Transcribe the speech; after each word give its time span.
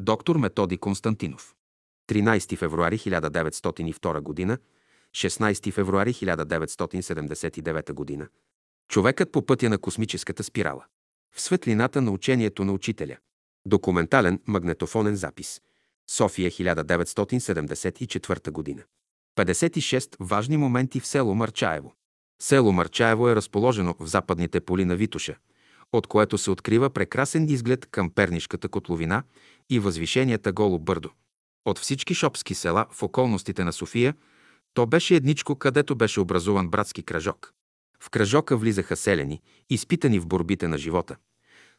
Доктор 0.00 0.36
Методи 0.36 0.78
Константинов. 0.78 1.54
13 2.08 2.56
февруари 2.56 2.98
1902 2.98 4.48
г. 4.48 4.58
16 5.16 5.72
февруари 5.72 6.14
1979 6.14 8.18
г. 8.18 8.28
Човекът 8.88 9.32
по 9.32 9.46
пътя 9.46 9.68
на 9.68 9.78
космическата 9.78 10.44
спирала. 10.44 10.84
В 11.34 11.40
светлината 11.40 12.02
на 12.02 12.10
учението 12.10 12.64
на 12.64 12.72
учителя. 12.72 13.16
Документален 13.66 14.40
магнетофонен 14.46 15.16
запис. 15.16 15.60
София 16.10 16.50
1974 16.50 18.76
г. 18.76 18.84
56 19.36 20.16
важни 20.20 20.56
моменти 20.56 21.00
в 21.00 21.06
село 21.06 21.34
Марчаево. 21.34 21.94
Село 22.42 22.72
Марчаево 22.72 23.28
е 23.28 23.36
разположено 23.36 23.94
в 24.00 24.06
западните 24.06 24.60
поли 24.60 24.84
на 24.84 24.96
Витуша, 24.96 25.36
от 25.92 26.06
което 26.06 26.38
се 26.38 26.50
открива 26.50 26.90
прекрасен 26.90 27.48
изглед 27.48 27.86
към 27.86 28.10
Пернишката 28.10 28.68
котловина 28.68 29.22
и 29.70 29.78
възвишенията 29.78 30.52
Голо 30.52 30.78
Бърдо. 30.78 31.10
От 31.64 31.78
всички 31.78 32.14
шопски 32.14 32.54
села 32.54 32.86
в 32.90 33.02
околностите 33.02 33.64
на 33.64 33.72
София, 33.72 34.14
то 34.74 34.86
беше 34.86 35.14
едничко, 35.14 35.56
където 35.56 35.96
беше 35.96 36.20
образуван 36.20 36.68
братски 36.68 37.02
кръжок. 37.02 37.52
В 38.00 38.10
кръжока 38.10 38.56
влизаха 38.56 38.96
селени, 38.96 39.42
изпитани 39.70 40.18
в 40.18 40.26
борбите 40.26 40.68
на 40.68 40.78
живота. 40.78 41.16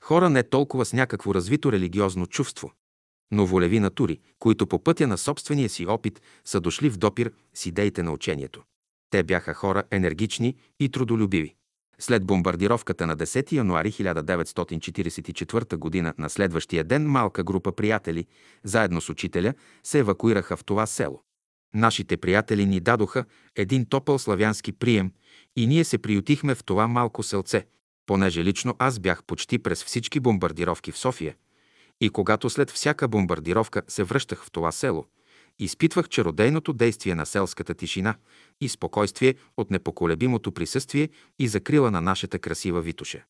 Хора 0.02 0.30
не 0.30 0.44
толкова 0.44 0.86
с 0.86 0.94
някакво 0.94 1.34
развито 1.34 1.72
религиозно 1.72 2.28
чувство, 2.28 2.72
но 3.32 3.46
волеви 3.46 3.80
натури, 3.80 4.20
които 4.40 4.68
по 4.68 4.84
пътя 4.84 5.08
на 5.08 5.18
собствения 5.18 5.70
си 5.70 5.86
опит 5.86 6.22
са 6.46 6.62
дошли 6.62 6.90
в 6.90 6.98
допир 6.98 7.32
с 7.54 7.66
идеите 7.66 8.04
на 8.04 8.12
учението. 8.12 8.64
Те 9.10 9.24
бяха 9.24 9.54
хора 9.54 9.84
енергични 9.92 10.56
и 10.80 10.90
трудолюбиви. 10.90 11.56
След 12.00 12.26
бомбардировката 12.26 13.08
на 13.08 13.18
10 13.18 13.52
януари 13.52 13.92
1944 13.92 16.04
г. 16.04 16.14
на 16.18 16.30
следващия 16.30 16.84
ден 16.84 17.08
малка 17.08 17.44
група 17.44 17.72
приятели, 17.72 18.26
заедно 18.64 19.02
с 19.02 19.10
учителя, 19.10 19.54
се 19.84 20.00
евакуираха 20.00 20.58
в 20.58 20.64
това 20.64 20.86
село. 20.86 21.24
Нашите 21.74 22.18
приятели 22.18 22.66
ни 22.66 22.80
дадоха 22.80 23.26
един 23.56 23.86
топъл 23.86 24.20
славянски 24.20 24.72
прием 24.72 25.12
и 25.56 25.68
ние 25.68 25.84
се 25.84 25.98
приютихме 25.98 26.56
в 26.56 26.64
това 26.64 26.88
малко 26.88 27.24
селце, 27.24 27.66
понеже 28.06 28.44
лично 28.44 28.76
аз 28.80 29.00
бях 29.00 29.24
почти 29.24 29.60
през 29.60 29.84
всички 29.84 30.20
бомбардировки 30.20 30.92
в 30.92 30.98
София– 30.98 31.36
и 32.02 32.10
когато 32.10 32.50
след 32.50 32.72
всяка 32.72 33.08
бомбардировка 33.08 33.82
се 33.88 34.04
връщах 34.04 34.46
в 34.46 34.52
това 34.52 34.72
село, 34.72 35.06
изпитвах 35.60 36.10
чародейното 36.10 36.74
действие 36.74 37.16
на 37.16 37.26
селската 37.26 37.74
тишина 37.74 38.16
и 38.62 38.70
спокойствие 38.70 39.36
от 39.58 39.72
непоколебимото 39.72 40.52
присъствие 40.52 41.10
и 41.40 41.48
закрила 41.48 41.92
на 41.92 42.02
нашата 42.02 42.40
красива 42.40 42.82
Витуша. 42.82 43.24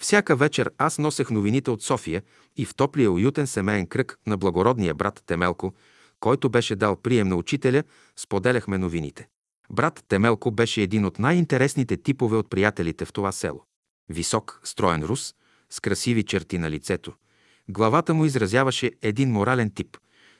Всяка 0.00 0.36
вечер 0.36 0.70
аз 0.78 0.98
носех 0.98 1.30
новините 1.30 1.70
от 1.70 1.82
София 1.82 2.22
и 2.56 2.64
в 2.64 2.74
топлия 2.74 3.12
уютен 3.12 3.46
семейен 3.46 3.86
кръг 3.86 4.18
на 4.26 4.36
благородния 4.36 4.94
брат 4.94 5.22
Темелко, 5.26 5.74
който 6.20 6.48
беше 6.48 6.76
дал 6.76 6.96
прием 6.96 7.28
на 7.28 7.36
учителя, 7.36 7.82
споделяхме 8.16 8.78
новините. 8.78 9.28
Брат 9.70 10.04
Темелко 10.08 10.50
беше 10.50 10.82
един 10.82 11.04
от 11.04 11.18
най-интересните 11.18 11.96
типове 11.96 12.36
от 12.36 12.50
приятелите 12.50 13.04
в 13.04 13.12
това 13.12 13.32
село. 13.32 13.64
Висок, 14.08 14.60
строен 14.64 15.02
рус, 15.02 15.34
с 15.70 15.80
красиви 15.80 16.22
черти 16.22 16.58
на 16.58 16.70
лицето– 16.70 17.12
Главата 17.68 18.14
му 18.14 18.24
изразяваше 18.24 18.92
един 19.02 19.32
морален 19.32 19.70
тип, 19.70 19.96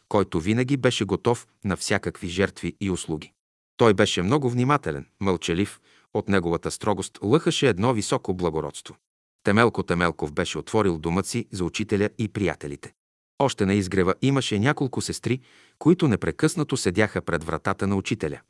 който 0.08 0.40
винаги 0.40 0.76
беше 0.76 1.04
готов 1.04 1.46
на 1.64 1.76
всякакви 1.76 2.28
жертви 2.28 2.76
и 2.80 2.90
услуги. 2.90 3.32
Той 3.76 3.94
беше 3.94 4.22
много 4.22 4.50
внимателен, 4.50 5.06
мълчалив, 5.20 5.80
от 6.14 6.28
неговата 6.28 6.70
строгост 6.70 7.18
лъхаше 7.22 7.68
едно 7.68 7.92
високо 7.92 8.34
благородство. 8.34 8.96
Темелко 9.44 9.82
Темелков 9.82 10.32
беше 10.32 10.58
отворил 10.58 10.98
домът 10.98 11.26
си 11.26 11.46
за 11.52 11.64
учителя 11.64 12.10
и 12.18 12.28
приятелите. 12.28 12.92
Още 13.38 13.66
на 13.66 13.74
изгрева 13.74 14.14
имаше 14.22 14.58
няколко 14.58 15.00
сестри, 15.00 15.40
които 15.78 16.08
непрекъснато 16.08 16.76
седяха 16.76 17.22
пред 17.22 17.44
вратата 17.44 17.86
на 17.86 17.96
учителя. 17.96 18.40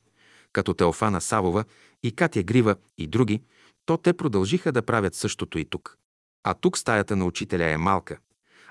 Като 0.52 0.74
Теофана 0.74 1.20
Савова 1.20 1.64
и 2.02 2.12
Катя 2.12 2.42
Грива 2.42 2.77
и 2.98 3.06
други, 3.06 3.42
то 3.86 3.96
те 3.96 4.12
продължиха 4.12 4.72
да 4.72 4.83
правят 4.83 5.14
същото 5.14 5.58
и 5.58 5.64
тук. 5.64 5.96
А 6.45 6.55
тук 6.55 6.78
стаята 6.78 7.16
на 7.16 7.24
учителя 7.24 7.64
е 7.70 7.77
малка, 7.77 8.18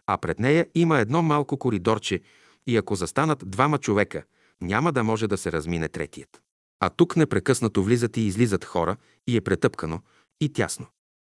а 0.07 0.17
пред 0.17 0.39
нея 0.39 0.67
има 0.75 0.99
едно 0.99 1.21
малко 1.21 1.57
коридорче 1.57 2.21
и 2.67 2.77
ако 2.77 2.95
застанат 2.95 3.43
двама 3.49 3.77
човека, 3.77 4.23
няма 4.61 4.91
да 4.91 5.03
може 5.03 5.27
да 5.27 5.37
се 5.37 5.51
размине 5.51 5.89
третият. 5.89 6.41
А 6.79 6.89
тук 6.89 7.15
непрекъснато 7.15 7.83
влизат 7.83 8.17
и 8.17 8.21
излизат 8.21 8.65
хора 8.65 8.97
и 9.27 9.37
е 9.37 9.41
претъпкано 9.41 10.01
и 10.41 10.53
тясно. 10.53 10.85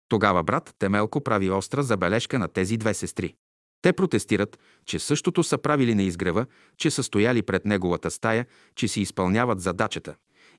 Тогава 0.09 0.43
брат 0.43 0.75
Темелко 0.79 1.21
прави 1.21 1.49
остра 1.49 1.83
забележка 1.83 2.39
на 2.39 2.47
тези 2.47 2.77
две 2.77 2.93
сестри. 2.93 3.35
Те 3.81 3.93
протестират, 3.93 4.59
че 4.85 4.99
същото 4.99 5.43
са 5.43 5.57
правили 5.57 5.95
на 5.95 6.03
изгрева, 6.03 6.45
че 6.77 6.91
са 6.91 7.03
стояли 7.03 7.41
пред 7.41 7.65
неговата 7.65 8.11
стая, 8.11 8.45
че 8.75 8.87
си 8.87 9.01
изпълняват 9.01 9.61
задачата 9.61 10.15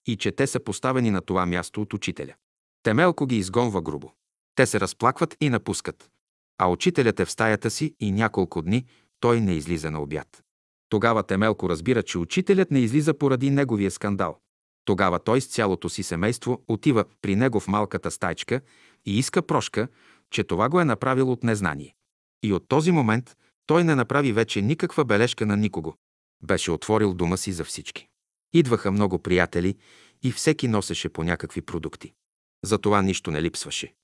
и 0.06 0.16
че 0.16 0.32
те 0.32 0.46
са 0.46 0.60
поставени 0.60 1.10
на 1.10 1.20
това 1.20 1.46
място 1.46 1.82
от 1.82 1.94
учителя. 1.94 2.34
Темелко 2.82 3.26
ги 3.26 3.36
изгонва 3.36 3.82
грубо. 3.82 4.12
Те 4.54 4.66
се 4.66 4.80
разплакват 4.80 5.36
и 5.40 5.48
напускат 5.48 6.10
а 6.62 6.68
учителят 6.68 7.20
е 7.20 7.24
в 7.24 7.30
стаята 7.30 7.70
си 7.70 7.94
и 8.00 8.12
няколко 8.12 8.62
дни 8.62 8.84
той 9.20 9.40
не 9.40 9.54
излиза 9.54 9.90
на 9.90 10.02
обяд. 10.02 10.42
Тогава 10.90 11.22
Темелко 11.22 11.68
разбира, 11.68 12.02
че 12.02 12.18
учителят 12.18 12.70
не 12.70 12.78
излиза 12.78 13.14
поради 13.14 13.50
неговия 13.50 13.90
скандал. 13.90 14.38
Тогава 14.84 15.18
той 15.18 15.40
с 15.40 15.46
цялото 15.46 15.88
си 15.88 16.02
семейство 16.02 16.62
отива 16.68 17.04
при 17.22 17.36
него 17.36 17.60
в 17.60 17.68
малката 17.68 18.10
стайчка 18.10 18.60
и 19.06 19.18
иска 19.18 19.42
прошка, 19.42 19.88
че 20.30 20.44
това 20.44 20.68
го 20.68 20.80
е 20.80 20.84
направил 20.84 21.32
от 21.32 21.44
незнание. 21.44 21.94
И 22.42 22.52
от 22.52 22.68
този 22.68 22.92
момент 22.92 23.36
той 23.66 23.84
не 23.84 23.94
направи 23.94 24.32
вече 24.32 24.62
никаква 24.62 25.04
бележка 25.04 25.46
на 25.46 25.56
никого. 25.56 25.94
Беше 26.42 26.70
отворил 26.70 27.14
дома 27.14 27.36
си 27.36 27.52
за 27.52 27.64
всички. 27.64 28.08
Идваха 28.52 28.90
много 28.90 29.18
приятели 29.18 29.76
и 30.22 30.32
всеки 30.32 30.68
носеше 30.68 31.08
по 31.08 31.24
някакви 31.24 31.62
продукти. 31.62 32.12
За 32.64 32.78
това 32.78 33.02
нищо 33.02 33.30
не 33.30 33.42
липсваше. 33.42 33.94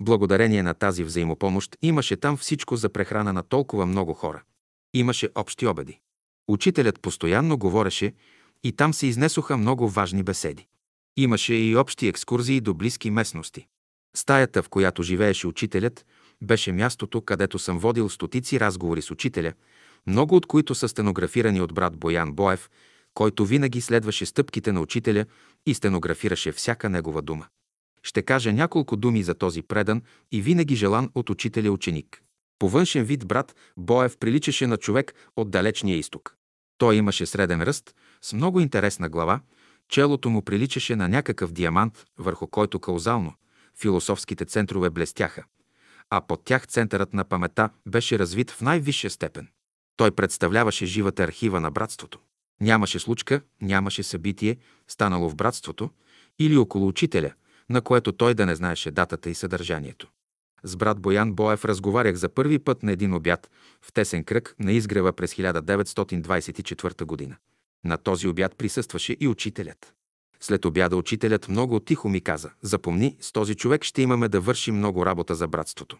Благодарение 0.00 0.62
на 0.62 0.74
тази 0.74 1.04
взаимопомощ 1.04 1.76
имаше 1.82 2.16
там 2.16 2.36
всичко 2.36 2.76
за 2.76 2.88
прехрана 2.88 3.32
на 3.32 3.42
толкова 3.42 3.86
много 3.86 4.14
хора. 4.14 4.42
Имаше 4.94 5.28
общи 5.34 5.66
обеди. 5.66 6.00
Учителят 6.48 7.00
постоянно 7.00 7.58
говореше 7.58 8.12
и 8.64 8.72
там 8.72 8.94
се 8.94 9.06
изнесоха 9.06 9.56
много 9.56 9.88
важни 9.88 10.22
беседи. 10.22 10.66
Имаше 11.16 11.54
и 11.54 11.76
общи 11.76 12.08
екскурзии 12.08 12.60
до 12.60 12.74
близки 12.74 13.10
местности. 13.10 13.66
Стаята, 14.16 14.62
в 14.62 14.68
която 14.68 15.02
живееше 15.02 15.46
учителят, 15.46 16.06
беше 16.42 16.72
мястото, 16.72 17.20
където 17.20 17.58
съм 17.58 17.78
водил 17.78 18.08
стотици 18.08 18.60
разговори 18.60 19.02
с 19.02 19.10
учителя, 19.10 19.52
много 20.06 20.36
от 20.36 20.46
които 20.46 20.74
са 20.74 20.88
стенографирани 20.88 21.60
от 21.60 21.74
брат 21.74 21.96
Боян 21.96 22.32
Боев, 22.32 22.70
който 23.14 23.46
винаги 23.46 23.80
следваше 23.80 24.26
стъпките 24.26 24.72
на 24.72 24.80
учителя 24.80 25.24
и 25.66 25.74
стенографираше 25.74 26.52
всяка 26.52 26.88
негова 26.88 27.22
дума. 27.22 27.46
Ще 28.02 28.22
кажа 28.22 28.52
няколко 28.52 28.96
думи 28.96 29.22
за 29.22 29.34
този 29.34 29.62
предан 29.62 30.02
и 30.32 30.42
винаги 30.42 30.74
желан 30.74 31.10
от 31.14 31.30
учителя 31.30 31.70
ученик. 31.70 32.22
По 32.58 32.68
външен 32.68 33.04
вид 33.04 33.26
брат 33.26 33.56
Боев 33.76 34.18
приличаше 34.18 34.66
на 34.66 34.76
човек 34.76 35.14
от 35.36 35.50
далечния 35.50 35.96
изток. 35.98 36.35
Той 36.78 36.96
имаше 36.96 37.26
среден 37.26 37.62
ръст, 37.62 37.94
с 38.22 38.32
много 38.32 38.60
интересна 38.60 39.08
глава, 39.08 39.40
челото 39.88 40.30
му 40.30 40.42
приличаше 40.42 40.96
на 40.96 41.08
някакъв 41.08 41.52
диамант, 41.52 42.04
върху 42.18 42.46
който 42.46 42.80
каузално 42.80 43.34
философските 43.80 44.44
центрове 44.44 44.90
блестяха, 44.90 45.44
а 46.10 46.20
под 46.20 46.44
тях 46.44 46.66
центърът 46.66 47.14
на 47.14 47.24
памета 47.24 47.70
беше 47.88 48.18
развит 48.18 48.50
в 48.50 48.60
най-висша 48.60 49.10
степен. 49.10 49.48
Той 49.96 50.10
представляваше 50.10 50.86
живата 50.86 51.22
архива 51.22 51.60
на 51.60 51.70
братството. 51.70 52.18
Нямаше 52.60 52.98
случка, 52.98 53.40
нямаше 53.62 54.02
събитие, 54.02 54.56
станало 54.88 55.30
в 55.30 55.36
братството 55.36 55.90
или 56.38 56.56
около 56.56 56.88
учителя– 56.88 57.32
на 57.70 57.80
което 57.80 58.12
той 58.12 58.34
да 58.34 58.46
не 58.46 58.54
знаеше 58.54 58.90
датата 58.90 59.30
и 59.30 59.34
съдържанието. 59.34 60.08
С 60.62 60.76
брат 60.76 61.00
Боян 61.00 61.32
Боев 61.32 61.64
разговарях 61.64 62.16
за 62.16 62.28
първи 62.28 62.58
път 62.58 62.82
на 62.82 62.92
един 62.92 63.14
обяд 63.14 63.50
в 63.82 63.92
тесен 63.92 64.24
кръг 64.24 64.54
на 64.58 64.72
изгрева 64.72 65.12
през 65.12 65.34
1924 65.34 67.04
година. 67.04 67.36
На 67.84 67.96
този 67.96 68.28
обяд 68.28 68.56
присъстваше 68.56 69.16
и 69.20 69.28
учителят. 69.28 69.94
След 70.40 70.64
обяда 70.64 70.96
учителят 70.96 71.48
много 71.48 71.80
тихо 71.80 72.08
ми 72.08 72.20
каза, 72.20 72.50
запомни, 72.62 73.16
с 73.20 73.32
този 73.32 73.54
човек 73.54 73.84
ще 73.84 74.02
имаме 74.02 74.28
да 74.28 74.40
вършим 74.40 74.76
много 74.76 75.06
работа 75.06 75.34
за 75.34 75.48
братството. 75.48 75.98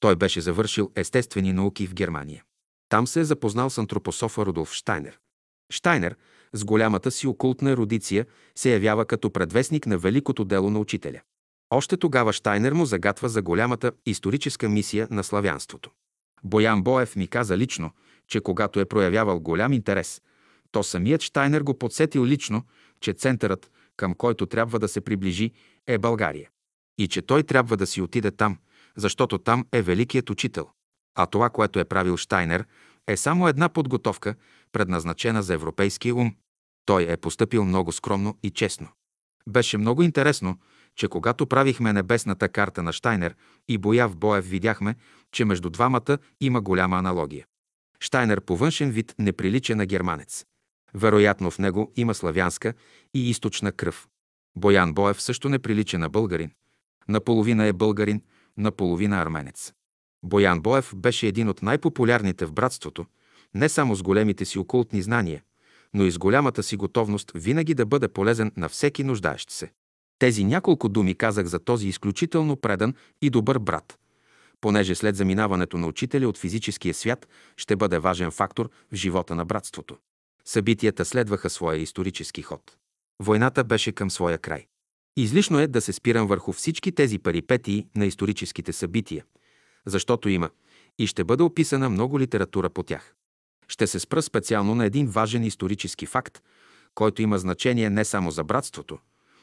Той 0.00 0.16
беше 0.16 0.40
завършил 0.40 0.90
естествени 0.94 1.52
науки 1.52 1.86
в 1.86 1.94
Германия. 1.94 2.44
Там 2.88 3.06
се 3.06 3.20
е 3.20 3.24
запознал 3.24 3.70
с 3.70 3.78
антропософа 3.78 4.46
Рудолф 4.46 4.72
Штайнер. 4.72 5.18
Штайнер 5.70 6.16
с 6.52 6.64
голямата 6.64 7.10
си 7.10 7.26
окултна 7.26 7.70
ерудиция 7.70 8.26
се 8.54 8.72
явява 8.72 9.04
като 9.04 9.30
предвестник 9.30 9.86
на 9.86 9.98
великото 9.98 10.44
дело 10.44 10.70
на 10.70 10.78
учителя. 10.78 11.20
Още 11.70 11.96
тогава 11.96 12.32
Штайнер 12.32 12.72
му 12.72 12.86
загатва 12.86 13.28
за 13.28 13.42
голямата 13.42 13.92
историческа 14.06 14.68
мисия 14.68 15.08
на 15.10 15.24
славянството. 15.24 15.90
Боян 16.44 16.82
Боев 16.82 17.16
ми 17.16 17.28
каза 17.28 17.58
лично, 17.58 17.90
че 18.28 18.40
когато 18.40 18.80
е 18.80 18.84
проявявал 18.84 19.40
голям 19.40 19.72
интерес, 19.72 20.22
то 20.70 20.82
самият 20.82 21.22
Штайнер 21.22 21.60
го 21.60 21.78
подсетил 21.78 22.26
лично, 22.26 22.62
че 23.00 23.12
центърът, 23.12 23.70
към 23.96 24.14
който 24.14 24.46
трябва 24.46 24.78
да 24.78 24.88
се 24.88 25.00
приближи, 25.00 25.52
е 25.86 25.98
България. 25.98 26.50
И 26.98 27.08
че 27.08 27.22
той 27.22 27.42
трябва 27.42 27.76
да 27.76 27.86
си 27.86 28.02
отиде 28.02 28.30
там, 28.30 28.58
защото 28.96 29.38
там 29.38 29.66
е 29.72 29.82
великият 29.82 30.30
учител. 30.30 30.68
А 31.14 31.26
това, 31.26 31.50
което 31.50 31.78
е 31.78 31.84
правил 31.84 32.16
Штайнер, 32.16 32.64
е 33.06 33.16
само 33.16 33.48
една 33.48 33.68
подготовка, 33.68 34.34
предназначена 34.72 35.42
за 35.42 35.54
европейския 35.54 36.14
ум. 36.14 36.34
Той 36.86 37.06
е 37.08 37.16
поступил 37.16 37.64
много 37.64 37.92
скромно 37.92 38.38
и 38.42 38.50
честно. 38.50 38.88
Беше 39.48 39.78
много 39.78 40.02
интересно, 40.02 40.58
че 40.98 41.08
когато 41.08 41.46
правихме 41.46 41.92
небесната 41.92 42.48
карта 42.48 42.82
на 42.82 42.92
Штайнер 42.92 43.34
и 43.68 43.78
Бояв 43.78 44.16
Боев, 44.16 44.48
видяхме, 44.48 44.94
че 45.32 45.44
между 45.44 45.70
двамата 45.70 46.18
има 46.40 46.60
голяма 46.60 46.96
аналогия. 46.98 47.46
Штайнер 48.00 48.40
по 48.40 48.56
външен 48.56 48.90
вид 48.90 49.14
не 49.18 49.32
прилича 49.32 49.76
на 49.76 49.86
германец. 49.86 50.44
Вероятно 50.94 51.50
в 51.50 51.58
него 51.58 51.92
има 51.96 52.14
славянска 52.14 52.74
и 53.14 53.30
източна 53.30 53.72
кръв. 53.72 54.08
Боян 54.56 54.94
Боев 54.94 55.22
също 55.22 55.48
не 55.48 55.58
прилича 55.58 55.98
на 55.98 56.08
българин. 56.08 56.50
Наполовина 57.08 57.66
е 57.66 57.72
българин, 57.72 58.22
наполовина 58.56 59.22
арменец. 59.22 59.72
Боян 60.22 60.60
Боев 60.60 60.92
беше 60.96 61.26
един 61.26 61.48
от 61.48 61.62
най-популярните 61.62 62.46
в 62.46 62.52
братството, 62.52 63.06
не 63.54 63.68
само 63.68 63.94
с 63.94 64.02
големите 64.02 64.44
си 64.44 64.58
окултни 64.58 65.02
знания, 65.02 65.42
но 65.94 66.04
и 66.04 66.10
с 66.10 66.18
голямата 66.18 66.62
си 66.62 66.76
готовност 66.76 67.32
винаги 67.34 67.74
да 67.74 67.86
бъде 67.86 68.08
полезен 68.08 68.52
на 68.56 68.68
всеки 68.68 69.04
нуждаещ 69.04 69.50
се. 69.50 69.72
Тези 70.18 70.44
няколко 70.44 70.88
думи 70.88 71.14
казах 71.14 71.46
за 71.46 71.58
този 71.58 71.88
изключително 71.88 72.56
предан 72.56 72.94
и 73.22 73.30
добър 73.30 73.58
брат, 73.58 73.98
понеже 74.60 74.94
след 74.94 75.16
заминаването 75.16 75.78
на 75.78 75.86
учителя 75.86 76.28
от 76.28 76.38
физическия 76.38 76.94
свят 76.94 77.28
ще 77.56 77.76
бъде 77.76 77.98
важен 77.98 78.30
фактор 78.30 78.70
в 78.92 78.94
живота 78.94 79.34
на 79.34 79.44
братството. 79.44 79.96
Събитията 80.44 81.04
следваха 81.04 81.50
своя 81.50 81.78
исторически 81.78 82.42
ход. 82.42 82.76
Войната 83.22 83.64
беше 83.64 83.92
към 83.92 84.10
своя 84.10 84.38
край. 84.38 84.66
Излишно 85.16 85.58
е 85.58 85.66
да 85.66 85.80
се 85.80 85.92
спирам 85.92 86.26
върху 86.26 86.52
всички 86.52 86.92
тези 86.92 87.18
парипетии 87.18 87.86
на 87.96 88.06
историческите 88.06 88.72
събития, 88.72 89.24
защото 89.86 90.28
има 90.28 90.50
и 90.98 91.06
ще 91.06 91.24
бъде 91.24 91.42
описана 91.42 91.90
много 91.90 92.20
литература 92.20 92.70
по 92.70 92.82
тях. 92.82 93.14
Ще 93.68 93.86
се 93.86 94.00
спра 94.00 94.22
специално 94.22 94.74
на 94.74 94.84
един 94.84 95.06
важен 95.06 95.44
исторически 95.44 96.06
факт, 96.06 96.42
който 96.94 97.22
има 97.22 97.38
значение 97.38 97.90
не 97.90 98.04
само 98.04 98.30
за 98.30 98.44
братството, 98.44 98.98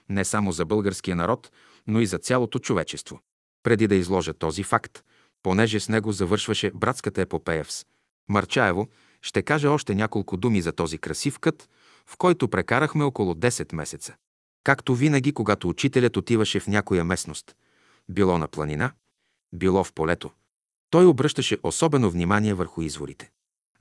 не 0.10 0.25
само 0.25 0.52
за 0.52 0.66
българския 0.66 1.16
народ, 1.16 1.52
но 1.88 2.00
и 2.00 2.06
за 2.06 2.18
цялото 2.18 2.60
човечество. 2.60 3.19
Преди 3.63 3.88
да 3.88 3.96
изложа 3.96 4.34
този 4.34 4.63
факт, 4.63 5.04
понеже 5.44 5.80
с 5.80 5.90
него 5.90 6.12
завършваше 6.12 6.72
братската 6.75 7.22
епопея 7.22 7.63
в 7.63 7.69
Марчаево, 8.30 8.88
ще 9.22 9.42
кажа 9.42 9.72
още 9.72 9.96
няколко 9.96 10.38
думи 10.38 10.62
за 10.62 10.72
този 10.72 10.98
красив 10.98 11.40
кът, 11.40 11.69
в 12.06 12.18
който 12.18 12.48
прекарахме 12.48 13.04
около 13.04 13.34
10 13.34 13.75
месеца. 13.75 14.16
Както 14.63 14.96
винаги, 14.96 15.31
когато 15.31 15.69
учителят 15.69 16.18
отиваше 16.18 16.60
в 16.60 16.68
някоя 16.68 17.06
местност, 17.06 17.56
било 18.10 18.38
на 18.38 18.48
планина, 18.48 18.92
било 19.54 19.84
в 19.84 19.94
полето, 19.94 20.31
той 20.90 21.06
обръщаше 21.06 21.57
особено 21.63 22.12
внимание 22.12 22.54
върху 22.54 22.81
изворите. 22.81 23.31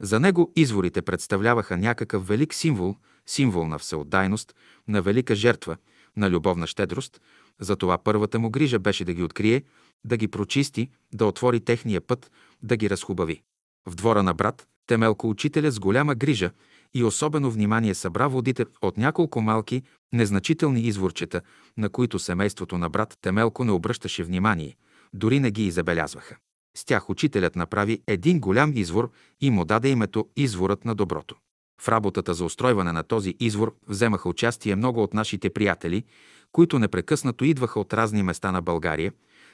За 0.00 0.20
него 0.20 0.52
изворите 0.56 1.02
представляваха 1.02 1.76
някакъв 1.76 2.28
велик 2.28 2.54
символ, 2.54 2.96
символ 3.26 3.66
на 3.66 3.78
всеотдайност, 3.78 4.54
на 4.88 5.02
велика 5.02 5.34
жертва, 5.34 5.76
на 6.16 6.30
любовна 6.30 6.66
щедрост, 6.66 7.20
затова 7.60 7.98
първата 7.98 8.38
му 8.38 8.50
грижа 8.50 8.78
беше 8.78 9.04
да 9.04 9.14
ги 9.14 9.22
открие, 9.22 9.62
да 10.04 10.16
ги 10.16 10.28
прочисти, 10.28 10.90
да 11.14 11.26
отвори 11.26 11.60
техния 11.60 12.00
път, 12.00 12.30
да 12.62 12.76
ги 12.76 12.90
разхубави. 12.90 13.42
В 13.88 13.94
двора 13.94 14.22
на 14.22 14.34
брат, 14.34 14.66
Темелко 14.86 15.30
учителя 15.30 15.70
с 15.70 15.78
голяма 15.78 16.14
грижа 16.14 16.50
и 16.94 17.04
особено 17.04 17.50
внимание 17.50 17.94
събра 17.94 18.26
водите 18.26 18.66
от 18.82 18.96
няколко 18.96 19.40
малки, 19.40 19.82
незначителни 20.12 20.80
изворчета, 20.80 21.40
на 21.76 21.88
които 21.88 22.18
семейството 22.18 22.78
на 22.78 22.90
брат 22.90 23.18
Темелко 23.22 23.64
не 23.64 23.72
обръщаше 23.72 24.24
внимание, 24.24 24.76
дори 25.12 25.40
не 25.40 25.50
ги 25.50 25.70
забелязваха. 25.70 26.36
С 26.76 26.84
тях 26.84 27.10
учителят 27.10 27.56
направи 27.56 28.02
един 28.06 28.40
голям 28.40 28.72
извор 28.76 29.10
и 29.40 29.50
му 29.50 29.64
даде 29.64 29.88
името 29.88 30.28
Изворът 30.36 30.84
на 30.84 30.94
доброто. 30.94 31.36
В 31.80 31.88
работата 31.88 32.34
за 32.34 32.44
устройване 32.44 32.92
на 32.92 33.02
този 33.02 33.34
извор 33.40 33.74
вземаха 33.88 34.28
участие 34.28 34.76
много 34.76 35.02
от 35.02 35.14
нашите 35.14 35.50
приятели, 35.50 36.04
които 36.52 36.78
непрекъснато 36.78 37.44
идваха 37.44 37.80
от 37.80 37.94
разни 37.94 38.22
места 38.22 38.52
на 38.52 38.62
България, 38.62 39.12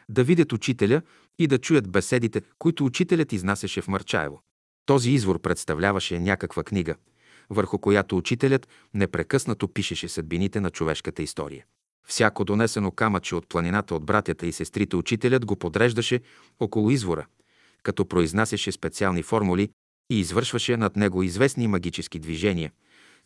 да 0.09 0.25
видят 0.25 0.53
учителя 0.53 1.03
и 1.39 1.47
да 1.47 1.59
чуят 1.59 1.91
беседите, 1.91 2.43
които 2.59 2.85
учителят 2.85 3.33
изнасяше 3.33 3.83
в 3.83 3.89
Марчаево. 3.89 4.43
Този 4.87 5.11
извор 5.11 5.41
представляваше 5.41 6.19
някаква 6.19 6.63
книга, 6.63 6.95
върху 7.51 7.79
която 7.79 8.17
учителят 8.17 8.69
непрекъснато 8.95 9.69
пишеше 9.69 10.09
съдбините 10.09 10.61
на 10.61 10.71
човешката 10.71 11.23
история. 11.23 11.65
Всяко 12.07 12.45
донесено 12.45 12.91
камъче 12.91 13.35
от 13.35 13.49
планината 13.49 13.95
от 13.95 14.05
братята 14.05 14.47
и 14.47 14.53
сестрите 14.53 14.97
учителят 14.97 15.47
го 15.47 15.57
подреждаше 15.57 16.21
около 16.61 16.91
извора, 16.91 17.27
като 17.83 18.07
произнасяше 18.07 18.73
специални 18.73 19.23
формули 19.23 19.71
и 20.11 20.21
извършваше 20.21 20.77
над 20.77 20.97
него 20.97 21.23
известни 21.23 21.67
магически 21.67 22.19
движения, 22.19 22.73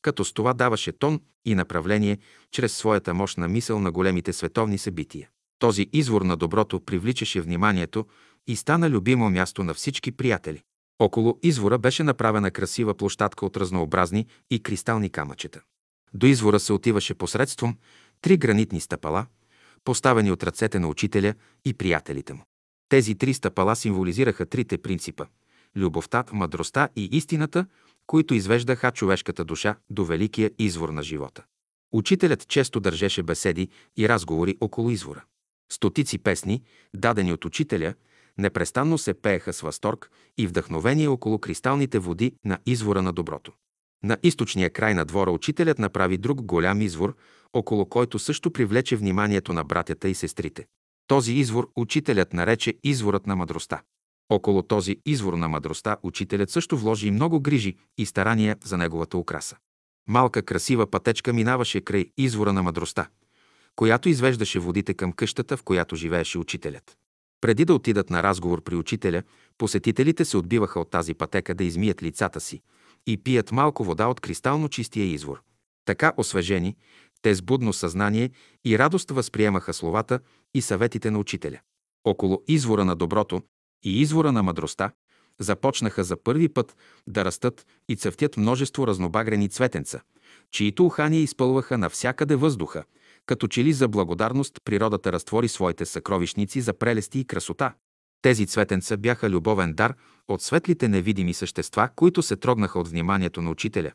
като 0.02 0.25
с 0.25 0.32
това 0.32 0.54
даваше 0.54 0.92
тон 0.92 1.20
и 1.44 1.54
направление 1.54 2.19
чрез 2.50 2.76
своята 2.76 3.14
мощна 3.14 3.48
мисъл 3.48 3.81
на 3.81 3.92
големите 3.92 4.32
световни 4.32 4.78
събития. 4.78 5.28
Този 5.58 5.88
извор 5.92 6.22
на 6.22 6.36
доброто 6.36 6.81
привличаше 6.81 7.40
вниманието 7.40 8.06
и 8.46 8.56
стана 8.56 8.90
любимо 8.90 9.31
място 9.31 9.64
на 9.64 9.75
всички 9.75 10.12
приятели. 10.12 10.62
Около 10.98 11.38
извора 11.42 11.78
беше 11.78 12.02
направена 12.02 12.50
красива 12.50 12.94
площадка 12.94 13.46
от 13.46 13.56
разнообразни 13.56 14.26
и 14.50 14.62
кристални 14.62 15.10
камъчета. 15.10 15.60
До 16.14 16.26
извора 16.26 16.60
се 16.60 16.72
отиваше 16.72 17.14
посредством 17.14 17.76
три 18.20 18.36
гранитни 18.36 18.81
стъпала, 18.81 19.26
поставени 19.84 20.31
от 20.31 20.42
ръцете 20.42 20.78
на 20.78 20.88
учителя 20.88 21.34
и 21.64 21.75
приятелите 21.75 22.32
му. 22.32 22.42
Тези 22.88 23.14
три 23.14 23.34
стъпала 23.34 23.76
символизираха 23.76 24.46
трите 24.46 24.78
принципа– 24.78 25.26
любовта, 25.76 26.25
мъдростта 26.32 26.88
и 26.97 27.09
истината, 27.12 27.67
които 28.06 28.35
извеждаха 28.35 28.93
човешката 28.93 29.44
душа 29.44 29.76
до 29.91 30.05
великия 30.05 30.50
извор 30.59 30.88
на 30.88 31.03
живота. 31.03 31.44
Учителят 31.93 32.49
често 32.49 32.81
държеше 32.81 33.23
беседи 33.23 33.69
и 33.97 34.09
разговори 34.09 34.56
около 34.61 34.91
извора. 34.91 35.25
Стотици 35.73 36.19
песни, 36.19 36.62
дадени 36.97 37.32
от 37.32 37.44
учителя, 37.44 37.94
непрестанно 38.38 38.99
се 38.99 39.15
пееха 39.15 39.53
с 39.53 39.61
възторг 39.61 40.11
и 40.38 40.47
вдъхновение 40.47 41.09
около 41.09 41.38
кристалните 41.38 41.99
води 41.99 42.35
на 42.44 42.59
извора 42.67 43.03
на 43.03 43.12
доброто. 43.12 43.53
На 44.05 44.19
източния 44.23 44.70
край 44.70 44.94
на 44.94 45.05
двора 45.05 45.31
учителят 45.31 45.79
направи 45.79 46.19
друг 46.19 46.43
голям 46.43 46.81
извор, 46.81 47.17
около 47.53 47.87
който 47.87 48.19
също 48.19 48.50
привлече 48.50 48.97
вниманието 48.97 49.53
на 49.53 49.65
братята 49.65 50.09
и 50.09 50.15
сестрите. 50.15 50.67
Този 51.06 51.32
извор 51.32 51.70
учителят 51.77 52.32
нарече 52.32 52.75
изворът 52.85 53.27
на 53.27 53.37
мъдростта. 53.37 53.82
Около 54.31 54.62
този 54.62 54.97
извор 55.06 55.35
на 55.35 55.49
мъдростта 55.49 55.97
учителят 56.03 56.50
също 56.50 56.79
вложи 56.79 57.11
много 57.11 57.41
грижи 57.41 57.76
и 57.99 58.06
старания 58.06 58.56
за 58.65 58.76
неговата 58.76 59.19
украса. 59.19 59.56
Малка 60.08 60.43
красива 60.43 60.91
пътечка 60.91 61.32
минаваше 61.32 61.81
край 61.81 62.06
извора 62.17 62.53
на 62.53 62.63
мъдростта, 62.63 63.08
която 63.77 64.08
извеждаше 64.08 64.58
водите 64.58 64.94
към 64.94 65.13
къщата, 65.13 65.56
в 65.56 65.63
която 65.63 65.96
живееше 65.96 66.39
учителят. 66.39 66.96
Преди 67.41 67.65
да 67.65 67.75
отидат 67.75 68.10
на 68.10 68.22
разговор 68.22 68.63
при 68.63 68.77
учителя, 68.77 69.22
посетителите 69.58 70.25
се 70.25 70.37
отбиваха 70.37 70.81
от 70.81 70.91
тази 70.91 71.15
пътека 71.15 71.55
да 71.55 71.65
измият 71.65 72.03
лицата 72.03 72.41
си 72.41 72.63
и 73.06 73.17
пият 73.17 73.53
малко 73.53 73.84
вода 73.84 74.06
от 74.06 74.20
кристално 74.20 74.69
чистия 74.69 75.05
извор. 75.06 75.43
Така 75.84 76.13
освежени, 76.17 76.77
те 77.22 77.34
с 77.34 77.43
будно 77.43 77.72
съзнание 77.72 78.31
и 78.65 78.79
радост 78.79 79.10
възприемаха 79.10 79.75
словата 79.75 80.20
и 80.55 80.63
съветите 80.63 81.10
на 81.10 81.19
учителя. 81.19 81.60
Около 82.05 82.43
извора 82.48 82.84
на 82.84 82.96
доброто 82.96 83.43
и 83.84 84.00
извора 84.00 84.32
на 84.32 84.43
мъдростта 84.43 84.91
започнаха 85.38 86.05
за 86.05 86.17
първи 86.17 86.48
път 86.48 86.76
да 87.06 87.24
растат 87.24 87.67
и 87.88 87.96
цъфтят 87.96 88.36
множество 88.36 88.86
разнобагрени 88.86 89.48
цветенца, 89.48 90.00
чието 90.50 90.86
ухания 90.86 91.20
изпълваха 91.20 91.79
навсякъде 91.79 92.36
въздуха, 92.36 92.84
като 93.26 93.48
че 93.48 93.64
ли 93.64 93.72
за 93.72 93.88
благодарност 93.88 94.55
природата 94.64 95.12
разтвори 95.12 95.48
своите 95.48 95.86
съкровищници 95.86 96.60
за 96.60 96.72
прелести 96.72 97.20
и 97.20 97.24
красота. 97.24 97.74
Тези 98.22 98.46
цветенца 98.46 98.96
бяха 98.96 99.31
любовен 99.31 99.74
дар 99.74 99.94
от 100.29 100.43
светлите 100.43 100.88
невидими 100.88 101.34
същества, 101.34 101.88
които 101.96 102.22
се 102.22 102.36
трогнаха 102.36 102.79
от 102.79 102.88
вниманието 102.88 103.43
на 103.43 103.50
учителя, 103.50 103.93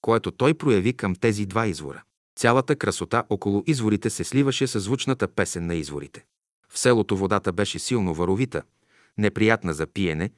което 0.00 0.30
той 0.30 0.54
прояви 0.54 0.92
към 0.92 1.14
тези 1.14 1.46
два 1.46 1.66
извора. 1.66 2.02
Цялата 2.36 2.76
красота 2.76 3.24
около 3.30 3.64
изворите 3.66 4.10
се 4.10 4.24
сливаше 4.24 4.66
с 4.66 4.80
звучната 4.80 5.28
песен 5.28 5.66
на 5.66 5.74
изворите. 5.74 6.24
В 6.68 6.78
селото 6.78 7.16
водата 7.16 7.52
беше 7.52 7.78
силно 7.78 8.14
варовита, 8.14 8.62
неприятна 9.18 9.74
за 9.74 9.86
пиене 9.86 10.30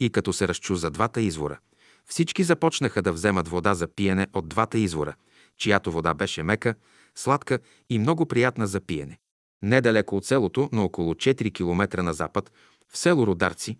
и 0.00 0.10
като 0.10 0.32
се 0.32 0.48
разчу 0.48 0.74
за 0.74 0.90
двата 0.90 1.20
извора, 1.20 1.58
всички 2.06 2.44
започнаха 2.44 3.02
да 3.02 3.12
вземат 3.12 3.48
вода 3.48 3.74
за 3.74 3.86
пиене 3.88 4.26
от 4.32 4.48
двата 4.48 4.78
извора, 4.78 5.14
чиято 5.56 5.92
вода 5.92 6.14
беше 6.14 6.42
мека, 6.42 6.74
сладка 7.14 7.58
и 7.90 7.98
много 7.98 8.26
приятна 8.26 8.66
за 8.66 8.80
пиене. 8.80 9.18
Недалеко 9.62 10.16
от 10.16 10.24
селото, 10.24 10.68
но 10.72 10.84
около 10.84 11.14
4 11.14 11.54
км 11.54 12.02
на 12.02 12.14
запад, 12.14 12.52
в 12.92 12.98
село 12.98 13.26
Родарци, 13.26 13.78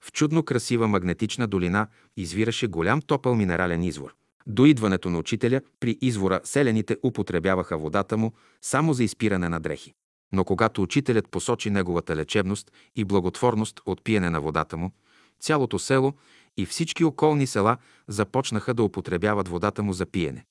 в 0.00 0.12
чудно 0.12 0.42
красива 0.42 0.88
магнетична 0.88 1.46
долина 1.46 1.86
извираше 2.16 2.66
голям 2.66 3.02
топъл 3.02 3.34
минерален 3.34 3.82
извор. 3.82 4.14
До 4.46 4.66
идването 4.66 5.10
на 5.10 5.18
учителя 5.18 5.60
при 5.80 5.98
извора 6.00 6.40
селените 6.44 6.96
употребяваха 7.04 7.78
водата 7.78 8.16
му 8.16 8.32
само 8.62 8.92
за 8.92 9.04
изпиране 9.04 9.48
на 9.48 9.60
дрехи. 9.60 9.94
Но 10.32 10.44
когато 10.44 10.82
учителят 10.82 11.28
посочи 11.28 11.70
неговата 11.70 12.16
лечебност 12.16 12.72
и 12.96 13.04
благотворност 13.04 13.80
от 13.86 14.04
пиене 14.04 14.30
на 14.30 14.40
водата 14.40 14.76
му, 14.76 14.90
цялото 15.40 15.78
село 15.78 16.12
и 16.56 16.66
всички 16.66 17.04
околни 17.04 17.46
села 17.46 17.76
започнаха 18.08 18.74
да 18.74 18.82
употребяват 18.82 19.48
водата 19.48 19.82
му 19.82 19.92
за 19.92 20.06
пиене. 20.06 20.44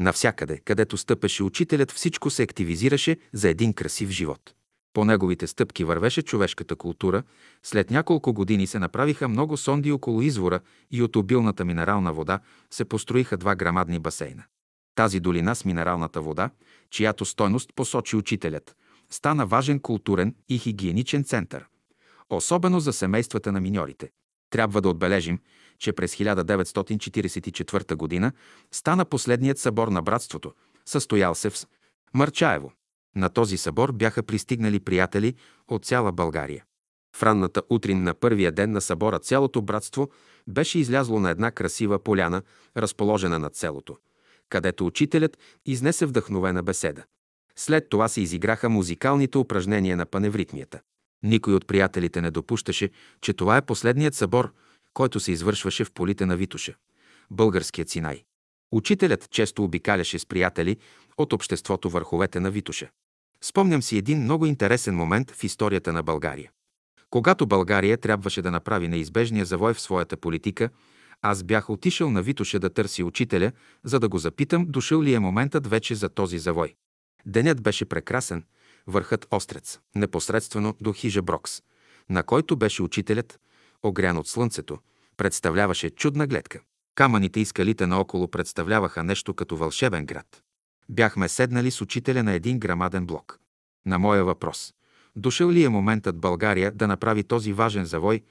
Навсякъде, 0.00 0.58
където 0.58 0.96
стъпеше 0.96 1.42
учителят, 1.42 1.92
всичко 1.92 2.30
се 2.30 2.42
активизираше 2.42 3.16
за 3.32 3.48
един 3.48 3.72
красив 3.72 4.10
живот. 4.10 4.54
По 4.92 5.04
неговите 5.04 5.46
стъпки 5.46 5.84
вървеше 5.84 6.22
човешката 6.22 6.76
култура. 6.76 7.22
След 7.62 7.90
няколко 7.90 8.32
години 8.32 8.66
се 8.66 8.78
направиха 8.78 9.28
много 9.28 9.56
сонди 9.56 9.92
около 9.92 10.22
извора 10.22 10.60
и 10.90 11.02
от 11.02 11.16
обилната 11.16 11.64
минерална 11.64 12.12
вода 12.12 12.40
се 12.70 12.84
построиха 12.84 13.36
два 13.36 13.54
грамадни 13.54 13.98
басейна. 13.98 14.44
Тази 14.94 15.20
долина 15.20 15.54
с 15.54 15.64
минералната 15.64 16.20
вода, 16.20 16.50
чиято 16.90 17.24
стойност 17.24 17.70
посочи 17.74 18.16
учителят, 18.16 18.76
стана 19.14 19.46
важен 19.46 19.80
културен 19.80 20.34
и 20.48 20.58
хигиеничен 20.58 21.24
център. 21.24 21.66
Особено 22.30 22.80
за 22.80 22.92
семействата 22.92 23.52
на 23.52 23.60
миньорите. 23.60 24.10
Трябва 24.50 24.80
да 24.80 24.88
отбележим, 24.88 25.38
че 25.78 25.92
през 25.92 26.16
1944 26.16 28.20
г. 28.20 28.32
стана 28.72 29.04
последният 29.04 29.58
събор 29.58 29.88
на 29.88 30.02
братството, 30.02 30.52
състоял 30.86 31.34
се 31.34 31.50
в 31.50 31.66
Мърчаево. 32.14 32.72
На 33.16 33.28
този 33.28 33.56
събор 33.56 33.92
бяха 33.92 34.22
пристигнали 34.22 34.80
приятели 34.80 35.34
от 35.68 35.84
цяла 35.84 36.12
България. 36.12 36.64
В 37.16 37.22
ранната 37.22 37.62
утрин 37.70 38.02
на 38.02 38.14
първия 38.14 38.52
ден 38.52 38.72
на 38.72 38.80
събора 38.80 39.18
цялото 39.18 39.62
братство 39.62 40.10
беше 40.48 40.78
излязло 40.78 41.20
на 41.20 41.30
една 41.30 41.50
красива 41.50 41.98
поляна, 41.98 42.42
разположена 42.76 43.38
над 43.38 43.56
селото, 43.56 43.96
където 44.48 44.86
учителят 44.86 45.38
изнесе 45.66 46.06
вдъхновена 46.06 46.62
беседа. 46.62 47.04
След 47.58 47.88
това 47.88 48.08
се 48.08 48.20
изиграха 48.20 48.68
музикалните 48.68 49.38
упражнения 49.38 49.96
на 49.96 50.06
паневритмията. 50.06 50.80
Никой 51.22 51.54
от 51.54 51.66
приятелите 51.66 52.20
не 52.20 52.30
допущаше, 52.30 52.90
че 53.20 53.32
това 53.32 53.56
е 53.56 53.66
последният 53.66 54.14
събор, 54.14 54.52
който 54.94 55.20
се 55.20 55.32
извършваше 55.32 55.84
в 55.84 55.92
полите 55.92 56.26
на 56.26 56.36
Витуша, 56.36 56.74
българският 57.30 57.88
Синай. 57.88 58.24
Учителят 58.72 59.30
често 59.30 59.64
обикаляше 59.64 60.18
с 60.18 60.26
приятели 60.26 60.76
от 61.16 61.32
обществото 61.32 61.90
върховете 61.90 62.40
на 62.40 62.50
Витуша. 62.50 62.90
Спомням 63.42 63.82
си 63.82 63.98
един 63.98 64.22
много 64.22 64.46
интересен 64.46 64.96
момент 64.96 65.30
в 65.30 65.44
историята 65.44 65.92
на 65.92 66.02
България. 66.02 66.50
Когато 67.10 67.46
България 67.46 67.98
трябваше 67.98 68.42
да 68.42 68.50
направи 68.50 68.88
неизбежния 68.88 69.44
завой 69.44 69.74
в 69.74 69.80
своята 69.80 70.16
политика, 70.16 70.70
аз 71.22 71.42
бях 71.42 71.70
отишъл 71.70 72.10
на 72.10 72.22
Витуша 72.22 72.58
да 72.58 72.70
търси 72.70 73.02
учителя, 73.02 73.52
за 73.84 74.00
да 74.00 74.08
го 74.08 74.18
запитам, 74.18 74.66
дошъл 74.68 75.02
ли 75.02 75.14
е 75.14 75.18
моментът 75.18 75.66
вече 75.66 75.94
за 75.94 76.08
този 76.08 76.38
завой. 76.38 76.74
Денят 77.26 77.62
беше 77.62 77.84
прекрасен, 77.84 78.44
върхът 78.86 79.26
Острец, 79.30 79.78
непосредствено 79.94 80.76
до 80.80 80.92
хижа 80.92 81.22
Брокс, 81.22 81.62
на 82.10 82.22
който 82.22 82.56
беше 82.56 82.82
учителят, 82.82 83.40
огрян 83.82 84.18
от 84.18 84.28
слънцето, 84.28 84.78
представляваше 85.16 85.90
чудна 85.90 86.26
гледка. 86.26 86.60
Камъните 86.94 87.40
и 87.40 87.44
скалите 87.44 87.86
наоколо 87.86 88.28
представляваха 88.28 89.04
нещо 89.04 89.34
като 89.34 89.56
вълшебен 89.56 90.06
град. 90.06 90.42
Бяхме 90.88 91.28
седнали 91.28 91.70
с 91.70 91.80
учителя 91.80 92.22
на 92.22 92.32
един 92.32 92.58
грамаден 92.58 93.06
блок. 93.06 93.38
На 93.86 93.98
моя 93.98 94.24
въпрос, 94.24 94.74
дошъл 95.16 95.50
ли 95.50 95.64
е 95.64 95.68
моментът 95.68 96.20
България 96.20 96.72
да 96.72 96.86
направи 96.88 97.24
този 97.24 97.52
важен 97.52 97.84
завой, 97.84 98.22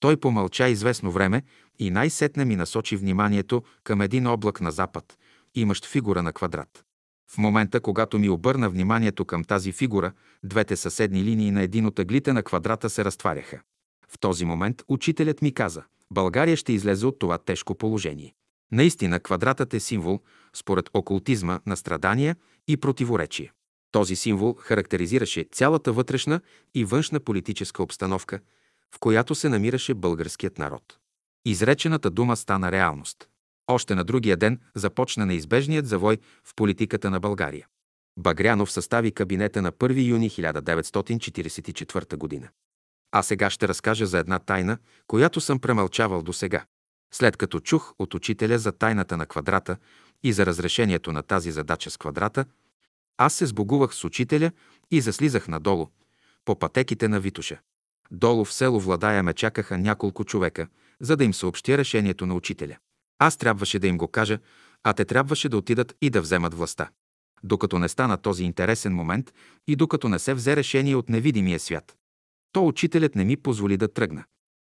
той 0.00 0.16
помълча 0.16 0.68
известно 0.68 1.10
време 1.10 1.42
и 1.78 1.90
най-сетне 1.90 2.44
ми 2.44 2.56
насочи 2.56 2.96
вниманието 2.96 3.62
към 3.84 4.00
един 4.00 4.26
облак 4.26 4.60
на 4.60 4.70
запад, 4.70 5.18
имащ 5.54 5.86
фигура 5.86 6.22
на 6.22 6.32
квадрат. 6.32 6.85
В 7.30 7.38
момента, 7.38 7.80
когато 7.80 8.18
ми 8.18 8.28
обърна 8.28 8.70
вниманието 8.70 9.24
към 9.24 9.44
тази 9.44 9.72
фигура, 9.72 10.12
двете 10.44 10.76
съседни 10.76 11.24
линии 11.24 11.50
на 11.50 11.62
един 11.62 11.86
от 11.86 11.98
ъглите 11.98 12.32
на 12.32 12.42
квадрата 12.42 12.90
се 12.90 13.04
разтваряха. 13.04 13.60
В 14.08 14.18
този 14.18 14.44
момент 14.44 14.82
учителят 14.88 15.42
ми 15.42 15.54
каза, 15.54 15.82
България 16.10 16.56
ще 16.56 16.72
излезе 16.72 17.06
от 17.06 17.18
това 17.18 17.38
тежко 17.38 17.74
положение. 17.74 18.34
Наистина, 18.72 19.20
квадратът 19.20 19.74
е 19.74 19.80
символ, 19.80 20.20
според 20.54 20.90
окултизма, 20.94 21.60
на 21.66 21.76
страдания 21.76 22.36
и 22.68 22.76
противоречие. 22.76 23.52
Този 23.92 24.16
символ 24.16 24.54
характеризираше 24.58 25.46
цялата 25.52 25.92
вътрешна 25.92 26.40
и 26.74 26.84
външна 26.84 27.20
политическа 27.20 27.82
обстановка, 27.82 28.40
в 28.94 28.98
която 28.98 29.34
се 29.34 29.48
намираше 29.48 29.94
българският 29.94 30.58
народ. 30.58 30.98
Изречената 31.44 32.10
дума 32.10 32.36
стана 32.36 32.72
реалност. 32.72 33.28
Още 33.66 33.94
на 33.94 34.04
другия 34.04 34.36
ден 34.36 34.60
започна 34.74 35.26
неизбежният 35.26 35.86
завой 35.86 36.18
в 36.44 36.54
политиката 36.54 37.10
на 37.10 37.20
България. 37.20 37.66
Багрянов 38.18 38.72
състави 38.72 39.12
кабинета 39.12 39.62
на 39.62 39.72
1 39.72 40.06
юни 40.06 40.30
1944 40.30 42.16
година. 42.16 42.48
А 43.12 43.22
сега 43.22 43.50
ще 43.50 43.68
разкажа 43.68 44.06
за 44.06 44.18
една 44.18 44.38
тайна, 44.38 44.78
която 45.06 45.40
съм 45.40 45.58
премълчавал 45.58 46.22
до 46.22 46.32
сега. 46.32 46.64
След 47.14 47.36
като 47.36 47.60
чух 47.60 47.94
от 47.98 48.14
учителя 48.14 48.58
за 48.58 48.72
тайната 48.72 49.16
на 49.16 49.26
квадрата 49.26 49.76
и 50.22 50.32
за 50.32 50.46
разрешението 50.46 51.12
на 51.12 51.22
тази 51.22 51.52
задача 51.52 51.90
с 51.90 51.96
квадрата, 51.96 52.44
аз 53.18 53.34
се 53.34 53.46
сбогувах 53.46 53.94
с 53.94 54.04
учителя 54.04 54.50
и 54.90 55.00
заслизах 55.00 55.48
надолу, 55.48 55.88
по 56.44 56.58
пътеките 56.58 57.08
на 57.08 57.20
Витуша. 57.20 57.60
Долу 58.10 58.44
в 58.44 58.52
село 58.52 58.80
Владая 58.80 59.22
ме 59.22 59.34
чакаха 59.34 59.78
няколко 59.78 60.24
човека, 60.24 60.68
за 61.00 61.16
да 61.16 61.24
им 61.24 61.34
съобщя 61.34 61.78
решението 61.78 62.26
на 62.26 62.34
учителя. 62.34 62.76
Аз 63.18 63.36
трябваше 63.36 63.78
да 63.78 63.86
им 63.86 63.98
го 63.98 64.08
кажа, 64.08 64.38
а 64.82 64.92
те 64.92 65.04
трябваше 65.04 65.48
да 65.48 65.56
отидат 65.56 65.96
и 66.00 66.10
да 66.10 66.20
вземат 66.20 66.54
властта. 66.54 66.90
Докато 67.42 67.78
не 67.78 67.88
стана 67.88 68.16
този 68.16 68.44
интересен 68.44 68.94
момент 68.94 69.34
и 69.66 69.76
докато 69.76 70.08
не 70.08 70.18
се 70.18 70.34
взе 70.34 70.56
решение 70.56 70.96
от 70.96 71.08
невидимия 71.08 71.58
свят, 71.58 71.96
то 72.52 72.66
учителят 72.66 73.14
не 73.14 73.24
ми 73.24 73.36
позволи 73.36 73.76
да 73.76 73.92
тръгна. 73.92 74.24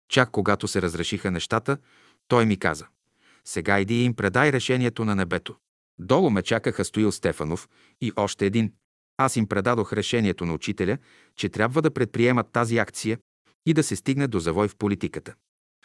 Чак 0.10 0.32
когато 0.32 0.68
се 0.68 0.82
разрешиха 0.82 1.32
нещата, 1.32 1.78
той 2.28 2.46
ми 2.46 2.58
каза, 2.58 2.88
сега 3.46 3.80
иди 3.80 4.04
им 4.04 4.14
предай 4.14 4.52
решението 4.52 5.06
на 5.06 5.16
небето. 5.16 5.56
Долу 6.00 6.30
ме 6.30 6.42
чакаха 6.42 6.86
Стоил 6.86 7.12
Стефанов 7.12 7.70
и 8.02 8.12
още 8.16 8.46
един. 8.46 8.74
Аз 9.18 9.36
им 9.36 9.48
предадох 9.48 9.94
решението 9.94 10.46
на 10.46 10.54
учителя, 10.54 10.98
че 11.36 11.50
трябва 11.50 11.82
да 11.82 11.92
предприемат 11.92 12.52
тази 12.52 12.78
акция 12.78 13.18
и 13.66 13.74
да 13.74 13.84
се 13.84 13.96
стигне 13.96 14.28
до 14.28 14.40
завой 14.40 14.68
в 14.68 14.76
политиката. 14.76 15.34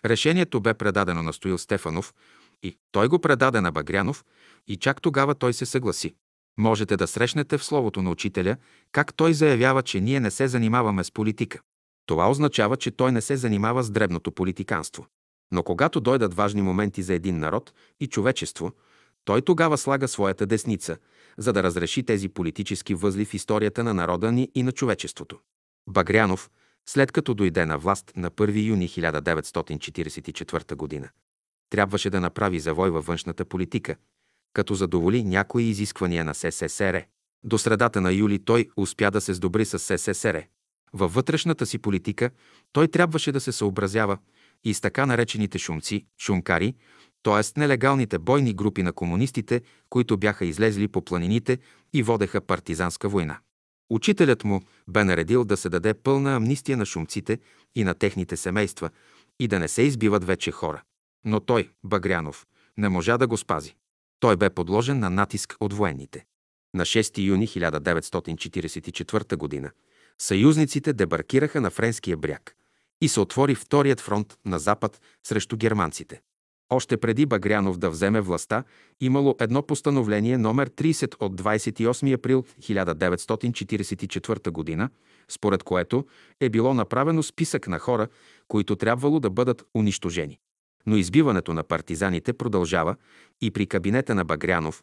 Решението 0.04 0.60
бе 0.60 0.74
предадено 0.74 1.22
на 1.22 1.32
Стоил 1.32 1.58
Стефанов 1.58 2.14
и 2.62 2.76
той 2.92 3.08
го 3.08 3.18
предаде 3.18 3.60
на 3.60 3.72
Багрянов 3.72 4.24
и 4.68 4.76
чак 4.76 5.02
тогава 5.02 5.34
той 5.34 5.52
се 5.52 5.66
съгласи. 5.66 6.14
Можете 6.58 6.96
да 6.96 7.06
срещнете 7.06 7.58
в 7.58 7.64
словото 7.64 8.02
на 8.02 8.10
учителя 8.10 8.56
как 8.92 9.14
той 9.14 9.34
заявява, 9.34 9.82
че 9.82 10.00
ние 10.00 10.20
не 10.20 10.30
се 10.30 10.48
занимаваме 10.48 11.04
с 11.04 11.12
политика. 11.12 11.60
Това 12.06 12.30
означава, 12.30 12.76
че 12.76 12.90
той 12.90 13.12
не 13.12 13.20
се 13.20 13.36
занимава 13.36 13.82
с 13.82 13.90
дребното 13.90 14.32
политиканство. 14.32 15.06
Но 15.52 15.62
когато 15.62 16.00
дойдат 16.00 16.34
важни 16.34 16.62
моменти 16.62 17.02
за 17.02 17.14
един 17.14 17.38
народ 17.38 17.72
и 18.00 18.06
човечество, 18.06 18.72
той 19.24 19.42
тогава 19.42 19.78
слага 19.78 20.08
своята 20.08 20.46
десница, 20.46 20.96
за 21.38 21.52
да 21.52 21.62
разреши 21.62 22.02
тези 22.02 22.28
политически 22.28 22.94
възли 22.94 23.24
в 23.24 23.34
историята 23.34 23.84
на 23.84 23.94
народа 23.94 24.32
ни 24.32 24.50
и 24.54 24.62
на 24.62 24.72
човечеството. 24.72 25.38
Багрянов, 25.88 26.50
след 26.88 27.12
като 27.12 27.34
дойде 27.34 27.66
на 27.66 27.78
власт 27.78 28.12
на 28.16 28.30
1 28.30 28.66
юни 28.66 28.88
1944 28.88 31.02
г., 31.02 31.10
трябваше 31.70 32.10
да 32.10 32.20
направи 32.20 32.60
завой 32.60 32.90
във 32.90 33.06
външната 33.06 33.44
политика, 33.44 33.96
като 34.52 34.74
задоволи 34.74 35.24
някои 35.24 35.64
изисквания 35.64 36.24
на 36.24 36.34
СССР. 36.34 37.04
До 37.44 37.58
средата 37.58 38.00
на 38.00 38.12
юли 38.12 38.38
той 38.38 38.68
успя 38.76 39.10
да 39.10 39.20
се 39.20 39.34
сдобри 39.34 39.64
с 39.64 39.78
СССР. 39.78 40.42
Във 40.92 41.14
вътрешната 41.14 41.66
си 41.66 41.78
политика 41.78 42.30
той 42.72 42.88
трябваше 42.88 43.32
да 43.32 43.40
се 43.40 43.52
съобразява 43.52 44.18
и 44.64 44.74
с 44.74 44.80
така 44.80 45.06
наречените 45.06 45.58
шумци, 45.58 46.06
шумкари, 46.18 46.74
т.е. 47.22 47.60
нелегалните 47.60 48.18
бойни 48.18 48.54
групи 48.54 48.82
на 48.82 48.92
комунистите, 48.92 49.60
които 49.88 50.16
бяха 50.16 50.44
излезли 50.44 50.88
по 50.88 51.02
планините 51.02 51.58
и 51.92 52.02
водеха 52.02 52.40
партизанска 52.40 53.08
война. 53.08 53.38
Учителят 53.90 54.44
му 54.44 54.60
бе 54.88 55.04
наредил 55.04 55.44
да 55.44 55.56
се 55.56 55.68
даде 55.68 55.94
пълна 55.94 56.36
амнистия 56.36 56.76
на 56.76 56.86
шумците 56.86 57.38
и 57.74 57.84
на 57.84 57.94
техните 57.94 58.36
семейства 58.36 58.90
и 59.40 59.48
да 59.48 59.58
не 59.58 59.68
се 59.68 59.82
избиват 59.82 60.24
вече 60.24 60.50
хора. 60.50 60.82
Но 61.24 61.40
той, 61.40 61.70
Багрянов, 61.84 62.46
не 62.76 62.88
можа 62.88 63.18
да 63.18 63.26
го 63.26 63.36
спази. 63.36 63.76
Той 64.20 64.36
бе 64.36 64.50
подложен 64.50 64.98
на 64.98 65.10
натиск 65.10 65.56
от 65.60 65.72
военните. 65.72 66.24
На 66.74 66.84
6 66.84 67.18
юни 67.18 67.48
1944 67.48 69.62
г. 69.62 69.70
съюзниците 70.18 70.92
дебаркираха 70.92 71.60
на 71.60 71.70
Френския 71.70 72.16
бряг 72.16 72.56
и 73.00 73.08
се 73.08 73.20
отвори 73.20 73.54
вторият 73.54 74.00
фронт 74.00 74.38
на 74.44 74.58
запад 74.58 75.00
срещу 75.26 75.56
германците. 75.56 76.20
Още 76.70 76.96
преди 76.96 77.26
Багрянов 77.26 77.78
да 77.78 77.90
вземе 77.90 78.20
властта, 78.20 78.64
имало 79.00 79.36
едно 79.40 79.62
постановление 79.62 80.38
номер 80.38 80.70
30 80.70 81.14
от 81.20 81.40
28 81.40 82.14
април 82.14 82.44
1944 82.60 84.78
г., 84.78 84.88
според 85.28 85.62
което 85.62 86.06
е 86.40 86.48
било 86.48 86.74
направено 86.74 87.22
списък 87.22 87.68
на 87.68 87.78
хора, 87.78 88.08
които 88.48 88.76
трябвало 88.76 89.20
да 89.20 89.30
бъдат 89.30 89.64
унищожени. 89.74 90.38
Но 90.86 90.96
избиването 90.96 91.54
на 91.54 91.62
партизаните 91.62 92.32
продължава 92.32 92.96
и 93.40 93.50
при 93.50 93.66
кабинета 93.66 94.14
на 94.14 94.24
Багрянов, 94.24 94.82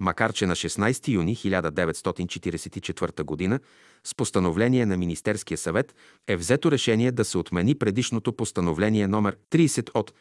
макар 0.00 0.32
че 0.32 0.46
на 0.46 0.54
16 0.54 1.08
юни 1.08 1.36
1944 1.36 3.50
г. 3.50 3.60
с 4.04 4.14
постановление 4.14 4.86
на 4.86 4.96
Министерския 4.96 5.58
съвет 5.58 5.94
е 6.28 6.36
взето 6.36 6.72
решение 6.72 7.12
да 7.12 7.24
се 7.24 7.38
отмени 7.38 7.74
предишното 7.74 8.32
постановление 8.32 9.06
номер 9.06 9.36
30 9.50 9.90
от 9.94 10.12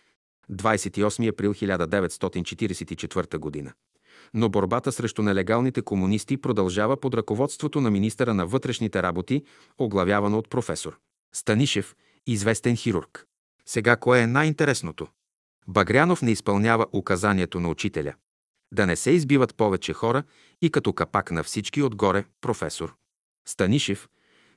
28 0.51 1.29
април 1.29 1.53
1944 1.53 3.37
година. 3.37 3.73
Но 4.33 4.49
борбата 4.49 4.91
срещу 4.91 5.21
нелегалните 5.21 5.81
комунисти 5.81 6.37
продължава 6.37 6.97
под 6.97 7.13
ръководството 7.13 7.81
на 7.81 7.91
министъра 7.91 8.33
на 8.33 8.45
вътрешните 8.45 9.03
работи, 9.03 9.43
оглавявано 9.77 10.37
от 10.37 10.49
професор 10.49 10.99
Станишев, 11.33 11.95
известен 12.27 12.75
хирург. 12.75 13.25
Сега 13.65 13.95
кое 13.95 14.21
е 14.21 14.27
най-интересното? 14.27 15.07
Багрянов 15.67 16.21
не 16.21 16.31
изпълнява 16.31 16.85
указанието 16.93 17.59
на 17.59 17.69
учителя. 17.69 18.13
Да 18.73 18.85
не 18.85 18.95
се 18.95 19.11
избиват 19.11 19.55
повече 19.55 19.93
хора 19.93 20.23
и 20.61 20.69
като 20.69 20.93
капак 20.93 21.31
на 21.31 21.43
всички 21.43 21.81
отгоре 21.81 22.25
професор. 22.41 22.95
Станишев, 23.47 24.09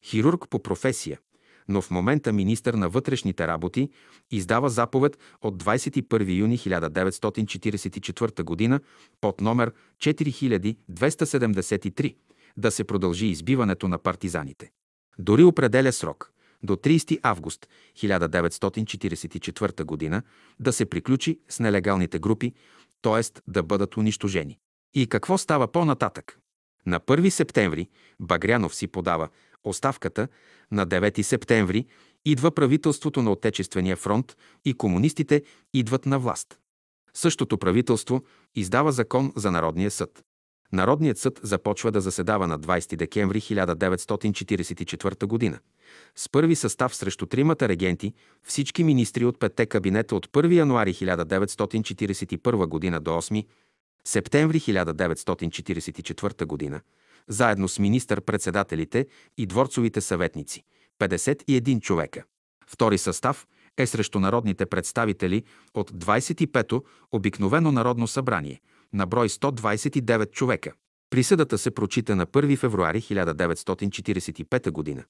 хирург 0.04 0.48
по 0.48 0.62
професия, 0.62 1.18
но 1.68 1.82
в 1.82 1.90
момента 1.90 2.32
министър 2.32 2.74
на 2.74 2.88
вътрешните 2.88 3.46
работи, 3.46 3.90
издава 4.30 4.70
заповед 4.70 5.18
от 5.42 5.62
21 5.62 6.38
юни 6.38 6.58
1944 6.58 8.70
г. 8.70 8.80
под 9.20 9.40
номер 9.40 9.72
4273 9.98 12.16
да 12.56 12.70
се 12.70 12.84
продължи 12.84 13.26
избиването 13.26 13.88
на 13.88 13.98
партизаните. 13.98 14.70
Дори 15.18 15.44
определя 15.44 15.92
срок 15.92 16.32
до 16.62 16.76
30 16.76 17.20
август 17.22 17.68
1944 17.96 20.10
г. 20.10 20.22
да 20.60 20.72
се 20.72 20.86
приключи 20.86 21.40
с 21.48 21.60
нелегалните 21.60 22.18
групи, 22.18 22.52
т.е. 23.02 23.40
да 23.50 23.62
бъдат 23.62 23.96
унищожени. 23.96 24.58
И 24.94 25.06
какво 25.06 25.38
става 25.38 25.72
по-нататък? 25.72 26.38
На 26.86 27.00
1 27.00 27.28
септември 27.28 27.88
Багрянов 28.20 28.74
си 28.74 28.86
подава 28.86 29.28
оставката, 29.64 30.28
на 30.70 30.86
9 30.86 31.22
септември 31.22 31.86
идва 32.24 32.50
правителството 32.50 33.22
на 33.22 33.30
Отечествения 33.30 33.96
фронт 33.96 34.36
и 34.64 34.74
комунистите 34.74 35.42
идват 35.74 36.06
на 36.06 36.18
власт. 36.18 36.58
Същото 37.14 37.58
правителство 37.58 38.22
издава 38.54 38.92
закон 38.92 39.32
за 39.36 39.50
Народния 39.50 39.90
съд. 39.90 40.24
Народният 40.72 41.18
съд 41.18 41.40
започва 41.42 41.92
да 41.92 42.00
заседава 42.00 42.46
на 42.46 42.58
20 42.58 42.96
декември 42.96 43.40
1944 43.40 45.50
г. 45.50 45.58
С 46.16 46.28
първи 46.28 46.54
състав 46.54 46.96
срещу 46.96 47.26
тримата 47.26 47.68
регенти, 47.68 48.14
всички 48.42 48.84
министри 48.84 49.24
от 49.24 49.38
петте 49.38 49.66
кабинета 49.66 50.16
от 50.16 50.26
1 50.26 50.54
януари 50.54 50.94
1941 50.94 52.92
г. 52.92 53.00
до 53.00 53.10
8 53.10 53.46
септември 54.04 54.60
1944 54.60 56.70
г 56.70 56.80
заедно 57.28 57.68
с 57.68 57.78
министър-председателите 57.78 59.06
и 59.38 59.46
дворцовите 59.46 60.00
съветници– 60.00 60.62
51 61.00 61.80
човека. 61.80 62.24
Втори 62.66 62.98
състав 62.98 63.46
е 63.78 63.86
срещу 63.86 64.20
народните 64.20 64.66
представители 64.66 65.44
от 65.74 65.90
25-то 65.90 66.84
обикновено 67.12 67.72
народно 67.72 68.06
събрание 68.06 68.60
на 68.92 69.06
брой 69.06 69.28
129 69.28 70.30
човека. 70.30 70.72
Присъдата 71.10 71.58
се 71.58 71.70
прочита 71.70 72.16
на 72.16 72.26
1 72.26 72.56
февруари 72.56 73.00
1945 73.00 74.96
г. 74.96 75.04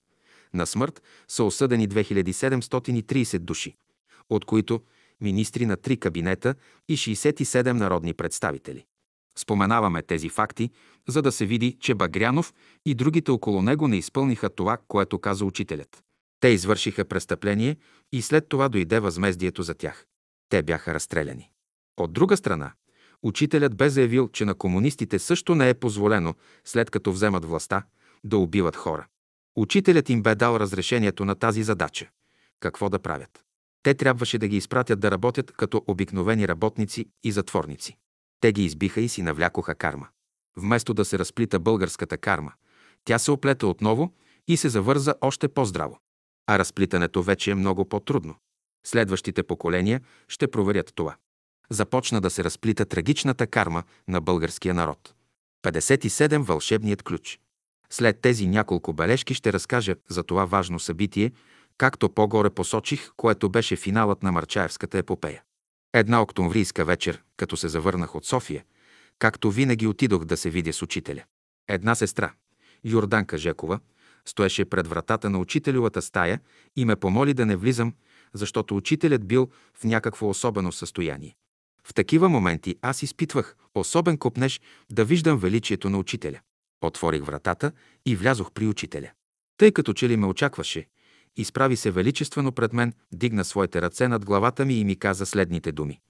На 0.55 0.67
смърт 0.67 1.03
са 1.29 1.45
осъдени 1.45 1.89
2730 1.89 3.39
души, 3.39 3.77
от 4.31 4.45
които 4.45 4.81
министри 5.21 5.67
на 5.67 5.77
три 5.77 5.97
кабинета 5.97 6.55
и 6.89 6.97
67 6.97 7.73
народни 7.73 8.15
представители. 8.15 8.85
Споменаваме 9.39 10.03
тези 10.03 10.29
факти, 10.29 10.71
за 11.09 11.23
да 11.23 11.33
се 11.33 11.47
види, 11.47 11.77
че 11.81 11.95
Багрянов 11.95 12.55
и 12.87 12.95
другите 12.95 13.31
около 13.31 13.63
него 13.63 13.89
не 13.89 13.97
изпълниха 13.97 14.51
това, 14.51 14.79
което 14.89 15.19
каза 15.19 15.45
учителят. 15.45 16.03
Те 16.41 16.49
извършиха 16.49 17.05
престъпление 17.05 17.77
и 18.13 18.23
след 18.23 18.49
това 18.49 18.69
дойде 18.69 19.01
възмездието 19.01 19.63
за 19.63 19.75
тях. 19.75 20.07
Те 20.49 20.63
бяха 20.63 20.95
разстреляни. 20.95 21.51
От 21.97 22.13
друга 22.13 22.37
страна, 22.37 22.73
учителят 23.23 23.77
бе 23.77 23.91
заявил, 23.91 24.29
че 24.29 24.45
на 24.45 24.55
комунистите 24.55 25.19
също 25.19 25.55
не 25.55 25.69
е 25.69 25.75
позволено, 25.75 26.35
след 26.65 26.91
като 26.91 27.13
вземат 27.13 27.45
властта, 27.45 27.83
да 28.25 28.37
убиват 28.37 28.77
хора. 28.77 29.07
Учителят 29.57 30.11
им 30.11 30.23
бе 30.23 30.35
дал 30.35 30.57
разрешението 30.57 31.25
на 31.25 31.35
тази 31.35 31.63
задача. 31.63 32.09
Какво 32.61 32.89
да 32.89 32.99
правят? 32.99 33.45
Те 33.83 33.95
трябваше 33.95 34.39
да 34.39 34.49
ги 34.49 34.57
изпратят 34.57 35.01
да 35.01 35.11
работят 35.11 35.53
като 35.53 35.85
обикновени 35.87 36.49
работници 36.49 37.07
и 37.25 37.33
затворници. 37.33 37.97
Те 38.41 38.53
ги 38.53 38.65
избиха 38.65 39.01
и 39.01 39.09
си 39.09 39.23
навлякоха 39.23 39.75
карма. 39.75 40.09
Вместо 40.57 40.95
да 40.95 41.05
се 41.05 41.19
разплита 41.19 41.59
българската 41.59 42.19
карма, 42.19 42.53
тя 43.05 43.19
се 43.19 43.31
оплета 43.31 43.67
отново 43.67 44.15
и 44.49 44.57
се 44.57 44.69
завърза 44.69 45.15
още 45.21 45.49
по-здраво. 45.49 45.99
А 46.47 46.59
разплитането 46.59 47.23
вече 47.23 47.51
е 47.51 47.55
много 47.55 47.89
по-трудно. 47.89 48.35
Следващите 48.87 49.43
поколения 49.43 50.01
ще 50.29 50.51
проверят 50.51 50.93
това. 50.95 51.17
Започна 51.73 52.21
да 52.21 52.31
се 52.31 52.45
разплита 52.45 52.85
трагичната 52.85 53.47
карма 53.47 53.83
на 54.09 54.21
българския 54.21 54.75
народ. 54.75 55.15
57 55.65 56.43
вълшебният 56.43 57.03
ключ. 57.03 57.41
След 57.91 58.21
тези 58.21 58.47
няколко 58.47 58.93
бележки 58.93 59.35
ще 59.35 59.53
разкажа 59.53 59.97
за 60.09 60.23
това 60.23 60.45
важно 60.45 60.81
събитие, 60.81 61.33
както 61.79 62.09
по-горе 62.09 62.51
посочих, 62.51 63.11
което 63.17 63.49
беше 63.49 63.77
финалът 63.77 64.23
на 64.23 64.33
Марчаевската 64.33 64.99
епопея. 64.99 65.43
Една 65.93 66.23
октомврийска 66.23 66.85
вечер, 66.85 67.23
като 67.37 67.57
се 67.57 67.69
завърнах 67.69 68.15
от 68.15 68.25
София, 68.25 68.65
както 69.19 69.51
винаги 69.51 69.87
отидох 69.87 70.25
да 70.25 70.37
се 70.37 70.51
видя 70.51 70.73
с 70.73 70.83
учителя. 70.83 71.25
Една 71.69 71.95
сестра, 71.95 72.33
Йорданка 72.85 73.39
Жекова, 73.39 73.81
стоеше 74.25 74.65
пред 74.65 74.87
вратата 74.87 75.31
на 75.31 75.39
учителевата 75.39 76.03
стая 76.03 76.41
и 76.77 76.85
ме 76.85 76.97
помоли 76.97 77.35
да 77.35 77.47
не 77.47 77.57
влизам, 77.57 77.95
защото 78.35 78.77
учителят 78.77 79.27
бил 79.27 79.49
в 79.75 79.85
някакво 79.85 80.29
особено 80.29 80.73
състояние. 80.73 81.37
В 81.87 81.95
такива 81.95 82.29
моменти 82.29 82.77
аз 82.83 83.03
изпитвах 83.03 83.57
особен 83.75 84.19
копнеж 84.19 84.61
да 84.91 85.05
виждам 85.05 85.39
величието 85.39 85.91
на 85.91 85.99
учителя. 85.99 86.41
Отворих 86.81 87.25
вратата 87.25 87.73
и 88.07 88.17
влязох 88.17 88.53
при 88.53 88.67
учителя. 88.67 89.11
Тъй 89.57 89.73
като 89.73 89.93
че 89.93 90.09
ли 90.09 90.17
ме 90.17 90.27
очакваше, 90.27 90.89
изправи 91.37 91.77
се 91.77 91.91
величествено 91.91 92.53
пред 92.53 92.73
мен, 92.73 92.93
дигна 93.13 93.45
своите 93.45 93.83
ръце 93.83 94.09
над 94.09 94.25
главата 94.25 94.65
ми 94.65 94.75
и 94.75 94.85
ми 94.85 94.97
каза 94.97 95.27
следните 95.27 95.73
думи. 95.73 96.01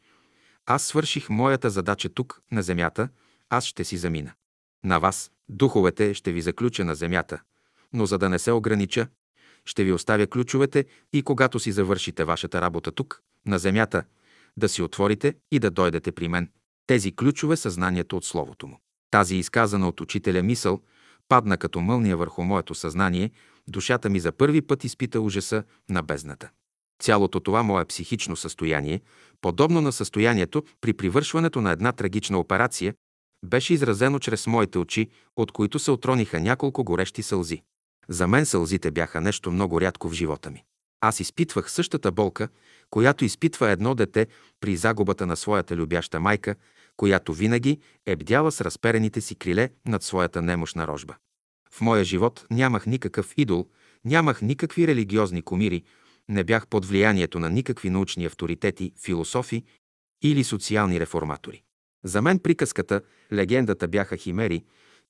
Аз 0.66 0.82
свърших 0.82 1.28
моята 1.30 1.70
задача 1.70 2.08
тук, 2.08 2.42
на 2.52 2.62
земята, 2.62 3.08
аз 3.50 3.64
ще 3.64 3.84
си 3.84 3.96
замина. 3.96 4.32
На 4.84 4.98
вас, 4.98 5.30
духовете, 5.48 6.14
ще 6.14 6.32
ви 6.32 6.42
заключа 6.42 6.84
на 6.84 6.94
земята, 6.94 7.40
но 7.92 8.06
за 8.06 8.18
да 8.18 8.28
не 8.28 8.38
се 8.38 8.52
огранича, 8.52 9.06
ще 9.64 9.84
ви 9.84 9.92
оставя 9.92 10.26
ключовете 10.26 10.84
и 11.12 11.22
когато 11.22 11.58
си 11.58 11.72
завършите 11.72 12.24
вашата 12.24 12.60
работа 12.60 12.92
тук, 12.92 13.22
на 13.46 13.58
земята, 13.58 14.04
да 14.56 14.68
си 14.68 14.82
отворите 14.82 15.34
и 15.52 15.58
да 15.58 15.70
дойдете 15.70 16.12
при 16.12 16.28
мен. 16.28 16.50
Тези 16.86 17.16
ключове 17.16 17.56
са 17.56 17.70
знанието 17.70 18.16
от 18.16 18.24
Словото 18.24 18.66
му. 18.66 18.78
Тази 19.10 19.36
изказана 19.36 19.88
от 19.88 20.00
учителя 20.00 20.42
мисъл 20.42 20.80
падна 21.28 21.56
като 21.58 21.80
мълния 21.80 22.16
върху 22.16 22.42
моето 22.42 22.74
съзнание 22.74 23.30
душата 23.68 24.10
ми 24.10 24.20
за 24.20 24.32
първи 24.32 24.62
път 24.62 24.84
изпита 24.84 25.20
ужаса 25.20 25.64
на 25.90 26.02
бездната. 26.02 26.50
Цялото 27.02 27.40
това 27.40 27.62
мое 27.62 27.84
психично 27.84 28.36
състояние, 28.36 29.00
подобно 29.40 29.80
на 29.80 29.92
състоянието 29.92 30.62
при 30.80 30.92
привършването 30.92 31.60
на 31.60 31.70
една 31.70 31.92
трагична 31.92 32.38
операция, 32.38 32.94
беше 33.44 33.74
изразено 33.74 34.18
чрез 34.18 34.46
моите 34.46 34.78
очи, 34.78 35.08
от 35.36 35.52
които 35.52 35.78
се 35.78 35.90
отрониха 35.90 36.40
няколко 36.40 36.84
горещи 36.84 37.22
сълзи. 37.22 37.62
За 38.08 38.28
мен 38.28 38.46
сълзите 38.46 38.90
бяха 38.90 39.20
нещо 39.20 39.50
много 39.50 39.80
рядко 39.80 40.08
в 40.08 40.12
живота 40.12 40.50
ми. 40.50 40.64
Аз 41.04 41.20
изпитвах 41.20 41.70
същата 41.70 42.12
болка, 42.12 42.48
която 42.90 43.24
изпитва 43.24 43.70
едно 43.70 43.94
дете 43.94 44.26
при 44.60 44.76
загубата 44.76 45.26
на 45.26 45.36
своята 45.36 45.76
любяща 45.76 46.20
майка, 46.20 46.54
която 46.96 47.32
винаги 47.32 47.80
е 48.06 48.16
бдяла 48.16 48.52
с 48.52 48.60
разперените 48.60 49.20
си 49.20 49.34
криле 49.34 49.70
над 49.86 50.02
своята 50.02 50.42
немощна 50.42 50.86
рожба. 50.86 51.14
В 51.70 51.80
моя 51.80 52.04
живот 52.04 52.46
нямах 52.50 52.86
никакъв 52.86 53.34
идол, 53.36 53.66
нямах 54.04 54.42
никакви 54.42 54.86
религиозни 54.86 55.42
комири, 55.42 55.82
не 56.28 56.44
бях 56.44 56.66
под 56.66 56.84
влиянието 56.84 57.38
на 57.38 57.50
никакви 57.50 57.90
научни 57.90 58.26
авторитети, 58.26 58.92
философи 59.04 59.64
или 60.22 60.44
социални 60.44 61.00
реформатори. 61.00 61.62
За 62.04 62.22
мен 62.22 62.38
приказката, 62.38 63.00
легендата 63.32 63.88
бяха 63.88 64.16
химери, 64.16 64.64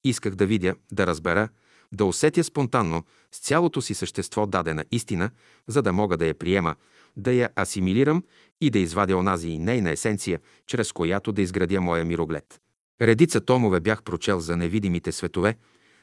исках 0.04 0.34
да 0.34 0.46
видя, 0.46 0.74
да 0.92 1.06
разбера, 1.06 1.48
да 1.92 2.04
усетя 2.04 2.44
спонтанно 2.44 3.04
с 3.32 3.38
цялото 3.38 3.82
си 3.82 3.94
същество 3.94 4.46
дадена 4.46 4.84
истина, 4.92 5.30
за 5.66 5.82
да 5.82 5.92
мога 5.92 6.16
да 6.16 6.26
я 6.26 6.34
приема, 6.34 6.74
да 7.16 7.32
я 7.32 7.50
асимилирам 7.58 8.22
и 8.60 8.70
да 8.70 8.78
извадя 8.78 9.16
онази 9.16 9.48
и 9.48 9.58
нейна 9.58 9.90
есенция, 9.90 10.40
чрез 10.66 10.92
която 10.92 11.32
да 11.32 11.42
изградя 11.42 11.80
моя 11.80 12.04
мироглед. 12.04 12.60
Редица 13.02 13.40
томове 13.40 13.80
бях 13.80 14.02
прочел 14.02 14.40
за 14.40 14.56
невидимите 14.56 15.12
светове, 15.12 15.56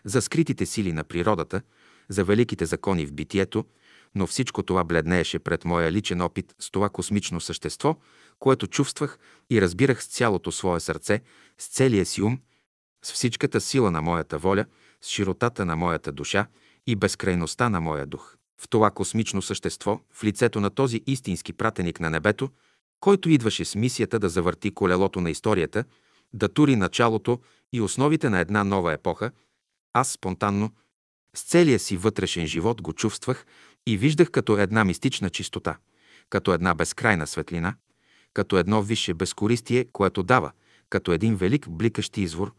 за 0.06 0.22
скритите 0.22 0.66
сили 0.66 0.94
на 0.94 1.04
природата, 1.04 1.62
за 2.10 2.24
великите 2.24 2.66
закони 2.66 3.06
в 3.06 3.14
битието, 3.14 3.66
но 4.16 4.28
всичко 4.28 4.64
това 4.64 4.84
бледнееше 4.84 5.40
пред 5.40 5.66
моя 5.66 5.92
личен 5.92 6.22
опит 6.22 6.56
с 6.60 6.72
това 6.72 6.90
космично 6.90 7.42
същество, 7.42 7.96
което 8.40 8.68
чувствах 8.68 9.20
и 9.50 9.62
разбирах 9.62 10.04
с 10.04 10.08
цялото 10.08 10.52
свое 10.52 10.80
сърце, 10.80 11.22
с 11.58 11.68
целия 11.68 12.06
си 12.06 12.22
ум, 12.22 12.40
с 13.04 13.14
всичката 13.14 13.62
сила 13.62 13.92
на 13.92 14.02
моята 14.02 14.38
воля, 14.38 14.66
с 15.02 15.10
широтата 15.10 15.66
на 15.66 15.76
моята 15.76 16.12
душа 16.12 16.48
и 16.88 16.96
безкрайността 16.96 17.70
на 17.70 17.82
моя 17.82 18.06
дух. 18.06 18.36
В 18.62 18.70
това 18.70 18.92
космично 18.92 19.42
същество, 19.42 20.00
в 20.14 20.24
лицето 20.24 20.60
на 20.60 20.70
този 20.70 21.02
истински 21.08 21.54
пратеник 21.54 22.00
на 22.00 22.10
небето, 22.10 22.50
който 23.00 23.30
идваше 23.30 23.66
с 23.66 23.76
мисията 23.76 24.20
да 24.20 24.30
завърти 24.30 24.72
колелото 24.72 25.22
на 25.22 25.30
историята, 25.30 25.84
да 26.34 26.50
тури 26.50 26.76
началото 26.76 27.40
и 27.74 27.82
основите 27.82 28.30
на 28.30 28.40
една 28.40 28.64
нова 28.64 28.94
епоха, 28.94 29.32
аз 29.94 30.12
спонтанно, 30.12 30.72
с 31.36 31.44
целия 31.44 31.80
си 31.80 31.98
вътрешен 31.98 32.48
живот 32.48 32.82
го 32.82 32.94
чувствах 32.94 33.46
и 33.88 33.98
виждах 33.98 34.32
като 34.32 34.58
една 34.58 34.86
мистична 34.86 35.30
чистота, 35.30 35.78
като 36.30 36.54
една 36.54 36.74
безкрайна 36.74 37.28
светлина, 37.28 37.76
като 38.34 38.58
едно 38.58 38.82
висше 38.82 39.14
безкористие, 39.14 39.86
което 39.92 40.24
дава, 40.24 40.52
като 40.90 41.12
един 41.12 41.36
велик 41.36 41.70
бликащ 41.70 42.18
извор 42.18 42.54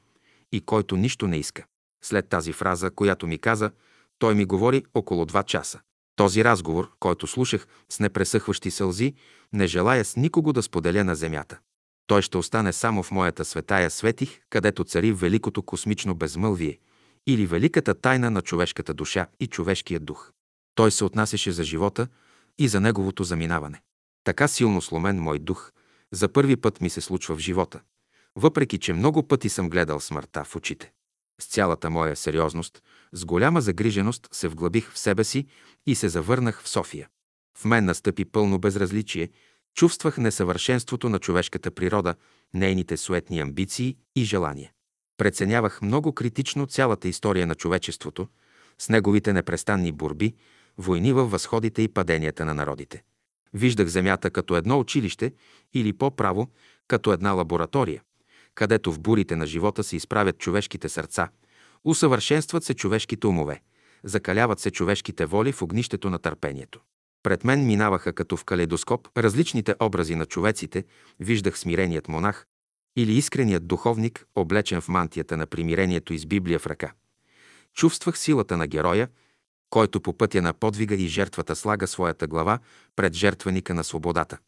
и 0.52 0.60
който 0.60 0.96
нищо 0.96 1.26
не 1.26 1.36
иска. 1.36 1.64
След 2.04 2.28
тази 2.28 2.52
фраза, 2.52 2.90
която 2.90 3.26
ми 3.26 3.38
каза, 3.38 3.70
той 4.18 4.34
ми 4.34 4.44
говори 4.44 4.84
около 4.94 5.24
два 5.24 5.42
часа. 5.42 5.80
Този 6.16 6.44
разговор, 6.44 6.90
който 7.00 7.26
слушах 7.26 7.66
с 7.88 8.00
непресъхващи 8.00 8.70
сълзи, 8.70 9.14
не 9.52 9.66
желая 9.66 10.04
с 10.04 10.16
никого 10.16 10.52
да 10.52 10.62
споделя 10.62 11.04
на 11.04 11.14
земята. 11.14 11.58
Той 12.06 12.22
ще 12.22 12.38
остане 12.38 12.72
само 12.72 13.02
в 13.02 13.10
моята 13.10 13.44
светая 13.44 13.90
светих, 13.90 14.40
където 14.50 14.84
цари 14.84 15.12
великото 15.12 15.62
космично 15.62 16.14
безмълвие 16.14 16.78
или 17.26 17.46
великата 17.46 17.94
тайна 17.94 18.30
на 18.30 18.42
човешката 18.42 18.94
душа 18.94 19.26
и 19.40 19.46
човешкия 19.46 20.00
дух. 20.00 20.32
Той 20.74 20.90
се 20.90 21.04
отнасяше 21.04 21.52
за 21.52 21.64
живота 21.64 22.08
и 22.58 22.68
за 22.68 22.80
неговото 22.80 23.24
заминаване. 23.24 23.82
Така 24.24 24.48
силно 24.48 24.82
сломен 24.82 25.18
мой 25.20 25.38
дух, 25.38 25.72
за 26.12 26.28
първи 26.28 26.56
път 26.56 26.80
ми 26.80 26.90
се 26.90 27.00
случва 27.00 27.36
в 27.36 27.38
живота, 27.38 27.80
въпреки 28.36 28.78
че 28.78 28.92
много 28.92 29.28
пъти 29.28 29.48
съм 29.48 29.70
гледал 29.70 30.00
смъртта 30.00 30.44
в 30.44 30.56
очите. 30.56 30.92
С 31.40 31.44
цялата 31.44 31.90
моя 31.90 32.16
сериозност, 32.16 32.82
с 33.12 33.24
голяма 33.24 33.60
загриженост 33.60 34.28
се 34.32 34.48
вглъбих 34.48 34.92
в 34.92 34.98
себе 34.98 35.24
си 35.24 35.46
и 35.86 35.94
се 35.94 36.08
завърнах 36.08 36.62
в 36.62 36.68
София. 36.68 37.08
В 37.58 37.64
мен 37.64 37.84
настъпи 37.84 38.24
пълно 38.24 38.58
безразличие, 38.58 39.30
чувствах 39.74 40.18
несъвършенството 40.18 41.08
на 41.08 41.18
човешката 41.18 41.70
природа, 41.70 42.14
нейните 42.54 42.96
суетни 42.96 43.40
амбиции 43.40 43.96
и 44.16 44.24
желания. 44.24 44.72
Преценявах 45.16 45.82
много 45.82 46.12
критично 46.12 46.66
цялата 46.66 47.08
история 47.08 47.46
на 47.46 47.54
човечеството, 47.54 48.28
с 48.78 48.88
неговите 48.88 49.32
непрестанни 49.32 49.92
борби, 49.92 50.34
войни 50.78 51.12
във 51.12 51.30
възходите 51.30 51.82
и 51.82 51.88
паденията 51.88 52.44
на 52.44 52.54
народите. 52.54 53.02
Виждах 53.54 53.86
Земята 53.88 54.30
като 54.30 54.56
едно 54.56 54.78
училище 54.78 55.32
или 55.74 55.92
по-право 55.92 56.50
като 56.88 57.12
една 57.12 57.32
лаборатория, 57.32 58.02
където 58.60 58.92
в 58.92 59.00
бурите 59.00 59.36
на 59.36 59.46
живота 59.46 59.84
се 59.84 59.96
изправят 59.96 60.38
човешките 60.38 60.88
сърца, 60.88 61.28
усъвършенстват 61.84 62.64
се 62.64 62.74
човешките 62.74 63.26
умове, 63.26 63.60
закаляват 64.04 64.60
се 64.60 64.70
човешките 64.70 65.26
воли 65.26 65.52
в 65.52 65.62
огнището 65.62 66.10
на 66.10 66.18
търпението. 66.18 66.80
Пред 67.22 67.44
мен 67.44 67.66
минаваха 67.66 68.12
като 68.12 68.36
в 68.36 68.44
калейдоскоп 68.44 69.08
различните 69.18 69.74
образи 69.80 70.14
на 70.14 70.26
човеците, 70.26 70.84
виждах 71.20 71.58
смиреният 71.58 72.08
монах 72.08 72.46
или 72.96 73.12
искреният 73.12 73.66
духовник, 73.66 74.26
облечен 74.34 74.80
в 74.80 74.88
мантията 74.88 75.36
на 75.36 75.46
примирението 75.46 76.14
и 76.14 76.18
с 76.18 76.26
Библия 76.26 76.58
в 76.58 76.66
ръка. 76.66 76.92
Чувствах 77.74 78.18
силата 78.18 78.56
на 78.56 78.66
героя, 78.66 79.08
който 79.70 80.00
по 80.00 80.12
пътя 80.12 80.42
на 80.42 80.52
подвига 80.52 80.94
и 80.94 81.08
жертвата 81.08 81.56
слага 81.56 81.86
своята 81.86 82.26
глава 82.26 82.58
пред 82.96 83.14
жертвеника 83.14 83.74
на 83.74 83.84
свободата. 83.84 84.38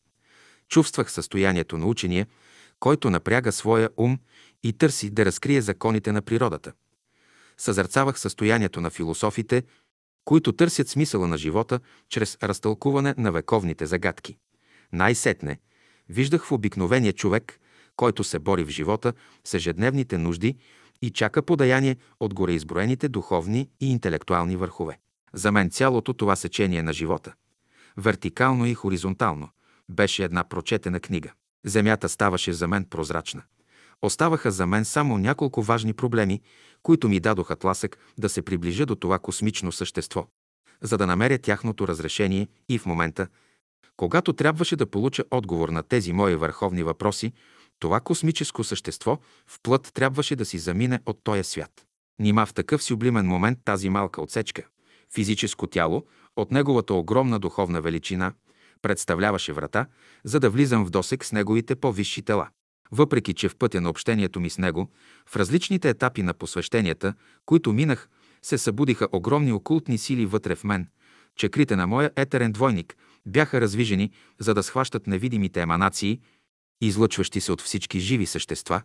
Чувствах 0.68 1.12
състоянието 1.12 1.78
на 1.78 1.86
учения, 1.86 2.26
който 2.82 3.10
напряга 3.10 3.52
своя 3.52 3.90
ум 3.96 4.18
и 4.62 4.72
търси 4.72 5.10
да 5.10 5.24
разкрие 5.24 5.60
законите 5.60 6.12
на 6.12 6.22
природата. 6.22 6.72
Съзърцавах 7.58 8.20
състоянието 8.20 8.80
на 8.80 8.90
философите, 8.90 9.62
които 10.24 10.52
търсят 10.52 10.88
смисъла 10.88 11.28
на 11.28 11.38
живота 11.38 11.80
чрез 12.08 12.38
разтълкуване 12.42 13.14
на 13.18 13.32
вековните 13.32 13.86
загадки. 13.86 14.36
Най-сетне 14.92 15.58
виждах 16.08 16.44
в 16.44 16.52
обикновения 16.52 17.12
човек, 17.12 17.60
който 17.96 18.24
се 18.24 18.38
бори 18.38 18.64
в 18.64 18.68
живота 18.68 19.12
с 19.44 19.54
ежедневните 19.54 20.18
нужди 20.18 20.56
и 21.02 21.10
чака 21.10 21.42
подаяние 21.42 21.96
от 22.20 22.34
гореизброените 22.34 23.08
духовни 23.08 23.68
и 23.80 23.90
интелектуални 23.90 24.56
върхове. 24.56 24.98
За 25.34 25.52
мен 25.52 25.70
цялото 25.70 26.14
това 26.14 26.36
сечение 26.36 26.82
на 26.82 26.92
живота, 26.92 27.34
вертикално 27.96 28.66
и 28.66 28.74
хоризонтално, 28.74 29.48
беше 29.88 30.24
една 30.24 30.44
прочетена 30.44 31.00
книга. 31.00 31.32
Земята 31.64 32.08
ставаше 32.08 32.52
за 32.52 32.68
мен 32.68 32.84
прозрачна. 32.84 33.42
Оставаха 34.02 34.50
за 34.50 34.66
мен 34.66 34.84
само 34.84 35.18
няколко 35.18 35.62
важни 35.62 35.92
проблеми, 35.92 36.40
които 36.82 37.08
ми 37.08 37.20
дадоха 37.20 37.56
тласък 37.56 37.98
да 38.18 38.28
се 38.28 38.42
приближа 38.42 38.86
до 38.86 38.94
това 38.94 39.18
космично 39.18 39.72
същество, 39.72 40.26
за 40.82 40.98
да 40.98 41.06
намеря 41.06 41.38
тяхното 41.38 41.88
разрешение 41.88 42.48
и 42.68 42.78
в 42.78 42.86
момента, 42.86 43.26
когато 43.96 44.32
трябваше 44.32 44.76
да 44.76 44.86
получа 44.86 45.24
отговор 45.30 45.68
на 45.68 45.82
тези 45.82 46.12
мои 46.12 46.36
върховни 46.36 46.82
въпроси, 46.82 47.32
това 47.78 48.00
космическо 48.00 48.64
същество 48.64 49.18
в 49.46 49.58
плът 49.62 49.90
трябваше 49.94 50.36
да 50.36 50.44
си 50.44 50.58
замине 50.58 51.00
от 51.06 51.18
този 51.24 51.44
свят. 51.44 51.86
Нима 52.18 52.46
в 52.46 52.54
такъв 52.54 52.82
сюблимен 52.82 53.26
момент 53.26 53.58
тази 53.64 53.88
малка 53.88 54.22
отсечка, 54.22 54.62
физическо 55.14 55.66
тяло, 55.66 56.06
от 56.36 56.50
неговата 56.50 56.94
огромна 56.94 57.38
духовна 57.38 57.80
величина, 57.80 58.32
представляваше 58.82 59.52
врата, 59.52 59.86
за 60.24 60.40
да 60.40 60.50
влизам 60.50 60.84
в 60.84 60.90
досек 60.90 61.24
с 61.24 61.32
неговите 61.32 61.74
по-висши 61.76 62.22
тела. 62.22 62.48
Въпреки, 62.92 63.34
че 63.34 63.48
в 63.48 63.56
пътя 63.56 63.80
на 63.80 63.90
общението 63.90 64.40
ми 64.40 64.50
с 64.50 64.58
него, 64.58 64.90
в 65.26 65.36
различните 65.36 65.88
етапи 65.88 66.22
на 66.22 66.34
посвещенията, 66.34 67.14
които 67.46 67.72
минах, 67.72 68.08
се 68.42 68.58
събудиха 68.58 69.08
огромни 69.12 69.52
окултни 69.52 69.98
сили 69.98 70.26
вътре 70.26 70.54
в 70.54 70.64
мен, 70.64 70.88
чекрите 71.36 71.76
на 71.76 71.86
моя 71.86 72.10
етерен 72.16 72.52
двойник 72.52 72.96
бяха 73.26 73.60
развижени, 73.60 74.10
за 74.40 74.54
да 74.54 74.62
схващат 74.62 75.06
невидимите 75.06 75.60
еманации, 75.60 76.20
излъчващи 76.80 77.40
се 77.40 77.52
от 77.52 77.62
всички 77.62 78.00
живи 78.00 78.26
същества, 78.26 78.82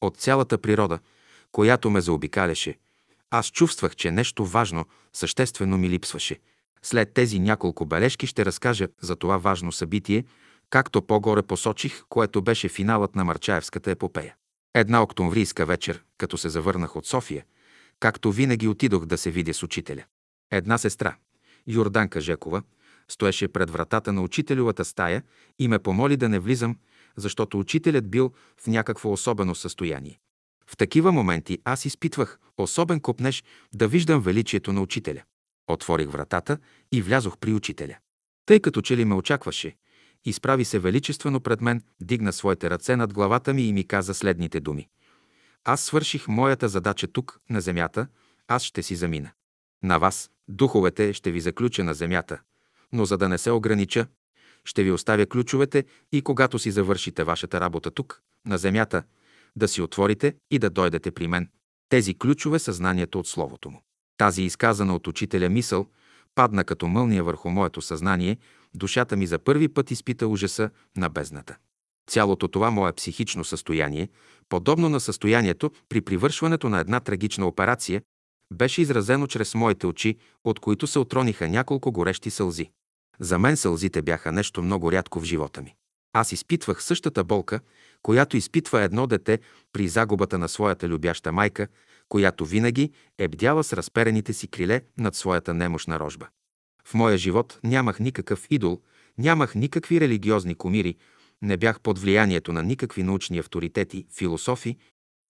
от 0.00 0.16
цялата 0.16 0.58
природа, 0.58 0.98
която 1.52 1.90
ме 1.90 2.00
заобикаляше. 2.00 2.78
Аз 3.30 3.46
чувствах, 3.46 3.96
че 3.96 4.10
нещо 4.10 4.44
важно, 4.44 4.86
съществено 5.12 5.78
ми 5.78 5.90
липсваше. 5.90 6.38
След 6.82 7.14
тези 7.14 7.38
няколко 7.38 7.86
бележки 7.86 8.26
ще 8.26 8.44
разкажа 8.44 8.88
за 9.00 9.16
това 9.16 9.36
важно 9.36 9.72
събитие, 9.72 10.24
както 10.70 11.02
по-горе 11.02 11.42
посочих, 11.42 12.02
което 12.08 12.42
беше 12.42 12.68
финалът 12.68 13.16
на 13.16 13.24
Марчаевската 13.24 13.90
епопея. 13.90 14.34
Една 14.74 15.02
октомврийска 15.02 15.66
вечер, 15.66 16.04
като 16.18 16.38
се 16.38 16.48
завърнах 16.48 16.96
от 16.96 17.06
София, 17.06 17.44
както 18.00 18.32
винаги 18.32 18.68
отидох 18.68 19.06
да 19.06 19.18
се 19.18 19.30
видя 19.30 19.54
с 19.54 19.62
учителя. 19.62 20.04
Една 20.50 20.78
сестра, 20.78 21.16
Йорданка 21.66 22.20
Жекова, 22.20 22.62
стоеше 23.08 23.48
пред 23.48 23.70
вратата 23.70 24.12
на 24.12 24.22
учителевата 24.22 24.84
стая 24.84 25.22
и 25.58 25.68
ме 25.68 25.78
помоли 25.78 26.16
да 26.16 26.28
не 26.28 26.38
влизам, 26.38 26.76
защото 27.16 27.58
учителят 27.58 28.10
бил 28.10 28.32
в 28.62 28.66
някакво 28.66 29.12
особено 29.12 29.54
състояние. 29.54 30.20
В 30.66 30.76
такива 30.76 31.12
моменти 31.12 31.58
аз 31.64 31.84
изпитвах 31.84 32.38
особен 32.58 33.00
копнеж 33.00 33.44
да 33.74 33.88
виждам 33.88 34.20
величието 34.20 34.72
на 34.72 34.82
учителя. 34.82 35.22
Отворих 35.68 36.08
вратата 36.08 36.58
и 36.92 37.02
влязох 37.02 37.38
при 37.38 37.52
учителя. 37.52 37.96
Тъй 38.46 38.60
като 38.60 38.82
че 38.82 38.96
ли 38.96 39.04
ме 39.04 39.14
очакваше, 39.14 39.76
изправи 40.24 40.64
се 40.64 40.78
величествено 40.78 41.40
пред 41.40 41.60
мен, 41.60 41.82
дигна 42.00 42.32
своите 42.32 42.70
ръце 42.70 42.96
над 42.96 43.14
главата 43.14 43.54
ми 43.54 43.62
и 43.62 43.72
ми 43.72 43.86
каза 43.86 44.14
следните 44.14 44.60
думи. 44.60 44.88
Аз 45.64 45.80
свърших 45.80 46.28
моята 46.28 46.68
задача 46.68 47.06
тук, 47.06 47.40
на 47.50 47.60
земята, 47.60 48.06
аз 48.48 48.62
ще 48.62 48.82
си 48.82 48.96
замина. 48.96 49.30
На 49.82 49.98
вас, 49.98 50.30
духовете, 50.48 51.12
ще 51.12 51.30
ви 51.30 51.40
заключа 51.40 51.84
на 51.84 51.94
земята, 51.94 52.40
но 52.92 53.04
за 53.04 53.18
да 53.18 53.28
не 53.28 53.38
се 53.38 53.50
огранича, 53.50 54.06
ще 54.64 54.82
ви 54.82 54.90
оставя 54.90 55.26
ключовете 55.26 55.84
и 56.12 56.22
когато 56.22 56.58
си 56.58 56.70
завършите 56.70 57.24
вашата 57.24 57.60
работа 57.60 57.90
тук, 57.90 58.22
на 58.46 58.58
земята, 58.58 59.02
да 59.56 59.68
си 59.68 59.82
отворите 59.82 60.36
и 60.50 60.58
да 60.58 60.70
дойдете 60.70 61.10
при 61.10 61.28
мен. 61.28 61.48
Тези 61.88 62.14
ключове 62.14 62.58
са 62.58 62.72
знанието 62.72 63.18
от 63.18 63.26
Словото 63.26 63.70
му. 63.70 63.82
Тази 64.18 64.42
изказана 64.42 64.94
от 64.94 65.06
учителя 65.06 65.48
мисъл 65.48 65.86
падна 66.34 66.64
като 66.64 66.86
мълния 66.86 67.24
върху 67.24 67.50
моето 67.50 67.82
съзнание, 67.82 68.36
душата 68.74 69.16
ми 69.16 69.26
за 69.26 69.38
първи 69.38 69.68
път 69.68 69.90
изпита 69.90 70.28
ужаса 70.28 70.70
на 70.96 71.08
бездната. 71.08 71.56
Цялото 72.10 72.48
това 72.48 72.70
мое 72.70 72.92
психично 72.92 73.44
състояние, 73.44 74.08
подобно 74.48 74.88
на 74.88 75.00
състоянието 75.00 75.70
при 75.88 76.00
привършването 76.00 76.68
на 76.68 76.80
една 76.80 77.00
трагична 77.00 77.46
операция, 77.46 78.02
беше 78.54 78.82
изразено 78.82 79.26
чрез 79.26 79.54
моите 79.54 79.86
очи, 79.86 80.16
от 80.44 80.60
които 80.60 80.86
се 80.86 80.98
отрониха 80.98 81.48
няколко 81.48 81.92
горещи 81.92 82.30
сълзи. 82.30 82.70
За 83.20 83.38
мен 83.38 83.56
сълзите 83.56 84.02
бяха 84.02 84.32
нещо 84.32 84.62
много 84.62 84.92
рядко 84.92 85.20
в 85.20 85.24
живота 85.24 85.62
ми. 85.62 85.74
Аз 86.12 86.32
изпитвах 86.32 86.82
същата 86.82 87.24
болка, 87.24 87.60
която 88.02 88.36
изпитва 88.36 88.82
едно 88.82 89.06
дете 89.06 89.38
при 89.72 89.88
загубата 89.88 90.38
на 90.38 90.48
своята 90.48 90.88
любяща 90.88 91.32
майка, 91.32 91.68
която 92.08 92.44
винаги 92.44 92.92
е 93.18 93.28
бдяла 93.28 93.64
с 93.64 93.72
разперените 93.72 94.32
си 94.32 94.48
криле 94.48 94.82
над 94.98 95.14
своята 95.14 95.54
немощна 95.54 96.00
рожба. 96.00 96.28
В 96.84 96.94
моя 96.94 97.18
живот 97.18 97.60
нямах 97.64 98.00
никакъв 98.00 98.46
идол, 98.50 98.80
нямах 99.18 99.54
никакви 99.54 100.00
религиозни 100.00 100.54
комири, 100.54 100.96
не 101.42 101.56
бях 101.56 101.80
под 101.80 101.98
влиянието 101.98 102.52
на 102.52 102.62
никакви 102.62 103.02
научни 103.02 103.38
авторитети, 103.38 104.06
философи 104.16 104.76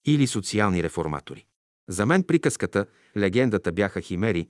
или 0.06 0.26
социални 0.26 0.82
реформатори. 0.82 1.44
За 1.88 2.06
мен 2.06 2.22
приказката, 2.22 2.86
легендата 3.16 3.72
бяха 3.72 4.00
химери, 4.00 4.48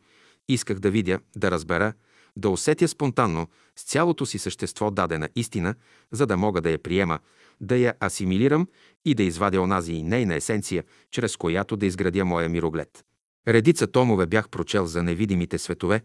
исках 0.49 0.79
да 0.79 0.91
видя, 0.91 1.21
да 1.37 1.51
разбера, 1.51 1.93
да 2.37 2.51
усетя 2.51 2.89
спонтанно 2.89 3.49
с 3.77 3.83
цялото 3.83 4.27
си 4.27 4.39
същество 4.39 4.91
дадена 4.91 5.29
истина, 5.37 5.75
за 6.13 6.27
да 6.27 6.37
мога 6.37 6.61
да 6.61 6.71
я 6.71 6.79
приема, 6.79 7.19
да 7.61 7.77
я 7.77 7.95
асимилирам 8.05 8.69
и 9.05 9.15
да 9.15 9.23
извадя 9.23 9.63
онази 9.63 9.93
и 9.93 10.03
нейна 10.03 10.35
есенция, 10.35 10.85
чрез 11.11 11.37
която 11.37 11.77
да 11.77 11.87
изградя 11.87 12.25
моя 12.25 12.49
мироглед. 12.49 13.05
Редица 13.49 13.87
томове 13.87 14.27
бях 14.27 14.49
прочел 14.49 14.87
за 14.87 15.03
невидимите 15.03 15.59
светове, 15.59 16.03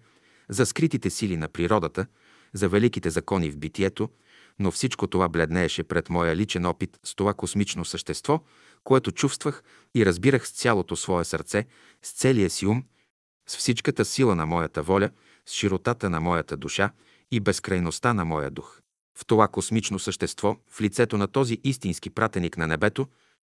за 0.49 0.65
скритите 0.65 1.09
сили 1.09 1.37
на 1.37 1.47
природата, 1.47 2.05
за 2.53 2.69
великите 2.69 3.09
закони 3.09 3.51
в 3.51 3.57
битието, 3.57 4.09
но 4.59 4.71
всичко 4.71 5.07
това 5.07 5.29
бледнееше 5.29 5.83
пред 5.83 6.09
моя 6.09 6.35
личен 6.35 6.65
опит 6.65 6.99
с 7.03 7.15
това 7.15 7.33
космично 7.33 7.85
същество, 7.85 8.43
което 8.83 9.11
чувствах 9.11 9.63
и 9.95 10.05
разбирах 10.05 10.47
с 10.47 10.51
цялото 10.51 10.95
свое 10.95 11.25
сърце, 11.25 11.65
с 12.01 12.11
целия 12.11 12.49
си 12.49 12.65
ум, 12.65 12.83
с 13.47 13.57
всичката 13.57 14.05
сила 14.05 14.35
на 14.35 14.45
моята 14.45 14.83
воля, 14.83 15.09
с 15.45 15.53
широтата 15.53 16.09
на 16.09 16.19
моята 16.19 16.57
душа 16.57 16.91
и 17.31 17.39
безкрайността 17.39 18.13
на 18.13 18.25
моя 18.25 18.51
дух. 18.51 18.82
В 19.17 19.25
това 19.25 19.47
космично 19.47 19.99
същество, 19.99 20.57
в 20.69 20.81
лицето 20.81 21.17
на 21.17 21.27
този 21.27 21.59
истински 21.63 22.09
пратеник 22.09 22.57
на 22.57 22.67
небето, 22.67 23.07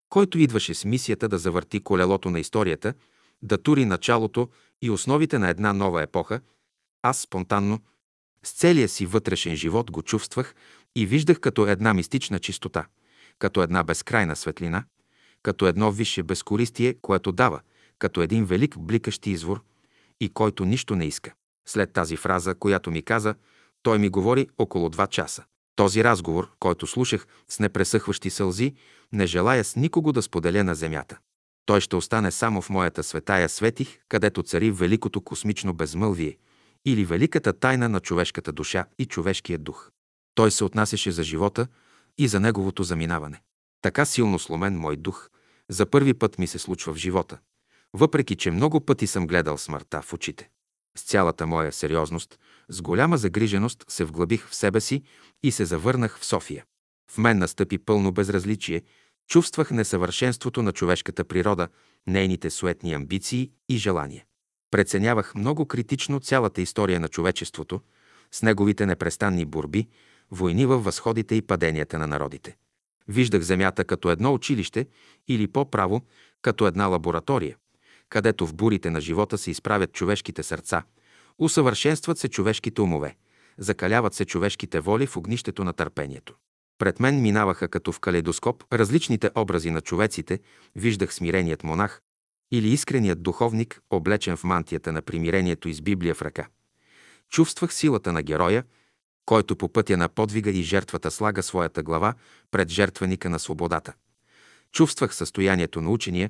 който 0.10 0.40
идваше 0.40 0.74
с 0.74 0.86
мисията 0.86 1.28
да 1.28 1.38
завърти 1.38 1.80
колелото 1.80 2.30
на 2.30 2.40
историята, 2.40 2.94
да 3.42 3.58
тури 3.58 3.86
началото 3.86 4.50
и 4.82 4.90
основите 4.90 5.40
на 5.40 5.50
една 5.50 5.74
нова 5.74 6.02
епоха, 6.02 6.42
аз 7.02 7.20
спонтанно, 7.20 7.80
с 8.44 8.52
целия 8.52 8.90
си 8.90 9.06
вътрешен 9.06 9.56
живот 9.56 9.92
го 9.92 10.02
чувствах 10.02 10.56
и 10.96 11.06
виждах 11.06 11.40
като 11.40 11.68
една 11.68 11.94
мистична 11.94 12.40
чистота, 12.40 12.86
като 13.40 13.64
една 13.64 13.84
безкрайна 13.84 14.36
светлина, 14.36 14.84
като 15.44 15.68
едно 15.68 15.92
висше 15.92 16.24
безкористие, 16.24 16.94
което 17.02 17.32
дава, 17.32 17.62
като 18.00 18.22
един 18.22 18.46
велик 18.46 18.80
бликащ 18.80 19.28
извор 19.28 19.64
и 20.20 20.30
който 20.30 20.66
нищо 20.66 20.96
не 20.96 21.06
иска. 21.06 21.34
След 21.68 21.94
тази 21.94 22.16
фраза, 22.16 22.56
която 22.56 22.92
ми 22.92 23.02
каза, 23.02 23.36
той 23.84 24.00
ми 24.00 24.10
говори 24.10 24.48
около 24.58 24.90
два 24.90 25.08
часа. 25.08 25.44
Този 25.76 26.04
разговор, 26.04 26.52
който 26.60 26.88
слушах 26.88 27.28
с 27.50 27.60
непресъхващи 27.60 28.30
сълзи, 28.30 28.74
не 29.12 29.28
желая 29.28 29.64
с 29.64 29.76
никого 29.76 30.12
да 30.12 30.22
споделя 30.22 30.64
на 30.64 30.76
земята. 30.76 31.18
Той 31.66 31.82
ще 31.82 31.96
остане 31.96 32.32
само 32.32 32.62
в 32.62 32.70
моята 32.70 33.04
светая 33.04 33.50
светих, 33.50 34.00
където 34.10 34.44
цари 34.44 34.72
великото 34.72 35.22
космично 35.22 35.74
безмълвие 35.74 36.38
или 36.86 37.06
великата 37.06 37.54
тайна 37.54 37.90
на 37.90 38.00
човешката 38.00 38.52
душа 38.52 38.86
и 39.00 39.06
човешкия 39.06 39.58
дух. 39.58 39.92
Той 40.36 40.52
се 40.52 40.64
отнасяше 40.64 41.12
за 41.12 41.24
живота 41.24 41.68
и 42.18 42.28
за 42.28 42.40
неговото 42.40 42.84
заминаване. 42.84 43.42
Така 43.82 44.06
силно 44.06 44.40
сломен 44.40 44.80
мой 44.80 44.96
дух, 44.96 45.30
за 45.70 45.86
първи 45.86 46.14
път 46.14 46.40
ми 46.40 46.48
се 46.48 46.60
случва 46.60 46.94
в 46.94 46.98
живота, 46.98 47.38
въпреки 47.94 48.36
че 48.36 48.52
много 48.52 48.82
пъти 48.82 49.08
съм 49.08 49.28
гледал 49.28 49.58
смъртта 49.58 50.02
в 50.02 50.14
очите. 50.14 50.50
С 50.98 51.02
цялата 51.02 51.48
моя 51.48 51.72
сериозност, 51.72 52.40
с 52.70 52.82
голяма 52.82 53.18
загриженост 53.18 53.86
се 53.88 54.06
вглъбих 54.06 54.48
в 54.48 54.56
себе 54.56 54.82
си 54.82 55.04
и 55.44 55.52
се 55.52 55.66
завърнах 55.66 56.20
в 56.20 56.26
София. 56.26 56.66
В 57.12 57.18
мен 57.18 57.38
настъпи 57.38 57.78
пълно 57.78 58.12
безразличие, 58.12 58.82
чувствах 59.28 59.72
несъвършенството 59.72 60.62
на 60.62 60.72
човешката 60.72 61.24
природа, 61.24 61.68
нейните 62.08 62.50
суетни 62.50 62.94
амбиции 62.94 63.52
и 63.70 63.78
желания. 63.78 64.26
Преценявах 64.72 65.36
много 65.36 65.66
критично 65.66 66.20
цялата 66.20 66.62
история 66.62 67.00
на 67.00 67.08
човечеството, 67.08 67.82
с 68.32 68.42
неговите 68.42 68.86
непрестанни 68.86 69.46
борби, 69.46 69.88
войни 70.32 70.66
във 70.66 70.84
възходите 70.84 71.36
и 71.36 71.42
паденията 71.42 72.00
на 72.00 72.08
народите. 72.08 72.58
Виждах 73.08 73.42
Земята 73.42 73.84
като 73.84 74.12
едно 74.12 74.34
училище 74.34 74.88
или 75.28 75.48
по-право 75.48 76.02
като 76.42 76.68
една 76.68 76.86
лаборатория, 76.86 77.58
където 78.16 78.48
в 78.48 78.54
бурите 78.54 78.90
на 78.90 79.02
живота 79.02 79.38
се 79.38 79.52
изправят 79.52 79.94
човешките 79.94 80.44
сърца, 80.44 80.84
усъвършенстват 81.40 82.18
се 82.18 82.28
човешките 82.28 82.82
умове, 82.82 83.16
закаляват 83.58 84.14
се 84.14 84.26
човешките 84.26 84.80
воли 84.80 85.08
в 85.08 85.18
огнището 85.18 85.64
на 85.64 85.74
търпението. 85.74 86.36
Пред 86.78 87.00
мен 87.00 87.22
минаваха 87.22 87.68
като 87.68 87.92
в 87.92 88.00
калейдоскоп 88.00 88.64
различните 88.74 89.30
образи 89.36 89.72
на 89.72 89.82
човеците, 89.82 90.40
виждах 90.76 91.14
смиреният 91.14 91.64
монах 91.64 92.02
или 92.52 92.70
искреният 92.70 93.24
духовник, 93.24 93.82
облечен 93.90 94.38
в 94.38 94.44
мантията 94.44 94.92
на 94.92 95.02
примирението 95.02 95.70
и 95.70 95.74
с 95.74 95.82
Библия 95.82 96.16
в 96.16 96.22
ръка. 96.22 96.48
Чувствах 97.30 97.74
силата 97.74 98.14
на 98.14 98.22
героя, 98.22 98.64
който 99.26 99.56
по 99.56 99.70
пътя 99.70 99.98
на 99.98 100.10
подвига 100.10 100.50
и 100.50 100.64
жертвата 100.64 101.12
слага 101.12 101.44
своята 101.44 101.84
глава 101.84 102.14
пред 102.52 102.70
жертвеника 102.70 103.30
на 103.30 103.40
свободата. 103.40 103.94
Чувствах 104.72 105.16
състоянието 105.16 105.82
на 105.82 105.90
учения, 105.90 106.30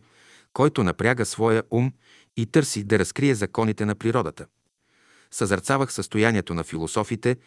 който 0.55 0.83
напряга 0.83 1.25
своя 1.25 1.63
ум 1.71 1.93
и 2.37 2.45
търси 2.45 2.83
да 2.83 2.99
разкрие 2.99 3.35
законите 3.35 3.85
на 3.85 3.95
природата. 3.95 4.45
Съзърцавах 5.31 5.93
състоянието 5.93 6.53
на 6.53 6.63
философите, 6.63 7.37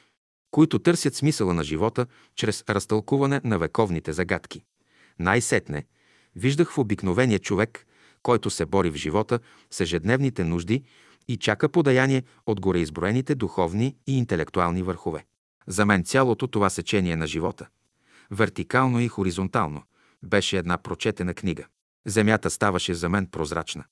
които 0.50 0.78
търсят 0.78 1.14
смисъла 1.14 1.54
на 1.54 1.64
живота 1.64 2.06
чрез 2.34 2.64
разтълкуване 2.68 3.40
на 3.44 3.58
вековните 3.58 4.12
загадки. 4.12 4.64
Най-сетне 5.18 5.86
виждах 6.36 6.72
в 6.72 6.78
обикновения 6.78 7.38
човек, 7.38 7.86
който 8.22 8.50
се 8.50 8.66
бори 8.66 8.90
в 8.90 8.94
живота 8.94 9.38
с 9.70 9.80
ежедневните 9.80 10.44
нужди 10.44 10.84
и 11.28 11.36
чака 11.36 11.68
подаяние 11.68 12.22
от 12.46 12.60
гореизброените 12.60 13.34
духовни 13.34 13.96
и 14.06 14.18
интелектуални 14.18 14.82
върхове. 14.82 15.24
За 15.66 15.86
мен 15.86 16.04
цялото 16.04 16.46
това 16.46 16.70
сечение 16.70 17.16
на 17.16 17.26
живота, 17.26 17.66
вертикално 18.30 19.00
и 19.00 19.08
хоризонтално, 19.08 19.82
беше 20.22 20.58
една 20.58 20.78
прочетена 20.78 21.34
книга. 21.34 21.66
Земята 22.06 22.50
ставаше 22.50 22.94
за 22.94 23.08
мен 23.08 23.26
прозрачна. 23.26 23.84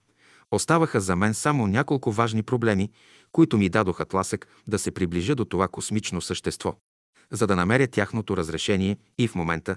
Оставаха 0.50 1.00
за 1.00 1.16
мен 1.16 1.34
само 1.34 1.66
няколко 1.66 2.12
важни 2.12 2.42
проблеми, 2.42 2.90
които 3.32 3.58
ми 3.58 3.68
дадоха 3.68 4.04
тласък 4.04 4.48
да 4.66 4.78
се 4.78 4.90
приближа 4.90 5.34
до 5.34 5.44
това 5.44 5.68
космично 5.68 6.20
същество, 6.20 6.74
за 7.30 7.46
да 7.46 7.56
намеря 7.56 7.86
тяхното 7.86 8.36
разрешение 8.36 8.96
и 9.18 9.28
в 9.28 9.34
момента, 9.34 9.76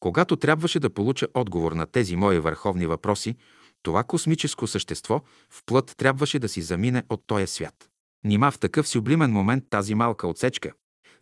когато 0.00 0.36
трябваше 0.36 0.80
да 0.80 0.90
получа 0.90 1.28
отговор 1.34 1.72
на 1.72 1.86
тези 1.86 2.16
мои 2.16 2.38
върховни 2.38 2.86
въпроси, 2.86 3.36
това 3.82 4.04
космическо 4.04 4.66
същество 4.66 5.22
в 5.50 5.62
плът 5.66 5.94
трябваше 5.96 6.38
да 6.38 6.48
си 6.48 6.62
замине 6.62 7.02
от 7.08 7.22
този 7.26 7.46
свят. 7.46 7.88
Нима 8.24 8.50
в 8.50 8.58
такъв 8.58 8.88
сюблимен 8.88 9.32
момент 9.32 9.64
тази 9.70 9.94
малка 9.94 10.28
отсечка, 10.28 10.72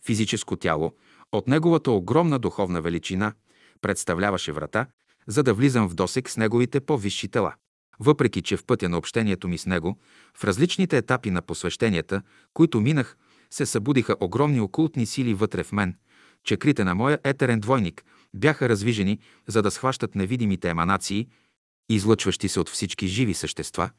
физическо 0.07 0.57
тяло, 0.57 0.93
от 1.33 1.49
неговата 1.49 1.91
огромна 1.91 2.39
духовна 2.39 2.81
величина, 2.81 3.33
представляваше 3.81 4.53
врата, 4.53 4.87
за 5.29 5.43
да 5.43 5.55
влизам 5.55 5.89
в 5.89 5.95
досек 5.95 6.31
с 6.31 6.37
неговите 6.37 6.81
по-висши 6.81 7.29
тела. 7.29 7.55
Въпреки, 8.01 8.43
че 8.43 8.57
в 8.57 8.65
пътя 8.65 8.89
на 8.89 8.99
общението 8.99 9.49
ми 9.49 9.59
с 9.59 9.67
него, 9.67 9.99
в 10.35 10.45
различните 10.45 10.97
етапи 10.97 11.31
на 11.31 11.43
посвещенията, 11.43 12.23
които 12.55 12.81
минах, 12.81 13.17
се 13.51 13.67
събудиха 13.67 14.17
огромни 14.21 14.61
окултни 14.61 15.07
сили 15.07 15.35
вътре 15.35 15.65
в 15.65 15.73
мен, 15.73 15.97
чекрите 16.45 16.85
на 16.85 16.95
моя 16.95 17.19
етерен 17.25 17.61
двойник 17.61 18.05
бяха 18.35 18.69
развижени, 18.69 19.19
за 19.47 19.63
да 19.63 19.71
схващат 19.71 20.15
невидимите 20.15 20.69
еманации, 20.69 21.29
излъчващи 21.89 22.49
се 22.49 22.61
от 22.61 22.69
всички 22.69 23.07
живи 23.07 23.35
същества, 23.35 23.91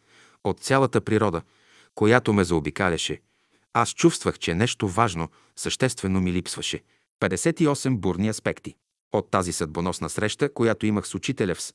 от 0.43 0.59
цялата 0.59 1.01
природа, 1.01 1.41
която 1.95 2.33
ме 2.33 2.43
заобикаляше. 2.43 3.21
Аз 3.73 3.89
чувствах, 3.89 4.39
че 4.39 4.55
нещо 4.55 4.87
важно, 4.87 5.29
съществено 5.55 6.21
ми 6.21 6.33
липсваше. 6.33 6.83
58 7.21 7.97
бурни 7.97 8.29
аспекти. 8.29 8.75
От 9.13 9.31
тази 9.31 9.51
съдбоносна 9.51 10.09
среща, 10.09 10.53
която 10.53 10.85
имах 10.85 11.07
с 11.07 11.15
учителя 11.15 11.55
в 11.55 11.73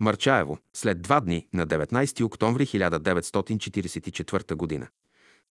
Марчаево, 0.00 0.58
след 0.76 1.02
два 1.02 1.20
дни, 1.20 1.46
на 1.52 1.66
19 1.66 2.24
октомври 2.24 2.66
1944 2.66 4.80
г. 4.80 4.88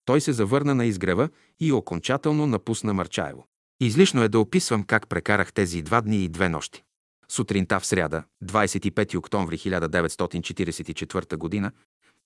Той 0.04 0.20
се 0.20 0.32
завърна 0.32 0.74
на 0.74 0.86
изгрева 0.86 1.28
и 1.60 1.72
окончателно 1.72 2.46
напусна 2.46 2.94
Марчаево. 2.94 3.46
Излишно 3.80 4.22
е 4.22 4.28
да 4.28 4.40
описвам 4.40 4.82
как 4.82 5.08
прекарах 5.08 5.52
тези 5.52 5.82
два 5.82 6.00
дни 6.00 6.24
и 6.24 6.28
две 6.28 6.48
нощи. 6.48 6.82
Сутринта 7.28 7.80
в 7.80 7.86
сряда, 7.86 8.22
25 8.44 9.16
октомври 9.16 9.58
1944 9.58 11.62
г., 11.62 11.72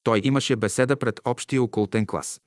той 0.02 0.20
имаше 0.24 0.56
беседа 0.56 0.96
пред 0.96 1.20
общия 1.24 1.62
окултен 1.62 2.06
клас. 2.06 2.40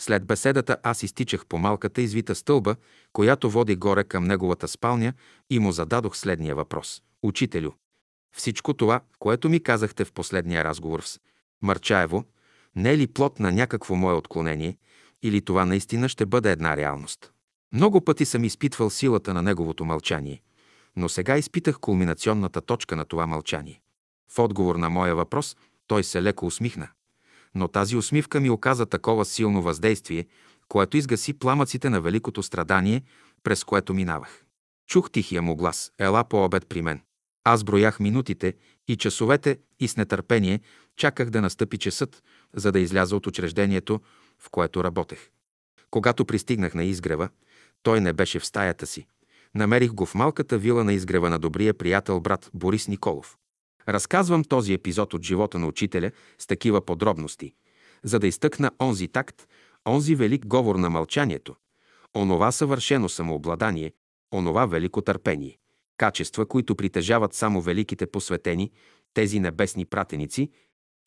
След 0.00 0.26
беседата 0.26 0.76
аз 0.82 1.02
изтичах 1.02 1.46
по 1.46 1.58
малката 1.58 2.02
извита 2.02 2.34
стълба, 2.34 2.76
която 3.12 3.50
води 3.50 3.76
горе 3.76 4.04
към 4.04 4.24
неговата 4.24 4.68
спалня 4.68 5.12
и 5.50 5.58
му 5.58 5.72
зададох 5.72 6.16
следния 6.16 6.54
въпрос. 6.54 7.02
Учителю, 7.22 7.70
всичко 8.36 8.74
това, 8.74 9.00
което 9.18 9.48
ми 9.48 9.62
казахте 9.62 10.04
в 10.04 10.12
последния 10.12 10.64
разговор 10.64 11.00
с 11.00 11.20
Марчаево, 11.62 12.24
не 12.76 12.90
е 12.90 12.98
ли 12.98 13.06
плод 13.06 13.40
на 13.40 13.52
някакво 13.52 13.94
мое 13.94 14.14
отклонение 14.14 14.76
или 15.22 15.40
това 15.40 15.64
наистина 15.64 16.08
ще 16.08 16.26
бъде 16.26 16.52
една 16.52 16.76
реалност? 16.76 17.32
Много 17.72 18.00
пъти 18.00 18.24
съм 18.24 18.44
изпитвал 18.44 18.90
силата 18.90 19.34
на 19.34 19.42
неговото 19.42 19.84
мълчание, 19.84 20.42
но 20.96 21.08
сега 21.08 21.38
изпитах 21.38 21.78
кулминационната 21.80 22.60
точка 22.60 22.96
на 22.96 23.04
това 23.04 23.26
мълчание. 23.26 23.80
В 24.32 24.38
отговор 24.38 24.76
на 24.76 24.90
моя 24.90 25.14
въпрос 25.14 25.56
той 25.86 26.04
се 26.04 26.22
леко 26.22 26.46
усмихна 26.46 26.88
но 27.54 27.68
тази 27.68 27.96
усмивка 27.96 28.40
ми 28.40 28.50
оказа 28.50 28.86
такова 28.86 29.24
силно 29.24 29.62
въздействие, 29.62 30.26
което 30.68 30.96
изгаси 30.96 31.32
пламъците 31.32 31.90
на 31.90 32.00
великото 32.00 32.42
страдание, 32.42 33.02
през 33.42 33.64
което 33.64 33.94
минавах. 33.94 34.44
Чух 34.86 35.10
тихия 35.10 35.42
му 35.42 35.56
глас 35.56 35.92
«Ела 35.98 36.24
по 36.24 36.44
обед 36.44 36.66
при 36.68 36.82
мен». 36.82 37.00
Аз 37.44 37.64
броях 37.64 38.00
минутите 38.00 38.54
и 38.88 38.96
часовете 38.96 39.58
и 39.80 39.88
с 39.88 39.96
нетърпение 39.96 40.60
чаках 40.96 41.30
да 41.30 41.40
настъпи 41.40 41.78
часът, 41.78 42.22
за 42.54 42.72
да 42.72 42.80
изляза 42.80 43.16
от 43.16 43.26
учреждението, 43.26 44.00
в 44.38 44.50
което 44.50 44.84
работех. 44.84 45.30
Когато 45.90 46.24
пристигнах 46.24 46.74
на 46.74 46.84
изгрева, 46.84 47.28
той 47.82 48.00
не 48.00 48.12
беше 48.12 48.38
в 48.38 48.46
стаята 48.46 48.86
си. 48.86 49.06
Намерих 49.54 49.92
го 49.92 50.06
в 50.06 50.14
малката 50.14 50.58
вила 50.58 50.84
на 50.84 50.92
изгрева 50.92 51.30
на 51.30 51.38
добрия 51.38 51.74
приятел 51.74 52.20
брат 52.20 52.50
Борис 52.54 52.88
Николов. 52.88 53.36
Разказвам 53.90 54.44
този 54.44 54.72
епизод 54.72 55.14
от 55.14 55.22
живота 55.22 55.58
на 55.58 55.66
учителя 55.66 56.10
с 56.38 56.46
такива 56.46 56.80
подробности, 56.80 57.54
за 58.04 58.18
да 58.18 58.26
изтъкна 58.26 58.70
онзи 58.80 59.08
такт, 59.08 59.48
онзи 59.88 60.14
велик 60.14 60.46
говор 60.46 60.76
на 60.76 60.90
мълчанието, 60.90 61.56
онова 62.16 62.52
съвършено 62.52 63.08
самообладание, 63.08 63.92
онова 64.34 64.66
велико 64.66 65.02
търпение. 65.02 65.58
Качества, 65.96 66.46
които 66.46 66.76
притежават 66.76 67.34
само 67.34 67.60
великите 67.60 68.06
посветени, 68.06 68.70
тези 69.14 69.40
небесни 69.40 69.84
пратеници, 69.84 70.50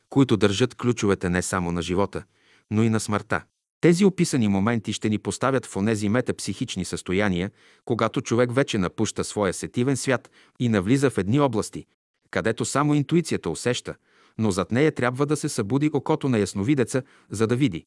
които 0.09 0.37
държат 0.37 0.75
ключовете 0.75 1.29
не 1.29 1.41
само 1.41 1.71
на 1.71 1.81
живота, 1.81 2.23
но 2.71 2.83
и 2.83 2.89
на 2.89 2.99
смъртта. 2.99 3.43
Тези 3.81 4.05
описани 4.05 4.47
моменти 4.47 4.93
ще 4.93 5.09
ни 5.09 5.17
поставят 5.17 5.65
в 5.65 5.75
онези 5.75 6.09
метапсихични 6.09 6.85
състояния, 6.85 7.51
когато 7.85 8.21
човек 8.21 8.53
вече 8.53 8.77
напуща 8.77 9.23
своя 9.23 9.53
сетивен 9.53 9.97
свят 9.97 10.31
и 10.59 10.69
навлиза 10.69 11.09
в 11.09 11.17
едни 11.17 11.39
области, 11.39 11.85
където 12.33 12.65
само 12.65 12.93
интуицията 12.93 13.49
усеща, 13.49 13.95
но 14.37 14.51
зад 14.51 14.71
нея 14.71 14.91
трябва 14.91 15.25
да 15.25 15.37
се 15.37 15.49
събуди 15.49 15.89
окото 15.93 16.29
на 16.29 16.39
ясновидеца, 16.39 17.03
за 17.29 17.47
да 17.47 17.55
види. 17.55 17.85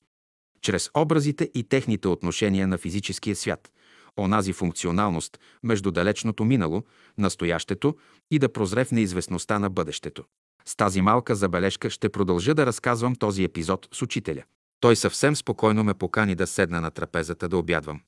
Чрез 0.62 0.90
образите 0.96 1.50
и 1.54 1.64
техните 1.64 2.08
отношения 2.08 2.66
на 2.66 2.78
физическия 2.78 3.36
свят, 3.36 3.70
онази 4.16 4.52
функционалност 4.52 5.38
между 5.62 5.90
далечното 5.90 6.44
минало, 6.44 6.82
настоящето 7.18 7.96
и 8.30 8.38
да 8.38 8.52
прозре 8.52 8.84
в 8.84 8.92
неизвестността 8.92 9.58
на 9.58 9.70
бъдещето. 9.70 10.24
С 10.64 10.76
тази 10.76 11.00
малка 11.00 11.34
забележка 11.34 11.90
ще 11.90 12.08
продължа 12.08 12.54
да 12.54 12.66
разказвам 12.66 13.16
този 13.16 13.44
епизод 13.44 13.88
с 13.92 14.02
учителя. 14.02 14.42
Той 14.80 14.96
съвсем 14.96 15.36
спокойно 15.36 15.84
ме 15.84 15.94
покани 15.94 16.34
да 16.34 16.46
седна 16.46 16.80
на 16.80 16.90
трапезата 16.90 17.48
да 17.48 17.56
обядвам. 17.58 18.00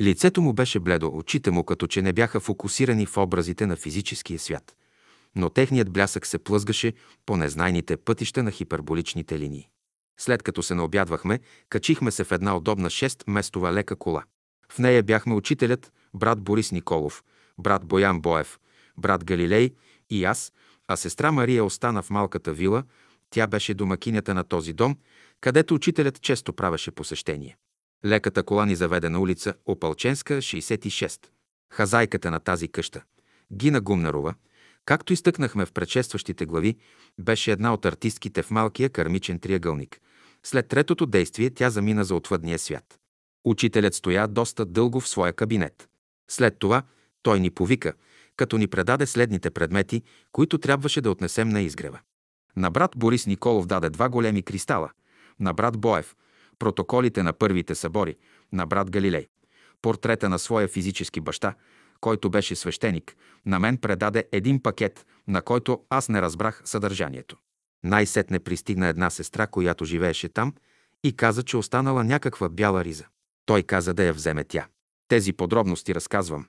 Лицето 0.00 0.42
му 0.42 0.52
беше 0.52 0.80
бледо, 0.80 1.10
очите 1.14 1.50
му 1.50 1.64
като 1.64 1.86
че 1.86 2.02
не 2.02 2.12
бяха 2.12 2.40
фокусирани 2.40 3.06
в 3.06 3.16
образите 3.16 3.66
на 3.66 3.76
физическия 3.76 4.38
свят. 4.38 4.74
Но 5.36 5.50
техният 5.50 5.90
блясък 5.90 6.26
се 6.26 6.38
плъзгаше 6.38 6.92
по 7.26 7.36
незнайните 7.36 7.96
пътища 7.96 8.42
на 8.42 8.50
хиперболичните 8.50 9.38
линии. 9.38 9.68
След 10.20 10.42
като 10.42 10.62
се 10.62 10.74
наобядвахме, 10.74 11.40
качихме 11.68 12.10
се 12.10 12.24
в 12.24 12.32
една 12.32 12.56
удобна 12.56 12.90
6-местова 12.90 13.72
лека 13.72 13.96
кола. 13.96 14.24
В 14.72 14.78
нея 14.78 15.02
бяхме 15.02 15.34
учителят, 15.34 15.92
брат 16.14 16.40
Борис 16.40 16.72
Николов, 16.72 17.24
брат 17.58 17.84
Боян 17.84 18.20
Боев, 18.20 18.58
брат 18.98 19.24
Галилей 19.24 19.74
и 20.10 20.24
аз, 20.24 20.52
а 20.88 20.96
сестра 20.96 21.32
Мария 21.32 21.64
остана 21.64 22.02
в 22.02 22.10
малката 22.10 22.52
вила. 22.52 22.84
Тя 23.30 23.46
беше 23.46 23.74
домакинята 23.74 24.34
на 24.34 24.44
този 24.44 24.72
дом, 24.72 24.96
където 25.40 25.74
учителят 25.74 26.20
често 26.20 26.52
правеше 26.52 26.90
посещение. 26.90 27.56
Леката 28.04 28.42
кола 28.42 28.66
ни 28.66 28.76
заведе 28.76 29.08
на 29.08 29.20
улица 29.20 29.54
Опалченска, 29.66 30.34
66. 30.34 31.26
Хазайката 31.72 32.30
на 32.30 32.40
тази 32.40 32.68
къща, 32.68 33.02
Гина 33.52 33.80
Гумнарова, 33.80 34.34
както 34.90 35.12
изтъкнахме 35.12 35.66
в 35.66 35.72
предшестващите 35.72 36.46
глави, 36.46 36.76
беше 37.18 37.52
една 37.52 37.74
от 37.74 37.86
артистките 37.86 38.42
в 38.42 38.50
малкия 38.50 38.90
кармичен 38.90 39.38
триъгълник. 39.38 40.00
След 40.42 40.68
третото 40.68 41.06
действие 41.06 41.50
тя 41.50 41.70
замина 41.70 42.04
за 42.04 42.14
отвъдния 42.14 42.58
свят. 42.58 42.98
Учителят 43.44 43.94
стоя 43.94 44.28
доста 44.28 44.64
дълго 44.64 45.00
в 45.00 45.08
своя 45.08 45.32
кабинет. 45.32 45.88
След 46.30 46.58
това 46.58 46.82
той 47.22 47.40
ни 47.40 47.50
повика, 47.50 47.92
като 48.36 48.58
ни 48.58 48.66
предаде 48.66 49.06
следните 49.06 49.50
предмети, 49.50 50.02
които 50.32 50.58
трябваше 50.58 51.00
да 51.00 51.10
отнесем 51.10 51.48
на 51.48 51.60
изгрева. 51.60 51.98
На 52.56 52.70
брат 52.70 52.90
Борис 52.96 53.26
Николов 53.26 53.66
даде 53.66 53.90
два 53.90 54.08
големи 54.08 54.42
кристала, 54.42 54.90
на 55.40 55.54
брат 55.54 55.78
Боев– 55.78 56.16
протоколите 56.58 57.22
на 57.22 57.32
първите 57.32 57.74
събори, 57.74 58.16
на 58.52 58.66
брат 58.66 58.90
Галилей– 58.90 59.26
портрета 59.82 60.28
на 60.28 60.38
своя 60.38 60.68
физически 60.68 61.20
баща, 61.20 61.54
който 62.00 62.30
беше 62.30 62.56
свещеник, 62.56 63.16
на 63.46 63.58
мен 63.58 63.76
предаде 63.76 64.24
един 64.32 64.62
пакет, 64.62 65.06
на 65.28 65.42
който 65.42 65.84
аз 65.90 66.08
не 66.08 66.22
разбрах 66.22 66.62
съдържанието. 66.64 67.36
Най-сетне 67.84 68.38
пристигна 68.38 68.86
една 68.86 69.10
сестра, 69.10 69.46
която 69.46 69.84
живееше 69.84 70.28
там, 70.28 70.54
и 71.04 71.16
каза, 71.16 71.42
че 71.42 71.56
останала 71.56 72.04
някаква 72.04 72.48
бяла 72.48 72.84
риза. 72.84 73.04
Той 73.46 73.62
каза 73.62 73.94
да 73.94 74.04
я 74.04 74.12
вземе 74.12 74.44
тя. 74.44 74.66
Тези 75.08 75.32
подробности 75.32 75.94
разказвам, 75.94 76.46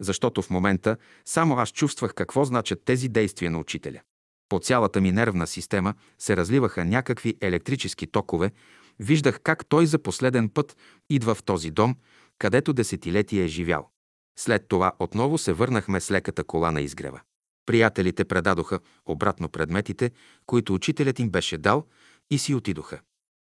защото 0.00 0.42
в 0.42 0.50
момента 0.50 0.96
само 1.24 1.56
аз 1.56 1.72
чувствах 1.72 2.14
какво 2.14 2.44
значат 2.44 2.84
тези 2.84 3.08
действия 3.08 3.50
на 3.50 3.58
учителя. 3.58 4.00
По 4.48 4.58
цялата 4.58 5.00
ми 5.00 5.12
нервна 5.12 5.46
система 5.46 5.94
се 6.18 6.36
разливаха 6.36 6.84
някакви 6.84 7.36
електрически 7.40 8.06
токове, 8.06 8.50
виждах 8.98 9.40
как 9.40 9.66
той 9.66 9.86
за 9.86 9.98
последен 9.98 10.48
път 10.48 10.76
идва 11.10 11.34
в 11.34 11.42
този 11.42 11.70
дом, 11.70 11.96
където 12.38 12.72
десетилетия 12.72 13.44
е 13.44 13.48
живял. 13.48 13.90
След 14.38 14.68
това 14.68 14.92
отново 14.98 15.38
се 15.38 15.52
върнахме 15.52 16.00
с 16.00 16.10
леката 16.10 16.44
кола 16.44 16.70
на 16.70 16.80
изгрева. 16.80 17.20
Приятелите 17.66 18.24
предадоха 18.24 18.80
обратно 19.06 19.48
предметите, 19.48 20.10
които 20.46 20.74
учителят 20.74 21.18
им 21.18 21.30
беше 21.30 21.58
дал 21.58 21.86
и 22.30 22.38
си 22.38 22.54
отидоха. 22.54 23.00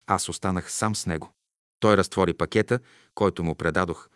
Аз 0.06 0.28
останах 0.28 0.72
сам 0.72 0.96
с 0.96 1.06
него. 1.06 1.32
Той 1.80 1.96
разтвори 1.96 2.34
пакета, 2.34 2.78
който 3.14 3.44
му 3.44 3.54
предадох. 3.54 4.08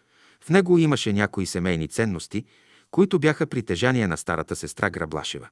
В 0.44 0.50
него 0.50 0.78
имаше 0.78 1.12
някои 1.12 1.46
семейни 1.46 1.88
ценности, 1.88 2.44
които 2.90 3.18
бяха 3.18 3.46
притежание 3.46 4.06
на 4.06 4.16
старата 4.16 4.56
сестра 4.56 4.90
Граблашева. 4.90 5.48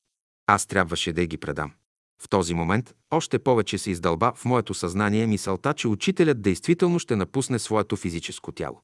Аз 0.46 0.66
трябваше 0.66 1.12
да 1.12 1.26
ги 1.26 1.36
предам. 1.36 1.72
В 2.22 2.28
този 2.28 2.54
момент 2.54 2.94
още 3.10 3.38
повече 3.38 3.78
се 3.78 3.90
издълба 3.90 4.32
в 4.36 4.44
моето 4.44 4.74
съзнание 4.74 5.26
мисълта, 5.26 5.74
че 5.74 5.88
учителят 5.88 6.42
действително 6.42 6.98
ще 6.98 7.16
напусне 7.16 7.58
своето 7.58 7.96
физическо 7.96 8.52
тяло. 8.52 8.80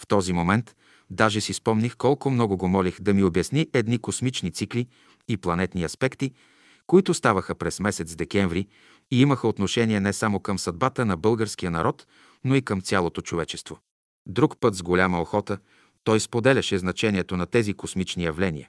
В 0.00 0.06
този 0.06 0.32
момент 0.32 0.76
даже 1.10 1.40
си 1.40 1.52
спомних 1.52 1.96
колко 1.96 2.30
много 2.30 2.56
го 2.56 2.68
молих 2.68 3.00
да 3.00 3.14
ми 3.14 3.24
обясни 3.24 3.66
едни 3.74 3.98
космични 3.98 4.50
цикли 4.50 4.86
и 5.28 5.36
планетни 5.36 5.84
аспекти, 5.84 6.32
които 6.86 7.14
ставаха 7.14 7.54
през 7.54 7.80
месец 7.80 8.14
декември 8.14 8.66
и 9.10 9.20
имаха 9.20 9.48
отношение 9.48 10.00
не 10.00 10.12
само 10.12 10.40
към 10.40 10.58
съдбата 10.58 11.04
на 11.04 11.16
българския 11.16 11.70
народ, 11.70 12.06
но 12.44 12.54
и 12.54 12.62
към 12.62 12.80
цялото 12.80 13.20
човечество. 13.20 13.78
Друг 14.26 14.56
път 14.60 14.74
с 14.74 14.82
голяма 14.82 15.20
охота 15.20 15.58
той 16.04 16.20
споделяше 16.20 16.78
значението 16.78 17.36
на 17.36 17.46
тези 17.46 17.74
космични 17.74 18.24
явления, 18.24 18.68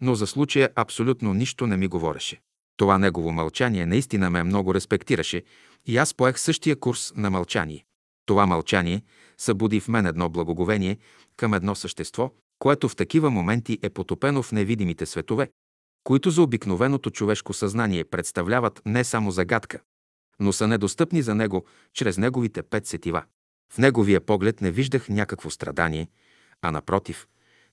но 0.00 0.14
за 0.14 0.26
случая 0.26 0.70
абсолютно 0.76 1.34
нищо 1.34 1.66
не 1.66 1.76
ми 1.76 1.88
говореше. 1.88 2.40
Това 2.76 2.98
негово 2.98 3.32
мълчание 3.32 3.86
наистина 3.86 4.30
ме 4.30 4.42
много 4.42 4.74
респектираше 4.74 5.42
и 5.86 5.96
аз 5.96 6.14
поех 6.14 6.38
същия 6.38 6.76
курс 6.76 7.12
на 7.16 7.30
мълчание. 7.30 7.84
Това 8.30 8.46
мълчание 8.46 9.02
събуди 9.38 9.80
в 9.80 9.88
мен 9.88 10.06
едно 10.06 10.28
благоговение 10.28 10.98
към 11.36 11.54
едно 11.54 11.74
същество, 11.74 12.32
което 12.58 12.88
в 12.88 12.96
такива 12.96 13.30
моменти 13.30 13.78
е 13.82 13.90
потопено 13.90 14.42
в 14.42 14.52
невидимите 14.52 15.06
светове, 15.06 15.50
които 16.04 16.30
за 16.30 16.42
обикновеното 16.42 17.10
човешко 17.10 17.52
съзнание 17.52 18.04
представляват 18.04 18.82
не 18.86 19.04
само 19.04 19.30
загадка, 19.30 19.80
но 20.40 20.52
са 20.52 20.66
недостъпни 20.66 21.22
за 21.22 21.34
него 21.34 21.64
чрез 21.94 22.18
неговите 22.18 22.62
пет 22.62 22.86
сетива. 22.86 23.22
В 23.72 23.78
неговия 23.78 24.20
поглед 24.20 24.60
не 24.60 24.70
виждах 24.70 25.08
някакво 25.08 25.50
страдание, 25.50 26.08
а 26.62 26.70
напротив, 26.70 27.26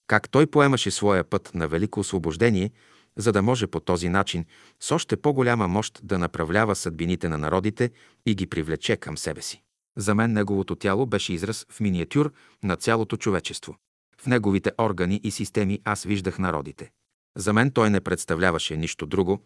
как 0.07 0.29
той 0.29 0.47
поемаше 0.47 0.91
своя 0.91 1.23
път 1.23 1.51
на 1.53 1.67
велико 1.67 1.99
освобождение, 1.99 2.71
за 3.17 3.31
да 3.31 3.41
може 3.41 3.67
по 3.67 3.79
този 3.79 4.09
начин 4.09 4.45
с 4.79 4.91
още 4.91 5.17
по-голяма 5.17 5.67
мощ 5.67 5.99
да 6.03 6.19
направлява 6.19 6.75
съдбините 6.75 7.29
на 7.29 7.37
народите 7.37 7.91
и 8.25 8.35
ги 8.35 8.47
привлече 8.47 8.97
към 8.97 9.17
себе 9.17 9.41
си. 9.41 9.63
За 9.97 10.15
мен 10.15 10.33
неговото 10.33 10.75
тяло 10.75 11.05
беше 11.05 11.33
израз 11.33 11.65
в 11.69 11.79
миниатюр 11.79 12.33
на 12.63 12.75
цялото 12.75 13.17
човечество. 13.17 13.75
В 14.21 14.27
неговите 14.27 14.71
органи 14.77 15.21
и 15.23 15.31
системи 15.31 15.79
аз 15.83 16.03
виждах 16.03 16.39
народите. 16.39 16.91
За 17.37 17.53
мен 17.53 17.71
той 17.71 17.89
не 17.89 18.01
представляваше 18.01 18.77
нищо 18.77 19.05
друго, 19.05 19.43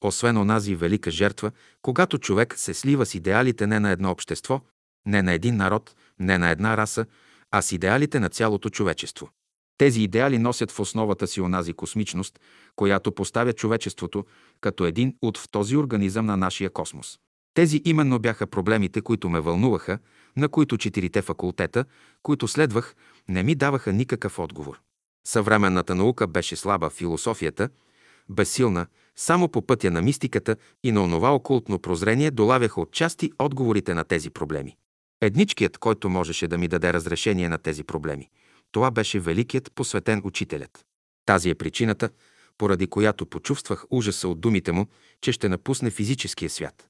освен 0.00 0.36
онази 0.36 0.74
велика 0.74 1.10
жертва, 1.10 1.50
когато 1.82 2.18
човек 2.18 2.54
се 2.58 2.74
слива 2.74 3.06
с 3.06 3.14
идеалите 3.14 3.66
не 3.66 3.80
на 3.80 3.90
едно 3.90 4.10
общество, 4.10 4.60
не 5.06 5.22
на 5.22 5.32
един 5.32 5.56
народ, 5.56 5.94
не 6.18 6.38
на 6.38 6.50
една 6.50 6.76
раса, 6.76 7.06
а 7.50 7.62
с 7.62 7.72
идеалите 7.72 8.20
на 8.20 8.28
цялото 8.28 8.70
човечество. 8.70 9.30
Тези 9.78 10.02
идеали 10.02 10.38
носят 10.38 10.70
в 10.70 10.80
основата 10.80 11.26
си 11.26 11.40
онази 11.40 11.72
космичност, 11.72 12.40
която 12.76 13.12
поставя 13.12 13.52
човечеството 13.52 14.24
като 14.60 14.84
един 14.84 15.16
от 15.22 15.38
в 15.38 15.48
този 15.50 15.76
организъм 15.76 16.26
на 16.26 16.36
нашия 16.36 16.70
космос. 16.70 17.18
Тези 17.56 17.82
именно 17.84 18.18
бяха 18.18 18.46
проблемите, 18.46 19.00
които 19.00 19.28
ме 19.28 19.40
вълнуваха, 19.40 19.98
на 20.36 20.48
които 20.48 20.78
четирите 20.78 21.22
факултета, 21.22 21.84
които 22.22 22.48
следвах, 22.48 22.94
не 23.28 23.42
ми 23.42 23.54
даваха 23.54 23.92
никакъв 23.92 24.38
отговор. 24.38 24.80
Съвременната 25.26 25.94
наука 25.94 26.26
беше 26.26 26.56
слаба, 26.56 26.90
философията– 26.90 27.68
безсилна, 28.28 28.86
само 29.16 29.48
по 29.48 29.62
пътя 29.62 29.90
на 29.90 30.02
мистиката 30.02 30.56
и 30.84 30.92
на 30.92 31.02
онова 31.02 31.34
окултно 31.34 31.78
прозрение 31.78 32.30
долавяха 32.30 32.80
отчасти 32.80 33.32
отговорите 33.38 33.94
на 33.94 34.04
тези 34.04 34.30
проблеми. 34.30 34.76
Едничкият, 35.20 35.78
който 35.78 36.08
можеше 36.08 36.48
да 36.48 36.58
ми 36.58 36.68
даде 36.68 36.92
разрешение 36.92 37.48
на 37.48 37.58
тези 37.58 37.84
проблеми, 37.84 38.28
това 38.72 38.90
беше 38.90 39.20
великият 39.20 39.72
посветен 39.74 40.20
учителят. 40.24 40.84
Тази 41.26 41.50
е 41.50 41.54
причината, 41.54 42.10
поради 42.58 42.86
която 42.86 43.26
почувствах 43.26 43.84
ужаса 43.90 44.28
от 44.28 44.40
думите 44.40 44.72
му, 44.72 44.86
че 45.20 45.32
ще 45.32 45.48
напусне 45.48 45.90
физическия 45.90 46.50
свят. 46.50 46.88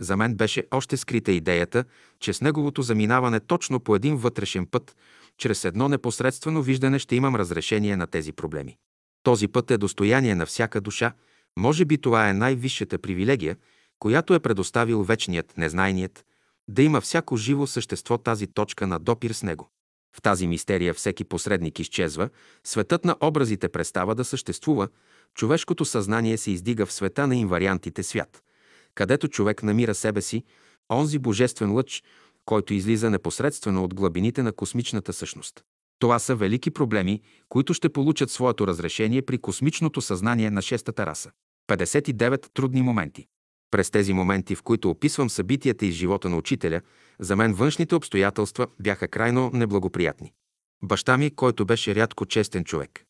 За 0.00 0.16
мен 0.16 0.34
беше 0.34 0.64
още 0.70 0.96
скрита 0.96 1.32
идеята, 1.32 1.84
че 2.20 2.32
с 2.32 2.40
неговото 2.40 2.82
заминаване 2.82 3.40
точно 3.40 3.80
по 3.80 3.96
един 3.96 4.16
вътрешен 4.16 4.66
път, 4.66 4.96
чрез 5.38 5.64
едно 5.64 5.88
непосредствено 5.88 6.62
виждане 6.62 6.98
ще 6.98 7.16
имам 7.16 7.36
разрешение 7.36 7.96
на 7.96 8.06
тези 8.06 8.32
проблеми. 8.32 8.76
Този 9.22 9.48
път 9.48 9.70
е 9.70 9.78
достояние 9.78 10.34
на 10.34 10.46
всяка 10.46 10.80
душа, 10.80 11.12
може 11.58 11.84
би 11.84 11.98
това 11.98 12.28
е 12.28 12.34
най-висшата 12.34 12.98
привилегия, 12.98 13.56
която 13.98 14.34
е 14.34 14.40
предоставил 14.40 15.02
вечният, 15.02 15.56
незнайният, 15.56 16.24
да 16.68 16.82
има 16.82 17.00
всяко 17.00 17.36
живо 17.36 17.66
същество 17.66 18.18
тази 18.18 18.46
точка 18.46 18.86
на 18.86 18.98
допир 18.98 19.30
с 19.30 19.42
него. 19.42 19.70
В 20.16 20.22
тази 20.22 20.46
мистерия 20.46 20.94
всеки 20.94 21.24
посредник 21.24 21.78
изчезва, 21.78 22.28
светът 22.64 23.04
на 23.04 23.16
образите 23.20 23.68
престава 23.68 24.14
да 24.14 24.24
съществува, 24.24 24.88
човешкото 25.34 25.84
съзнание 25.84 26.36
се 26.36 26.50
издига 26.50 26.86
в 26.86 26.92
света 26.92 27.26
на 27.26 27.36
инвариантите 27.36 28.02
свят, 28.02 28.42
където 28.98 29.28
човек 29.28 29.62
намира 29.62 29.94
себе 29.94 30.22
си, 30.22 30.44
онзи 30.90 31.18
божествен 31.18 31.72
лъч, 31.72 32.02
който 32.44 32.74
излиза 32.74 33.10
непосредствено 33.10 33.84
от 33.84 33.94
глъбините 33.94 34.42
на 34.42 34.52
космичната 34.52 35.12
същност. 35.12 35.64
Това 35.98 36.18
са 36.18 36.34
велики 36.34 36.70
проблеми, 36.70 37.20
които 37.48 37.74
ще 37.74 37.88
получат 37.88 38.30
своето 38.30 38.66
разрешение 38.66 39.22
при 39.22 39.38
космичното 39.38 40.00
съзнание 40.00 40.50
на 40.50 40.62
шестата 40.62 41.06
раса. 41.06 41.30
59 41.70 42.46
трудни 42.54 42.82
моменти. 42.82 43.26
През 43.70 43.90
тези 43.90 44.12
моменти, 44.12 44.54
в 44.54 44.62
които 44.62 44.90
описвам 44.90 45.30
събитията 45.30 45.86
из 45.86 45.94
живота 45.94 46.28
на 46.28 46.36
учителя, 46.36 46.80
за 47.20 47.36
мен 47.36 47.54
външните 47.54 47.94
обстоятелства 47.94 48.66
бяха 48.80 49.08
крайно 49.08 49.50
неблагоприятни. 49.54 50.32
Баща 50.82 51.18
ми, 51.18 51.30
който 51.30 51.66
беше 51.66 51.94
рядко 51.94 52.26
честен 52.26 52.64
човек, 52.64 53.04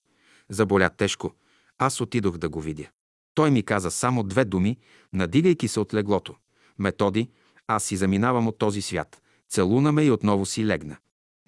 заболя 0.48 0.88
тежко. 0.88 1.34
Аз 1.78 2.00
отидох 2.00 2.38
да 2.38 2.48
го 2.48 2.60
видя. 2.60 2.88
Той 3.34 3.50
ми 3.50 3.62
каза 3.62 3.90
само 3.90 4.22
две 4.22 4.44
думи, 4.44 4.76
надигайки 5.12 5.68
се 5.68 5.80
от 5.80 5.94
леглото. 5.94 6.34
Методи, 6.78 7.30
аз 7.66 7.84
си 7.84 7.96
заминавам 7.96 8.48
от 8.48 8.58
този 8.58 8.82
свят. 8.82 9.22
Целуна 9.48 9.92
ме 9.92 10.04
и 10.04 10.10
отново 10.10 10.46
си 10.46 10.66
легна. 10.66 10.96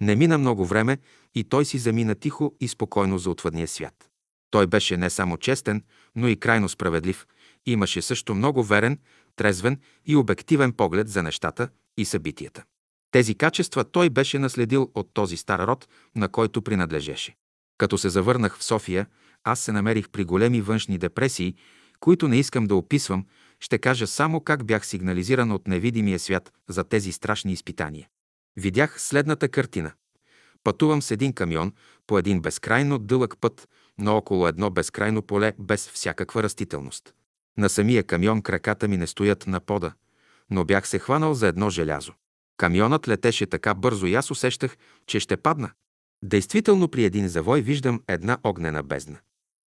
Не 0.01 0.15
мина 0.15 0.37
много 0.37 0.65
време 0.65 0.97
и 1.35 1.43
той 1.43 1.65
си 1.65 1.77
замина 1.77 2.15
тихо 2.15 2.55
и 2.59 2.67
спокойно 2.67 3.17
за 3.17 3.29
отвъдния 3.29 3.67
свят. 3.67 4.09
Той 4.49 4.67
беше 4.67 4.97
не 4.97 5.09
само 5.09 5.37
честен, 5.37 5.83
но 6.15 6.27
и 6.27 6.39
крайно 6.39 6.69
справедлив. 6.69 7.27
Имаше 7.65 8.01
също 8.01 8.35
много 8.35 8.63
верен, 8.63 8.99
трезвен 9.35 9.79
и 10.05 10.15
обективен 10.15 10.73
поглед 10.73 11.09
за 11.09 11.23
нещата 11.23 11.69
и 11.97 12.05
събитията. 12.05 12.63
Тези 13.11 13.35
качества 13.35 13.83
той 13.83 14.09
беше 14.09 14.39
наследил 14.39 14.91
от 14.95 15.09
този 15.13 15.37
стар 15.37 15.67
род, 15.67 15.87
на 16.15 16.29
който 16.29 16.61
принадлежеше. 16.61 17.35
Като 17.77 17.97
се 17.97 18.09
завърнах 18.09 18.57
в 18.57 18.63
София, 18.63 19.05
аз 19.43 19.59
се 19.59 19.71
намерих 19.71 20.09
при 20.09 20.23
големи 20.23 20.61
външни 20.61 20.97
депресии, 20.97 21.55
които 21.99 22.27
не 22.27 22.37
искам 22.37 22.67
да 22.67 22.75
описвам, 22.75 23.25
ще 23.59 23.77
кажа 23.77 24.07
само 24.07 24.41
как 24.41 24.65
бях 24.65 24.85
сигнализиран 24.85 25.51
от 25.51 25.67
невидимия 25.67 26.19
свят 26.19 26.51
за 26.69 26.83
тези 26.83 27.11
страшни 27.11 27.53
изпитания. 27.53 28.07
Видях 28.57 29.01
следната 29.01 29.49
картина. 29.49 29.91
Пътувам 30.63 31.01
с 31.01 31.11
един 31.11 31.33
камион 31.33 31.73
по 32.07 32.17
един 32.17 32.41
безкрайно 32.41 32.99
дълъг 32.99 33.35
път, 33.41 33.67
но 33.97 34.17
около 34.17 34.47
едно 34.47 34.69
безкрайно 34.69 35.21
поле 35.21 35.53
без 35.59 35.89
всякаква 35.89 36.43
растителност. 36.43 37.13
На 37.57 37.69
самия 37.69 38.03
камион 38.03 38.41
краката 38.41 38.87
ми 38.87 38.97
не 38.97 39.07
стоят 39.07 39.47
на 39.47 39.59
пода, 39.59 39.93
но 40.49 40.65
бях 40.65 40.87
се 40.87 40.99
хванал 40.99 41.33
за 41.33 41.47
едно 41.47 41.69
желязо. 41.69 42.13
Камионът 42.57 43.07
летеше 43.07 43.45
така 43.45 43.73
бързо 43.73 44.05
и 44.05 44.15
аз 44.15 44.31
усещах, 44.31 44.77
че 45.07 45.19
ще 45.19 45.37
падна. 45.37 45.71
Действително 46.23 46.87
при 46.87 47.03
един 47.03 47.27
завой 47.27 47.61
виждам 47.61 48.01
една 48.07 48.37
огнена 48.43 48.83
бездна. 48.83 49.17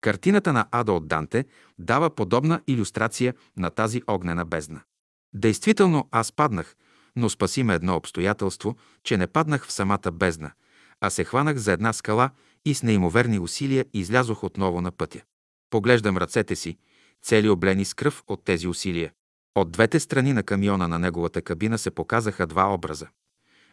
Картината 0.04 0.54
на 0.54 0.66
Ада 0.72 0.94
от 0.94 1.08
Данте 1.08 1.46
дава 1.80 2.10
подобна 2.10 2.62
иллюстрация 2.68 3.34
на 3.58 3.70
тази 3.70 4.02
огнена 4.08 4.46
бездна. 4.46 4.82
Действително 5.34 6.08
аз 6.12 6.32
паднах, 6.32 6.76
но 7.16 7.30
спаси 7.30 7.64
ме 7.64 7.74
едно 7.74 7.96
обстоятелство, 7.96 8.78
че 9.04 9.18
не 9.18 9.28
паднах 9.28 9.68
в 9.68 9.72
самата 9.72 10.12
бездна, 10.14 10.52
а 11.02 11.10
се 11.10 11.24
хванах 11.24 11.58
за 11.58 11.72
една 11.72 11.94
скала 11.94 12.30
и 12.66 12.76
с 12.76 12.84
неимоверни 12.84 13.40
усилия 13.40 13.86
излязох 13.94 14.44
отново 14.44 14.82
на 14.82 14.92
пътя. 14.92 15.22
Поглеждам 15.70 16.18
ръцете 16.18 16.56
си, 16.56 16.78
цели 17.22 17.50
облени 17.50 17.86
с 17.86 17.94
кръв 17.94 18.24
от 18.28 18.44
тези 18.44 18.68
усилия. 18.68 19.12
От 19.56 19.72
двете 19.72 20.00
страни 20.00 20.34
на 20.34 20.44
камиона 20.44 20.88
на 20.88 21.00
неговата 21.00 21.42
кабина 21.42 21.78
се 21.78 21.92
показаха 21.92 22.48
два 22.48 22.74
образа. 22.74 23.08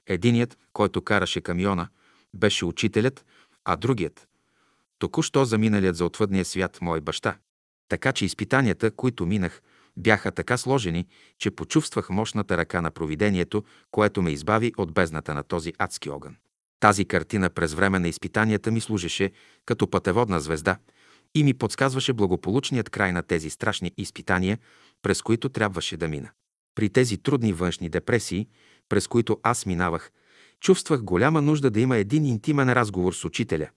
Единият, 0.06 0.58
който 0.72 1.02
караше 1.02 1.40
камиона, 1.40 1.88
беше 2.34 2.64
учителят, 2.64 3.24
а 3.64 3.76
другият– 3.76 4.26
току-що 5.00 5.44
заминалият 5.44 5.96
за 5.96 6.04
отвъдния 6.04 6.44
свят 6.44 6.78
мой 6.80 7.00
баща. 7.00 7.36
Така 7.88 8.12
че 8.12 8.24
изпитанията, 8.24 8.90
които 8.90 9.26
минах, 9.26 9.62
бяха 9.96 10.32
така 10.32 10.56
сложени, 10.56 11.06
че 11.38 11.50
почувствах 11.50 12.10
мощната 12.10 12.56
ръка 12.56 12.80
на 12.80 12.90
провидението, 12.90 13.64
което 13.90 14.22
ме 14.22 14.30
избави 14.30 14.72
от 14.76 14.92
бездната 14.92 15.34
на 15.34 15.42
този 15.42 15.72
адски 15.78 16.10
огън. 16.10 16.36
Тази 16.80 17.04
картина 17.04 17.50
през 17.50 17.74
време 17.74 17.98
на 17.98 18.08
изпитанията 18.08 18.70
ми 18.70 18.80
служеше 18.80 19.30
като 19.66 19.90
пътеводна 19.90 20.40
звезда 20.40 20.76
и 21.34 21.44
ми 21.44 21.54
подсказваше 21.54 22.12
благополучният 22.12 22.90
край 22.90 23.12
на 23.12 23.22
тези 23.22 23.50
страшни 23.50 23.92
изпитания, 23.96 24.58
през 25.02 25.22
които 25.22 25.48
трябваше 25.48 25.96
да 25.96 26.08
мина. 26.08 26.30
При 26.74 26.88
тези 26.88 27.18
трудни 27.18 27.52
външни 27.52 27.88
депресии, 27.88 28.48
през 28.88 29.06
които 29.06 29.38
аз 29.42 29.66
минавах, 29.66 30.10
чувствах 30.60 31.02
голяма 31.02 31.42
нужда 31.42 31.70
да 31.70 31.80
има 31.80 31.96
един 31.96 32.24
интимен 32.24 32.72
разговор 32.72 33.12
с 33.12 33.24
учителя, 33.24 33.68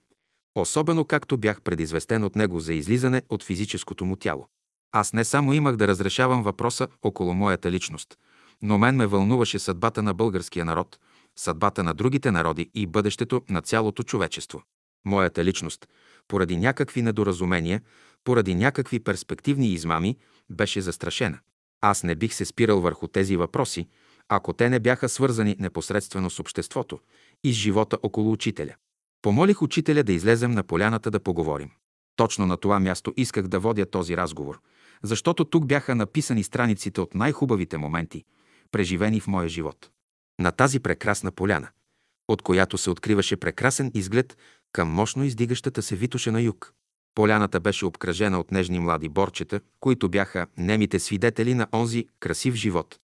особено 0.56 1.06
както 1.06 1.38
бях 1.38 1.62
предизвестен 1.62 2.24
от 2.24 2.36
него 2.36 2.60
за 2.60 2.74
излизане 2.74 3.22
от 3.30 3.44
физическото 3.44 4.06
му 4.06 4.16
тяло. 4.16 4.48
Аз 4.92 5.14
не 5.14 5.24
само 5.24 5.54
имах 5.54 5.76
да 5.76 5.88
разрешавам 5.88 6.44
въпроса 6.44 6.88
около 7.02 7.34
моята 7.34 7.72
личност, 7.72 8.18
но 8.62 8.78
мен 8.78 8.96
ме 8.96 9.08
вълнуваше 9.08 9.60
съдбата 9.60 10.04
на 10.04 10.14
българския 10.14 10.66
народ, 10.66 11.00
съдбата 11.36 11.84
на 11.84 11.94
другите 11.94 12.32
народи 12.32 12.70
и 12.74 12.88
бъдещето 12.88 13.42
на 13.50 13.62
цялото 13.62 14.04
човечество. 14.04 14.64
Моята 15.06 15.46
личност, 15.46 15.88
поради 16.28 16.58
някакви 16.58 17.02
недоразумения, 17.02 17.82
поради 18.24 18.56
някакви 18.56 19.00
перспективни 19.00 19.68
измами, 19.68 20.18
беше 20.50 20.82
застрашена. 20.82 21.40
Аз 21.82 22.04
не 22.04 22.16
бих 22.16 22.34
се 22.34 22.46
спирал 22.46 22.82
върху 22.82 23.08
тези 23.08 23.36
въпроси, 23.36 23.88
ако 24.30 24.54
те 24.54 24.70
не 24.70 24.80
бяха 24.80 25.10
свързани 25.10 25.56
непосредствено 25.60 26.30
с 26.30 26.40
обществото 26.40 27.00
и 27.44 27.54
с 27.54 27.56
живота 27.56 27.98
около 28.04 28.32
учителя. 28.32 28.76
Помолих 29.24 29.62
учителя 29.62 30.04
да 30.04 30.14
излезем 30.14 30.52
на 30.52 30.64
поляната 30.64 31.12
да 31.12 31.20
поговорим. 31.20 31.72
Точно 32.16 32.46
на 32.46 32.58
това 32.58 32.80
място 32.80 33.14
исках 33.18 33.48
да 33.48 33.60
водя 33.60 33.86
този 33.86 34.18
разговор, 34.18 34.62
защото 35.04 35.46
тук 35.46 35.66
бяха 35.66 35.96
написани 35.96 36.44
страниците 36.44 37.02
от 37.02 37.16
най-хубавите 37.16 37.78
моменти, 37.78 38.24
преживени 38.72 39.20
в 39.20 39.28
моя 39.28 39.50
живот. 39.50 39.90
На 40.40 40.52
тази 40.52 40.80
прекрасна 40.80 41.32
поляна, 41.32 41.70
от 42.28 42.42
която 42.42 42.78
се 42.78 42.90
откриваше 42.90 43.38
прекрасен 43.38 43.92
изглед 43.94 44.38
към 44.72 44.90
мощно 44.90 45.24
издигащата 45.24 45.82
се 45.82 45.96
Витоша 45.96 46.32
на 46.32 46.42
юг. 46.42 46.74
Поляната 47.16 47.60
беше 47.60 47.86
обкръжена 47.86 48.40
от 48.40 48.52
нежни 48.52 48.80
млади 48.80 49.10
борчета, 49.10 49.60
които 49.80 50.10
бяха 50.10 50.48
немите 50.58 51.00
свидетели 51.00 51.54
на 51.54 51.68
онзи 51.74 52.08
красив 52.20 52.56
живот, 52.56 53.00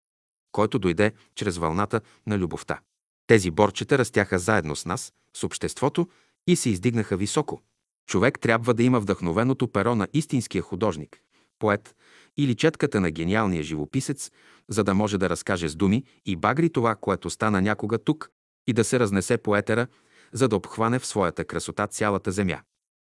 който 0.51 0.79
дойде 0.79 1.11
чрез 1.35 1.57
вълната 1.57 2.01
на 2.27 2.37
любовта. 2.37 2.79
Тези 3.27 3.51
борчета 3.51 3.97
растяха 3.97 4.39
заедно 4.39 4.75
с 4.75 4.85
нас, 4.85 5.13
с 5.37 5.43
обществото 5.43 6.07
и 6.47 6.55
се 6.55 6.69
издигнаха 6.69 7.17
високо. 7.17 7.61
Човек 8.07 8.39
трябва 8.39 8.73
да 8.73 8.83
има 8.83 8.99
вдъхновеното 8.99 9.67
перо 9.67 9.95
на 9.95 10.07
истинския 10.13 10.61
художник, 10.61 11.21
поет 11.59 11.95
или 12.37 12.55
четката 12.55 13.01
на 13.01 13.11
гениалния 13.11 13.63
живописец, 13.63 14.31
за 14.69 14.83
да 14.83 14.93
може 14.93 15.17
да 15.17 15.29
разкаже 15.29 15.69
с 15.69 15.75
думи 15.75 16.03
и 16.25 16.35
багри 16.35 16.69
това, 16.69 16.95
което 16.95 17.29
стана 17.29 17.61
някога 17.61 17.97
тук 17.97 18.29
и 18.67 18.73
да 18.73 18.83
се 18.83 18.99
разнесе 18.99 19.37
по 19.37 19.55
етера, 19.55 19.87
за 20.33 20.47
да 20.47 20.55
обхване 20.55 20.99
в 20.99 21.05
своята 21.05 21.45
красота 21.45 21.87
цялата 21.87 22.31
земя. 22.31 22.61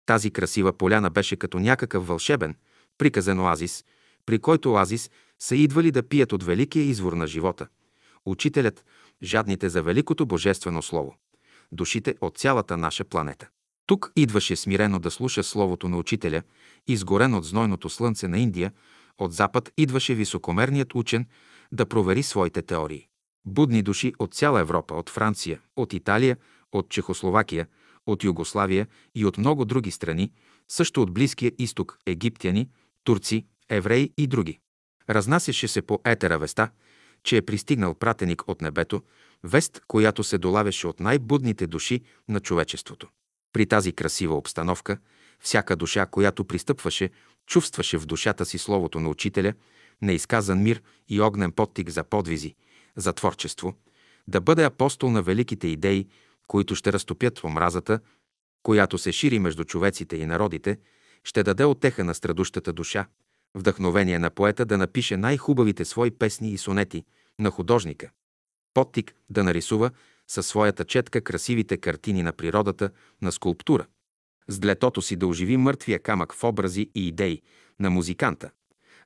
Тази 0.06 0.30
красива 0.30 0.72
поляна 0.72 1.10
беше 1.10 1.36
като 1.36 1.58
някакъв 1.58 2.06
вълшебен, 2.06 2.56
приказен 2.98 3.40
оазис, 3.40 3.84
при 4.26 4.38
който 4.38 4.72
оазис 4.72 5.10
са 5.38 5.56
идвали 5.56 5.90
да 5.90 6.02
пият 6.02 6.32
от 6.32 6.42
великия 6.42 6.84
извор 6.84 7.12
на 7.12 7.26
живота. 7.26 7.66
Учителят, 8.26 8.84
жадните 9.22 9.68
за 9.68 9.82
великото 9.82 10.26
божествено 10.26 10.82
слово. 10.82 11.14
Душите 11.74 12.14
от 12.20 12.38
цялата 12.38 12.76
наша 12.76 13.04
планета. 13.04 13.48
Тук 13.86 14.12
идваше 14.16 14.56
смирено 14.56 14.98
да 14.98 15.10
слуша 15.10 15.42
словото 15.42 15.88
на 15.88 15.96
учителя, 15.96 16.42
изгорен 16.86 17.34
от 17.34 17.44
знойното 17.44 17.88
слънце 17.88 18.28
на 18.28 18.38
Индия, 18.38 18.72
от 19.18 19.32
запад 19.32 19.72
идваше 19.76 20.14
високомерният 20.14 20.94
учен 20.94 21.26
да 21.72 21.86
провери 21.86 22.22
своите 22.22 22.62
теории. 22.62 23.08
Будни 23.46 23.82
души 23.82 24.12
от 24.18 24.34
цяла 24.34 24.60
Европа, 24.60 24.94
от 24.94 25.10
Франция, 25.10 25.60
от 25.76 25.92
Италия, 25.92 26.36
от 26.72 26.88
Чехословакия, 26.88 27.66
от 28.06 28.24
Югославия 28.24 28.86
и 29.14 29.24
от 29.24 29.38
много 29.38 29.64
други 29.64 29.90
страни, 29.90 30.32
също 30.68 31.02
от 31.02 31.14
Близкия 31.14 31.52
изток, 31.58 31.98
египтяни, 32.06 32.68
турци, 33.04 33.46
евреи 33.68 34.12
и 34.18 34.26
други. 34.26 34.58
Разнасяше 35.10 35.68
се 35.68 35.82
по 35.82 36.00
етера 36.04 36.38
веста, 36.38 36.70
че 37.24 37.36
е 37.36 37.42
пристигнал 37.42 37.94
пратеник 37.94 38.42
от 38.46 38.62
небето, 38.62 39.02
вест, 39.44 39.80
която 39.88 40.24
се 40.24 40.38
долавяше 40.38 40.86
от 40.86 41.00
най-будните 41.00 41.66
души 41.66 42.00
на 42.28 42.40
човечеството. 42.40 43.08
При 43.52 43.66
тази 43.66 43.92
красива 43.92 44.36
обстановка, 44.36 44.98
всяка 45.40 45.76
душа, 45.76 46.06
която 46.06 46.44
пристъпваше, 46.44 47.10
чувстваше 47.46 47.98
в 47.98 48.06
душата 48.06 48.44
си 48.44 48.58
словото 48.58 49.00
на 49.00 49.08
учителя, 49.08 49.52
неизказан 50.02 50.62
мир 50.62 50.82
и 51.08 51.20
огнен 51.20 51.52
подтик 51.52 51.90
за 51.90 52.04
подвизи, 52.04 52.54
за 52.96 53.12
творчество, 53.12 53.74
да 54.28 54.40
бъде 54.40 54.64
апостол 54.64 55.10
на 55.10 55.22
великите 55.22 55.68
идеи, 55.68 56.08
които 56.46 56.74
ще 56.74 56.92
разтопят 56.92 57.44
омразата, 57.44 58.00
която 58.62 58.98
се 58.98 59.12
шири 59.12 59.38
между 59.38 59.64
човеците 59.64 60.16
и 60.16 60.26
народите, 60.26 60.78
ще 61.24 61.42
даде 61.42 61.64
отеха 61.64 62.04
на 62.04 62.14
страдущата 62.14 62.72
душа, 62.72 63.06
вдъхновение 63.54 64.18
на 64.18 64.30
поета 64.30 64.64
да 64.64 64.78
напише 64.78 65.16
най-хубавите 65.16 65.84
свои 65.84 66.10
песни 66.10 66.50
и 66.50 66.58
сонети, 66.58 67.04
на 67.38 67.50
художника. 67.50 68.10
Подтик 68.74 69.14
да 69.30 69.44
нарисува 69.44 69.90
със 70.28 70.46
своята 70.46 70.84
четка 70.84 71.20
красивите 71.20 71.76
картини 71.76 72.22
на 72.22 72.32
природата, 72.32 72.90
на 73.22 73.32
скулптура. 73.32 73.86
С 74.48 74.58
длетото 74.58 75.02
си 75.02 75.16
да 75.16 75.26
оживи 75.26 75.56
мъртвия 75.56 76.02
камък 76.02 76.34
в 76.34 76.44
образи 76.44 76.90
и 76.94 77.08
идеи 77.08 77.42
на 77.80 77.90
музиканта, 77.90 78.50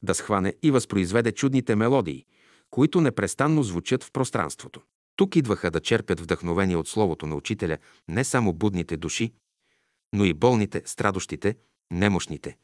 да 0.03 0.15
схване 0.15 0.55
и 0.63 0.71
възпроизведе 0.71 1.33
чудните 1.33 1.77
мелодии, 1.77 2.25
които 2.71 3.01
непрестанно 3.01 3.63
звучат 3.63 4.05
в 4.05 4.13
пространството. 4.13 4.81
Тук 5.17 5.37
идваха 5.37 5.71
да 5.71 5.81
черпят 5.81 6.21
вдъхновение 6.21 6.77
от 6.77 6.89
словото 6.89 7.27
на 7.27 7.35
учителя 7.35 7.79
не 8.09 8.25
само 8.25 8.53
будните 8.53 8.97
души, 8.97 9.33
но 10.13 10.25
и 10.25 10.35
болните, 10.35 10.83
страдощите, 10.87 11.57
немощните. 11.91 12.57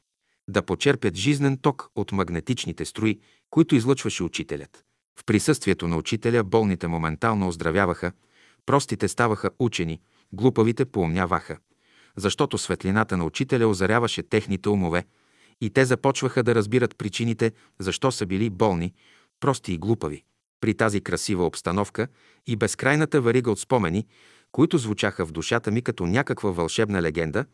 Да 0.49 0.63
почерпят 0.63 1.15
жизнен 1.15 1.59
ток 1.59 1.91
от 1.95 2.13
магнетичните 2.13 2.85
струи, 2.85 3.21
които 3.51 3.75
излъчваше 3.75 4.23
учителят. 4.23 4.85
В 5.21 5.25
присъствието 5.25 5.89
на 5.89 5.97
учителя 5.97 6.45
болните 6.45 6.87
моментално 6.87 7.49
оздравяваха, 7.49 8.13
простите 8.67 9.09
ставаха 9.09 9.51
учени, 9.59 10.01
глупавите 10.33 10.85
поумняваха, 10.85 11.59
защото 12.17 12.59
светлината 12.59 13.17
на 13.17 13.25
учителя 13.25 13.69
озаряваше 13.69 14.23
техните 14.23 14.69
умове 14.69 15.05
и 15.61 15.71
те 15.71 15.85
започваха 15.85 16.43
да 16.43 16.55
разбират 16.55 16.97
причините, 16.99 17.53
защо 17.79 18.13
са 18.13 18.27
били 18.27 18.51
болни, 18.51 18.93
прости 19.41 19.73
и 19.73 19.79
глупави. 19.79 20.25
При 20.61 20.75
тази 20.75 21.01
красива 21.01 21.47
обстановка 21.47 22.09
и 22.47 22.57
безкрайната 22.57 23.21
варига 23.21 23.51
от 23.51 23.61
спомени, 23.61 24.07
които 24.53 24.79
звучаха 24.79 25.27
в 25.27 25.33
душата 25.33 25.71
ми 25.71 25.83
като 25.83 26.07
някаква 26.07 26.51
вълшебна 26.51 27.03
легенда, 27.03 27.45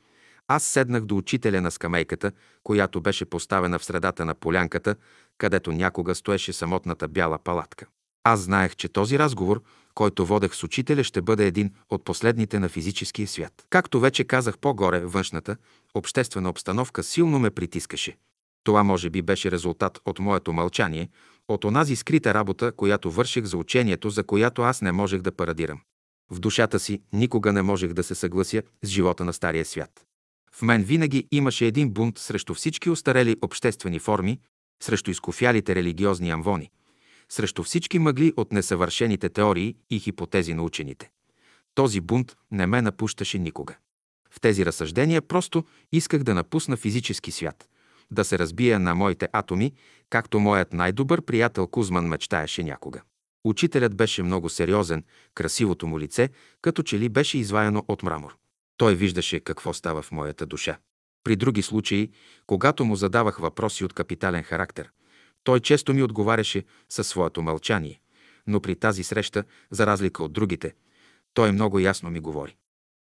аз 0.49 0.65
седнах 0.65 1.05
до 1.05 1.17
учителя 1.17 1.61
на 1.61 1.71
скамейката, 1.71 2.33
която 2.63 3.01
беше 3.01 3.25
поставена 3.25 3.79
в 3.79 3.85
средата 3.85 4.25
на 4.25 4.35
полянката, 4.35 4.97
където 5.41 5.73
някога 5.73 6.15
стоеше 6.15 6.53
самотната 6.53 7.09
бяла 7.09 7.39
палатка. 7.39 7.87
Аз 8.25 8.41
знаех, 8.41 8.77
че 8.77 8.89
този 8.89 9.19
разговор, 9.19 9.63
който 9.95 10.27
водех 10.27 10.55
с 10.55 10.65
учителя, 10.65 11.05
ще 11.05 11.23
бъде 11.23 11.47
един 11.47 11.71
от 11.91 12.05
последните 12.05 12.59
на 12.59 12.69
физическия 12.69 13.29
свят. 13.29 13.53
Както 13.71 14.01
вече 14.01 14.25
казах 14.25 14.59
по-горе, 14.59 15.01
външната, 15.01 15.57
обществена 15.95 16.51
обстановка 16.51 17.03
силно 17.03 17.39
ме 17.39 17.51
притискаше. 17.51 18.17
Това 18.65 18.83
може 18.83 19.11
би 19.11 19.23
беше 19.23 19.51
резултат 19.51 19.99
от 20.05 20.19
моето 20.19 20.53
мълчание, 20.53 21.09
от 21.49 21.65
онази 21.65 21.97
скрита 21.97 22.35
работа, 22.35 22.73
която 22.73 23.11
върших 23.11 23.45
за 23.45 23.57
учението, 23.57 24.11
за 24.11 24.25
която 24.25 24.63
аз 24.63 24.83
не 24.83 24.93
можех 24.93 25.21
да 25.21 25.33
парадирам. 25.33 25.81
В 26.31 26.41
душата 26.41 26.79
си 26.79 27.03
никога 27.13 27.53
не 27.53 27.63
можех 27.63 27.93
да 27.93 28.03
се 28.03 28.15
съглася 28.15 28.63
с 28.83 28.89
живота 28.89 29.25
на 29.25 29.33
Стария 29.33 29.65
свят. 29.65 30.05
В 30.53 30.63
мен 30.63 30.83
винаги 30.83 31.29
имаше 31.31 31.67
един 31.67 31.91
бунт 31.91 32.19
срещу 32.19 32.55
всички 32.55 32.91
устарели 32.91 33.37
обществени 33.43 33.99
форми, 33.99 34.41
срещу 34.83 35.11
изкофялите 35.11 35.75
религиозни 35.75 36.31
амвони, 36.31 36.71
срещу 37.29 37.63
всички 37.63 37.99
мъгли 37.99 38.33
от 38.37 38.53
несъвършените 38.53 39.29
теории 39.29 39.77
и 39.91 39.99
хипотези 39.99 40.55
на 40.55 40.63
учените. 40.63 41.11
Този 41.75 42.01
бунт 42.01 42.37
не 42.51 42.67
ме 42.67 42.83
напущаше 42.83 43.39
никога. 43.39 43.77
В 44.31 44.41
тези 44.41 44.67
разсъждения 44.67 45.23
просто 45.23 45.65
исках 45.93 46.23
да 46.23 46.35
напусна 46.35 46.77
физически 46.77 47.31
свят, 47.31 47.69
да 48.11 48.25
се 48.25 48.39
разбия 48.39 48.79
на 48.79 48.95
моите 48.95 49.29
атоми, 49.33 49.73
както 50.11 50.41
моят 50.41 50.73
най-добър 50.73 51.23
приятел 51.23 51.67
Кузман 51.67 52.07
мечтаеше 52.07 52.63
някога. 52.63 53.03
Учителят 53.45 53.97
беше 53.97 54.23
много 54.23 54.49
сериозен, 54.49 55.05
красивото 55.35 55.87
му 55.87 56.01
лице, 56.01 56.29
като 56.63 56.83
че 56.83 56.99
ли 56.99 57.09
беше 57.09 57.39
изваяно 57.39 57.85
от 57.89 58.03
мрамор. 58.03 58.37
Той 58.77 58.95
виждаше 58.95 59.41
какво 59.41 59.73
става 59.73 60.03
в 60.03 60.13
моята 60.13 60.47
душа. 60.47 60.79
При 61.25 61.37
други 61.37 61.63
случаи, 61.63 62.11
когато 62.47 62.85
му 62.85 62.97
задавах 62.97 63.39
въпроси 63.39 63.85
от 63.85 63.93
капитален 63.93 64.43
характер, 64.43 64.91
той 65.45 65.61
често 65.61 65.95
ми 65.95 66.03
отговаряше 66.03 66.65
със 66.89 67.09
своето 67.09 67.43
мълчание, 67.43 68.01
но 68.47 68.61
при 68.61 68.77
тази 68.77 69.03
среща, 69.03 69.45
за 69.71 69.87
разлика 69.87 70.25
от 70.25 70.33
другите, 70.33 70.75
той 71.35 71.53
много 71.53 71.79
ясно 71.79 72.11
ми 72.11 72.21
говори. 72.21 72.57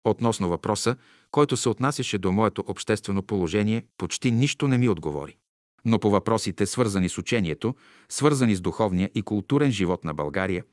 Относно 0.03 0.49
въпроса, 0.49 0.95
който 1.31 1.57
се 1.57 1.69
отнасяше 1.69 2.17
до 2.17 2.31
моето 2.31 2.63
обществено 2.67 3.23
положение, 3.23 3.85
почти 3.97 4.31
нищо 4.31 4.67
не 4.67 4.77
ми 4.77 4.89
отговори. 4.89 5.37
Но 5.85 5.99
по 5.99 6.09
въпросите, 6.09 6.65
свързани 6.65 7.09
с 7.09 7.17
учението, 7.17 7.75
свързани 8.09 8.55
с 8.55 8.61
духовния 8.61 9.09
и 9.15 9.21
културен 9.21 9.71
живот 9.71 10.03
на 10.03 10.13
България, 10.13 10.63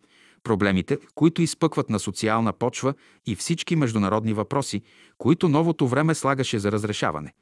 проблемите, 0.45 0.99
които 1.15 1.43
изпъкват 1.43 1.91
на 1.91 1.99
социална 1.99 2.53
почва 2.53 2.95
и 3.27 3.37
всички 3.37 3.77
международни 3.77 4.33
въпроси, 4.33 4.83
които 5.19 5.49
новото 5.49 5.89
време 5.89 6.15
слагаше 6.15 6.59
за 6.59 6.73
разрешаване. 6.73 7.33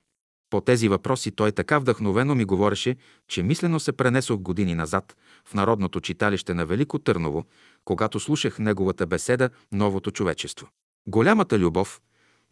По 0.51 0.61
тези 0.61 0.89
въпроси 0.89 1.31
той 1.31 1.53
така 1.53 1.79
вдъхновено 1.79 2.35
ми 2.35 2.45
говореше, 2.45 2.97
че 3.29 3.43
мислено 3.43 3.81
се 3.81 3.93
пренесох 3.93 4.41
години 4.41 4.75
назад 4.75 5.17
в 5.45 5.55
Народното 5.55 6.01
читалище 6.01 6.55
на 6.55 6.67
Велико 6.67 6.99
Търново, 6.99 7.45
когато 7.85 8.21
слушах 8.21 8.59
неговата 8.59 9.07
беседа 9.07 9.51
«Новото 9.73 10.11
човечество». 10.11 10.69
Голямата 11.07 11.59
любов, 11.59 12.01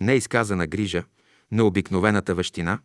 неизказана 0.01 0.67
грижа, 0.67 1.05
необикновената 1.51 2.35
вещина, 2.35 2.79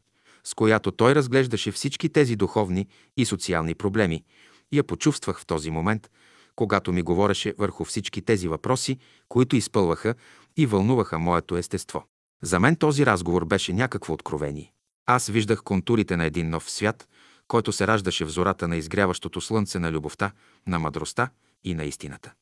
с 0.44 0.54
която 0.54 0.92
той 0.92 1.16
разглеждаше 1.16 1.72
всички 1.72 2.10
тези 2.10 2.36
духовни 2.36 2.88
и 3.18 3.26
социални 3.26 3.76
проблеми, 3.76 4.24
я 4.72 4.84
почувствах 4.84 5.40
в 5.40 5.46
този 5.46 5.72
момент, 5.72 6.10
когато 6.56 6.94
ми 6.94 7.02
говореше 7.02 7.54
върху 7.58 7.84
всички 7.84 8.22
тези 8.22 8.48
въпроси, 8.48 8.98
които 9.30 9.56
изпълваха 9.56 10.16
и 10.58 10.66
вълнуваха 10.66 11.20
моето 11.20 11.58
естество. 11.58 12.04
За 12.44 12.60
мен 12.60 12.76
този 12.76 13.06
разговор 13.06 13.46
беше 13.46 13.74
някакво 13.74 14.14
откровение. 14.14 14.72
Аз 15.06 15.28
виждах 15.28 15.64
контурите 15.64 16.18
на 16.18 16.26
един 16.26 16.50
нов 16.50 16.72
свят, 16.72 17.08
който 17.48 17.72
се 17.72 17.88
раждаше 17.88 18.26
в 18.26 18.30
зората 18.30 18.68
на 18.68 18.78
изгряващото 18.78 19.42
слънце 19.42 19.80
на 19.80 19.92
любовта, 19.92 20.32
на 20.68 20.80
мъдростта 20.80 21.30
и 21.64 21.74
на 21.74 21.84
истината. 21.84 22.34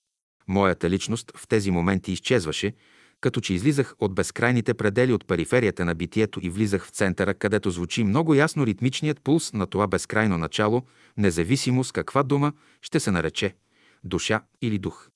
Моята 0.47 0.89
личност 0.89 1.31
в 1.37 1.47
тези 1.47 1.71
моменти 1.71 2.11
изчезваше, 2.11 2.73
като 3.21 3.41
че 3.41 3.53
излизах 3.53 3.95
от 3.99 4.15
безкрайните 4.15 4.73
предели 4.73 5.13
от 5.13 5.27
периферията 5.27 5.85
на 5.85 5.95
битието 5.95 6.39
и 6.43 6.49
влизах 6.49 6.85
в 6.85 6.89
центъра, 6.89 7.33
където 7.33 7.71
звучи 7.71 8.03
много 8.03 8.33
ясно 8.33 8.65
ритмичният 8.65 9.21
пулс 9.21 9.53
на 9.53 9.67
това 9.67 9.87
безкрайно 9.87 10.37
начало, 10.37 10.83
независимо 11.17 11.83
с 11.83 11.91
каква 11.91 12.23
дума 12.23 12.53
ще 12.81 12.99
се 12.99 13.11
нарече– 13.11 13.55
душа 14.03 14.41
или 14.61 14.79
дух. 14.79 15.09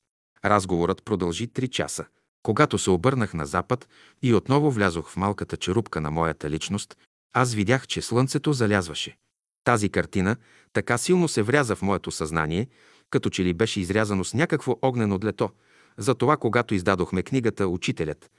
Разговорът 0.46 1.06
продължи 1.06 1.48
три 1.48 1.68
часа. 1.68 2.06
Когато 2.44 2.78
се 2.78 2.90
обърнах 2.90 3.34
на 3.34 3.46
запад 3.46 3.88
и 4.22 4.34
отново 4.34 4.72
влязох 4.72 5.10
в 5.10 5.18
малката 5.18 5.58
черупка 5.58 6.02
на 6.02 6.12
моята 6.12 6.50
личност, 6.50 6.98
аз 7.34 7.54
видях, 7.54 7.88
че 7.88 8.02
слънцето 8.02 8.54
залязваше. 8.54 9.18
Тази 9.64 9.90
картина 9.90 10.36
така 10.74 10.98
силно 10.98 11.28
се 11.28 11.42
вряза 11.42 11.76
в 11.76 11.82
моето 11.82 12.12
съзнание, 12.12 12.68
като 13.10 13.30
че 13.30 13.44
ли 13.44 13.54
беше 13.54 13.80
изрязано 13.80 14.24
с 14.24 14.34
някакво 14.34 14.78
огнено 14.82 15.18
длето. 15.18 15.50
Затова, 15.98 16.38
когато 16.38 16.74
издадохме 16.74 17.24
книгата 17.24 17.68
«Учителят», 17.68 18.32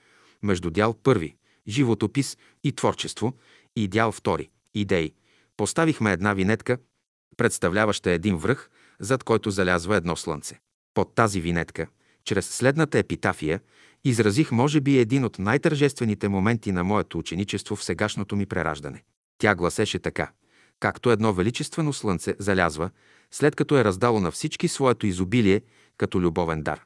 между 0.42 0.70
дял 0.70 0.94
първи– 0.94 1.36
животопис 1.68 2.36
и 2.64 2.72
творчество, 2.72 3.32
и 3.76 3.88
дял 3.88 4.12
втори– 4.12 4.50
идеи, 4.74 5.14
поставихме 5.56 6.12
една 6.12 6.34
винетка, 6.34 6.78
представляваща 7.36 8.10
един 8.10 8.36
връх, 8.36 8.70
зад 9.00 9.24
който 9.24 9.50
залязва 9.50 9.96
едно 9.96 10.16
слънце. 10.16 10.60
Под 10.94 11.14
тази 11.14 11.40
винетка, 11.40 11.86
чрез 12.24 12.48
следната 12.48 12.98
епитафия, 12.98 13.60
изразих 14.04 14.52
може 14.52 14.80
би 14.80 14.98
един 14.98 15.24
от 15.24 15.38
най-тържествените 15.38 16.28
моменти 16.28 16.72
на 16.72 16.84
моето 16.84 17.18
ученичество 17.18 17.76
в 17.76 17.84
сегашното 17.84 18.36
ми 18.36 18.46
прераждане. 18.46 19.02
Тя 19.38 19.54
гласеше 19.54 19.98
така, 19.98 20.30
както 20.80 21.10
едно 21.10 21.32
величествено 21.32 21.92
слънце 21.92 22.34
залязва, 22.38 22.90
след 23.30 23.56
като 23.56 23.78
е 23.78 23.84
раздало 23.84 24.20
на 24.20 24.30
всички 24.30 24.68
своето 24.68 25.06
изобилие 25.06 25.62
като 25.96 26.20
любовен 26.20 26.62
дар. 26.62 26.84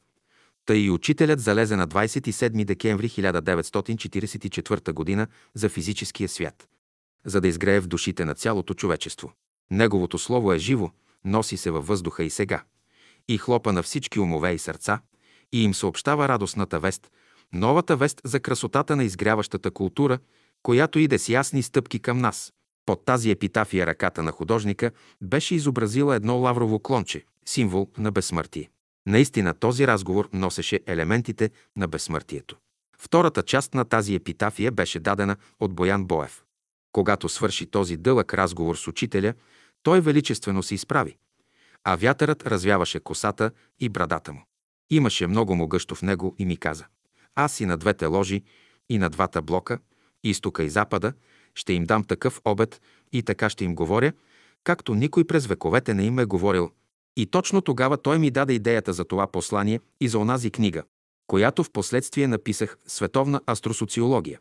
Тъй 0.67 0.79
и 0.79 0.91
учителят 0.91 1.41
залезе 1.41 1.77
на 1.77 1.89
27 1.89 2.65
декември 2.65 3.09
1944 3.09 5.17
г. 5.17 5.27
за 5.55 5.69
физическия 5.69 6.29
свят, 6.29 6.69
за 7.25 7.41
да 7.41 7.49
изгрее 7.49 7.81
в 7.81 7.87
душите 7.87 8.25
на 8.25 8.35
цялото 8.35 8.75
човечество. 8.75 9.33
Неговото 9.71 10.19
слово 10.19 10.53
е 10.53 10.59
живо, 10.59 10.91
носи 11.25 11.57
се 11.57 11.71
във 11.71 11.87
въздуха 11.87 12.25
и 12.25 12.31
сега, 12.31 12.63
и 13.29 13.39
хлопа 13.39 13.73
на 13.73 13.83
всички 13.83 14.21
умове 14.21 14.53
и 14.53 14.59
сърца, 14.59 15.01
и 15.53 15.65
им 15.65 15.75
съобщава 15.75 16.29
радостната 16.29 16.81
вест, 16.81 17.11
новата 17.53 17.97
вест 17.97 18.21
за 18.25 18.41
красотата 18.41 18.97
на 18.97 19.05
изгряващата 19.05 19.71
култура, 19.71 20.19
която 20.63 20.99
иде 20.99 21.19
с 21.19 21.29
ясни 21.29 21.63
стъпки 21.63 21.99
към 21.99 22.19
нас. 22.19 22.53
Под 22.87 23.05
тази 23.05 23.31
епитафия 23.31 23.87
ръката 23.87 24.23
на 24.23 24.33
художника 24.33 24.91
беше 25.21 25.55
изобразила 25.55 26.17
едно 26.17 26.39
лаврово 26.39 26.81
клонче, 26.81 27.25
символ 27.47 27.89
на 27.99 28.13
безсмъртие. 28.13 28.71
Наистина 29.07 29.55
този 29.55 29.87
разговор 29.87 30.29
носеше 30.33 30.81
елементите 30.87 31.51
на 31.77 31.89
безсмъртието. 31.89 32.57
Втората 32.99 33.43
част 33.43 33.75
на 33.75 33.85
тази 33.85 34.15
епитафия 34.15 34.73
беше 34.73 35.01
дадена 35.01 35.37
от 35.61 35.75
Боян 35.75 36.05
Боев. 36.05 36.43
Когато 36.93 37.29
свърши 37.29 37.67
този 37.67 37.97
дълъг 37.97 38.35
разговор 38.35 38.77
с 38.77 38.89
учителя, 38.89 39.35
той 39.83 40.01
величествено 40.01 40.63
се 40.63 40.75
изправи, 40.75 41.17
а 41.85 41.97
вятърът 41.97 42.47
развяваше 42.47 43.01
косата 43.01 43.51
и 43.81 43.89
брадата 43.89 44.33
му. 44.33 44.45
Имаше 44.91 45.27
много 45.27 45.55
могъщо 45.55 45.95
в 45.95 46.03
него 46.03 46.35
и 46.39 46.47
ми 46.47 46.57
каза, 46.57 46.85
аз 47.35 47.61
и 47.61 47.67
на 47.67 47.77
двете 47.77 48.07
ложи, 48.07 48.43
и 48.89 48.99
на 48.99 49.11
двата 49.11 49.43
блока, 49.43 49.79
изтока 50.25 50.65
и 50.65 50.71
запада, 50.71 51.13
ще 51.55 51.73
им 51.73 51.85
дам 51.85 52.05
такъв 52.05 52.41
обед 52.45 52.81
и 53.13 53.23
така 53.23 53.51
ще 53.51 53.65
им 53.65 53.75
говоря, 53.75 54.13
както 54.65 54.95
никой 54.95 55.25
през 55.25 55.47
вековете 55.47 55.95
не 55.95 56.05
им 56.05 56.19
е 56.19 56.25
говорил. 56.25 56.71
И 57.17 57.27
точно 57.27 57.61
тогава 57.61 57.97
той 57.97 58.19
ми 58.19 58.31
даде 58.31 58.53
идеята 58.53 58.93
за 58.93 59.05
това 59.05 59.27
послание 59.27 59.81
и 60.01 60.09
за 60.09 60.19
онази 60.19 60.51
книга, 60.51 60.83
която 61.27 61.65
в 61.65 61.71
последствие 61.71 62.27
написах 62.27 62.77
Световна 62.87 63.41
астросоциология, 63.47 64.41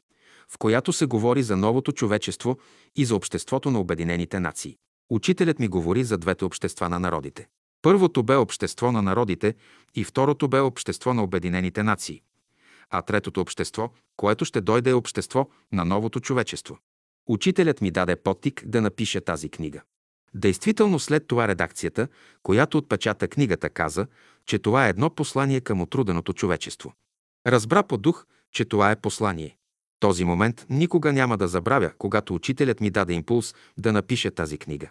в 0.50 0.58
която 0.58 0.94
се 0.94 1.06
говори 1.06 1.44
за 1.44 1.58
новото 1.58 1.92
човечество 1.92 2.58
и 2.96 3.06
за 3.06 3.16
обществото 3.16 3.72
на 3.72 3.80
Обединените 3.80 4.40
нации. 4.40 4.78
Учителят 5.12 5.60
ми 5.60 5.68
говори 5.68 6.04
за 6.04 6.18
двете 6.18 6.46
общества 6.46 6.90
на 6.90 7.00
народите. 7.00 7.48
Първото 7.82 8.24
бе 8.24 8.36
общество 8.36 8.92
на 8.92 9.02
народите 9.02 9.56
и 9.96 10.04
второто 10.04 10.48
бе 10.48 10.60
общество 10.60 11.14
на 11.14 11.24
Обединените 11.24 11.84
нации. 11.84 12.22
А 12.90 13.02
третото 13.02 13.42
общество, 13.42 13.90
което 14.18 14.46
ще 14.46 14.62
дойде 14.62 14.90
е 14.90 14.94
общество 14.94 15.50
на 15.72 15.86
новото 15.86 16.20
човечество. 16.20 16.78
Учителят 17.28 17.82
ми 17.82 17.92
даде 17.92 18.16
подтик 18.16 18.64
да 18.66 18.82
напиша 18.82 19.22
тази 19.22 19.50
книга. 19.50 19.82
Действително 20.34 21.00
след 21.00 21.28
това 21.28 21.48
редакцията, 21.48 22.08
която 22.44 22.78
отпечата 22.78 23.28
книгата, 23.28 23.70
каза, 23.70 24.08
че 24.46 24.60
това 24.60 24.86
е 24.86 24.90
едно 24.90 25.10
послание 25.10 25.62
към 25.62 25.82
отруденото 25.82 26.34
човечество. 26.34 26.94
Разбра 27.48 27.84
по 27.84 27.98
дух, 27.98 28.26
че 28.52 28.66
това 28.66 28.92
е 28.92 29.02
послание. 29.02 29.58
Този 30.00 30.24
момент 30.26 30.66
никога 30.70 31.14
няма 31.14 31.38
да 31.38 31.48
забравя, 31.48 31.92
когато 31.98 32.36
учителят 32.36 32.82
ми 32.82 32.90
даде 32.90 33.14
импулс 33.14 33.56
да 33.78 33.94
напиша 33.94 34.32
тази 34.32 34.58
книга. 34.58 34.90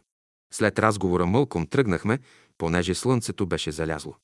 След 0.55 0.79
разговора 0.79 1.27
мълком 1.27 1.67
тръгнахме, 1.67 2.19
понеже 2.59 2.95
слънцето 2.95 3.47
беше 3.47 3.73
залязло. 3.73 4.15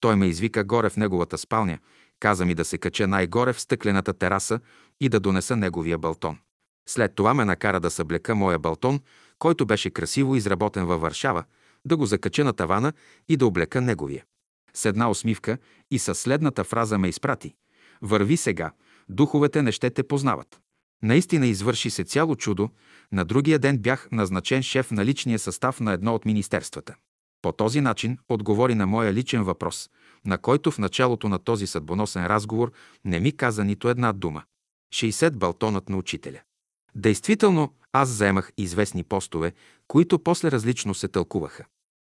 Той 0.00 0.16
ме 0.16 0.26
извика 0.26 0.64
горе 0.64 0.90
в 0.90 0.96
неговата 0.96 1.38
спалня, 1.38 1.78
каза 2.20 2.44
ми 2.44 2.54
да 2.54 2.64
се 2.64 2.78
кача 2.78 3.06
най-горе 3.06 3.52
в 3.52 3.60
стъклената 3.60 4.12
тераса 4.12 4.60
и 5.00 5.08
да 5.08 5.20
донеса 5.20 5.56
неговия 5.56 5.98
балтон. 5.98 6.38
След 6.88 7.14
това 7.14 7.34
ме 7.34 7.44
накара 7.44 7.80
да 7.80 7.90
съблека 7.90 8.34
моя 8.34 8.58
балтон, 8.58 9.00
който 9.38 9.66
беше 9.66 9.90
красиво 9.90 10.36
изработен 10.36 10.86
във 10.86 11.00
Варшава, 11.00 11.44
да 11.84 11.96
го 11.96 12.06
закача 12.06 12.44
на 12.44 12.52
тавана 12.52 12.92
и 13.28 13.36
да 13.36 13.46
облека 13.46 13.80
неговия. 13.80 14.24
С 14.74 14.84
една 14.84 15.10
усмивка 15.10 15.58
и 15.90 15.98
със 15.98 16.20
следната 16.20 16.64
фраза 16.64 16.98
ме 16.98 17.08
изпрати. 17.08 17.54
Върви 18.02 18.36
сега, 18.36 18.72
духовете 19.08 19.62
не 19.62 19.72
ще 19.72 19.90
те 19.90 20.02
познават. 20.02 20.60
Наистина 21.02 21.46
извърши 21.46 21.90
се 21.90 22.04
цяло 22.04 22.36
чудо. 22.36 22.70
На 23.12 23.24
другия 23.24 23.58
ден 23.58 23.78
бях 23.78 24.08
назначен 24.12 24.62
шеф 24.62 24.90
на 24.90 25.04
личния 25.04 25.38
състав 25.38 25.80
на 25.80 25.92
едно 25.92 26.14
от 26.14 26.24
министерствата. 26.24 26.94
По 27.42 27.52
този 27.52 27.80
начин 27.80 28.18
отговори 28.28 28.74
на 28.74 28.86
моя 28.86 29.12
личен 29.12 29.42
въпрос, 29.42 29.90
на 30.24 30.38
който 30.38 30.70
в 30.70 30.78
началото 30.78 31.28
на 31.28 31.38
този 31.38 31.66
съдбоносен 31.66 32.26
разговор 32.26 32.72
не 33.04 33.20
ми 33.20 33.36
каза 33.36 33.64
нито 33.64 33.88
една 33.88 34.12
дума. 34.12 34.42
60 34.94 35.30
балтонът 35.30 35.88
на 35.88 35.96
учителя. 35.96 36.40
Действително, 36.94 37.74
аз 37.92 38.08
заемах 38.08 38.52
известни 38.58 39.02
постове, 39.04 39.52
които 39.88 40.18
после 40.18 40.50
различно 40.50 40.94
се 40.94 41.08
тълкуваха. 41.08 41.64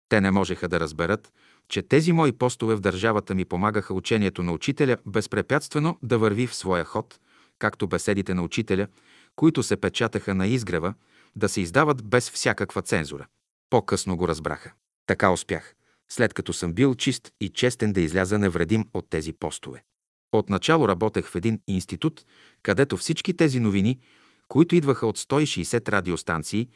Те 0.10 0.22
не 0.22 0.32
можеха 0.32 0.68
да 0.68 0.80
разберат, 0.80 1.34
че 1.70 1.82
тези 1.82 2.12
мои 2.12 2.32
постове 2.32 2.76
в 2.76 2.80
държавата 2.80 3.36
ми 3.36 3.46
помагаха 3.46 3.94
учението 3.94 4.44
на 4.44 4.52
учителя 4.52 4.98
безпрепятствено 5.06 5.98
да 6.04 6.18
върви 6.18 6.48
в 6.48 6.56
своя 6.56 6.86
ход, 6.86 7.20
както 7.60 7.88
беседите 7.88 8.34
на 8.34 8.44
учителя, 8.44 8.88
които 9.36 9.64
се 9.64 9.78
печатаха 9.78 10.36
на 10.36 10.48
изгрева, 10.48 10.94
да 11.36 11.50
се 11.50 11.62
издават 11.62 12.04
без 12.04 12.30
всякаква 12.32 12.82
цензура. 12.82 13.28
По-късно 13.70 14.18
го 14.18 14.28
разбраха. 14.28 14.72
Така 15.06 15.32
успях, 15.32 15.76
след 16.10 16.34
като 16.34 16.54
съм 16.54 16.74
бил 16.74 16.96
чист 16.96 17.32
и 17.42 17.50
честен 17.50 17.94
да 17.94 18.02
изляза 18.02 18.40
невредим 18.40 18.86
от 18.94 19.10
тези 19.10 19.34
постове. 19.34 19.84
Отначало 20.32 20.88
работех 20.88 21.28
в 21.28 21.36
един 21.36 21.60
институт, 21.68 22.26
където 22.64 22.98
всички 22.98 23.38
тези 23.38 23.60
новини, 23.60 24.00
които 24.48 24.76
идваха 24.76 25.08
от 25.08 25.18
160 25.18 25.90
радиостанции, 25.90 26.68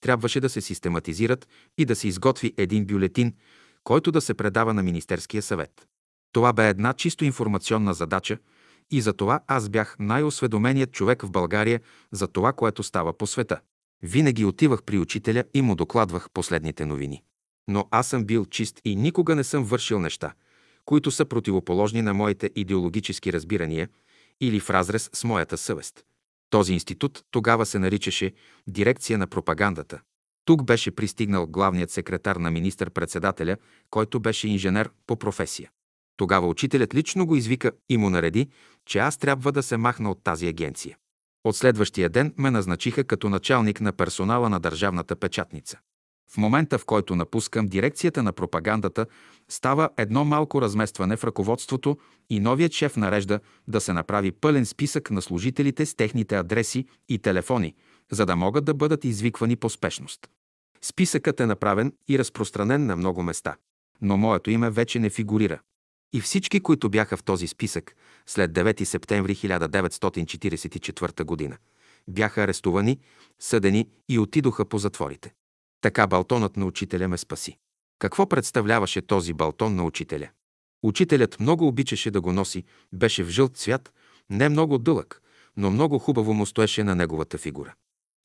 трябваше 0.00 0.40
да 0.40 0.48
се 0.48 0.60
систематизират 0.60 1.48
и 1.78 1.84
да 1.84 1.96
се 1.96 2.08
изготви 2.08 2.54
един 2.56 2.86
бюлетин, 2.86 3.34
който 3.84 4.12
да 4.12 4.20
се 4.20 4.34
предава 4.34 4.74
на 4.74 4.82
Министерския 4.82 5.42
съвет. 5.42 5.86
Това 6.32 6.52
бе 6.52 6.68
една 6.68 6.92
чисто 6.92 7.24
информационна 7.24 7.94
задача 7.94 8.38
и 8.90 9.00
за 9.00 9.12
това 9.12 9.40
аз 9.46 9.68
бях 9.68 9.96
най-осведоменият 9.98 10.92
човек 10.92 11.22
в 11.22 11.30
България 11.30 11.80
за 12.12 12.26
това, 12.26 12.52
което 12.52 12.82
става 12.82 13.12
по 13.12 13.26
света. 13.26 13.60
Винаги 14.02 14.44
отивах 14.44 14.82
при 14.82 14.98
учителя 14.98 15.44
и 15.54 15.62
му 15.62 15.74
докладвах 15.74 16.30
последните 16.30 16.86
новини. 16.86 17.22
Но 17.68 17.88
аз 17.90 18.08
съм 18.08 18.24
бил 18.24 18.46
чист 18.46 18.80
и 18.84 18.96
никога 18.96 19.34
не 19.34 19.44
съм 19.44 19.64
вършил 19.64 20.00
неща, 20.00 20.32
които 20.84 21.10
са 21.10 21.24
противоположни 21.24 22.02
на 22.02 22.14
моите 22.14 22.50
идеологически 22.56 23.32
разбирания 23.32 23.88
или 24.40 24.60
в 24.60 24.70
разрез 24.70 25.10
с 25.12 25.24
моята 25.24 25.56
съвест. 25.56 26.04
Този 26.50 26.72
институт 26.72 27.24
тогава 27.30 27.66
се 27.66 27.78
наричаше 27.78 28.32
Дирекция 28.66 29.18
на 29.18 29.26
пропагандата. 29.26 30.00
Тук 30.44 30.64
беше 30.64 30.90
пристигнал 30.90 31.46
главният 31.46 31.90
секретар 31.90 32.36
на 32.36 32.50
министър-председателя, 32.50 33.56
който 33.90 34.20
беше 34.20 34.48
инженер 34.48 34.90
по 35.06 35.16
професия. 35.16 35.70
Тогава 36.16 36.48
учителят 36.48 36.94
лично 36.94 37.26
го 37.26 37.36
извика 37.36 37.72
и 37.88 37.96
му 37.96 38.10
нареди, 38.10 38.48
че 38.86 38.98
аз 38.98 39.16
трябва 39.16 39.52
да 39.52 39.62
се 39.62 39.76
махна 39.76 40.10
от 40.10 40.24
тази 40.24 40.46
агенция. 40.46 40.96
От 41.44 41.56
следващия 41.56 42.08
ден 42.08 42.34
ме 42.38 42.50
назначиха 42.50 43.04
като 43.04 43.28
началник 43.28 43.80
на 43.80 43.92
персонала 43.92 44.48
на 44.48 44.60
държавната 44.60 45.16
печатница. 45.16 45.78
В 46.30 46.36
момента, 46.36 46.78
в 46.78 46.84
който 46.84 47.16
напускам 47.16 47.66
дирекцията 47.66 48.22
на 48.22 48.32
пропагандата, 48.32 49.06
става 49.48 49.88
едно 49.96 50.24
малко 50.24 50.62
разместване 50.62 51.16
в 51.16 51.24
ръководството 51.24 51.96
и 52.30 52.40
новият 52.40 52.72
шеф 52.72 52.96
нарежда 52.96 53.40
да 53.68 53.80
се 53.80 53.92
направи 53.92 54.32
пълен 54.32 54.66
списък 54.66 55.10
на 55.10 55.22
служителите 55.22 55.86
с 55.86 55.94
техните 55.94 56.36
адреси 56.36 56.86
и 57.08 57.18
телефони, 57.18 57.74
за 58.12 58.26
да 58.26 58.36
могат 58.36 58.64
да 58.64 58.74
бъдат 58.74 59.04
извиквани 59.04 59.56
по 59.56 59.70
спешност. 59.70 60.20
Списъкът 60.82 61.40
е 61.40 61.46
направен 61.46 61.92
и 62.08 62.18
разпространен 62.18 62.86
на 62.86 62.96
много 62.96 63.22
места, 63.22 63.56
но 64.00 64.16
моето 64.16 64.50
име 64.50 64.70
вече 64.70 64.98
не 64.98 65.10
фигурира. 65.10 65.60
И 66.12 66.20
всички, 66.20 66.60
които 66.60 66.90
бяха 66.90 67.16
в 67.16 67.22
този 67.22 67.46
списък 67.46 67.96
след 68.26 68.52
9 68.52 68.84
септември 68.84 69.34
1944 69.34 71.50
г., 71.50 71.58
бяха 72.08 72.42
арестувани, 72.42 72.98
съдени 73.38 73.88
и 74.08 74.18
отидоха 74.18 74.64
по 74.64 74.78
затворите. 74.78 75.34
Така 75.80 76.06
балтонът 76.06 76.56
на 76.56 76.66
учителя 76.66 77.08
ме 77.08 77.18
спаси. 77.18 77.58
Какво 77.98 78.28
представляваше 78.28 79.02
този 79.02 79.32
балтон 79.32 79.76
на 79.76 79.84
учителя? 79.84 80.28
Учителят 80.82 81.40
много 81.40 81.66
обичаше 81.66 82.10
да 82.10 82.20
го 82.20 82.32
носи, 82.32 82.64
беше 82.92 83.24
в 83.24 83.28
жълт 83.28 83.56
цвят, 83.56 83.92
не 84.30 84.48
много 84.48 84.78
дълъг, 84.78 85.22
но 85.56 85.70
много 85.70 85.98
хубаво 85.98 86.34
му 86.34 86.46
стоеше 86.46 86.84
на 86.84 86.94
неговата 86.94 87.38
фигура. 87.38 87.74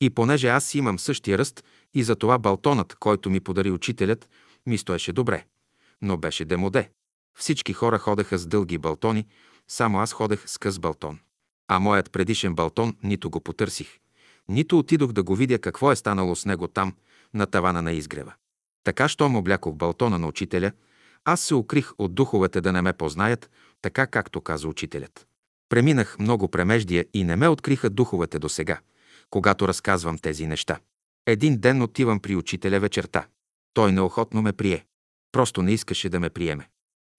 И 0.00 0.10
понеже 0.10 0.48
аз 0.48 0.74
имам 0.74 0.98
същия 0.98 1.38
ръст 1.38 1.64
и 1.94 2.02
за 2.02 2.16
това 2.16 2.38
балтонът, 2.38 2.94
който 2.94 3.30
ми 3.30 3.40
подари 3.40 3.70
учителят, 3.70 4.28
ми 4.66 4.78
стоеше 4.78 5.12
добре. 5.12 5.44
Но 6.02 6.16
беше 6.16 6.44
демоде. 6.44 6.90
Всички 7.38 7.72
хора 7.72 7.98
ходеха 7.98 8.38
с 8.38 8.46
дълги 8.46 8.78
балтони, 8.78 9.26
само 9.68 10.00
аз 10.00 10.12
ходех 10.12 10.48
с 10.48 10.58
къс 10.58 10.78
балтон. 10.78 11.18
А 11.68 11.78
моят 11.78 12.12
предишен 12.12 12.54
балтон 12.54 12.96
нито 13.02 13.30
го 13.30 13.40
потърсих, 13.40 13.98
нито 14.48 14.78
отидох 14.78 15.12
да 15.12 15.22
го 15.22 15.36
видя 15.36 15.58
какво 15.58 15.92
е 15.92 15.96
станало 15.96 16.36
с 16.36 16.46
него 16.46 16.68
там, 16.68 16.94
на 17.34 17.46
тавана 17.46 17.82
на 17.82 17.92
изгрева. 17.92 18.32
Така, 18.84 19.08
щом 19.08 19.36
облякох 19.36 19.74
балтона 19.74 20.18
на 20.18 20.26
учителя, 20.26 20.72
аз 21.24 21.40
се 21.40 21.54
укрих 21.54 21.92
от 21.98 22.14
духовете 22.14 22.60
да 22.60 22.72
не 22.72 22.82
ме 22.82 22.92
познаят, 22.92 23.50
така 23.82 24.06
както 24.06 24.40
каза 24.40 24.68
учителят. 24.68 25.26
Преминах 25.68 26.18
много 26.18 26.48
премеждия 26.48 27.06
и 27.14 27.24
не 27.24 27.36
ме 27.36 27.48
откриха 27.48 27.90
духовете 27.90 28.38
до 28.38 28.48
сега, 28.48 28.80
когато 29.30 29.68
разказвам 29.68 30.18
тези 30.18 30.46
неща. 30.46 30.78
Един 31.26 31.60
ден 31.60 31.82
отивам 31.82 32.20
при 32.20 32.36
учителя 32.36 32.80
вечерта. 32.80 33.26
Той 33.74 33.92
неохотно 33.92 34.42
ме 34.42 34.52
прие. 34.52 34.84
Просто 35.32 35.62
не 35.62 35.72
искаше 35.72 36.08
да 36.08 36.20
ме 36.20 36.30
приеме. 36.30 36.68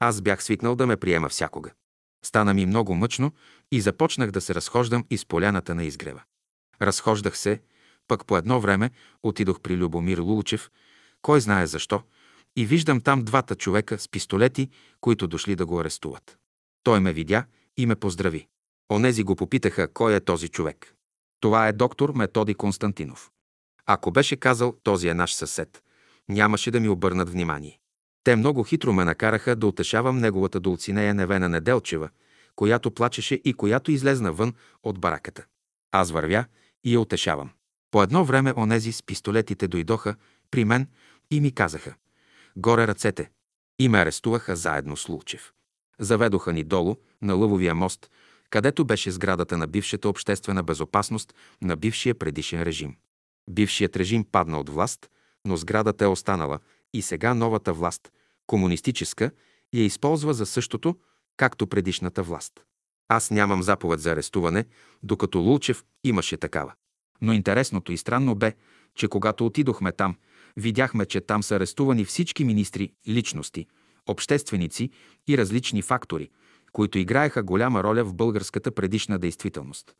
Аз 0.03 0.21
бях 0.21 0.43
свикнал 0.43 0.75
да 0.75 0.87
ме 0.87 0.97
приема 0.97 1.29
всякога. 1.29 1.71
Стана 2.25 2.53
ми 2.53 2.65
много 2.65 2.95
мъчно 2.95 3.31
и 3.71 3.81
започнах 3.81 4.31
да 4.31 4.41
се 4.41 4.55
разхождам 4.55 5.05
из 5.09 5.25
поляната 5.25 5.75
на 5.75 5.83
изгрева. 5.83 6.23
Разхождах 6.81 7.37
се, 7.37 7.61
пък 8.07 8.25
по 8.25 8.37
едно 8.37 8.59
време 8.59 8.91
отидох 9.23 9.59
при 9.59 9.77
Любомир 9.77 10.17
Лулчев, 10.17 10.71
кой 11.21 11.41
знае 11.41 11.67
защо, 11.67 12.03
и 12.55 12.65
виждам 12.65 13.01
там 13.01 13.23
двата 13.23 13.55
човека 13.55 13.99
с 13.99 14.09
пистолети, 14.09 14.69
които 15.01 15.27
дошли 15.27 15.55
да 15.55 15.65
го 15.65 15.79
арестуват. 15.79 16.37
Той 16.83 16.99
ме 16.99 17.13
видя 17.13 17.45
и 17.77 17.85
ме 17.85 17.95
поздрави. 17.95 18.47
Онези 18.91 19.23
го 19.23 19.35
попитаха 19.35 19.93
кой 19.93 20.15
е 20.15 20.19
този 20.19 20.49
човек. 20.49 20.95
Това 21.39 21.67
е 21.67 21.73
доктор 21.73 22.13
Методи 22.15 22.53
Константинов. 22.55 23.31
Ако 23.85 24.11
беше 24.11 24.35
казал, 24.35 24.75
този 24.83 25.07
е 25.07 25.13
наш 25.13 25.33
съсед, 25.33 25.83
нямаше 26.29 26.71
да 26.71 26.79
ми 26.79 26.89
обърнат 26.89 27.29
внимание. 27.29 27.79
Те 28.23 28.35
много 28.35 28.63
хитро 28.63 28.93
ме 28.93 29.05
накараха 29.05 29.55
да 29.55 29.67
утешавам 29.67 30.19
неговата 30.19 30.59
долцинея 30.59 31.13
Невена 31.13 31.49
Неделчева, 31.49 32.09
която 32.55 32.91
плачеше 32.91 33.41
и 33.45 33.53
която 33.53 33.91
излезна 33.91 34.33
вън 34.33 34.53
от 34.83 34.99
бараката. 34.99 35.45
Аз 35.91 36.11
вървя 36.11 36.45
и 36.83 36.93
я 36.93 36.99
утешавам. 36.99 37.49
По 37.91 38.03
едно 38.03 38.25
време 38.25 38.53
онези 38.57 38.91
с 38.91 39.03
пистолетите 39.03 39.67
дойдоха 39.67 40.15
при 40.51 40.65
мен 40.65 40.87
и 41.31 41.41
ми 41.41 41.51
казаха 41.51 41.93
горе 42.55 42.87
ръцете. 42.87 43.29
И 43.79 43.89
ме 43.89 43.97
арестуваха 43.97 44.55
заедно 44.55 44.97
с 44.97 45.09
Лулчев. 45.09 45.53
Заведоха 45.99 46.53
ни 46.53 46.63
долу, 46.63 46.95
на 47.21 47.33
Лъвовия 47.33 47.75
мост, 47.75 48.11
където 48.49 48.85
беше 48.85 49.11
сградата 49.11 49.57
на 49.57 49.67
бившата 49.67 50.09
обществена 50.09 50.63
безопасност 50.63 51.33
на 51.61 51.75
бившия 51.75 52.15
предишен 52.15 52.63
режим. 52.63 52.95
Бившият 53.49 53.97
режим 53.97 54.25
падна 54.31 54.59
от 54.59 54.69
власт, 54.69 55.09
но 55.45 55.57
сградата 55.57 56.05
е 56.05 56.07
останала 56.07 56.59
и 56.93 57.01
сега 57.01 57.33
новата 57.33 57.73
власт, 57.73 58.11
комунистическа, 58.47 59.31
я 59.73 59.83
използва 59.83 60.33
за 60.33 60.45
същото, 60.45 60.95
както 61.37 61.67
предишната 61.67 62.23
власт. 62.23 62.53
Аз 63.07 63.31
нямам 63.31 63.63
заповед 63.63 63.99
за 63.99 64.11
арестуване, 64.11 64.65
докато 65.03 65.39
Лулчев 65.39 65.83
имаше 66.03 66.37
такава. 66.37 66.73
Но 67.21 67.33
интересното 67.33 67.91
и 67.91 67.97
странно 67.97 68.35
бе, 68.35 68.53
че 68.95 69.07
когато 69.07 69.45
отидохме 69.45 69.91
там, 69.91 70.15
видяхме, 70.57 71.05
че 71.05 71.21
там 71.21 71.43
са 71.43 71.55
арестувани 71.55 72.05
всички 72.05 72.43
министри, 72.43 72.93
личности, 73.07 73.67
общественици 74.07 74.89
и 75.27 75.37
различни 75.37 75.81
фактори, 75.81 76.29
които 76.71 76.97
играеха 76.97 77.43
голяма 77.43 77.83
роля 77.83 78.03
в 78.03 78.13
българската 78.13 78.71
предишна 78.71 79.19
действителност. 79.19 79.95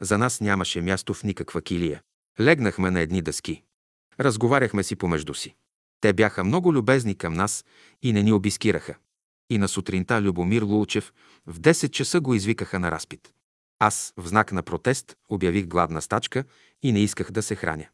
За 0.00 0.18
нас 0.18 0.40
нямаше 0.40 0.80
място 0.80 1.14
в 1.14 1.24
никаква 1.24 1.62
килия. 1.62 2.02
Легнахме 2.40 2.90
на 2.90 3.00
едни 3.00 3.22
дъски. 3.22 3.62
Разговаряхме 4.20 4.82
си 4.82 4.96
помежду 4.96 5.34
си. 5.34 5.54
Те 6.00 6.12
бяха 6.12 6.44
много 6.44 6.72
любезни 6.72 7.14
към 7.14 7.34
нас 7.34 7.64
и 8.02 8.12
не 8.12 8.22
ни 8.22 8.32
обискираха. 8.32 8.94
И 9.50 9.58
на 9.58 9.68
сутринта 9.68 10.22
Любомир 10.22 10.62
Лулчев 10.62 11.12
в 11.46 11.60
10 11.60 11.90
часа 11.90 12.20
го 12.20 12.34
извикаха 12.34 12.78
на 12.78 12.90
разпит. 12.90 13.32
Аз, 13.78 14.12
в 14.16 14.28
знак 14.28 14.52
на 14.52 14.62
протест, 14.62 15.16
обявих 15.28 15.66
гладна 15.66 16.02
стачка 16.02 16.44
и 16.82 16.92
не 16.92 17.00
исках 17.00 17.30
да 17.30 17.42
се 17.42 17.54
храня. 17.54 17.88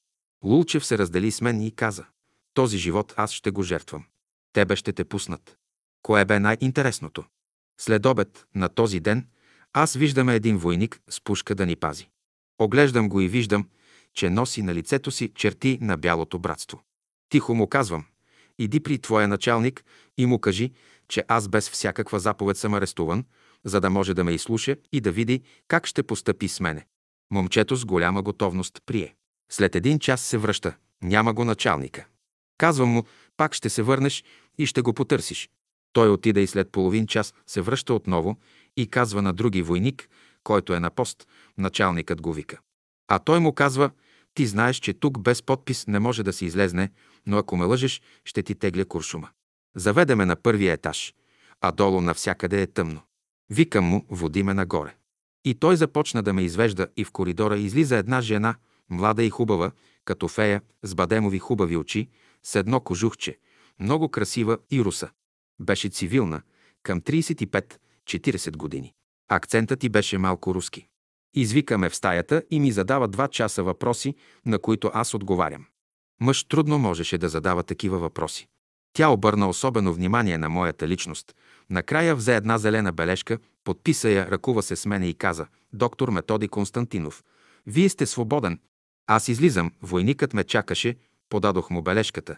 Лулчев 0.44 0.86
се 0.86 0.98
раздели 0.98 1.30
с 1.30 1.40
мен 1.40 1.60
и 1.60 1.70
каза, 1.70 2.04
този 2.54 2.78
живот 2.78 3.14
аз 3.16 3.32
ще 3.32 3.50
го 3.50 3.62
жертвам. 3.62 4.04
Тебе 4.52 4.76
ще 4.76 4.92
те 4.92 5.04
пуснат. 5.04 5.56
Кое 6.02 6.24
бе 6.24 6.38
най-интересното? 6.38 7.24
След 7.80 8.06
обед 8.06 8.46
на 8.54 8.68
този 8.68 9.00
ден 9.00 9.26
аз 9.72 9.94
виждаме 9.94 10.34
един 10.34 10.58
войник 10.58 11.00
с 11.10 11.20
пушка 11.20 11.54
да 11.54 11.66
ни 11.66 11.76
пази. 11.76 12.08
Оглеждам 12.58 13.08
го 13.08 13.20
и 13.20 13.28
виждам, 13.28 13.68
че 14.14 14.30
носи 14.30 14.62
на 14.62 14.74
лицето 14.74 15.10
си 15.10 15.32
черти 15.34 15.78
на 15.80 15.96
бялото 15.96 16.38
братство. 16.38 16.82
Тихо 17.28 17.54
му 17.54 17.66
казвам, 17.66 18.04
иди 18.58 18.80
при 18.80 18.98
твоя 18.98 19.28
началник 19.28 19.84
и 20.18 20.26
му 20.26 20.38
кажи, 20.38 20.72
че 21.08 21.24
аз 21.28 21.48
без 21.48 21.70
всякаква 21.70 22.20
заповед 22.20 22.56
съм 22.56 22.74
арестуван, 22.74 23.24
за 23.64 23.80
да 23.80 23.90
може 23.90 24.14
да 24.14 24.24
ме 24.24 24.32
изслуша 24.32 24.76
и 24.92 25.00
да 25.00 25.12
види 25.12 25.42
как 25.68 25.86
ще 25.86 26.02
постъпи 26.02 26.48
с 26.48 26.60
мене. 26.60 26.86
Момчето 27.30 27.76
с 27.76 27.84
голяма 27.84 28.22
готовност 28.22 28.78
прие. 28.86 29.14
След 29.50 29.76
един 29.76 29.98
час 29.98 30.20
се 30.20 30.38
връща. 30.38 30.76
Няма 31.02 31.32
го 31.32 31.44
началника. 31.44 32.06
Казвам 32.58 32.88
му, 32.88 33.04
пак 33.36 33.54
ще 33.54 33.70
се 33.70 33.82
върнеш 33.82 34.24
и 34.58 34.66
ще 34.66 34.80
го 34.80 34.92
потърсиш. 34.92 35.50
Той 35.92 36.10
отида 36.10 36.40
и 36.40 36.46
след 36.46 36.72
половин 36.72 37.06
час 37.06 37.34
се 37.46 37.60
връща 37.60 37.94
отново 37.94 38.36
и 38.76 38.86
казва 38.86 39.22
на 39.22 39.32
други 39.32 39.62
войник, 39.62 40.08
който 40.44 40.74
е 40.74 40.80
на 40.80 40.90
пост, 40.90 41.28
началникът 41.58 42.20
го 42.20 42.32
вика. 42.32 42.58
А 43.08 43.18
той 43.18 43.40
му 43.40 43.52
казва, 43.52 43.90
ти 44.34 44.46
знаеш, 44.46 44.76
че 44.76 44.94
тук 44.94 45.18
без 45.18 45.42
подпис 45.42 45.86
не 45.86 45.98
може 45.98 46.22
да 46.22 46.32
се 46.32 46.44
излезне, 46.44 46.90
но 47.26 47.38
ако 47.38 47.56
ме 47.56 47.64
лъжеш, 47.64 48.02
ще 48.24 48.42
ти 48.42 48.54
тегля 48.54 48.84
куршума. 48.84 49.28
Заведеме 49.76 50.24
на 50.24 50.36
първия 50.36 50.72
етаж, 50.72 51.14
а 51.60 51.72
долу 51.72 52.00
навсякъде 52.00 52.62
е 52.62 52.66
тъмно. 52.66 53.00
Викам 53.50 53.84
му, 53.84 54.06
води 54.08 54.42
ме 54.42 54.54
нагоре. 54.54 54.94
И 55.44 55.54
той 55.54 55.76
започна 55.76 56.22
да 56.22 56.32
ме 56.32 56.42
извежда 56.42 56.88
и 56.96 57.04
в 57.04 57.10
коридора 57.10 57.58
излиза 57.58 57.96
една 57.96 58.20
жена, 58.20 58.54
млада 58.90 59.24
и 59.24 59.30
хубава, 59.30 59.70
като 60.04 60.28
фея, 60.28 60.62
с 60.82 60.94
бадемови 60.94 61.38
хубави 61.38 61.76
очи, 61.76 62.08
с 62.42 62.54
едно 62.54 62.80
кожухче, 62.80 63.38
много 63.80 64.08
красива 64.08 64.58
и 64.70 64.80
руса. 64.80 65.10
Беше 65.60 65.88
цивилна, 65.88 66.42
към 66.82 67.00
35-40 67.00 68.56
години. 68.56 68.94
Акцентът 69.28 69.80
ти 69.80 69.88
беше 69.88 70.18
малко 70.18 70.54
руски. 70.54 70.88
Извикаме 71.34 71.90
в 71.90 71.96
стаята 71.96 72.42
и 72.50 72.60
ми 72.60 72.72
задава 72.72 73.08
два 73.08 73.28
часа 73.28 73.62
въпроси, 73.62 74.14
на 74.46 74.58
които 74.58 74.90
аз 74.94 75.14
отговарям. 75.14 75.66
Мъж 76.20 76.44
трудно 76.44 76.78
можеше 76.78 77.18
да 77.18 77.28
задава 77.28 77.62
такива 77.62 77.98
въпроси. 77.98 78.48
Тя 78.92 79.08
обърна 79.08 79.48
особено 79.48 79.94
внимание 79.94 80.38
на 80.38 80.48
моята 80.48 80.88
личност. 80.88 81.34
Накрая 81.70 82.16
взе 82.16 82.36
една 82.36 82.58
зелена 82.58 82.92
бележка, 82.92 83.38
подписа 83.64 84.10
я, 84.10 84.30
ръкува 84.30 84.62
се 84.62 84.76
с 84.76 84.86
мене 84.86 85.08
и 85.08 85.14
каза 85.14 85.46
«Доктор 85.72 86.08
Методи 86.08 86.48
Константинов, 86.48 87.24
вие 87.66 87.88
сте 87.88 88.06
свободен». 88.06 88.60
Аз 89.06 89.28
излизам, 89.28 89.72
войникът 89.82 90.34
ме 90.34 90.44
чакаше, 90.44 90.96
подадох 91.28 91.70
му 91.70 91.82
бележката. 91.82 92.36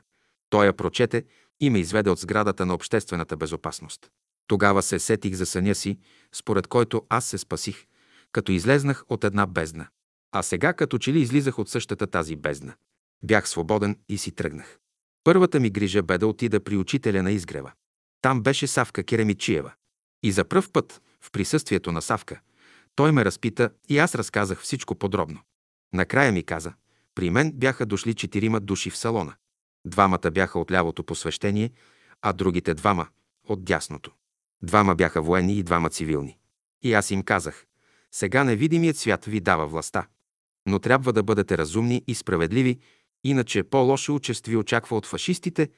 Той 0.50 0.66
я 0.66 0.72
прочете 0.72 1.24
и 1.60 1.70
ме 1.70 1.78
изведе 1.78 2.10
от 2.10 2.18
сградата 2.18 2.66
на 2.66 2.74
обществената 2.74 3.36
безопасност. 3.36 4.10
Тогава 4.46 4.82
се 4.82 4.98
сетих 4.98 5.34
за 5.34 5.46
съня 5.46 5.74
си, 5.74 5.98
според 6.32 6.66
който 6.66 7.02
аз 7.08 7.24
се 7.24 7.38
спасих, 7.38 7.86
като 8.32 8.52
излезнах 8.52 9.04
от 9.08 9.24
една 9.24 9.46
бездна. 9.46 9.88
А 10.32 10.42
сега 10.42 10.72
като 10.72 10.98
че 10.98 11.12
ли 11.12 11.20
излизах 11.20 11.58
от 11.58 11.68
същата 11.68 12.06
тази 12.06 12.36
бездна. 12.36 12.74
Бях 13.22 13.48
свободен 13.48 13.98
и 14.08 14.18
си 14.18 14.32
тръгнах. 14.32 14.78
Първата 15.24 15.60
ми 15.60 15.70
грижа 15.70 16.02
бе 16.02 16.18
да 16.18 16.26
отида 16.26 16.64
при 16.64 16.76
учителя 16.76 17.22
на 17.22 17.32
изгрева. 17.32 17.72
Там 18.22 18.42
беше 18.42 18.66
Савка 18.66 19.04
Керемичиева. 19.04 19.72
И 20.22 20.32
за 20.32 20.44
пръв 20.44 20.70
път, 20.72 21.02
в 21.20 21.30
присъствието 21.30 21.92
на 21.92 22.02
Савка, 22.02 22.40
той 22.94 23.12
ме 23.12 23.24
разпита 23.24 23.70
и 23.88 23.98
аз 23.98 24.14
разказах 24.14 24.60
всичко 24.60 24.94
подробно. 24.94 25.40
Накрая 25.92 26.32
ми 26.32 26.42
каза, 26.42 26.72
при 27.14 27.30
мен 27.30 27.52
бяха 27.52 27.86
дошли 27.86 28.14
четирима 28.14 28.60
души 28.60 28.90
в 28.90 28.96
салона. 28.96 29.34
Двамата 29.86 30.30
бяха 30.32 30.58
от 30.58 30.70
лявото 30.70 31.04
посвещение, 31.04 31.70
а 32.22 32.32
другите 32.32 32.74
двама– 32.74 33.08
от 33.48 33.64
дясното. 33.64 34.12
Двама 34.62 34.94
бяха 34.94 35.22
военни 35.22 35.58
и 35.58 35.62
двама 35.62 35.90
цивилни. 35.90 36.38
И 36.82 36.94
аз 36.94 37.10
им 37.10 37.22
казах, 37.22 37.65
сега 38.16 38.44
невидимият 38.44 38.96
свят 38.96 39.24
ви 39.24 39.40
дава 39.40 39.66
властта. 39.66 40.06
Но 40.66 40.78
трябва 40.78 41.12
да 41.12 41.22
бъдете 41.22 41.58
разумни 41.58 42.04
и 42.06 42.14
справедливи, 42.14 42.78
иначе 43.24 43.62
по-лошо 43.62 44.14
участ 44.14 44.46
ви 44.46 44.56
очаква 44.56 44.96
от 44.96 45.06
фашистите. 45.06 45.68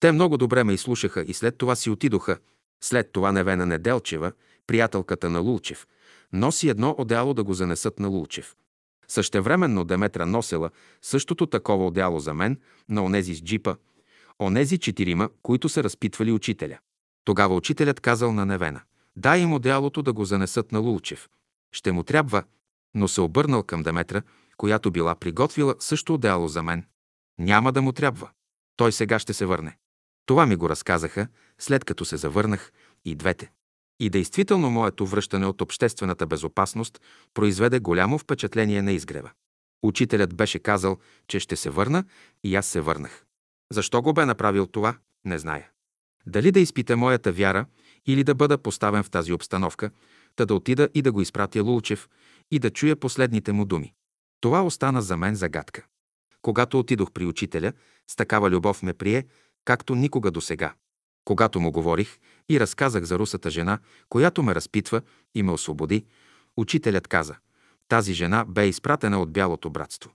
Те 0.00 0.12
много 0.12 0.36
добре 0.36 0.64
ме 0.64 0.72
изслушаха 0.72 1.24
и 1.28 1.34
след 1.34 1.58
това 1.58 1.76
си 1.76 1.90
отидоха. 1.90 2.38
След 2.82 3.12
това 3.12 3.32
Невена 3.32 3.66
Неделчева, 3.66 4.32
приятелката 4.66 5.30
на 5.30 5.40
Лулчев, 5.40 5.86
носи 6.32 6.68
едно 6.68 6.94
одеяло 6.98 7.34
да 7.34 7.44
го 7.44 7.54
занесат 7.54 7.98
на 7.98 8.08
Лулчев. 8.08 8.56
Същевременно 9.08 9.84
Деметра 9.84 10.26
носела 10.26 10.70
същото 11.02 11.46
такова 11.46 11.86
одеяло 11.86 12.20
за 12.20 12.34
мен 12.34 12.60
на 12.88 13.04
онези 13.04 13.34
с 13.34 13.42
джипа, 13.42 13.76
онези 14.40 14.78
четирима, 14.78 15.28
които 15.42 15.68
са 15.68 15.84
разпитвали 15.84 16.32
учителя. 16.32 16.78
Тогава 17.24 17.54
учителят 17.54 18.00
казал 18.00 18.32
на 18.32 18.46
Невена, 18.46 18.80
дай 19.16 19.40
им 19.40 19.52
одеялото 19.52 20.02
да 20.02 20.12
го 20.12 20.24
занесат 20.24 20.72
на 20.72 20.78
Лулчев. 20.78 21.28
Ще 21.76 21.92
му 21.92 22.02
трябва, 22.02 22.44
но 22.94 23.08
се 23.08 23.20
обърнал 23.20 23.62
към 23.62 23.82
Деметра, 23.82 24.22
която 24.56 24.90
била 24.90 25.14
приготвила 25.14 25.74
също 25.78 26.14
одеяло 26.14 26.48
за 26.48 26.62
мен. 26.62 26.84
Няма 27.38 27.72
да 27.72 27.82
му 27.82 27.92
трябва. 27.92 28.30
Той 28.76 28.92
сега 28.92 29.18
ще 29.18 29.32
се 29.34 29.46
върне. 29.46 29.78
Това 30.26 30.46
ми 30.46 30.56
го 30.56 30.68
разказаха, 30.68 31.28
след 31.58 31.84
като 31.84 32.04
се 32.04 32.16
завърнах 32.16 32.72
и 33.04 33.14
двете. 33.14 33.50
И 34.00 34.10
действително 34.10 34.70
моето 34.70 35.06
връщане 35.06 35.46
от 35.46 35.60
обществената 35.60 36.26
безопасност 36.26 37.00
произведе 37.34 37.78
голямо 37.78 38.18
впечатление 38.18 38.82
на 38.82 38.92
изгрева. 38.92 39.30
Учителят 39.82 40.36
беше 40.36 40.58
казал, 40.58 40.98
че 41.28 41.40
ще 41.40 41.56
се 41.56 41.70
върна 41.70 42.04
и 42.44 42.56
аз 42.56 42.66
се 42.66 42.80
върнах. 42.80 43.24
Защо 43.72 44.02
го 44.02 44.12
бе 44.12 44.26
направил 44.26 44.66
това, 44.66 44.96
не 45.24 45.38
зная. 45.38 45.70
Дали 46.26 46.52
да 46.52 46.60
изпита 46.60 46.96
моята 46.96 47.32
вяра 47.32 47.66
или 48.06 48.24
да 48.24 48.34
бъда 48.34 48.58
поставен 48.58 49.02
в 49.02 49.10
тази 49.10 49.32
обстановка, 49.32 49.90
та 50.36 50.44
да 50.46 50.54
отида 50.54 50.88
и 50.94 51.02
да 51.02 51.12
го 51.12 51.20
изпратя 51.20 51.62
Лулчев 51.62 52.08
и 52.50 52.58
да 52.58 52.70
чуя 52.70 52.96
последните 52.96 53.52
му 53.52 53.64
думи. 53.64 53.94
Това 54.40 54.62
остана 54.62 55.02
за 55.02 55.16
мен 55.16 55.34
загадка. 55.34 55.84
Когато 56.42 56.78
отидох 56.78 57.12
при 57.12 57.26
учителя, 57.26 57.72
с 58.10 58.16
такава 58.16 58.50
любов 58.50 58.82
ме 58.82 58.94
прие, 58.94 59.26
както 59.64 59.94
никога 59.94 60.30
до 60.30 60.40
сега. 60.40 60.74
Когато 61.24 61.60
му 61.60 61.72
говорих 61.72 62.18
и 62.48 62.60
разказах 62.60 63.04
за 63.04 63.18
русата 63.18 63.50
жена, 63.50 63.78
която 64.08 64.42
ме 64.42 64.54
разпитва 64.54 65.02
и 65.34 65.42
ме 65.42 65.52
освободи, 65.52 66.04
учителят 66.56 67.08
каза, 67.08 67.36
тази 67.88 68.14
жена 68.14 68.44
бе 68.48 68.68
изпратена 68.68 69.22
от 69.22 69.32
Бялото 69.32 69.70
братство. 69.70 70.10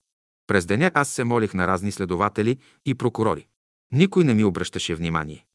През 0.46 0.66
деня 0.66 0.90
аз 0.94 1.08
се 1.08 1.24
молих 1.24 1.54
на 1.54 1.66
разни 1.66 1.92
следователи 1.92 2.58
и 2.86 2.94
прокурори. 2.94 3.46
Никой 3.92 4.24
не 4.24 4.34
ми 4.34 4.44
обръщаше 4.44 4.94
внимание. 4.94 5.46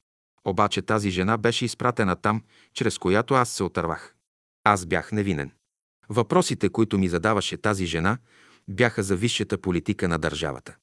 Обаче 0.45 0.81
тази 0.81 1.09
жена 1.09 1.37
беше 1.37 1.65
изпратена 1.65 2.15
там, 2.15 2.43
чрез 2.73 2.97
която 2.97 3.33
аз 3.33 3.49
се 3.49 3.63
отървах. 3.63 4.16
Аз 4.67 4.85
бях 4.85 5.11
невинен. 5.11 5.51
Въпросите, 6.09 6.69
които 6.69 6.97
ми 6.97 7.09
задаваше 7.09 7.57
тази 7.57 7.85
жена, 7.85 8.17
бяха 8.67 9.03
за 9.03 9.15
висшата 9.15 9.57
политика 9.57 10.07
на 10.07 10.17
държавата. 10.19 10.75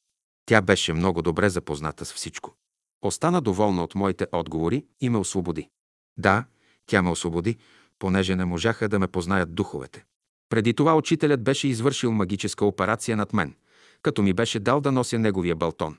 Тя 0.46 0.60
беше 0.62 0.92
много 0.92 1.22
добре 1.22 1.50
запозната 1.50 2.04
с 2.04 2.12
всичко. 2.12 2.54
Остана 3.02 3.40
доволна 3.40 3.84
от 3.84 3.94
моите 3.94 4.26
отговори 4.32 4.84
и 5.00 5.08
ме 5.08 5.18
освободи. 5.18 5.68
Да, 6.16 6.44
тя 6.86 7.02
ме 7.02 7.10
освободи, 7.10 7.56
понеже 7.98 8.36
не 8.36 8.44
можаха 8.44 8.88
да 8.88 8.98
ме 8.98 9.08
познаят 9.08 9.54
духовете. 9.54 10.04
Преди 10.48 10.74
това 10.74 10.96
учителят 10.96 11.42
беше 11.42 11.68
извършил 11.68 12.12
магическа 12.12 12.64
операция 12.64 13.16
над 13.16 13.32
мен, 13.32 13.54
като 14.02 14.22
ми 14.22 14.32
беше 14.32 14.60
дал 14.60 14.80
да 14.80 14.92
нося 14.92 15.18
неговия 15.18 15.56
балтон. 15.56 15.98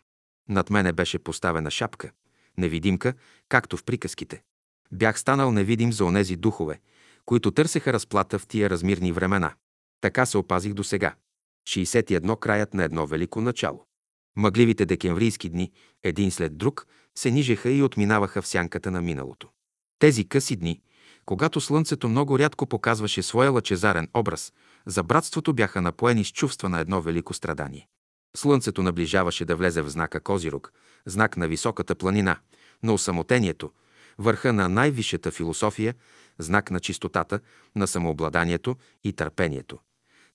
Над 0.50 0.70
мене 0.70 0.94
беше 0.94 1.20
поставена 1.20 1.72
шапка, 1.72 2.12
невидимка, 2.58 3.14
както 3.50 3.78
в 3.78 3.84
приказките. 3.84 4.42
Бях 4.92 5.20
станал 5.20 5.52
невидим 5.52 5.94
за 5.94 6.06
онези 6.06 6.36
духове, 6.36 6.80
които 7.26 7.52
търсеха 7.52 7.94
разплата 7.94 8.40
в 8.40 8.48
тия 8.48 8.70
размирни 8.70 9.12
времена. 9.12 9.54
Така 10.02 10.26
се 10.26 10.38
опазих 10.38 10.74
до 10.74 10.84
сега. 10.84 11.16
61 11.68 12.40
краят 12.40 12.74
на 12.74 12.84
едно 12.84 13.08
велико 13.08 13.42
начало. 13.42 13.86
Мъгливите 14.38 14.86
декемврийски 14.86 15.50
дни, 15.50 15.72
един 16.04 16.32
след 16.32 16.58
друг, 16.58 16.88
се 17.18 17.32
нижеха 17.32 17.70
и 17.70 17.84
отминаваха 17.84 18.42
в 18.42 18.48
сянката 18.48 18.92
на 18.92 19.02
миналото. 19.02 19.50
Тези 20.00 20.28
къси 20.28 20.56
дни, 20.56 20.82
когато 21.26 21.62
слънцето 21.62 22.10
много 22.10 22.40
рядко 22.40 22.66
показваше 22.66 23.24
своя 23.24 23.52
лъчезарен 23.52 24.10
образ, 24.14 24.54
за 24.86 25.04
братството 25.04 25.54
бяха 25.54 25.82
напоени 25.82 26.24
с 26.24 26.32
чувства 26.32 26.70
на 26.70 26.80
едно 26.80 27.02
велико 27.02 27.34
страдание. 27.34 27.88
Слънцето 28.38 28.84
наближаваше 28.84 29.46
да 29.46 29.56
влезе 29.56 29.82
в 29.82 29.90
знака 29.90 30.20
Козирог, 30.20 30.74
знак 31.06 31.38
на 31.38 31.48
високата 31.48 31.96
планина, 31.96 32.38
на 32.84 32.94
осамотението, 32.94 33.72
върха 34.18 34.54
на 34.54 34.70
най-висшата 34.70 35.32
философия, 35.32 35.96
знак 36.40 36.72
на 36.72 36.80
чистотата, 36.80 37.40
на 37.76 37.88
самообладанието 37.88 38.76
и 39.04 39.14
търпението. 39.14 39.80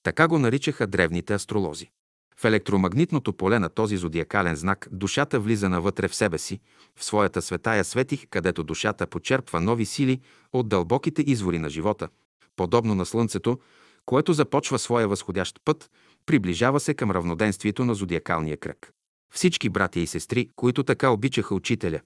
Така 0.02 0.28
го 0.28 0.38
наричаха 0.38 0.86
древните 0.86 1.34
астролози. 1.34 1.90
В 2.36 2.44
електромагнитното 2.44 3.32
поле 3.32 3.58
на 3.58 3.68
този 3.68 3.96
зодиакален 3.96 4.56
знак 4.56 4.88
душата 4.92 5.40
влиза 5.40 5.68
навътре 5.68 6.08
в 6.08 6.14
себе 6.14 6.38
си, 6.38 6.60
в 6.96 7.04
своята 7.04 7.42
светая 7.42 7.84
светих, 7.84 8.26
където 8.30 8.64
душата 8.64 9.06
почерпва 9.06 9.60
нови 9.60 9.86
сили 9.86 10.20
от 10.52 10.68
дълбоките 10.68 11.22
извори 11.26 11.58
на 11.58 11.70
живота, 11.70 12.08
подобно 12.56 12.94
на 12.94 13.06
Слънцето, 13.06 13.58
което 14.06 14.32
започва 14.32 14.78
своя 14.78 15.08
възходящ 15.08 15.60
път, 15.64 15.90
приближава 16.26 16.80
се 16.80 16.94
към 16.94 17.10
равноденствието 17.10 17.84
на 17.84 17.94
зодиакалния 17.94 18.56
кръг. 18.56 18.92
Всички 19.34 19.68
братя 19.68 20.00
и 20.00 20.06
сестри, 20.06 20.50
които 20.56 20.82
така 20.82 21.10
обичаха 21.10 21.54
учителя, 21.54 22.00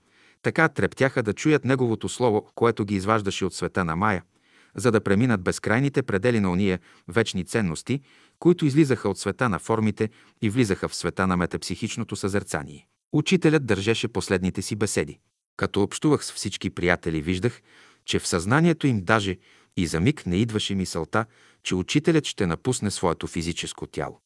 така 0.45 0.69
трептяха 0.69 1.23
да 1.23 1.33
чуят 1.33 1.65
неговото 1.65 2.09
слово, 2.09 2.49
което 2.55 2.85
ги 2.85 2.95
изваждаше 2.95 3.45
от 3.45 3.55
света 3.55 3.85
на 3.85 3.97
Мая, 3.97 4.23
за 4.77 4.91
да 4.91 5.01
преминат 5.01 5.43
безкрайните 5.43 6.03
предели 6.03 6.41
на 6.41 6.51
уния 6.51 6.79
вечни 7.09 7.45
ценности, 7.45 8.01
които 8.39 8.67
излизаха 8.67 9.09
от 9.09 9.19
света 9.19 9.49
на 9.49 9.59
формите 9.59 10.11
и 10.43 10.51
влизаха 10.51 10.89
в 10.89 10.95
света 10.95 11.27
на 11.27 11.37
метапсихичното 11.37 12.17
съзерцание. 12.17 12.87
Учителят 13.13 13.67
държеше 13.67 14.09
последните 14.09 14.63
си 14.63 14.77
беседи. 14.77 15.19
Като 15.57 15.83
общувах 15.83 16.25
с 16.25 16.33
всички 16.33 16.71
приятели, 16.71 17.23
виждах, 17.23 17.61
че 18.05 18.19
в 18.19 18.27
съзнанието 18.27 18.87
им 18.87 19.05
даже 19.05 19.37
и 19.77 19.87
за 19.87 20.01
миг 20.01 20.27
не 20.27 20.37
идваше 20.37 20.75
мисълта, 20.75 21.27
че 21.63 21.75
учителят 21.75 22.27
ще 22.27 22.47
напусне 22.47 22.91
своето 22.91 23.27
физическо 23.27 23.87
тяло. 23.87 24.21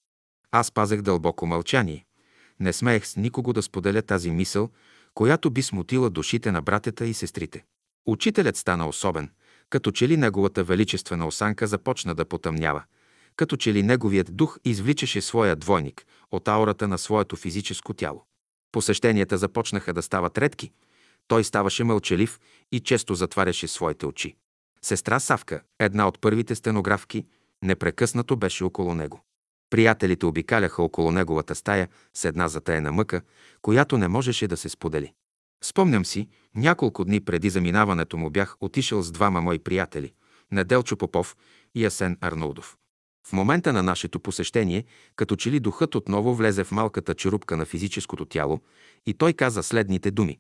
Аз 0.51 0.73
пазех 0.73 1.03
дълбоко 1.03 1.47
мълчание. 1.47 2.05
Не 2.61 2.73
смеех 2.73 3.07
с 3.07 3.16
никого 3.16 3.53
да 3.53 3.62
споделя 3.62 4.03
тази 4.03 4.31
мисъл, 4.31 4.71
която 5.19 5.51
би 5.51 5.62
смутила 5.62 6.11
душите 6.11 6.53
на 6.53 6.62
братята 6.62 7.07
и 7.07 7.14
сестрите. 7.14 7.64
Учителят 8.07 8.57
стана 8.57 8.89
особен, 8.89 9.31
като 9.71 9.91
че 9.91 10.09
ли 10.09 10.16
неговата 10.16 10.64
величествена 10.64 11.27
осанка 11.27 11.66
започна 11.66 12.14
да 12.14 12.25
потъмнява, 12.25 12.83
като 13.37 13.57
че 13.57 13.73
ли 13.73 13.83
неговият 13.83 14.37
дух 14.37 14.59
извличаше 14.64 15.21
своя 15.21 15.57
двойник 15.57 16.07
от 16.31 16.49
аурата 16.49 16.89
на 16.89 16.99
своето 16.99 17.37
физическо 17.37 17.95
тяло. 17.95 18.25
Посещенията 18.73 19.39
започнаха 19.39 19.93
да 19.95 20.03
стават 20.03 20.39
редки. 20.39 20.73
Той 21.29 21.45
ставаше 21.45 21.85
мълчалив 21.85 22.41
и 22.73 22.81
често 22.81 23.14
затваряше 23.14 23.69
своите 23.69 24.07
очи. 24.07 24.37
Сестра 24.83 25.21
Савка, 25.21 25.61
една 25.79 26.09
от 26.09 26.21
първите 26.21 26.55
стенографки, 26.55 27.27
непрекъснато 27.62 28.37
беше 28.37 28.64
около 28.64 28.95
него. 28.95 29.25
Приятелите 29.71 30.27
обикаляха 30.27 30.83
около 30.83 31.12
неговата 31.12 31.55
стая 31.55 31.89
с 32.14 32.25
една 32.25 32.49
затаена 32.49 32.93
мъка, 32.93 33.23
която 33.62 33.99
не 33.99 34.09
можеше 34.09 34.49
да 34.49 34.57
се 34.57 34.69
сподели. 34.69 35.12
Спомням 35.64 36.05
си, 36.05 36.29
няколко 36.55 37.05
дни 37.05 37.21
преди 37.21 37.51
заминаването 37.51 38.16
му 38.16 38.31
бях 38.31 38.57
отишъл 38.61 39.03
с 39.03 39.11
двама 39.11 39.41
мои 39.41 39.59
приятели– 39.59 40.12
Неделчо 40.53 40.97
Попов 40.97 41.37
и 41.75 41.85
Асен 41.85 42.19
Арнолдов. 42.21 42.77
В 43.27 43.33
момента 43.33 43.73
на 43.73 43.83
нашето 43.83 44.21
посещение, 44.21 44.85
като 45.16 45.37
че 45.37 45.51
ли 45.51 45.61
духът 45.61 45.95
отново 45.95 46.35
влезе 46.35 46.64
в 46.64 46.73
малката 46.73 47.14
черупка 47.14 47.57
на 47.57 47.64
физическото 47.64 48.25
тяло 48.25 48.61
и 49.07 49.14
той 49.14 49.33
каза 49.33 49.62
следните 49.62 50.11
думи. 50.11 50.39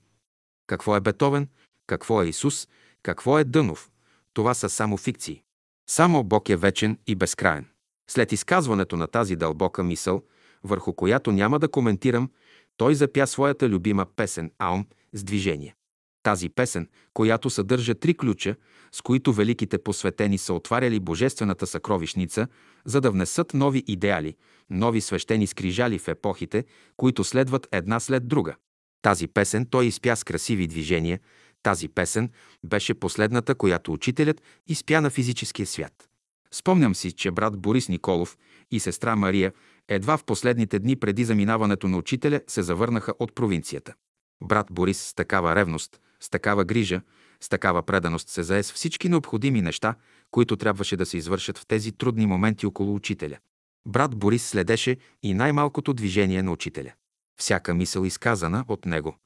Какво 0.66 0.96
е 0.96 1.00
Бетовен? 1.00 1.48
Какво 1.86 2.22
е 2.22 2.26
Исус? 2.26 2.68
Какво 3.02 3.38
е 3.38 3.44
Дънов? 3.44 3.90
Това 4.32 4.54
са 4.54 4.68
само 4.68 4.96
фикции. 4.96 5.42
Само 5.90 6.24
Бог 6.24 6.48
е 6.48 6.56
вечен 6.56 6.98
и 7.06 7.14
безкраен. 7.14 7.66
След 8.10 8.32
изказването 8.32 8.96
на 8.96 9.06
тази 9.06 9.36
дълбока 9.36 9.82
мисъл, 9.84 10.22
върху 10.64 10.92
която 10.92 11.32
няма 11.32 11.58
да 11.58 11.68
коментирам, 11.68 12.30
той 12.76 12.94
запя 12.94 13.26
своята 13.26 13.68
любима 13.68 14.06
песен 14.16 14.50
Аум 14.58 14.86
с 15.12 15.24
движение. 15.24 15.74
Тази 16.22 16.48
песен, 16.48 16.88
която 17.14 17.50
съдържа 17.50 17.94
три 17.94 18.14
ключа, 18.14 18.56
с 18.92 19.02
които 19.02 19.32
великите 19.32 19.78
посветени 19.78 20.38
са 20.38 20.54
отваряли 20.54 21.00
божествената 21.00 21.66
съкровищница, 21.66 22.46
за 22.84 23.00
да 23.00 23.10
внесат 23.10 23.54
нови 23.54 23.84
идеали, 23.86 24.36
нови 24.70 25.00
свещени 25.00 25.46
скрижали 25.46 25.98
в 25.98 26.08
епохите, 26.08 26.64
които 26.96 27.24
следват 27.24 27.68
една 27.72 28.00
след 28.00 28.28
друга. 28.28 28.56
Тази 29.02 29.28
песен 29.28 29.66
той 29.70 29.86
изпя 29.86 30.16
с 30.16 30.24
красиви 30.24 30.66
движения, 30.66 31.20
тази 31.62 31.88
песен 31.88 32.30
беше 32.64 32.94
последната, 32.94 33.54
която 33.54 33.92
учителят 33.92 34.42
изпя 34.66 35.00
на 35.00 35.10
физическия 35.10 35.66
свят. 35.66 36.07
Спомням 36.54 36.94
си, 36.94 37.12
че 37.12 37.30
брат 37.30 37.58
Борис 37.58 37.88
Николов 37.88 38.38
и 38.70 38.80
сестра 38.80 39.16
Мария 39.16 39.52
едва 39.88 40.16
в 40.16 40.24
последните 40.24 40.78
дни 40.78 40.96
преди 40.96 41.24
заминаването 41.24 41.88
на 41.88 41.96
учителя 41.96 42.40
се 42.46 42.62
завърнаха 42.62 43.14
от 43.18 43.34
провинцията. 43.34 43.94
Брат 44.42 44.66
Борис 44.70 44.98
с 44.98 45.14
такава 45.14 45.54
ревност, 45.54 46.00
с 46.20 46.30
такава 46.30 46.64
грижа, 46.64 47.00
с 47.40 47.48
такава 47.48 47.82
преданост 47.82 48.28
се 48.28 48.42
зае 48.42 48.62
с 48.62 48.72
всички 48.72 49.08
необходими 49.08 49.62
неща, 49.62 49.94
които 50.30 50.56
трябваше 50.56 50.96
да 50.96 51.06
се 51.06 51.16
извършат 51.16 51.58
в 51.58 51.66
тези 51.66 51.92
трудни 51.92 52.26
моменти 52.26 52.66
около 52.66 52.94
учителя. 52.94 53.38
Брат 53.86 54.16
Борис 54.16 54.48
следеше 54.48 54.96
и 55.22 55.34
най-малкото 55.34 55.94
движение 55.94 56.42
на 56.42 56.52
учителя. 56.52 56.92
Всяка 57.40 57.74
мисъл 57.74 58.04
изказана 58.04 58.64
от 58.68 58.86
него, 58.86 59.16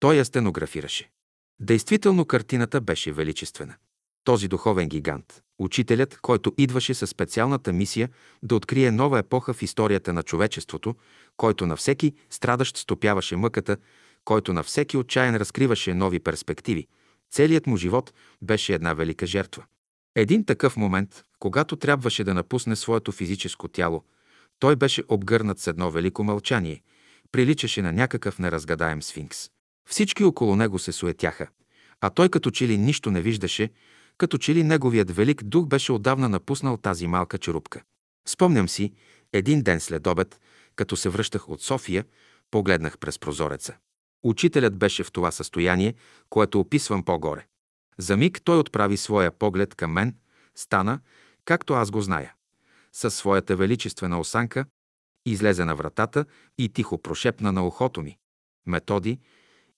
той 0.00 0.14
я 0.14 0.24
стенографираше. 0.24 1.10
Действително 1.60 2.24
картината 2.24 2.80
беше 2.80 3.12
величествена. 3.12 3.74
Този 4.24 4.48
духовен 4.48 4.88
гигант, 4.88 5.42
учителят, 5.62 6.18
който 6.22 6.52
идваше 6.58 6.94
със 6.94 7.10
специалната 7.10 7.72
мисия 7.72 8.08
да 8.42 8.54
открие 8.56 8.90
нова 8.90 9.18
епоха 9.18 9.54
в 9.54 9.62
историята 9.62 10.12
на 10.12 10.22
човечеството, 10.22 10.94
който 11.36 11.66
на 11.66 11.76
всеки 11.76 12.12
страдащ 12.30 12.76
стопяваше 12.76 13.36
мъката, 13.36 13.76
който 14.24 14.52
на 14.52 14.62
всеки 14.62 14.96
отчаян 14.96 15.36
разкриваше 15.36 15.94
нови 15.94 16.20
перспективи. 16.20 16.86
Целият 17.30 17.66
му 17.66 17.76
живот 17.76 18.12
беше 18.42 18.74
една 18.74 18.94
велика 18.94 19.26
жертва. 19.26 19.64
Един 20.14 20.44
такъв 20.44 20.76
момент, 20.76 21.24
когато 21.38 21.76
трябваше 21.76 22.24
да 22.24 22.34
напусне 22.34 22.76
своето 22.76 23.12
физическо 23.12 23.68
тяло, 23.68 24.04
той 24.58 24.76
беше 24.76 25.02
обгърнат 25.08 25.58
с 25.58 25.66
едно 25.66 25.90
велико 25.90 26.24
мълчание, 26.24 26.82
приличаше 27.32 27.82
на 27.82 27.92
някакъв 27.92 28.38
неразгадаем 28.38 29.02
сфинкс. 29.02 29.50
Всички 29.88 30.24
около 30.24 30.56
него 30.56 30.78
се 30.78 30.92
суетяха, 30.92 31.48
а 32.00 32.10
той 32.10 32.28
като 32.28 32.50
че 32.50 32.68
ли 32.68 32.78
нищо 32.78 33.10
не 33.10 33.20
виждаше, 33.20 33.70
като 34.18 34.38
че 34.38 34.54
ли 34.54 34.62
неговият 34.62 35.10
велик 35.10 35.42
дух 35.42 35.66
беше 35.66 35.92
отдавна 35.92 36.28
напуснал 36.28 36.76
тази 36.76 37.06
малка 37.06 37.38
черупка. 37.38 37.82
Спомням 38.28 38.68
си, 38.68 38.92
един 39.32 39.62
ден 39.62 39.80
след 39.80 40.06
обед, 40.06 40.40
като 40.76 40.96
се 40.96 41.08
връщах 41.08 41.48
от 41.48 41.62
София, 41.62 42.04
погледнах 42.50 42.98
през 42.98 43.18
прозореца. 43.18 43.76
Учителят 44.22 44.76
беше 44.76 45.04
в 45.04 45.12
това 45.12 45.30
състояние, 45.30 45.94
което 46.30 46.60
описвам 46.60 47.04
по-горе. 47.04 47.46
За 47.98 48.16
миг 48.16 48.40
той 48.44 48.58
отправи 48.58 48.96
своя 48.96 49.32
поглед 49.32 49.74
към 49.74 49.92
мен, 49.92 50.14
стана, 50.54 51.00
както 51.44 51.74
аз 51.74 51.90
го 51.90 52.00
зная. 52.00 52.34
Със 52.92 53.14
своята 53.14 53.56
величествена 53.56 54.20
осанка 54.20 54.64
излезе 55.26 55.64
на 55.64 55.76
вратата 55.76 56.24
и 56.58 56.68
тихо 56.68 56.98
прошепна 56.98 57.52
на 57.52 57.66
ухото 57.66 58.02
ми. 58.02 58.18
Методи, 58.66 59.18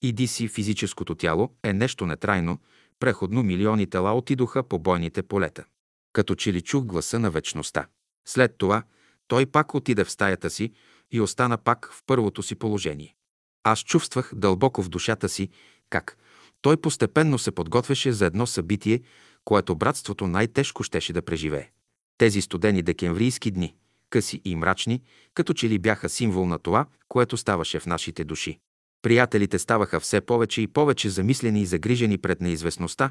иди 0.02 0.26
си 0.26 0.48
физическото 0.48 1.14
тяло 1.14 1.50
е 1.62 1.72
нещо 1.72 2.06
нетрайно, 2.06 2.58
преходно 3.00 3.42
милиони 3.42 3.86
тела 3.86 4.12
отидоха 4.12 4.62
по 4.62 4.78
бойните 4.78 5.22
полета. 5.22 5.64
Като 6.12 6.34
че 6.34 6.52
ли 6.52 6.60
чух 6.60 6.84
гласа 6.84 7.18
на 7.18 7.30
вечността. 7.30 7.86
След 8.28 8.58
това 8.58 8.82
той 9.28 9.46
пак 9.46 9.74
отиде 9.74 10.04
в 10.04 10.10
стаята 10.10 10.50
си 10.50 10.72
и 11.10 11.20
остана 11.20 11.58
пак 11.58 11.90
в 11.92 12.02
първото 12.06 12.42
си 12.42 12.54
положение. 12.54 13.14
Аз 13.62 13.80
чувствах 13.80 14.32
дълбоко 14.34 14.82
в 14.82 14.88
душата 14.88 15.28
си 15.28 15.48
как 15.90 16.18
той 16.62 16.76
постепенно 16.76 17.38
се 17.38 17.50
подготвяше 17.50 18.12
за 18.12 18.26
едно 18.26 18.46
събитие, 18.46 19.00
което 19.44 19.76
братството 19.76 20.26
най-тежко 20.26 20.82
щеше 20.82 21.12
да 21.12 21.22
преживее. 21.22 21.70
Тези 22.18 22.40
студени 22.40 22.82
декемврийски 22.82 23.50
дни, 23.50 23.74
къси 24.10 24.40
и 24.44 24.56
мрачни, 24.56 25.02
като 25.34 25.54
че 25.54 25.68
ли 25.68 25.78
бяха 25.78 26.08
символ 26.08 26.46
на 26.46 26.58
това, 26.58 26.86
което 27.08 27.36
ставаше 27.36 27.80
в 27.80 27.86
нашите 27.86 28.24
души. 28.24 28.58
Приятелите 29.04 29.58
ставаха 29.58 30.00
все 30.00 30.20
повече 30.20 30.62
и 30.62 30.66
повече 30.66 31.10
замислени 31.10 31.62
и 31.62 31.66
загрижени 31.66 32.18
пред 32.18 32.40
неизвестността, 32.40 33.10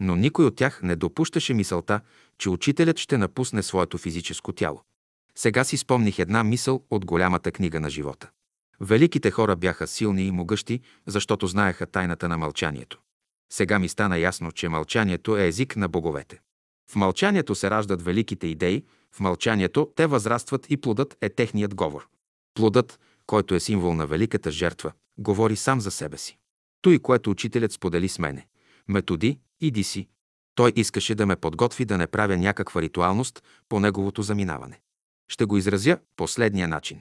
но 0.00 0.16
никой 0.16 0.44
от 0.44 0.56
тях 0.56 0.80
не 0.82 0.96
допущаше 0.96 1.54
мисълта, 1.54 2.00
че 2.38 2.50
учителят 2.50 2.98
ще 2.98 3.18
напусне 3.18 3.62
своето 3.62 3.98
физическо 3.98 4.52
тяло. 4.52 4.82
Сега 5.34 5.64
си 5.64 5.76
спомних 5.76 6.18
една 6.18 6.44
мисъл 6.44 6.82
от 6.90 7.04
голямата 7.04 7.52
книга 7.52 7.80
на 7.80 7.90
живота. 7.90 8.30
Великите 8.80 9.30
хора 9.30 9.56
бяха 9.56 9.86
силни 9.86 10.26
и 10.26 10.30
могъщи, 10.30 10.80
защото 11.06 11.46
знаеха 11.46 11.86
тайната 11.86 12.28
на 12.28 12.38
мълчанието. 12.38 13.00
Сега 13.52 13.78
ми 13.78 13.88
стана 13.88 14.18
ясно, 14.18 14.52
че 14.52 14.68
мълчанието 14.68 15.36
е 15.36 15.46
език 15.46 15.76
на 15.76 15.88
боговете. 15.88 16.40
В 16.90 16.96
мълчанието 16.96 17.54
се 17.54 17.70
раждат 17.70 18.02
великите 18.02 18.46
идеи, 18.46 18.84
в 19.12 19.20
мълчанието 19.20 19.90
те 19.96 20.06
възрастват 20.06 20.66
и 20.70 20.76
плодът 20.76 21.16
е 21.20 21.28
техният 21.28 21.74
говор. 21.74 22.06
Плодът, 22.54 22.98
който 23.32 23.54
е 23.54 23.60
символ 23.60 23.94
на 23.94 24.06
великата 24.06 24.50
жертва, 24.50 24.92
говори 25.18 25.56
сам 25.56 25.80
за 25.80 25.90
себе 25.90 26.18
си. 26.18 26.38
Той, 26.82 26.98
което 26.98 27.30
учителят 27.30 27.72
сподели 27.72 28.08
с 28.08 28.18
мене. 28.18 28.46
Методи, 28.88 29.38
иди 29.60 29.84
си. 29.84 30.08
Той 30.54 30.72
искаше 30.76 31.14
да 31.14 31.26
ме 31.26 31.36
подготви 31.36 31.84
да 31.84 31.98
не 31.98 32.06
правя 32.06 32.36
някаква 32.36 32.82
ритуалност 32.82 33.42
по 33.68 33.80
неговото 33.80 34.22
заминаване. 34.22 34.80
Ще 35.28 35.44
го 35.44 35.56
изразя 35.56 35.98
последния 36.16 36.68
начин. 36.68 37.00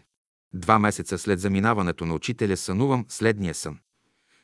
Два 0.54 0.80
месеца 0.80 1.18
след 1.18 1.40
заминаването 1.40 2.06
на 2.06 2.14
учителя 2.14 2.58
сънувам 2.58 3.06
следния 3.10 3.54
сън. 3.54 3.80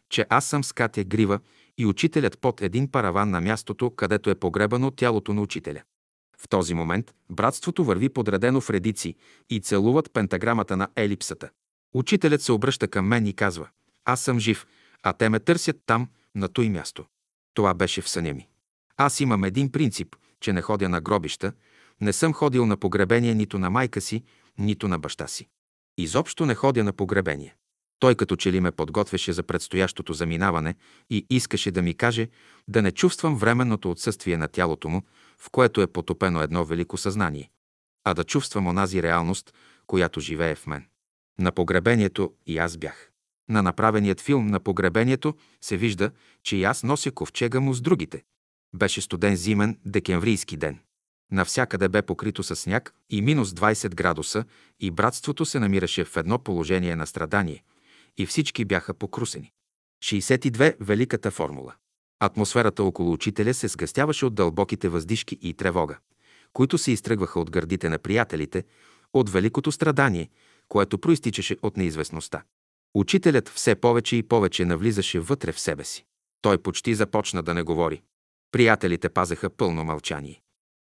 Че 0.09 0.25
аз 0.29 0.45
съм 0.45 0.63
с 0.63 0.73
Катя 0.73 1.03
Грива 1.03 1.39
и 1.77 1.85
учителят 1.85 2.39
под 2.39 2.61
един 2.61 2.91
параван 2.91 3.29
на 3.29 3.41
мястото, 3.41 3.89
където 3.95 4.29
е 4.29 4.35
погребано 4.35 4.91
тялото 4.91 5.33
на 5.33 5.41
учителя. 5.41 5.81
В 6.37 6.49
този 6.49 6.73
момент 6.73 7.13
братството 7.29 7.83
върви 7.83 8.09
подредено 8.09 8.61
в 8.61 8.69
редици 8.69 9.15
и 9.49 9.61
целуват 9.61 10.13
пентаграмата 10.13 10.77
на 10.77 10.87
елипсата. 10.95 11.49
Учителят 11.93 12.41
се 12.41 12.51
обръща 12.51 12.87
към 12.87 13.07
мен 13.07 13.27
и 13.27 13.33
казва 13.33 13.69
«Аз 14.05 14.21
съм 14.21 14.39
жив, 14.39 14.67
а 15.03 15.13
те 15.13 15.29
ме 15.29 15.39
търсят 15.39 15.77
там, 15.85 16.09
на 16.35 16.47
той 16.47 16.69
място». 16.69 17.05
Това 17.53 17.73
беше 17.73 18.01
в 18.01 18.09
съня 18.09 18.33
ми. 18.33 18.47
Аз 18.97 19.19
имам 19.19 19.43
един 19.43 19.71
принцип, 19.71 20.15
че 20.39 20.53
не 20.53 20.61
ходя 20.61 20.89
на 20.89 21.01
гробища, 21.01 21.53
не 22.01 22.13
съм 22.13 22.33
ходил 22.33 22.65
на 22.65 22.77
погребение 22.77 23.35
нито 23.35 23.59
на 23.59 23.69
майка 23.69 24.01
си, 24.01 24.23
нито 24.57 24.87
на 24.87 24.99
баща 24.99 25.27
си. 25.27 25.47
Изобщо 25.97 26.45
не 26.45 26.55
ходя 26.55 26.83
на 26.83 26.93
погребение. 26.93 27.55
Той 27.99 28.15
като 28.15 28.35
че 28.35 28.51
ли 28.51 28.59
ме 28.59 28.71
подготвяше 28.71 29.33
за 29.33 29.43
предстоящото 29.43 30.13
заминаване 30.13 30.75
и 31.09 31.25
искаше 31.29 31.71
да 31.71 31.81
ми 31.81 31.93
каже 31.93 32.29
да 32.67 32.81
не 32.81 32.91
чувствам 32.91 33.37
временното 33.37 33.91
отсъствие 33.91 34.37
на 34.37 34.47
тялото 34.47 34.89
му, 34.89 35.01
в 35.37 35.49
което 35.49 35.81
е 35.81 35.87
потопено 35.87 36.41
едно 36.41 36.65
велико 36.65 36.97
съзнание, 36.97 37.49
а 38.03 38.13
да 38.13 38.23
чувствам 38.23 38.67
онази 38.67 39.03
реалност, 39.03 39.53
която 39.87 40.19
живее 40.19 40.55
в 40.55 40.67
мен. 40.67 40.85
На 41.39 41.51
погребението 41.51 42.33
и 42.45 42.57
аз 42.57 42.77
бях. 42.77 43.11
На 43.49 43.61
направеният 43.61 44.21
филм 44.21 44.47
на 44.47 44.59
погребението 44.59 45.35
се 45.61 45.77
вижда, 45.77 46.11
че 46.43 46.57
и 46.57 46.63
аз 46.63 46.83
нося 46.83 47.11
ковчега 47.11 47.59
му 47.59 47.73
с 47.73 47.81
другите. 47.81 48.23
Беше 48.75 49.01
студен 49.01 49.35
зимен 49.35 49.77
декемврийски 49.85 50.57
ден. 50.57 50.79
Навсякъде 51.31 51.89
бе 51.89 52.01
покрито 52.01 52.43
с 52.43 52.55
сняг 52.55 52.93
и 53.09 53.21
минус 53.21 53.49
20 53.49 53.95
градуса 53.95 54.45
и 54.79 54.91
братството 54.91 55.45
се 55.45 55.59
намираше 55.59 56.05
в 56.05 56.17
едно 56.17 56.39
положение 56.39 56.95
на 56.95 57.07
страдание 57.07 57.63
и 58.17 58.25
всички 58.25 58.65
бяха 58.65 58.93
покрусени. 58.93 59.51
62. 60.03 60.75
Великата 60.79 61.31
формула. 61.31 61.73
Атмосферата 62.19 62.83
около 62.83 63.13
учителя 63.13 63.53
се 63.53 63.67
сгъстяваше 63.67 64.25
от 64.25 64.35
дълбоките 64.35 64.89
въздишки 64.89 65.37
и 65.41 65.53
тревога, 65.53 65.97
които 66.53 66.77
се 66.77 66.91
изтръгваха 66.91 67.39
от 67.39 67.51
гърдите 67.51 67.89
на 67.89 67.97
приятелите, 67.97 68.63
от 69.13 69.29
великото 69.29 69.71
страдание, 69.71 70.29
което 70.69 70.97
проистичаше 70.97 71.57
от 71.61 71.77
неизвестността. 71.77 72.43
Учителят 72.93 73.49
все 73.49 73.75
повече 73.75 74.15
и 74.15 74.23
повече 74.23 74.65
навлизаше 74.65 75.19
вътре 75.19 75.51
в 75.51 75.59
себе 75.59 75.83
си. 75.83 76.05
Той 76.41 76.57
почти 76.57 76.95
започна 76.95 77.43
да 77.43 77.53
не 77.53 77.63
говори. 77.63 78.01
Приятелите 78.51 79.09
пазеха 79.09 79.49
пълно 79.49 79.83
мълчание. 79.83 80.41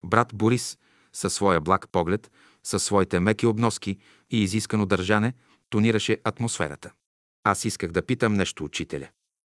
Брат 0.05 0.31
Борис, 0.35 0.79
със 1.12 1.35
своя 1.35 1.61
благ 1.61 1.89
поглед, 1.93 2.31
със 2.64 2.85
своите 2.85 3.20
меки 3.20 3.47
обноски 3.47 3.99
и 4.31 4.43
изискано 4.43 4.87
държане, 4.87 5.35
тонираше 5.70 6.18
атмосферата. 6.24 6.93
Аз 7.45 7.64
исках 7.64 7.91
да 7.91 8.07
питам 8.07 8.35
нещо 8.35 8.64
учителя. 8.64 9.09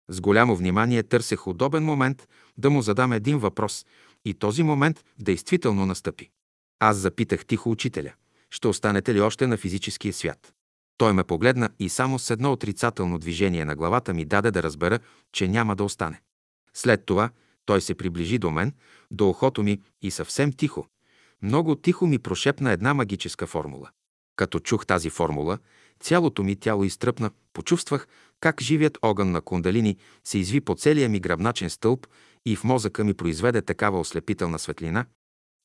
С 0.10 0.22
голямо 0.22 0.56
внимание 0.56 1.04
търсех 1.04 1.48
удобен 1.48 1.84
момент 1.84 2.28
да 2.58 2.70
му 2.70 2.82
задам 2.82 3.14
един 3.14 3.38
въпрос 3.38 3.86
и 4.26 4.34
този 4.34 4.64
момент 4.64 5.06
действително 5.20 5.86
настъпи. 5.86 6.30
Аз 6.80 6.98
запитах 6.98 7.46
тихо 7.46 7.72
учителя. 7.72 8.14
Ще 8.52 8.68
останете 8.68 9.14
ли 9.14 9.22
още 9.22 9.48
на 9.48 9.58
физическия 9.58 10.14
свят? 10.14 10.54
Той 10.98 11.14
ме 11.14 11.24
погледна 11.24 11.70
и 11.80 11.90
само 11.90 12.20
с 12.20 12.30
едно 12.30 12.52
отрицателно 12.52 13.20
движение 13.20 13.66
на 13.66 13.76
главата 13.76 14.14
ми 14.14 14.26
даде 14.26 14.52
да 14.52 14.64
разбера, 14.64 15.00
че 15.32 15.48
няма 15.48 15.76
да 15.76 15.84
остане. 15.84 16.22
След 16.74 17.06
това 17.06 17.30
той 17.66 17.82
се 17.82 17.96
приближи 17.96 18.38
до 18.38 18.52
мен, 18.52 18.74
до 19.12 19.30
ухото 19.30 19.64
ми 19.64 19.82
и 20.02 20.12
съвсем 20.12 20.54
тихо, 20.54 20.88
много 21.42 21.76
тихо 21.76 22.08
ми 22.08 22.20
прошепна 22.20 22.72
една 22.72 22.94
магическа 22.94 23.48
формула. 23.48 23.90
Като 24.36 24.60
чух 24.60 24.86
тази 24.86 25.10
формула, 25.10 25.58
цялото 26.00 26.44
ми 26.44 26.56
тяло 26.56 26.84
изтръпна, 26.84 27.32
почувствах 27.54 28.08
как 28.40 28.62
живият 28.62 28.98
огън 29.02 29.32
на 29.32 29.42
кундалини 29.42 29.98
се 30.24 30.38
изви 30.38 30.62
по 30.62 30.76
целия 30.76 31.10
ми 31.10 31.20
гръбначен 31.20 31.70
стълб 31.70 32.08
и 32.46 32.56
в 32.56 32.64
мозъка 32.64 33.04
ми 33.04 33.14
произведе 33.14 33.62
такава 33.62 34.00
ослепителна 34.00 34.60
светлина, 34.60 35.06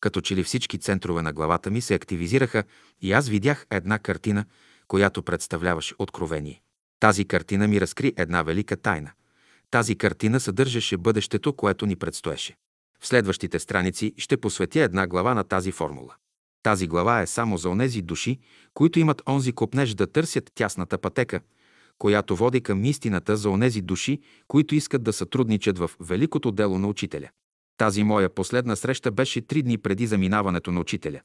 като 0.05 0.21
че 0.21 0.37
ли 0.37 0.43
всички 0.45 0.79
центрове 0.79 1.23
на 1.23 1.33
главата 1.33 1.71
ми 1.71 1.81
се 1.81 1.95
активизираха 1.95 2.65
и 3.01 3.13
аз 3.13 3.29
видях 3.29 3.67
една 3.71 3.99
картина, 3.99 4.45
която 4.89 5.23
представляваше 5.23 5.95
откровение. 5.99 6.63
Тази 7.01 7.25
картина 7.25 7.69
ми 7.69 7.81
разкри 7.81 8.13
една 8.17 8.43
велика 8.43 8.77
тайна. 8.77 9.11
Тази 9.71 9.97
картина 9.97 10.41
съдържаше 10.41 10.97
бъдещето, 10.97 11.53
което 11.53 11.87
ни 11.87 11.97
предстоеше. 11.97 12.57
В 13.01 13.07
следващите 13.07 13.59
страници 13.59 14.15
ще 14.19 14.37
посветя 14.37 14.81
една 14.81 15.07
глава 15.07 15.35
на 15.35 15.45
тази 15.45 15.73
формула. 15.73 16.15
Тази 16.63 16.87
глава 16.87 17.21
е 17.21 17.27
само 17.27 17.57
за 17.57 17.69
онези 17.69 18.03
души, 18.03 18.39
които 18.75 18.99
имат 18.99 19.23
онзи 19.29 19.53
копнеж 19.53 19.95
да 19.95 20.07
търсят 20.07 20.51
тясната 20.55 20.99
пътека, 20.99 21.41
която 21.99 22.37
води 22.37 22.61
към 22.61 22.85
истината 22.85 23.37
за 23.37 23.51
онези 23.51 23.81
души, 23.81 24.21
които 24.49 24.75
искат 24.75 25.03
да 25.03 25.13
сътрудничат 25.13 25.79
в 25.79 25.91
великото 26.01 26.53
дело 26.53 26.79
на 26.79 26.89
учителя. 26.89 27.29
Тази 27.77 28.05
моя 28.05 28.29
последна 28.29 28.77
среща 28.77 29.11
беше 29.11 29.41
три 29.41 29.63
дни 29.63 29.79
преди 29.79 30.07
заминаването 30.07 30.73
на 30.73 30.81
учителя. 30.81 31.21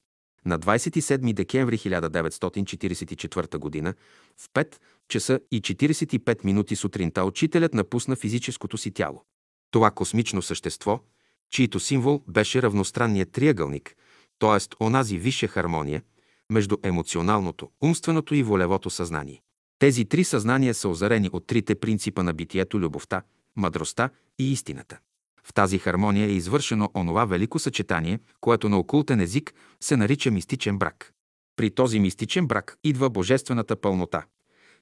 На 0.46 0.60
27 0.60 1.34
декември 1.34 1.78
1944 1.78 3.84
г. 3.84 3.94
в 4.38 4.50
5 4.54 4.76
часа 5.10 5.40
и 5.52 5.62
45 5.62 6.46
минути 6.46 6.76
сутринта 6.76 7.24
учителят 7.24 7.74
напусна 7.74 8.16
физическото 8.16 8.78
си 8.78 8.92
тяло. 8.92 9.24
Това 9.72 9.92
космично 9.92 10.42
същество, 10.42 11.00
чието 11.52 11.80
символ 11.80 12.24
беше 12.28 12.62
равностранният 12.62 13.32
триъгълник, 13.32 13.96
т.е. 14.40 14.86
онази 14.86 15.18
висша 15.18 15.48
хармония 15.48 16.02
между 16.52 16.78
емоционалното, 16.84 17.70
умственото 17.82 18.36
и 18.36 18.44
волевото 18.44 18.90
съзнание. 18.90 19.42
Тези 19.80 20.06
три 20.06 20.24
съзнания 20.24 20.74
са 20.74 20.90
озарени 20.90 21.30
от 21.34 21.48
трите 21.48 21.76
принципа 21.76 22.24
на 22.24 22.34
битието– 22.34 22.78
любовта, 22.80 23.22
мъдростта 23.56 24.10
и 24.40 24.52
истината. 24.52 25.00
В 25.50 25.54
тази 25.54 25.80
хармония 25.80 26.28
е 26.28 26.32
извършено 26.32 26.90
онова 26.96 27.26
велико 27.26 27.60
съчетание, 27.60 28.20
което 28.42 28.70
на 28.70 28.78
окултен 28.78 29.20
език 29.20 29.54
се 29.80 29.98
нарича 29.98 30.32
мистичен 30.32 30.78
брак. 30.78 31.14
При 31.56 31.70
този 31.70 32.00
мистичен 32.00 32.48
брак 32.48 32.78
идва 32.84 33.10
божествената 33.10 33.76
пълнота. 33.76 34.26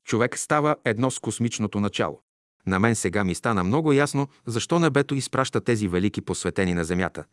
Човек 0.03 0.37
става 0.37 0.75
едно 0.85 1.11
с 1.11 1.19
космичното 1.19 1.79
начало. 1.79 2.21
На 2.65 2.79
мен 2.79 2.95
сега 2.95 3.23
ми 3.23 3.35
стана 3.35 3.63
много 3.63 3.93
ясно, 3.93 4.27
защо 4.45 4.79
небето 4.79 5.15
изпраща 5.15 5.61
тези 5.61 5.87
велики 5.87 6.21
посветени 6.21 6.73
на 6.73 6.83
Земята, 6.83 7.23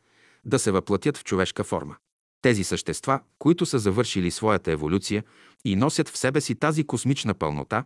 да 0.45 0.59
се 0.59 0.71
въплатят 0.71 1.19
в 1.19 1.25
човешка 1.25 1.65
форма. 1.65 1.97
Тези 2.43 2.65
същества, 2.65 3.21
които 3.39 3.67
са 3.67 3.79
завършили 3.79 4.31
своята 4.31 4.73
еволюция 4.73 5.25
и 5.65 5.77
носят 5.77 6.09
в 6.09 6.19
себе 6.19 6.41
си 6.41 6.55
тази 6.55 6.85
космична 6.85 7.35
пълнота 7.35 7.85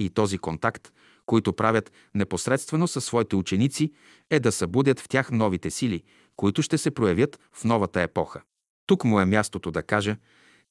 и 0.00 0.10
този 0.10 0.38
контакт, 0.38 0.92
които 1.30 1.52
правят 1.52 1.92
непосредствено 2.14 2.88
със 2.88 3.04
своите 3.04 3.36
ученици, 3.36 3.92
е 4.30 4.40
да 4.40 4.52
събудят 4.52 5.00
в 5.00 5.08
тях 5.08 5.30
новите 5.30 5.70
сили, 5.70 6.02
които 6.36 6.62
ще 6.62 6.78
се 6.78 6.90
проявят 6.90 7.40
в 7.52 7.64
новата 7.64 8.02
епоха. 8.02 8.42
Тук 8.86 9.04
му 9.04 9.20
е 9.20 9.24
мястото 9.24 9.70
да 9.70 9.82
кажа 9.82 10.16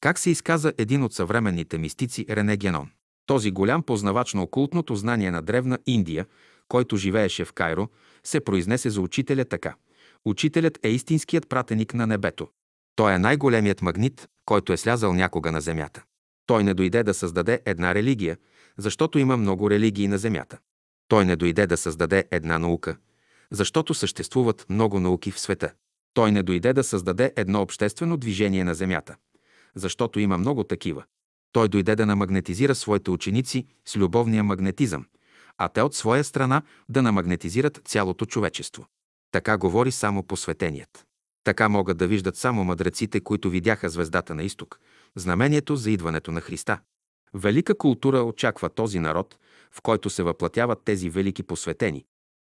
как 0.01 0.19
се 0.19 0.29
изказа 0.29 0.73
един 0.77 1.03
от 1.03 1.13
съвременните 1.13 1.77
мистици 1.77 2.25
Рене 2.29 2.57
Генон. 2.57 2.89
Този 3.25 3.51
голям 3.51 3.83
познавач 3.83 4.33
на 4.33 4.43
окултното 4.43 4.95
знание 4.95 5.31
на 5.31 5.41
древна 5.41 5.79
Индия, 5.87 6.25
който 6.67 6.97
живееше 6.97 7.45
в 7.45 7.53
Кайро, 7.53 7.87
се 8.23 8.39
произнесе 8.39 8.89
за 8.89 9.01
учителя 9.01 9.45
така. 9.45 9.75
Учителят 10.25 10.79
е 10.83 10.89
истинският 10.89 11.49
пратеник 11.49 11.93
на 11.93 12.07
небето. 12.07 12.47
Той 12.95 13.13
е 13.13 13.19
най-големият 13.19 13.81
магнит, 13.81 14.27
който 14.45 14.73
е 14.73 14.77
слязал 14.77 15.13
някога 15.13 15.51
на 15.51 15.61
Земята. 15.61 16.03
Той 16.45 16.63
не 16.63 16.73
дойде 16.73 17.03
да 17.03 17.13
създаде 17.13 17.61
една 17.65 17.95
религия, 17.95 18.37
защото 18.79 19.19
има 19.19 19.37
много 19.37 19.69
религии 19.69 20.07
на 20.07 20.17
Земята. 20.17 20.57
Той 21.07 21.25
не 21.25 21.35
дойде 21.35 21.67
да 21.67 21.77
създаде 21.77 22.27
една 22.31 22.59
наука, 22.59 22.97
защото 23.51 23.93
съществуват 23.93 24.65
много 24.69 24.99
науки 24.99 25.31
в 25.31 25.39
света. 25.39 25.71
Той 26.13 26.31
не 26.31 26.43
дойде 26.43 26.73
да 26.73 26.83
създаде 26.83 27.33
едно 27.35 27.61
обществено 27.61 28.17
движение 28.17 28.63
на 28.63 28.75
Земята, 28.75 29.15
защото 29.75 30.19
има 30.19 30.37
много 30.37 30.63
такива. 30.63 31.03
Той 31.51 31.69
дойде 31.69 31.95
да 31.95 32.05
намагнетизира 32.05 32.75
своите 32.75 33.11
ученици 33.11 33.67
с 33.85 33.97
любовния 33.97 34.43
магнетизъм, 34.43 35.05
а 35.57 35.69
те 35.69 35.81
от 35.81 35.95
своя 35.95 36.23
страна 36.23 36.61
да 36.89 37.01
намагнетизират 37.01 37.81
цялото 37.85 38.25
човечество. 38.25 38.85
Така 39.31 39.57
говори 39.57 39.91
само 39.91 40.23
посветеният. 40.23 41.05
Така 41.43 41.69
могат 41.69 41.97
да 41.97 42.07
виждат 42.07 42.35
само 42.35 42.63
мъдреците, 42.63 43.19
които 43.19 43.49
видяха 43.49 43.89
звездата 43.89 44.35
на 44.35 44.43
изток, 44.43 44.79
знамението 45.15 45.75
за 45.75 45.91
идването 45.91 46.31
на 46.31 46.41
Христа. 46.41 46.79
Велика 47.33 47.77
култура 47.77 48.23
очаква 48.23 48.69
този 48.69 48.99
народ, 48.99 49.37
в 49.71 49.81
който 49.81 50.09
се 50.09 50.23
въплатяват 50.23 50.81
тези 50.85 51.09
велики 51.09 51.43
посветени, 51.43 52.05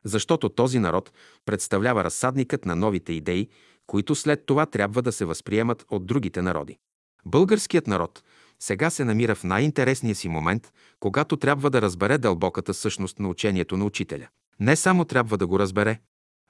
защото 0.05 0.49
този 0.49 0.79
народ 0.79 1.11
представлява 1.45 2.03
разсадникът 2.03 2.65
на 2.65 2.75
новите 2.75 3.13
идеи, 3.13 3.49
които 3.87 4.15
след 4.15 4.45
това 4.45 4.65
трябва 4.65 5.01
да 5.01 5.11
се 5.11 5.25
възприемат 5.25 5.85
от 5.89 6.05
другите 6.05 6.41
народи. 6.41 6.77
Българският 7.25 7.87
народ 7.87 8.23
сега 8.59 8.89
се 8.89 9.05
намира 9.05 9.35
в 9.35 9.43
най-интересния 9.43 10.15
си 10.15 10.29
момент, 10.29 10.73
когато 10.99 11.37
трябва 11.37 11.69
да 11.69 11.81
разбере 11.81 12.17
дълбоката 12.17 12.73
същност 12.73 13.19
на 13.19 13.29
учението 13.29 13.77
на 13.77 13.85
учителя. 13.85 14.27
Не 14.59 14.75
само 14.75 15.05
трябва 15.05 15.37
да 15.37 15.47
го 15.47 15.59
разбере, 15.59 15.99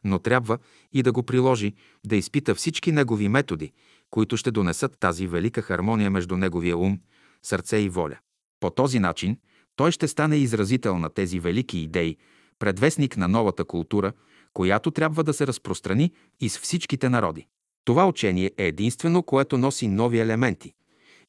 но 0.03 0.19
трябва 0.19 0.57
и 0.93 1.03
да 1.03 1.11
го 1.11 1.23
приложи, 1.23 1.73
да 2.05 2.15
изпита 2.15 2.55
всички 2.55 2.91
негови 2.91 3.30
методи, 3.30 3.71
които 4.09 4.38
ще 4.38 4.51
донесат 4.51 4.99
тази 4.99 5.28
велика 5.28 5.61
хармония 5.61 6.11
между 6.11 6.38
неговия 6.38 6.78
ум, 6.78 6.99
сърце 7.46 7.78
и 7.78 7.89
воля. 7.89 8.18
По 8.60 8.70
този 8.70 9.00
начин 9.00 9.38
той 9.76 9.91
ще 9.91 10.08
стане 10.08 10.38
изразител 10.38 10.98
на 10.98 11.10
тези 11.10 11.39
велики 11.39 11.80
идеи, 11.80 12.18
предвестник 12.60 13.18
на 13.18 13.28
новата 13.28 13.66
култура, 13.66 14.14
която 14.54 14.91
трябва 14.91 15.24
да 15.24 15.34
се 15.34 15.48
разпространи 15.48 16.12
из 16.39 16.60
всичките 16.60 17.10
народи. 17.10 17.48
Това 17.86 18.08
учение 18.08 18.52
е 18.58 18.68
единствено, 18.68 19.24
което 19.24 19.58
носи 19.58 19.88
нови 19.88 20.20
елементи. 20.20 20.74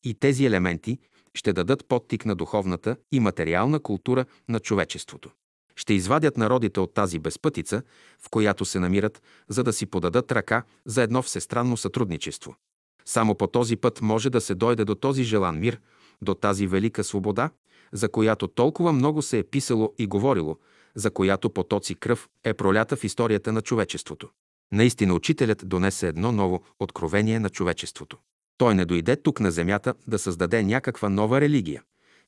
И 0.05 0.14
тези 0.14 0.47
елементи 0.47 0.99
ще 1.35 1.53
дадат 1.53 1.85
подтик 1.89 2.27
на 2.27 2.35
духовната 2.35 2.97
и 3.12 3.21
материална 3.21 3.81
култура 3.81 4.25
на 4.49 4.61
човечеството. 4.61 5.31
Ще 5.77 5.95
извадят 5.95 6.37
народите 6.37 6.81
от 6.81 6.95
тази 6.95 7.19
безпътица, 7.19 7.83
в 8.19 8.31
която 8.31 8.64
се 8.64 8.81
намират, 8.81 9.23
за 9.49 9.64
да 9.64 9.73
си 9.73 9.87
подадат 9.87 10.33
ръка 10.33 10.62
за 10.87 11.03
едно 11.03 11.23
всестранно 11.23 11.77
сътрудничество. 11.77 12.57
Само 13.05 13.35
по 13.35 13.47
този 13.47 13.77
път 13.77 14.03
може 14.03 14.31
да 14.31 14.41
се 14.41 14.55
дойде 14.55 14.85
до 14.85 14.95
този 14.95 15.25
желан 15.25 15.61
мир, 15.61 15.81
до 16.23 16.35
тази 16.35 16.67
велика 16.67 17.05
свобода, 17.05 17.51
за 17.93 18.09
която 18.09 18.49
толкова 18.49 18.93
много 18.93 19.23
се 19.23 19.39
е 19.39 19.45
писало 19.45 19.95
и 19.99 20.07
говорило, 20.07 20.57
за 20.95 21.11
която 21.11 21.51
потоци 21.51 21.95
кръв 21.95 22.29
е 22.45 22.55
пролята 22.55 22.97
в 22.97 23.05
историята 23.05 23.53
на 23.53 23.62
човечеството. 23.62 24.29
Наистина 24.73 25.14
учителят 25.14 25.69
донесе 25.69 26.09
едно 26.09 26.33
ново 26.33 26.62
откровение 26.81 27.41
на 27.41 27.51
човечеството. 27.51 28.19
Той 28.59 28.75
не 28.75 28.85
дойде 28.85 29.17
тук 29.17 29.41
на 29.41 29.51
земята 29.51 29.95
да 30.07 30.19
създаде 30.19 30.62
някаква 30.62 31.09
нова 31.09 31.41
религия, 31.41 31.83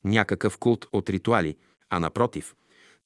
някакъв 0.04 0.58
култ 0.58 0.86
от 0.92 1.10
ритуали, 1.10 1.56
а 1.90 2.00
напротив, 2.00 2.54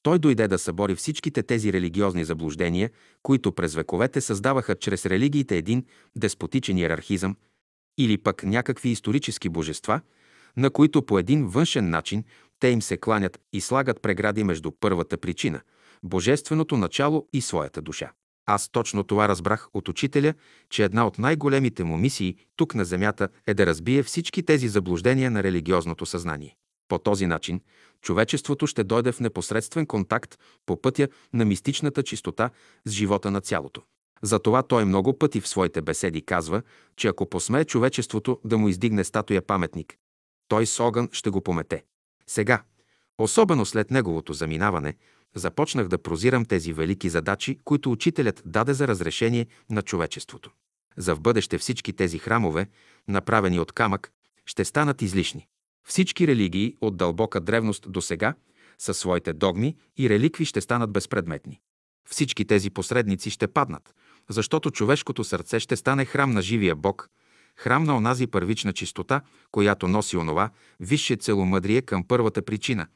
той 0.03 0.19
дойде 0.19 0.49
да 0.49 0.59
събори 0.59 0.95
всичките 0.95 1.43
тези 1.43 1.73
религиозни 1.73 2.25
заблуждения, 2.25 2.91
които 3.23 3.53
през 3.53 3.75
вековете 3.75 4.21
създаваха 4.21 4.75
чрез 4.75 5.07
религиите 5.07 5.57
един 5.57 5.85
деспотичен 6.17 6.79
иерархизъм 6.79 7.37
или 7.99 8.19
пък 8.19 8.43
някакви 8.43 8.89
исторически 8.89 9.49
божества, 9.49 10.01
на 10.57 10.71
които 10.71 11.03
по 11.03 11.19
един 11.19 11.47
външен 11.47 11.91
начин 11.91 12.25
те 12.61 12.69
им 12.69 12.83
се 12.83 12.97
кланят 12.97 13.41
и 13.53 13.61
слагат 13.61 14.03
прегради 14.03 14.45
между 14.45 14.71
първата 14.81 15.17
причина– 15.17 15.61
божественото 16.03 16.77
начало 16.77 17.29
и 17.33 17.41
своята 17.41 17.83
душа. 17.83 18.13
Аз 18.47 18.69
точно 18.69 19.05
това 19.05 19.29
разбрах 19.29 19.69
от 19.75 19.89
учителя, 19.89 20.35
че 20.71 20.85
една 20.85 21.07
от 21.07 21.19
най-големите 21.19 21.85
му 21.85 21.97
мисии 21.97 22.37
тук 22.57 22.75
на 22.75 22.85
Земята 22.85 23.29
е 23.47 23.55
да 23.55 23.67
разбие 23.67 24.03
всички 24.03 24.43
тези 24.43 24.69
заблуждения 24.69 25.31
на 25.31 25.43
религиозното 25.43 26.07
съзнание. 26.07 26.57
По 26.89 26.99
този 26.99 27.27
начин 27.27 27.61
човечеството 28.03 28.67
ще 28.67 28.85
дойде 28.85 29.13
в 29.13 29.21
непосредствен 29.21 29.87
контакт 29.87 30.39
по 30.67 30.81
пътя 30.81 31.09
на 31.33 31.45
мистичната 31.45 32.03
чистота 32.03 32.51
с 32.85 32.91
живота 32.91 33.31
на 33.31 33.41
цялото. 33.41 33.83
Затова 34.23 34.63
той 34.63 34.85
много 34.85 35.19
пъти 35.19 35.41
в 35.41 35.49
своите 35.49 35.83
беседи 35.83 36.23
казва, 36.23 36.63
че 36.97 37.09
ако 37.09 37.29
посмее 37.29 37.65
човечеството 37.65 38.41
да 38.45 38.59
му 38.59 38.69
издигне 38.69 39.05
статуя 39.05 39.43
паметник, 39.43 39.97
той 40.49 40.67
с 40.67 40.81
огън 40.81 41.09
ще 41.13 41.31
го 41.31 41.41
помете. 41.41 41.85
Сега, 42.27 42.63
особено 43.19 43.67
след 43.67 43.91
неговото 43.91 44.33
заминаване, 44.33 44.95
започнах 45.35 45.89
да 45.89 45.99
прозирам 45.99 46.45
тези 46.45 46.73
велики 46.73 47.09
задачи, 47.09 47.59
които 47.65 47.93
учителят 47.93 48.43
даде 48.47 48.75
за 48.75 48.89
разрешение 48.89 49.47
на 49.71 49.83
човечеството. 49.83 50.51
За 50.97 51.17
в 51.17 51.21
бъдеще 51.21 51.59
всички 51.59 51.93
тези 51.93 52.19
храмове, 52.19 52.67
направени 53.09 53.61
от 53.61 53.73
камък, 53.73 54.13
ще 54.47 54.65
станат 54.65 55.03
излишни. 55.03 55.47
Всички 55.87 56.27
религии 56.27 56.77
от 56.81 56.97
дълбока 56.97 57.41
древност 57.41 57.93
до 57.93 58.01
сега, 58.01 58.35
със 58.79 58.99
своите 58.99 59.33
догми 59.33 59.77
и 59.99 60.09
реликви 60.09 60.45
ще 60.45 60.61
станат 60.61 60.93
безпредметни. 60.93 61.61
Всички 62.09 62.45
тези 62.45 62.71
посредници 62.71 63.31
ще 63.31 63.47
паднат, 63.47 63.95
защото 64.31 64.71
човешкото 64.71 65.25
сърце 65.25 65.61
ще 65.61 65.77
стане 65.77 66.05
храм 66.05 66.31
на 66.31 66.43
живия 66.43 66.77
Бог, 66.77 67.09
храм 67.63 67.85
на 67.85 67.97
онази 67.97 68.27
първична 68.27 68.73
чистота, 68.73 69.21
която 69.53 69.89
носи 69.89 70.17
онова 70.17 70.51
висше 70.81 71.17
целомъдрие 71.17 71.83
към 71.83 72.05
първата 72.05 72.43
причина, 72.43 72.87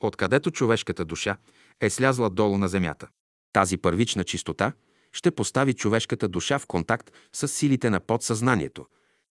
откъдето 0.00 0.50
човешката 0.50 1.04
душа 1.04 1.36
е 1.80 1.90
слязла 1.90 2.30
долу 2.30 2.58
на 2.58 2.68
земята. 2.68 3.08
Тази 3.52 3.76
първична 3.76 4.24
чистота 4.24 4.72
ще 5.12 5.30
постави 5.30 5.74
човешката 5.74 6.28
душа 6.28 6.58
в 6.58 6.66
контакт 6.66 7.10
с 7.32 7.48
силите 7.48 7.90
на 7.90 8.00
подсъзнанието, 8.00 8.86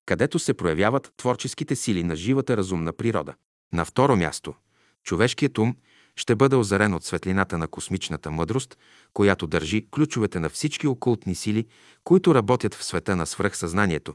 където 0.06 0.40
се 0.40 0.54
проявяват 0.54 1.14
творческите 1.18 1.76
сили 1.76 2.04
на 2.04 2.16
живата 2.16 2.58
разумна 2.58 2.94
природа. 2.94 3.34
На 3.74 3.86
второ 3.86 4.16
място, 4.16 4.54
човешкият 5.04 5.58
ум 5.58 5.76
ще 6.16 6.36
бъде 6.36 6.56
озарен 6.56 6.94
от 6.94 7.04
светлината 7.04 7.58
на 7.58 7.68
космичната 7.68 8.32
мъдрост, 8.32 8.78
която 9.14 9.48
държи 9.48 9.88
ключовете 9.92 10.40
на 10.40 10.50
всички 10.50 10.88
окултни 10.88 11.36
сили, 11.36 11.66
които 12.04 12.36
работят 12.36 12.76
в 12.76 12.84
света 12.84 13.16
на 13.16 13.26
свръхсъзнанието, 13.26 14.14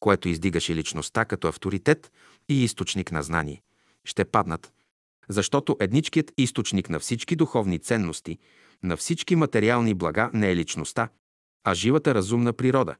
което 0.00 0.28
издигаше 0.28 0.74
личността 0.74 1.24
като 1.24 1.48
авторитет 1.48 2.12
и 2.48 2.64
източник 2.64 3.12
на 3.12 3.22
знание. 3.22 3.62
Ще 4.04 4.24
паднат, 4.24 4.72
защото 5.28 5.76
едничкият 5.80 6.32
източник 6.38 6.90
на 6.90 6.98
всички 6.98 7.36
духовни 7.36 7.78
ценности, 7.78 8.38
на 8.82 8.96
всички 8.96 9.36
материални 9.36 9.94
блага 9.94 10.30
не 10.32 10.50
е 10.50 10.56
личността, 10.56 11.08
а 11.64 11.74
живата 11.74 12.14
разумна 12.14 12.52
природа, 12.52 12.94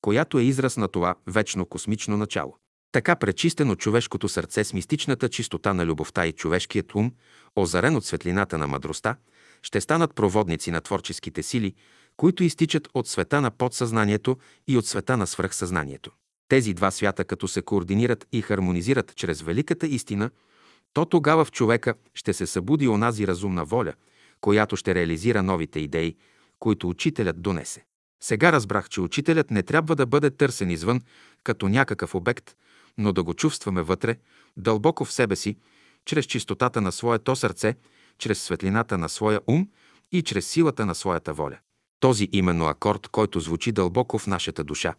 която 0.00 0.38
е 0.38 0.42
израз 0.42 0.76
на 0.76 0.88
това 0.88 1.14
вечно 1.26 1.66
космично 1.66 2.16
начало. 2.16 2.56
Така 2.92 3.16
пречистено 3.16 3.76
човешкото 3.76 4.28
сърце 4.28 4.64
с 4.64 4.72
мистичната 4.72 5.28
чистота 5.28 5.74
на 5.74 5.86
любовта 5.86 6.26
и 6.26 6.32
човешкият 6.32 6.94
ум, 6.94 7.12
озарен 7.56 7.96
от 7.96 8.04
светлината 8.04 8.58
на 8.58 8.66
мъдростта, 8.66 9.16
ще 9.62 9.80
станат 9.80 10.14
проводници 10.14 10.70
на 10.70 10.80
творческите 10.80 11.42
сили, 11.42 11.74
които 12.16 12.44
изтичат 12.44 12.88
от 12.94 13.08
света 13.08 13.40
на 13.40 13.50
подсъзнанието 13.50 14.36
и 14.68 14.76
от 14.76 14.86
света 14.86 15.16
на 15.16 15.26
свръхсъзнанието. 15.26 16.10
Тези 16.48 16.74
два 16.74 16.90
свята, 16.90 17.24
като 17.24 17.48
се 17.48 17.62
координират 17.62 18.26
и 18.32 18.42
хармонизират 18.42 19.16
чрез 19.16 19.42
великата 19.42 19.86
истина, 19.86 20.30
то 20.92 21.04
тогава 21.04 21.44
в 21.44 21.52
човека 21.52 21.94
ще 22.14 22.32
се 22.32 22.46
събуди 22.46 22.88
онази 22.88 23.26
разумна 23.26 23.64
воля, 23.64 23.92
която 24.40 24.76
ще 24.76 24.94
реализира 24.94 25.42
новите 25.42 25.80
идеи, 25.80 26.16
които 26.58 26.88
учителят 26.88 27.42
донесе. 27.42 27.84
Сега 28.22 28.52
разбрах, 28.52 28.88
че 28.88 29.00
учителят 29.00 29.50
не 29.50 29.62
трябва 29.62 29.96
да 29.96 30.06
бъде 30.06 30.30
търсен 30.30 30.70
извън, 30.70 31.00
като 31.44 31.68
някакъв 31.68 32.14
обект, 32.14 32.56
но 32.98 33.12
да 33.12 33.22
го 33.22 33.34
чувстваме 33.34 33.82
вътре, 33.82 34.16
дълбоко 34.56 35.04
в 35.04 35.12
себе 35.12 35.36
си, 35.36 35.56
чрез 36.04 36.24
чистотата 36.24 36.80
на 36.80 36.92
своето 36.92 37.36
сърце, 37.36 37.74
чрез 38.18 38.42
светлината 38.42 38.98
на 38.98 39.08
своя 39.08 39.40
ум 39.46 39.68
и 40.12 40.22
чрез 40.22 40.46
силата 40.46 40.86
на 40.86 40.94
своята 40.94 41.32
воля. 41.32 41.58
Този 42.00 42.28
именно 42.32 42.66
акорд, 42.66 43.08
който 43.08 43.40
звучи 43.40 43.72
дълбоко 43.72 44.18
в 44.18 44.26
нашата 44.26 44.64
душа, 44.64 44.94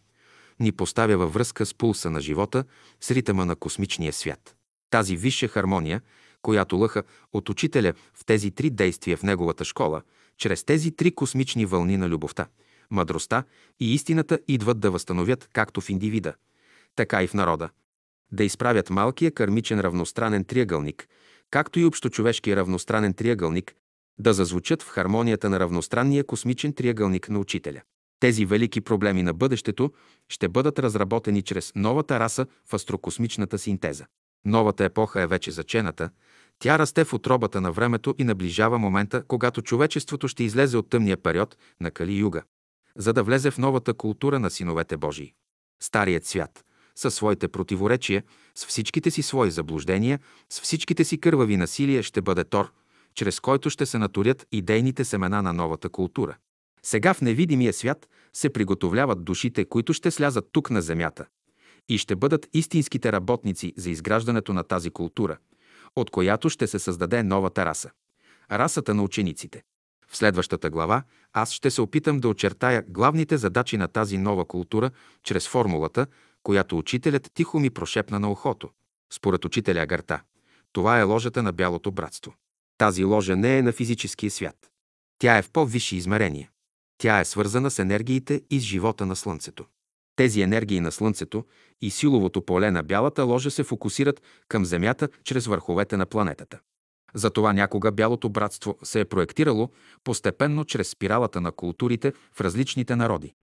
ни 0.60 0.72
поставя 0.72 1.18
във 1.18 1.34
връзка 1.34 1.66
с 1.66 1.74
пулса 1.74 2.10
на 2.10 2.22
живота, 2.22 2.64
с 3.02 3.12
ритъма 3.12 3.46
на 3.46 3.56
космичния 3.56 4.14
свят. 4.14 4.56
Тази 4.90 5.18
висша 5.18 5.48
хармония, 5.48 6.02
която 6.42 6.78
лъха 6.78 7.04
от 7.34 7.50
учителя 7.50 7.94
в 8.14 8.26
тези 8.26 8.52
три 8.52 8.70
действия 8.70 9.18
в 9.18 9.24
неговата 9.24 9.66
школа, 9.66 10.02
чрез 10.38 10.64
тези 10.64 10.92
три 10.92 11.12
космични 11.12 11.66
вълни 11.66 11.98
на 11.98 12.10
любовта, 12.10 12.48
мъдростта 12.92 13.44
и 13.80 13.94
истината 13.94 14.40
идват 14.48 14.80
да 14.80 14.92
възстановят 14.92 15.50
както 15.54 15.82
в 15.82 15.90
индивида, 15.90 16.34
така 16.96 17.24
и 17.24 17.28
в 17.28 17.34
народа. 17.34 17.70
Да 18.32 18.44
изправят 18.44 18.90
малкия 18.90 19.32
кармичен 19.32 19.80
равностранен 19.80 20.44
триъгълник, 20.44 21.08
както 21.52 21.80
и 21.80 21.86
общочовешкия 21.86 22.56
равностранен 22.56 23.14
триъгълник, 23.14 23.76
да 24.20 24.34
зазвучат 24.34 24.84
в 24.84 24.90
хармонията 24.90 25.50
на 25.50 25.60
равностранния 25.60 26.24
космичен 26.24 26.74
триъгълник 26.74 27.30
на 27.30 27.40
учителя. 27.40 27.82
Тези 28.20 28.46
велики 28.46 28.82
проблеми 28.82 29.24
на 29.24 29.34
бъдещето 29.34 29.92
ще 30.30 30.50
бъдат 30.50 30.80
разработени 30.80 31.42
чрез 31.42 31.72
новата 31.76 32.20
раса 32.20 32.46
в 32.66 32.74
астрокосмичната 32.74 33.58
синтеза. 33.58 34.06
Новата 34.46 34.84
епоха 34.84 35.22
е 35.22 35.28
вече 35.28 35.52
зачената, 35.52 36.10
тя 36.60 36.80
расте 36.80 37.04
в 37.04 37.14
отробата 37.14 37.62
на 37.62 37.72
времето 37.72 38.16
и 38.18 38.24
наближава 38.24 38.80
момента, 38.80 39.24
когато 39.28 39.62
човечеството 39.62 40.28
ще 40.28 40.44
излезе 40.44 40.78
от 40.78 40.90
тъмния 40.90 41.18
период 41.18 41.58
на 41.82 41.92
Кали-юга, 41.92 42.44
за 42.98 43.14
да 43.14 43.24
влезе 43.24 43.52
в 43.52 43.58
новата 43.58 43.94
култура 43.94 44.40
на 44.40 44.50
синовете 44.50 44.98
Божии. 44.98 45.34
Старият 45.82 46.26
свят, 46.26 46.66
със 46.96 47.16
своите 47.16 47.48
противоречия, 47.48 48.24
с 48.56 48.66
всичките 48.66 49.12
си 49.12 49.22
свои 49.22 49.52
заблуждения, 49.52 50.20
с 50.50 50.62
всичките 50.62 51.04
си 51.04 51.18
кървави 51.18 51.58
насилия 51.58 52.04
ще 52.04 52.22
бъде 52.22 52.44
тор, 52.44 52.72
чрез 53.16 53.40
който 53.40 53.70
ще 53.70 53.86
се 53.86 53.98
наторят 53.98 54.48
идейните 54.52 55.06
семена 55.06 55.42
на 55.42 55.54
новата 55.54 55.90
култура. 55.90 56.38
Сега 56.86 57.14
в 57.14 57.22
невидимия 57.22 57.74
свят 57.74 58.10
се 58.34 58.50
приготовляват 58.50 59.24
душите, 59.24 59.66
които 59.66 59.94
ще 59.94 60.12
слязат 60.12 60.50
тук 60.52 60.70
на 60.70 60.82
земята 60.82 61.26
и 61.90 61.98
ще 61.98 62.16
бъдат 62.16 62.48
истинските 62.54 63.12
работници 63.12 63.74
за 63.78 63.90
изграждането 63.90 64.54
на 64.54 64.64
тази 64.64 64.90
култура, 64.90 65.38
от 65.96 66.10
която 66.10 66.50
ще 66.50 66.68
се 66.68 66.80
създаде 66.80 67.24
новата 67.24 67.66
раса– 67.66 67.92
расата 68.52 68.94
на 68.94 69.04
учениците. 69.04 69.64
В 70.08 70.18
следващата 70.18 70.70
глава 70.70 71.04
аз 71.34 71.52
ще 71.52 71.72
се 71.72 71.82
опитам 71.82 72.20
да 72.20 72.28
очертая 72.28 72.84
главните 72.90 73.38
задачи 73.38 73.78
на 73.78 73.88
тази 73.88 74.18
нова 74.18 74.46
култура 74.46 74.92
чрез 75.24 75.48
формулата, 75.48 76.08
която 76.44 76.78
учителят 76.78 77.32
тихо 77.34 77.60
ми 77.60 77.70
прошепна 77.70 78.20
на 78.20 78.32
ухото. 78.32 78.70
Според 79.14 79.46
учителя 79.46 79.80
Агарта, 79.80 80.22
това 80.72 81.00
е 81.00 81.04
ложата 81.04 81.44
на 81.44 81.52
бялото 81.52 81.92
братство. 81.92 82.34
Тази 82.78 83.04
ложа 83.04 83.36
не 83.36 83.58
е 83.58 83.62
на 83.62 83.72
физическия 83.72 84.32
свят. 84.32 84.72
Тя 85.20 85.38
е 85.38 85.42
в 85.42 85.52
по-висши 85.52 85.96
измерения. 85.96 86.50
Тя 86.98 87.20
е 87.20 87.26
свързана 87.26 87.72
с 87.72 87.80
енергиите 87.80 88.42
и 88.50 88.60
с 88.60 88.64
живота 88.64 89.06
на 89.06 89.16
Слънцето. 89.16 89.66
Тези 90.16 90.42
енергии 90.42 90.80
на 90.80 90.92
Слънцето 90.92 91.46
и 91.82 91.92
силовото 91.92 92.42
поле 92.42 92.72
на 92.72 92.84
бялата 92.84 93.24
ложа 93.24 93.52
се 93.52 93.64
фокусират 93.64 94.22
към 94.48 94.66
Земята 94.66 95.10
чрез 95.24 95.46
върховете 95.46 95.98
на 95.98 96.06
планетата. 96.06 96.60
Затова 97.14 97.54
някога 97.54 97.92
Бялото 97.92 98.30
братство 98.30 98.78
се 98.84 99.00
е 99.00 99.06
проектирало 99.06 99.70
постепенно 100.04 100.66
чрез 100.66 100.90
спиралата 100.90 101.42
на 101.42 101.52
културите 101.52 102.14
в 102.34 102.42
различните 102.42 102.96
народи. 102.96 103.34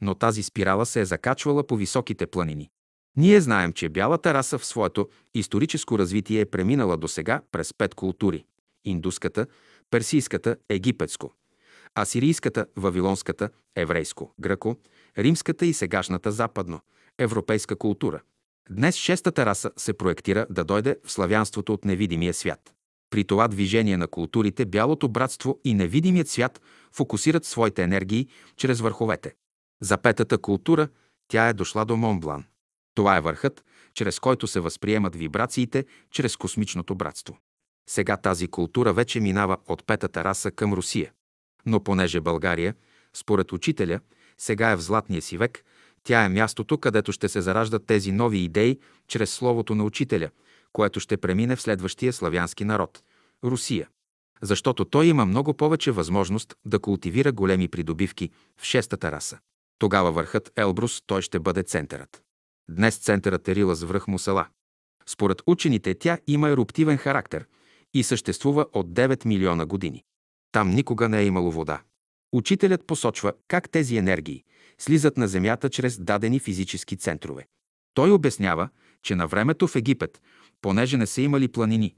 Но 0.00 0.14
тази 0.14 0.42
спирала 0.42 0.86
се 0.86 1.00
е 1.00 1.04
закачвала 1.04 1.66
по 1.66 1.76
високите 1.76 2.26
планини. 2.26 2.70
Ние 3.16 3.40
знаем, 3.40 3.72
че 3.72 3.88
бялата 3.88 4.34
раса 4.34 4.58
в 4.58 4.64
своето 4.64 5.08
историческо 5.34 5.98
развитие 5.98 6.40
е 6.40 6.46
преминала 6.46 6.96
до 6.96 7.08
сега 7.08 7.42
през 7.52 7.74
пет 7.74 7.94
култури– 7.94 8.44
индуската, 8.84 9.46
персийската, 9.90 10.56
египетско, 10.68 11.32
асирийската, 11.98 12.66
вавилонската, 12.76 13.50
еврейско, 13.76 14.34
гръко, 14.40 14.76
римската 15.18 15.66
и 15.66 15.72
сегашната 15.72 16.32
западно, 16.32 16.80
европейска 17.18 17.76
култура. 17.76 18.20
Днес 18.70 18.96
шестата 18.96 19.46
раса 19.46 19.70
се 19.76 19.92
проектира 19.92 20.46
да 20.50 20.64
дойде 20.64 20.96
в 21.04 21.12
славянството 21.12 21.72
от 21.72 21.84
невидимия 21.84 22.34
свят. 22.34 22.74
При 23.10 23.24
това 23.24 23.48
движение 23.48 23.96
на 23.96 24.08
културите 24.08 24.64
бялото 24.64 25.08
братство 25.08 25.60
и 25.64 25.74
невидимият 25.74 26.28
свят 26.28 26.60
фокусират 26.92 27.44
своите 27.44 27.82
енергии 27.82 28.28
чрез 28.56 28.80
върховете. 28.80 29.34
За 29.82 29.98
петата 29.98 30.38
култура 30.38 30.88
тя 31.28 31.48
е 31.48 31.52
дошла 31.52 31.84
до 31.84 31.96
Монблан. 31.96 32.44
Това 32.94 33.16
е 33.16 33.20
върхът, 33.20 33.64
чрез 33.94 34.18
който 34.18 34.46
се 34.46 34.60
възприемат 34.60 35.16
вибрациите 35.16 35.84
чрез 36.10 36.36
космичното 36.36 36.94
братство. 36.94 37.38
Сега 37.88 38.16
тази 38.16 38.48
култура 38.48 38.92
вече 38.92 39.20
минава 39.20 39.56
от 39.66 39.86
петата 39.86 40.24
раса 40.24 40.50
към 40.50 40.72
Русия. 40.72 41.12
Но 41.66 41.80
понеже 41.80 42.20
България, 42.20 42.74
според 43.14 43.52
учителя, 43.52 44.00
сега 44.38 44.70
е 44.70 44.76
в 44.76 44.80
златния 44.80 45.22
си 45.22 45.36
век, 45.36 45.64
тя 46.02 46.24
е 46.24 46.28
мястото, 46.28 46.78
където 46.78 47.12
ще 47.12 47.28
се 47.28 47.40
зараждат 47.40 47.86
тези 47.86 48.12
нови 48.12 48.38
идеи 48.38 48.78
чрез 49.08 49.30
словото 49.30 49.74
на 49.74 49.84
учителя, 49.84 50.30
което 50.72 51.00
ще 51.00 51.16
премине 51.16 51.56
в 51.56 51.62
следващия 51.62 52.12
славянски 52.12 52.64
народ– 52.64 53.02
Русия. 53.44 53.88
Защото 54.42 54.84
той 54.84 55.06
има 55.06 55.26
много 55.26 55.54
повече 55.54 55.90
възможност 55.90 56.54
да 56.64 56.78
култивира 56.78 57.32
големи 57.32 57.68
придобивки 57.68 58.30
в 58.60 58.64
шестата 58.64 59.12
раса. 59.12 59.38
Тогава 59.78 60.12
върхът 60.12 60.52
Елбрус 60.56 61.02
той 61.06 61.22
ще 61.22 61.38
бъде 61.38 61.62
центърът. 61.62 62.22
Днес 62.70 62.96
центърът 62.96 63.48
е 63.48 63.54
Рила 63.54 63.74
с 63.74 63.82
връх 63.82 64.08
Мусала. 64.08 64.46
Според 65.06 65.42
учените 65.46 65.94
тя 65.94 66.18
има 66.26 66.48
еруптивен 66.48 66.96
характер 66.96 67.46
и 67.94 68.02
съществува 68.02 68.66
от 68.72 68.86
9 68.92 69.26
милиона 69.26 69.66
години. 69.66 70.04
Там 70.52 70.70
никога 70.70 71.08
не 71.08 71.20
е 71.20 71.26
имало 71.26 71.50
вода. 71.50 71.82
Учителят 72.32 72.86
посочва 72.86 73.32
как 73.48 73.70
тези 73.70 73.96
енергии 73.96 74.44
слизат 74.78 75.16
на 75.16 75.28
Земята 75.28 75.70
чрез 75.70 76.00
дадени 76.00 76.38
физически 76.38 76.96
центрове. 76.96 77.46
Той 77.94 78.10
обяснява, 78.10 78.68
че 79.02 79.14
на 79.14 79.26
времето 79.26 79.68
в 79.68 79.76
Египет, 79.76 80.22
понеже 80.60 80.96
не 80.96 81.06
са 81.06 81.22
имали 81.22 81.48
планини, 81.48 81.94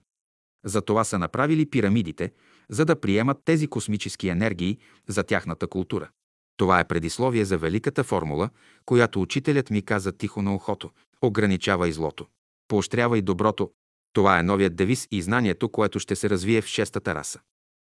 затова 0.64 1.04
са 1.04 1.18
направили 1.18 1.70
пирамидите, 1.70 2.32
за 2.70 2.84
да 2.84 3.00
приемат 3.00 3.38
тези 3.44 3.66
космически 3.66 4.28
енергии 4.28 4.78
за 5.08 5.22
тяхната 5.22 5.66
култура. 5.66 6.10
Това 6.56 6.80
е 6.80 6.88
предисловие 6.88 7.44
за 7.44 7.58
великата 7.58 8.04
формула, 8.04 8.50
която 8.84 9.22
учителят 9.22 9.70
ми 9.70 9.82
каза 9.82 10.12
тихо 10.12 10.42
на 10.42 10.54
ухото. 10.54 10.90
Ограничава 11.22 11.88
и 11.88 11.92
злото. 11.92 12.26
Поощрява 12.68 13.18
и 13.18 13.22
доброто. 13.22 13.70
Това 14.12 14.38
е 14.38 14.42
новият 14.42 14.76
девиз 14.76 15.08
и 15.10 15.22
знанието, 15.22 15.68
което 15.68 15.98
ще 15.98 16.16
се 16.16 16.30
развие 16.30 16.62
в 16.62 16.66
шестата 16.66 17.14
раса. 17.14 17.40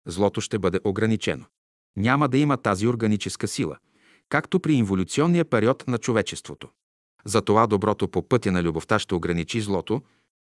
Злото 0.06 0.40
ще 0.40 0.58
бъде 0.58 0.80
ограничено. 0.84 1.44
Няма 1.96 2.28
да 2.28 2.38
има 2.38 2.56
тази 2.56 2.86
органическа 2.86 3.48
сила, 3.48 3.78
както 4.28 4.60
при 4.60 4.74
инволюционния 4.74 5.44
период 5.44 5.88
на 5.88 5.98
човечеството. 5.98 6.68
Затова 7.24 7.66
доброто 7.66 8.08
по 8.08 8.28
пътя 8.28 8.52
на 8.52 8.62
любовта 8.62 8.98
ще 8.98 9.14
ограничи 9.14 9.60
злото. 9.60 10.02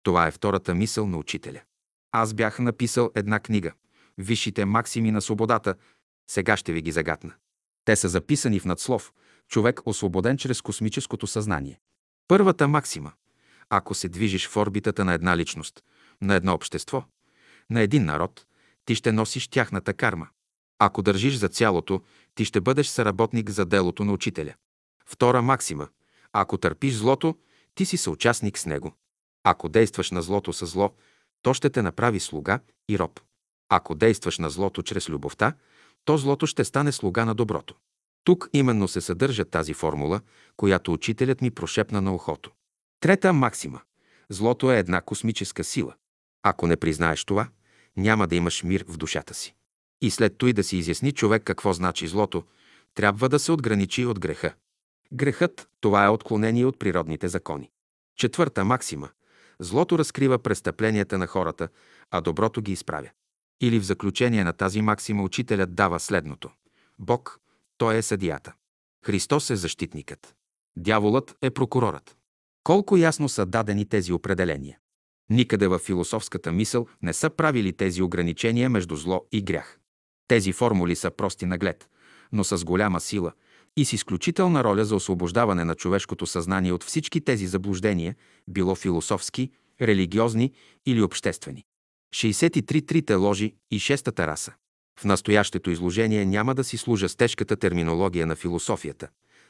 Това 0.04 0.28
е 0.28 0.32
втората 0.32 0.76
мисъл 0.76 1.08
на 1.08 1.18
учителя. 1.18 1.62
Аз 2.12 2.34
бях 2.34 2.60
написал 2.60 3.12
една 3.16 3.40
книга 3.40 3.72
«Висшите 4.18 4.66
максими 4.66 5.12
на 5.12 5.22
свободата». 5.22 5.76
Сега 6.30 6.58
ще 6.58 6.74
ви 6.74 6.82
ги 6.82 6.92
загатна. 6.92 7.34
Те 7.86 7.96
са 7.96 8.10
записани 8.10 8.60
в 8.60 8.66
надслов 8.66 9.14
«Човек 9.50 9.82
освободен 9.86 10.38
чрез 10.38 10.62
космическото 10.62 11.28
съзнание». 11.28 11.80
Първата 12.28 12.68
максима– 12.68 13.12
ако 13.70 13.94
се 13.94 14.10
движиш 14.10 14.48
в 14.48 14.58
орбитата 14.58 15.06
на 15.06 15.14
една 15.14 15.38
личност, 15.38 15.84
на 16.22 16.36
едно 16.36 16.54
общество, 16.54 17.04
на 17.70 17.82
един 17.82 18.06
народ, 18.06 18.46
ти 18.88 18.96
ще 18.96 19.12
носиш 19.12 19.48
тяхната 19.48 19.94
карма. 19.94 20.28
Ако 20.80 21.02
държиш 21.02 21.36
за 21.36 21.50
цялото, 21.50 22.02
ти 22.36 22.46
ще 22.46 22.62
бъдеш 22.62 22.88
съработник 22.88 23.50
за 23.50 23.66
делото 23.66 24.06
на 24.06 24.14
учителя. 24.14 24.54
Втора 25.06 25.42
максима– 25.42 25.88
ако 26.34 26.58
търпиш 26.58 26.94
злото, 26.94 27.36
ти 27.76 27.86
си 27.86 27.98
съучастник 27.98 28.60
с 28.60 28.66
него. 28.66 28.94
Ако 29.44 29.70
действаш 29.70 30.12
на 30.12 30.22
злото 30.22 30.54
с 30.54 30.66
зло, 30.66 30.94
то 31.42 31.54
ще 31.54 31.70
те 31.70 31.82
направи 31.82 32.20
слуга 32.20 32.60
и 32.90 33.00
роб. 33.00 33.20
Ако 33.70 33.96
действаш 33.96 34.38
на 34.38 34.50
злото 34.50 34.84
чрез 34.84 35.10
любовта, 35.10 35.54
то 36.06 36.18
злото 36.18 36.48
ще 36.48 36.64
стане 36.64 36.92
слуга 36.92 37.26
на 37.26 37.36
доброто. 37.36 37.76
Тук 38.24 38.50
именно 38.54 38.88
се 38.88 39.02
съдържа 39.02 39.46
тази 39.46 39.74
формула, 39.74 40.22
която 40.58 40.94
учителят 40.94 41.42
ми 41.42 41.52
прошепна 41.52 42.02
на 42.02 42.16
ухото. 42.16 42.52
Трета 43.00 43.34
максима. 43.34 43.82
Злото 44.30 44.72
е 44.72 44.80
една 44.80 45.02
космическа 45.02 45.64
сила. 45.64 45.96
Ако 46.44 46.68
не 46.68 46.78
признаеш 46.78 47.26
това, 47.26 47.48
няма 47.98 48.28
да 48.28 48.36
имаш 48.36 48.64
мир 48.64 48.86
в 48.88 48.98
душата 48.98 49.34
си. 49.34 49.56
И 50.02 50.12
след 50.12 50.38
той 50.38 50.54
да 50.54 50.64
си 50.64 50.78
изясни 50.78 51.12
човек 51.12 51.44
какво 51.44 51.74
значи 51.74 52.08
злото, 52.08 52.44
трябва 52.96 53.30
да 53.30 53.40
се 53.40 53.52
отграничи 53.52 54.06
от 54.06 54.20
греха. 54.20 54.54
Грехът– 55.14 55.70
това 55.82 56.06
е 56.06 56.10
отклонение 56.10 56.66
от 56.66 56.80
природните 56.80 57.28
закони. 57.28 57.72
Четвърта 58.18 58.66
максима. 58.66 59.10
Злото 59.60 60.00
разкрива 60.00 60.40
престъпленията 60.40 61.18
на 61.18 61.28
хората, 61.28 61.70
а 62.12 62.22
доброто 62.22 62.62
ги 62.62 62.72
изправя. 62.72 63.10
Или 63.62 63.80
в 63.80 63.86
заключение 63.86 64.44
на 64.44 64.54
тази 64.54 64.82
максима 64.82 65.24
учителят 65.24 65.76
дава 65.76 66.00
следното. 66.00 66.50
Бог, 67.00 67.40
той 67.78 67.98
е 67.98 68.02
съдията. 68.02 68.54
Христос 69.06 69.50
е 69.50 69.56
защитникът. 69.56 70.36
Дяволът 70.78 71.36
е 71.42 71.50
прокурорът. 71.50 72.18
Колко 72.64 72.98
ясно 72.98 73.30
са 73.30 73.46
дадени 73.46 73.86
тези 73.86 74.14
определения. 74.14 74.78
Никъде 75.30 75.68
в 75.68 75.80
философската 75.80 76.52
мисъл 76.52 76.88
не 77.02 77.14
са 77.14 77.30
правили 77.30 77.74
тези 77.74 78.02
ограничения 78.02 78.70
между 78.70 78.96
зло 78.96 79.26
и 79.32 79.42
грях. 79.42 79.80
Тези 80.28 80.52
формули 80.52 80.96
са 80.96 81.12
прости 81.12 81.46
наглед, 81.46 81.90
но 82.32 82.44
с 82.44 82.66
голяма 82.66 83.00
сила 83.00 83.32
и 83.78 83.86
с 83.86 83.94
изключителна 83.94 84.64
роля 84.64 84.86
за 84.86 84.96
освобождаване 84.96 85.64
на 85.64 85.76
човешкото 85.76 86.26
съзнание 86.26 86.72
от 86.72 86.84
всички 86.84 87.22
тези 87.22 87.48
заблуждения, 87.48 88.16
било 88.48 88.76
философски, 88.76 89.52
религиозни 89.82 90.54
или 90.86 91.02
обществени. 91.02 91.64
63 92.16 92.88
трите 92.88 93.14
ложи 93.14 93.56
и 93.72 93.80
шестата 93.80 94.28
раса. 94.28 94.54
В 95.00 95.06
настоящето 95.06 95.72
изложение 95.72 96.26
няма 96.26 96.56
да 96.56 96.64
си 96.64 96.78
служа 96.78 97.10
с 97.10 97.16
тежката 97.16 97.56
терминология 97.56 98.28
на 98.28 98.36
философията, 98.36 99.08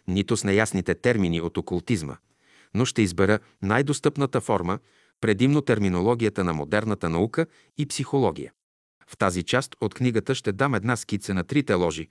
нито 0.08 0.38
с 0.38 0.44
неясните 0.44 0.96
термини 0.96 1.42
от 1.42 1.58
окултизма, 1.58 2.18
но 2.74 2.86
ще 2.86 3.02
избера 3.02 3.40
най-достъпната 3.62 4.42
форма, 4.42 4.80
предимно 5.22 5.62
терминологията 5.62 6.44
на 6.44 6.54
модерната 6.54 7.10
наука 7.10 7.46
и 7.78 7.86
психология. 7.86 8.52
В 9.08 9.18
тази 9.18 9.44
част 9.44 9.76
от 9.82 9.94
книгата 9.94 10.36
ще 10.36 10.52
дам 10.52 10.76
една 10.76 10.96
скица 10.96 11.34
на 11.34 11.44
трите 11.44 11.74
ложи, 11.74 12.08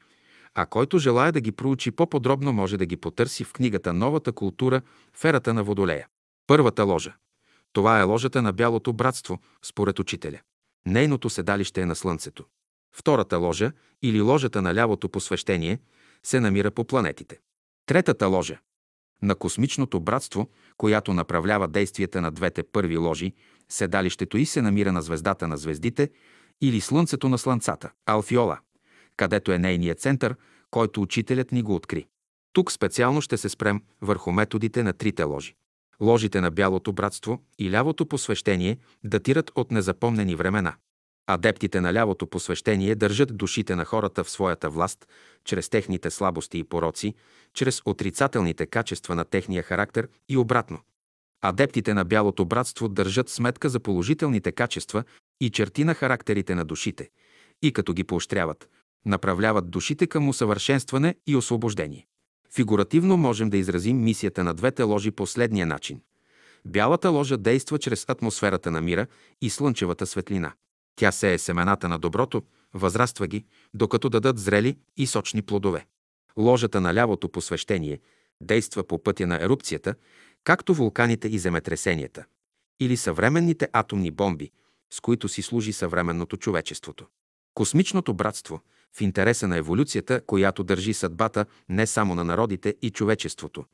а 0.55 0.67
който 0.67 0.99
желая 0.99 1.33
да 1.33 1.41
ги 1.41 1.53
проучи 1.53 1.91
по-подробно, 1.91 2.53
може 2.53 2.77
да 2.77 2.87
ги 2.87 2.97
потърси 2.97 3.45
в 3.45 3.53
книгата 3.53 3.93
Новата 3.93 4.33
култура 4.33 4.83
в 5.15 5.25
ерата 5.25 5.55
на 5.55 5.65
Водолея. 5.65 6.07
Първата 6.47 6.85
ложа. 6.85 7.15
Това 7.73 8.01
е 8.01 8.03
ложата 8.03 8.43
на 8.43 8.53
Бялото 8.53 8.93
братство, 8.93 9.39
според 9.65 9.99
учителя. 9.99 10.41
Нейното 10.87 11.31
седалище 11.31 11.81
е 11.81 11.87
на 11.87 11.95
Слънцето. 11.95 12.45
Втората 12.97 13.39
ложа, 13.39 13.73
или 14.03 14.21
ложата 14.21 14.63
на 14.63 14.75
лявото 14.75 15.09
посвещение, 15.09 15.79
се 16.23 16.41
намира 16.41 16.71
по 16.71 16.85
планетите. 16.85 17.39
Третата 17.87 18.27
ложа 18.27 18.59
на 19.23 19.35
космичното 19.35 20.01
братство, 20.01 20.49
която 20.77 21.15
направлява 21.15 21.69
действията 21.69 22.21
на 22.21 22.31
двете 22.31 22.63
първи 22.63 22.97
ложи, 22.97 23.33
седалището 23.69 24.39
и 24.39 24.47
се 24.47 24.63
намира 24.63 24.93
на 24.93 25.03
звездата 25.03 25.49
на 25.49 25.57
звездите 25.57 26.11
или 26.61 26.81
Слънцето 26.81 27.29
на 27.29 27.39
Слънцата, 27.39 27.91
Алфиола, 28.07 28.59
където 29.17 29.53
е 29.53 29.59
нейният 29.59 30.01
център, 30.01 30.37
който 30.71 31.03
учителят 31.03 31.53
ни 31.53 31.63
го 31.63 31.75
откри. 31.75 32.07
Тук 32.53 32.73
специално 32.73 33.21
ще 33.21 33.37
се 33.37 33.49
спрем 33.49 33.83
върху 34.01 34.33
методите 34.33 34.83
на 34.83 34.93
трите 34.93 35.23
ложи. 35.23 35.55
Ложите 36.01 36.41
на 36.41 36.51
Бялото 36.51 36.93
братство 36.93 37.43
и 37.59 37.71
лявото 37.71 38.07
посвещение 38.07 38.79
датират 39.05 39.51
от 39.55 39.71
незапомнени 39.71 40.35
времена. 40.35 40.75
Адептите 41.27 41.81
на 41.81 41.93
лявото 41.93 42.27
посвещение 42.27 42.95
държат 42.95 43.37
душите 43.37 43.77
на 43.77 43.85
хората 43.85 44.25
в 44.25 44.31
своята 44.31 44.71
власт 44.71 45.09
чрез 45.45 45.69
техните 45.69 46.11
слабости 46.11 46.59
и 46.59 46.65
пороци, 46.65 47.15
чрез 47.55 47.83
отрицателните 47.85 48.67
качества 48.67 49.15
на 49.15 49.25
техния 49.25 49.63
характер 49.63 50.09
и 50.29 50.37
обратно. 50.37 50.81
Адептите 51.43 51.95
на 51.95 52.05
Бялото 52.05 52.45
братство 52.45 52.89
държат 52.89 53.29
сметка 53.29 53.69
за 53.69 53.81
положителните 53.81 54.53
качества 54.53 55.05
и 55.41 55.51
черти 55.51 55.85
на 55.85 55.95
характерите 55.95 56.55
на 56.55 56.65
душите 56.65 57.11
и 57.63 57.73
като 57.73 57.93
ги 57.93 58.05
поощряват, 58.05 58.69
направляват 59.07 59.71
душите 59.71 60.07
към 60.07 60.29
усъвършенстване 60.29 61.15
и 61.27 61.37
освобождение. 61.37 62.07
Фигуративно 62.55 63.17
можем 63.17 63.51
да 63.51 63.57
изразим 63.57 64.03
мисията 64.03 64.45
на 64.45 64.55
двете 64.55 64.83
ложи 64.83 65.11
последния 65.11 65.67
начин. 65.67 66.01
Бялата 66.65 67.11
ложа 67.11 67.37
действа 67.37 67.79
чрез 67.79 68.05
атмосферата 68.09 68.71
на 68.71 68.81
мира 68.81 69.07
и 69.41 69.51
слънчевата 69.51 70.07
светлина. 70.07 70.53
Тя 70.97 71.13
сее 71.13 71.39
семената 71.39 71.89
на 71.89 71.99
доброто, 71.99 72.43
възраства 72.75 73.27
ги, 73.27 73.45
докато 73.75 74.09
дадат 74.09 74.39
зрели 74.39 74.79
и 74.97 75.07
сочни 75.07 75.43
плодове. 75.43 75.87
Ложата 76.39 76.81
на 76.81 76.95
лявото 76.95 77.29
посвещение 77.29 78.01
действа 78.41 78.85
по 78.87 79.03
пътя 79.03 79.27
на 79.27 79.43
ерупцията, 79.43 79.95
както 80.45 80.75
вулканите 80.75 81.29
и 81.29 81.39
земетресенията, 81.39 82.25
или 82.81 82.97
съвременните 82.97 83.69
атомни 83.73 84.11
бомби, 84.11 84.51
с 84.93 85.01
които 85.01 85.29
си 85.29 85.43
служи 85.43 85.73
съвременното 85.73 86.37
човечеството. 86.37 87.07
Космичното 87.55 88.15
братство– 88.15 88.61
в 88.97 89.01
интереса 89.01 89.49
на 89.49 89.57
еволюцията, 89.57 90.21
която 90.27 90.65
държи 90.65 90.95
съдбата 90.95 91.47
не 91.69 91.87
само 91.87 92.15
на 92.15 92.25
народите 92.25 92.75
и 92.83 92.91
човечеството, 92.91 93.65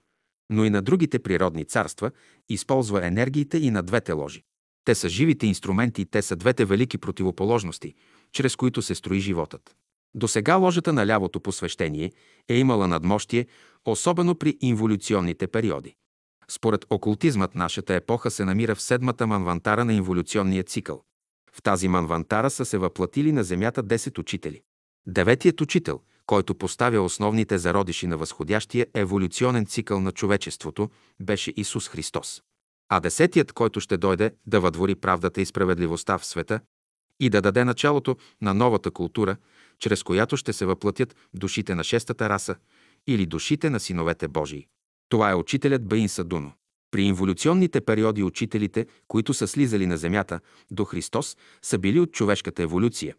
но 0.51 0.65
и 0.65 0.71
на 0.71 0.83
другите 0.83 1.19
природни 1.19 1.65
царства, 1.65 2.11
използва 2.49 3.07
енергиите 3.07 3.59
и 3.59 3.71
на 3.71 3.83
двете 3.83 4.13
ложи. 4.13 4.45
Те 4.85 4.95
са 4.95 5.09
живите 5.09 5.47
инструменти, 5.47 6.05
те 6.05 6.23
са 6.23 6.37
двете 6.37 6.65
велики 6.65 6.99
противоположности, 6.99 7.95
чрез 8.33 8.57
които 8.57 8.83
се 8.83 8.95
строи 8.95 9.21
животът. 9.21 9.77
До 10.15 10.29
сега 10.29 10.57
ложата 10.57 10.93
на 10.93 11.07
лявото 11.07 11.41
посвещение 11.41 12.13
е 12.49 12.57
имала 12.57 12.89
надмощие, 12.89 13.47
особено 13.85 14.35
при 14.35 14.57
инволюционните 14.61 15.47
периоди. 15.47 15.95
Според 16.49 16.87
окултизмът 16.91 17.55
нашата 17.55 17.95
епоха 17.95 18.31
се 18.31 18.45
намира 18.45 18.75
в 18.75 18.83
седмата 18.83 19.27
манвантара 19.27 19.85
на 19.85 19.95
инволюционния 19.95 20.65
цикъл. 20.65 21.03
В 21.53 21.63
тази 21.63 21.89
манвантара 21.89 22.51
са 22.51 22.65
се 22.65 22.79
въплатили 22.79 23.33
на 23.33 23.45
Земята 23.45 23.85
10 23.85 24.19
учители. 24.19 24.63
Деветият 25.07 25.61
учител, 25.61 26.01
който 26.27 26.55
поставя 26.55 27.01
основните 27.01 27.59
зародиши 27.59 28.07
на 28.07 28.17
възходящия 28.17 28.87
еволюционен 28.95 29.67
цикъл 29.67 30.01
на 30.01 30.13
човечеството, 30.13 30.91
беше 31.21 31.53
Исус 31.57 31.89
Христос. 31.89 32.43
А 32.95 33.01
десетият, 33.01 33.53
който 33.53 33.81
ще 33.81 33.97
дойде 33.97 34.35
да 34.47 34.61
въдвори 34.61 34.95
правдата 34.95 35.41
и 35.41 35.47
справедливостта 35.47 36.19
в 36.19 36.27
света 36.27 36.61
и 37.21 37.31
да 37.31 37.41
даде 37.43 37.65
началото 37.65 38.17
на 38.43 38.55
новата 38.55 38.91
култура, 38.91 39.37
чрез 39.79 40.03
която 40.03 40.37
ще 40.37 40.53
се 40.53 40.67
въплатят 40.67 41.17
душите 41.35 41.75
на 41.75 41.85
шестата 41.85 42.29
раса 42.29 42.57
или 43.07 43.27
душите 43.27 43.71
на 43.71 43.81
синовете 43.81 44.29
Божии. 44.29 44.67
Това 45.09 45.31
е 45.31 45.35
учителят 45.35 45.87
Баин 45.87 46.09
Садуно. 46.09 46.53
При 46.91 47.03
инволюционните 47.03 47.81
периоди 47.81 48.23
учителите, 48.23 48.87
които 49.09 49.35
са 49.35 49.49
слизали 49.49 49.87
на 49.87 49.97
земята 49.97 50.41
до 50.71 50.85
Христос, 50.85 51.37
са 51.63 51.79
били 51.79 52.01
от 52.01 52.13
човешката 52.13 52.63
еволюция, 52.63 53.15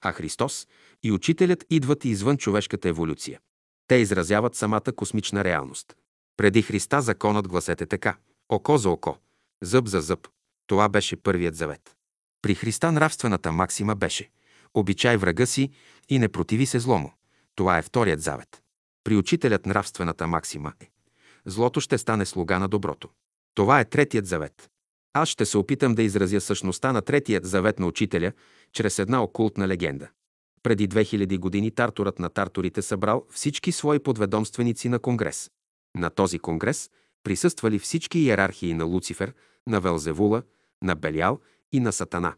а 0.00 0.12
Христос 0.12 0.66
и 1.02 1.12
учителят 1.12 1.64
идват 1.70 2.04
извън 2.04 2.36
човешката 2.36 2.88
еволюция. 2.88 3.40
Те 3.88 3.94
изразяват 3.94 4.54
самата 4.54 4.92
космична 4.96 5.44
реалност. 5.44 5.96
Преди 6.36 6.62
Христа 6.62 7.02
законът 7.02 7.48
гласете 7.48 7.86
така– 7.86 8.16
око 8.48 8.78
за 8.78 8.90
око, 8.90 9.16
зъб 9.62 9.86
за 9.86 10.00
зъб. 10.00 10.28
Това 10.66 10.88
беше 10.88 11.16
първият 11.16 11.56
завет. 11.56 11.96
При 12.42 12.54
Христа 12.54 12.92
нравствената 12.92 13.52
максима 13.52 13.96
беше– 13.96 14.30
обичай 14.74 15.16
врага 15.16 15.46
си 15.46 15.70
и 16.08 16.18
не 16.18 16.28
противи 16.28 16.66
се 16.66 16.78
злому. 16.78 17.12
Това 17.54 17.78
е 17.78 17.82
вторият 17.82 18.20
завет. 18.20 18.62
При 19.04 19.16
учителят 19.16 19.66
нравствената 19.66 20.26
максима 20.26 20.72
е– 20.80 20.90
злото 21.46 21.80
ще 21.80 21.98
стане 21.98 22.26
слуга 22.26 22.58
на 22.58 22.68
доброто. 22.68 23.08
Това 23.54 23.80
е 23.80 23.84
третият 23.84 24.26
завет. 24.26 24.70
Аз 25.12 25.28
ще 25.28 25.46
се 25.46 25.58
опитам 25.58 25.94
да 25.94 26.02
изразя 26.02 26.40
същността 26.40 26.92
на 26.92 27.02
третият 27.02 27.46
завет 27.46 27.78
на 27.78 27.86
учителя 27.86 28.32
чрез 28.72 28.98
една 28.98 29.22
окултна 29.22 29.68
легенда. 29.68 30.08
Преди 30.62 30.88
2000 30.88 31.38
години 31.38 31.70
Тартурът 31.70 32.18
на 32.18 32.28
Тартурите 32.28 32.82
събрал 32.82 33.26
всички 33.30 33.72
свои 33.72 33.98
подведомственици 33.98 34.88
на 34.88 34.98
конгрес. 34.98 35.50
На 35.96 36.10
този 36.10 36.38
конгрес 36.38 36.90
присъствали 37.24 37.78
всички 37.78 38.18
иерархии 38.18 38.74
на 38.74 38.84
Луцифер, 38.84 39.34
на 39.66 39.80
Велзевула, 39.80 40.42
на 40.82 40.94
Белял 40.94 41.40
и 41.72 41.80
на 41.80 41.92
Сатана. 41.92 42.34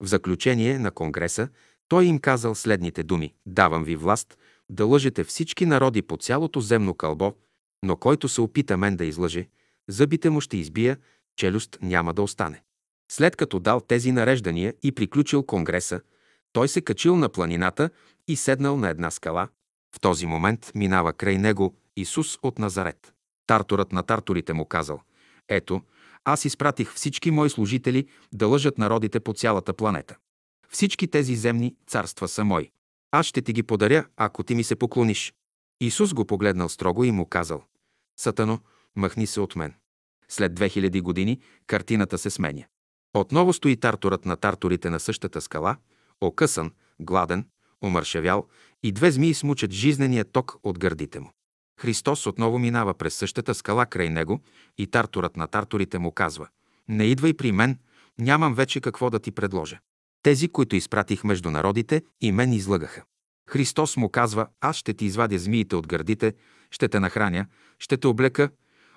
В 0.00 0.06
заключение 0.06 0.78
на 0.78 0.90
конгреса 0.90 1.48
той 1.88 2.04
им 2.04 2.18
казал 2.18 2.54
следните 2.54 3.02
думи 3.02 3.34
«Давам 3.46 3.84
ви 3.84 3.96
власт 3.96 4.38
да 4.70 4.86
лъжете 4.86 5.24
всички 5.24 5.66
народи 5.66 6.02
по 6.02 6.16
цялото 6.16 6.60
земно 6.60 6.94
кълбо, 6.94 7.34
но 7.82 7.96
който 7.96 8.28
се 8.28 8.40
опита 8.40 8.76
мен 8.76 8.96
да 8.96 9.04
излъже, 9.04 9.48
зъбите 9.88 10.30
му 10.30 10.40
ще 10.40 10.56
избия, 10.56 10.98
челюст 11.36 11.78
няма 11.82 12.14
да 12.14 12.22
остане». 12.22 12.62
След 13.12 13.36
като 13.36 13.60
дал 13.60 13.80
тези 13.80 14.12
нареждания 14.12 14.74
и 14.82 14.92
приключил 14.92 15.42
конгреса, 15.42 16.00
той 16.52 16.68
се 16.68 16.80
качил 16.80 17.16
на 17.16 17.28
планината 17.28 17.90
и 18.28 18.36
седнал 18.36 18.76
на 18.76 18.88
една 18.88 19.10
скала. 19.10 19.48
В 19.94 20.00
този 20.00 20.26
момент 20.26 20.72
минава 20.74 21.12
край 21.12 21.38
него 21.38 21.76
Исус 21.96 22.38
от 22.42 22.58
Назарет. 22.58 23.13
Тартурът 23.46 23.92
на 23.92 24.02
тартурите 24.02 24.52
му 24.52 24.64
казал, 24.64 25.00
ето, 25.48 25.82
аз 26.24 26.44
изпратих 26.44 26.94
всички 26.94 27.30
мои 27.30 27.50
служители 27.50 28.08
да 28.32 28.46
лъжат 28.46 28.78
народите 28.78 29.20
по 29.20 29.32
цялата 29.32 29.72
планета. 29.72 30.16
Всички 30.68 31.08
тези 31.08 31.36
земни 31.36 31.76
царства 31.86 32.28
са 32.28 32.44
мои. 32.44 32.70
Аз 33.10 33.26
ще 33.26 33.42
ти 33.42 33.52
ги 33.52 33.62
подаря, 33.62 34.06
ако 34.16 34.42
ти 34.42 34.54
ми 34.54 34.64
се 34.64 34.76
поклониш. 34.76 35.34
Исус 35.80 36.14
го 36.14 36.24
погледнал 36.24 36.68
строго 36.68 37.04
и 37.04 37.10
му 37.10 37.26
казал, 37.26 37.64
Сатано, 38.16 38.58
махни 38.96 39.26
се 39.26 39.40
от 39.40 39.56
мен. 39.56 39.74
След 40.28 40.52
2000 40.52 41.02
години 41.02 41.40
картината 41.66 42.18
се 42.18 42.30
сменя. 42.30 42.64
Отново 43.14 43.52
стои 43.52 43.76
тартурът 43.76 44.24
на 44.24 44.36
тартурите 44.36 44.90
на 44.90 45.00
същата 45.00 45.40
скала– 45.40 45.76
окъсан, 46.20 46.72
гладен, 47.00 47.48
омършевял 47.84 48.46
и 48.82 48.92
две 48.92 49.10
змии 49.10 49.34
смучат 49.34 49.70
жизнения 49.70 50.24
ток 50.24 50.56
от 50.62 50.78
гърдите 50.78 51.20
му. 51.20 51.30
Христос 51.80 52.26
отново 52.26 52.58
минава 52.58 52.94
през 52.94 53.14
същата 53.14 53.54
скала 53.54 53.86
край 53.86 54.08
него 54.08 54.40
и 54.78 54.86
тартурът 54.86 55.36
на 55.36 55.46
тартурите 55.46 55.98
му 55.98 56.12
казва 56.12 56.48
«Не 56.88 57.04
идвай 57.04 57.34
при 57.34 57.52
мен, 57.52 57.78
нямам 58.18 58.54
вече 58.54 58.80
какво 58.80 59.10
да 59.10 59.18
ти 59.18 59.30
предложа. 59.30 59.78
Тези, 60.22 60.48
които 60.48 60.76
изпратих 60.76 61.24
между 61.24 61.50
народите, 61.50 62.02
и 62.20 62.32
мен 62.32 62.52
излъгаха. 62.52 63.02
Христос 63.50 63.96
му 63.96 64.08
казва, 64.08 64.46
аз 64.60 64.76
ще 64.76 64.94
ти 64.94 65.04
извадя 65.04 65.38
змиите 65.38 65.76
от 65.76 65.86
гърдите, 65.86 66.34
ще 66.70 66.88
те 66.88 67.00
нахраня, 67.00 67.46
ще 67.78 67.96
те 67.96 68.06
облека, 68.06 68.50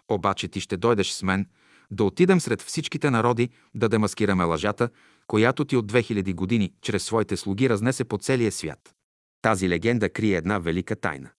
обаче 0.10 0.48
ти 0.48 0.60
ще 0.60 0.78
дойдеш 0.78 1.12
с 1.12 1.24
мен, 1.24 1.46
да 1.92 2.04
отидем 2.04 2.40
сред 2.40 2.62
всичките 2.62 3.10
народи, 3.10 3.50
да 3.76 3.90
демаскираме 3.90 4.44
лъжата, 4.44 4.90
която 5.28 5.66
ти 5.66 5.76
от 5.76 5.92
2000 5.92 6.36
години 6.36 6.74
чрез 6.82 7.04
своите 7.04 7.38
слуги 7.38 7.70
разнесе 7.70 8.04
по 8.04 8.18
целия 8.18 8.52
свят. 8.52 8.96
Тази 9.42 9.70
легенда 9.70 10.10
крие 10.10 10.38
една 10.38 10.60
велика 10.60 10.96
тайна. 10.96 11.30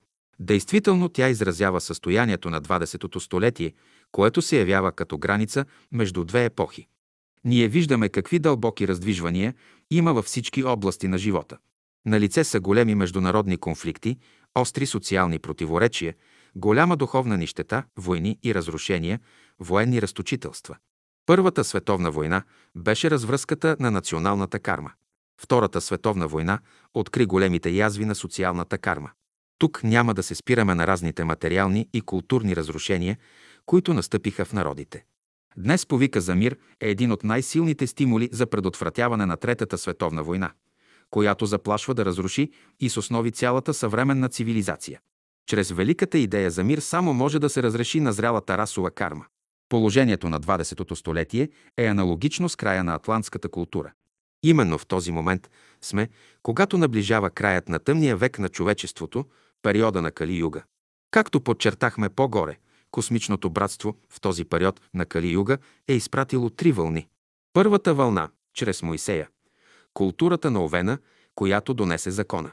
Действително 0.40 1.08
тя 1.08 1.28
изразява 1.28 1.80
състоянието 1.80 2.50
на 2.50 2.62
20-то 2.62 3.20
столетие, 3.20 3.72
което 4.12 4.42
се 4.42 4.58
явява 4.58 4.92
като 4.92 5.18
граница 5.18 5.64
между 5.92 6.24
две 6.24 6.44
епохи. 6.44 6.88
Ние 7.44 7.68
виждаме 7.68 8.08
какви 8.08 8.38
дълбоки 8.38 8.88
раздвижвания 8.88 9.54
има 9.90 10.12
във 10.12 10.24
всички 10.24 10.64
области 10.64 11.08
на 11.08 11.18
живота. 11.18 11.58
На 12.06 12.20
лице 12.20 12.44
са 12.44 12.60
големи 12.60 12.94
международни 12.94 13.56
конфликти, 13.56 14.18
остри 14.54 14.86
социални 14.86 15.38
противоречия, 15.38 16.14
голяма 16.56 16.96
духовна 16.96 17.36
нищета, 17.36 17.84
войни 17.96 18.38
и 18.42 18.54
разрушения, 18.54 19.20
военни 19.60 20.02
разточителства. 20.02 20.76
Първата 21.26 21.64
световна 21.64 22.10
война 22.10 22.42
беше 22.76 23.10
развръзката 23.10 23.76
на 23.80 23.90
националната 23.90 24.58
карма. 24.58 24.92
Втората 25.40 25.80
световна 25.80 26.28
война 26.28 26.58
откри 26.94 27.26
големите 27.26 27.70
язви 27.70 28.04
на 28.04 28.14
социалната 28.14 28.78
карма. 28.78 29.10
Тук 29.58 29.84
няма 29.84 30.14
да 30.14 30.22
се 30.22 30.34
спираме 30.34 30.74
на 30.74 30.86
разните 30.86 31.24
материални 31.24 31.88
и 31.92 32.00
културни 32.00 32.56
разрушения, 32.56 33.18
които 33.66 33.94
настъпиха 33.94 34.44
в 34.44 34.52
народите. 34.52 35.04
Днес 35.56 35.86
повика 35.86 36.20
за 36.20 36.34
мир 36.34 36.56
е 36.80 36.90
един 36.90 37.12
от 37.12 37.24
най-силните 37.24 37.86
стимули 37.86 38.28
за 38.32 38.46
предотвратяване 38.46 39.26
на 39.26 39.36
Третата 39.36 39.78
световна 39.78 40.22
война, 40.22 40.50
която 41.10 41.46
заплашва 41.46 41.94
да 41.94 42.04
разруши 42.04 42.50
и 42.80 42.90
с 42.90 42.96
основи 42.96 43.32
цялата 43.32 43.74
съвременна 43.74 44.28
цивилизация. 44.28 45.00
Чрез 45.46 45.70
великата 45.70 46.18
идея 46.18 46.50
за 46.50 46.64
мир 46.64 46.78
само 46.78 47.14
може 47.14 47.38
да 47.38 47.48
се 47.48 47.62
разреши 47.62 48.00
назрялата 48.00 48.58
расова 48.58 48.90
карма. 48.90 49.26
Положението 49.68 50.28
на 50.28 50.40
20-то 50.40 50.96
столетие 50.96 51.48
е 51.76 51.86
аналогично 51.86 52.48
с 52.48 52.56
края 52.56 52.84
на 52.84 52.94
атлантската 52.94 53.48
култура. 53.48 53.92
Именно 54.42 54.78
в 54.78 54.86
този 54.86 55.12
момент 55.12 55.50
сме, 55.82 56.08
когато 56.42 56.78
наближава 56.78 57.30
краят 57.30 57.68
на 57.68 57.78
тъмния 57.78 58.16
век 58.16 58.38
на 58.38 58.48
човечеството, 58.48 59.24
периода 59.62 60.02
на 60.02 60.10
Кали-юга. 60.10 60.62
Както 61.10 61.40
подчертахме 61.40 62.08
по-горе, 62.08 62.58
космичното 62.90 63.50
братство 63.50 63.96
в 64.10 64.20
този 64.20 64.44
период 64.44 64.80
на 64.94 65.06
Кали-юга 65.06 65.58
е 65.88 65.94
изпратило 65.94 66.50
три 66.50 66.72
вълни. 66.72 67.08
Първата 67.52 67.94
вълна– 67.94 68.28
чрез 68.54 68.82
Моисея. 68.82 69.28
Културата 69.94 70.50
на 70.50 70.64
Овена, 70.64 70.98
която 71.34 71.74
донесе 71.74 72.10
закона. 72.10 72.52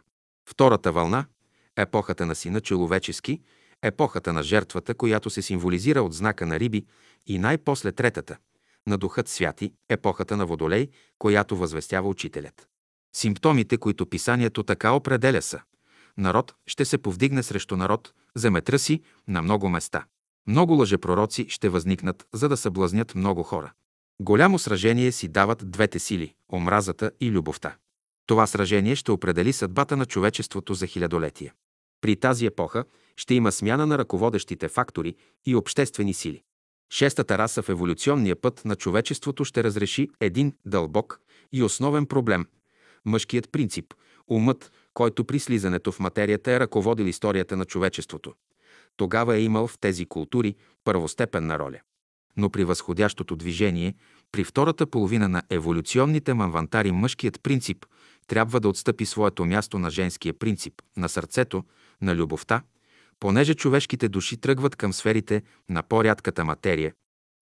Втората 0.49 0.91
вълна– 0.91 1.25
епохата 1.77 2.25
на 2.25 2.35
сина 2.35 2.61
човечески, 2.61 3.41
епохата 3.81 4.33
на 4.33 4.43
жертвата, 4.43 4.93
която 4.93 5.29
се 5.29 5.41
символизира 5.41 6.01
от 6.01 6.13
знака 6.13 6.45
на 6.45 6.59
риби 6.59 6.85
и 7.27 7.39
най-после 7.39 7.91
третата– 7.91 8.37
на 8.87 8.97
Духът 8.97 9.27
Святи, 9.27 9.73
епохата 9.89 10.37
на 10.37 10.45
Водолей, 10.45 10.87
която 11.19 11.57
възвестява 11.57 12.09
Учителят. 12.09 12.67
Симптомите, 13.15 13.77
които 13.77 14.05
писанието 14.05 14.63
така 14.63 14.91
определя 14.91 15.41
са 15.41 15.61
народ 16.17 16.55
ще 16.67 16.85
се 16.85 16.97
повдигне 16.97 17.43
срещу 17.43 17.75
народ, 17.77 18.13
земетръси 18.35 19.01
на 19.27 19.41
много 19.41 19.69
места. 19.69 20.05
Много 20.47 20.73
лъжепророци 20.73 21.45
ще 21.49 21.69
възникнат, 21.69 22.27
за 22.33 22.49
да 22.49 22.57
съблазнят 22.57 23.15
много 23.15 23.43
хора. 23.43 23.73
Голямо 24.21 24.59
сражение 24.59 25.11
си 25.11 25.27
дават 25.27 25.71
двете 25.71 25.99
сили– 25.99 26.33
омразата 26.53 27.11
и 27.21 27.31
любовта. 27.31 27.75
Това 28.27 28.47
сражение 28.47 28.95
ще 28.95 29.11
определи 29.11 29.53
съдбата 29.53 29.97
на 29.97 30.05
човечеството 30.05 30.73
за 30.73 30.87
хилядолетия. 30.87 31.53
При 32.01 32.15
тази 32.15 32.45
епоха 32.45 32.85
ще 33.17 33.33
има 33.33 33.51
смяна 33.51 33.85
на 33.85 33.97
ръководещите 33.97 34.67
фактори 34.67 35.15
и 35.45 35.55
обществени 35.55 36.13
сили. 36.13 36.41
Шестата 36.91 37.37
раса 37.37 37.61
в 37.61 37.69
еволюционния 37.69 38.41
път 38.41 38.65
на 38.65 38.75
човечеството 38.75 39.45
ще 39.45 39.63
разреши 39.63 40.09
един 40.19 40.53
дълбок 40.65 41.19
и 41.53 41.63
основен 41.63 42.05
проблем– 42.05 42.45
мъжкият 43.05 43.51
принцип, 43.51 43.93
умът, 44.27 44.71
който 44.95 45.25
при 45.25 45.39
слизането 45.39 45.91
в 45.91 45.99
материята 45.99 46.51
е 46.51 46.59
ръководил 46.59 47.05
историята 47.05 47.57
на 47.57 47.65
човечеството. 47.65 48.33
Тогава 48.97 49.35
е 49.35 49.41
имал 49.41 49.67
в 49.67 49.77
тези 49.79 50.05
култури 50.05 50.55
първостепенна 50.83 51.59
роля. 51.59 51.79
Но 52.37 52.49
при 52.49 52.63
възходящото 52.63 53.35
движение, 53.35 53.95
при 54.31 54.43
втората 54.43 54.87
половина 54.87 55.29
на 55.29 55.43
еволюционните 55.49 56.33
манвантари, 56.33 56.91
мъжкият 56.91 57.43
принцип 57.43 57.85
трябва 58.27 58.59
да 58.59 58.69
отстъпи 58.69 59.05
своето 59.05 59.45
място 59.45 59.79
на 59.79 59.89
женския 59.89 60.33
принцип, 60.33 60.73
на 60.97 61.09
сърцето, 61.09 61.63
на 62.01 62.15
любовта, 62.15 62.61
понеже 63.19 63.53
човешките 63.53 64.09
души 64.09 64.37
тръгват 64.37 64.75
към 64.75 64.93
сферите 64.93 65.43
на 65.69 65.83
по-рядката 65.83 66.45
материя, 66.45 66.93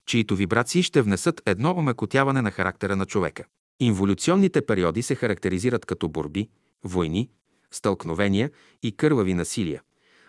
чието 0.07 0.37
вибрации 0.37 0.83
ще 0.83 1.03
внесат 1.03 1.43
едно 1.47 1.71
омекотяване 1.71 2.43
на 2.43 2.51
характера 2.51 2.97
на 2.97 3.07
човека. 3.07 3.45
Инволюционните 3.81 4.67
периоди 4.67 5.03
се 5.03 5.15
характеризират 5.15 5.87
като 5.87 6.09
борби, 6.09 6.49
войни, 6.85 7.31
стълкновения 7.71 8.51
и 8.83 8.97
кървави 8.97 9.35
насилия, 9.35 9.83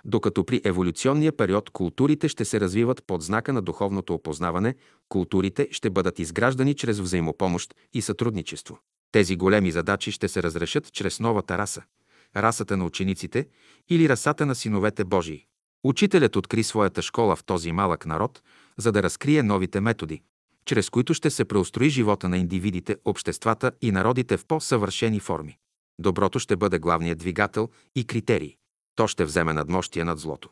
докато 0.05 0.43
при 0.43 0.61
еволюционния 0.63 1.37
период 1.37 1.69
културите 1.69 2.27
ще 2.27 2.45
се 2.45 2.59
развиват 2.59 3.03
под 3.07 3.23
знака 3.23 3.53
на 3.53 3.61
духовното 3.61 4.13
опознаване, 4.13 4.75
културите 5.09 5.67
ще 5.71 5.89
бъдат 5.89 6.19
изграждани 6.19 6.73
чрез 6.73 6.99
взаимопомощ 6.99 7.75
и 7.93 8.01
сътрудничество. 8.01 8.79
Тези 9.11 9.35
големи 9.35 9.71
задачи 9.71 10.11
ще 10.11 10.27
се 10.27 10.43
разрешат 10.43 10.91
чрез 10.93 11.19
новата 11.19 11.57
раса– 11.57 11.81
расата 12.35 12.77
на 12.77 12.85
учениците 12.85 13.47
или 13.89 14.09
расата 14.09 14.45
на 14.45 14.55
синовете 14.55 15.03
Божии. 15.03 15.45
Учителят 15.83 16.35
откри 16.35 16.63
своята 16.63 17.01
школа 17.01 17.35
в 17.35 17.43
този 17.43 17.71
малък 17.71 18.05
народ, 18.05 18.41
за 18.77 18.91
да 18.91 19.03
разкрие 19.03 19.43
новите 19.43 19.81
методи, 19.81 20.21
чрез 20.65 20.89
които 20.89 21.13
ще 21.13 21.29
се 21.29 21.45
преустрои 21.45 21.89
живота 21.89 22.29
на 22.29 22.37
индивидите, 22.37 22.97
обществата 23.05 23.71
и 23.81 23.91
народите 23.91 24.37
в 24.37 24.45
по-съвършени 24.45 25.19
форми. 25.19 25.57
Доброто 25.99 26.39
ще 26.39 26.55
бъде 26.55 26.79
главният 26.79 27.19
двигател 27.19 27.69
и 27.95 28.03
критерий. 28.03 28.55
То 28.95 29.07
ще 29.07 29.25
вземе 29.25 29.53
надмощие 29.53 30.03
над 30.03 30.19
злото. 30.19 30.49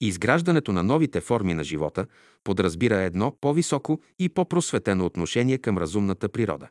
Изграждането 0.00 0.72
на 0.72 0.82
новите 0.82 1.20
форми 1.20 1.54
на 1.54 1.64
живота 1.64 2.06
подразбира 2.44 2.96
едно 2.96 3.36
по-високо 3.40 4.00
и 4.18 4.28
по-просветено 4.28 5.06
отношение 5.06 5.58
към 5.58 5.78
разумната 5.78 6.28
природа. 6.28 6.68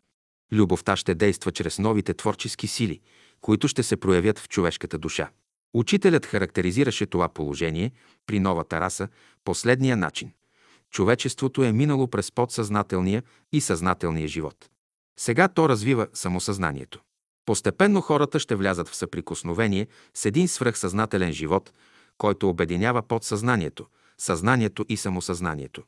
Любовта 0.52 0.96
ще 0.96 1.16
действа 1.16 1.52
чрез 1.52 1.80
новите 1.80 2.14
творчески 2.14 2.68
сили, 2.68 3.02
които 3.42 3.68
ще 3.68 3.84
се 3.84 3.98
проявят 3.98 4.40
в 4.40 4.50
човешката 4.50 4.98
душа. 4.98 5.30
Учителят 5.74 6.26
характеризираше 6.26 7.06
това 7.06 7.30
положение 7.30 7.92
при 8.26 8.40
новата 8.40 8.80
раса 8.80 9.08
последния 9.44 9.98
начин. 9.98 10.32
Човечеството 10.92 11.64
е 11.64 11.72
минало 11.72 12.08
през 12.08 12.32
подсъзнателния 12.32 13.24
и 13.52 13.62
съзнателния 13.62 14.28
живот. 14.28 14.70
Сега 15.20 15.48
то 15.48 15.70
развива 15.70 16.08
самосъзнанието. 16.14 17.02
Постепенно 17.46 18.02
хората 18.02 18.40
ще 18.40 18.56
влязат 18.56 18.90
в 18.90 18.96
съприкосновение 18.96 19.88
с 20.14 20.26
един 20.26 20.48
свръхсъзнателен 20.48 21.32
живот, 21.32 21.74
който 22.18 22.50
обединява 22.50 23.02
подсъзнанието, 23.02 23.86
съзнанието 24.18 24.86
и 24.90 24.98
самосъзнанието. 24.98 25.84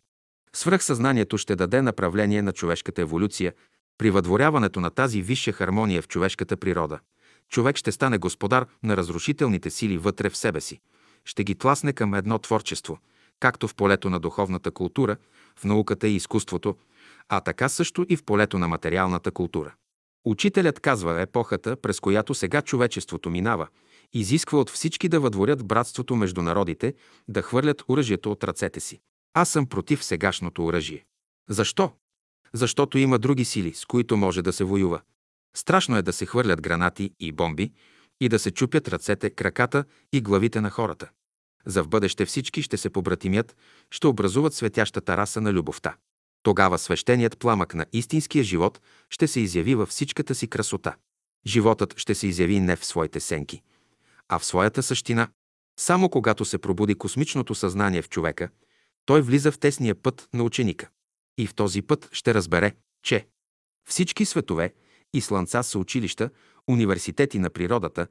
Свръхсъзнанието 0.53 1.37
ще 1.37 1.55
даде 1.55 1.81
направление 1.81 2.41
на 2.41 2.51
човешката 2.53 3.01
еволюция 3.01 3.53
при 3.97 4.09
въдворяването 4.09 4.79
на 4.79 4.89
тази 4.89 5.21
висша 5.21 5.51
хармония 5.51 6.01
в 6.01 6.07
човешката 6.07 6.57
природа. 6.57 6.99
Човек 7.49 7.75
ще 7.75 7.91
стане 7.91 8.17
господар 8.17 8.65
на 8.83 8.97
разрушителните 8.97 9.69
сили 9.69 9.97
вътре 9.97 10.29
в 10.29 10.37
себе 10.37 10.61
си. 10.61 10.79
Ще 11.25 11.43
ги 11.43 11.55
тласне 11.55 11.93
към 11.93 12.13
едно 12.13 12.39
творчество, 12.39 12.99
както 13.39 13.67
в 13.67 13.75
полето 13.75 14.09
на 14.09 14.19
духовната 14.19 14.71
култура, 14.71 15.17
в 15.59 15.63
науката 15.63 16.07
и 16.07 16.15
изкуството, 16.15 16.75
а 17.29 17.41
така 17.41 17.69
също 17.69 18.05
и 18.09 18.15
в 18.15 18.23
полето 18.23 18.59
на 18.59 18.67
материалната 18.67 19.31
култура. 19.31 19.73
Учителят 20.27 20.79
казва, 20.79 21.21
епохата, 21.21 21.75
през 21.75 21.99
която 21.99 22.33
сега 22.33 22.61
човечеството 22.61 23.29
минава, 23.29 23.67
изисква 24.13 24.59
от 24.59 24.69
всички 24.69 25.09
да 25.09 25.19
въдворят 25.19 25.67
братството 25.67 26.15
между 26.15 26.41
народите, 26.41 26.93
да 27.27 27.41
хвърлят 27.41 27.83
оръжието 27.89 28.31
от 28.31 28.43
ръцете 28.43 28.79
си. 28.79 28.99
Аз 29.33 29.49
съм 29.49 29.65
против 29.65 30.03
сегашното 30.03 30.65
оръжие. 30.65 31.05
Защо? 31.49 31.91
Защото 32.53 32.97
има 32.97 33.19
други 33.19 33.45
сили, 33.45 33.73
с 33.73 33.85
които 33.85 34.17
може 34.17 34.41
да 34.41 34.53
се 34.53 34.63
воюва. 34.63 35.01
Страшно 35.55 35.97
е 35.97 36.01
да 36.01 36.13
се 36.13 36.25
хвърлят 36.25 36.61
гранати 36.61 37.11
и 37.19 37.31
бомби 37.31 37.71
и 38.21 38.29
да 38.29 38.39
се 38.39 38.51
чупят 38.51 38.87
ръцете, 38.87 39.29
краката 39.29 39.85
и 40.13 40.21
главите 40.21 40.61
на 40.61 40.69
хората. 40.69 41.09
За 41.65 41.83
в 41.83 41.87
бъдеще 41.87 42.25
всички 42.25 42.61
ще 42.61 42.77
се 42.77 42.89
побратимят, 42.89 43.55
ще 43.91 44.07
образуват 44.07 44.53
светящата 44.53 45.17
раса 45.17 45.41
на 45.41 45.53
любовта. 45.53 45.95
Тогава 46.47 46.77
свещеният 46.77 47.39
пламък 47.39 47.73
на 47.73 47.85
истинския 47.93 48.43
живот 48.43 48.81
ще 49.09 49.27
се 49.27 49.39
изяви 49.39 49.75
във 49.75 49.89
всичката 49.89 50.35
си 50.35 50.47
красота. 50.47 50.95
Животът 51.47 51.99
ще 51.99 52.15
се 52.15 52.27
изяви 52.27 52.59
не 52.59 52.75
в 52.75 52.85
своите 52.85 53.19
сенки, 53.19 53.61
а 54.27 54.39
в 54.39 54.45
своята 54.45 54.83
същина. 54.83 55.27
Само 55.79 56.09
когато 56.09 56.45
се 56.45 56.57
пробуди 56.57 56.95
космичното 56.95 57.55
съзнание 57.55 58.01
в 58.01 58.09
човека, 58.09 58.49
той 59.05 59.21
влиза 59.21 59.51
в 59.51 59.59
тесния 59.59 59.95
път 59.95 60.29
на 60.33 60.43
ученика. 60.43 60.89
И 61.37 61.47
в 61.47 61.55
този 61.55 61.81
път 61.81 62.09
ще 62.11 62.33
разбере, 62.33 62.71
че 63.03 63.27
всички 63.89 64.25
светове 64.25 64.73
и 65.13 65.21
слънца 65.21 65.63
са 65.63 65.79
училища, 65.79 66.29
университети 66.67 67.39
на 67.39 67.49
природата, 67.49 68.07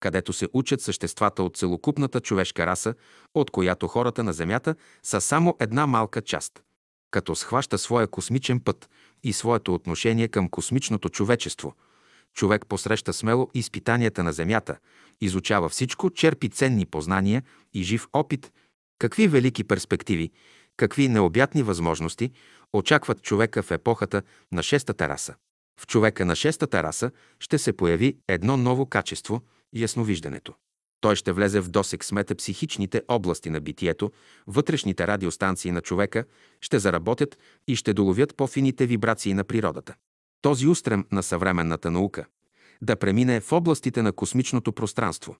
където 0.00 0.32
се 0.32 0.48
учат 0.52 0.80
съществата 0.80 1.42
от 1.42 1.56
целокупната 1.56 2.20
човешка 2.20 2.66
раса, 2.66 2.94
от 3.34 3.50
която 3.50 3.88
хората 3.88 4.24
на 4.24 4.32
Земята 4.32 4.74
са 5.02 5.20
само 5.20 5.56
една 5.60 5.86
малка 5.86 6.22
част 6.22 6.62
като 7.10 7.36
схваща 7.36 7.78
своя 7.78 8.06
космичен 8.06 8.60
път 8.60 8.90
и 9.22 9.32
своето 9.32 9.74
отношение 9.74 10.28
към 10.28 10.48
космичното 10.48 11.08
човечество. 11.08 11.74
Човек 12.34 12.66
посреща 12.66 13.12
смело 13.12 13.48
изпитанията 13.54 14.22
на 14.22 14.32
Земята, 14.32 14.76
изучава 15.20 15.68
всичко, 15.68 16.10
черпи 16.10 16.48
ценни 16.48 16.86
познания 16.86 17.42
и 17.74 17.82
жив 17.82 18.08
опит. 18.12 18.52
Какви 18.98 19.28
велики 19.28 19.64
перспективи, 19.64 20.30
какви 20.76 21.08
необятни 21.08 21.62
възможности 21.62 22.30
очакват 22.72 23.22
човека 23.22 23.62
в 23.62 23.70
епохата 23.70 24.22
на 24.52 24.62
шестата 24.62 25.08
раса. 25.08 25.34
В 25.80 25.86
човека 25.86 26.24
на 26.24 26.36
шестата 26.36 26.82
раса 26.82 27.10
ще 27.40 27.58
се 27.58 27.72
появи 27.72 28.16
едно 28.28 28.56
ново 28.56 28.86
качество– 28.86 29.42
ясновиждането. 29.72 30.54
Той 31.00 31.16
ще 31.16 31.32
влезе 31.32 31.60
в 31.60 31.68
досек 31.68 32.04
с 32.04 32.12
метапсихичните 32.12 33.02
области 33.08 33.50
на 33.50 33.60
битието, 33.60 34.10
вътрешните 34.46 35.06
радиостанции 35.06 35.70
на 35.70 35.80
човека 35.80 36.24
ще 36.60 36.78
заработят 36.78 37.38
и 37.66 37.76
ще 37.76 37.94
доловят 37.94 38.36
по-фините 38.36 38.86
вибрации 38.86 39.34
на 39.34 39.44
природата. 39.44 39.94
Този 40.42 40.66
устрем 40.66 41.06
на 41.12 41.22
съвременната 41.22 41.90
наука 41.90 42.26
да 42.82 42.96
премине 42.96 43.40
в 43.40 43.52
областите 43.52 44.02
на 44.02 44.12
космичното 44.12 44.72
пространство 44.72 45.36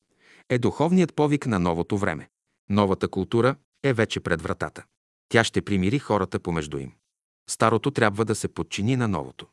е 0.48 0.58
духовният 0.58 1.14
повик 1.14 1.46
на 1.46 1.58
новото 1.58 1.98
време. 1.98 2.28
Новата 2.70 3.08
култура 3.08 3.56
е 3.82 3.92
вече 3.92 4.20
пред 4.20 4.42
вратата. 4.42 4.84
Тя 5.28 5.44
ще 5.44 5.62
примири 5.62 5.98
хората 5.98 6.40
помежду 6.40 6.78
им. 6.78 6.92
Старото 7.50 7.90
трябва 7.90 8.24
да 8.24 8.34
се 8.34 8.48
подчини 8.48 8.96
на 8.96 9.08
новото. 9.08 9.46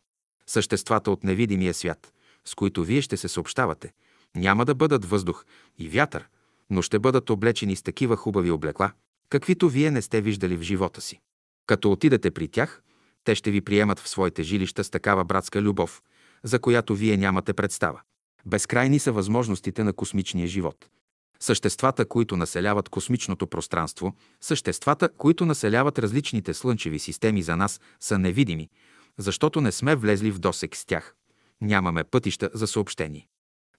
Съществата 0.48 1.11
от 1.11 1.23
невидимия 1.23 1.73
свят, 1.73 2.14
с 2.45 2.56
които 2.56 2.84
вие 2.84 3.02
ще 3.02 3.18
се 3.18 3.27
съобщавате– 3.27 3.94
няма 4.36 4.66
да 4.66 4.76
бъдат 4.76 5.06
въздух 5.06 5.45
и 5.78 5.90
вятър, 5.90 6.28
но 6.70 6.82
ще 6.82 6.99
бъдат 6.99 7.30
облечени 7.30 7.76
с 7.76 7.84
такива 7.84 8.16
хубави 8.16 8.52
облекла, 8.52 8.91
каквито 9.30 9.70
вие 9.70 9.91
не 9.91 10.02
сте 10.02 10.22
виждали 10.22 10.57
в 10.57 10.62
живота 10.62 11.02
си. 11.02 11.20
Като 11.68 11.91
отидете 11.91 12.32
при 12.32 12.48
тях, 12.48 12.82
те 13.24 13.36
ще 13.36 13.52
ви 13.52 13.62
приемат 13.62 13.99
в 13.99 14.10
своите 14.10 14.44
жилища 14.44 14.84
с 14.84 14.90
такава 14.90 15.24
братска 15.24 15.62
любов, 15.62 16.02
за 16.44 16.60
която 16.60 16.95
вие 16.95 17.18
нямате 17.18 17.53
представа. 17.53 18.02
Безкрайни 18.45 18.99
са 18.99 19.12
възможностите 19.12 19.84
на 19.84 19.94
космичния 19.94 20.48
живот. 20.48 20.90
Съществата, 21.40 22.06
които 22.06 22.38
населяват 22.38 22.90
космичното 22.90 23.48
пространство, 23.48 24.16
съществата, 24.41 25.10
които 25.10 25.45
населяват 25.45 25.99
различните 25.99 26.53
слънчеви 26.53 26.99
системи 26.99 27.41
за 27.41 27.56
нас, 27.56 27.82
са 27.99 28.20
невидими, 28.20 28.70
защото 29.18 29.62
не 29.62 29.72
сме 29.72 29.95
влезли 29.95 30.32
в 30.32 30.40
досек 30.40 30.76
с 30.76 30.86
тях. 30.86 31.16
Нямаме 31.62 32.03
пътища 32.03 32.49
за 32.53 32.68
съобщение. 32.68 33.28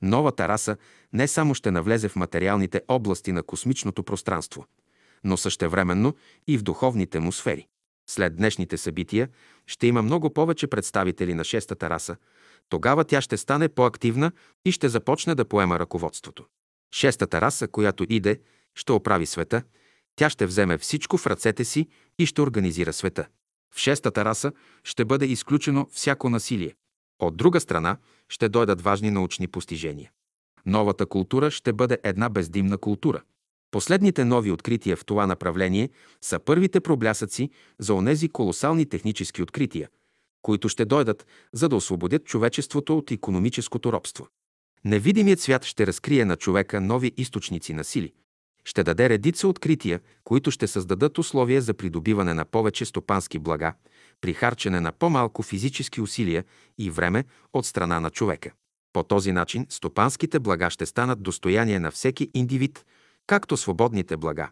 Новата 0.02 0.48
раса 0.48 0.76
не 1.12 1.28
само 1.28 1.54
ще 1.54 1.70
навлезе 1.70 2.08
в 2.08 2.16
материалните 2.16 2.82
области 2.88 3.32
на 3.32 3.42
космичното 3.42 4.02
пространство, 4.02 4.66
но 5.24 5.36
същевременно 5.36 6.16
и 6.46 6.58
в 6.58 6.62
духовните 6.62 7.20
му 7.20 7.32
сфери. 7.32 7.66
След 8.08 8.36
днешните 8.36 8.76
събития 8.76 9.28
ще 9.66 9.86
има 9.86 10.02
много 10.02 10.32
повече 10.32 10.66
представители 10.66 11.34
на 11.34 11.44
шестата 11.44 11.90
раса, 11.90 12.16
тогава 12.68 13.04
тя 13.04 13.20
ще 13.20 13.36
стане 13.36 13.68
по-активна 13.68 14.32
и 14.64 14.72
ще 14.72 14.88
започне 14.88 15.34
да 15.34 15.44
поема 15.44 15.78
ръководството. 15.78 16.44
Шестата 16.94 17.40
раса, 17.40 17.68
която 17.68 18.06
иде, 18.08 18.40
ще 18.74 18.92
оправи 18.92 19.26
света, 19.26 19.62
тя 20.16 20.30
ще 20.30 20.46
вземе 20.46 20.78
всичко 20.78 21.16
в 21.16 21.26
ръцете 21.26 21.64
си 21.64 21.88
и 22.18 22.26
ще 22.26 22.40
организира 22.40 22.92
света. 22.92 23.26
В 23.74 23.78
шестата 23.78 24.24
раса 24.24 24.52
ще 24.84 25.04
бъде 25.04 25.26
изключено 25.26 25.86
всяко 25.92 26.30
насилие. 26.30 26.74
От 27.18 27.36
друга 27.36 27.60
страна 27.60 27.96
ще 28.28 28.48
дойдат 28.48 28.80
важни 28.80 29.10
научни 29.10 29.48
постижения. 29.48 30.10
Новата 30.66 31.06
култура 31.06 31.50
ще 31.50 31.72
бъде 31.72 31.98
една 32.02 32.28
бездимна 32.28 32.78
култура. 32.78 33.22
Последните 33.70 34.24
нови 34.24 34.50
открития 34.50 34.96
в 34.96 35.04
това 35.04 35.26
направление 35.26 35.90
са 36.20 36.38
първите 36.38 36.80
проблясъци 36.80 37.50
за 37.78 37.94
онези 37.94 38.28
колосални 38.28 38.86
технически 38.86 39.42
открития, 39.42 39.88
които 40.42 40.68
ще 40.68 40.84
дойдат, 40.84 41.26
за 41.52 41.68
да 41.68 41.76
освободят 41.76 42.24
човечеството 42.24 42.98
от 42.98 43.10
економическото 43.10 43.92
робство. 43.92 44.28
Невидимият 44.84 45.40
свят 45.40 45.64
ще 45.64 45.86
разкрие 45.86 46.24
на 46.24 46.36
човека 46.36 46.80
нови 46.80 47.12
източници 47.16 47.72
на 47.72 47.84
сили. 47.84 48.12
Ще 48.64 48.84
даде 48.84 49.08
редица 49.08 49.48
открития, 49.48 50.00
които 50.24 50.50
ще 50.50 50.66
създадат 50.66 51.18
условия 51.18 51.62
за 51.62 51.74
придобиване 51.74 52.34
на 52.34 52.44
повече 52.44 52.84
стопански 52.84 53.38
блага, 53.38 53.74
при 54.20 54.34
харчене 54.34 54.80
на 54.80 54.92
по-малко 54.92 55.42
физически 55.42 56.00
усилия 56.00 56.44
и 56.78 56.90
време 56.90 57.24
от 57.52 57.66
страна 57.66 58.00
на 58.00 58.10
човека. 58.10 58.52
По 58.92 59.02
този 59.02 59.32
начин 59.32 59.66
стопанските 59.68 60.38
блага 60.40 60.70
ще 60.70 60.86
станат 60.86 61.22
достояние 61.22 61.80
на 61.80 61.90
всеки 61.90 62.30
индивид, 62.34 62.84
както 63.26 63.56
свободните 63.56 64.16
блага. 64.16 64.50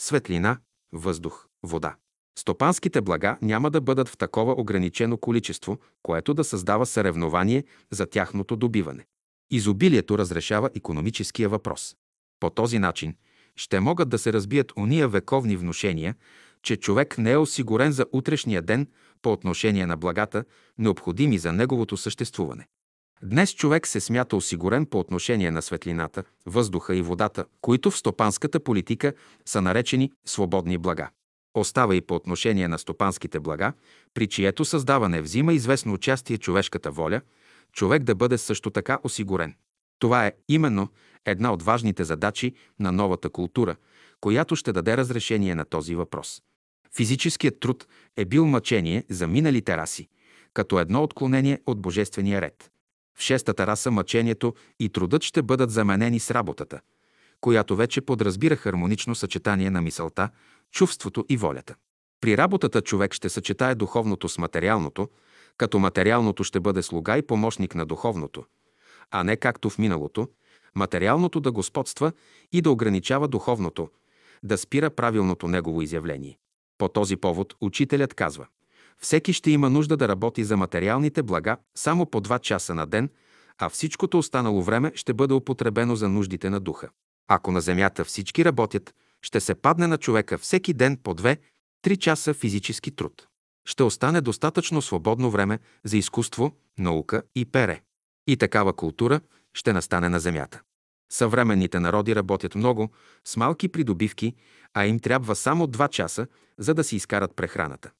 Светлина, 0.00 0.58
въздух, 0.92 1.46
вода. 1.62 1.96
Стопанските 2.38 3.00
блага 3.00 3.38
няма 3.42 3.70
да 3.70 3.80
бъдат 3.80 4.08
в 4.08 4.16
такова 4.16 4.52
ограничено 4.52 5.16
количество, 5.16 5.78
което 6.02 6.34
да 6.34 6.44
създава 6.44 6.86
съревнование 6.86 7.64
за 7.90 8.06
тяхното 8.06 8.56
добиване. 8.56 9.06
Изобилието 9.50 10.18
разрешава 10.18 10.70
економическия 10.74 11.48
въпрос. 11.48 11.96
По 12.40 12.50
този 12.50 12.78
начин 12.78 13.14
ще 13.56 13.80
могат 13.80 14.08
да 14.08 14.18
се 14.18 14.32
разбият 14.32 14.72
уния 14.76 15.08
вековни 15.08 15.56
внушения, 15.56 16.14
че 16.62 16.76
човек 16.76 17.18
не 17.18 17.32
е 17.32 17.36
осигурен 17.36 17.92
за 17.92 18.06
утрешния 18.12 18.62
ден 18.62 18.86
по 19.22 19.32
отношение 19.32 19.86
на 19.86 19.96
благата, 19.96 20.44
необходими 20.78 21.38
за 21.38 21.52
неговото 21.52 21.96
съществуване. 21.96 22.66
Днес 23.22 23.54
човек 23.54 23.86
се 23.86 24.00
смята 24.00 24.36
осигурен 24.36 24.86
по 24.86 24.98
отношение 24.98 25.50
на 25.50 25.62
светлината, 25.62 26.24
въздуха 26.46 26.96
и 26.96 27.02
водата, 27.02 27.44
които 27.60 27.90
в 27.90 27.98
стопанската 27.98 28.60
политика 28.60 29.12
са 29.46 29.62
наречени 29.62 30.12
свободни 30.24 30.78
блага. 30.78 31.10
Остава 31.54 31.94
и 31.94 32.00
по 32.00 32.14
отношение 32.14 32.68
на 32.68 32.78
стопанските 32.78 33.40
блага, 33.40 33.72
при 34.14 34.26
чието 34.26 34.64
създаване 34.64 35.22
взима 35.22 35.52
известно 35.52 35.92
участие 35.92 36.38
човешката 36.38 36.90
воля, 36.90 37.20
човек 37.72 38.02
да 38.02 38.14
бъде 38.14 38.38
също 38.38 38.70
така 38.70 38.98
осигурен. 39.04 39.54
Това 39.98 40.26
е 40.26 40.32
именно 40.48 40.88
една 41.26 41.52
от 41.52 41.62
важните 41.62 42.04
задачи 42.04 42.54
на 42.80 42.92
новата 42.92 43.30
култура, 43.30 43.76
която 44.20 44.56
ще 44.56 44.72
даде 44.72 44.96
разрешение 44.96 45.54
на 45.54 45.64
този 45.64 45.94
въпрос. 45.94 46.42
Физическият 46.96 47.60
труд 47.60 47.86
е 48.16 48.24
бил 48.24 48.46
мъчение 48.46 49.04
за 49.10 49.26
миналите 49.26 49.76
раси, 49.76 50.08
като 50.54 50.80
едно 50.80 51.02
отклонение 51.02 51.60
от 51.66 51.80
божествения 51.80 52.40
ред. 52.40 52.70
В 53.18 53.22
шестата 53.22 53.66
раса 53.66 53.90
мъчението 53.90 54.54
и 54.80 54.88
трудът 54.88 55.22
ще 55.22 55.42
бъдат 55.42 55.70
заменени 55.70 56.20
с 56.20 56.30
работата, 56.30 56.80
която 57.40 57.76
вече 57.76 58.00
подразбира 58.00 58.56
хармонично 58.56 59.14
съчетание 59.14 59.70
на 59.70 59.82
мисълта, 59.82 60.30
чувството 60.70 61.24
и 61.28 61.36
волята. 61.36 61.74
При 62.20 62.36
работата 62.36 62.82
човек 62.82 63.14
ще 63.14 63.28
съчетае 63.28 63.74
духовното 63.74 64.28
с 64.28 64.38
материалното, 64.38 65.08
като 65.56 65.78
материалното 65.78 66.44
ще 66.44 66.60
бъде 66.60 66.82
слуга 66.82 67.18
и 67.18 67.22
помощник 67.22 67.74
на 67.74 67.86
духовното, 67.86 68.44
а 69.10 69.24
не 69.24 69.36
както 69.36 69.70
в 69.70 69.78
миналото, 69.78 70.28
материалното 70.74 71.40
да 71.40 71.52
господства 71.52 72.12
и 72.52 72.62
да 72.62 72.70
ограничава 72.70 73.28
духовното, 73.28 73.88
да 74.42 74.58
спира 74.58 74.90
правилното 74.90 75.48
негово 75.48 75.82
изявление. 75.82 76.38
По 76.82 76.88
този 76.88 77.16
повод 77.16 77.54
учителят 77.60 78.14
казва 78.14 78.46
Всеки 78.98 79.32
ще 79.32 79.50
има 79.50 79.70
нужда 79.70 79.96
да 79.96 80.08
работи 80.08 80.44
за 80.44 80.56
материалните 80.56 81.22
блага 81.22 81.56
само 81.74 82.06
по 82.06 82.20
два 82.20 82.38
часа 82.38 82.74
на 82.74 82.86
ден, 82.86 83.10
а 83.58 83.68
всичкото 83.68 84.18
останало 84.18 84.62
време 84.62 84.92
ще 84.94 85.14
бъде 85.14 85.34
употребено 85.34 85.96
за 85.96 86.08
нуждите 86.08 86.50
на 86.50 86.60
духа. 86.60 86.88
Ако 87.28 87.52
на 87.52 87.60
земята 87.60 88.04
всички 88.04 88.44
работят, 88.44 88.94
ще 89.20 89.40
се 89.40 89.54
падне 89.54 89.86
на 89.86 89.98
човека 89.98 90.38
всеки 90.38 90.74
ден 90.74 90.96
по 91.02 91.14
две-три 91.14 91.96
часа 91.96 92.34
физически 92.34 92.90
труд. 92.90 93.26
Ще 93.64 93.82
остане 93.82 94.20
достатъчно 94.20 94.82
свободно 94.82 95.30
време 95.30 95.58
за 95.84 95.96
изкуство, 95.96 96.52
наука 96.78 97.22
и 97.34 97.44
пере. 97.44 97.82
И 98.26 98.36
такава 98.36 98.72
култура 98.72 99.20
ще 99.54 99.72
настане 99.72 100.08
на 100.08 100.20
земята. 100.20 100.60
Съвременните 101.12 101.80
народи 101.80 102.14
работят 102.14 102.54
много, 102.54 102.90
с 103.24 103.36
малки 103.36 103.68
придобивки, 103.68 104.34
а 104.74 104.86
им 104.86 105.00
трябва 105.00 105.36
само 105.36 105.66
два 105.66 105.88
часа, 105.88 106.26
за 106.58 106.74
да 106.74 106.84
си 106.84 106.96
изкарат 106.96 107.36
прехраната. 107.36 107.90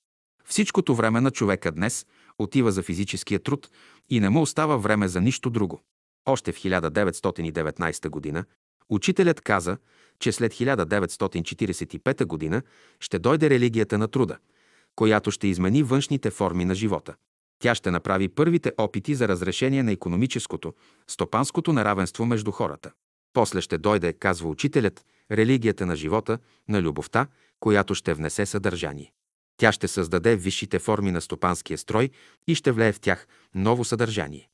Всичкото 0.44 0.94
време 0.94 1.20
на 1.20 1.30
човека 1.30 1.72
днес 1.72 2.06
отива 2.38 2.72
за 2.72 2.82
физическия 2.82 3.40
труд 3.40 3.70
и 4.10 4.20
не 4.20 4.28
му 4.28 4.42
остава 4.42 4.76
време 4.76 5.08
за 5.08 5.20
нищо 5.20 5.50
друго. 5.50 5.80
Още 6.26 6.52
в 6.52 6.56
1919 6.56 8.32
г. 8.32 8.44
учителят 8.88 9.40
каза, 9.40 9.76
че 10.18 10.32
след 10.32 10.52
1945 10.54 12.50
г. 12.50 12.62
ще 13.00 13.18
дойде 13.18 13.50
религията 13.50 13.98
на 13.98 14.08
труда, 14.08 14.38
която 14.96 15.30
ще 15.30 15.48
измени 15.48 15.82
външните 15.82 16.30
форми 16.30 16.64
на 16.64 16.74
живота. 16.74 17.14
Тя 17.58 17.74
ще 17.74 17.90
направи 17.90 18.28
първите 18.28 18.72
опити 18.78 19.14
за 19.14 19.28
разрешение 19.28 19.82
на 19.82 19.92
економическото, 19.92 20.74
стопанското 21.08 21.72
неравенство 21.72 22.26
между 22.26 22.50
хората. 22.50 22.90
После 23.32 23.60
ще 23.60 23.78
дойде, 23.78 24.12
казва 24.12 24.48
учителят, 24.48 25.04
религията 25.30 25.86
на 25.86 25.96
живота, 25.96 26.38
на 26.68 26.82
любовта, 26.82 27.26
която 27.60 27.94
ще 27.94 28.14
внесе 28.14 28.46
съдържание. 28.46 29.12
Тя 29.56 29.72
ще 29.72 29.88
създаде 29.88 30.36
висшите 30.36 30.78
форми 30.78 31.12
на 31.12 31.20
стопанския 31.20 31.78
строй 31.78 32.10
и 32.46 32.54
ще 32.54 32.72
влее 32.72 32.92
в 32.92 33.00
тях 33.00 33.26
ново 33.54 33.84
съдържание. 33.84 34.48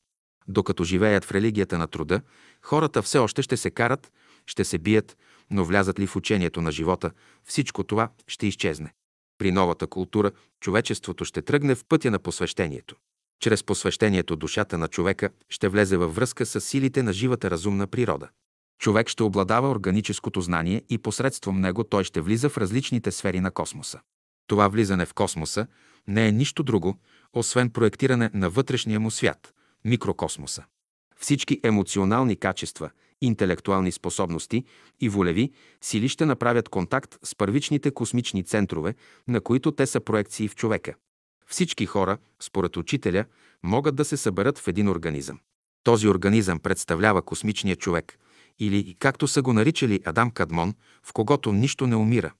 Докато 0.47 0.83
живеят 0.83 1.25
в 1.25 1.31
религията 1.31 1.77
на 1.77 1.87
труда, 1.87 2.21
хората 2.61 3.01
все 3.01 3.17
още 3.17 3.41
ще 3.41 3.57
се 3.57 3.71
карат, 3.71 4.11
ще 4.45 4.63
се 4.63 4.77
бият, 4.77 5.17
но 5.51 5.65
влязат 5.65 5.99
ли 5.99 6.07
в 6.07 6.15
учението 6.15 6.61
на 6.61 6.71
живота, 6.71 7.11
всичко 7.43 7.83
това 7.83 8.09
ще 8.27 8.47
изчезне. 8.47 8.93
При 9.37 9.51
новата 9.51 9.87
култура 9.87 10.31
човечеството 10.59 11.25
ще 11.25 11.41
тръгне 11.41 11.75
в 11.75 11.85
пътя 11.85 12.11
на 12.11 12.19
посвещението. 12.19 12.95
Чрез 13.39 13.63
посвещението 13.63 14.35
душата 14.35 14.77
на 14.77 14.87
човека 14.87 15.29
ще 15.49 15.67
влезе 15.67 15.97
във 15.97 16.15
връзка 16.15 16.45
с 16.45 16.61
силите 16.61 17.03
на 17.03 17.13
живата 17.13 17.51
разумна 17.51 17.87
природа. 17.87 18.29
Човек 18.79 19.07
ще 19.07 19.23
обладава 19.23 19.69
органическото 19.69 20.41
знание 20.41 20.83
и 20.89 20.97
посредством 20.97 21.61
него 21.61 21.83
той 21.83 22.03
ще 22.03 22.21
влиза 22.21 22.49
в 22.49 22.57
различните 22.57 23.11
сфери 23.11 23.39
на 23.39 23.51
космоса. 23.51 23.99
Това 24.47 24.67
влизане 24.67 25.05
в 25.05 25.13
космоса 25.13 25.67
не 26.07 26.27
е 26.27 26.31
нищо 26.31 26.63
друго, 26.63 26.97
освен 27.33 27.69
проектиране 27.69 28.29
на 28.33 28.49
вътрешния 28.49 28.99
му 28.99 29.11
свят– 29.11 29.53
микрокосмоса. 29.85 30.63
Всички 31.17 31.59
емоционални 31.63 32.35
качества, 32.35 32.89
интелектуални 33.21 33.91
способности 33.91 34.63
и 34.99 35.09
волеви 35.09 35.51
сили 35.81 36.09
ще 36.09 36.25
направят 36.25 36.69
контакт 36.69 37.19
с 37.23 37.35
първичните 37.35 37.91
космични 37.91 38.43
центрове, 38.43 38.95
на 39.27 39.41
които 39.41 39.71
те 39.71 39.85
са 39.85 39.99
проекции 39.99 40.47
в 40.47 40.55
човека. 40.55 40.93
Всички 41.47 41.85
хора, 41.85 42.17
според 42.39 42.77
учителя, 42.77 43.25
могат 43.63 43.95
да 43.95 44.05
се 44.05 44.17
съберат 44.17 44.59
в 44.59 44.67
един 44.67 44.89
организъм. 44.89 45.39
Този 45.83 46.07
организъм 46.07 46.59
представлява 46.59 47.21
космичния 47.21 47.75
човек, 47.75 48.19
или, 48.59 48.95
както 48.99 49.27
са 49.27 49.41
го 49.41 49.53
наричали 49.53 50.01
Адам 50.05 50.31
Кадмон, 50.31 50.73
в 51.03 51.13
когото 51.13 51.51
нищо 51.51 51.87
не 51.87 51.95
умира, 51.95 52.31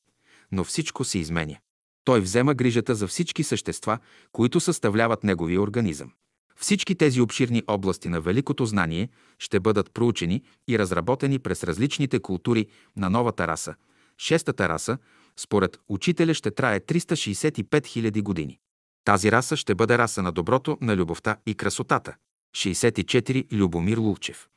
но 0.51 0.63
всичко 0.63 1.03
се 1.03 1.19
изменя. 1.19 1.57
Той 2.03 2.21
взема 2.21 2.53
грижата 2.53 2.95
за 2.95 3.07
всички 3.07 3.43
същества, 3.43 3.99
които 4.31 4.59
съставляват 4.59 5.23
неговия 5.23 5.61
организъм. 5.61 6.11
Всички 6.55 6.95
тези 6.95 7.21
обширни 7.21 7.63
области 7.67 8.09
на 8.09 8.21
великото 8.21 8.65
знание 8.65 9.09
ще 9.39 9.59
бъдат 9.59 9.91
проучени 9.93 10.41
и 10.67 10.79
разработени 10.79 11.39
през 11.39 11.63
различните 11.63 12.19
култури 12.19 12.67
на 12.97 13.09
новата 13.09 13.47
раса. 13.47 13.75
Шестата 14.17 14.69
раса, 14.69 14.97
според 15.37 15.79
учителя, 15.89 16.33
ще 16.33 16.51
трае 16.51 16.79
365 16.79 17.63
000 17.63 18.21
години. 18.21 18.59
Тази 19.05 19.31
раса 19.31 19.57
ще 19.57 19.75
бъде 19.75 19.97
раса 19.97 20.21
на 20.21 20.31
доброто, 20.31 20.77
на 20.81 20.95
любовта 20.95 21.37
и 21.45 21.55
красотата. 21.55 22.15
64. 22.55 23.53
Любомир 23.53 23.97
Лулчев 23.97 24.47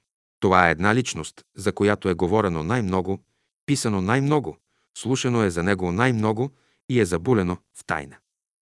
Това 0.43 0.69
е 0.69 0.71
една 0.71 0.95
личност, 0.95 1.45
за 1.57 1.73
която 1.73 2.09
е 2.09 2.15
говорено 2.15 2.63
най-много, 2.63 3.25
писано 3.67 4.01
най-много, 4.01 4.57
слушано 4.99 5.43
е 5.43 5.51
за 5.51 5.63
него 5.63 5.93
най-много 5.93 6.51
и 6.89 7.01
е 7.01 7.05
забулено 7.05 7.57
в 7.75 7.85
тайна. 7.87 8.17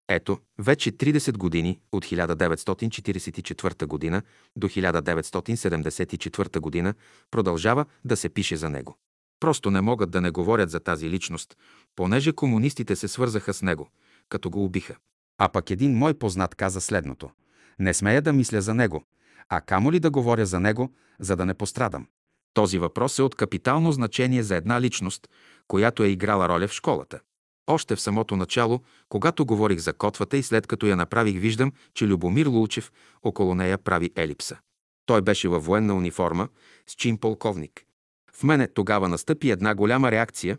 Ето, 0.09 0.39
вече 0.59 0.93
30 0.93 1.37
години 1.37 1.81
от 1.93 2.05
1944 2.05 3.87
година 3.87 4.23
до 4.57 4.69
1974 4.69 6.61
година 6.61 6.95
продължава 7.31 7.85
да 8.05 8.17
се 8.17 8.29
пише 8.29 8.57
за 8.57 8.71
него. 8.71 8.99
Просто 9.41 9.71
не 9.71 9.81
могат 9.81 10.11
да 10.11 10.21
не 10.21 10.31
говорят 10.31 10.71
за 10.71 10.81
тази 10.81 11.11
личност, 11.11 11.57
понеже 11.97 12.33
комунистите 12.33 12.97
се 12.97 13.09
свързаха 13.09 13.55
с 13.55 13.63
него, 13.63 13.89
като 14.29 14.51
го 14.51 14.65
убиха. 14.65 14.97
А 15.39 15.49
пък 15.49 15.71
един 15.71 15.99
мой 15.99 16.15
познат 16.15 16.55
каза 16.55 16.81
следното. 16.81 17.31
Не 17.79 17.95
смея 17.95 18.23
да 18.23 18.33
мисля 18.33 18.61
за 18.61 18.75
него, 18.75 19.05
а 19.49 19.61
камо 19.61 19.93
ли 19.93 20.01
да 20.01 20.11
говоря 20.11 20.47
за 20.47 20.61
него, 20.61 20.95
за 21.21 21.37
да 21.37 21.47
не 21.47 21.55
пострадам. 21.55 22.07
Този 22.55 22.79
въпрос 22.79 23.19
е 23.19 23.23
от 23.23 23.35
капитално 23.35 23.93
значение 23.93 24.43
за 24.43 24.57
една 24.57 24.81
личност, 24.81 25.29
която 25.69 26.03
е 26.03 26.09
играла 26.09 26.49
роля 26.49 26.69
в 26.69 26.73
школата. 26.73 27.21
Още 27.67 27.97
в 27.97 28.01
самото 28.01 28.37
начало, 28.37 28.81
когато 29.09 29.47
говорих 29.47 29.79
за 29.79 29.93
котвата 29.93 30.37
и 30.37 30.43
след 30.43 30.67
като 30.67 30.87
я 30.87 30.97
направих, 30.97 31.41
виждам, 31.41 31.73
че 31.95 32.07
Любомир 32.07 32.47
Лулчев 32.47 32.93
около 33.23 33.55
нея 33.55 33.79
прави 33.79 34.11
елипса. 34.17 34.59
Той 35.07 35.23
беше 35.23 35.49
във 35.49 35.65
военна 35.65 35.95
униформа 35.95 36.49
с 36.87 36.95
чин 36.95 37.19
полковник. 37.19 37.85
В 38.33 38.43
мене 38.43 38.69
тогава 38.69 39.09
настъпи 39.09 39.51
една 39.51 39.75
голяма 39.75 40.11
реакция, 40.11 40.59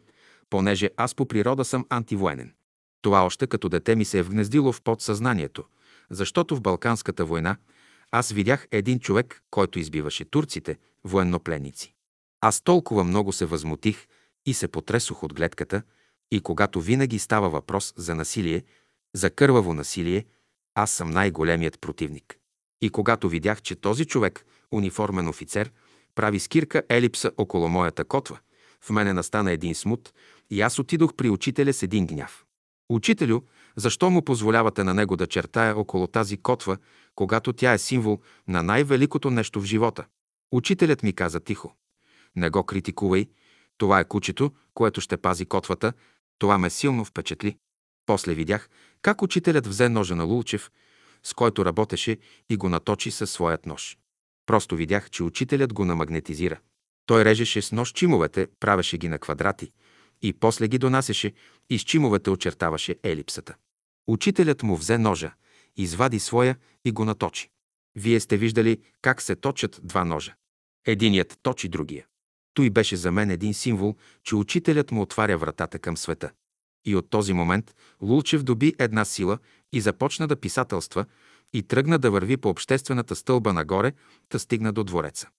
понеже 0.49 0.89
аз 0.97 1.15
по 1.15 1.25
природа 1.25 1.65
съм 1.65 1.85
антивоенен. 1.89 2.53
Това 3.01 3.25
още 3.25 3.47
като 3.47 3.69
дете 3.69 3.95
ми 3.95 4.05
се 4.05 4.19
е 4.19 4.23
вгнездило 4.23 4.71
в 4.71 4.81
подсъзнанието, 4.81 5.63
защото 6.09 6.55
в 6.55 6.61
Балканската 6.61 7.25
война 7.25 7.57
аз 8.11 8.31
видях 8.31 8.67
един 8.71 8.99
човек, 8.99 9.43
който 9.51 9.79
избиваше 9.79 10.25
турците, 10.25 10.77
военнопленници. 11.03 11.93
Аз 12.41 12.61
толкова 12.61 13.03
много 13.03 13.31
се 13.31 13.45
възмутих 13.45 14.07
и 14.45 14.53
се 14.53 14.67
потресох 14.67 15.23
от 15.23 15.33
гледката, 15.33 15.81
и 16.31 16.41
когато 16.41 16.81
винаги 16.81 17.19
става 17.19 17.49
въпрос 17.49 17.93
за 17.97 18.15
насилие, 18.15 18.63
за 19.15 19.29
кърваво 19.29 19.73
насилие, 19.73 20.25
аз 20.75 20.91
съм 20.91 21.09
най-големият 21.09 21.81
противник. 21.81 22.37
И 22.81 22.89
когато 22.89 23.29
видях, 23.29 23.61
че 23.61 23.75
този 23.75 24.05
човек, 24.05 24.45
униформен 24.71 25.27
офицер, 25.27 25.71
прави 26.15 26.39
скирка 26.39 26.83
елипса 26.89 27.31
около 27.37 27.69
моята 27.69 28.05
котва, 28.05 28.39
в 28.81 28.89
мене 28.89 29.13
настана 29.13 29.51
един 29.51 29.75
смут 29.75 30.13
и 30.49 30.61
аз 30.61 30.79
отидох 30.79 31.13
при 31.13 31.29
учителя 31.29 31.73
с 31.73 31.83
един 31.83 32.07
гняв. 32.07 32.45
Учителю, 32.89 33.41
защо 33.75 34.09
му 34.09 34.21
позволявате 34.21 34.83
на 34.83 34.93
него 34.93 35.17
да 35.17 35.27
чертая 35.27 35.77
около 35.77 36.07
тази 36.07 36.37
котва, 36.37 36.77
когато 37.21 37.53
тя 37.53 37.73
е 37.73 37.77
символ 37.77 38.19
на 38.47 38.63
най-великото 38.63 39.29
нещо 39.29 39.61
в 39.61 39.65
живота? 39.65 40.05
Учителят 40.51 41.03
ми 41.03 41.13
каза 41.13 41.39
тихо. 41.39 41.75
Не 42.35 42.49
го 42.49 42.63
критикувай. 42.63 43.29
Това 43.77 43.99
е 43.99 44.07
кучето, 44.07 44.51
което 44.73 45.01
ще 45.01 45.17
пази 45.17 45.45
котвата. 45.45 45.93
Това 46.39 46.57
ме 46.57 46.69
силно 46.69 47.05
впечатли. 47.05 47.57
После 48.05 48.33
видях 48.33 48.69
как 49.01 49.21
учителят 49.21 49.67
взе 49.67 49.89
ножа 49.89 50.15
на 50.15 50.23
Лулчев, 50.23 50.71
с 51.23 51.33
който 51.33 51.65
работеше 51.65 52.17
и 52.49 52.57
го 52.57 52.69
наточи 52.69 53.11
със 53.11 53.31
своят 53.31 53.65
нож. 53.65 53.97
Просто 54.45 54.75
видях, 54.75 55.09
че 55.09 55.23
учителят 55.23 55.73
го 55.73 55.85
намагнетизира. 55.85 56.59
Той 57.05 57.25
режеше 57.25 57.61
с 57.61 57.71
нож 57.71 57.91
чимовете, 57.91 58.47
правеше 58.59 58.97
ги 58.97 59.09
на 59.09 59.19
квадрати 59.19 59.71
и 60.21 60.33
после 60.33 60.67
ги 60.67 60.77
донасеше 60.77 61.33
и 61.69 61.79
с 61.79 61.81
чимовете 61.81 62.29
очертаваше 62.29 62.95
елипсата. 63.03 63.55
Учителят 64.07 64.63
му 64.63 64.75
взе 64.77 64.97
ножа, 64.97 65.33
извади 65.77 66.19
своя 66.19 66.55
и 66.85 66.91
го 66.91 67.05
наточи. 67.05 67.49
Вие 67.95 68.19
сте 68.19 68.37
виждали 68.37 68.77
как 69.01 69.21
се 69.21 69.35
точат 69.35 69.79
два 69.83 70.05
ножа. 70.05 70.35
Единият 70.85 71.39
точи 71.41 71.69
другия. 71.69 72.05
Той 72.53 72.69
беше 72.69 72.95
за 72.95 73.11
мен 73.11 73.29
един 73.29 73.53
символ, 73.53 73.95
че 74.23 74.35
учителят 74.35 74.91
му 74.91 75.01
отваря 75.01 75.37
вратата 75.37 75.79
към 75.79 75.97
света. 75.97 76.31
И 76.85 76.95
от 76.95 77.09
този 77.09 77.33
момент 77.33 77.75
Лулчев 78.01 78.43
доби 78.43 78.75
една 78.79 79.05
сила 79.05 79.37
и 79.73 79.81
започна 79.81 80.27
да 80.27 80.35
писателства 80.35 81.05
и 81.53 81.63
тръгна 81.63 81.99
да 81.99 82.11
върви 82.11 82.37
по 82.37 82.49
обществената 82.49 83.15
стълба 83.15 83.53
нагоре, 83.53 83.93
та 84.29 84.39
стигна 84.39 84.73
до 84.73 84.83
двореца. 84.83 85.29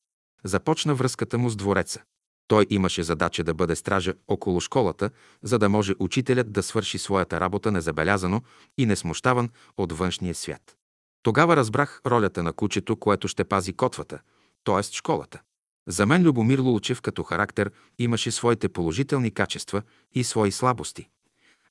Започна 0.45 0.95
връзката 0.95 1.39
му 1.39 1.51
с 1.51 1.57
двореца. 1.57 2.03
Той 2.49 2.67
имаше 2.71 3.03
задача 3.03 3.45
да 3.45 3.55
бъде 3.55 3.77
стража 3.77 4.15
около 4.29 4.61
школата, 4.61 5.11
за 5.43 5.59
да 5.59 5.69
може 5.69 5.95
учителят 5.99 6.53
да 6.53 6.63
свърши 6.63 6.99
своята 6.99 7.41
работа 7.41 7.73
незабелязано 7.73 8.43
и 8.79 8.87
несмущаван 8.87 9.51
от 9.77 9.93
външния 9.93 10.35
свят. 10.35 10.77
Тогава 11.23 11.57
разбрах 11.57 12.01
ролята 12.07 12.43
на 12.43 12.53
кучето, 12.53 12.97
което 12.97 13.29
ще 13.29 13.45
пази 13.45 13.73
котвата, 13.73 14.19
т.е. 14.65 14.83
школата. 14.83 15.41
За 15.89 16.07
мен 16.07 16.23
Любомир 16.23 16.59
Лулчев 16.59 17.01
като 17.01 17.23
характер 17.23 17.71
имаше 17.99 18.31
своите 18.31 18.69
положителни 18.69 19.31
качества 19.31 19.83
и 20.15 20.25
свои 20.25 20.53
слабости. 20.53 21.09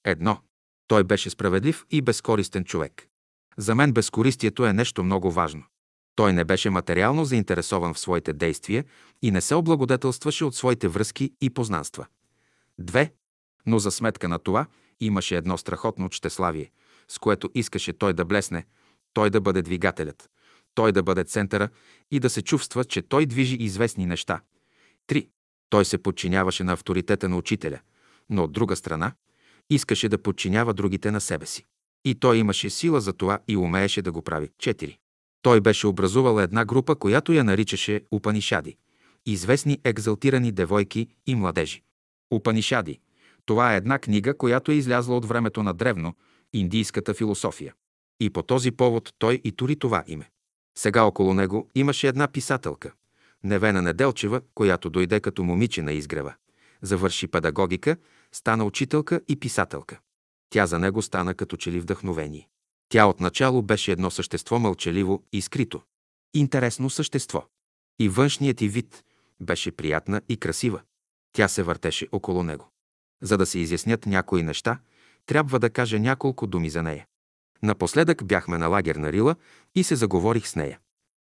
Едно. 0.03 0.38
Той 0.88 1.03
беше 1.03 1.30
справедлив 1.30 1.85
и 1.91 2.02
безкористен 2.02 2.64
човек. 2.64 3.07
За 3.57 3.76
мен 3.76 3.93
безкористието 3.93 4.65
е 4.65 4.73
нещо 4.73 5.03
много 5.03 5.31
важно. 5.31 5.64
Той 6.15 6.33
не 6.33 6.43
беше 6.43 6.69
материално 6.69 7.25
заинтересован 7.25 7.93
в 7.93 7.99
своите 7.99 8.33
действия 8.33 8.85
и 9.21 9.31
не 9.31 9.41
се 9.41 9.55
облагодетелстваше 9.55 10.45
от 10.45 10.55
своите 10.55 10.88
връзки 10.88 11.33
и 11.41 11.49
познанства. 11.49 12.05
Две. 12.79 13.13
Но 13.65 13.79
за 13.79 13.91
сметка 13.91 14.29
на 14.29 14.39
това 14.39 14.65
имаше 14.99 15.35
едно 15.35 15.57
страхотно 15.57 16.09
чтеславие, 16.09 16.71
с 17.07 17.19
което 17.19 17.49
искаше 17.55 17.93
той 17.93 18.13
да 18.13 18.25
блесне, 18.25 18.65
той 19.13 19.29
да 19.29 19.41
бъде 19.41 19.61
двигателят, 19.61 20.29
той 20.75 20.91
да 20.91 21.03
бъде 21.03 21.23
центъра 21.23 21.69
и 22.11 22.19
да 22.19 22.29
се 22.29 22.41
чувства, 22.41 22.85
че 22.85 23.01
той 23.01 23.25
движи 23.25 23.55
известни 23.55 24.05
неща. 24.05 24.41
Три. 25.07 25.29
Той 25.69 25.85
се 25.85 25.97
подчиняваше 25.97 26.63
на 26.63 26.73
авторитета 26.73 27.29
на 27.29 27.38
учителя, 27.38 27.79
но 28.29 28.43
от 28.43 28.51
друга 28.51 28.75
страна 28.75 29.11
искаше 29.69 30.09
да 30.09 30.17
подчинява 30.17 30.73
другите 30.73 31.11
на 31.11 31.21
себе 31.21 31.45
си. 31.45 31.65
И 32.05 32.15
той 32.15 32.38
имаше 32.38 32.69
сила 32.69 33.01
за 33.01 33.13
това 33.13 33.39
и 33.47 33.57
умееше 33.57 34.01
да 34.01 34.11
го 34.11 34.21
прави. 34.21 34.49
Четири. 34.59 34.97
Той 35.41 35.61
беше 35.61 35.88
образувал 35.88 36.39
една 36.39 36.65
група, 36.65 36.95
която 36.95 37.34
я 37.34 37.43
наричаше 37.43 38.01
Упанишади– 38.11 38.77
известни 39.26 39.80
екзалтирани 39.84 40.51
девойки 40.51 41.07
и 41.27 41.35
младежи. 41.35 41.84
Упанишади– 42.31 42.99
това 43.45 43.73
е 43.73 43.77
една 43.77 43.99
книга, 43.99 44.38
която 44.38 44.72
е 44.72 44.76
излязла 44.76 45.18
от 45.18 45.26
времето 45.26 45.63
на 45.63 45.73
древно, 45.73 46.15
индийската 46.53 47.13
философия. 47.13 47.73
И 48.19 48.30
по 48.30 48.43
този 48.43 48.72
повод 48.72 49.13
той 49.19 49.41
и 49.43 49.51
тури 49.51 49.76
това 49.76 50.03
име. 50.07 50.30
Сега 50.77 51.03
около 51.03 51.34
него 51.34 51.69
имаше 51.76 52.07
една 52.07 52.27
писателка, 52.27 52.91
Невена 53.43 53.81
Неделчева, 53.81 54.41
която 54.55 54.89
дойде 54.89 55.19
като 55.19 55.43
момиче 55.43 55.81
на 55.81 55.91
изгрева. 55.91 56.34
Завърши 56.81 57.27
педагогика, 57.27 57.97
стана 58.31 58.65
учителка 58.65 59.22
и 59.27 59.39
писателка. 59.39 59.99
Тя 60.49 60.65
за 60.65 60.80
него 60.80 61.01
стана 61.01 61.34
като 61.34 61.57
че 61.57 61.72
ли 61.72 61.80
вдъхновение. 61.80 62.49
Тя 62.91 63.05
отначало 63.05 63.61
беше 63.61 63.91
едно 63.91 64.11
същество 64.11 64.59
мълчаливо 64.59 65.23
и 65.31 65.41
скрито. 65.41 65.81
Интересно 66.34 66.89
същество. 66.89 67.45
И 67.99 68.09
външният 68.09 68.61
и 68.61 68.68
вид 68.68 69.03
беше 69.39 69.72
приятна 69.72 70.22
и 70.30 70.38
красива. 70.38 70.81
Тя 71.34 71.47
се 71.47 71.63
въртеше 71.63 72.07
около 72.11 72.43
него. 72.43 72.69
За 73.22 73.38
да 73.38 73.45
се 73.45 73.59
изяснят 73.59 74.05
някои 74.05 74.43
неща, 74.43 74.80
трябва 75.26 75.59
да 75.59 75.69
кажа 75.69 75.99
няколко 75.99 76.47
думи 76.47 76.69
за 76.69 76.84
нея. 76.84 77.05
Напоследък 77.63 78.26
бяхме 78.26 78.57
на 78.57 78.68
лагер 78.68 78.95
на 78.95 79.11
Рила 79.11 79.35
и 79.76 79.84
се 79.84 79.95
заговорих 79.95 80.47
с 80.47 80.55
нея. 80.55 80.80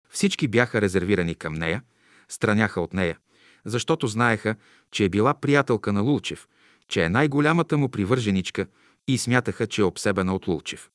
Всички 0.08 0.48
бяха 0.48 0.80
резервирани 0.80 1.34
към 1.34 1.54
нея, 1.54 1.82
страняха 2.28 2.80
от 2.80 2.92
нея, 2.92 3.18
защото 3.64 4.06
знаеха, 4.06 4.56
че 4.90 5.04
е 5.04 5.08
била 5.08 5.34
приятелка 5.34 5.92
на 5.92 6.00
Лулчев, 6.00 6.48
че 6.88 7.04
е 7.04 7.08
най-голямата 7.08 7.78
му 7.78 7.88
привърженичка 7.88 8.66
и 9.08 9.18
смятаха, 9.18 9.66
че 9.66 9.80
е 9.82 9.84
обсебена 9.84 10.34
от 10.34 10.48
Лулчев. 10.48 10.90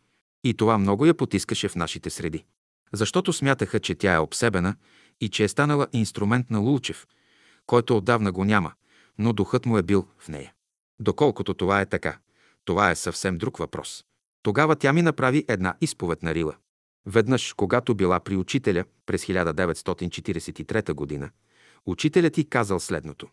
И 0.46 0.54
това 0.54 0.78
много 0.78 1.06
я 1.06 1.14
потискаше 1.14 1.68
в 1.68 1.76
нашите 1.76 2.10
среди. 2.10 2.46
Защото 2.94 3.34
смятаха, 3.34 3.80
че 3.80 3.96
тя 3.96 4.14
е 4.14 4.20
обсебена 4.20 4.76
и 5.22 5.30
че 5.30 5.44
е 5.44 5.48
станала 5.48 5.88
инструмент 5.94 6.52
на 6.52 6.60
Лулчев, 6.60 7.08
който 7.66 7.98
отдавна 7.98 8.32
го 8.32 8.46
няма, 8.46 8.74
но 9.18 9.34
духът 9.34 9.66
му 9.66 9.78
е 9.78 9.84
бил 9.84 10.08
в 10.20 10.28
нея. 10.28 10.54
Доколкото 11.00 11.54
това 11.54 11.82
е 11.82 11.86
така, 11.86 12.18
това 12.66 12.92
е 12.92 12.96
съвсем 12.96 13.38
друг 13.38 13.58
въпрос. 13.58 14.06
Тогава 14.44 14.76
тя 14.76 14.94
ми 14.94 15.02
направи 15.02 15.46
една 15.48 15.76
изповед 15.82 16.24
на 16.24 16.36
Рила. 16.36 16.56
Веднъж, 17.06 17.54
когато 17.54 17.96
била 17.96 18.20
при 18.20 18.36
учителя 18.36 18.86
през 19.06 19.26
1943 19.26 20.94
година, 20.94 21.30
учителят 21.86 22.34
ти 22.34 22.50
казал 22.50 22.80
следното. 22.80 23.28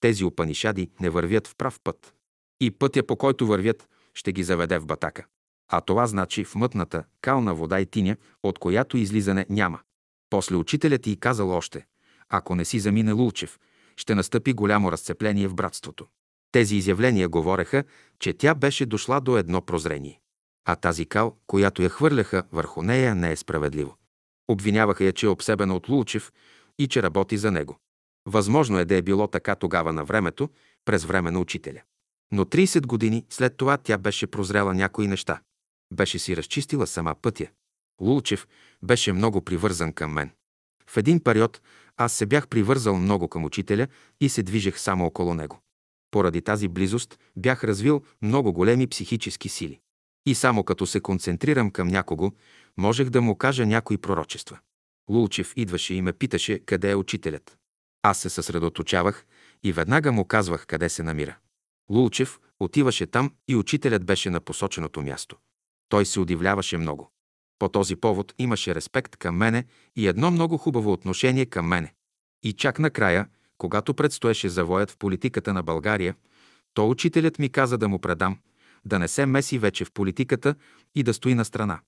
Тези 0.00 0.24
опанишади 0.24 0.90
не 1.00 1.10
вървят 1.10 1.46
в 1.46 1.56
прав 1.56 1.80
път. 1.84 2.14
И 2.60 2.70
пътя, 2.70 3.06
по 3.06 3.16
който 3.16 3.46
вървят, 3.46 3.88
ще 4.14 4.32
ги 4.32 4.42
заведе 4.42 4.78
в 4.78 4.86
батака. 4.86 5.24
А 5.68 5.80
това 5.80 6.06
значи 6.06 6.44
в 6.44 6.54
мътната, 6.54 7.04
кална 7.20 7.54
вода 7.54 7.80
и 7.80 7.86
тиня, 7.86 8.16
от 8.42 8.58
която 8.58 8.96
излизане 8.96 9.46
няма. 9.48 9.80
После 10.30 10.56
учителят 10.56 11.02
ти 11.02 11.20
казал 11.20 11.50
още, 11.50 11.86
ако 12.28 12.54
не 12.54 12.64
си 12.64 12.80
замине 12.80 13.12
Лулчев, 13.12 13.58
ще 13.96 14.14
настъпи 14.14 14.52
голямо 14.52 14.92
разцепление 14.92 15.48
в 15.48 15.54
братството. 15.54 16.06
Тези 16.52 16.76
изявления 16.76 17.28
говореха, 17.28 17.84
че 18.18 18.32
тя 18.32 18.54
беше 18.54 18.86
дошла 18.86 19.20
до 19.20 19.36
едно 19.36 19.60
прозрение. 19.60 20.20
А 20.64 20.76
тази 20.76 21.06
кал, 21.06 21.36
която 21.46 21.82
я 21.82 21.88
хвърляха 21.88 22.42
върху 22.52 22.82
нея, 22.82 23.14
не 23.14 23.32
е 23.32 23.36
справедливо. 23.36 23.96
Обвиняваха 24.48 25.04
я, 25.04 25.12
че 25.12 25.26
е 25.26 25.28
обсебена 25.28 25.76
от 25.76 25.88
Лулчев 25.88 26.32
и 26.78 26.88
че 26.88 27.02
работи 27.02 27.36
за 27.36 27.50
него. 27.50 27.78
Възможно 28.26 28.78
е 28.78 28.84
да 28.84 28.96
е 28.96 29.02
било 29.02 29.26
така 29.26 29.54
тогава 29.54 29.92
на 29.92 30.04
времето, 30.04 30.48
през 30.84 31.04
време 31.04 31.30
на 31.30 31.40
учителя. 31.40 31.82
Но 32.32 32.44
30 32.44 32.86
години 32.86 33.26
след 33.30 33.56
това 33.56 33.76
тя 33.76 33.98
беше 33.98 34.26
прозрела 34.26 34.74
някои 34.74 35.06
неща. 35.06 35.40
Беше 35.92 36.18
си 36.18 36.36
разчистила 36.36 36.86
сама 36.86 37.14
пътя. 37.22 37.46
Лулчев 38.00 38.46
беше 38.82 39.12
много 39.12 39.40
привързан 39.40 39.92
към 39.92 40.12
мен. 40.12 40.30
В 40.86 40.96
един 40.96 41.20
период 41.20 41.62
аз 41.96 42.12
се 42.12 42.26
бях 42.26 42.48
привързал 42.48 42.96
много 42.96 43.28
към 43.28 43.44
учителя 43.44 43.86
и 44.20 44.28
се 44.28 44.42
движех 44.42 44.78
само 44.78 45.06
около 45.06 45.34
него. 45.34 45.60
Поради 46.10 46.42
тази 46.42 46.68
близост 46.68 47.18
бях 47.36 47.64
развил 47.64 48.02
много 48.22 48.52
големи 48.52 48.86
психически 48.86 49.48
сили. 49.48 49.80
И 50.26 50.34
само 50.34 50.64
като 50.64 50.86
се 50.86 51.00
концентрирам 51.00 51.70
към 51.70 51.88
някого, 51.88 52.32
можех 52.76 53.10
да 53.10 53.22
му 53.22 53.36
кажа 53.36 53.66
някои 53.66 53.98
пророчества. 53.98 54.58
Лулчев 55.10 55.52
идваше 55.56 55.94
и 55.94 56.02
ме 56.02 56.12
питаше 56.12 56.58
къде 56.58 56.90
е 56.90 56.94
учителят. 56.94 57.56
Аз 58.02 58.18
се 58.18 58.30
съсредоточавах 58.30 59.26
и 59.62 59.72
веднага 59.72 60.12
му 60.12 60.24
казвах 60.24 60.66
къде 60.66 60.88
се 60.88 61.02
намира. 61.02 61.36
Лулчев 61.90 62.40
отиваше 62.60 63.06
там 63.06 63.34
и 63.48 63.56
учителят 63.56 64.04
беше 64.04 64.30
на 64.30 64.40
посоченото 64.40 65.02
място. 65.02 65.36
Той 65.94 66.06
се 66.06 66.20
удивляваше 66.20 66.78
много. 66.78 67.10
По 67.58 67.68
този 67.68 67.96
повод 67.96 68.34
имаше 68.38 68.74
респект 68.74 69.16
към 69.16 69.36
мене 69.36 69.64
и 69.96 70.06
едно 70.08 70.30
много 70.30 70.56
хубаво 70.56 70.92
отношение 70.92 71.46
към 71.46 71.66
мене. 71.66 71.94
И 72.42 72.52
чак 72.52 72.78
накрая, 72.78 73.28
когато 73.58 73.94
предстоеше 73.94 74.48
завоят 74.48 74.90
в 74.90 74.96
политиката 74.98 75.52
на 75.52 75.62
България, 75.62 76.14
то 76.74 76.88
учителят 76.88 77.38
ми 77.38 77.48
каза 77.48 77.78
да 77.78 77.88
му 77.88 77.98
предам, 77.98 78.38
да 78.84 78.98
не 78.98 79.08
се 79.08 79.26
меси 79.26 79.58
вече 79.58 79.84
в 79.84 79.92
политиката 79.92 80.54
и 80.94 81.02
да 81.02 81.14
стои 81.14 81.34
на 81.34 81.44
страна. 81.44 81.80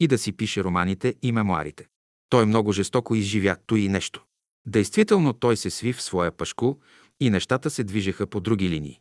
И 0.00 0.06
да 0.06 0.18
си 0.18 0.32
пише 0.32 0.64
романите 0.64 1.14
и 1.22 1.32
мемуарите. 1.32 1.86
Той 2.28 2.46
много 2.46 2.72
жестоко 2.72 3.14
изживя 3.14 3.56
и 3.76 3.88
нещо. 3.88 4.24
Действително 4.66 5.32
той 5.32 5.56
се 5.56 5.70
сви 5.70 5.92
в 5.92 6.02
своя 6.02 6.32
пашкул 6.32 6.78
и 7.20 7.30
нещата 7.30 7.70
се 7.70 7.84
движеха 7.84 8.26
по 8.26 8.40
други 8.40 8.68
линии. 8.68 9.00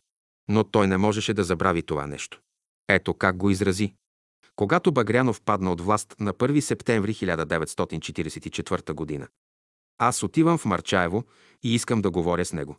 Но 0.49 0.63
той 0.63 0.87
не 0.87 0.97
можеше 0.97 1.33
да 1.33 1.43
забрави 1.43 1.83
това 1.83 2.07
нещо. 2.07 2.41
Ето 2.89 3.13
как 3.13 3.37
го 3.37 3.49
изрази. 3.49 3.93
Когато 4.57 4.91
Багрянов 4.91 5.41
падна 5.41 5.71
от 5.71 5.81
власт 5.81 6.15
на 6.19 6.33
1 6.33 6.59
септември 6.59 7.13
1944 7.13 8.93
година. 8.93 9.27
Аз 9.97 10.23
отивам 10.23 10.57
в 10.57 10.65
Марчаево 10.65 11.23
и 11.63 11.75
искам 11.75 12.01
да 12.01 12.11
говоря 12.11 12.45
с 12.45 12.53
него. 12.53 12.77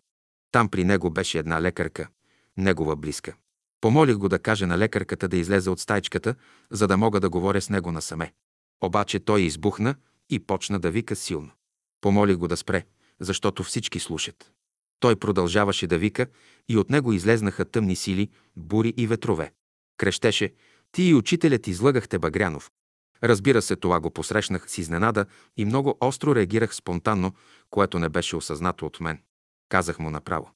Там 0.53 0.69
при 0.69 0.85
него 0.85 1.11
беше 1.11 1.39
една 1.39 1.63
лекарка, 1.63 2.09
негова 2.57 2.97
близка. 2.97 3.35
Помолих 3.81 4.17
го 4.17 4.29
да 4.29 4.39
каже 4.39 4.67
на 4.67 4.79
лекарката 4.79 5.29
да 5.29 5.37
излезе 5.37 5.71
от 5.71 5.81
стайчката, 5.81 6.35
за 6.71 6.87
да 6.87 6.97
мога 6.97 7.21
да 7.21 7.31
говоря 7.31 7.61
с 7.61 7.71
него 7.71 7.93
насаме. 7.93 8.33
Обаче 8.85 9.21
той 9.21 9.41
избухна 9.41 9.95
и 10.31 10.39
почна 10.39 10.81
да 10.81 10.91
вика 10.91 11.17
силно. 11.17 11.51
Помолих 12.01 12.37
го 12.37 12.49
да 12.49 12.57
спре, 12.57 12.85
защото 13.21 13.63
всички 13.63 14.01
слушат. 14.01 14.53
Той 15.01 15.17
продължаваше 15.17 15.87
да 15.87 15.99
вика 15.99 16.27
и 16.69 16.77
от 16.77 16.91
него 16.91 17.13
излезнаха 17.13 17.65
тъмни 17.65 17.97
сили, 17.97 18.31
бури 18.57 18.95
и 18.97 19.07
ветрове. 19.07 19.53
Крещеше, 19.97 20.53
ти 20.93 21.03
и 21.03 21.15
учителят 21.15 21.67
излъгахте 21.67 22.19
Багрянов. 22.19 22.71
Разбира 23.25 23.63
се, 23.63 23.77
това 23.77 24.01
го 24.01 24.11
посрещнах 24.11 24.71
с 24.71 24.79
изненада 24.79 25.27
и 25.57 25.65
много 25.65 25.99
остро 26.01 26.35
реагирах 26.35 26.75
спонтанно, 26.75 27.33
което 27.71 27.99
не 27.99 28.09
беше 28.09 28.37
осъзнато 28.37 28.87
от 28.87 29.01
мен. 29.01 29.23
Казах 29.69 29.99
му 29.99 30.11
направо. 30.11 30.51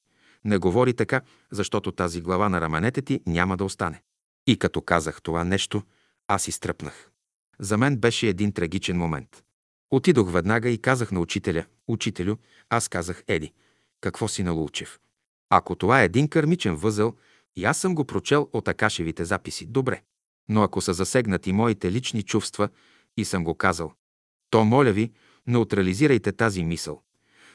Не 0.45 0.59
говори 0.59 0.95
така, 0.95 1.21
защото 1.51 1.93
тази 1.93 2.21
глава 2.21 2.49
на 2.49 2.61
раменете 2.61 3.03
ти 3.03 3.21
няма 3.27 3.57
да 3.57 3.65
остане. 3.65 4.03
И 4.47 4.59
като 4.59 4.81
казах 4.81 5.23
това 5.23 5.45
нещо, 5.45 5.83
аз 6.29 6.49
изтръпнах. 6.49 7.11
За 7.59 7.77
мен 7.77 7.97
беше 7.97 8.29
един 8.29 8.53
трагичен 8.53 8.97
момент. 8.97 9.43
Отидох 9.91 10.33
веднага 10.33 10.69
и 10.69 10.79
казах 10.79 11.13
на 11.13 11.21
учителя, 11.21 11.65
учителю, 11.89 12.37
аз 12.71 12.89
казах 12.89 13.25
Еди, 13.29 13.53
какво 14.01 14.29
си 14.29 14.43
на 14.43 14.53
Лулчев? 14.53 15.01
Ако 15.51 15.77
това 15.77 16.03
е 16.03 16.05
един 16.05 16.29
кърмичен 16.29 16.77
възел, 16.77 17.15
и 17.57 17.65
аз 17.65 17.79
съм 17.79 17.95
го 17.95 18.05
прочел 18.05 18.49
от 18.53 18.69
Акашевите 18.69 19.25
записи, 19.25 19.67
добре. 19.67 20.03
Но 20.49 20.63
ако 20.63 20.81
са 20.81 20.93
засегнати 20.93 21.53
моите 21.53 21.93
лични 21.93 22.23
чувства 22.23 22.69
и 23.17 23.25
съм 23.25 23.45
го 23.45 23.55
казал, 23.55 23.93
то 24.51 24.65
моля 24.65 24.93
ви, 24.93 25.13
неутрализирайте 25.47 26.33
тази 26.33 26.65
мисъл. 26.65 27.03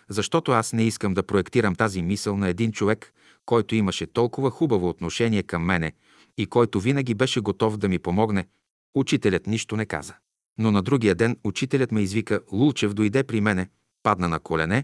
Защото 0.09 0.51
аз 0.51 0.73
не 0.73 0.83
искам 0.83 1.13
да 1.13 1.23
проектирам 1.23 1.75
тази 1.75 2.01
мисъл 2.01 2.37
на 2.37 2.49
един 2.49 2.71
човек, 2.71 3.13
който 3.45 3.75
имаше 3.75 4.07
толкова 4.07 4.51
хубаво 4.51 4.89
отношение 4.89 5.43
към 5.43 5.65
мене 5.65 5.91
и 6.37 6.45
който 6.45 6.79
винаги 6.79 7.13
беше 7.13 7.39
готов 7.39 7.77
да 7.77 7.89
ми 7.89 7.99
помогне. 7.99 8.47
Учителят 8.95 9.47
нищо 9.47 9.75
не 9.77 9.85
каза. 9.85 10.13
Но 10.57 10.71
на 10.71 10.81
другия 10.81 11.15
ден 11.15 11.37
учителят 11.43 11.91
ме 11.91 12.01
извика, 12.01 12.41
Лулчев 12.51 12.93
дойде 12.93 13.23
при 13.23 13.41
мене, 13.41 13.69
падна 14.03 14.29
на 14.29 14.39
колене 14.39 14.83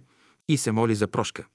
и 0.49 0.57
се 0.57 0.71
моли 0.71 0.95
за 0.95 1.07
прошка. 1.07 1.45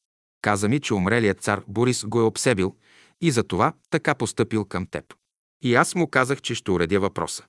Каза 0.42 0.68
ми, 0.68 0.80
че 0.80 0.94
умрелият 0.94 1.40
цар 1.40 1.62
Борис 1.68 2.04
го 2.04 2.20
е 2.20 2.24
обсебил 2.24 2.76
и 3.20 3.30
за 3.30 3.42
това 3.42 3.72
така 3.90 4.14
постъпил 4.14 4.64
към 4.64 4.86
теб. 4.86 5.14
И 5.62 5.74
аз 5.74 5.94
му 5.94 6.06
казах, 6.06 6.40
че 6.40 6.54
ще 6.54 6.70
уредя 6.70 7.00
въпроса. 7.00 7.44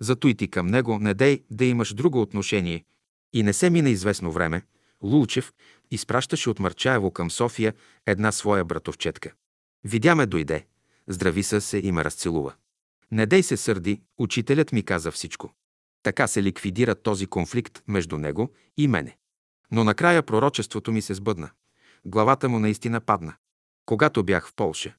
Зато 0.00 0.28
и 0.28 0.34
ти 0.34 0.48
към 0.48 0.66
него 0.66 0.98
не 0.98 1.14
дей 1.14 1.44
да 1.50 1.64
имаш 1.64 1.94
друго 1.94 2.20
отношение. 2.20 2.84
И 3.32 3.42
не 3.42 3.52
се 3.52 3.70
мина 3.70 3.90
известно 3.90 4.32
време, 4.32 4.62
Лулчев 5.02 5.52
изпращаше 5.90 6.50
от 6.50 6.58
Марчаево 6.58 7.10
към 7.10 7.30
София 7.30 7.74
една 8.06 8.32
своя 8.32 8.64
братовчетка. 8.64 9.32
Видя 9.84 10.14
ме 10.14 10.26
дойде, 10.26 10.66
здрави 11.08 11.42
се 11.42 11.78
и 11.78 11.92
ме 11.92 12.04
разцелува. 12.04 12.54
Не 13.10 13.26
дей 13.26 13.42
се 13.42 13.56
сърди, 13.56 14.00
учителят 14.18 14.72
ми 14.72 14.82
каза 14.82 15.10
всичко. 15.10 15.54
Така 16.02 16.26
се 16.26 16.42
ликвидира 16.42 16.94
този 16.94 17.26
конфликт 17.26 17.82
между 17.88 18.18
него 18.18 18.50
и 18.76 18.88
мене. 18.88 19.16
Но 19.70 19.84
накрая 19.84 20.22
пророчеството 20.22 20.92
ми 20.92 21.02
се 21.02 21.14
сбъдна. 21.14 21.50
Главата 22.04 22.48
му 22.48 22.58
наистина 22.58 23.00
падна. 23.00 23.34
Когато 23.86 24.24
бях 24.24 24.48
в 24.48 24.54
Полша, 24.54 24.94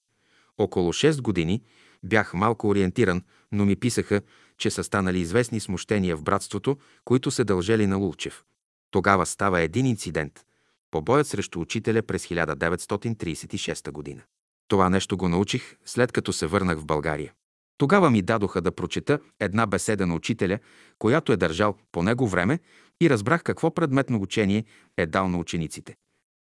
около 0.58 0.94
6 0.94 1.22
години, 1.22 1.62
бях 2.04 2.34
малко 2.34 2.68
ориентиран, 2.68 3.24
но 3.52 3.66
ми 3.66 3.76
писаха, 3.76 4.22
че 4.58 4.70
са 4.72 4.84
станали 4.84 5.20
известни 5.20 5.60
смущения 5.60 6.18
в 6.18 6.24
братството, 6.24 6.78
които 7.06 7.32
се 7.32 7.44
дължели 7.44 7.88
на 7.88 7.98
Лулчев. 7.98 8.44
Тогава 8.92 9.26
става 9.26 9.62
един 9.62 9.86
инцидент– 9.86 10.46
побоят 10.92 11.28
срещу 11.28 11.60
учителя 11.60 12.02
през 12.02 12.28
1936 12.28 13.92
година. 13.92 14.22
Това 14.68 14.90
нещо 14.90 15.18
го 15.18 15.30
научих, 15.30 15.76
след 15.86 16.12
като 16.12 16.34
се 16.34 16.48
върнах 16.48 16.78
в 16.78 16.86
България. 16.86 17.34
Тогава 17.78 18.10
ми 18.10 18.22
дадоха 18.22 18.62
да 18.62 18.72
прочета 18.72 19.20
една 19.40 19.66
беседа 19.66 20.08
на 20.08 20.16
учителя, 20.16 20.60
която 21.00 21.32
е 21.32 21.38
държал 21.38 21.78
по 21.92 22.04
него 22.04 22.28
време 22.28 22.60
и 23.02 23.10
разбрах 23.10 23.44
какво 23.44 23.74
предметно 23.74 24.22
учение 24.22 24.66
е 24.98 25.06
дал 25.06 25.30
на 25.30 25.38
учениците. 25.38 25.96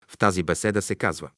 В 0.07 0.17
тази 0.17 0.43
беседа 0.43 0.81
се 0.81 0.95
казва 0.95 1.29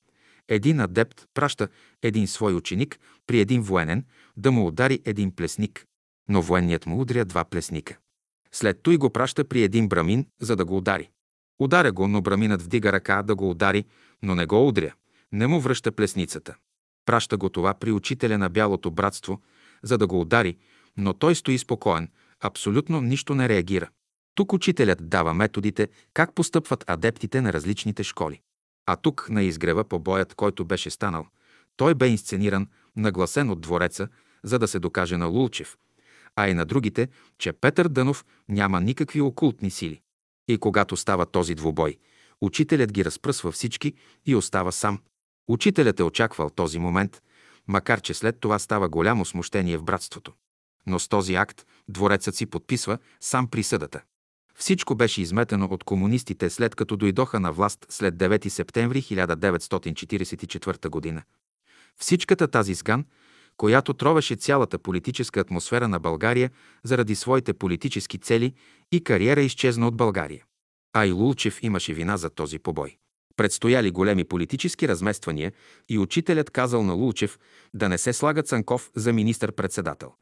един 0.47 0.79
адепт 0.79 1.25
праща 1.33 1.67
един 2.01 2.27
свой 2.27 2.53
ученик 2.53 2.99
при 3.27 3.39
един 3.39 3.61
военен 3.61 4.05
да 4.37 4.51
му 4.51 4.67
удари 4.67 4.99
един 5.05 5.35
плесник, 5.35 5.85
но 6.29 6.41
военният 6.41 6.85
му 6.85 7.01
удря 7.01 7.25
два 7.25 7.45
плесника. 7.45 7.97
След 8.51 8.79
той 8.83 8.97
го 8.97 9.09
праща 9.09 9.45
при 9.45 9.63
един 9.63 9.87
брамин, 9.87 10.25
за 10.41 10.55
да 10.55 10.65
го 10.65 10.77
удари. 10.77 11.09
Ударя 11.59 11.91
го, 11.91 12.07
но 12.07 12.21
браминът 12.21 12.61
вдига 12.61 12.91
ръка 12.91 13.23
да 13.23 13.35
го 13.35 13.49
удари, 13.49 13.85
но 14.21 14.35
не 14.35 14.45
го 14.45 14.67
удря. 14.67 14.93
Не 15.31 15.47
му 15.47 15.59
връща 15.59 15.91
плесницата. 15.91 16.55
Праща 17.05 17.37
го 17.37 17.49
това 17.49 17.73
при 17.73 17.91
учителя 17.91 18.37
на 18.37 18.49
Бялото 18.49 18.91
братство, 18.91 19.41
за 19.83 19.97
да 19.97 20.07
го 20.07 20.21
удари, 20.21 20.57
но 20.97 21.13
той 21.13 21.35
стои 21.35 21.57
спокоен, 21.57 22.09
абсолютно 22.39 23.01
нищо 23.01 23.35
не 23.35 23.49
реагира. 23.49 23.89
Тук 24.35 24.53
учителят 24.53 25.09
дава 25.09 25.33
методите 25.33 25.87
как 26.13 26.35
постъпват 26.35 26.83
адептите 26.87 27.41
на 27.41 27.53
различните 27.53 28.03
школи. 28.03 28.41
А 28.85 28.95
тук 28.95 29.27
на 29.29 29.43
изгрева 29.43 29.83
по 29.83 29.99
боят, 29.99 30.35
който 30.35 30.65
беше 30.65 30.89
станал, 30.89 31.27
той 31.77 31.95
бе 31.95 32.07
инсцениран, 32.07 32.67
нагласен 32.95 33.49
от 33.49 33.61
двореца, 33.61 34.07
за 34.43 34.59
да 34.59 34.67
се 34.67 34.79
докаже 34.79 35.17
на 35.17 35.25
Лулчев, 35.25 35.77
а 36.35 36.49
и 36.49 36.53
на 36.53 36.65
другите, 36.65 37.09
че 37.37 37.53
Петър 37.53 37.87
Дънов 37.87 38.25
няма 38.49 38.81
никакви 38.81 39.21
окултни 39.21 39.71
сили. 39.71 40.01
И 40.47 40.57
когато 40.57 40.97
става 40.97 41.25
този 41.25 41.55
двубой, 41.55 41.97
учителят 42.41 42.91
ги 42.91 43.05
разпръсва 43.05 43.51
всички 43.51 43.93
и 44.25 44.35
остава 44.35 44.71
сам. 44.71 44.99
Учителят 45.47 45.99
е 45.99 46.03
очаквал 46.03 46.49
този 46.49 46.79
момент, 46.79 47.21
макар 47.67 48.01
че 48.01 48.13
след 48.13 48.39
това 48.39 48.59
става 48.59 48.89
голямо 48.89 49.25
смущение 49.25 49.77
в 49.77 49.83
братството. 49.83 50.33
Но 50.85 50.99
с 50.99 51.07
този 51.07 51.35
акт 51.35 51.65
дворецът 51.87 52.35
си 52.35 52.45
подписва 52.45 52.97
сам 53.19 53.47
присъдата. 53.47 54.01
Всичко 54.57 54.95
беше 54.95 55.21
изметено 55.21 55.65
от 55.65 55.83
комунистите 55.83 56.49
след 56.49 56.75
като 56.75 56.97
дойдоха 56.97 57.39
на 57.39 57.51
власт 57.51 57.85
след 57.89 58.15
9 58.15 58.47
септември 58.47 59.01
1944 59.01 61.15
г. 61.15 61.23
Всичката 61.97 62.47
тази 62.47 62.73
сган, 62.73 63.05
която 63.57 63.93
тровеше 63.93 64.35
цялата 64.35 64.79
политическа 64.79 65.39
атмосфера 65.39 65.87
на 65.87 65.99
България 65.99 66.51
заради 66.83 67.15
своите 67.15 67.53
политически 67.53 68.17
цели 68.17 68.53
и 68.91 69.03
кариера 69.03 69.41
изчезна 69.41 69.87
от 69.87 69.95
България. 69.95 70.43
А 70.93 71.05
и 71.05 71.11
Лулчев 71.11 71.63
имаше 71.63 71.93
вина 71.93 72.17
за 72.17 72.29
този 72.29 72.59
побой. 72.59 72.97
Предстояли 73.35 73.91
големи 73.91 74.23
политически 74.23 74.87
размествания 74.87 75.53
и 75.89 75.99
учителят 75.99 76.49
казал 76.49 76.83
на 76.83 76.93
Лулчев 76.93 77.39
да 77.73 77.89
не 77.89 77.97
се 77.97 78.13
слага 78.13 78.43
Цанков 78.43 78.91
за 78.95 79.13
министър-председател. 79.13 80.13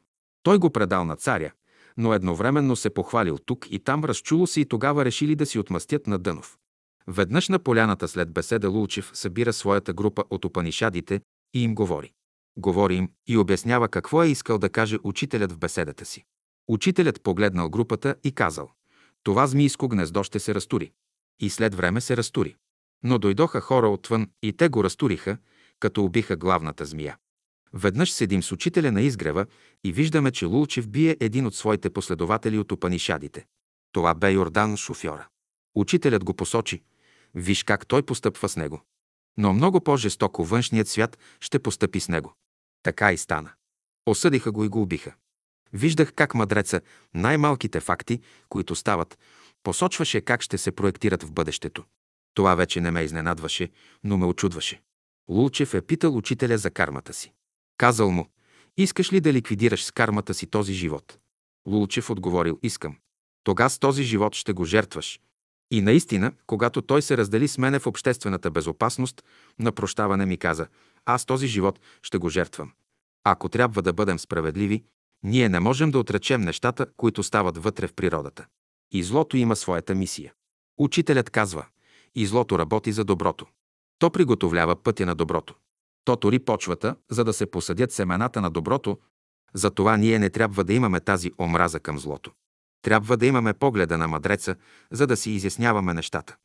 Той 0.42 0.58
го 0.58 0.70
предал 0.70 1.04
на 1.04 1.16
царя, 1.16 1.52
но 1.96 2.14
едновременно 2.14 2.76
се 2.76 2.90
похвалил 2.90 3.38
тук 3.38 3.66
и 3.70 3.78
там, 3.78 4.04
разчуло 4.04 4.46
се 4.46 4.60
и 4.60 4.64
тогава 4.64 5.04
решили 5.04 5.34
да 5.34 5.46
си 5.46 5.58
отмъстят 5.58 6.06
на 6.06 6.18
Дънов. 6.18 6.58
Веднъж 7.06 7.48
на 7.48 7.58
поляната 7.58 8.08
след 8.08 8.32
беседа 8.32 8.68
Лулчев 8.68 9.10
събира 9.14 9.52
своята 9.52 9.92
група 9.92 10.24
от 10.30 10.44
опанишадите 10.44 11.20
и 11.54 11.62
им 11.62 11.74
говори. 11.74 12.12
Говори 12.56 12.94
им 12.94 13.08
и 13.26 13.36
обяснява 13.36 13.88
какво 13.88 14.22
е 14.22 14.28
искал 14.28 14.58
да 14.58 14.68
каже 14.68 14.98
учителят 15.04 15.52
в 15.52 15.58
беседата 15.58 16.04
си. 16.04 16.24
Учителят 16.68 17.22
погледнал 17.22 17.70
групата 17.70 18.14
и 18.24 18.32
казал 18.32 18.70
«Това 19.22 19.46
змийско 19.46 19.88
гнездо 19.88 20.22
ще 20.22 20.38
се 20.38 20.54
разтури». 20.54 20.92
И 21.40 21.50
след 21.50 21.74
време 21.74 22.00
се 22.00 22.16
разтури. 22.16 22.56
Но 23.04 23.18
дойдоха 23.18 23.60
хора 23.60 23.88
отвън 23.88 24.30
и 24.42 24.52
те 24.52 24.68
го 24.68 24.84
разтуриха, 24.84 25.36
като 25.80 26.04
убиха 26.04 26.36
главната 26.36 26.84
змия. 26.84 27.16
Веднъж 27.74 28.12
седим 28.12 28.42
с 28.42 28.52
учителя 28.52 28.92
на 28.92 29.02
изгрева 29.02 29.46
и 29.84 29.92
виждаме, 29.92 30.30
че 30.30 30.46
Лулчев 30.46 30.88
бие 30.88 31.16
един 31.20 31.46
от 31.46 31.54
своите 31.54 31.90
последователи 31.90 32.58
от 32.58 32.72
опанишадите. 32.72 33.46
Това 33.92 34.14
бе 34.14 34.30
Йордан 34.32 34.76
шофьора. 34.76 35.28
Учителят 35.74 36.24
го 36.24 36.34
посочи. 36.34 36.82
Виж 37.34 37.62
как 37.62 37.86
той 37.86 38.02
постъпва 38.02 38.48
с 38.48 38.56
него. 38.56 38.82
Но 39.36 39.52
много 39.52 39.80
по-жестоко 39.80 40.44
външният 40.44 40.88
свят 40.88 41.18
ще 41.40 41.58
постъпи 41.58 42.00
с 42.00 42.08
него. 42.08 42.34
Така 42.82 43.12
и 43.12 43.18
стана. 43.18 43.50
Осъдиха 44.06 44.52
го 44.52 44.64
и 44.64 44.68
го 44.68 44.82
убиха. 44.82 45.14
Виждах 45.72 46.12
как 46.12 46.34
мъдреца 46.34 46.80
най-малките 47.14 47.80
факти, 47.80 48.20
които 48.48 48.74
стават, 48.74 49.18
посочваше 49.62 50.20
как 50.20 50.42
ще 50.42 50.58
се 50.58 50.72
проектират 50.72 51.22
в 51.22 51.32
бъдещето. 51.32 51.84
Това 52.34 52.54
вече 52.54 52.80
не 52.80 52.90
ме 52.90 53.02
изненадваше, 53.02 53.70
но 54.04 54.16
ме 54.16 54.26
очудваше. 54.26 54.82
Лулчев 55.28 55.74
е 55.74 55.82
питал 55.82 56.16
учителя 56.16 56.58
за 56.58 56.70
кармата 56.70 57.12
си. 57.12 57.32
Казал 57.76 58.10
му, 58.10 58.28
искаш 58.76 59.12
ли 59.12 59.20
да 59.20 59.32
ликвидираш 59.32 59.84
с 59.84 59.90
кармата 59.90 60.34
си 60.34 60.46
този 60.46 60.72
живот? 60.72 61.18
Лулчев 61.66 62.10
отговорил, 62.10 62.58
искам. 62.62 62.96
Тога 63.44 63.68
с 63.68 63.78
този 63.78 64.02
живот 64.02 64.34
ще 64.34 64.52
го 64.52 64.64
жертваш. 64.64 65.20
И 65.70 65.80
наистина, 65.80 66.32
когато 66.46 66.82
той 66.82 67.02
се 67.02 67.16
раздели 67.16 67.48
с 67.48 67.58
мене 67.58 67.78
в 67.78 67.86
обществената 67.86 68.50
безопасност, 68.50 69.22
на 69.58 69.72
прощаване 69.72 70.26
ми 70.26 70.36
каза, 70.36 70.66
аз 71.06 71.24
този 71.24 71.46
живот 71.46 71.80
ще 72.02 72.18
го 72.18 72.28
жертвам. 72.28 72.72
Ако 73.24 73.48
трябва 73.48 73.82
да 73.82 73.92
бъдем 73.92 74.18
справедливи, 74.18 74.84
ние 75.22 75.48
не 75.48 75.60
можем 75.60 75.90
да 75.90 75.98
отречем 75.98 76.40
нещата, 76.40 76.86
които 76.96 77.22
стават 77.22 77.58
вътре 77.58 77.86
в 77.86 77.94
природата. 77.94 78.46
И 78.92 79.02
злото 79.02 79.36
има 79.36 79.56
своята 79.56 79.94
мисия. 79.94 80.32
Учителят 80.78 81.30
казва, 81.30 81.66
и 82.14 82.26
злото 82.26 82.58
работи 82.58 82.92
за 82.92 83.04
доброто. 83.04 83.46
То 83.98 84.10
приготовлява 84.10 84.82
пътя 84.82 85.06
на 85.06 85.14
доброто. 85.14 85.54
То 86.04 86.16
тори 86.16 86.38
почвата, 86.38 86.96
за 87.10 87.24
да 87.24 87.32
се 87.32 87.46
посадят 87.46 87.92
семената 87.92 88.40
на 88.40 88.50
доброто, 88.50 88.98
затова 89.54 89.96
ние 89.96 90.18
не 90.18 90.30
трябва 90.30 90.64
да 90.64 90.72
имаме 90.72 91.00
тази 91.00 91.32
омраза 91.40 91.80
към 91.80 91.98
злото. 91.98 92.32
Трябва 92.82 93.16
да 93.16 93.26
имаме 93.26 93.52
погледа 93.52 93.98
на 93.98 94.08
мъдреца, 94.08 94.56
за 94.90 95.06
да 95.06 95.16
си 95.16 95.30
изясняваме 95.30 95.94
нещата. 95.94 96.36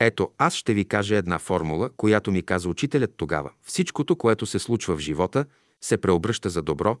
Ето, 0.00 0.30
аз 0.38 0.54
ще 0.54 0.74
ви 0.74 0.84
кажа 0.84 1.16
една 1.16 1.38
формула, 1.38 1.90
която 1.96 2.32
ми 2.32 2.42
каза 2.42 2.68
учителят 2.68 3.14
тогава. 3.16 3.50
Всичкото, 3.62 4.16
което 4.16 4.46
се 4.46 4.58
случва 4.58 4.96
в 4.96 5.00
живота, 5.00 5.44
се 5.80 5.96
преобръща 5.96 6.50
за 6.50 6.62
добро. 6.62 6.96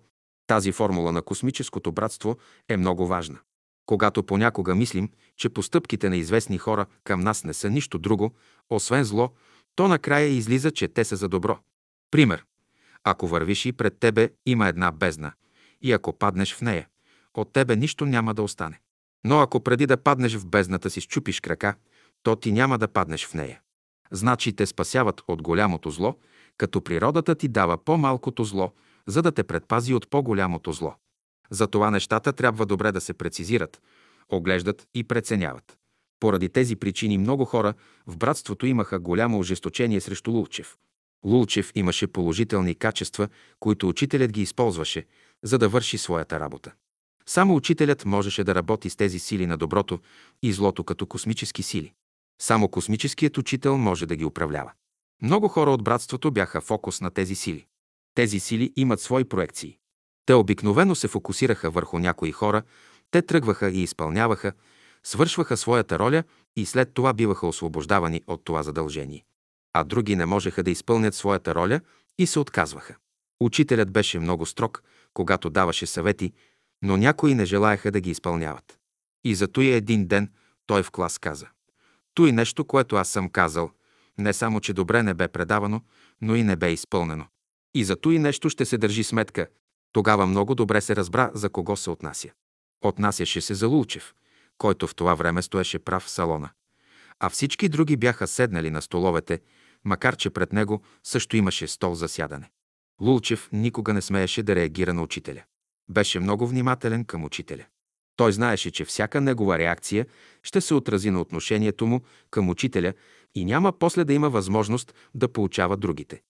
Тази 0.46 0.72
формула 0.72 1.12
на 1.12 1.22
космическото 1.22 1.92
братство 1.92 2.36
е 2.68 2.76
много 2.76 3.06
важна. 3.06 3.38
Когато 3.86 4.22
понякога 4.22 4.74
мислим, 4.74 5.10
че 5.36 5.48
постъпките 5.48 6.08
на 6.08 6.16
известни 6.16 6.58
хора 6.58 6.86
към 7.04 7.20
нас 7.20 7.44
не 7.44 7.54
са 7.54 7.70
нищо 7.70 7.98
друго, 7.98 8.34
освен 8.70 9.04
зло, 9.04 9.30
то 9.74 9.88
накрая 9.88 10.26
излиза, 10.26 10.70
че 10.70 10.88
те 10.88 11.04
са 11.04 11.16
за 11.16 11.28
добро. 11.28 11.58
Пример. 12.16 12.44
Ако 13.04 13.26
вървиш 13.26 13.66
и 13.66 13.72
пред 13.72 13.98
тебе 13.98 14.30
има 14.46 14.68
една 14.68 14.92
бездна, 14.92 15.32
и 15.82 15.92
ако 15.92 16.12
паднеш 16.12 16.54
в 16.54 16.62
нея, 16.62 16.88
от 17.34 17.52
тебе 17.52 17.76
нищо 17.76 18.06
няма 18.06 18.34
да 18.34 18.42
остане. 18.42 18.80
Но 19.24 19.40
ако 19.40 19.60
преди 19.60 19.86
да 19.86 19.96
паднеш 19.96 20.36
в 20.36 20.46
бездната 20.46 20.90
си 20.90 21.00
щупиш 21.00 21.40
крака, 21.40 21.74
то 22.22 22.36
ти 22.36 22.52
няма 22.52 22.78
да 22.78 22.88
паднеш 22.88 23.26
в 23.26 23.34
нея. 23.34 23.60
Значи 24.10 24.52
те 24.52 24.66
спасяват 24.66 25.22
от 25.28 25.42
голямото 25.42 25.90
зло, 25.90 26.16
като 26.56 26.80
природата 26.80 27.34
ти 27.34 27.48
дава 27.48 27.84
по-малкото 27.84 28.44
зло, 28.44 28.72
за 29.06 29.22
да 29.22 29.32
те 29.32 29.44
предпази 29.44 29.94
от 29.94 30.10
по-голямото 30.10 30.72
зло. 30.72 30.94
Затова 31.50 31.90
нещата 31.90 32.32
трябва 32.32 32.66
добре 32.66 32.92
да 32.92 33.00
се 33.00 33.14
прецизират, 33.14 33.82
оглеждат 34.28 34.86
и 34.94 35.04
преценяват. 35.04 35.78
Поради 36.20 36.48
тези 36.48 36.76
причини 36.76 37.18
много 37.18 37.44
хора 37.44 37.74
в 38.06 38.16
братството 38.16 38.66
имаха 38.66 38.98
голямо 38.98 39.38
ожесточение 39.38 40.00
срещу 40.00 40.30
Лулчев. 40.30 40.76
Лулчев 41.24 41.72
имаше 41.74 42.06
положителни 42.06 42.74
качества, 42.74 43.28
които 43.60 43.88
учителят 43.88 44.32
ги 44.32 44.42
използваше, 44.42 45.06
за 45.42 45.58
да 45.58 45.68
върши 45.68 45.98
своята 45.98 46.40
работа. 46.40 46.72
Само 47.26 47.54
учителят 47.54 48.04
можеше 48.04 48.44
да 48.44 48.54
работи 48.54 48.90
с 48.90 48.96
тези 48.96 49.18
сили 49.18 49.46
на 49.46 49.56
доброто 49.56 50.00
и 50.42 50.52
злото 50.52 50.84
като 50.84 51.06
космически 51.06 51.62
сили. 51.62 51.92
Само 52.42 52.68
космическият 52.68 53.38
учител 53.38 53.78
може 53.78 54.06
да 54.06 54.16
ги 54.16 54.24
управлява. 54.24 54.72
Много 55.22 55.48
хора 55.48 55.70
от 55.70 55.84
братството 55.84 56.30
бяха 56.30 56.60
фокус 56.60 57.00
на 57.00 57.10
тези 57.10 57.34
сили. 57.34 57.66
Тези 58.14 58.40
сили 58.40 58.72
имат 58.76 59.00
свои 59.00 59.24
проекции. 59.24 59.78
Те 60.26 60.34
обикновено 60.34 60.94
се 60.94 61.08
фокусираха 61.08 61.70
върху 61.70 61.98
някои 61.98 62.32
хора, 62.32 62.62
те 63.10 63.22
тръгваха 63.22 63.70
и 63.70 63.82
изпълняваха, 63.82 64.52
свършваха 65.04 65.56
своята 65.56 65.98
роля 65.98 66.24
и 66.56 66.66
след 66.66 66.94
това 66.94 67.12
биваха 67.12 67.46
освобождавани 67.46 68.22
от 68.26 68.44
това 68.44 68.62
задължение. 68.62 69.24
А 69.78 69.84
други 69.84 70.16
не 70.16 70.26
можеха 70.26 70.62
да 70.62 70.70
изпълнят 70.70 71.14
своята 71.14 71.54
роля 71.54 71.80
и 72.18 72.26
се 72.26 72.38
отказваха. 72.38 72.96
Учителят 73.40 73.90
беше 73.90 74.18
много 74.18 74.46
строг, 74.46 74.82
когато 75.14 75.50
даваше 75.50 75.86
съвети, 75.86 76.32
но 76.82 76.96
някои 76.96 77.34
не 77.34 77.44
желаяха 77.44 77.90
да 77.90 78.00
ги 78.00 78.10
изпълняват. 78.10 78.78
И 79.24 79.34
зато 79.34 79.60
и 79.60 79.70
един 79.70 80.06
ден 80.06 80.32
той 80.66 80.82
в 80.82 80.90
клас 80.90 81.18
каза. 81.18 81.46
Той 82.14 82.32
нещо, 82.32 82.64
което 82.64 82.96
аз 82.96 83.08
съм 83.08 83.28
казал, 83.28 83.70
не 84.18 84.32
само, 84.32 84.60
че 84.60 84.72
добре 84.72 85.02
не 85.02 85.14
бе 85.14 85.28
предавано, 85.28 85.80
но 86.20 86.36
и 86.36 86.42
не 86.42 86.56
бе 86.56 86.72
изпълнено. 86.72 87.26
И 87.74 87.84
зато 87.84 88.10
и 88.10 88.18
нещо 88.18 88.50
ще 88.50 88.64
се 88.64 88.78
държи 88.78 89.04
сметка. 89.04 89.46
Тогава 89.92 90.26
много 90.26 90.54
добре 90.54 90.80
се 90.80 90.96
разбра 90.96 91.30
за 91.34 91.50
кого 91.50 91.76
се 91.76 91.90
отнася. 91.90 92.28
Отнасяше 92.84 93.40
се 93.40 93.54
за 93.54 93.68
Лулчев, 93.68 94.14
който 94.58 94.86
в 94.86 94.94
това 94.94 95.14
време 95.14 95.42
стоеше 95.42 95.78
прав 95.78 96.02
в 96.02 96.10
салона. 96.10 96.50
А 97.20 97.30
всички 97.30 97.68
други 97.68 97.96
бяха 97.96 98.26
седнали 98.26 98.70
на 98.70 98.82
столовете, 98.82 99.40
макар 99.86 100.16
че 100.16 100.30
пред 100.30 100.52
него 100.52 100.82
също 101.04 101.36
имаше 101.36 101.66
стол 101.66 101.94
за 101.94 102.08
сядане. 102.08 102.50
Лулчев 103.00 103.48
никога 103.52 103.92
не 103.92 104.02
смееше 104.02 104.42
да 104.42 104.54
реагира 104.54 104.94
на 104.94 105.02
учителя. 105.02 105.42
Беше 105.88 106.20
много 106.20 106.46
внимателен 106.46 107.04
към 107.04 107.24
учителя. 107.24 107.64
Той 108.16 108.32
знаеше, 108.32 108.70
че 108.70 108.84
всяка 108.84 109.20
негова 109.20 109.58
реакция 109.58 110.06
ще 110.42 110.60
се 110.60 110.74
отрази 110.74 111.10
на 111.10 111.20
отношението 111.20 111.86
му 111.86 112.00
към 112.30 112.48
учителя 112.48 112.92
и 113.34 113.44
няма 113.44 113.72
после 113.72 114.04
да 114.04 114.12
има 114.12 114.30
възможност 114.30 114.94
да 115.14 115.32
получава 115.32 115.76
другите. 115.76 116.22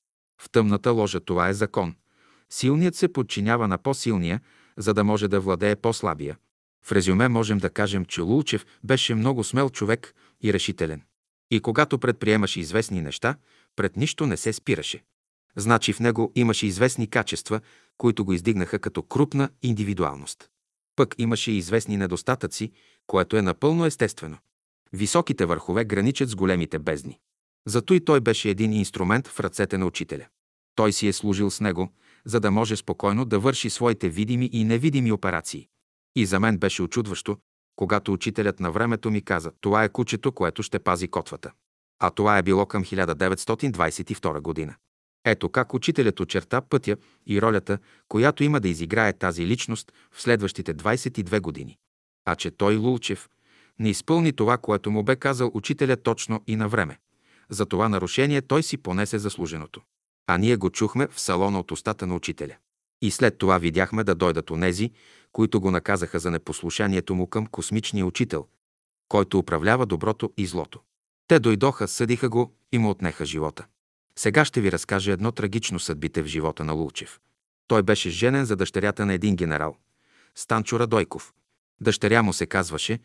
В 0.42 0.50
тъмната 0.50 0.90
ложа 0.90 1.20
това 1.20 1.48
е 1.48 1.54
закон. 1.54 1.94
Силният 2.50 2.94
се 2.94 3.12
подчинява 3.12 3.68
на 3.68 3.78
по-силния, 3.78 4.40
за 4.76 4.94
да 4.94 5.04
може 5.04 5.28
да 5.28 5.40
владее 5.40 5.76
по-слабия. 5.76 6.36
В 6.84 6.92
резюме 6.92 7.28
можем 7.28 7.58
да 7.58 7.70
кажем, 7.70 8.04
че 8.04 8.20
Лулчев 8.20 8.66
беше 8.84 9.14
много 9.14 9.44
смел 9.44 9.70
човек 9.70 10.14
и 10.42 10.52
решителен. 10.52 11.02
И 11.50 11.60
когато 11.60 11.98
предприемаше 11.98 12.60
известни 12.60 13.02
неща, 13.02 13.36
пред 13.76 13.96
нищо 13.96 14.26
не 14.26 14.36
се 14.36 14.52
спираше. 14.52 15.04
Значи 15.56 15.92
в 15.92 16.00
него 16.00 16.32
имаше 16.34 16.66
известни 16.66 17.06
качества, 17.06 17.60
които 17.98 18.24
го 18.24 18.32
издигнаха 18.32 18.78
като 18.78 19.02
крупна 19.02 19.50
индивидуалност. 19.62 20.50
Пък 20.96 21.14
имаше 21.18 21.52
известни 21.52 21.96
недостатъци, 21.96 22.72
което 23.06 23.36
е 23.36 23.42
напълно 23.42 23.84
естествено. 23.86 24.38
Високите 24.92 25.44
върхове 25.44 25.84
граничат 25.84 26.28
с 26.28 26.34
големите 26.34 26.78
бездни. 26.78 27.18
Зато 27.66 27.94
и 27.94 28.04
той 28.04 28.20
беше 28.20 28.50
един 28.50 28.72
инструмент 28.72 29.28
в 29.28 29.40
ръцете 29.40 29.78
на 29.78 29.86
учителя. 29.86 30.26
Той 30.74 30.92
си 30.92 31.08
е 31.08 31.12
служил 31.12 31.50
с 31.50 31.60
него, 31.60 31.92
за 32.24 32.40
да 32.40 32.50
може 32.50 32.76
спокойно 32.76 33.24
да 33.24 33.38
върши 33.38 33.70
своите 33.70 34.08
видими 34.08 34.50
и 34.52 34.64
невидими 34.64 35.12
операции. 35.12 35.68
И 36.16 36.26
за 36.26 36.40
мен 36.40 36.58
беше 36.58 36.82
очудващо, 36.82 37.38
когато 37.76 38.12
учителят 38.12 38.60
на 38.60 38.70
времето 38.70 39.10
ми 39.10 39.22
каза, 39.22 39.52
това 39.60 39.84
е 39.84 39.88
кучето, 39.88 40.32
което 40.32 40.62
ще 40.62 40.78
пази 40.78 41.08
котвата. 41.08 41.52
А 41.98 42.10
това 42.10 42.38
е 42.38 42.42
било 42.42 42.66
към 42.66 42.84
1922 42.84 44.40
година. 44.40 44.74
Ето 45.24 45.48
как 45.48 45.74
учителят 45.74 46.20
очерта 46.20 46.60
пътя 46.60 46.96
и 47.26 47.42
ролята, 47.42 47.78
която 48.08 48.44
има 48.44 48.60
да 48.60 48.68
изиграе 48.68 49.12
тази 49.12 49.46
личност 49.46 49.92
в 50.12 50.22
следващите 50.22 50.74
22 50.74 51.40
години. 51.40 51.78
А 52.24 52.36
че 52.36 52.50
той, 52.50 52.76
Лулчев, 52.76 53.28
не 53.78 53.90
изпълни 53.90 54.32
това, 54.32 54.58
което 54.58 54.90
му 54.90 55.02
бе 55.02 55.16
казал 55.16 55.50
учителя 55.54 55.96
точно 55.96 56.42
и 56.46 56.56
на 56.56 56.68
време. 56.68 56.98
За 57.50 57.66
това 57.66 57.88
нарушение 57.88 58.42
той 58.42 58.62
си 58.62 58.76
понесе 58.76 59.18
заслуженото. 59.18 59.80
А 60.26 60.38
ние 60.38 60.56
го 60.56 60.70
чухме 60.70 61.06
в 61.06 61.20
салона 61.20 61.60
от 61.60 61.70
устата 61.70 62.06
на 62.06 62.14
учителя. 62.14 62.56
И 63.02 63.10
след 63.10 63.38
това 63.38 63.58
видяхме 63.58 64.04
да 64.04 64.14
дойдат 64.14 64.50
онези, 64.50 64.90
които 65.32 65.60
го 65.60 65.70
наказаха 65.70 66.18
за 66.18 66.30
непослушанието 66.30 67.14
му 67.14 67.26
към 67.26 67.46
космичния 67.46 68.06
учител, 68.06 68.46
който 69.08 69.38
управлява 69.38 69.86
доброто 69.86 70.32
и 70.36 70.46
злото. 70.46 70.80
Те 71.28 71.38
дойдоха, 71.38 71.88
съдиха 71.88 72.28
го 72.28 72.54
и 72.72 72.78
му 72.78 72.90
отнеха 72.90 73.24
живота. 73.24 73.66
Сега 74.18 74.44
ще 74.44 74.60
ви 74.60 74.72
разкажа 74.72 75.12
едно 75.12 75.32
трагично 75.32 75.78
съдбите 75.78 76.22
в 76.22 76.26
живота 76.26 76.64
на 76.64 76.72
Лулчев. 76.72 77.20
Той 77.68 77.82
беше 77.82 78.10
женен 78.10 78.44
за 78.44 78.56
дъщерята 78.56 79.06
на 79.06 79.14
един 79.14 79.36
генерал, 79.36 79.76
Станчо 80.34 80.78
Радойков. 80.80 81.34
Дъщеря 81.80 82.22
му 82.22 82.32
се 82.32 82.46
казваше, 82.46 82.98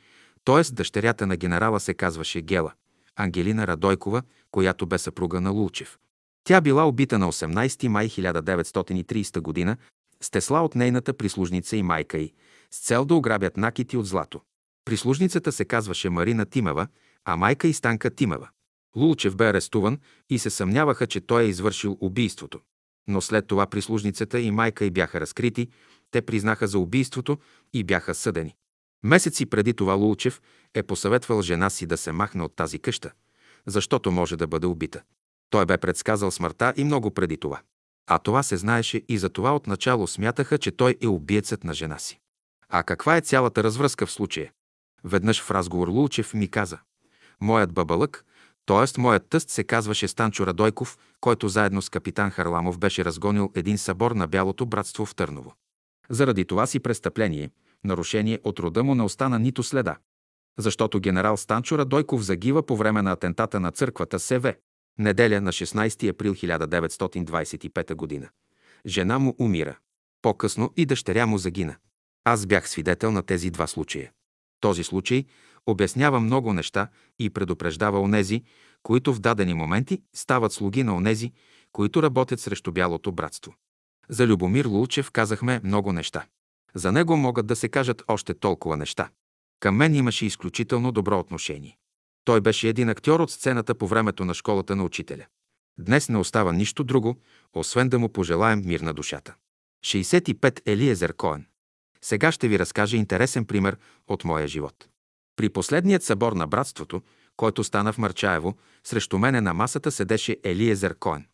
т.е. 0.45 0.73
дъщерята 0.73 1.27
на 1.27 1.37
генерала 1.37 1.79
се 1.79 1.93
казваше 1.93 2.41
Гела, 2.41 2.73
Ангелина 3.15 3.67
Радойкова, 3.67 4.21
която 4.51 4.85
бе 4.85 4.97
съпруга 4.97 5.41
на 5.41 5.49
Лулчев. 5.49 5.97
Тя 6.43 6.61
била 6.61 6.85
убита 6.85 7.19
на 7.19 7.31
18 7.31 7.87
май 7.87 8.09
1930 8.09 9.65
г. 9.65 9.77
с 10.21 10.29
тесла 10.29 10.61
от 10.61 10.75
нейната 10.75 11.13
прислужница 11.13 11.77
и 11.77 11.83
майка 11.83 12.17
й, 12.17 12.33
с 12.71 12.79
цел 12.79 13.05
да 13.05 13.15
ограбят 13.15 13.57
накити 13.57 13.97
от 13.97 14.05
злато. 14.05 14.41
Прислужницата 14.85 15.51
се 15.51 15.65
казваше 15.65 16.09
Марина 16.09 16.45
Тимева, 16.45 16.87
а 17.25 17.35
майка 17.35 17.67
и 17.67 17.73
Станка 17.73 18.09
Тимева. 18.09 18.49
Лулчев 18.95 19.35
бе 19.35 19.49
арестуван 19.49 19.99
и 20.29 20.39
се 20.39 20.49
съмняваха, 20.49 21.07
че 21.07 21.21
той 21.21 21.43
е 21.43 21.47
извършил 21.47 21.97
убийството. 22.01 22.59
Но 23.07 23.21
след 23.21 23.47
това 23.47 23.67
прислужницата 23.67 24.39
и 24.39 24.51
майка 24.51 24.85
й 24.85 24.91
бяха 24.91 25.21
разкрити, 25.21 25.69
те 26.11 26.21
признаха 26.21 26.67
за 26.67 26.79
убийството 26.79 27.37
и 27.73 27.83
бяха 27.83 28.15
съдени. 28.15 28.55
Месеци 29.03 29.45
преди 29.45 29.73
това 29.73 29.93
Лулчев 29.93 30.41
е 30.73 30.83
посъветвал 30.83 31.41
жена 31.41 31.69
си 31.69 31.85
да 31.85 31.97
се 31.97 32.11
махне 32.11 32.43
от 32.43 32.55
тази 32.55 32.79
къща, 32.79 33.11
защото 33.65 34.11
може 34.11 34.37
да 34.37 34.47
бъде 34.47 34.67
убита. 34.67 35.01
Той 35.51 35.65
бе 35.65 35.77
предсказал 35.77 36.31
смъртта 36.31 36.73
и 36.77 36.83
много 36.83 37.11
преди 37.11 37.37
това. 37.37 37.61
А 38.07 38.19
това 38.19 38.43
се 38.43 38.57
знаеше 38.57 39.01
и 39.07 39.17
за 39.17 39.29
това 39.29 39.55
отначало 39.55 40.07
смятаха, 40.07 40.57
че 40.57 40.71
той 40.71 40.95
е 41.01 41.07
убиецът 41.07 41.63
на 41.63 41.73
жена 41.73 41.99
си. 41.99 42.19
А 42.69 42.83
каква 42.83 43.17
е 43.17 43.21
цялата 43.21 43.63
развръзка 43.63 44.05
в 44.05 44.11
случая? 44.11 44.51
Веднъж 45.03 45.41
в 45.41 45.51
разговор 45.51 45.87
Лулчев 45.87 46.33
ми 46.33 46.47
каза. 46.47 46.77
Моят 47.41 47.73
бабалък, 47.73 48.25
т.е. 48.65 49.01
моят 49.01 49.29
тъст 49.29 49.49
се 49.49 49.63
казваше 49.63 50.07
Станчо 50.07 50.47
Радойков, 50.47 50.97
който 51.21 51.47
заедно 51.47 51.81
с 51.81 51.89
капитан 51.89 52.29
Харламов 52.29 52.79
беше 52.79 53.05
разгонил 53.05 53.51
един 53.55 53.77
събор 53.77 54.11
на 54.11 54.27
Бялото 54.27 54.65
братство 54.65 55.05
в 55.05 55.15
Търново. 55.15 55.53
Заради 56.09 56.45
това 56.45 56.65
си 56.67 56.79
престъпление, 56.79 57.49
нарушение 57.83 58.39
от 58.43 58.59
рода 58.59 58.83
му 58.83 58.95
не 58.95 59.03
остана 59.03 59.39
нито 59.39 59.63
следа. 59.63 59.97
Защото 60.59 60.99
генерал 60.99 61.37
Станчо 61.37 61.77
Радойков 61.77 62.21
загива 62.21 62.65
по 62.65 62.77
време 62.77 63.01
на 63.01 63.11
атентата 63.11 63.59
на 63.59 63.71
църквата 63.71 64.19
СВ. 64.19 64.53
Неделя 64.97 65.41
на 65.41 65.51
16 65.51 66.09
април 66.09 66.35
1925 66.35 68.21
г. 68.21 68.29
Жена 68.85 69.19
му 69.19 69.35
умира. 69.39 69.77
По-късно 70.21 70.73
и 70.77 70.85
дъщеря 70.85 71.25
му 71.25 71.37
загина. 71.37 71.75
Аз 72.23 72.45
бях 72.45 72.69
свидетел 72.69 73.11
на 73.11 73.23
тези 73.23 73.49
два 73.49 73.67
случая. 73.67 74.11
Този 74.59 74.83
случай 74.83 75.25
обяснява 75.67 76.19
много 76.19 76.53
неща 76.53 76.87
и 77.19 77.29
предупреждава 77.29 78.01
онези, 78.01 78.43
които 78.83 79.13
в 79.13 79.19
дадени 79.19 79.53
моменти 79.53 80.01
стават 80.13 80.53
слуги 80.53 80.83
на 80.83 80.95
онези, 80.95 81.31
които 81.71 82.03
работят 82.03 82.39
срещу 82.39 82.71
Бялото 82.71 83.11
братство. 83.11 83.55
За 84.09 84.27
Любомир 84.27 84.65
Лулчев 84.65 85.11
казахме 85.11 85.61
много 85.63 85.93
неща. 85.93 86.25
За 86.75 86.91
него 86.91 87.17
могат 87.17 87.47
да 87.47 87.55
се 87.55 87.69
кажат 87.69 88.03
още 88.07 88.33
толкова 88.33 88.77
неща. 88.77 89.09
Към 89.59 89.75
мен 89.75 89.95
имаше 89.95 90.25
изключително 90.25 90.91
добро 90.91 91.19
отношение. 91.19 91.77
Той 92.23 92.41
беше 92.41 92.67
един 92.67 92.89
актьор 92.89 93.19
от 93.19 93.31
сцената 93.31 93.75
по 93.75 93.87
времето 93.87 94.25
на 94.25 94.33
школата 94.33 94.75
на 94.75 94.83
учителя. 94.83 95.25
Днес 95.79 96.09
не 96.09 96.17
остава 96.17 96.51
нищо 96.51 96.83
друго, 96.83 97.15
освен 97.53 97.89
да 97.89 97.99
му 97.99 98.09
пожелаем 98.09 98.61
мир 98.65 98.79
на 98.79 98.93
душата. 98.93 99.35
65 99.85 100.61
Елиезер 100.65 101.13
Коен. 101.13 101.45
Сега 102.01 102.31
ще 102.31 102.47
ви 102.47 102.59
разкажа 102.59 102.97
интересен 102.97 103.45
пример 103.45 103.77
от 104.07 104.23
моя 104.23 104.47
живот. 104.47 104.87
При 105.35 105.49
последният 105.49 106.03
събор 106.03 106.33
на 106.33 106.47
братството, 106.47 107.01
който 107.37 107.63
стана 107.63 107.93
в 107.93 107.97
Марчаево, 107.97 108.57
срещу 108.83 109.17
мене 109.17 109.41
на 109.41 109.53
масата 109.53 109.91
седеше 109.91 110.37
Елиезер 110.43 110.95
Коен. 110.99 111.25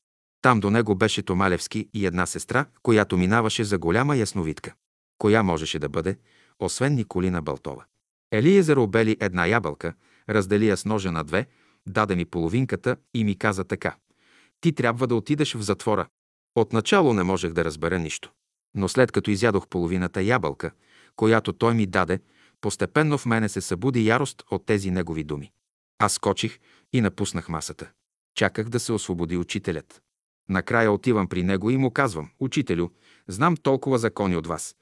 Там 0.42 0.60
до 0.60 0.70
него 0.70 0.96
беше 0.96 1.22
Томалевски 1.22 1.90
и 1.94 2.06
една 2.06 2.26
сестра, 2.26 2.66
която 2.84 3.18
минаваше 3.18 3.64
за 3.64 3.78
голяма 3.78 4.18
ясновидка. 4.18 4.74
Коя 5.18 5.44
можеше 5.44 5.80
да 5.80 5.90
бъде, 5.90 6.18
освен 6.60 6.96
Николина 6.96 7.42
Балтова? 7.42 7.86
Елиезер 8.32 8.78
обели 8.78 9.18
една 9.20 9.46
ябълка, 9.46 9.94
раздели 10.30 10.68
я 10.68 10.78
с 10.78 10.86
ножа 10.86 11.12
на 11.12 11.24
две, 11.24 11.48
даде 11.88 12.16
ми 12.16 12.26
половинката 12.26 12.98
и 13.14 13.24
ми 13.24 13.38
каза 13.38 13.64
така. 13.64 13.96
Ти 14.62 14.74
трябва 14.74 15.08
да 15.08 15.16
отидеш 15.16 15.54
в 15.54 15.62
затвора. 15.62 16.08
Отначало 16.56 17.14
не 17.14 17.24
можех 17.24 17.54
да 17.54 17.66
разбера 17.66 18.00
нищо. 18.00 18.32
Но 18.76 18.88
след 18.88 19.12
като 19.12 19.32
изядох 19.32 19.68
половината 19.68 20.22
ябълка, 20.22 20.72
която 21.16 21.54
той 21.54 21.74
ми 21.74 21.86
даде, 21.86 22.20
постепенно 22.62 23.18
в 23.18 23.26
мене 23.26 23.50
се 23.50 23.62
събуди 23.62 24.06
ярост 24.06 24.44
от 24.52 24.66
тези 24.66 24.92
негови 24.92 25.24
думи. 25.24 25.52
Аз 26.00 26.14
скочих 26.14 26.60
и 26.94 27.02
напуснах 27.02 27.50
масата. 27.50 27.92
Чаках 28.36 28.70
да 28.70 28.80
се 28.80 28.94
освободи 28.94 29.38
учителят. 29.38 30.02
Накрая 30.50 30.92
отивам 30.92 31.28
при 31.28 31.44
него 31.44 31.70
и 31.70 31.78
му 31.78 31.92
казвам, 31.92 32.30
учителю, 32.40 32.90
знам 33.28 33.58
толкова 33.58 33.98
закони 33.98 34.36
от 34.36 34.48
вас, 34.48 34.76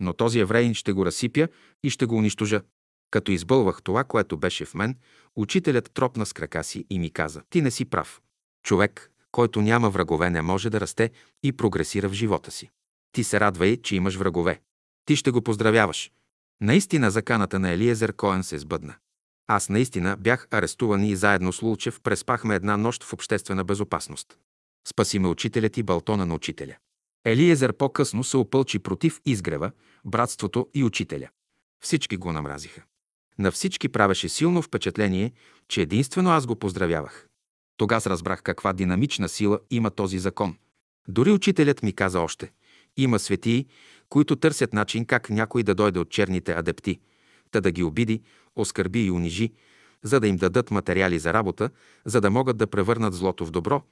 но 0.00 0.12
този 0.12 0.40
евреин 0.40 0.74
ще 0.74 0.92
го 0.92 1.06
разсипя 1.06 1.48
и 1.82 1.90
ще 1.90 2.06
го 2.06 2.16
унищожа. 2.16 2.62
Като 3.10 3.32
избълвах 3.32 3.82
това, 3.82 4.04
което 4.04 4.36
беше 4.36 4.64
в 4.64 4.74
мен, 4.74 4.96
учителят 5.36 5.90
тропна 5.94 6.26
с 6.26 6.32
крака 6.32 6.64
си 6.64 6.86
и 6.90 6.98
ми 6.98 7.10
каза, 7.10 7.42
ти 7.50 7.62
не 7.62 7.70
си 7.70 7.84
прав. 7.84 8.20
Човек, 8.64 9.10
който 9.32 9.62
няма 9.62 9.90
врагове, 9.90 10.30
не 10.30 10.42
може 10.42 10.70
да 10.70 10.80
расте 10.80 11.10
и 11.42 11.52
прогресира 11.52 12.08
в 12.08 12.12
живота 12.12 12.50
си. 12.50 12.70
Ти 13.12 13.24
се 13.24 13.40
радвай, 13.40 13.76
че 13.76 13.96
имаш 13.96 14.16
врагове. 14.16 14.60
Ти 15.04 15.16
ще 15.16 15.30
го 15.30 15.42
поздравяваш. 15.42 16.12
Наистина 16.60 17.10
заканата 17.10 17.58
на 17.58 17.70
Елиезер 17.70 18.12
Коен 18.12 18.42
се 18.42 18.58
сбъдна. 18.58 18.94
Аз 19.46 19.68
наистина 19.68 20.16
бях 20.16 20.48
арестуван 20.50 21.04
и 21.04 21.16
заедно 21.16 21.52
с 21.52 21.62
Лулчев 21.62 22.00
преспахме 22.00 22.54
една 22.54 22.76
нощ 22.76 23.04
в 23.04 23.12
обществена 23.12 23.64
безопасност. 23.64 24.38
Спаси 24.88 25.18
ме 25.18 25.28
учителят 25.28 25.76
и 25.76 25.82
балтона 25.82 26.26
на 26.26 26.34
учителя. 26.34 26.76
Елиезер 27.24 27.72
по-късно 27.72 28.24
се 28.24 28.36
опълчи 28.36 28.78
против 28.78 29.20
изгрева, 29.26 29.70
братството 30.04 30.68
и 30.74 30.84
учителя. 30.84 31.28
Всички 31.84 32.16
го 32.16 32.32
намразиха. 32.32 32.82
На 33.38 33.50
всички 33.50 33.88
правеше 33.88 34.28
силно 34.28 34.62
впечатление, 34.62 35.32
че 35.68 35.82
единствено 35.82 36.30
аз 36.30 36.46
го 36.46 36.56
поздравявах. 36.56 37.28
Тогас 37.76 38.06
разбрах 38.06 38.42
каква 38.42 38.72
динамична 38.72 39.28
сила 39.28 39.60
има 39.70 39.90
този 39.90 40.18
закон. 40.18 40.56
Дори 41.08 41.30
учителят 41.30 41.82
ми 41.82 41.92
каза 41.92 42.20
още– 42.20 42.52
има 42.96 43.18
светии, 43.18 43.66
които 44.08 44.36
търсят 44.36 44.72
начин 44.72 45.04
как 45.04 45.30
някой 45.30 45.62
да 45.62 45.74
дойде 45.74 45.98
от 45.98 46.10
черните 46.10 46.52
адепти, 46.52 47.00
та 47.50 47.60
да 47.60 47.70
ги 47.70 47.82
обиди, 47.82 48.22
оскърби 48.56 49.04
и 49.04 49.10
унижи, 49.10 49.52
за 50.02 50.20
да 50.20 50.28
им 50.28 50.36
дадат 50.36 50.70
материали 50.70 51.18
за 51.18 51.32
работа, 51.32 51.70
за 52.04 52.20
да 52.20 52.30
могат 52.30 52.56
да 52.56 52.66
превърнат 52.66 53.14
злото 53.14 53.46
в 53.46 53.50
добро. 53.50 53.82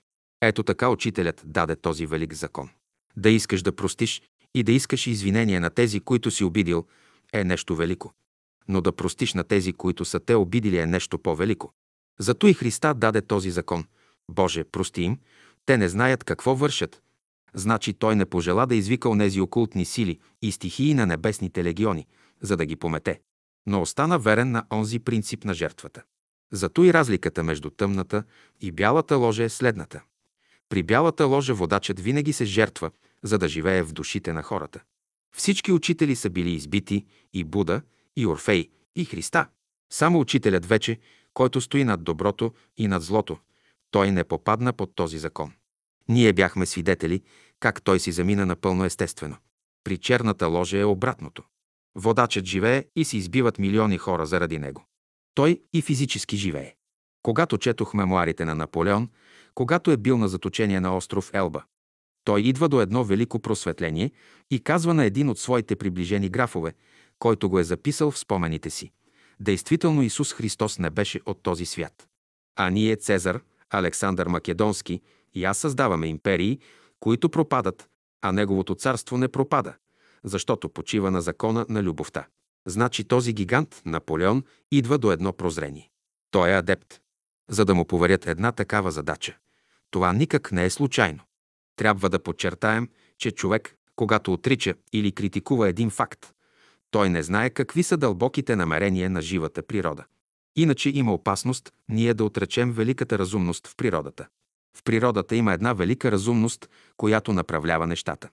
Ето 0.41 0.63
така 0.63 0.89
учителят 0.89 1.43
даде 1.45 1.77
този 1.77 2.07
велик 2.07 2.35
закон. 2.35 2.71
Да 3.17 3.31
искаш 3.31 3.63
да 3.63 3.73
простиш 3.73 4.23
и 4.55 4.63
да 4.63 4.73
искаш 4.73 5.07
извинение 5.07 5.61
на 5.61 5.71
тези, 5.71 6.01
които 6.01 6.31
си 6.31 6.45
обидил, 6.45 6.87
е 7.33 7.45
нещо 7.45 7.77
велико. 7.77 8.13
Но 8.69 8.81
да 8.81 8.93
простиш 8.93 9.35
на 9.35 9.45
тези, 9.45 9.73
които 9.73 10.05
са 10.05 10.21
те 10.21 10.35
обидили, 10.35 10.79
е 10.79 10.87
нещо 10.87 11.19
по-велико. 11.19 11.73
Зато 12.19 12.47
и 12.47 12.55
Христа 12.55 12.95
даде 12.95 13.23
този 13.23 13.51
закон. 13.51 13.85
Боже, 14.31 14.65
прости 14.65 15.03
им, 15.03 15.19
те 15.67 15.77
не 15.77 15.89
знаят 15.89 16.25
какво 16.25 16.55
вършат. 16.55 17.03
Значи 17.55 17.95
той 17.95 18.17
не 18.17 18.27
пожела 18.27 18.67
да 18.67 18.75
извика 18.75 19.09
онези 19.09 19.41
окултни 19.41 19.85
сили 19.85 20.19
и 20.43 20.53
стихии 20.53 20.95
на 20.95 21.07
небесните 21.07 21.65
легиони, 21.65 22.07
за 22.41 22.57
да 22.57 22.67
ги 22.67 22.77
помете, 22.77 23.21
но 23.67 23.83
остана 23.83 24.19
верен 24.19 24.51
на 24.51 24.65
онзи 24.73 24.99
принцип 24.99 25.45
на 25.45 25.55
жертвата. 25.55 26.03
Зато 26.53 26.85
и 26.85 26.93
разликата 26.93 27.43
между 27.43 27.71
тъмната 27.71 28.25
и 28.61 28.73
бялата 28.73 29.17
ложа 29.17 29.45
е 29.45 29.49
следната. 29.49 30.03
При 30.69 30.83
бялата 30.83 31.27
ложа 31.27 31.55
водачът 31.55 32.01
винаги 32.01 32.33
се 32.33 32.45
жертва, 32.45 32.91
за 33.23 33.39
да 33.39 33.49
живее 33.49 33.83
в 33.83 33.93
душите 33.93 34.33
на 34.33 34.43
хората. 34.43 34.81
Всички 35.37 35.73
учители 35.73 36.17
са 36.17 36.31
били 36.31 36.51
избити 36.51 37.07
и 37.33 37.45
Буда, 37.45 37.83
и 38.17 38.27
Орфей, 38.27 38.71
и 38.97 39.05
Христа. 39.05 39.49
Само 39.93 40.21
учителят 40.21 40.67
вече, 40.67 40.99
който 41.35 41.61
стои 41.61 41.85
над 41.85 42.05
доброто 42.05 42.53
и 42.77 42.89
над 42.89 43.03
злото, 43.03 43.39
той 43.91 44.13
не 44.13 44.25
попадна 44.25 44.73
под 44.73 44.95
този 44.95 45.19
закон. 45.19 45.53
Ние 46.09 46.33
бяхме 46.33 46.67
свидетели 46.67 47.23
как 47.61 47.83
той 47.83 48.01
си 48.01 48.13
замина 48.13 48.47
напълно 48.47 48.85
естествено. 48.85 49.37
При 49.85 49.99
черната 49.99 50.47
ложа 50.47 50.79
е 50.79 50.85
обратното. 50.85 51.43
Водачът 51.95 52.45
живее 52.45 52.85
и 52.97 53.05
се 53.05 53.17
избиват 53.17 53.59
милиони 53.59 53.99
хора 53.99 54.27
заради 54.27 54.59
него. 54.59 54.85
Той 55.35 55.63
и 55.73 55.83
физически 55.83 56.37
живее. 56.37 56.75
Когато 57.23 57.59
четох 57.59 57.95
мемуарите 57.95 58.45
на 58.45 58.55
Наполеон, 58.55 59.09
когато 59.55 59.91
е 59.91 59.97
бил 59.97 60.19
на 60.19 60.29
заточение 60.29 60.81
на 60.81 60.97
остров 60.97 61.31
Елба, 61.35 61.63
той 62.25 62.41
идва 62.41 62.69
до 62.69 62.81
едно 62.81 63.05
велико 63.05 63.39
просветление 63.39 64.11
и 64.51 64.61
казва 64.61 64.95
на 64.95 65.05
един 65.05 65.29
от 65.29 65.39
своите 65.39 65.77
приближени 65.77 66.29
графове, 66.29 66.75
който 67.23 67.51
го 67.51 67.59
е 67.59 67.65
записал 67.65 68.11
в 68.11 68.19
спомените 68.19 68.71
си. 68.71 68.93
Действително 69.41 70.03
Исус 70.03 70.33
Христос 70.33 70.79
не 70.79 70.91
беше 70.91 71.21
от 71.27 71.43
този 71.43 71.67
свят. 71.67 72.09
А 72.57 72.71
ние, 72.71 72.97
Цезар, 72.97 73.41
Александър 73.71 74.27
Македонски 74.27 75.01
и 75.35 75.45
аз 75.45 75.59
създаваме 75.59 76.07
империи, 76.07 76.59
които 77.01 77.29
пропадат, 77.29 77.89
а 78.23 78.33
неговото 78.33 78.75
царство 78.75 79.19
не 79.19 79.29
пропада, 79.29 79.75
защото 80.25 80.69
почива 80.69 81.11
на 81.11 81.23
закона 81.23 81.67
на 81.69 81.83
любовта. 81.83 82.27
Значи 82.67 83.05
този 83.05 83.33
гигант, 83.33 83.83
Наполеон, 83.87 84.45
идва 84.71 84.99
до 84.99 85.13
едно 85.13 85.33
прозрение. 85.33 85.91
Той 86.31 86.51
е 86.51 86.59
адепт. 86.59 87.01
За 87.51 87.65
да 87.65 87.75
му 87.75 87.85
поверят 87.85 88.27
една 88.27 88.53
такава 88.53 88.91
задача. 88.91 89.37
Това 89.91 90.13
никак 90.13 90.53
не 90.53 90.65
е 90.65 90.71
случайно. 90.71 91.21
Трябва 91.77 92.09
да 92.09 92.23
подчертаем, 92.23 92.89
че 93.19 93.31
човек, 93.31 93.77
когато 93.97 94.33
отрича 94.33 94.75
или 94.93 95.13
критикува 95.13 95.69
един 95.69 95.91
факт, 95.91 96.33
той 96.93 97.09
не 97.09 97.23
знае 97.23 97.51
какви 97.51 97.83
са 97.83 97.97
дълбоките 97.97 98.57
намерения 98.57 99.11
на 99.11 99.23
живата 99.23 99.63
природа. 99.63 100.05
Иначе 100.57 100.91
има 100.91 101.15
опасност 101.15 101.73
ние 101.89 102.15
да 102.15 102.25
отречем 102.25 102.73
великата 102.73 103.19
разумност 103.19 103.67
в 103.67 103.77
природата. 103.77 104.27
В 104.77 104.83
природата 104.83 105.37
има 105.37 105.53
една 105.53 105.73
велика 105.73 106.13
разумност, 106.13 106.69
която 106.97 107.33
направлява 107.33 107.87
нещата. 107.87 108.29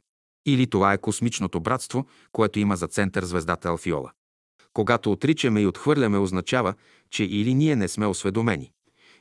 Или 0.45 0.67
това 0.67 0.93
е 0.93 0.97
космичното 0.97 1.59
братство, 1.59 2.05
което 2.31 2.59
има 2.59 2.75
за 2.75 2.87
център 2.87 3.25
звездата 3.25 3.69
Алфиола. 3.69 4.11
Когато 4.73 5.11
отричаме 5.11 5.61
и 5.61 5.67
отхвърляме, 5.67 6.17
означава, 6.17 6.73
че 7.09 7.23
или 7.23 7.53
ние 7.53 7.75
не 7.75 7.87
сме 7.87 8.05
осведомени, 8.05 8.71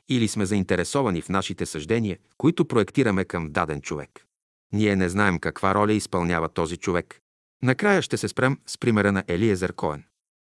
или 0.08 0.28
сме 0.28 0.46
заинтересовани 0.46 1.22
в 1.22 1.28
нашите 1.28 1.66
съждения, 1.66 2.18
които 2.36 2.64
проектираме 2.64 3.24
към 3.24 3.50
даден 3.50 3.80
човек. 3.80 4.24
Ние 4.72 4.96
не 4.96 5.08
знаем 5.08 5.38
каква 5.38 5.74
роля 5.74 5.92
изпълнява 5.92 6.48
този 6.48 6.76
човек. 6.76 7.20
Накрая 7.62 8.02
ще 8.02 8.16
се 8.16 8.28
спрем 8.28 8.58
с 8.66 8.78
примера 8.78 9.12
на 9.12 9.24
Елиезер 9.28 9.72
Коен. 9.72 10.04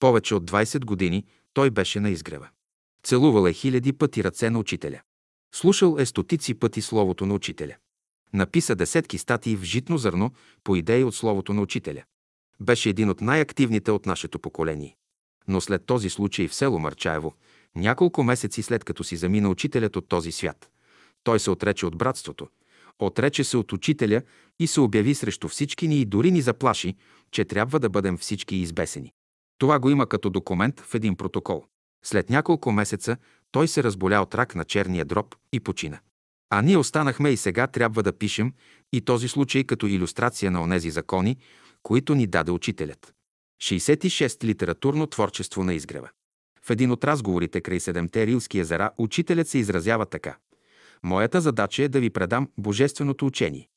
Повече 0.00 0.34
от 0.34 0.50
20 0.50 0.84
години 0.84 1.24
той 1.52 1.70
беше 1.70 2.00
на 2.00 2.10
изгрева. 2.10 2.48
Целувал 3.02 3.46
е 3.46 3.52
хиляди 3.52 3.92
пъти 3.92 4.24
ръце 4.24 4.50
на 4.50 4.58
учителя. 4.58 5.00
Слушал 5.54 5.96
е 5.98 6.06
стотици 6.06 6.54
пъти 6.54 6.82
словото 6.82 7.26
на 7.26 7.34
учителя. 7.34 7.76
Написа 8.32 8.74
десетки 8.74 9.18
статии 9.18 9.56
в 9.56 9.62
житно 9.62 9.98
зърно 9.98 10.32
по 10.64 10.76
идеи 10.76 11.04
от 11.04 11.14
словото 11.14 11.52
на 11.52 11.62
учителя. 11.62 12.02
Беше 12.60 12.88
един 12.88 13.10
от 13.10 13.20
най-активните 13.20 13.90
от 13.90 14.06
нашето 14.06 14.38
поколение. 14.38 14.96
Но 15.48 15.60
след 15.60 15.86
този 15.86 16.10
случай 16.10 16.48
в 16.48 16.54
село 16.54 16.78
Марчаево, 16.78 17.34
няколко 17.76 18.22
месеци 18.22 18.62
след 18.62 18.84
като 18.84 19.04
си 19.04 19.16
замина 19.16 19.48
учителят 19.48 19.96
от 19.96 20.08
този 20.08 20.32
свят, 20.32 20.70
той 21.22 21.40
се 21.40 21.50
отрече 21.50 21.86
от 21.86 21.96
братството, 21.96 22.48
отрече 22.98 23.44
се 23.44 23.56
от 23.56 23.72
учителя 23.72 24.22
и 24.58 24.66
се 24.66 24.80
обяви 24.80 25.14
срещу 25.14 25.48
всички 25.48 25.88
ни 25.88 26.00
и 26.00 26.04
дори 26.04 26.30
ни 26.30 26.40
заплаши, 26.40 26.94
че 27.30 27.44
трябва 27.44 27.80
да 27.80 27.88
бъдем 27.88 28.18
всички 28.18 28.56
избесени. 28.56 29.12
Това 29.58 29.78
го 29.78 29.90
има 29.90 30.06
като 30.06 30.30
документ 30.30 30.80
в 30.80 30.94
един 30.94 31.16
протокол. 31.16 31.64
След 32.04 32.30
няколко 32.30 32.72
месеца 32.72 33.16
той 33.50 33.68
се 33.68 33.82
разболя 33.82 34.20
от 34.20 34.34
рак 34.34 34.54
на 34.54 34.64
черния 34.64 35.04
дроб 35.04 35.34
и 35.52 35.60
почина. 35.60 35.98
А 36.50 36.62
ние 36.62 36.76
останахме 36.76 37.30
и 37.30 37.36
сега 37.36 37.66
трябва 37.66 38.02
да 38.02 38.12
пишем 38.12 38.52
и 38.92 39.00
този 39.00 39.28
случай 39.28 39.64
като 39.64 39.86
иллюстрация 39.86 40.50
на 40.50 40.62
онези 40.62 40.90
закони, 40.90 41.36
които 41.82 42.14
ни 42.14 42.26
даде 42.26 42.50
учителят. 42.50 43.14
66. 43.62 44.44
Литературно 44.44 45.06
творчество 45.06 45.64
на 45.64 45.74
изгрева. 45.74 46.10
В 46.62 46.70
един 46.70 46.90
от 46.90 47.04
разговорите 47.04 47.60
край 47.60 47.80
Седемте 47.80 48.26
Рилски 48.26 48.58
езера 48.58 48.90
учителят 48.98 49.48
се 49.48 49.58
изразява 49.58 50.06
така. 50.06 50.36
Моята 51.04 51.40
задача 51.40 51.82
е 51.82 51.88
да 51.88 52.00
ви 52.00 52.10
предам 52.10 52.48
божественото 52.58 53.26
учение. 53.26 53.68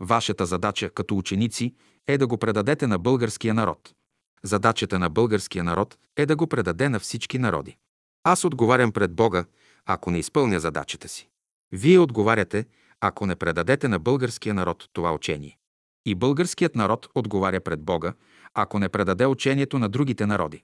Вашата 0.00 0.46
задача 0.46 0.90
като 0.90 1.16
ученици 1.16 1.74
е 2.06 2.18
да 2.18 2.26
го 2.26 2.38
предадете 2.38 2.86
на 2.86 2.98
българския 2.98 3.54
народ. 3.54 3.94
Задачата 4.42 4.98
на 4.98 5.10
българския 5.10 5.64
народ 5.64 5.98
е 6.16 6.26
да 6.26 6.36
го 6.36 6.46
предаде 6.46 6.88
на 6.88 7.00
всички 7.00 7.38
народи. 7.38 7.76
Аз 8.24 8.44
отговарям 8.44 8.92
пред 8.92 9.14
Бога, 9.14 9.44
ако 9.86 10.10
не 10.10 10.18
изпълня 10.18 10.60
задачата 10.60 11.08
си. 11.08 11.28
Вие 11.72 11.98
отговаряте, 11.98 12.66
ако 13.00 13.26
не 13.26 13.36
предадете 13.36 13.88
на 13.88 13.98
българския 13.98 14.54
народ 14.54 14.88
това 14.92 15.12
учение. 15.12 15.58
И 16.06 16.14
българският 16.14 16.74
народ 16.74 17.08
отговаря 17.14 17.60
пред 17.60 17.82
Бога, 17.82 18.12
ако 18.54 18.78
не 18.78 18.88
предаде 18.88 19.26
учението 19.26 19.78
на 19.78 19.88
другите 19.88 20.26
народи. 20.26 20.62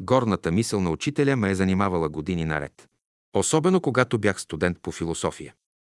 Горната 0.00 0.52
мисъл 0.52 0.80
на 0.80 0.90
учителя 0.90 1.36
ме 1.36 1.50
е 1.50 1.54
занимавала 1.54 2.08
години 2.08 2.44
наред. 2.44 2.88
Особено 3.36 3.80
когато 3.80 4.18
бях 4.18 4.40
студент 4.40 4.78
по 4.82 4.92
философия. 4.92 5.54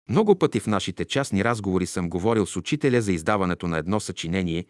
Много 0.10 0.36
пъти 0.36 0.60
в 0.60 0.68
нашите 0.68 1.06
частни 1.06 1.44
разговори 1.44 1.86
съм 1.86 2.10
говорил 2.10 2.46
с 2.46 2.56
учителя 2.56 3.02
за 3.02 3.14
издаването 3.14 3.68
на 3.68 3.78
едно 3.78 4.00
съчинение, 4.00 4.66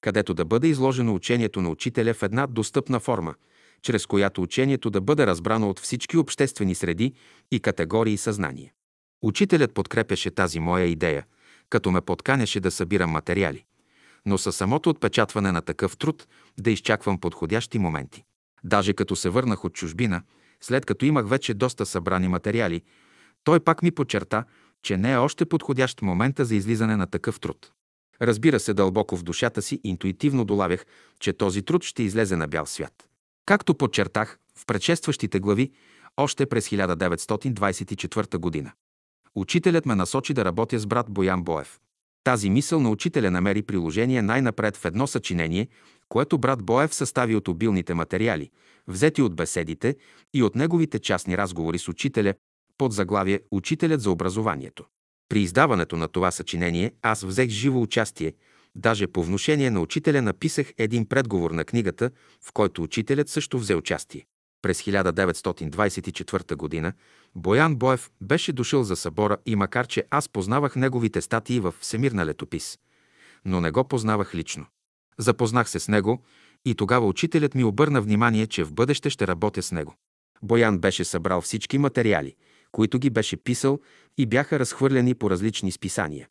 където 0.00 0.34
да 0.34 0.44
бъде 0.44 0.68
изложено 0.68 1.14
учението 1.14 1.60
на 1.60 1.68
учителя 1.70 2.14
в 2.14 2.22
една 2.22 2.46
достъпна 2.46 3.00
форма, 3.00 3.34
чрез 3.82 4.06
която 4.06 4.42
учението 4.42 4.90
да 4.90 5.00
бъде 5.00 5.26
разбрано 5.26 5.70
от 5.70 5.80
всички 5.80 6.16
обществени 6.16 6.74
среди 6.74 7.12
и 7.50 7.60
категории 7.60 8.16
съзнание. 8.16 8.72
Учителят 9.22 9.74
подкрепяше 9.74 10.30
тази 10.30 10.60
моя 10.60 10.86
идея, 10.86 11.26
като 11.70 11.90
ме 11.90 12.00
подканяше 12.00 12.60
да 12.60 12.70
събирам 12.70 13.10
материали, 13.10 13.64
но 14.26 14.38
със 14.38 14.56
самото 14.56 14.90
отпечатване 14.90 15.52
на 15.52 15.62
такъв 15.62 15.96
труд 15.96 16.26
да 16.60 16.70
изчаквам 16.70 17.20
подходящи 17.20 17.78
моменти. 17.78 18.24
Даже 18.64 18.92
като 18.92 19.16
се 19.16 19.30
върнах 19.30 19.64
от 19.64 19.74
чужбина, 19.74 20.22
след 20.60 20.86
като 20.86 21.04
имах 21.04 21.28
вече 21.28 21.54
доста 21.54 21.86
събрани 21.86 22.28
материали, 22.28 22.82
той 23.44 23.60
пак 23.60 23.82
ми 23.82 23.90
подчерта, 23.90 24.44
че 24.82 24.96
не 24.96 25.12
е 25.12 25.16
още 25.16 25.44
подходящ 25.44 26.02
момента 26.02 26.44
за 26.44 26.54
излизане 26.54 26.96
на 26.96 27.06
такъв 27.06 27.40
труд. 27.40 27.72
Разбира 28.22 28.60
се, 28.60 28.74
дълбоко 28.74 29.16
в 29.16 29.22
душата 29.22 29.62
си 29.62 29.80
интуитивно 29.84 30.44
долавях, 30.44 30.86
че 31.20 31.32
този 31.32 31.62
труд 31.62 31.84
ще 31.84 32.02
излезе 32.02 32.36
на 32.36 32.48
бял 32.48 32.66
свят. 32.66 33.08
Както 33.46 33.74
подчертах 33.74 34.38
в 34.56 34.66
предшестващите 34.66 35.40
глави, 35.40 35.72
още 36.16 36.46
през 36.46 36.68
1924 36.68 38.38
година. 38.38 38.72
Учителят 39.34 39.86
ме 39.86 39.94
насочи 39.94 40.34
да 40.34 40.44
работя 40.44 40.78
с 40.78 40.86
брат 40.86 41.06
Боян 41.10 41.42
Боев. 41.42 41.78
Тази 42.24 42.50
мисъл 42.50 42.80
на 42.80 42.90
учителя 42.90 43.30
намери 43.30 43.62
приложение 43.62 44.22
най-напред 44.22 44.76
в 44.76 44.84
едно 44.84 45.06
съчинение, 45.06 45.68
което 46.08 46.38
брат 46.38 46.62
Боев 46.62 46.94
състави 46.94 47.36
от 47.36 47.48
обилните 47.48 47.94
материали, 47.94 48.50
взети 48.88 49.22
от 49.22 49.36
беседите 49.36 49.96
и 50.34 50.42
от 50.42 50.54
неговите 50.54 50.98
частни 50.98 51.38
разговори 51.38 51.78
с 51.78 51.88
учителя 51.88 52.34
под 52.78 52.92
заглавие 52.92 53.40
«Учителят 53.50 54.00
за 54.00 54.10
образованието». 54.10 54.84
При 55.28 55.40
издаването 55.40 55.96
на 55.96 56.08
това 56.08 56.30
съчинение 56.30 56.92
аз 57.02 57.22
взех 57.22 57.48
живо 57.48 57.82
участие, 57.82 58.34
даже 58.74 59.06
по 59.06 59.22
внушение 59.22 59.70
на 59.70 59.80
учителя 59.80 60.22
написах 60.22 60.72
един 60.78 61.06
предговор 61.06 61.50
на 61.50 61.64
книгата, 61.64 62.10
в 62.44 62.52
който 62.52 62.82
учителят 62.82 63.28
също 63.28 63.58
взе 63.58 63.74
участие. 63.74 64.26
През 64.62 64.82
1924 64.82 66.82
г. 66.82 66.92
Боян 67.34 67.76
Боев 67.76 68.10
беше 68.20 68.52
дошъл 68.52 68.82
за 68.82 68.96
събора 68.96 69.36
и 69.46 69.56
макар, 69.56 69.86
че 69.86 70.04
аз 70.10 70.28
познавах 70.28 70.76
неговите 70.76 71.20
статии 71.20 71.60
в 71.60 71.74
Всемирна 71.80 72.26
летопис, 72.26 72.78
но 73.44 73.60
не 73.60 73.70
го 73.70 73.84
познавах 73.84 74.34
лично. 74.34 74.66
Запознах 75.18 75.70
се 75.70 75.78
с 75.78 75.88
него 75.88 76.22
и 76.64 76.74
тогава 76.74 77.06
учителят 77.06 77.54
ми 77.54 77.64
обърна 77.64 78.00
внимание, 78.00 78.46
че 78.46 78.64
в 78.64 78.72
бъдеще 78.72 79.10
ще 79.10 79.26
работя 79.26 79.62
с 79.62 79.72
него. 79.72 79.94
Боян 80.42 80.78
беше 80.78 81.04
събрал 81.04 81.40
всички 81.40 81.78
материали, 81.78 82.34
които 82.72 82.98
ги 82.98 83.10
беше 83.10 83.36
писал 83.36 83.80
и 84.18 84.26
бяха 84.26 84.58
разхвърляни 84.58 85.14
по 85.14 85.30
различни 85.30 85.72
списания, 85.72 86.28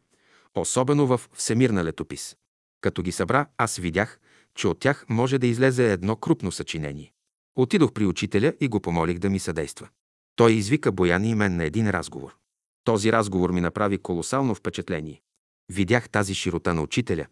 особено 0.55 1.07
в 1.07 1.22
Всемирна 1.34 1.84
летопис. 1.84 2.35
Като 2.81 3.01
ги 3.01 3.11
събра, 3.11 3.47
аз 3.57 3.77
видях, 3.77 4.19
че 4.55 4.68
от 4.68 4.80
тях 4.80 5.05
може 5.09 5.38
да 5.38 5.47
излезе 5.47 5.93
едно 5.93 6.15
крупно 6.15 6.51
съчинение. 6.51 7.14
Отидох 7.55 7.93
при 7.93 8.05
учителя 8.05 8.53
и 8.59 8.68
го 8.68 8.80
помолих 8.80 9.19
да 9.19 9.30
ми 9.30 9.39
съдейства. 9.39 9.89
Той 10.35 10.53
извика 10.53 10.91
Боян 10.91 11.26
и 11.26 11.35
мен 11.35 11.55
на 11.55 11.64
един 11.64 11.89
разговор. 11.89 12.35
Този 12.84 13.11
разговор 13.11 13.49
ми 13.49 13.61
направи 13.61 13.97
колосално 13.97 14.55
впечатление. 14.55 15.22
Видях 15.69 16.09
тази 16.09 16.35
широта 16.35 16.73
на 16.73 16.81
учителя, 16.81 17.26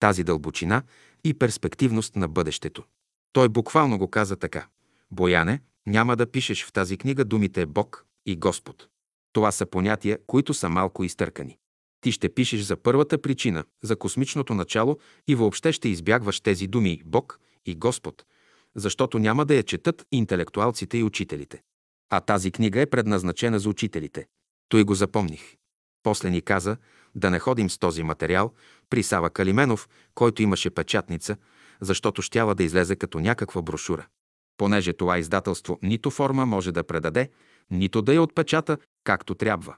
тази 0.00 0.24
дълбочина 0.24 0.82
и 1.24 1.34
перспективност 1.34 2.16
на 2.16 2.28
бъдещето. 2.28 2.84
Той 3.32 3.48
буквално 3.48 3.98
го 3.98 4.10
каза 4.10 4.36
така. 4.36 4.66
Бояне, 5.10 5.60
няма 5.86 6.16
да 6.16 6.30
пишеш 6.30 6.64
в 6.64 6.72
тази 6.72 6.96
книга 6.96 7.24
думите 7.24 7.66
Бог 7.66 8.06
и 8.26 8.36
Господ. 8.36 8.88
Това 9.32 9.52
са 9.52 9.66
понятия, 9.66 10.18
които 10.26 10.54
са 10.54 10.68
малко 10.68 11.04
изтъркани. 11.04 11.58
Ти 12.00 12.12
ще 12.12 12.34
пишеш 12.34 12.60
за 12.60 12.76
първата 12.76 13.22
причина, 13.22 13.64
за 13.82 13.96
космичното 13.96 14.54
начало 14.54 14.98
и 15.28 15.34
въобще 15.34 15.72
ще 15.72 15.88
избягваш 15.88 16.40
тези 16.40 16.66
думи 16.66 17.02
Бог 17.04 17.40
и 17.66 17.74
Господ, 17.74 18.24
защото 18.76 19.18
няма 19.18 19.44
да 19.44 19.54
я 19.54 19.62
четат 19.62 20.06
интелектуалците 20.12 20.98
и 20.98 21.02
учителите. 21.02 21.62
А 22.10 22.20
тази 22.20 22.50
книга 22.50 22.80
е 22.80 22.86
предназначена 22.86 23.58
за 23.58 23.68
учителите. 23.68 24.26
Той 24.68 24.84
го 24.84 24.94
запомних. 24.94 25.56
После 26.02 26.30
ни 26.30 26.42
каза 26.42 26.76
да 27.14 27.30
не 27.30 27.38
ходим 27.38 27.70
с 27.70 27.78
този 27.78 28.02
материал 28.02 28.52
при 28.90 29.02
Сава 29.02 29.30
Калименов, 29.30 29.88
който 30.14 30.42
имаше 30.42 30.70
печатница, 30.70 31.36
защото 31.80 32.22
щяла 32.22 32.54
да 32.54 32.64
излезе 32.64 32.96
като 32.96 33.20
някаква 33.20 33.62
брошура. 33.62 34.06
Понеже 34.56 34.92
това 34.92 35.18
издателство 35.18 35.78
нито 35.82 36.10
форма 36.10 36.46
може 36.46 36.72
да 36.72 36.84
предаде, 36.84 37.30
нито 37.70 38.02
да 38.02 38.14
я 38.14 38.22
отпечата 38.22 38.78
както 39.04 39.34
трябва. 39.34 39.76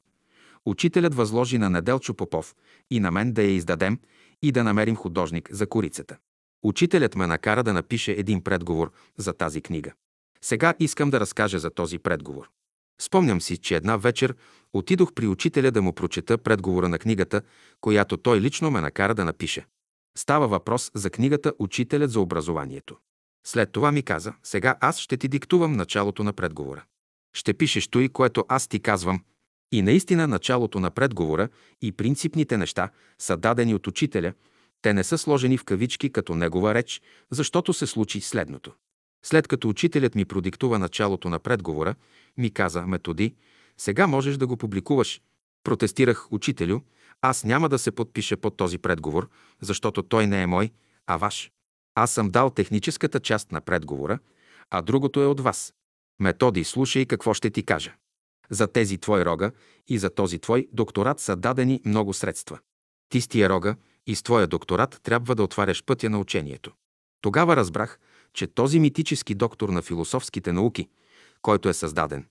Учителят 0.67 1.15
възложи 1.15 1.59
на 1.59 1.71
Неделчо 1.71 2.15
Попов 2.15 2.55
и 2.91 3.01
на 3.01 3.11
мен 3.11 3.33
да 3.33 3.43
я 3.43 3.51
издадем 3.51 3.99
и 4.43 4.53
да 4.53 4.65
намерим 4.65 4.97
художник 4.97 5.49
за 5.53 5.67
корицата. 5.67 6.17
Учителят 6.63 7.15
ме 7.15 7.27
накара 7.27 7.63
да 7.63 7.73
напише 7.73 8.13
един 8.13 8.43
предговор 8.43 8.93
за 9.17 9.33
тази 9.33 9.61
книга. 9.61 9.93
Сега 10.43 10.75
искам 10.81 11.11
да 11.11 11.21
разкажа 11.21 11.59
за 11.59 11.71
този 11.71 11.99
предговор. 11.99 12.51
Спомням 13.01 13.41
си, 13.41 13.57
че 13.57 13.77
една 13.77 13.97
вечер 13.97 14.35
отидох 14.73 15.13
при 15.13 15.27
учителя 15.27 15.71
да 15.71 15.83
му 15.83 15.93
прочета 15.93 16.39
предговора 16.39 16.89
на 16.89 16.99
книгата, 16.99 17.43
която 17.81 18.17
той 18.17 18.41
лично 18.41 18.71
ме 18.71 18.81
накара 18.81 19.15
да 19.15 19.25
напише. 19.25 19.67
Става 20.19 20.49
въпрос 20.49 20.91
за 20.95 21.11
книгата 21.11 21.53
Учителят 21.59 22.11
за 22.11 22.21
образованието. 22.21 22.97
След 23.47 23.73
това 23.73 23.93
ми 23.93 24.03
каза, 24.03 24.35
сега 24.43 24.77
аз 24.81 24.99
ще 24.99 25.17
ти 25.17 25.29
диктувам 25.29 25.73
началото 25.73 26.25
на 26.25 26.33
предговора. 26.33 26.85
Ще 27.33 27.55
пишеш 27.55 27.89
той, 27.89 28.09
което 28.09 28.45
аз 28.49 28.69
ти 28.69 28.81
казвам. 28.81 29.21
И 29.73 29.83
наистина 29.83 30.27
началото 30.27 30.81
на 30.81 30.91
предговора 30.91 31.49
и 31.83 31.93
принципните 31.93 32.57
неща 32.57 32.91
са 33.19 33.37
дадени 33.37 33.75
от 33.75 33.87
учителя, 33.87 34.33
те 34.83 34.93
не 34.93 35.05
са 35.05 35.19
сложени 35.19 35.59
в 35.59 35.65
кавички 35.65 36.13
като 36.13 36.35
негова 36.35 36.75
реч, 36.75 37.03
защото 37.31 37.73
се 37.73 37.87
случи 37.87 38.21
следното. 38.21 38.73
След 39.25 39.49
като 39.49 39.69
учителят 39.69 40.15
ми 40.15 40.25
продиктува 40.25 40.79
началото 40.79 41.29
на 41.29 41.39
предговора, 41.39 41.95
ми 42.37 42.51
каза 42.51 42.87
Методи, 42.87 43.35
сега 43.79 44.07
можеш 44.07 44.37
да 44.37 44.47
го 44.47 44.57
публикуваш. 44.57 45.21
Протестирах 45.65 46.33
учителю, 46.33 46.81
аз 47.23 47.45
няма 47.45 47.69
да 47.69 47.79
се 47.79 47.91
подпиша 47.91 48.37
под 48.37 48.57
този 48.57 48.79
предговор, 48.79 49.29
защото 49.61 50.03
той 50.03 50.27
не 50.27 50.43
е 50.43 50.47
мой, 50.47 50.71
а 51.07 51.17
ваш. 51.17 51.51
Аз 51.95 52.11
съм 52.11 52.31
дал 52.31 52.51
техническата 52.51 53.21
част 53.21 53.53
на 53.53 53.61
предговора, 53.61 54.19
а 54.71 54.83
другото 54.83 55.23
е 55.23 55.27
от 55.27 55.41
вас. 55.41 55.75
Методи, 56.21 56.65
слушай 56.65 57.07
какво 57.07 57.35
ще 57.35 57.51
ти 57.51 57.63
кажа. 57.63 57.95
За 58.51 58.67
тези 58.67 58.99
твои 58.99 59.25
рога 59.25 59.51
и 59.89 59.99
за 59.99 60.11
този 60.11 60.39
твой 60.39 60.69
докторат 60.73 61.21
са 61.21 61.37
дадени 61.37 61.81
много 61.85 62.13
средства. 62.13 62.59
Ти 63.09 63.21
с 63.21 63.29
тия 63.29 63.49
рога 63.49 63.77
и 64.07 64.17
с 64.17 64.23
твоя 64.23 64.47
докторат 64.47 65.01
трябва 65.03 65.35
да 65.35 65.43
отваряш 65.43 65.85
пътя 65.85 66.11
на 66.11 66.19
учението. 66.19 66.73
Тогава 67.21 67.57
разбрах, 67.57 67.99
че 68.35 68.47
този 68.47 68.81
митически 68.81 69.35
доктор 69.35 69.69
на 69.69 69.83
философските 69.83 70.53
науки, 70.53 70.89
който 71.43 71.69
е 71.69 71.75
създаден, 71.75 72.27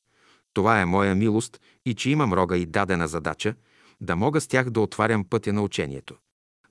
това 0.53 0.82
е 0.82 0.86
моя 0.86 1.16
милост 1.16 1.62
и 1.86 1.94
че 1.95 2.10
имам 2.10 2.34
рога 2.34 2.57
и 2.57 2.66
дадена 2.66 3.07
задача, 3.07 3.56
да 4.02 4.16
мога 4.16 4.41
с 4.41 4.48
тях 4.48 4.70
да 4.70 4.82
отварям 4.82 5.26
пътя 5.30 5.53
на 5.53 5.62
учението. 5.62 6.16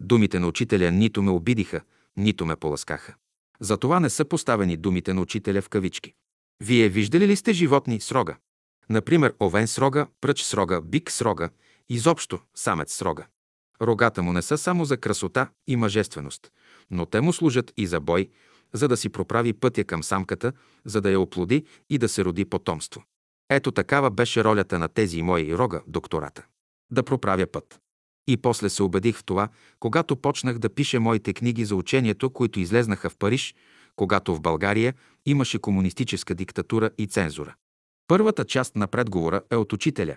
Думите 0.00 0.38
на 0.38 0.46
учителя 0.46 0.90
нито 0.90 1.22
ме 1.22 1.30
обидиха, 1.30 1.80
нито 2.16 2.46
ме 2.46 2.56
поласкаха. 2.56 3.14
Затова 3.60 4.00
не 4.00 4.10
са 4.10 4.24
поставени 4.24 4.76
думите 4.76 5.14
на 5.14 5.20
учителя 5.20 5.62
в 5.62 5.68
кавички. 5.68 6.14
Вие 6.60 6.88
виждали 6.88 7.28
ли 7.28 7.36
сте 7.36 7.52
животни 7.52 8.00
с 8.00 8.12
рога? 8.12 8.36
Например, 8.90 9.34
овен 9.42 9.66
с 9.66 9.78
рога, 9.78 10.06
пръч 10.20 10.42
с 10.42 10.54
рога, 10.54 10.80
бик 10.80 11.10
с 11.10 11.20
рога, 11.20 11.50
изобщо 11.88 12.40
самец 12.54 12.94
с 12.94 13.02
рога. 13.02 13.26
Рогата 13.82 14.22
му 14.22 14.32
не 14.32 14.42
са 14.42 14.58
само 14.58 14.84
за 14.84 14.96
красота 14.96 15.48
и 15.66 15.76
мъжественост, 15.76 16.52
но 16.90 17.06
те 17.06 17.20
му 17.20 17.32
служат 17.32 17.72
и 17.76 17.86
за 17.86 18.00
бой, 18.00 18.30
за 18.72 18.88
да 18.88 18.96
си 18.96 19.08
проправи 19.08 19.52
пътя 19.52 19.84
към 19.84 20.02
самката, 20.02 20.52
за 20.84 21.00
да 21.00 21.10
я 21.10 21.20
оплоди 21.20 21.64
и 21.90 21.98
да 21.98 22.08
се 22.08 22.24
роди 22.24 22.44
потомство. 22.44 23.04
Ето 23.50 23.72
такава 23.72 24.10
беше 24.10 24.44
ролята 24.44 24.78
на 24.78 24.88
тези 24.88 25.22
мои 25.22 25.54
рога, 25.54 25.82
доктората. 25.86 26.46
Да 26.90 27.02
проправя 27.02 27.46
път. 27.46 27.80
И 28.26 28.36
после 28.36 28.68
се 28.68 28.82
убедих 28.82 29.16
в 29.16 29.24
това, 29.24 29.48
когато 29.80 30.16
почнах 30.16 30.58
да 30.58 30.74
пиша 30.74 31.00
моите 31.00 31.32
книги 31.32 31.64
за 31.64 31.76
учението, 31.76 32.30
които 32.30 32.60
излезнаха 32.60 33.10
в 33.10 33.16
Париж, 33.16 33.54
когато 33.96 34.34
в 34.34 34.40
България 34.40 34.94
имаше 35.26 35.58
комунистическа 35.58 36.34
диктатура 36.34 36.90
и 36.98 37.06
цензура. 37.06 37.54
Първата 38.08 38.44
част 38.44 38.76
на 38.76 38.86
предговора 38.86 39.42
е 39.50 39.56
от 39.56 39.72
учителя, 39.72 40.16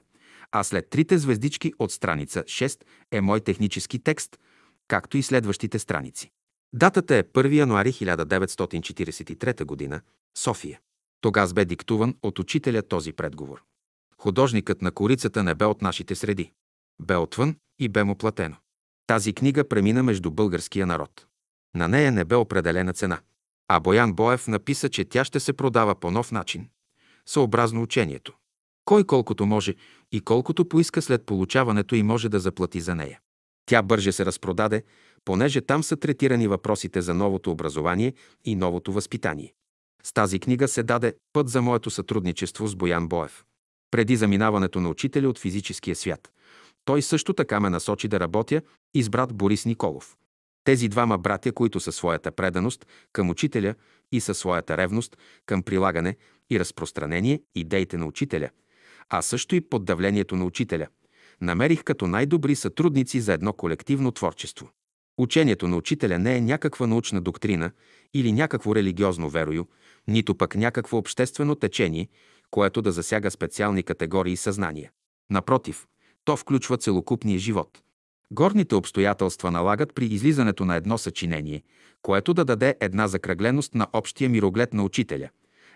а 0.52 0.64
след 0.64 0.90
трите 0.90 1.18
звездички 1.18 1.74
от 1.80 1.92
страница 1.92 2.44
6 2.44 2.82
е 3.12 3.22
мой 3.22 3.40
технически 3.40 4.00
текст, 4.00 4.40
както 4.88 5.18
и 5.18 5.24
следващите 5.24 5.80
страници. 5.80 6.32
Датата 6.74 7.16
е 7.16 7.24
1 7.24 7.54
януари 7.54 7.94
1943 7.94 9.90
г. 9.90 10.02
София. 10.38 10.80
Тогава 11.22 11.54
бе 11.54 11.66
диктуван 11.66 12.16
от 12.24 12.40
учителя 12.40 12.82
този 12.82 13.14
предговор. 13.14 13.64
Художникът 14.18 14.82
на 14.82 14.92
корицата 14.92 15.44
не 15.44 15.56
бе 15.56 15.66
от 15.66 15.82
нашите 15.82 16.16
среди. 16.16 16.52
Бе 17.02 17.16
отвън 17.16 17.56
и 17.80 17.90
бе 17.90 18.04
му 18.04 18.16
платено. 18.16 18.56
Тази 19.08 19.34
книга 19.34 19.68
премина 19.68 20.04
между 20.04 20.32
българския 20.32 20.88
народ. 20.88 21.28
На 21.76 21.88
нея 21.88 22.12
не 22.12 22.26
бе 22.26 22.36
определена 22.36 22.94
цена. 22.94 23.20
А 23.68 23.80
Боян 23.80 24.14
Боев 24.14 24.48
написа, 24.48 24.90
че 24.90 25.06
тя 25.06 25.26
ще 25.26 25.40
се 25.40 25.54
продава 25.54 25.96
по 25.96 26.12
нов 26.12 26.32
начин, 26.32 26.70
съобразно 27.26 27.82
учението. 27.82 28.34
Кой 28.86 29.04
колкото 29.04 29.46
може 29.46 29.76
и 30.12 30.22
колкото 30.22 30.70
поиска 30.70 31.02
след 31.02 31.26
получаването 31.26 31.96
и 31.96 32.04
може 32.04 32.30
да 32.30 32.40
заплати 32.40 32.82
за 32.82 32.96
нея. 32.96 33.20
Тя 33.66 33.82
бърже 33.82 34.12
се 34.12 34.26
разпродаде, 34.26 34.84
понеже 35.26 35.62
там 35.62 35.84
са 35.84 35.98
третирани 35.98 36.48
въпросите 36.48 37.02
за 37.02 37.14
новото 37.14 37.52
образование 37.52 38.14
и 38.46 38.56
новото 38.56 38.92
възпитание. 38.92 39.54
С 40.04 40.14
тази 40.14 40.40
книга 40.40 40.68
се 40.68 40.84
даде 40.84 41.16
път 41.34 41.50
за 41.50 41.62
моето 41.62 41.90
сътрудничество 41.90 42.68
с 42.68 42.76
Боян 42.76 43.08
Боев. 43.08 43.44
Преди 43.92 44.16
заминаването 44.16 44.82
на 44.82 44.90
учителя 44.90 45.30
от 45.30 45.40
физическия 45.40 45.96
свят, 45.96 46.32
той 46.86 47.02
също 47.02 47.34
така 47.34 47.60
ме 47.60 47.70
насочи 47.70 48.08
да 48.08 48.20
работя 48.20 48.62
и 48.94 49.04
с 49.04 49.10
брат 49.10 49.34
Борис 49.34 49.66
Николов. 49.66 50.18
Тези 50.68 50.88
двама 50.88 51.18
братя, 51.18 51.52
които 51.52 51.80
със 51.80 51.96
своята 51.96 52.32
преданост 52.32 52.88
към 53.14 53.30
учителя 53.30 53.76
и 54.12 54.22
със 54.22 54.38
своята 54.38 54.78
ревност 54.78 55.18
към 55.46 55.64
прилагане 55.64 56.16
и 56.50 56.60
разпространение 56.60 57.42
идеите 57.56 57.98
на 57.98 58.06
учителя, 58.06 58.50
а 59.10 59.22
също 59.22 59.56
и 59.56 59.62
под 59.62 59.86
давлението 59.86 60.36
на 60.36 60.46
учителя, 60.46 60.88
намерих 61.42 61.84
като 61.84 62.08
най-добри 62.08 62.56
сътрудници 62.56 63.20
за 63.20 63.34
едно 63.34 63.54
колективно 63.54 64.12
творчество. 64.12 64.70
Учението 65.18 65.68
на 65.68 65.78
учителя 65.78 66.20
не 66.20 66.38
е 66.38 66.42
някаква 66.42 66.88
научна 66.88 67.22
доктрина 67.22 67.72
или 68.14 68.32
някакво 68.32 68.76
религиозно 68.76 69.30
верою, 69.30 69.66
нито 70.08 70.36
пък 70.36 70.56
някакво 70.56 70.98
обществено 70.98 71.56
течение, 71.56 72.08
което 72.52 72.82
да 72.82 72.92
засяга 72.92 73.32
специални 73.32 73.84
категории 73.84 74.38
съзнания. 74.38 74.92
Напротив, 75.30 75.88
то 76.24 76.38
включва 76.38 76.78
целокупния 76.78 77.40
живот. 77.40 77.82
Горните 78.32 78.76
обстоятелства 78.76 79.52
налагат 79.52 79.94
при 79.96 80.06
излизането 80.06 80.66
на 80.66 80.76
едно 80.76 80.98
съчинение, 80.98 81.64
което 82.02 82.34
да 82.34 82.46
даде 82.46 82.76
една 82.82 83.08
закръгленост 83.08 83.76
на 83.76 83.88
общия 83.94 84.30
мироглед 84.30 84.74
на 84.74 84.84
учителя, 84.84 85.30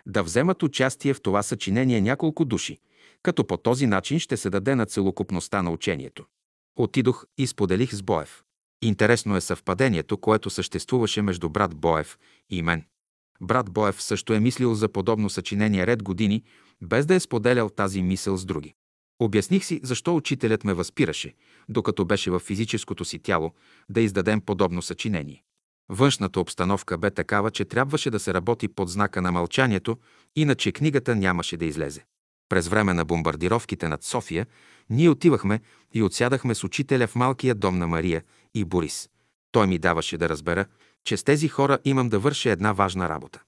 да 0.06 0.24
вземат 0.24 0.64
участие 0.64 1.14
в 1.14 1.22
това 1.22 1.44
съчинение 1.44 2.02
няколко 2.02 2.46
души, 2.46 2.80
като 3.24 3.48
по 3.48 3.58
този 3.58 3.88
начин 3.88 4.20
ще 4.20 4.38
се 4.38 4.50
даде 4.50 4.76
на 4.76 4.86
целокупността 4.86 5.62
на 5.62 5.72
учението. 5.72 6.26
Отидох 6.76 7.26
и 7.38 7.48
споделих 7.48 7.94
с 7.94 8.02
Боев. 8.02 8.44
Интересно 8.82 9.36
е 9.36 9.42
съвпадението, 9.42 10.18
което 10.18 10.50
съществуваше 10.50 11.22
между 11.22 11.50
брат 11.50 11.76
Боев 11.76 12.18
и 12.50 12.62
мен. 12.62 12.84
Брат 13.42 13.72
Боев 13.72 14.02
също 14.02 14.34
е 14.34 14.40
мислил 14.40 14.74
за 14.74 14.90
подобно 14.90 15.30
съчинение 15.30 15.88
ред 15.88 16.04
години, 16.04 16.44
без 16.82 17.06
да 17.06 17.16
е 17.16 17.20
споделял 17.20 17.70
тази 17.70 18.02
мисъл 18.02 18.38
с 18.38 18.46
други. 18.46 18.74
Обясних 19.22 19.66
си 19.66 19.80
защо 19.84 20.16
учителят 20.16 20.64
ме 20.64 20.74
възпираше, 20.74 21.34
докато 21.70 22.06
беше 22.06 22.32
в 22.32 22.40
физическото 22.40 23.06
си 23.06 23.20
тяло, 23.20 23.52
да 23.90 24.02
издадем 24.02 24.42
подобно 24.42 24.82
съчинение. 24.82 25.44
Външната 25.90 26.40
обстановка 26.40 26.98
бе 26.98 27.12
такава, 27.12 27.52
че 27.52 27.66
трябваше 27.66 28.10
да 28.10 28.20
се 28.20 28.34
работи 28.34 28.68
под 28.68 28.90
знака 28.90 29.22
на 29.22 29.32
мълчанието, 29.32 29.98
иначе 30.36 30.72
книгата 30.72 31.16
нямаше 31.16 31.58
да 31.58 31.66
излезе. 31.66 32.06
През 32.50 32.68
време 32.68 32.94
на 32.94 33.06
бомбардировките 33.06 33.88
над 33.88 34.04
София, 34.04 34.46
ние 34.90 35.10
отивахме 35.10 35.60
и 35.94 36.04
отсядахме 36.04 36.56
с 36.56 36.64
учителя 36.64 37.08
в 37.08 37.16
малкия 37.16 37.56
дом 37.56 37.78
на 37.78 37.88
Мария 37.88 38.24
и 38.54 38.66
Борис. 38.66 39.10
Той 39.52 39.68
ми 39.68 39.80
даваше 39.80 40.18
да 40.18 40.30
разбера, 40.30 40.66
че 41.04 41.18
с 41.18 41.24
тези 41.24 41.48
хора 41.48 41.80
имам 41.86 42.10
да 42.10 42.20
върша 42.20 42.50
една 42.50 42.72
важна 42.72 43.10
работа. 43.10 43.42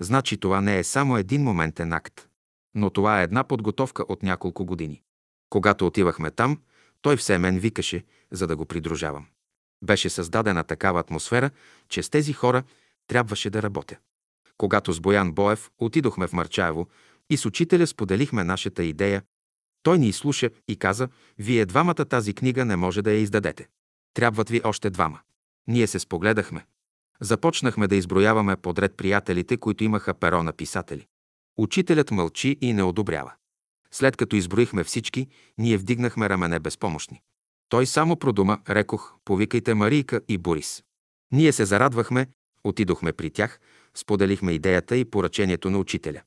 Значи 0.00 0.36
това 0.36 0.60
не 0.60 0.78
е 0.78 0.84
само 0.84 1.16
един 1.16 1.42
моментен 1.42 1.92
акт, 1.92 2.28
но 2.74 2.90
това 2.90 3.20
е 3.20 3.24
една 3.24 3.44
подготовка 3.44 4.04
от 4.08 4.22
няколко 4.22 4.64
години. 4.64 5.02
Когато 5.50 5.86
отивахме 5.86 6.30
там, 6.30 6.60
той 7.02 7.16
все 7.16 7.38
мен 7.38 7.58
викаше, 7.58 8.04
за 8.30 8.46
да 8.46 8.56
го 8.56 8.66
придружавам. 8.66 9.26
Беше 9.84 10.10
създадена 10.10 10.64
такава 10.64 11.00
атмосфера, 11.00 11.50
че 11.88 12.02
с 12.02 12.10
тези 12.10 12.32
хора 12.32 12.62
трябваше 13.06 13.50
да 13.50 13.62
работя. 13.62 13.96
Когато 14.58 14.92
с 14.92 15.00
Боян 15.00 15.32
Боев 15.32 15.70
отидохме 15.78 16.26
в 16.26 16.32
Марчаево 16.32 16.88
и 17.30 17.36
с 17.36 17.46
учителя 17.46 17.86
споделихме 17.86 18.44
нашата 18.44 18.84
идея, 18.84 19.22
той 19.82 19.98
ни 19.98 20.08
изслуша 20.08 20.50
и 20.68 20.76
каза, 20.76 21.08
вие 21.38 21.66
двамата 21.66 21.94
тази 21.94 22.34
книга 22.34 22.64
не 22.64 22.76
може 22.76 23.02
да 23.02 23.12
я 23.12 23.20
издадете. 23.20 23.68
Трябват 24.14 24.50
ви 24.50 24.60
още 24.64 24.90
двама. 24.90 25.20
Ние 25.66 25.86
се 25.86 25.98
спогледахме. 25.98 26.66
Започнахме 27.20 27.88
да 27.88 27.96
изброяваме 27.96 28.56
подред 28.56 28.96
приятелите, 28.96 29.56
които 29.56 29.84
имаха 29.84 30.14
перо 30.14 30.42
на 30.42 30.52
писатели. 30.52 31.06
Учителят 31.58 32.10
мълчи 32.10 32.58
и 32.60 32.72
не 32.72 32.82
одобрява. 32.82 33.32
След 33.90 34.16
като 34.16 34.36
изброихме 34.36 34.84
всички, 34.84 35.28
ние 35.58 35.76
вдигнахме 35.76 36.28
рамене 36.28 36.58
безпомощни. 36.58 37.20
Той 37.68 37.86
само 37.86 38.16
продума, 38.16 38.58
рекох, 38.70 39.14
повикайте 39.24 39.74
Марийка 39.74 40.20
и 40.28 40.38
Борис. 40.38 40.82
Ние 41.32 41.52
се 41.52 41.64
зарадвахме, 41.64 42.26
отидохме 42.64 43.12
при 43.12 43.30
тях, 43.30 43.60
споделихме 43.94 44.52
идеята 44.52 44.96
и 44.96 45.04
поръчението 45.04 45.70
на 45.70 45.78
учителя. 45.78 46.22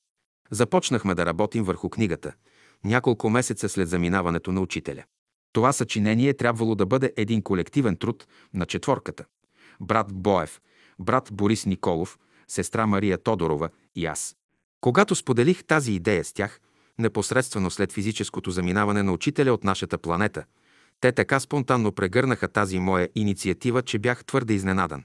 Започнахме 0.52 1.16
да 1.16 1.26
работим 1.26 1.64
върху 1.64 1.90
книгата, 1.90 2.34
няколко 2.84 3.30
месеца 3.30 3.70
след 3.70 3.90
заминаването 3.90 4.52
на 4.52 4.62
учителя. 4.62 5.04
Това 5.54 5.74
съчинение 5.74 6.34
трябвало 6.34 6.76
да 6.76 6.86
бъде 6.86 7.14
един 7.18 7.42
колективен 7.42 7.98
труд 7.98 8.28
на 8.54 8.66
четворката. 8.66 9.26
Брат 9.82 10.14
Боев, 10.14 10.62
брат 11.00 11.30
Борис 11.34 11.66
Николов, 11.66 12.20
сестра 12.48 12.86
Мария 12.86 13.18
Тодорова 13.18 13.70
и 13.96 14.06
аз. 14.06 14.36
Когато 14.82 15.16
споделих 15.16 15.64
тази 15.64 15.94
идея 15.94 16.24
с 16.24 16.34
тях, 16.34 16.60
непосредствено 17.00 17.70
след 17.72 17.92
физическото 17.92 18.52
заминаване 18.52 19.04
на 19.04 19.12
учителя 19.12 19.54
от 19.54 19.64
нашата 19.64 19.98
планета, 19.98 20.44
те 21.02 21.12
така 21.12 21.40
спонтанно 21.40 21.92
прегърнаха 21.92 22.48
тази 22.48 22.80
моя 22.80 23.10
инициатива, 23.16 23.82
че 23.82 24.00
бях 24.00 24.26
твърде 24.26 24.54
изненадан. 24.54 25.04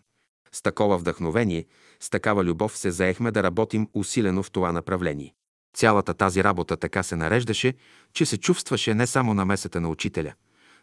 С 0.52 0.62
такова 0.62 0.98
вдъхновение, 0.98 1.66
с 2.00 2.10
такава 2.10 2.44
любов 2.44 2.78
се 2.78 2.90
заехме 2.90 3.30
да 3.30 3.42
работим 3.42 3.88
усилено 3.94 4.42
в 4.42 4.50
това 4.50 4.72
направление. 4.72 5.34
Цялата 5.76 6.14
тази 6.14 6.44
работа 6.44 6.76
така 6.76 7.02
се 7.02 7.16
нареждаше, 7.16 7.74
че 8.12 8.26
се 8.26 8.38
чувстваше 8.38 8.94
не 8.94 9.06
само 9.06 9.34
намесата 9.34 9.80
на 9.80 9.88
учителя, 9.88 10.32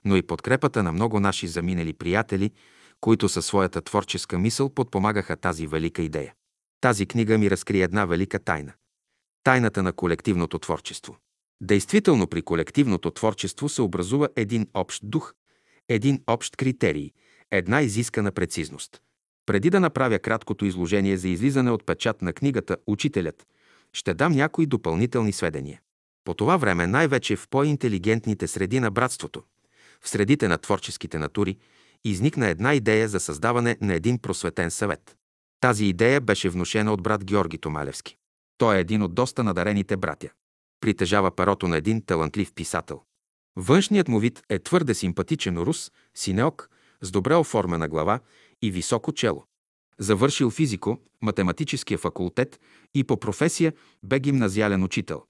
но 0.06 0.16
и 0.16 0.22
подкрепата 0.22 0.84
на 0.84 0.92
много 0.92 1.20
наши 1.20 1.48
заминали 1.48 1.94
приятели, 1.94 2.52
които 3.02 3.30
със 3.30 3.46
своята 3.46 3.82
творческа 3.82 4.40
мисъл 4.40 4.70
подпомагаха 4.70 5.36
тази 5.38 5.68
велика 5.68 6.02
идея. 6.02 6.34
Тази 6.82 7.06
книга 7.06 7.38
ми 7.38 7.50
разкри 7.50 7.82
една 7.82 8.06
велика 8.06 8.40
тайна. 8.40 8.74
Тайната 9.44 9.84
на 9.84 9.94
колективното 9.94 10.60
творчество. 10.60 11.18
Действително 11.62 12.28
при 12.28 12.42
колективното 12.42 13.12
творчество 13.12 13.70
се 13.70 13.82
образува 13.82 14.28
един 14.36 14.68
общ 14.74 15.02
дух, 15.06 15.34
един 15.90 16.24
общ 16.28 16.58
критерий, 16.58 17.12
една 17.52 17.82
изискана 17.82 18.32
прецизност. 18.32 19.02
Преди 19.46 19.70
да 19.70 19.80
направя 19.80 20.20
краткото 20.20 20.66
изложение 20.66 21.18
за 21.18 21.30
излизане 21.30 21.72
от 21.72 21.86
печат 21.86 22.22
на 22.22 22.34
книгата 22.34 22.78
«Учителят», 22.88 23.48
ще 23.94 24.14
дам 24.14 24.34
някои 24.34 24.66
допълнителни 24.66 25.32
сведения. 25.32 25.82
По 26.24 26.34
това 26.34 26.58
време 26.58 26.88
най-вече 26.88 27.36
в 27.36 27.48
по-интелигентните 27.50 28.48
среди 28.48 28.80
на 28.80 28.92
братството, 28.92 29.44
в 30.02 30.10
средите 30.10 30.48
на 30.48 30.58
творческите 30.58 31.18
натури, 31.18 31.58
изникна 32.04 32.48
една 32.48 32.74
идея 32.74 33.08
за 33.08 33.20
създаване 33.20 33.78
на 33.82 33.94
един 33.94 34.20
просветен 34.20 34.72
съвет. 34.72 35.16
Тази 35.60 35.86
идея 35.86 36.22
беше 36.22 36.50
внушена 36.50 36.94
от 36.94 37.04
брат 37.04 37.26
Георги 37.26 37.58
Томалевски. 37.58 38.18
Той 38.62 38.78
е 38.78 38.80
един 38.80 39.04
от 39.04 39.14
доста 39.14 39.44
надарените 39.44 39.98
братя. 39.98 40.30
Притежава 40.82 41.36
перото 41.36 41.68
на 41.68 41.78
един 41.78 42.06
талантлив 42.06 42.54
писател. 42.54 43.02
Външният 43.56 44.08
му 44.08 44.20
вид 44.20 44.44
е 44.50 44.60
твърде 44.60 44.94
симпатичен 44.94 45.58
рус, 45.58 45.92
синеок, 46.16 46.70
с 47.02 47.12
добре 47.12 47.36
оформена 47.36 47.88
глава 47.88 48.20
и 48.62 48.72
високо 48.72 49.12
чело. 49.12 49.44
Завършил 50.00 50.50
физико, 50.50 50.98
математическия 51.22 51.98
факултет 51.98 52.60
и 52.94 53.04
по 53.04 53.20
професия 53.20 53.74
бе 54.04 54.20
гимназиален 54.20 54.84
учител. 54.84 55.24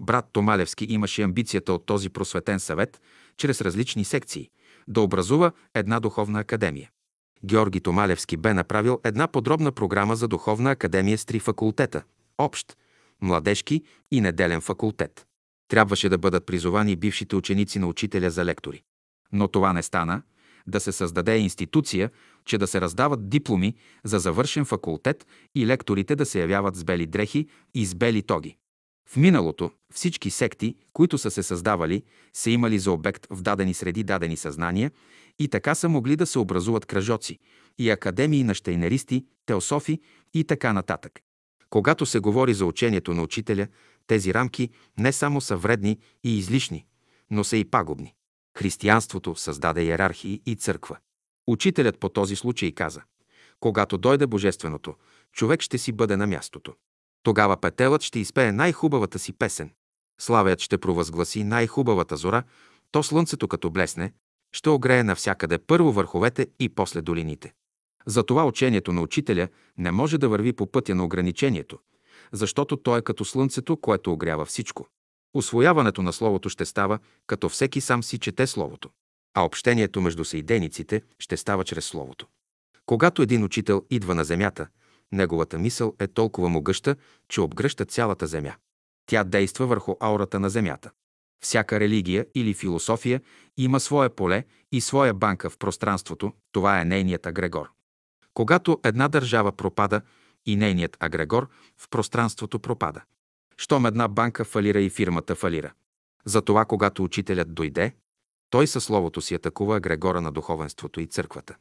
Брат 0.00 0.26
Томалевски 0.32 0.84
имаше 0.84 1.22
амбицията 1.22 1.72
от 1.72 1.86
този 1.86 2.10
просветен 2.10 2.60
съвет, 2.60 3.00
чрез 3.36 3.60
различни 3.60 4.04
секции, 4.04 4.50
да 4.88 5.00
образува 5.00 5.52
една 5.74 6.00
духовна 6.00 6.40
академия. 6.40 6.90
Георги 7.44 7.80
Томалевски 7.80 8.36
бе 8.36 8.54
направил 8.54 9.00
една 9.04 9.28
подробна 9.28 9.72
програма 9.72 10.16
за 10.16 10.28
духовна 10.28 10.70
академия 10.70 11.18
с 11.18 11.24
три 11.24 11.38
факултета– 11.38 12.02
общ, 12.38 12.76
младежки 13.20 13.82
и 14.10 14.20
неделен 14.20 14.60
факултет. 14.60 15.26
Трябваше 15.68 16.08
да 16.08 16.18
бъдат 16.18 16.46
призовани 16.46 16.96
бившите 16.96 17.36
ученици 17.36 17.78
на 17.78 17.86
учителя 17.86 18.30
за 18.30 18.44
лектори. 18.44 18.82
Но 19.32 19.48
това 19.48 19.72
не 19.72 19.82
стана, 19.82 20.22
да 20.66 20.80
се 20.80 20.92
създаде 20.92 21.38
институция, 21.38 22.10
че 22.44 22.58
да 22.58 22.66
се 22.66 22.80
раздават 22.80 23.28
дипломи 23.28 23.74
за 24.04 24.18
завършен 24.18 24.64
факултет 24.64 25.26
и 25.54 25.66
лекторите 25.66 26.16
да 26.16 26.26
се 26.26 26.40
явяват 26.40 26.76
с 26.76 26.84
бели 26.84 27.06
дрехи 27.06 27.48
и 27.74 27.86
с 27.86 27.94
бели 27.94 28.22
тоги. 28.22 28.56
В 29.08 29.16
миналото 29.16 29.70
всички 29.94 30.30
секти, 30.30 30.76
които 30.92 31.18
са 31.18 31.30
се 31.30 31.42
създавали, 31.42 32.02
са 32.32 32.50
имали 32.50 32.78
за 32.78 32.92
обект 32.92 33.26
в 33.30 33.42
дадени 33.42 33.74
среди 33.74 34.04
дадени 34.04 34.36
съзнания 34.36 34.90
и 35.38 35.48
така 35.48 35.74
са 35.74 35.88
могли 35.88 36.16
да 36.16 36.26
се 36.26 36.38
образуват 36.38 36.86
кръжоци 36.86 37.38
и 37.78 37.90
академии 37.90 38.44
на 38.44 38.54
щейнеристи, 38.54 39.26
теософи 39.46 40.00
и 40.34 40.44
така 40.44 40.72
нататък. 40.72 41.20
Когато 41.74 42.06
се 42.06 42.18
говори 42.18 42.54
за 42.54 42.66
учението 42.66 43.14
на 43.14 43.22
учителя, 43.22 43.66
тези 44.06 44.34
рамки 44.34 44.70
не 44.98 45.12
само 45.12 45.40
са 45.40 45.56
вредни 45.56 45.98
и 46.24 46.38
излишни, 46.38 46.86
но 47.30 47.44
са 47.44 47.56
и 47.56 47.64
пагубни. 47.64 48.14
Християнството 48.58 49.34
създаде 49.36 49.82
иерархии 49.82 50.42
и 50.46 50.56
църква. 50.56 50.96
Учителят 51.46 51.98
по 51.98 52.08
този 52.08 52.36
случай 52.36 52.72
каза, 52.72 53.02
когато 53.60 53.98
дойде 53.98 54.26
Божественото, 54.26 54.94
човек 55.32 55.62
ще 55.62 55.78
си 55.78 55.92
бъде 55.92 56.16
на 56.16 56.26
мястото. 56.26 56.74
Тогава 57.22 57.56
петелът 57.56 58.02
ще 58.02 58.18
изпее 58.18 58.52
най-хубавата 58.52 59.18
си 59.18 59.32
песен. 59.32 59.70
Славят 60.20 60.60
ще 60.60 60.78
провъзгласи 60.78 61.44
най-хубавата 61.44 62.16
зора, 62.16 62.42
то 62.90 63.02
слънцето 63.02 63.48
като 63.48 63.70
блесне, 63.70 64.12
ще 64.52 64.70
огрее 64.70 65.02
навсякъде 65.02 65.58
първо 65.58 65.92
върховете 65.92 66.46
и 66.58 66.68
после 66.68 67.02
долините. 67.02 67.52
Затова 68.06 68.44
учението 68.44 68.92
на 68.92 69.02
учителя 69.02 69.48
не 69.78 69.90
може 69.90 70.18
да 70.18 70.28
върви 70.28 70.52
по 70.52 70.66
пътя 70.66 70.94
на 70.94 71.04
ограничението, 71.04 71.78
защото 72.32 72.76
то 72.76 72.96
е 72.96 73.02
като 73.02 73.24
слънцето, 73.24 73.76
което 73.76 74.12
огрява 74.12 74.44
всичко. 74.44 74.86
Освояването 75.34 76.02
на 76.02 76.12
Словото 76.12 76.48
ще 76.48 76.64
става, 76.64 76.98
като 77.26 77.48
всеки 77.48 77.80
сам 77.80 78.02
си 78.02 78.18
чете 78.18 78.46
Словото, 78.46 78.90
а 79.34 79.44
общението 79.44 80.00
между 80.00 80.24
съидениците 80.24 81.02
ще 81.18 81.36
става 81.36 81.64
чрез 81.64 81.84
Словото. 81.84 82.26
Когато 82.86 83.22
един 83.22 83.44
учител 83.44 83.82
идва 83.90 84.14
на 84.14 84.24
земята, 84.24 84.68
неговата 85.12 85.58
мисъл 85.58 85.94
е 85.98 86.06
толкова 86.06 86.48
могъща, 86.48 86.96
че 87.28 87.40
обгръща 87.40 87.84
цялата 87.84 88.26
земя. 88.26 88.54
Тя 89.06 89.24
действа 89.24 89.66
върху 89.66 89.94
аурата 90.00 90.40
на 90.40 90.50
земята. 90.50 90.90
Всяка 91.44 91.80
религия 91.80 92.26
или 92.34 92.54
философия 92.54 93.20
има 93.56 93.80
свое 93.80 94.08
поле 94.08 94.44
и 94.72 94.80
своя 94.80 95.14
банка 95.14 95.50
в 95.50 95.58
пространството, 95.58 96.32
това 96.52 96.80
е 96.80 96.84
нейният 96.84 97.26
агрегор. 97.26 97.70
Когато 98.34 98.80
една 98.84 99.08
държава 99.08 99.52
пропада, 99.52 100.00
и 100.46 100.56
нейният 100.56 100.96
агрегор 101.00 101.48
в 101.78 101.88
пространството 101.88 102.58
пропада. 102.58 103.02
Щом 103.56 103.86
една 103.86 104.08
банка 104.08 104.44
фалира 104.44 104.80
и 104.80 104.90
фирмата 104.90 105.34
фалира. 105.34 105.72
Затова, 106.24 106.64
когато 106.64 107.04
учителят 107.04 107.54
дойде, 107.54 107.94
той 108.50 108.66
със 108.66 108.84
словото 108.84 109.20
си 109.20 109.34
атакува 109.34 109.76
агрегора 109.76 110.20
на 110.20 110.32
духовенството 110.32 111.00
и 111.00 111.06
църквата. 111.06 111.56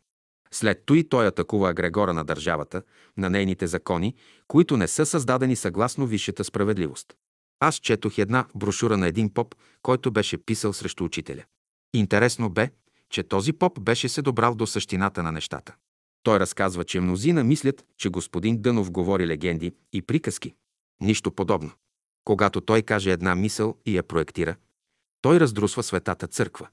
След 0.52 0.84
той 0.86 1.04
той 1.10 1.28
атакува 1.28 1.70
агрегора 1.70 2.14
на 2.14 2.26
държавата, 2.26 2.84
на 3.18 3.30
нейните 3.30 3.68
закони, 3.68 4.16
които 4.48 4.78
не 4.78 4.88
са 4.88 5.06
създадени 5.06 5.56
съгласно 5.56 6.08
висшата 6.08 6.44
справедливост. 6.44 7.14
Аз 7.60 7.76
четох 7.76 8.18
една 8.18 8.46
брошура 8.56 8.98
на 8.98 9.08
един 9.08 9.34
поп, 9.34 9.56
който 9.82 10.12
беше 10.12 10.38
писал 10.38 10.74
срещу 10.74 11.04
учителя. 11.04 11.44
Интересно 11.94 12.50
бе, 12.50 12.70
че 13.10 13.24
този 13.24 13.54
поп 13.54 13.82
беше 13.82 14.10
се 14.10 14.22
добрал 14.22 14.56
до 14.56 14.68
същината 14.68 15.24
на 15.24 15.32
нещата. 15.32 15.76
Той 16.24 16.40
разказва, 16.40 16.84
че 16.84 17.00
мнозина 17.00 17.44
мислят, 17.44 17.86
че 17.98 18.10
господин 18.10 18.62
Дънов 18.62 18.92
говори 18.92 19.28
легенди 19.28 19.74
и 19.94 20.02
приказки. 20.02 20.54
Нищо 21.02 21.32
подобно. 21.32 21.72
Когато 22.26 22.62
той 22.62 22.82
каже 22.82 23.12
една 23.12 23.36
мисъл 23.36 23.78
и 23.86 23.98
я 23.98 24.04
проектира, 24.04 24.56
той 25.22 25.40
раздрусва 25.40 25.84
светата 25.84 26.28
църква. 26.28 26.68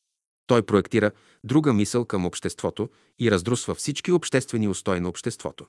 Той 0.47 0.63
проектира 0.63 1.11
друга 1.45 1.73
мисъл 1.73 2.05
към 2.05 2.27
обществото 2.27 2.89
и 3.19 3.31
раздрусва 3.31 3.75
всички 3.75 4.13
обществени 4.13 4.69
устои 4.69 5.01
на 5.01 5.09
обществото. 5.09 5.67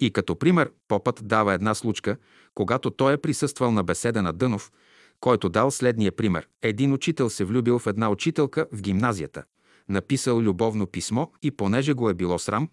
И 0.00 0.12
като 0.12 0.38
пример, 0.38 0.72
попът 0.88 1.20
дава 1.24 1.54
една 1.54 1.74
случка, 1.74 2.16
когато 2.54 2.90
той 2.90 3.12
е 3.12 3.16
присъствал 3.18 3.70
на 3.70 3.84
беседа 3.84 4.22
на 4.22 4.32
Дънов, 4.32 4.72
който 5.20 5.48
дал 5.48 5.70
следния 5.70 6.12
пример. 6.12 6.48
Един 6.62 6.92
учител 6.92 7.30
се 7.30 7.44
влюбил 7.44 7.78
в 7.78 7.86
една 7.86 8.10
учителка 8.10 8.66
в 8.72 8.82
гимназията, 8.82 9.44
написал 9.88 10.40
любовно 10.40 10.86
писмо 10.86 11.26
и 11.42 11.50
понеже 11.50 11.92
го 11.92 12.10
е 12.10 12.14
било 12.14 12.38
срам, 12.38 12.68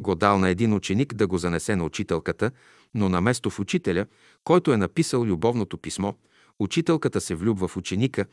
го 0.00 0.14
дал 0.14 0.38
на 0.38 0.48
един 0.48 0.74
ученик 0.74 1.14
да 1.14 1.26
го 1.26 1.38
занесе 1.38 1.76
на 1.76 1.84
учителката, 1.84 2.50
но 2.94 3.08
наместо 3.08 3.50
в 3.50 3.58
учителя, 3.58 4.06
който 4.44 4.72
е 4.72 4.76
написал 4.76 5.24
любовното 5.24 5.78
писмо, 5.78 6.12
учителката 6.58 7.20
се 7.20 7.34
влюбва 7.34 7.68
в 7.68 7.76
ученика, 7.76 8.24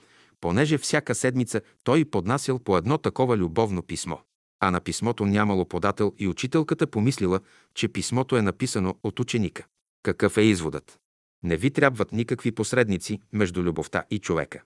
понеже 0.41 0.77
всяка 0.77 1.15
седмица 1.15 1.61
той 1.83 2.05
поднасял 2.05 2.59
по 2.59 2.77
едно 2.77 2.97
такова 2.97 3.37
любовно 3.37 3.81
писмо. 3.81 4.17
А 4.59 4.71
на 4.71 4.81
писмото 4.81 5.25
нямало 5.25 5.65
подател 5.65 6.13
и 6.17 6.27
учителката 6.27 6.87
помислила, 6.87 7.39
че 7.73 7.87
писмото 7.87 8.37
е 8.37 8.41
написано 8.41 8.95
от 9.03 9.19
ученика. 9.19 9.65
Какъв 10.03 10.37
е 10.37 10.41
изводът? 10.41 10.99
Не 11.43 11.57
ви 11.57 11.71
трябват 11.71 12.11
никакви 12.11 12.51
посредници 12.51 13.21
между 13.33 13.63
любовта 13.63 14.03
и 14.09 14.19
човека. 14.19 14.63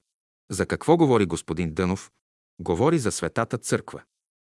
За 0.51 0.65
какво 0.65 0.97
говори 0.97 1.25
господин 1.25 1.73
Дънов? 1.73 2.11
Говори 2.59 2.99
за 2.99 3.11
светата 3.11 3.57
църква. 3.57 4.01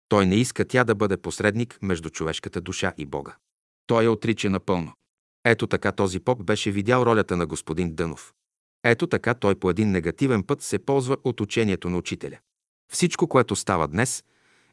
Той 0.08 0.26
не 0.26 0.34
иска 0.34 0.64
тя 0.64 0.84
да 0.84 0.94
бъде 0.94 1.16
посредник 1.16 1.78
между 1.82 2.10
човешката 2.10 2.60
душа 2.60 2.92
и 2.98 3.06
Бога. 3.06 3.36
Той 3.86 4.04
я 4.04 4.12
отрича 4.12 4.50
напълно. 4.50 4.92
Ето 5.44 5.66
така 5.66 5.92
този 5.92 6.20
поп 6.20 6.44
беше 6.44 6.70
видял 6.70 7.02
ролята 7.02 7.36
на 7.36 7.46
господин 7.46 7.94
Дънов. 7.94 8.32
Ето 8.84 9.06
така 9.06 9.34
той 9.34 9.54
по 9.54 9.70
един 9.70 9.90
негативен 9.90 10.42
път 10.42 10.62
се 10.62 10.78
ползва 10.78 11.16
от 11.24 11.40
учението 11.40 11.90
на 11.90 11.98
учителя. 11.98 12.38
Всичко, 12.92 13.28
което 13.28 13.56
става 13.56 13.88
днес, 13.88 14.24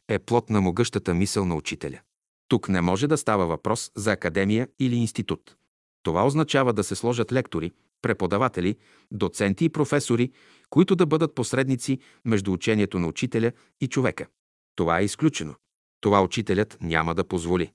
е 0.08 0.18
плод 0.18 0.50
на 0.50 0.60
могъщата 0.60 1.14
мисъл 1.14 1.44
на 1.44 1.54
учителя. 1.54 2.00
Тук 2.48 2.68
не 2.68 2.80
може 2.80 3.06
да 3.06 3.18
става 3.18 3.46
въпрос 3.46 3.90
за 3.96 4.12
академия 4.12 4.68
или 4.78 4.96
институт. 4.96 5.56
Това 6.02 6.26
означава 6.26 6.72
да 6.72 6.84
се 6.84 6.94
сложат 6.94 7.32
лектори, 7.32 7.72
преподаватели, 8.02 8.76
доценти 9.10 9.64
и 9.64 9.68
професори, 9.68 10.32
които 10.70 10.96
да 10.96 11.06
бъдат 11.06 11.34
посредници 11.34 11.98
между 12.24 12.52
учението 12.52 12.98
на 12.98 13.06
учителя 13.06 13.52
и 13.80 13.88
човека. 13.88 14.26
Това 14.76 15.00
е 15.00 15.04
изключено. 15.04 15.54
Това 16.00 16.22
учителят 16.22 16.78
няма 16.80 17.14
да 17.14 17.24
позволи. 17.24 17.72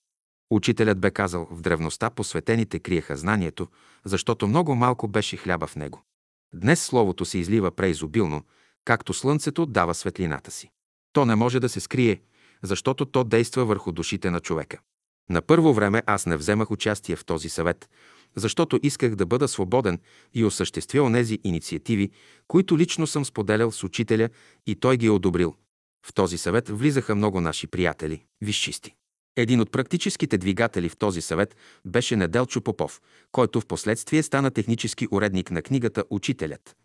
Учителят 0.51 0.99
бе 0.99 1.11
казал, 1.11 1.47
в 1.51 1.61
древността 1.61 2.09
посветените 2.09 2.79
криеха 2.79 3.17
знанието, 3.17 3.67
защото 4.05 4.47
много 4.47 4.75
малко 4.75 5.07
беше 5.07 5.37
хляба 5.37 5.67
в 5.67 5.75
него. 5.75 6.03
Днес 6.53 6.85
Словото 6.85 7.25
се 7.25 7.37
излива 7.37 7.71
преизобилно, 7.71 8.43
както 8.85 9.13
слънцето 9.13 9.65
дава 9.65 9.93
светлината 9.93 10.51
си. 10.51 10.71
То 11.13 11.25
не 11.25 11.35
може 11.35 11.59
да 11.59 11.69
се 11.69 11.79
скрие, 11.79 12.21
защото 12.63 13.05
то 13.05 13.23
действа 13.23 13.65
върху 13.65 13.91
душите 13.91 14.31
на 14.31 14.39
човека. 14.39 14.79
На 15.29 15.41
първо 15.41 15.73
време 15.73 16.03
аз 16.05 16.25
не 16.25 16.37
вземах 16.37 16.71
участие 16.71 17.15
в 17.15 17.25
този 17.25 17.49
съвет, 17.49 17.89
защото 18.35 18.79
исках 18.83 19.15
да 19.15 19.25
бъда 19.25 19.47
свободен 19.47 19.99
и 20.33 20.45
осъществя 20.45 21.03
онези 21.03 21.39
инициативи, 21.43 22.11
които 22.47 22.77
лично 22.77 23.07
съм 23.07 23.25
споделял 23.25 23.71
с 23.71 23.83
учителя 23.83 24.29
и 24.67 24.75
той 24.75 24.97
ги 24.97 25.05
е 25.05 25.09
одобрил. 25.09 25.55
В 26.05 26.13
този 26.13 26.37
съвет 26.37 26.69
влизаха 26.69 27.15
много 27.15 27.41
наши 27.41 27.67
приятели, 27.67 28.23
висшисти. 28.41 28.95
Един 29.35 29.61
от 29.61 29.71
практическите 29.71 30.37
двигатели 30.37 30.89
в 30.89 30.97
този 30.97 31.21
съвет 31.21 31.55
беше 31.85 32.15
Неделчо 32.15 32.61
Попов, 32.61 33.01
който 33.31 33.61
в 33.61 33.65
последствие 33.65 34.23
стана 34.23 34.51
технически 34.51 35.07
уредник 35.11 35.51
на 35.51 35.61
книгата 35.61 36.03
«Учителят». 36.09 36.75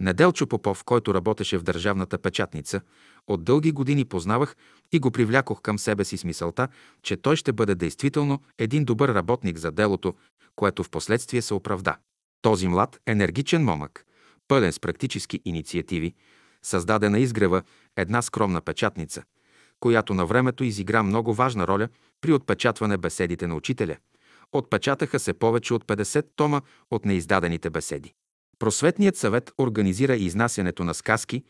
Неделчо 0.00 0.46
Попов, 0.46 0.84
който 0.84 1.14
работеше 1.14 1.58
в 1.58 1.62
държавната 1.62 2.18
печатница, 2.18 2.80
от 3.26 3.44
дълги 3.44 3.72
години 3.72 4.04
познавах 4.04 4.56
и 4.92 4.98
го 4.98 5.10
привлякох 5.10 5.60
към 5.60 5.78
себе 5.78 6.04
си 6.04 6.16
с 6.16 6.24
мисълта, 6.24 6.68
че 7.02 7.16
той 7.16 7.36
ще 7.36 7.52
бъде 7.52 7.74
действително 7.74 8.42
един 8.58 8.84
добър 8.84 9.14
работник 9.14 9.58
за 9.58 9.72
делото, 9.72 10.14
което 10.56 10.84
в 10.84 10.90
последствие 10.90 11.42
се 11.42 11.54
оправда. 11.54 11.96
Този 12.42 12.68
млад, 12.68 13.00
енергичен 13.06 13.64
момък, 13.64 14.04
пълен 14.48 14.72
с 14.72 14.80
практически 14.80 15.40
инициативи, 15.44 16.14
създаде 16.62 17.08
на 17.08 17.18
изгрева 17.18 17.62
една 17.96 18.22
скромна 18.22 18.60
печатница, 18.60 19.22
която 19.80 20.14
на 20.14 20.26
времето 20.26 20.64
изигра 20.64 21.02
много 21.02 21.34
важна 21.34 21.66
роля 21.66 21.88
при 22.20 22.32
отпечатване 22.32 22.98
беседите 22.98 23.46
на 23.46 23.54
учителя. 23.54 23.96
Отпечатаха 24.52 25.18
се 25.18 25.32
повече 25.32 25.74
от 25.74 25.84
50 25.84 26.26
тома 26.36 26.60
от 26.90 27.04
неиздадените 27.04 27.70
беседи. 27.70 28.14
Просветният 28.58 29.16
съвет 29.16 29.52
организира 29.58 30.16
изнасянето 30.16 30.84
на 30.84 30.94
сказки, 30.94 31.44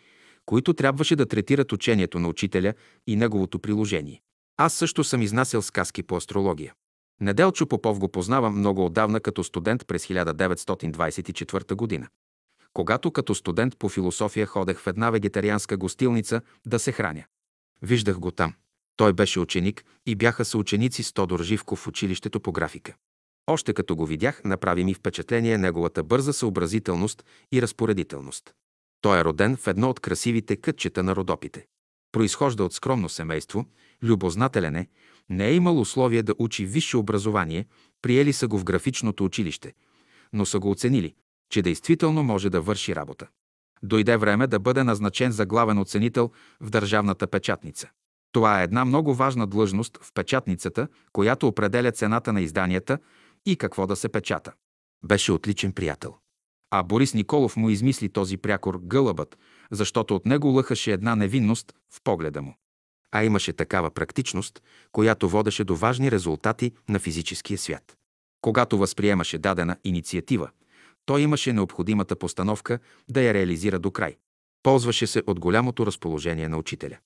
които 0.47 0.75
трябваше 0.75 1.17
да 1.17 1.27
третират 1.27 1.73
учението 1.73 2.19
на 2.19 2.29
учителя 2.29 2.75
и 3.07 3.17
неговото 3.17 3.59
приложение. 3.59 4.21
Аз 4.57 4.75
също 4.75 5.05
съм 5.05 5.23
изнасял 5.23 5.63
сказки 5.63 6.03
по 6.03 6.17
астрология. 6.17 6.75
Неделчо 7.21 7.67
Попов 7.67 7.99
го 7.99 8.09
познавам 8.09 8.59
много 8.59 8.85
отдавна 8.85 9.21
като 9.21 9.45
студент 9.45 9.87
през 9.87 10.07
1924 10.07 11.75
година. 11.75 12.09
Когато 12.75 13.11
като 13.11 13.35
студент 13.35 13.79
по 13.79 13.89
философия 13.89 14.47
ходех 14.47 14.81
в 14.81 14.87
една 14.87 15.11
вегетарианска 15.11 15.77
гостилница 15.77 16.41
да 16.67 16.79
се 16.79 16.93
храня. 16.93 17.25
Виждах 17.83 18.19
го 18.19 18.31
там. 18.31 18.55
Той 18.97 19.13
беше 19.13 19.41
ученик 19.41 19.85
и 20.07 20.15
бяха 20.15 20.45
съученици 20.45 21.03
с 21.03 21.13
Тодор 21.13 21.43
Живков 21.43 21.79
в 21.79 21.87
училището 21.87 22.41
по 22.41 22.53
графика. 22.53 22.95
Още 23.47 23.73
като 23.73 23.97
го 23.97 24.07
видях, 24.07 24.45
направи 24.45 24.85
ми 24.85 24.95
впечатление 24.95 25.59
неговата 25.59 26.03
бърза 26.03 26.33
съобразителност 26.33 27.25
и 27.53 27.63
разпоредителност. 27.63 28.55
Той 29.01 29.21
е 29.21 29.25
роден 29.25 29.57
в 29.57 29.67
едно 29.67 29.91
от 29.91 30.01
красивите 30.01 30.57
кътчета 30.57 31.03
на 31.03 31.17
Родопите. 31.17 31.67
Произхожда 32.13 32.65
от 32.65 32.73
скромно 32.73 33.09
семейство, 33.09 33.67
любознателен 34.03 34.77
е, 34.77 34.89
не 35.31 35.49
е 35.49 35.55
имал 35.55 35.81
условие 35.81 36.23
да 36.23 36.35
учи 36.39 36.67
висше 36.67 36.97
образование, 36.97 37.67
приели 38.03 38.33
са 38.33 38.49
го 38.49 38.59
в 38.59 38.65
графичното 38.65 39.25
училище, 39.25 39.75
но 40.33 40.47
са 40.47 40.59
го 40.59 40.71
оценили, 40.71 41.15
че 41.51 41.63
действително 41.63 42.23
може 42.23 42.51
да 42.51 42.61
върши 42.61 42.97
работа. 42.97 43.27
Дойде 43.83 44.17
време 44.17 44.47
да 44.47 44.59
бъде 44.59 44.85
назначен 44.85 45.33
за 45.33 45.47
главен 45.47 45.79
оценител 45.79 46.31
в 46.61 46.71
държавната 46.71 47.27
печатница. 47.27 47.91
Това 48.33 48.61
е 48.61 48.65
една 48.65 48.85
много 48.85 49.15
важна 49.15 49.47
длъжност 49.47 49.99
в 50.03 50.13
печатницата, 50.15 50.89
която 51.13 51.49
определя 51.49 51.93
цената 51.93 52.33
на 52.33 52.41
изданията 52.41 52.99
и 53.47 53.57
какво 53.57 53.87
да 53.87 53.97
се 53.97 54.09
печата. 54.09 54.53
Беше 55.05 55.33
отличен 55.33 55.73
приятел. 55.73 56.15
А 56.71 56.83
Борис 56.83 57.15
Николов 57.15 57.57
му 57.57 57.71
измисли 57.71 58.09
този 58.09 58.37
прякор 58.37 58.81
гълъбът, 58.83 59.39
защото 59.71 60.17
от 60.17 60.27
него 60.27 60.49
лъхаше 60.49 60.93
една 60.93 61.17
невинност 61.17 61.75
в 61.93 62.01
погледа 62.05 62.43
му. 62.43 62.57
А 63.13 63.25
имаше 63.25 63.53
такава 63.53 63.91
практичност, 63.91 64.63
която 64.93 65.29
водеше 65.29 65.65
до 65.65 65.77
важни 65.77 66.11
резултати 66.11 66.73
на 66.89 66.99
физическия 66.99 67.59
свят. 67.59 67.97
Когато 68.41 68.79
възприемаше 68.79 69.39
дадена 69.39 69.77
инициатива, 69.85 70.51
той 71.07 71.23
имаше 71.23 71.53
необходимата 71.53 72.17
постановка 72.17 72.79
да 73.09 73.23
я 73.23 73.35
реализира 73.35 73.79
до 73.79 73.91
край. 73.91 74.17
Ползваше 74.63 75.07
се 75.07 75.23
от 75.27 75.41
голямото 75.41 75.87
разположение 75.87 76.49
на 76.49 76.59
учителя. 76.59 76.99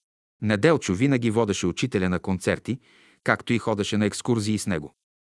Неделчо 0.42 0.94
винаги 0.94 1.30
водеше 1.30 1.66
учителя 1.66 2.08
на 2.08 2.18
концерти, 2.18 2.78
както 3.24 3.52
и 3.52 3.58
ходеше 3.58 3.96
на 3.96 4.06
екскурзии 4.06 4.58
с 4.58 4.66
него. 4.66 4.94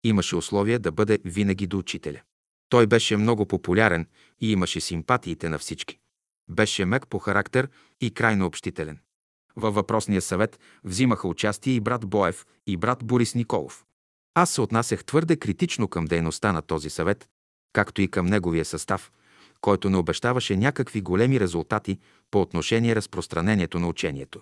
Имаше 0.04 0.36
условие 0.36 0.78
да 0.78 0.92
бъде 0.92 1.18
винаги 1.24 1.66
до 1.66 1.78
учителя. 1.78 2.20
Той 2.68 2.86
беше 2.86 3.16
много 3.16 3.46
популярен 3.46 4.06
и 4.40 4.52
имаше 4.52 4.80
симпатиите 4.80 5.48
на 5.48 5.58
всички. 5.58 5.98
Беше 6.50 6.84
мек 6.84 7.08
по 7.08 7.18
характер 7.18 7.68
и 8.00 8.10
крайно 8.10 8.46
общителен. 8.46 8.98
Във 9.56 9.74
въпросния 9.74 10.22
съвет 10.22 10.60
взимаха 10.84 11.28
участие 11.28 11.74
и 11.74 11.80
брат 11.80 12.06
Боев, 12.06 12.46
и 12.66 12.76
брат 12.76 13.04
Борис 13.04 13.34
Николов. 13.34 13.84
Аз 14.34 14.50
се 14.50 14.60
отнасях 14.60 15.04
твърде 15.04 15.36
критично 15.36 15.88
към 15.88 16.04
дейността 16.04 16.52
на 16.52 16.62
този 16.62 16.90
съвет, 16.90 17.28
както 17.72 18.02
и 18.02 18.08
към 18.08 18.26
неговия 18.26 18.64
състав, 18.64 19.12
който 19.60 19.90
не 19.90 19.96
обещаваше 19.96 20.56
някакви 20.56 21.00
големи 21.00 21.40
резултати 21.40 21.98
по 22.30 22.40
отношение 22.40 22.96
разпространението 22.96 23.78
на 23.78 23.88
учението. 23.88 24.40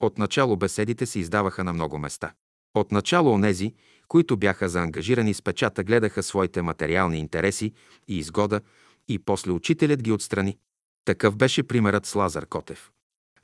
Отначало 0.00 0.56
беседите 0.56 1.06
се 1.06 1.18
издаваха 1.18 1.64
на 1.64 1.72
много 1.72 1.98
места. 1.98 2.32
Отначало 2.74 3.32
онези, 3.32 3.74
които 4.08 4.36
бяха 4.36 4.68
заангажирани 4.68 5.34
с 5.34 5.42
печата, 5.42 5.84
гледаха 5.84 6.22
своите 6.22 6.62
материални 6.62 7.18
интереси 7.18 7.72
и 8.08 8.18
изгода 8.18 8.60
и 9.08 9.18
после 9.18 9.50
учителят 9.50 10.02
ги 10.02 10.12
отстрани. 10.12 10.58
Такъв 11.04 11.36
беше 11.36 11.62
примерът 11.62 12.06
с 12.06 12.14
Лазар 12.14 12.46
Котев. 12.46 12.90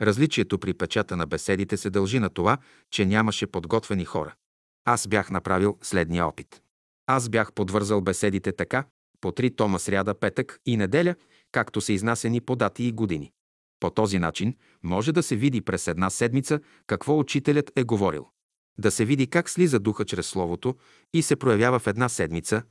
Различието 0.01 0.59
при 0.59 0.75
печата 0.75 1.17
на 1.17 1.27
беседите 1.27 1.77
се 1.77 1.91
дължи 1.91 2.19
на 2.19 2.29
това, 2.29 2.59
че 2.91 3.07
нямаше 3.07 3.47
подготвени 3.47 4.05
хора. 4.05 4.35
Аз 4.85 5.07
бях 5.09 5.31
направил 5.31 5.79
следния 5.83 6.27
опит. 6.27 6.63
Аз 7.07 7.29
бях 7.29 7.53
подвързал 7.53 8.01
беседите 8.01 8.53
така, 8.53 8.85
по 9.25 9.33
три 9.33 9.51
тома 9.51 9.79
сряда, 9.79 10.15
петък 10.15 10.61
и 10.67 10.77
неделя, 10.77 11.15
както 11.53 11.81
са 11.81 11.93
изнасени 11.93 12.41
по 12.41 12.57
дати 12.57 12.85
и 12.85 12.93
години. 12.93 13.33
По 13.81 13.91
този 13.91 14.19
начин 14.19 14.55
може 14.83 15.13
да 15.13 15.23
се 15.23 15.37
види 15.37 15.61
през 15.61 15.89
една 15.89 16.11
седмица 16.11 16.61
какво 16.87 17.19
учителят 17.19 17.73
е 17.77 17.85
говорил. 17.85 18.29
Да 18.79 18.91
се 18.91 19.05
види 19.05 19.27
как 19.27 19.51
слиза 19.51 19.79
духа 19.79 20.05
чрез 20.05 20.27
Словото 20.27 20.75
и 21.15 21.23
се 21.23 21.37
проявява 21.37 21.79
в 21.79 21.87
една 21.87 22.09
седмица, 22.09 22.63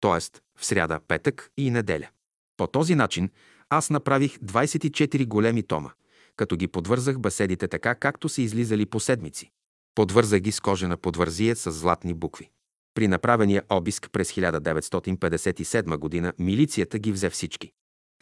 т.е. 0.00 0.40
в 0.58 0.66
сряда, 0.66 1.00
петък 1.08 1.50
и 1.56 1.70
неделя. 1.70 2.08
По 2.56 2.66
този 2.66 2.94
начин 2.94 3.30
аз 3.68 3.90
направих 3.90 4.38
24 4.38 5.26
големи 5.26 5.62
тома, 5.62 5.90
като 6.36 6.56
ги 6.56 6.68
подвързах 6.68 7.18
беседите 7.18 7.68
така, 7.68 7.94
както 7.94 8.28
са 8.28 8.42
излизали 8.42 8.86
по 8.86 9.00
седмици. 9.00 9.50
Подвързах 9.94 10.40
ги 10.40 10.52
с 10.52 10.60
кожена 10.60 10.96
подвързие 10.96 11.54
с 11.54 11.72
златни 11.72 12.14
букви. 12.14 12.50
При 12.98 13.08
направения 13.08 13.62
обиск 13.70 14.08
през 14.12 14.32
1957 14.32 15.96
година 15.96 16.32
милицията 16.38 16.98
ги 16.98 17.12
взе 17.12 17.30
всички. 17.30 17.72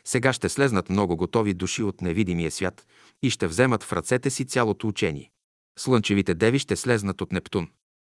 Сега 0.04 0.32
ще 0.32 0.48
слезнат 0.48 0.90
много 0.90 1.16
готови 1.16 1.54
души 1.54 1.82
от 1.82 2.00
невидимия 2.00 2.50
свят 2.50 2.86
и 3.22 3.30
ще 3.30 3.46
вземат 3.46 3.82
в 3.82 3.92
ръцете 3.92 4.30
си 4.30 4.44
цялото 4.44 4.88
учение. 4.88 5.30
Слънчевите 5.78 6.34
деви 6.34 6.58
ще 6.58 6.76
слезнат 6.76 7.20
от 7.20 7.32
Нептун. 7.32 7.68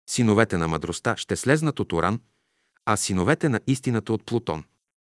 Синовете 0.09 0.57
на 0.57 0.67
мъдростта 0.67 1.17
ще 1.17 1.35
слезнат 1.35 1.79
от 1.79 1.93
Оран, 1.93 2.19
а 2.85 2.97
синовете 2.97 3.49
на 3.49 3.59
истината 3.67 4.13
от 4.13 4.25
Плутон. 4.25 4.63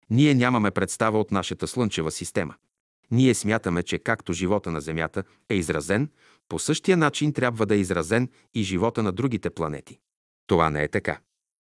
Ние 0.10 0.34
нямаме 0.34 0.72
представа 0.72 1.20
от 1.20 1.32
нашата 1.32 1.68
слънчева 1.68 2.12
система. 2.12 2.56
Ние 3.12 3.34
смятаме, 3.34 3.84
че 3.84 4.00
както 4.00 4.34
живота 4.34 4.72
на 4.72 4.82
Земята 4.82 5.24
е 5.50 5.56
изразен, 5.56 6.10
по 6.50 6.60
същия 6.60 6.98
начин 6.98 7.34
трябва 7.34 7.66
да 7.66 7.76
е 7.76 7.80
изразен 7.80 8.30
и 8.54 8.64
живота 8.64 9.04
на 9.04 9.12
другите 9.12 9.50
планети. 9.50 10.00
Това 10.48 10.70
не 10.70 10.84
е 10.84 10.88
така. 10.88 11.20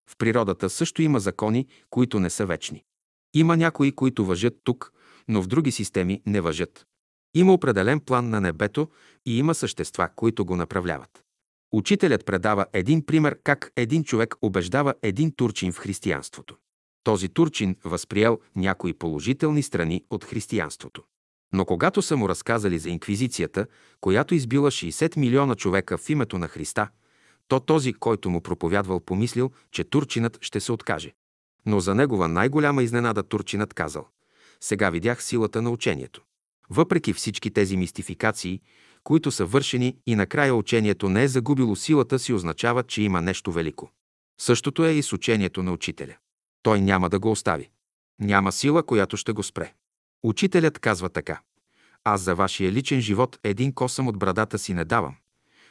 В 0.10 0.18
природата 0.18 0.70
също 0.70 1.02
има 1.02 1.20
закони, 1.20 1.68
които 1.90 2.20
не 2.20 2.30
са 2.30 2.46
вечни. 2.46 2.84
Има 3.34 3.58
някои, 3.58 3.92
които 3.92 4.26
въжат 4.26 4.54
тук, 4.64 4.94
но 5.28 5.42
в 5.42 5.48
други 5.48 5.72
системи 5.72 6.22
не 6.26 6.42
въжат. 6.42 6.86
Има 7.34 7.54
определен 7.54 8.00
план 8.00 8.30
на 8.30 8.42
небето 8.42 8.90
и 9.26 9.38
има 9.38 9.56
същества, 9.56 10.10
които 10.16 10.46
го 10.46 10.56
направляват. 10.56 11.24
Учителят 11.72 12.26
предава 12.26 12.66
един 12.74 13.06
пример 13.06 13.40
как 13.44 13.72
един 13.76 14.04
човек 14.04 14.36
убеждава 14.42 14.94
един 15.02 15.32
турчин 15.36 15.72
в 15.72 15.78
християнството. 15.78 16.56
Този 17.04 17.30
турчин 17.30 17.76
възприел 17.86 18.40
някои 18.56 18.94
положителни 18.94 19.64
страни 19.64 20.04
от 20.10 20.26
християнството. 20.26 21.04
Но 21.54 21.66
когато 21.66 22.02
са 22.02 22.18
му 22.18 22.30
разказали 22.30 22.80
за 22.80 22.90
инквизицията, 22.90 23.66
която 24.02 24.36
избила 24.36 24.72
60 24.72 25.18
милиона 25.18 25.56
човека 25.56 25.98
в 25.98 26.10
името 26.10 26.38
на 26.38 26.48
Христа, 26.48 26.90
то 27.48 27.60
този, 27.60 27.94
който 27.94 28.30
му 28.30 28.41
проповядвал, 28.41 28.99
помислил, 28.99 29.52
че 29.72 29.84
турчинът 29.84 30.38
ще 30.41 30.60
се 30.60 30.72
откаже. 30.72 31.14
Но 31.65 31.80
за 31.80 31.95
негова 31.95 32.28
най-голяма 32.28 32.84
изненада 32.84 33.24
турчинът 33.24 33.74
казал 33.74 34.07
«Сега 34.61 34.90
видях 34.90 35.24
силата 35.24 35.61
на 35.61 35.69
учението». 35.69 36.22
Въпреки 36.69 37.14
всички 37.14 37.52
тези 37.52 37.78
мистификации, 37.78 38.61
които 39.03 39.32
са 39.32 39.45
вършени 39.45 39.98
и 40.06 40.15
накрая 40.15 40.56
учението 40.56 41.10
не 41.10 41.24
е 41.24 41.28
загубило 41.28 41.76
силата 41.76 42.19
си, 42.19 42.34
означава, 42.34 42.84
че 42.84 43.02
има 43.02 43.22
нещо 43.22 43.52
велико. 43.52 43.91
Същото 44.41 44.86
е 44.86 44.91
и 44.91 45.03
с 45.03 45.14
учението 45.14 45.64
на 45.64 45.72
учителя. 45.72 46.15
Той 46.64 46.82
няма 46.82 47.10
да 47.10 47.19
го 47.19 47.32
остави. 47.32 47.69
Няма 48.19 48.52
сила, 48.52 48.84
която 48.84 49.18
ще 49.18 49.32
го 49.32 49.44
спре. 49.44 49.74
Учителят 50.24 50.80
казва 50.80 51.10
така. 51.10 51.41
Аз 52.03 52.22
за 52.22 52.36
вашия 52.36 52.72
личен 52.72 53.02
живот 53.02 53.40
един 53.44 53.74
косъм 53.74 54.07
от 54.07 54.18
брадата 54.18 54.60
си 54.60 54.74
не 54.74 54.86
давам, 54.86 55.15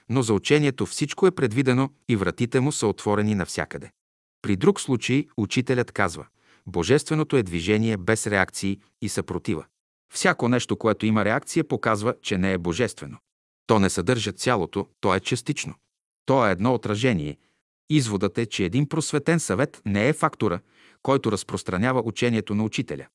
но 0.08 0.22
за 0.22 0.34
учението 0.34 0.86
всичко 0.86 1.26
е 1.26 1.30
предвидено 1.30 1.90
и 2.08 2.16
вратите 2.16 2.60
му 2.60 2.72
са 2.72 2.86
отворени 2.86 3.34
навсякъде. 3.34 3.90
При 4.42 4.56
друг 4.56 4.80
случай 4.80 5.26
учителят 5.36 5.92
казва 5.92 6.26
Божественото 6.66 7.36
е 7.36 7.42
движение 7.42 7.96
без 7.96 8.26
реакции 8.26 8.80
и 9.02 9.08
съпротива. 9.08 9.64
Всяко 10.14 10.48
нещо, 10.48 10.76
което 10.76 11.06
има 11.06 11.24
реакция, 11.24 11.64
показва, 11.64 12.14
че 12.22 12.38
не 12.38 12.52
е 12.52 12.58
божествено. 12.58 13.18
То 13.66 13.78
не 13.78 13.90
съдържа 13.90 14.32
цялото, 14.32 14.86
то 15.00 15.14
е 15.14 15.20
частично. 15.20 15.74
То 16.26 16.46
е 16.46 16.50
едно 16.50 16.74
отражение, 16.74 17.38
Изводът 17.90 18.38
е, 18.38 18.46
че 18.46 18.64
един 18.64 18.88
просветен 18.88 19.40
съвет 19.40 19.82
не 19.86 20.08
е 20.08 20.12
фактора, 20.12 20.60
който 21.02 21.32
разпространява 21.32 22.02
учението 22.04 22.54
на 22.54 22.64
учителя. 22.64 23.06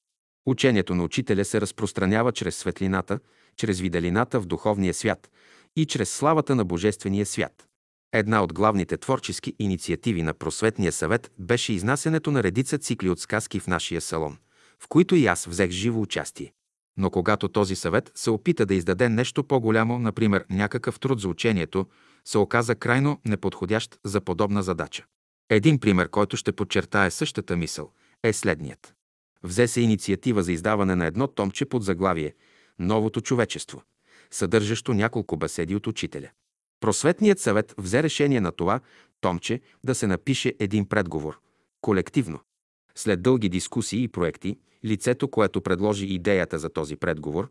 Учението 0.46 0.96
на 0.96 1.04
учителя 1.04 1.46
се 1.46 1.62
разпространява 1.62 2.32
чрез 2.32 2.58
светлината, 2.58 3.20
чрез 3.58 3.80
виделината 3.80 4.40
в 4.40 4.46
духовния 4.46 4.94
свят 4.94 5.30
и 5.76 5.86
чрез 5.86 6.10
славата 6.14 6.56
на 6.56 6.66
Божествения 6.66 7.26
свят. 7.26 7.68
Една 8.14 8.44
от 8.44 8.54
главните 8.54 8.98
творчески 8.98 9.56
инициативи 9.60 10.24
на 10.24 10.34
Просветния 10.34 10.92
съвет 10.92 11.32
беше 11.40 11.74
изнасянето 11.74 12.32
на 12.32 12.44
редица 12.44 12.78
цикли 12.78 13.10
от 13.10 13.20
сказки 13.20 13.60
в 13.60 13.68
нашия 13.68 14.02
салон, 14.02 14.38
в 14.80 14.88
които 14.88 15.16
и 15.16 15.26
аз 15.26 15.46
взех 15.46 15.70
живо 15.70 16.02
участие. 16.02 16.54
Но 16.98 17.10
когато 17.10 17.48
този 17.48 17.76
съвет 17.76 18.12
се 18.16 18.30
опита 18.30 18.66
да 18.66 18.74
издаде 18.74 19.10
нещо 19.10 19.44
по-голямо, 19.44 20.00
например 20.00 20.46
някакъв 20.50 21.00
труд 21.00 21.20
за 21.22 21.30
учението, 21.30 21.86
се 22.26 22.38
оказа 22.38 22.76
крайно 22.76 23.22
неподходящ 23.26 24.00
за 24.06 24.22
подобна 24.22 24.64
задача. 24.64 25.06
Един 25.50 25.80
пример, 25.80 26.10
който 26.10 26.38
ще 26.38 26.52
подчертае 26.52 27.12
същата 27.12 27.58
мисъл, 27.58 27.92
е 28.24 28.34
следният. 28.34 28.94
Взе 29.44 29.68
се 29.68 29.82
инициатива 29.82 30.44
за 30.44 30.52
издаване 30.52 30.96
на 30.96 31.06
едно 31.06 31.28
томче 31.28 31.66
под 31.66 31.84
заглавие 31.84 32.34
«Новото 32.80 33.22
човечество», 33.22 33.84
съдържащо 34.32 34.94
няколко 34.94 35.38
беседи 35.38 35.76
от 35.76 35.88
учителя. 35.88 36.30
Просветният 36.80 37.40
съвет 37.40 37.74
взе 37.78 38.04
решение 38.04 38.42
на 38.42 38.52
това 38.52 38.80
томче 39.22 39.62
да 39.84 39.96
се 39.96 40.08
напише 40.08 40.54
един 40.60 40.86
предговор, 40.86 41.40
колективно. 41.82 42.40
След 42.96 43.22
дълги 43.22 43.50
дискусии 43.50 44.04
и 44.04 44.08
проекти, 44.08 44.58
лицето, 44.86 45.28
което 45.28 45.62
предложи 45.62 46.06
идеята 46.06 46.60
за 46.60 46.70
този 46.70 46.96
предговор, 46.96 47.50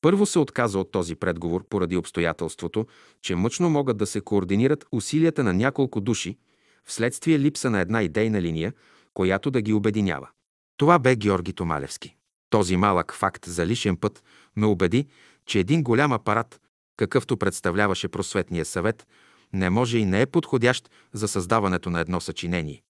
първо 0.00 0.26
се 0.26 0.38
отказа 0.38 0.78
от 0.78 0.90
този 0.90 1.14
предговор 1.14 1.64
поради 1.68 1.96
обстоятелството, 1.96 2.86
че 3.22 3.34
мъчно 3.34 3.70
могат 3.70 3.96
да 3.96 4.06
се 4.06 4.20
координират 4.20 4.86
усилията 4.92 5.44
на 5.44 5.54
няколко 5.54 6.00
души, 6.00 6.38
вследствие 6.84 7.38
липса 7.38 7.70
на 7.70 7.80
една 7.80 8.02
идейна 8.02 8.42
линия, 8.42 8.72
която 9.14 9.50
да 9.50 9.60
ги 9.60 9.72
обединява. 9.72 10.28
Това 10.76 10.98
бе 10.98 11.16
Георги 11.16 11.52
Томалевски. 11.52 12.16
Този 12.50 12.76
малък 12.76 13.14
факт 13.14 13.44
за 13.46 13.66
лишен 13.66 13.96
път 13.96 14.24
ме 14.56 14.66
убеди, 14.66 15.06
че 15.48 15.58
един 15.58 15.82
голям 15.82 16.12
апарат, 16.12 16.60
какъвто 16.96 17.36
представляваше 17.36 18.08
просветния 18.08 18.64
съвет, 18.64 19.06
не 19.52 19.70
може 19.70 19.98
и 19.98 20.04
не 20.04 20.20
е 20.20 20.26
подходящ 20.26 20.90
за 21.12 21.28
създаването 21.28 21.90
на 21.90 22.00
едно 22.00 22.20
съчинение, 22.20 22.82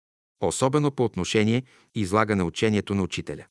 особено 0.42 0.92
по 0.92 1.06
отношение 1.06 1.64
излагане 1.96 2.44
учението 2.44 2.96
на 2.96 3.04
учителя. 3.04 3.46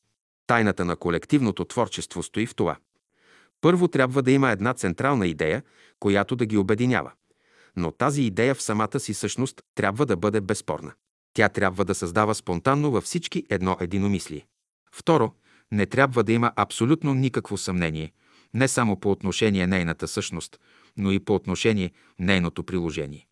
Тайната 0.47 0.85
на 0.85 0.95
колективното 0.95 1.65
творчество 1.65 2.23
стои 2.23 2.45
в 2.45 2.55
това. 2.55 2.77
Първо 3.61 3.87
трябва 3.87 4.21
да 4.21 4.31
има 4.31 4.51
една 4.51 4.73
централна 4.73 5.27
идея, 5.27 5.63
която 5.99 6.35
да 6.35 6.45
ги 6.45 6.57
обединява. 6.57 7.11
Но 7.75 7.91
тази 7.91 8.21
идея 8.21 8.55
в 8.55 8.61
самата 8.61 8.99
си 8.99 9.13
същност 9.13 9.61
трябва 9.75 10.05
да 10.05 10.17
бъде 10.17 10.41
безспорна. 10.41 10.93
Тя 11.33 11.49
трябва 11.49 11.85
да 11.85 11.95
създава 11.95 12.35
спонтанно 12.35 12.91
във 12.91 13.03
всички 13.03 13.43
едно 13.49 13.77
единомислие. 13.79 14.47
Второ, 14.91 15.33
не 15.71 15.85
трябва 15.85 16.23
да 16.23 16.33
има 16.33 16.51
абсолютно 16.55 17.13
никакво 17.13 17.57
съмнение, 17.57 18.11
не 18.53 18.67
само 18.67 18.99
по 18.99 19.11
отношение 19.11 19.67
нейната 19.67 20.07
същност, 20.07 20.59
но 20.97 21.11
и 21.11 21.19
по 21.19 21.35
отношение 21.35 21.91
нейното 22.19 22.63
приложение. 22.63 23.27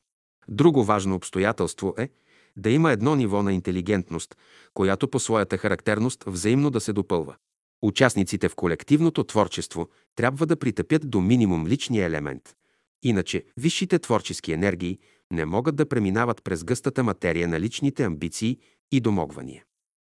Друго 0.47 0.83
важно 0.83 1.15
обстоятелство 1.15 1.95
е 1.97 2.09
да 2.57 2.69
има 2.69 2.91
едно 2.91 3.15
ниво 3.15 3.43
на 3.43 3.53
интелигентност, 3.53 4.35
която 4.73 5.07
по 5.07 5.19
своята 5.19 5.57
характерност 5.57 6.23
взаимно 6.27 6.69
да 6.69 6.79
се 6.79 6.93
допълва. 6.93 7.35
Участниците 7.81 8.49
в 8.49 8.55
колективното 8.55 9.23
творчество 9.23 9.89
трябва 10.15 10.45
да 10.45 10.55
притъпят 10.55 11.09
до 11.09 11.21
минимум 11.21 11.67
личния 11.67 12.05
елемент. 12.05 12.55
Иначе 13.03 13.43
висшите 13.57 13.99
творчески 13.99 14.51
енергии 14.51 14.99
не 15.31 15.45
могат 15.45 15.75
да 15.75 15.89
преминават 15.89 16.43
през 16.43 16.63
гъстата 16.63 17.03
материя 17.03 17.47
на 17.47 17.59
личните 17.59 18.03
амбиции 18.03 18.57
и 18.91 18.99
домогвания. 18.99 19.63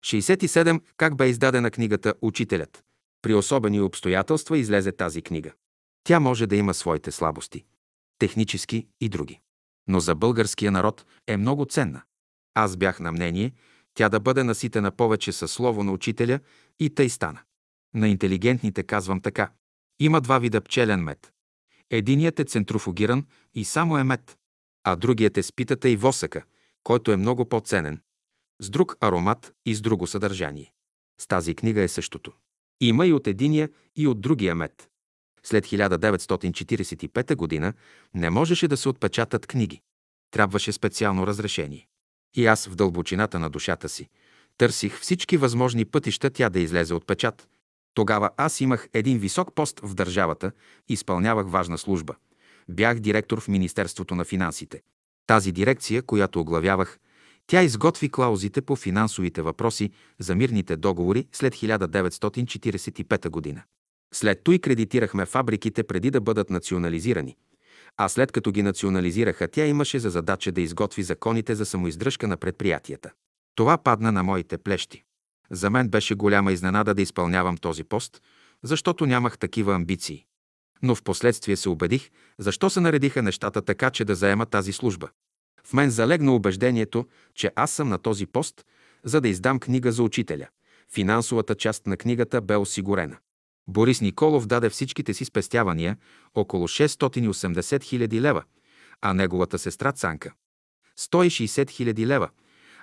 67. 0.06 0.82
Как 0.98 1.18
бе 1.18 1.28
издадена 1.30 1.72
книгата 1.72 2.14
«Учителят»? 2.22 2.84
При 3.22 3.34
особени 3.34 3.82
обстоятелства 3.82 4.58
излезе 4.58 4.92
тази 4.92 5.22
книга. 5.22 5.52
Тя 6.04 6.20
може 6.20 6.48
да 6.48 6.56
има 6.56 6.74
своите 6.74 7.12
слабости. 7.12 7.66
Технически 8.20 8.88
и 9.02 9.10
други. 9.10 9.40
Но 9.88 10.00
за 10.00 10.16
българския 10.16 10.72
народ 10.72 11.06
е 11.28 11.38
много 11.38 11.66
ценна. 11.66 12.02
Аз 12.54 12.78
бях 12.78 13.00
на 13.00 13.12
мнение 13.12 13.54
тя 13.94 14.10
да 14.10 14.20
бъде 14.20 14.44
наситена 14.44 14.92
повече 14.92 15.32
със 15.32 15.52
слово 15.52 15.84
на 15.84 15.92
учителя 15.92 16.40
и 16.80 16.90
тъй 16.90 17.10
стана. 17.10 17.40
На 17.94 18.08
интелигентните 18.08 18.84
казвам 18.84 19.22
така. 19.22 19.52
Има 20.00 20.22
два 20.22 20.40
вида 20.40 20.62
пчелен 20.62 21.00
мед. 21.00 21.34
Единият 21.90 22.40
е 22.40 22.44
центрофугиран 22.44 23.26
и 23.54 23.66
само 23.66 23.98
е 23.98 24.04
мед, 24.04 24.38
а 24.84 24.96
другият 24.96 25.38
е 25.38 25.44
с 25.44 25.52
питата 25.52 25.90
и 25.90 25.96
восъка, 25.96 26.44
който 26.84 27.12
е 27.12 27.18
много 27.18 27.50
по-ценен, 27.50 28.02
с 28.60 28.70
друг 28.70 28.98
аромат 29.02 29.54
и 29.66 29.76
с 29.76 29.82
друго 29.82 30.08
съдържание. 30.08 30.74
С 31.22 31.28
тази 31.28 31.56
книга 31.56 31.82
е 31.82 31.88
същото. 31.88 32.34
Има 32.82 33.08
и 33.08 33.14
от 33.14 33.28
единия, 33.28 33.70
и 33.96 34.08
от 34.08 34.22
другия 34.22 34.56
мед. 34.56 34.90
След 35.44 35.66
1945 35.66 37.62
г. 37.62 37.74
не 38.14 38.30
можеше 38.30 38.68
да 38.68 38.78
се 38.78 38.90
отпечатат 38.90 39.48
книги. 39.48 39.82
Трябваше 40.32 40.72
специално 40.72 41.28
разрешение. 41.28 41.88
И 42.36 42.46
аз 42.46 42.68
в 42.68 42.76
дълбочината 42.76 43.40
на 43.40 43.50
душата 43.50 43.90
си 43.90 44.10
търсих 44.58 45.00
всички 45.00 45.38
възможни 45.38 45.86
пътища 45.86 46.30
тя 46.30 46.50
да 46.50 46.60
излезе 46.60 46.94
от 46.94 47.08
печат. 47.08 47.48
Тогава 47.94 48.30
аз 48.38 48.62
имах 48.62 48.90
един 48.94 49.18
висок 49.20 49.56
пост 49.56 49.80
в 49.84 49.94
държавата, 49.94 50.52
изпълнявах 50.90 51.48
важна 51.50 51.78
служба. 51.78 52.16
Бях 52.70 53.00
директор 53.00 53.42
в 53.42 53.48
Министерството 53.48 54.16
на 54.16 54.26
финансите. 54.26 54.82
Тази 55.28 55.52
дирекция, 55.52 56.02
която 56.02 56.40
оглавявах, 56.40 57.00
тя 57.48 57.62
изготви 57.62 58.10
клаузите 58.10 58.62
по 58.62 58.76
финансовите 58.76 59.42
въпроси 59.42 59.92
за 60.20 60.36
мирните 60.36 60.78
договори 60.78 61.28
след 61.32 61.56
1945 61.56 63.30
година. 63.30 63.64
След 64.14 64.44
той 64.44 64.60
кредитирахме 64.60 65.26
фабриките 65.26 65.84
преди 65.84 66.12
да 66.12 66.22
бъдат 66.22 66.50
национализирани. 66.50 67.36
А 67.98 68.10
след 68.10 68.32
като 68.32 68.52
ги 68.52 68.64
национализираха, 68.64 69.48
тя 69.48 69.66
имаше 69.66 70.00
за 70.00 70.10
задача 70.10 70.52
да 70.52 70.62
изготви 70.62 71.04
законите 71.04 71.56
за 71.56 71.66
самоиздръжка 71.66 72.28
на 72.28 72.38
предприятията. 72.38 73.12
Това 73.56 73.78
падна 73.78 74.12
на 74.12 74.24
моите 74.24 74.58
плещи. 74.58 75.04
За 75.52 75.70
мен 75.70 75.90
беше 75.90 76.16
голяма 76.16 76.52
изненада 76.52 76.94
да 76.94 77.02
изпълнявам 77.02 77.58
този 77.58 77.84
пост, 77.84 78.22
защото 78.64 79.06
нямах 79.06 79.38
такива 79.38 79.76
амбиции. 79.76 80.26
Но 80.82 80.96
в 80.96 81.04
последствие 81.04 81.56
се 81.56 81.70
убедих, 81.70 82.10
защо 82.40 82.70
се 82.70 82.82
наредиха 82.82 83.22
нещата 83.22 83.62
така, 83.62 83.90
че 83.90 84.06
да 84.06 84.16
заема 84.16 84.46
тази 84.46 84.74
служба. 84.74 85.10
В 85.70 85.74
мен 85.74 85.90
залегна 85.90 86.36
убеждението, 86.36 87.08
че 87.36 87.52
аз 87.56 87.72
съм 87.72 87.90
на 87.90 87.98
този 87.98 88.26
пост, 88.26 88.66
за 89.04 89.22
да 89.22 89.28
издам 89.28 89.60
книга 89.60 89.92
за 89.92 90.04
учителя. 90.04 90.48
Финансовата 90.94 91.56
част 91.56 91.88
на 91.88 91.98
книгата 91.98 92.42
бе 92.42 92.56
осигурена. 92.56 93.18
Борис 93.68 94.02
Николов 94.02 94.46
даде 94.46 94.70
всичките 94.70 95.14
си 95.14 95.26
спестявания, 95.26 95.98
около 96.36 96.68
680 96.68 97.84
хиляди 97.84 98.22
лева, 98.22 98.44
а 99.02 99.14
неговата 99.14 99.60
сестра 99.60 99.92
Цанка– 99.92 100.34
160 101.00 101.70
хиляди 101.70 102.08
лева, 102.08 102.30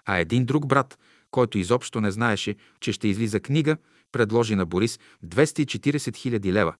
а 0.05 0.19
един 0.19 0.45
друг 0.45 0.67
брат, 0.67 0.99
който 1.31 1.59
изобщо 1.59 2.01
не 2.01 2.11
знаеше, 2.11 2.57
че 2.81 2.93
ще 2.93 3.09
излиза 3.09 3.41
книга, 3.41 3.77
предложи 4.13 4.55
на 4.55 4.67
Борис 4.67 4.99
240 5.25 6.17
хиляди 6.17 6.53
лева 6.53 6.75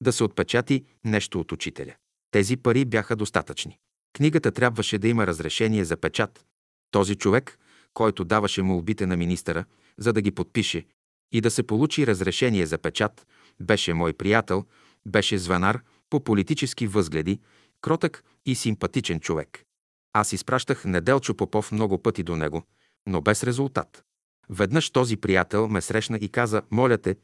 да 0.00 0.12
се 0.12 0.24
отпечати 0.24 0.84
нещо 1.04 1.40
от 1.40 1.52
учителя. 1.52 1.94
Тези 2.30 2.56
пари 2.56 2.84
бяха 2.84 3.16
достатъчни. 3.16 3.78
Книгата 4.16 4.52
трябваше 4.52 4.98
да 4.98 5.08
има 5.08 5.26
разрешение 5.26 5.84
за 5.84 5.96
печат. 5.96 6.44
Този 6.90 7.14
човек, 7.14 7.58
който 7.94 8.24
даваше 8.24 8.62
молбите 8.62 9.06
на 9.06 9.16
министъра, 9.16 9.64
за 9.98 10.12
да 10.12 10.20
ги 10.20 10.30
подпише 10.30 10.86
и 11.32 11.40
да 11.40 11.50
се 11.50 11.62
получи 11.62 12.06
разрешение 12.06 12.66
за 12.66 12.78
печат, 12.78 13.26
беше 13.60 13.94
мой 13.94 14.12
приятел, 14.12 14.64
беше 15.06 15.38
звънар 15.38 15.82
по 16.10 16.24
политически 16.24 16.86
възгледи, 16.86 17.40
кротък 17.80 18.24
и 18.46 18.54
симпатичен 18.54 19.20
човек. 19.20 19.64
Аз 20.12 20.32
изпращах 20.32 20.84
Неделчо 20.84 21.34
Попов 21.34 21.72
много 21.72 22.02
пъти 22.02 22.22
до 22.22 22.36
него, 22.36 22.62
но 23.06 23.20
без 23.20 23.44
резултат. 23.44 24.04
Веднъж 24.50 24.90
този 24.90 25.16
приятел 25.16 25.68
ме 25.68 25.80
срещна 25.80 26.16
и 26.16 26.28
каза, 26.28 26.62
моля 26.70 26.98
те, 26.98 27.16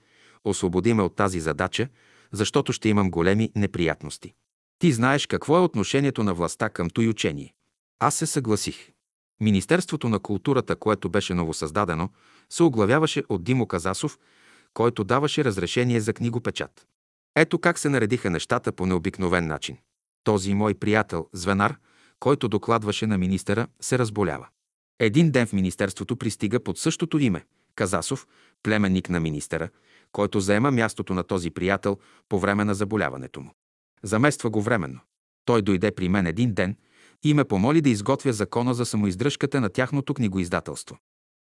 освободи 0.45 0.95
ме 0.95 1.03
от 1.03 1.17
тази 1.17 1.41
задача, 1.41 1.89
защото 2.33 2.73
ще 2.73 2.89
имам 2.89 3.11
големи 3.11 3.53
неприятности. 3.57 4.35
Ти 4.79 4.93
знаеш 4.93 5.27
какво 5.27 5.57
е 5.57 5.61
отношението 5.61 6.23
на 6.23 6.35
властта 6.35 6.69
към 6.69 6.91
той 6.91 7.09
учение. 7.09 7.55
Аз 7.99 8.15
се 8.15 8.27
съгласих. 8.27 8.91
Министерството 9.41 10.09
на 10.09 10.19
културата, 10.19 10.77
което 10.77 11.09
беше 11.09 11.35
новосъздадено, 11.35 12.09
се 12.51 12.63
оглавяваше 12.63 13.23
от 13.29 13.45
Димо 13.45 13.67
Казасов, 13.67 14.19
който 14.75 15.05
даваше 15.05 15.45
разрешение 15.45 16.01
за 16.01 16.13
книгопечат. 16.13 16.87
Ето 17.37 17.59
как 17.59 17.79
се 17.79 17.89
наредиха 17.89 18.31
нещата 18.31 18.73
по 18.73 18.87
необикновен 18.87 19.47
начин. 19.47 19.77
Този 20.25 20.55
мой 20.55 20.75
приятел, 20.75 21.29
звенар, 21.33 21.77
който 22.21 22.49
докладваше 22.49 23.07
на 23.07 23.19
министъра, 23.19 23.67
се 23.81 23.99
разболява. 23.99 24.49
Един 24.99 25.31
ден 25.31 25.47
в 25.47 25.53
министерството 25.53 26.17
пристига 26.17 26.61
под 26.61 26.79
същото 26.79 27.19
име– 27.19 27.45
Казасов, 27.75 28.27
племенник 28.63 29.11
на 29.11 29.21
министъра, 29.21 29.69
който 30.13 30.41
заема 30.41 30.71
мястото 30.71 31.15
на 31.15 31.23
този 31.25 31.51
приятел 31.51 31.99
по 32.29 32.39
време 32.39 32.65
на 32.65 32.75
заболяването 32.75 33.41
му. 33.41 33.51
Замества 34.05 34.51
го 34.51 34.63
временно. 34.63 35.01
Той 35.45 35.63
дойде 35.63 35.95
при 35.95 36.09
мен 36.09 36.27
един 36.27 36.55
ден 36.55 36.77
и 37.23 37.35
ме 37.35 37.45
помоли 37.45 37.81
да 37.81 37.91
изготвя 37.91 38.33
закона 38.33 38.75
за 38.75 38.87
самоиздръжката 38.87 39.61
на 39.61 39.69
тяхното 39.69 40.15
книгоиздателство. 40.15 40.99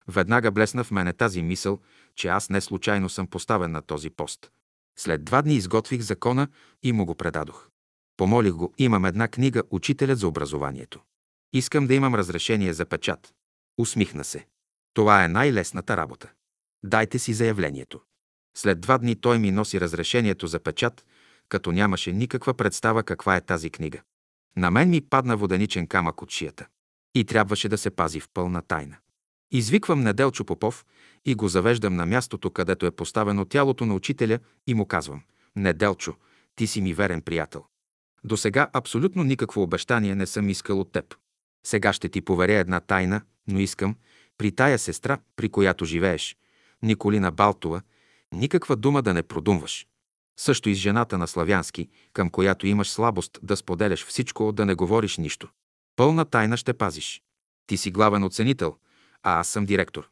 Веднага 0.08 0.52
блесна 0.52 0.84
в 0.84 0.92
мене 0.92 1.14
тази 1.14 1.42
мисъл, 1.42 1.80
че 2.16 2.28
аз 2.28 2.50
не 2.50 2.62
случайно 2.62 3.10
съм 3.10 3.28
поставен 3.28 3.72
на 3.72 3.82
този 3.82 4.10
пост. 4.10 4.52
След 5.00 5.24
два 5.24 5.42
дни 5.42 5.56
изготвих 5.56 6.02
закона 6.02 6.48
и 6.84 6.92
му 6.92 7.06
го 7.06 7.16
предадох. 7.16 7.70
Помолих 8.18 8.54
го, 8.54 8.74
имам 8.78 9.06
една 9.06 9.28
книга 9.28 9.64
«Учителят 9.72 10.20
за 10.20 10.28
образованието». 10.28 11.00
Искам 11.54 11.88
да 11.88 11.94
имам 11.94 12.16
разрешение 12.16 12.74
за 12.74 12.86
печат. 12.86 13.34
Усмихна 13.78 14.24
се. 14.24 14.48
Това 14.94 15.24
е 15.24 15.28
най-лесната 15.28 15.98
работа. 15.98 16.32
Дайте 16.84 17.20
си 17.20 17.34
заявлението. 17.34 18.02
След 18.58 18.82
два 18.82 18.98
дни 18.98 19.16
той 19.16 19.40
ми 19.40 19.52
носи 19.52 19.82
разрешението 19.82 20.48
за 20.48 20.60
печат, 20.60 21.06
като 21.50 21.72
нямаше 21.72 22.14
никаква 22.14 22.54
представа 22.54 23.04
каква 23.04 23.36
е 23.36 23.42
тази 23.42 23.70
книга. 23.70 24.02
На 24.58 24.72
мен 24.72 24.90
ми 24.90 25.02
падна 25.02 25.38
воденичен 25.38 25.88
камък 25.88 26.22
от 26.22 26.32
шията. 26.32 26.68
И 27.16 27.26
трябваше 27.26 27.70
да 27.70 27.78
се 27.78 27.90
пази 27.90 28.20
в 28.20 28.30
пълна 28.34 28.62
тайна. 28.62 28.98
Извиквам 29.52 30.04
Неделчо 30.04 30.46
Попов 30.46 30.86
и 31.26 31.36
го 31.36 31.48
завеждам 31.48 31.96
на 31.96 32.06
мястото, 32.06 32.52
където 32.52 32.86
е 32.86 32.92
поставено 32.92 33.46
тялото 33.46 33.86
на 33.86 33.96
учителя 33.96 34.40
и 34.68 34.74
му 34.74 34.86
казвам 34.86 35.22
«Неделчо, 35.56 36.16
ти 36.56 36.68
си 36.68 36.82
ми 36.82 36.94
верен 36.94 37.22
приятел. 37.22 37.66
До 38.24 38.38
сега 38.38 38.70
абсолютно 38.74 39.24
никакво 39.24 39.62
обещание 39.62 40.16
не 40.16 40.26
съм 40.26 40.50
искал 40.50 40.80
от 40.80 40.92
теб. 40.92 41.16
Сега 41.66 41.94
ще 41.94 42.10
ти 42.10 42.22
поверя 42.22 42.54
една 42.54 42.80
тайна, 42.80 43.22
но 43.48 43.60
искам 43.60 43.96
при 44.38 44.52
тая 44.52 44.80
сестра, 44.80 45.20
при 45.36 45.50
която 45.50 45.86
живееш, 45.86 46.38
Николина 46.84 47.32
Балтова, 47.32 47.82
никаква 48.34 48.76
дума 48.76 49.02
да 49.02 49.14
не 49.14 49.24
продумваш. 49.24 49.88
Също 50.40 50.70
и 50.70 50.76
с 50.76 50.78
жената 50.78 51.18
на 51.18 51.28
Славянски, 51.28 51.90
към 52.14 52.30
която 52.30 52.68
имаш 52.68 52.90
слабост 52.90 53.40
да 53.44 53.58
споделяш 53.58 54.06
всичко, 54.06 54.52
да 54.52 54.66
не 54.66 54.76
говориш 54.76 55.18
нищо. 55.18 55.50
Пълна 55.96 56.26
тайна 56.26 56.58
ще 56.58 56.74
пазиш. 56.74 57.22
Ти 57.68 57.78
си 57.78 57.92
главен 57.92 58.24
оценител, 58.24 58.76
а 59.24 59.40
аз 59.40 59.48
съм 59.48 59.66
директор. 59.66 60.10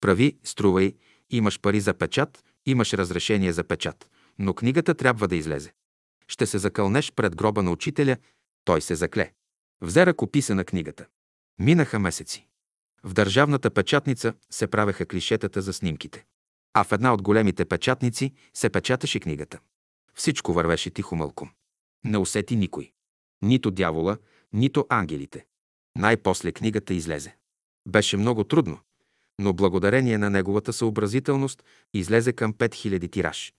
Прави, 0.00 0.38
струвай, 0.44 0.94
имаш 1.30 1.60
пари 1.60 1.80
за 1.80 1.94
печат, 1.94 2.44
имаш 2.66 2.92
разрешение 2.92 3.52
за 3.52 3.64
печат, 3.64 4.10
но 4.38 4.54
книгата 4.54 4.94
трябва 4.94 5.28
да 5.28 5.36
излезе. 5.36 5.72
Ще 6.28 6.46
се 6.46 6.58
закълнеш 6.58 7.12
пред 7.12 7.36
гроба 7.36 7.62
на 7.62 7.70
учителя, 7.70 8.16
той 8.64 8.80
се 8.80 8.94
закле. 8.94 9.32
Взе 9.80 10.06
ръкописа 10.06 10.54
на 10.54 10.64
книгата. 10.64 11.06
Минаха 11.58 11.98
месеци. 11.98 12.46
В 13.04 13.12
държавната 13.12 13.70
печатница 13.70 14.34
се 14.50 14.66
правеха 14.66 15.06
клишетата 15.06 15.62
за 15.62 15.72
снимките. 15.72 16.24
А 16.78 16.84
в 16.84 16.92
една 16.92 17.14
от 17.14 17.22
големите 17.22 17.64
печатници 17.64 18.32
се 18.54 18.70
печаташе 18.70 19.20
книгата. 19.20 19.58
Всичко 20.14 20.52
вървеше 20.52 20.90
тихо 20.90 21.16
мълком. 21.16 21.50
Не 22.04 22.18
усети 22.18 22.56
никой. 22.56 22.92
Нито 23.42 23.70
дявола, 23.70 24.16
нито 24.52 24.86
ангелите. 24.88 25.46
Най-после 25.96 26.52
книгата 26.52 26.94
излезе. 26.94 27.36
Беше 27.88 28.16
много 28.16 28.44
трудно, 28.44 28.78
но 29.38 29.52
благодарение 29.52 30.18
на 30.18 30.30
неговата 30.30 30.72
съобразителност 30.72 31.64
излезе 31.94 32.32
към 32.32 32.54
5000 32.54 33.12
тираж. 33.12 33.52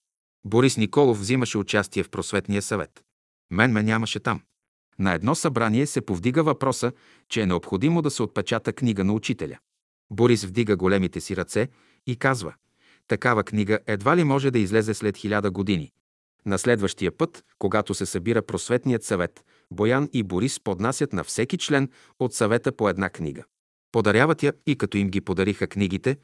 Борис 0.44 0.76
Николов 0.76 1.20
взимаше 1.20 1.58
участие 1.58 2.02
в 2.02 2.10
просветния 2.10 2.62
съвет. 2.62 3.04
Мен 3.50 3.72
ме 3.72 3.82
нямаше 3.82 4.20
там. 4.20 4.42
На 4.98 5.12
едно 5.12 5.34
събрание 5.34 5.86
се 5.86 6.00
повдига 6.00 6.42
въпроса, 6.42 6.92
че 7.28 7.42
е 7.42 7.46
необходимо 7.46 8.02
да 8.02 8.10
се 8.10 8.22
отпечата 8.22 8.72
книга 8.72 9.04
на 9.04 9.12
учителя. 9.12 9.58
Борис 10.10 10.44
вдига 10.44 10.76
големите 10.76 11.20
си 11.20 11.36
ръце 11.36 11.68
и 12.06 12.16
казва 12.16 12.54
«Такава 13.08 13.44
книга 13.44 13.78
едва 13.86 14.16
ли 14.16 14.24
може 14.24 14.50
да 14.50 14.58
излезе 14.58 14.94
след 14.94 15.16
хиляда 15.16 15.50
години». 15.50 15.92
На 16.46 16.58
следващия 16.58 17.12
път, 17.16 17.44
когато 17.58 17.94
се 17.94 18.06
събира 18.06 18.42
просветният 18.42 19.04
съвет, 19.04 19.44
Боян 19.70 20.08
и 20.12 20.22
Борис 20.22 20.60
поднасят 20.60 21.12
на 21.12 21.24
всеки 21.24 21.58
член 21.58 21.90
от 22.18 22.34
съвета 22.34 22.72
по 22.72 22.88
една 22.88 23.10
книга. 23.10 23.44
Подаряват 23.92 24.42
я 24.42 24.52
и 24.66 24.76
като 24.76 24.96
им 24.96 25.08
ги 25.08 25.20
подариха 25.20 25.66
книгите, 25.66 26.16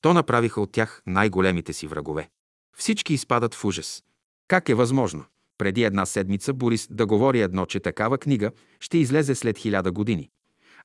то 0.00 0.14
направиха 0.14 0.60
от 0.60 0.72
тях 0.72 1.02
най-големите 1.06 1.72
си 1.72 1.86
врагове. 1.86 2.28
Всички 2.76 3.14
изпадат 3.14 3.54
в 3.54 3.64
ужас. 3.64 4.04
Как 4.48 4.68
е 4.68 4.74
възможно? 4.74 5.24
Преди 5.58 5.84
една 5.84 6.06
седмица 6.06 6.52
Борис 6.52 6.88
да 6.90 7.06
говори 7.06 7.40
едно, 7.40 7.66
че 7.66 7.80
такава 7.80 8.18
книга 8.18 8.50
ще 8.80 8.98
излезе 8.98 9.34
след 9.34 9.58
хиляда 9.58 9.92
години, 9.92 10.30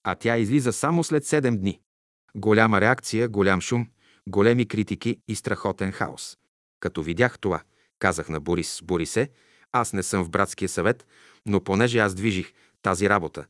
а 0.04 0.16
тя 0.16 0.38
излиза 0.38 0.74
само 0.74 1.04
след 1.04 1.26
седем 1.26 1.58
дни. 1.58 1.80
Голяма 2.36 2.82
реакция, 2.82 3.30
голям 3.30 3.62
шум, 3.62 3.88
големи 4.30 4.68
критики 4.68 5.20
и 5.28 5.36
страхотен 5.36 5.92
хаос. 5.92 6.38
Като 6.80 7.04
видях 7.04 7.40
това, 7.40 7.62
казах 8.00 8.30
на 8.30 8.40
Борис, 8.40 8.82
Борисе, 8.84 9.30
аз 9.72 9.94
не 9.94 10.04
съм 10.04 10.24
в 10.24 10.30
братския 10.30 10.70
съвет, 10.70 11.08
но 11.46 11.64
понеже 11.64 12.00
аз 12.00 12.16
движих 12.16 12.54
тази 12.82 13.10
работа, 13.10 13.46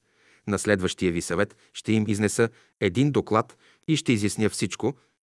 на 0.50 0.60
следващия 0.60 1.12
ви 1.12 1.22
съвет 1.22 1.58
ще 1.74 1.94
им 1.94 2.06
изнеса 2.08 2.50
един 2.80 3.12
доклад 3.12 3.58
и 3.88 3.96
ще 3.96 4.14
изясня 4.14 4.50
всичко. 4.50 4.94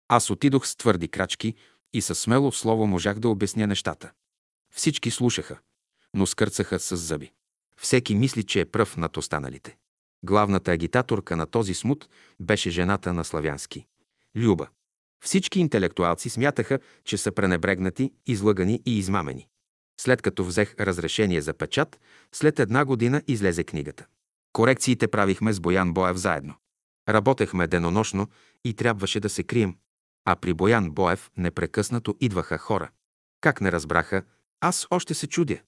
Аз 0.07 0.29
отидох 0.29 0.67
с 0.67 0.75
твърди 0.75 1.07
крачки 1.07 1.55
и 1.93 2.01
със 2.01 2.19
смело 2.19 2.51
слово 2.51 2.87
можах 2.87 3.19
да 3.19 3.29
обясня 3.29 3.67
нещата. 3.67 4.11
Всички 4.75 5.11
слушаха, 5.11 5.59
но 6.13 6.25
скърцаха 6.25 6.79
с 6.79 6.97
зъби. 6.97 7.31
Всеки 7.77 8.15
мисли, 8.15 8.43
че 8.43 8.59
е 8.59 8.65
пръв 8.65 8.97
над 8.97 9.17
останалите. 9.17 9.77
Главната 10.23 10.71
агитаторка 10.71 11.37
на 11.37 11.45
този 11.45 11.73
смут 11.73 12.09
беше 12.39 12.69
жената 12.69 13.13
на 13.13 13.23
Славянски. 13.23 13.85
Люба. 14.37 14.67
Всички 15.23 15.59
интелектуалци 15.59 16.29
смятаха, 16.29 16.79
че 17.05 17.17
са 17.17 17.31
пренебрегнати, 17.31 18.11
излъгани 18.27 18.81
и 18.85 18.97
измамени. 18.97 19.47
След 20.01 20.21
като 20.21 20.45
взех 20.45 20.75
разрешение 20.79 21.41
за 21.41 21.53
печат, 21.53 21.99
след 22.31 22.59
една 22.59 22.85
година 22.85 23.21
излезе 23.27 23.63
книгата. 23.63 24.05
Корекциите 24.53 25.07
правихме 25.07 25.53
с 25.53 25.59
Боян 25.59 25.93
Боев 25.93 26.17
заедно. 26.17 26.55
Работехме 27.09 27.67
денонощно 27.67 28.27
и 28.65 28.73
трябваше 28.73 29.19
да 29.19 29.29
се 29.29 29.43
крием. 29.43 29.75
А 30.25 30.35
при 30.35 30.53
Боян 30.53 30.91
Боев 30.91 31.31
непрекъснато 31.37 32.15
идваха 32.19 32.57
хора. 32.57 32.89
Как 33.41 33.61
не 33.61 33.71
разбраха, 33.71 34.23
аз 34.61 34.87
още 34.91 35.13
се 35.13 35.27
чудя. 35.27 35.59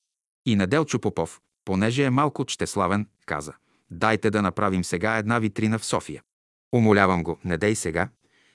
И 0.45 0.55
Неделчо 0.55 0.99
Попов, 0.99 1.41
понеже 1.65 2.03
е 2.03 2.09
малко 2.09 2.45
чтеславен, 2.45 3.07
каза 3.25 3.53
«Дайте 3.91 4.31
да 4.31 4.41
направим 4.41 4.83
сега 4.83 5.17
една 5.17 5.39
витрина 5.39 5.79
в 5.79 5.85
София». 5.85 6.23
Умолявам 6.75 7.23
го, 7.23 7.39
не 7.45 7.57
дей 7.57 7.75
сега. 7.75 8.09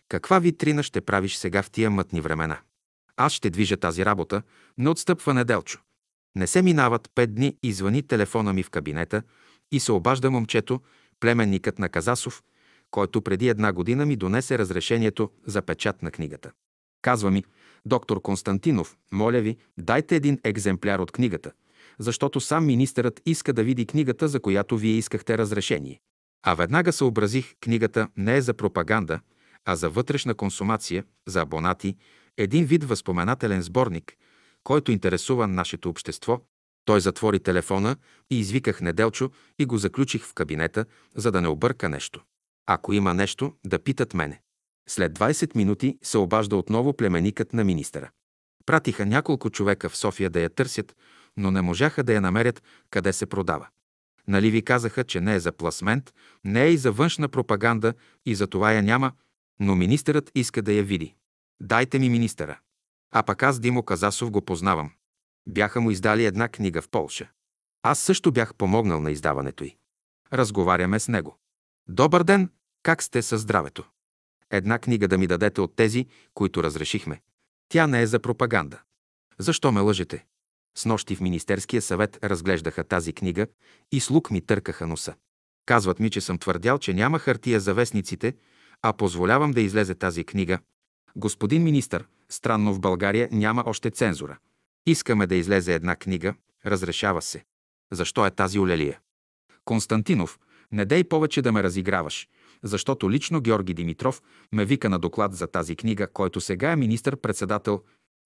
Каква 0.09 0.39
витрина 0.39 0.83
ще 0.83 1.01
правиш 1.01 1.37
сега 1.37 1.63
в 1.63 1.71
тия 1.71 1.91
мътни 1.91 2.21
времена? 2.21 2.59
Аз 3.17 3.33
ще 3.33 3.51
движа 3.51 3.77
тази 3.77 4.05
работа, 4.05 4.43
не 4.79 4.89
отстъпва 4.89 5.35
Неделчо. 5.35 5.81
Не 6.37 6.47
се 6.47 6.63
минават 6.63 7.11
пет 7.15 7.35
дни 7.35 7.57
и 7.63 7.73
звъни 7.73 8.03
телефона 8.03 8.53
ми 8.53 8.63
в 8.63 8.71
кабинета 8.71 9.23
и 9.73 9.81
се 9.81 9.93
обажда 9.93 10.31
момчето, 10.31 10.81
племенникът 11.21 11.79
на 11.79 11.89
Казасов, 11.89 12.43
който 12.91 13.23
преди 13.23 13.49
една 13.49 13.73
година 13.73 14.07
ми 14.07 14.17
донесе 14.17 14.59
разрешението 14.59 15.31
за 15.47 15.63
печат 15.63 16.03
на 16.03 16.11
книгата. 16.11 16.51
Казва 17.03 17.31
ми, 17.31 17.45
доктор 17.87 18.23
Константинов, 18.23 18.97
моля 19.13 19.41
ви, 19.41 19.57
дайте 19.79 20.17
един 20.17 20.39
екземпляр 20.45 20.99
от 20.99 21.13
книгата, 21.13 21.53
защото 21.99 22.41
сам 22.41 22.67
министърът 22.67 23.21
иска 23.27 23.53
да 23.53 23.65
види 23.65 23.87
книгата, 23.87 24.29
за 24.29 24.41
която 24.41 24.79
вие 24.79 24.93
искахте 24.93 25.39
разрешение. 25.39 26.01
А 26.43 26.55
веднага 26.55 26.93
съобразих, 26.93 27.55
книгата 27.61 28.09
не 28.17 28.37
е 28.37 28.43
за 28.43 28.55
пропаганда, 28.55 29.21
а 29.69 29.77
за 29.77 29.91
вътрешна 29.91 30.35
консумация, 30.35 31.05
за 31.27 31.41
абонати, 31.41 31.97
един 32.37 32.65
вид 32.65 32.85
възпоменателен 32.85 33.63
сборник, 33.63 34.17
който 34.65 34.93
интересува 34.93 35.49
нашето 35.49 35.89
общество. 35.89 36.41
Той 36.85 37.01
затвори 37.01 37.41
телефона 37.41 37.97
и 38.31 38.39
извиках 38.39 38.81
Неделчо 38.81 39.31
и 39.59 39.67
го 39.67 39.79
заключих 39.79 40.25
в 40.25 40.35
кабинета, 40.35 40.85
за 41.15 41.33
да 41.33 41.41
не 41.41 41.49
обърка 41.49 41.89
нещо. 41.89 42.21
Ако 42.67 42.93
има 42.93 43.15
нещо, 43.15 43.53
да 43.67 43.79
питат 43.79 44.15
мене. 44.15 44.41
След 44.89 45.19
20 45.19 45.57
минути 45.57 45.99
се 46.03 46.19
обажда 46.19 46.57
отново 46.57 46.93
племеникът 46.93 47.53
на 47.53 47.65
министъра. 47.65 48.11
Пратиха 48.67 49.07
няколко 49.07 49.51
човека 49.51 49.89
в 49.89 49.97
София 49.97 50.31
да 50.31 50.41
я 50.41 50.51
търсят, 50.51 50.97
но 51.37 51.51
не 51.51 51.63
можаха 51.63 52.03
да 52.03 52.13
я 52.15 52.21
намерят 52.21 52.63
къде 52.91 53.13
се 53.13 53.27
продава. 53.27 53.67
Нали 54.29 54.51
ви 54.51 54.63
казаха, 54.63 55.05
че 55.05 55.21
не 55.21 55.35
е 55.35 55.41
за 55.41 55.53
пласмент, 55.53 56.15
не 56.45 56.65
е 56.65 56.71
и 56.71 56.77
за 56.77 56.93
външна 56.93 57.29
пропаганда 57.29 57.95
и 58.27 58.35
за 58.35 58.47
това 58.47 58.73
я 58.73 58.83
няма, 58.83 59.13
но 59.61 59.77
министърът 59.77 60.31
иска 60.35 60.63
да 60.63 60.73
я 60.73 60.85
види. 60.85 61.15
Дайте 61.61 61.99
ми 61.99 62.09
министъра. 62.09 62.59
А 63.11 63.23
пък 63.23 63.43
аз 63.43 63.61
Димо 63.61 63.83
Казасов 63.83 64.31
го 64.31 64.45
познавам. 64.45 64.91
Бяха 65.49 65.81
му 65.81 65.91
издали 65.91 66.25
една 66.25 66.49
книга 66.49 66.83
в 66.83 66.89
Полша. 66.89 67.31
Аз 67.83 67.99
също 67.99 68.33
бях 68.33 68.55
помогнал 68.55 69.01
на 69.01 69.11
издаването 69.11 69.65
й. 69.65 69.77
Разговаряме 70.33 71.01
с 71.01 71.09
него. 71.09 71.39
Добър 71.89 72.23
ден, 72.23 72.51
как 72.83 73.03
сте 73.03 73.23
със 73.23 73.41
здравето? 73.41 73.85
Една 74.51 74.79
книга 74.79 75.09
да 75.09 75.19
ми 75.19 75.27
дадете 75.27 75.61
от 75.61 75.77
тези, 75.77 76.07
които 76.35 76.63
разрешихме. 76.63 77.21
Тя 77.69 77.87
не 77.87 78.03
е 78.03 78.07
за 78.07 78.19
пропаганда. 78.21 78.81
Защо 79.39 79.73
ме 79.73 79.81
лъжете? 79.81 80.27
С 80.77 80.85
нощи 80.85 81.17
в 81.17 81.21
Министерския 81.21 81.83
съвет 81.83 82.19
разглеждаха 82.25 82.85
тази 82.85 83.13
книга 83.13 83.47
и 83.93 84.01
слуг 84.01 84.31
ми 84.31 84.41
търкаха 84.41 84.87
носа. 84.87 85.15
Казват 85.67 86.01
ми, 86.01 86.11
че 86.11 86.21
съм 86.21 86.39
твърдял, 86.39 86.79
че 86.79 86.95
няма 86.95 87.19
хартия 87.19 87.61
за 87.61 87.75
вестниците, 87.75 88.35
а 88.83 88.93
позволявам 88.93 89.51
да 89.51 89.61
излезе 89.61 89.95
тази 89.95 90.25
книга. 90.25 90.59
Господин 91.17 91.63
министър, 91.63 92.07
странно 92.29 92.75
в 92.75 92.81
България 92.81 93.29
няма 93.33 93.63
още 93.67 93.91
цензура. 93.91 94.39
Искаме 94.87 95.27
да 95.27 95.35
излезе 95.35 95.75
една 95.75 95.97
книга, 95.97 96.35
разрешава 96.67 97.23
се. 97.23 97.45
Защо 97.93 98.27
е 98.27 98.31
тази 98.31 98.59
олелия? 98.59 99.01
Константинов, 99.65 100.39
Не 100.73 100.85
дей 100.85 101.05
повече 101.05 101.43
да 101.43 101.53
ме 101.53 101.63
разиграваш, 101.63 102.29
защото 102.63 103.11
лично 103.11 103.41
Георги 103.41 103.75
Димитров 103.75 104.23
ме 104.53 104.65
вика 104.65 104.89
на 104.89 104.99
доклад 104.99 105.35
за 105.35 105.47
тази 105.47 105.77
книга, 105.77 106.09
който 106.13 106.41
сега 106.41 106.73
е 106.73 106.77
министър-председател. 106.77 107.83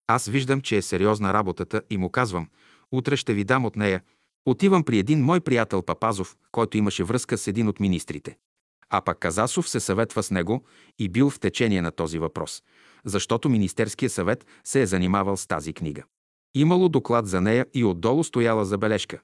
Аз 0.07 0.27
виждам, 0.27 0.61
че 0.61 0.77
е 0.77 0.83
сериозна 0.83 1.33
работата 1.33 1.83
и 1.91 1.97
му 1.97 2.11
казвам, 2.11 2.49
утре 2.93 3.17
ще 3.17 3.35
ви 3.35 3.45
дам 3.45 3.65
от 3.65 3.77
нея. 3.77 4.03
Отивам 4.47 4.85
при 4.85 4.99
един 4.99 5.25
мой 5.25 5.41
приятел 5.41 5.83
Папазов, 5.83 6.37
който 6.53 6.77
имаше 6.77 7.05
връзка 7.05 7.39
с 7.39 7.47
един 7.47 7.69
от 7.69 7.81
министрите. 7.81 8.37
А 8.95 9.01
пък 9.01 9.19
Казасов 9.19 9.69
се 9.69 9.81
съветва 9.81 10.23
с 10.23 10.31
него 10.31 10.65
и 10.99 11.09
бил 11.09 11.31
в 11.31 11.41
течение 11.41 11.83
на 11.83 11.91
този 11.91 12.19
въпрос, 12.19 12.63
защото 13.05 13.49
Министерския 13.49 14.11
съвет 14.11 14.47
се 14.65 14.83
е 14.83 14.87
занимавал 14.87 15.37
с 15.37 15.47
тази 15.47 15.73
книга. 15.73 16.03
Имало 16.55 16.89
доклад 16.89 17.27
за 17.27 17.41
нея 17.41 17.67
и 17.75 17.85
отдолу 17.85 18.25
стояла 18.25 18.65
забележка. 18.65 19.21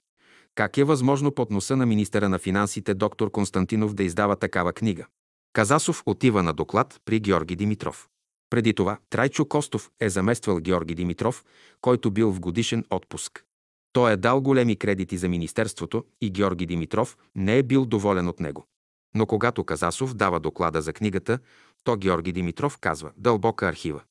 Как 0.54 0.78
е 0.78 0.84
възможно 0.84 1.32
под 1.32 1.50
носа 1.50 1.76
на 1.76 1.86
министъра 1.86 2.28
на 2.28 2.38
финансите 2.38 2.94
доктор 2.94 3.30
Константинов 3.30 3.94
да 3.94 4.04
издава 4.04 4.36
такава 4.36 4.72
книга? 4.72 5.06
Казасов 5.52 6.02
отива 6.06 6.42
на 6.42 6.52
доклад 6.52 7.00
при 7.04 7.20
Георги 7.20 7.56
Димитров. 7.56 8.08
Преди 8.50 8.74
това 8.74 8.98
Трайчо 9.10 9.44
Костов 9.44 9.90
е 10.00 10.08
замествал 10.08 10.60
Георги 10.60 10.94
Димитров, 10.94 11.44
който 11.80 12.10
бил 12.10 12.32
в 12.32 12.40
годишен 12.40 12.84
отпуск. 12.90 13.44
Той 13.92 14.12
е 14.12 14.16
дал 14.16 14.40
големи 14.40 14.76
кредити 14.76 15.16
за 15.16 15.28
Министерството 15.28 16.04
и 16.20 16.30
Георги 16.30 16.66
Димитров 16.66 17.16
не 17.34 17.58
е 17.58 17.62
бил 17.62 17.86
доволен 17.86 18.28
от 18.28 18.40
него. 18.40 18.66
Но 19.14 19.26
когато 19.26 19.64
Казасов 19.64 20.14
дава 20.14 20.40
доклада 20.40 20.82
за 20.82 20.92
книгата, 20.92 21.38
то 21.84 21.96
Георги 21.96 22.32
Димитров 22.32 22.78
казва 22.78 23.12
«Дълбока 23.16 23.68
архива». 23.68 24.02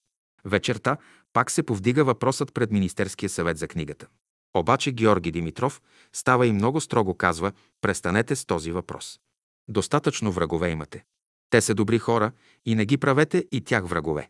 Вечерта 0.46 0.98
пак 1.34 1.52
се 1.52 1.64
повдига 1.64 2.04
въпросът 2.04 2.54
пред 2.54 2.72
Министерския 2.72 3.30
съвет 3.30 3.58
за 3.58 3.68
книгата. 3.68 4.08
Обаче 4.54 4.92
Георги 4.92 5.32
Димитров 5.32 5.82
става 6.14 6.48
и 6.48 6.52
много 6.52 6.82
строго 6.82 7.14
казва 7.14 7.52
«Престанете 7.82 8.36
с 8.36 8.46
този 8.46 8.72
въпрос. 8.72 9.20
Достатъчно 9.68 10.32
врагове 10.32 10.70
имате. 10.70 11.06
Те 11.50 11.62
са 11.62 11.76
добри 11.76 12.00
хора 12.00 12.32
и 12.66 12.76
не 12.76 12.86
ги 12.86 12.98
правете 12.98 13.46
и 13.52 13.62
тях 13.62 13.88
врагове». 13.88 14.30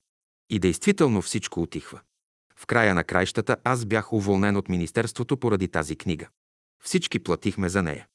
И 0.50 0.60
действително 0.60 1.22
всичко 1.22 1.62
отихва. 1.62 2.00
В 2.56 2.66
края 2.66 2.96
на 2.96 3.04
краищата 3.04 3.58
аз 3.64 3.86
бях 3.86 4.14
уволнен 4.14 4.58
от 4.58 4.70
Министерството 4.70 5.38
поради 5.38 5.68
тази 5.68 5.96
книга. 5.96 6.28
Всички 6.84 7.20
платихме 7.20 7.70
за 7.70 7.84
нея. 7.84 8.08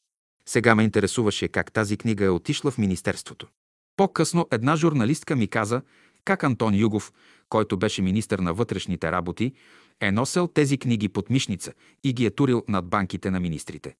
Сега 0.49 0.75
ме 0.75 0.83
интересуваше 0.83 1.49
как 1.49 1.73
тази 1.73 1.97
книга 1.97 2.25
е 2.25 2.29
отишла 2.29 2.71
в 2.71 2.79
Министерството. 2.79 3.49
По-късно 3.97 4.49
една 4.51 4.77
журналистка 4.77 5.37
ми 5.37 5.49
каза 5.49 5.83
как 6.25 6.45
Антон 6.45 6.75
Югов, 6.75 7.12
който 7.49 7.77
беше 7.77 8.03
министър 8.03 8.39
на 8.39 8.55
вътрешните 8.55 9.12
работи, 9.12 9.53
е 10.01 10.12
носел 10.12 10.47
тези 10.47 10.79
книги 10.79 11.09
под 11.09 11.31
мишница 11.31 11.73
и 12.05 12.12
ги 12.12 12.27
е 12.27 12.31
турил 12.31 12.65
над 12.69 12.89
банките 12.89 13.31
на 13.31 13.41
министрите. 13.41 13.95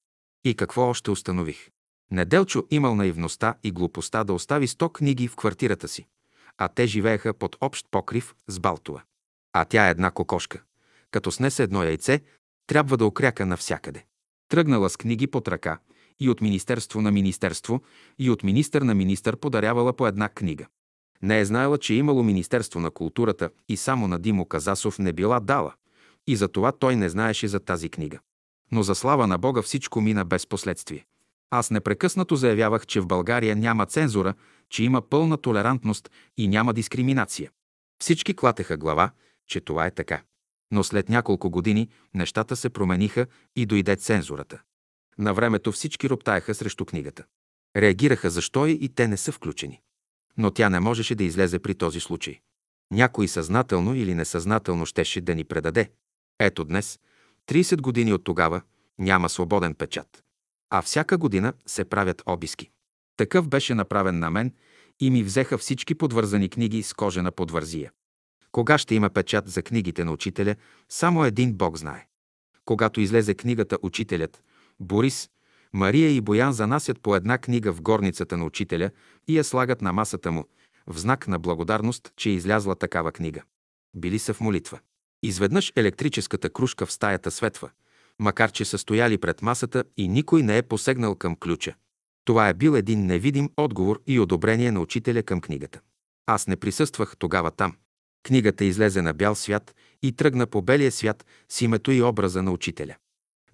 И 0.45 0.55
какво 0.55 0.83
още 0.83 1.11
установих? 1.11 1.69
Неделчо 2.11 2.67
имал 2.71 2.95
наивността 2.95 3.55
и 3.63 3.71
глупостта 3.71 4.25
да 4.25 4.33
остави 4.33 4.69
сто 4.69 4.89
книги 4.89 5.29
в 5.29 5.37
квартирата 5.37 5.89
си, 5.89 6.07
а 6.59 6.69
те 6.69 6.87
живееха 6.87 7.35
под 7.35 7.57
общ 7.61 7.87
покрив 7.91 8.35
с 8.49 8.61
Балтова. 8.61 9.03
А 9.53 9.65
тя 9.65 9.87
е 9.87 9.91
една 9.91 10.11
кокошка. 10.11 10.63
Като 11.11 11.33
снесе 11.33 11.63
едно 11.63 11.83
яйце, 11.83 12.21
трябва 12.67 12.97
да 12.97 13.07
окряка 13.07 13.47
навсякъде. 13.47 14.05
Тръгнала 14.49 14.91
с 14.91 14.97
книги 14.97 15.27
под 15.27 15.49
ръка 15.49 15.79
и 16.23 16.31
от 16.31 16.41
министерство 16.41 17.01
на 17.01 17.11
министерство, 17.11 17.83
и 18.19 18.31
от 18.31 18.43
министър 18.43 18.83
на 18.83 18.95
министър 18.95 19.37
подарявала 19.37 19.93
по 19.93 20.07
една 20.07 20.29
книга. 20.29 20.67
Не 21.23 21.41
е 21.41 21.45
знаела, 21.45 21.79
че 21.79 21.95
е 21.95 21.97
имало 21.97 22.23
Министерство 22.23 22.81
на 22.81 22.91
културата 22.91 23.51
и 23.69 23.77
само 23.77 24.09
на 24.09 24.19
Димо 24.19 24.47
Казасов 24.47 24.99
не 24.99 25.13
била 25.13 25.41
дала. 25.41 25.75
И 26.27 26.37
за 26.37 26.49
това 26.49 26.73
той 26.73 26.97
не 26.97 27.09
знаеше 27.09 27.49
за 27.49 27.61
тази 27.61 27.89
книга. 27.89 28.19
Но 28.73 28.83
за 28.83 28.95
слава 28.95 29.27
на 29.27 29.39
Бога 29.39 29.63
всичко 29.63 30.01
мина 30.01 30.25
без 30.25 30.47
последствие. 30.47 31.05
Аз 31.51 31.71
непрекъснато 31.71 32.37
заявявах, 32.37 32.87
че 32.87 33.01
в 33.01 33.07
България 33.07 33.57
няма 33.57 33.87
цензура, 33.87 34.35
че 34.71 34.85
има 34.85 35.03
пълна 35.03 35.37
толерантност 35.37 36.11
и 36.37 36.49
няма 36.49 36.75
дискриминация. 36.75 37.51
Всички 37.99 38.35
клатеха 38.35 38.77
глава, 38.77 39.11
че 39.47 39.61
това 39.61 39.87
е 39.87 39.91
така. 39.91 40.23
Но 40.71 40.85
след 40.85 41.09
няколко 41.09 41.51
години 41.51 41.89
нещата 42.15 42.57
се 42.57 42.71
промениха 42.71 43.27
и 43.57 43.67
дойде 43.67 43.97
цензурата. 43.97 44.63
На 45.19 45.35
времето 45.35 45.73
всички 45.73 46.11
роптаеха 46.11 46.55
срещу 46.55 46.85
книгата. 46.85 47.25
Реагираха 47.77 48.31
защо 48.31 48.67
и 48.67 48.89
те 48.89 49.09
не 49.09 49.17
са 49.17 49.33
включени. 49.33 49.81
Но 50.37 50.51
тя 50.51 50.69
не 50.69 50.81
можеше 50.81 51.15
да 51.15 51.25
излезе 51.25 51.59
при 51.59 51.75
този 51.75 52.01
случай. 52.01 52.41
Някой 52.91 53.29
съзнателно 53.29 53.95
или 53.95 54.15
несъзнателно 54.15 54.87
щеше 54.87 55.21
да 55.21 55.35
ни 55.35 55.45
предаде. 55.45 55.91
Ето 56.39 56.65
днес, 56.65 56.99
30 57.49 57.81
години 57.81 58.13
от 58.13 58.25
тогава, 58.25 58.63
няма 58.99 59.29
свободен 59.29 59.75
печат. 59.75 60.23
А 60.71 60.83
всяка 60.83 61.19
година 61.19 61.53
се 61.67 61.85
правят 61.85 62.23
обиски. 62.27 62.71
Такъв 63.17 63.49
беше 63.49 63.75
направен 63.75 64.19
на 64.19 64.31
мен 64.31 64.53
и 65.01 65.11
ми 65.11 65.23
взеха 65.23 65.59
всички 65.59 65.95
подвързани 65.95 66.49
книги 66.49 66.83
с 66.83 66.95
кожена 66.95 67.33
подвързия. 67.33 67.93
Кога 68.53 68.79
ще 68.79 68.95
има 68.95 69.11
печат 69.11 69.49
за 69.49 69.63
книгите 69.63 70.05
на 70.05 70.13
учителя, 70.13 70.57
само 70.89 71.25
един 71.25 71.53
Бог 71.53 71.77
знае. 71.77 72.07
Когато 72.65 73.01
излезе 73.01 73.35
книгата 73.35 73.79
Учителят, 73.83 74.43
Борис, 74.83 75.31
Мария 75.73 76.11
и 76.11 76.21
Боян 76.21 76.53
занасят 76.53 77.01
по 77.01 77.17
една 77.17 77.39
книга 77.39 77.73
в 77.73 77.83
горницата 77.83 78.37
на 78.37 78.45
учителя 78.45 78.91
и 79.29 79.39
я 79.39 79.45
слагат 79.45 79.83
на 79.83 79.93
масата 79.93 80.33
му, 80.33 80.45
в 80.87 80.99
знак 80.99 81.29
на 81.29 81.39
благодарност, 81.39 82.13
че 82.17 82.31
е 82.31 82.33
излязла 82.33 82.77
такава 82.77 83.13
книга. 83.13 83.43
Били 83.97 84.19
са 84.19 84.35
в 84.35 84.41
молитва. 84.41 84.79
Изведнъж 85.23 85.73
електрическата 85.77 86.51
кружка 86.51 86.87
в 86.87 86.93
стаята 86.93 87.31
светва, 87.31 87.71
макар 88.19 88.53
че 88.53 88.65
са 88.65 88.79
стояли 88.79 89.19
пред 89.19 89.43
масата 89.43 89.85
и 89.97 90.09
никой 90.09 90.43
не 90.43 90.59
е 90.59 90.63
посегнал 90.63 91.15
към 91.15 91.37
ключа. 91.37 91.75
Това 92.25 92.49
е 92.49 92.55
бил 92.55 92.71
един 92.77 93.07
невидим 93.07 93.51
отговор 93.57 94.03
и 94.07 94.21
одобрение 94.21 94.73
на 94.73 94.81
учителя 94.81 95.23
към 95.23 95.41
книгата. 95.41 95.81
Аз 96.27 96.47
не 96.47 96.57
присъствах 96.57 97.17
тогава 97.19 97.51
там. 97.51 97.77
Книгата 98.23 98.65
излезе 98.65 99.03
на 99.03 99.15
бял 99.15 99.35
свят 99.35 99.75
и 100.03 100.13
тръгна 100.13 100.47
по 100.47 100.63
белия 100.63 100.93
свят 100.93 101.27
с 101.49 101.61
името 101.61 101.91
и 101.91 102.03
образа 102.03 102.43
на 102.43 102.51
учителя. 102.51 102.95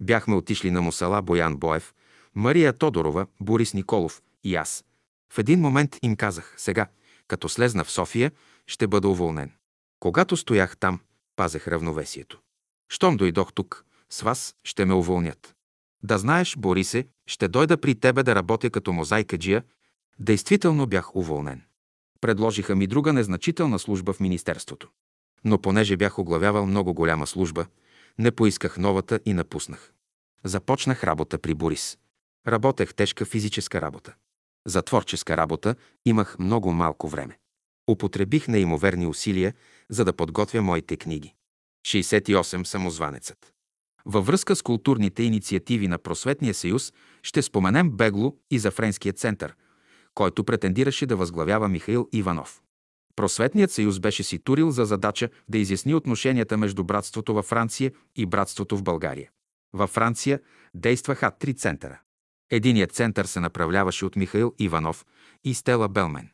Бяхме 0.01 0.35
отишли 0.35 0.71
на 0.71 0.83
Мусала 0.83 1.23
Боян 1.23 1.57
Боев, 1.57 1.95
Мария 2.35 2.73
Тодорова, 2.73 3.27
Борис 3.41 3.75
Николов 3.75 4.23
и 4.45 4.57
аз. 4.57 4.85
В 5.33 5.39
един 5.39 5.61
момент 5.61 5.97
им 6.03 6.17
казах, 6.17 6.55
сега, 6.57 6.87
като 7.29 7.49
слезна 7.49 7.85
в 7.85 7.91
София, 7.91 8.33
ще 8.67 8.87
бъда 8.87 9.09
уволнен. 9.09 9.53
Когато 10.01 10.37
стоях 10.37 10.77
там, 10.77 11.01
пазех 11.37 11.69
равновесието. 11.69 12.41
Щом 12.89 13.17
дойдох 13.17 13.53
тук, 13.53 13.85
с 14.11 14.23
вас 14.23 14.55
ще 14.65 14.85
ме 14.85 14.95
уволнят. 14.95 15.55
Да 16.03 16.19
знаеш, 16.19 16.57
Борисе, 16.57 17.07
ще 17.27 17.49
дойда 17.49 17.77
при 17.77 17.95
тебе 17.95 18.23
да 18.23 18.35
работя 18.35 18.71
като 18.71 18.93
мозайкаджия. 18.93 19.63
Действително 20.19 20.87
бях 20.87 21.17
уволнен. 21.17 21.63
Предложиха 22.21 22.77
ми 22.77 22.87
друга 22.87 23.13
незначителна 23.13 23.79
служба 23.79 24.13
в 24.13 24.21
Министерството. 24.21 24.89
Но 25.45 25.59
понеже 25.59 25.97
бях 25.97 26.19
оглавявал 26.19 26.67
много 26.67 26.95
голяма 26.95 27.27
служба, 27.27 27.67
не 28.19 28.31
поисках 28.31 28.79
новата 28.79 29.21
и 29.25 29.33
напуснах. 29.33 29.93
Започнах 30.45 31.05
работа 31.05 31.39
при 31.39 31.55
Борис. 31.55 31.99
Работех 32.47 32.95
тежка 32.95 33.25
физическа 33.25 33.81
работа. 33.81 34.15
За 34.67 34.83
творческа 34.83 35.37
работа 35.37 35.75
имах 36.05 36.39
много 36.39 36.73
малко 36.73 37.09
време. 37.09 37.39
Употребих 37.91 38.49
неимоверни 38.49 39.07
усилия, 39.07 39.55
за 39.91 40.05
да 40.05 40.13
подготвя 40.13 40.63
моите 40.63 40.97
книги. 40.97 41.35
68. 41.87 42.65
Самозванецът. 42.65 43.53
Във 44.05 44.27
връзка 44.27 44.57
с 44.57 44.63
културните 44.63 45.23
инициативи 45.23 45.89
на 45.89 45.99
Просветния 45.99 46.55
съюз 46.55 46.93
ще 47.23 47.43
споменем 47.43 47.91
бегло 47.91 48.37
и 48.51 48.59
за 48.59 48.71
Френския 48.71 49.13
център, 49.13 49.55
който 50.15 50.45
претендираше 50.45 51.07
да 51.07 51.17
възглавява 51.17 51.69
Михаил 51.69 52.09
Иванов. 52.13 52.63
Просветният 53.19 53.71
съюз 53.71 54.01
беше 54.01 54.23
си 54.23 54.39
турил 54.39 54.71
за 54.71 54.85
задача 54.85 55.29
да 55.49 55.59
изясни 55.59 55.95
отношенията 55.95 56.57
между 56.57 56.85
братството 56.85 57.35
във 57.35 57.47
Франция 57.47 57.93
и 58.17 58.27
братството 58.27 58.77
в 58.77 58.83
България. 58.83 59.31
Във 59.73 59.91
Франция 59.91 60.41
действаха 60.75 61.31
три 61.31 61.55
центъра. 61.55 62.01
Единият 62.51 62.93
център 62.93 63.25
се 63.25 63.41
направляваше 63.41 64.05
от 64.05 64.17
Михаил 64.17 64.55
Иванов 64.59 65.07
и 65.45 65.55
Стела 65.55 65.89
Белмен. 65.89 66.31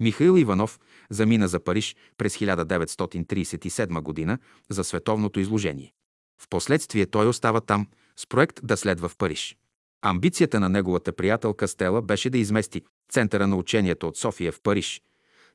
Михаил 0.00 0.38
Иванов 0.38 0.80
замина 1.10 1.48
за 1.48 1.60
Париж 1.60 1.96
през 2.18 2.36
1937 2.36 4.26
г. 4.26 4.38
за 4.70 4.84
световното 4.84 5.40
изложение. 5.40 5.92
Впоследствие 6.42 7.06
той 7.06 7.28
остава 7.28 7.60
там 7.60 7.86
с 8.16 8.26
проект 8.26 8.60
да 8.62 8.76
следва 8.76 9.08
в 9.08 9.16
Париж. 9.16 9.56
Амбицията 10.02 10.60
на 10.60 10.68
неговата 10.68 11.12
приятелка 11.12 11.68
Стела 11.68 12.02
беше 12.02 12.30
да 12.30 12.38
измести 12.38 12.82
центъра 13.12 13.46
на 13.46 13.56
учението 13.56 14.08
от 14.08 14.16
София 14.16 14.52
в 14.52 14.60
Париж, 14.62 15.02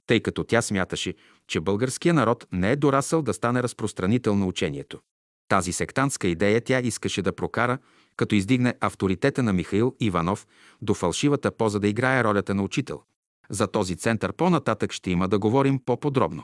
тъй 0.08 0.20
като 0.20 0.44
тя 0.44 0.62
смяташе, 0.62 1.14
че 1.48 1.60
българския 1.60 2.14
народ 2.14 2.48
не 2.52 2.72
е 2.72 2.76
дорасъл 2.76 3.22
да 3.22 3.34
стане 3.34 3.64
разпространител 3.64 4.36
на 4.36 4.46
учението. 4.46 5.00
Тази 5.48 5.74
сектантска 5.74 6.28
идея 6.28 6.62
тя 6.62 6.80
искаше 6.80 7.22
да 7.22 7.36
прокара, 7.36 7.78
като 8.16 8.36
издигне 8.36 8.74
авторитета 8.80 9.44
на 9.44 9.54
Михаил 9.54 9.96
Иванов 10.00 10.48
до 10.82 10.94
фалшивата 10.94 11.52
поза 11.52 11.80
да 11.80 11.88
играе 11.88 12.24
ролята 12.24 12.56
на 12.56 12.64
учител. 12.64 13.02
За 13.50 13.68
този 13.68 13.96
център 13.96 14.34
по-нататък 14.34 14.92
ще 14.92 15.12
има 15.12 15.28
да 15.28 15.40
говорим 15.40 15.80
по-подробно. 15.86 16.44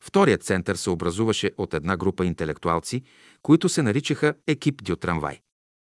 Вторият 0.00 0.42
център 0.42 0.76
се 0.76 0.90
образуваше 0.90 1.50
от 1.56 1.74
една 1.74 1.96
група 1.96 2.26
интелектуалци, 2.26 3.02
които 3.42 3.68
се 3.68 3.82
наричаха 3.82 4.34
екип 4.46 4.82
Дю 4.84 4.96
Трамвай. 4.96 5.40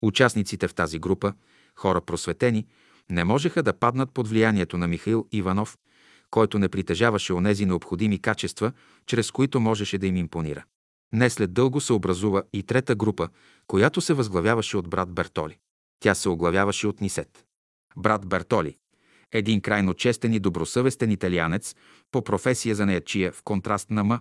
Участниците 0.02 0.68
в 0.68 0.74
тази 0.74 0.98
група, 0.98 1.32
хора 1.76 2.00
просветени, 2.00 2.66
не 3.10 3.24
можеха 3.24 3.62
да 3.62 3.72
паднат 3.72 4.10
под 4.14 4.28
влиянието 4.28 4.78
на 4.78 4.88
Михаил 4.88 5.26
Иванов, 5.32 5.76
който 6.34 6.58
не 6.58 6.68
притежаваше 6.68 7.32
онези 7.32 7.66
необходими 7.66 8.18
качества, 8.18 8.72
чрез 9.06 9.30
които 9.30 9.60
можеше 9.60 9.98
да 9.98 10.06
им 10.06 10.16
импонира. 10.16 10.64
Не 11.12 11.30
след 11.30 11.52
дълго 11.52 11.80
се 11.80 11.92
образува 11.92 12.42
и 12.52 12.62
трета 12.62 12.94
група, 12.94 13.28
която 13.66 14.00
се 14.00 14.14
възглавяваше 14.14 14.76
от 14.76 14.88
брат 14.88 15.12
Бертоли. 15.12 15.58
Тя 16.00 16.14
се 16.14 16.28
оглавяваше 16.28 16.86
от 16.86 17.00
Нисет. 17.00 17.44
Брат 17.96 18.26
Бертоли, 18.26 18.76
един 19.32 19.60
крайно 19.60 19.94
честен 19.94 20.34
и 20.34 20.40
добросъвестен 20.40 21.10
италианец, 21.10 21.74
по 22.10 22.24
професия 22.24 22.74
за 22.74 22.86
неячия 22.86 23.32
в 23.32 23.42
контраст 23.42 23.90
на 23.90 24.04
М. 24.04 24.20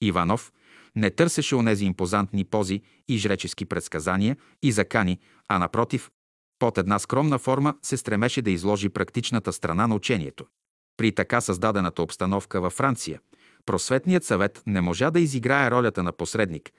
Иванов, 0.00 0.52
не 0.96 1.10
търсеше 1.10 1.54
онези 1.54 1.84
импозантни 1.84 2.44
пози 2.44 2.82
и 3.08 3.18
жречески 3.18 3.64
предсказания 3.64 4.36
и 4.62 4.72
закани, 4.72 5.18
а 5.48 5.58
напротив, 5.58 6.10
под 6.58 6.78
една 6.78 6.98
скромна 6.98 7.38
форма 7.38 7.74
се 7.82 7.96
стремеше 7.96 8.42
да 8.42 8.50
изложи 8.50 8.88
практичната 8.88 9.52
страна 9.52 9.86
на 9.86 9.94
учението. 9.94 10.46
При 10.98 11.12
така 11.12 11.40
създадената 11.40 12.02
обстановка 12.02 12.60
във 12.60 12.72
Франция, 12.72 13.20
просветният 13.66 14.24
съвет 14.24 14.62
не 14.66 14.80
можа 14.80 15.10
да 15.10 15.20
изиграе 15.20 15.70
ролята 15.70 16.02
на 16.02 16.12
посредник, 16.12 16.70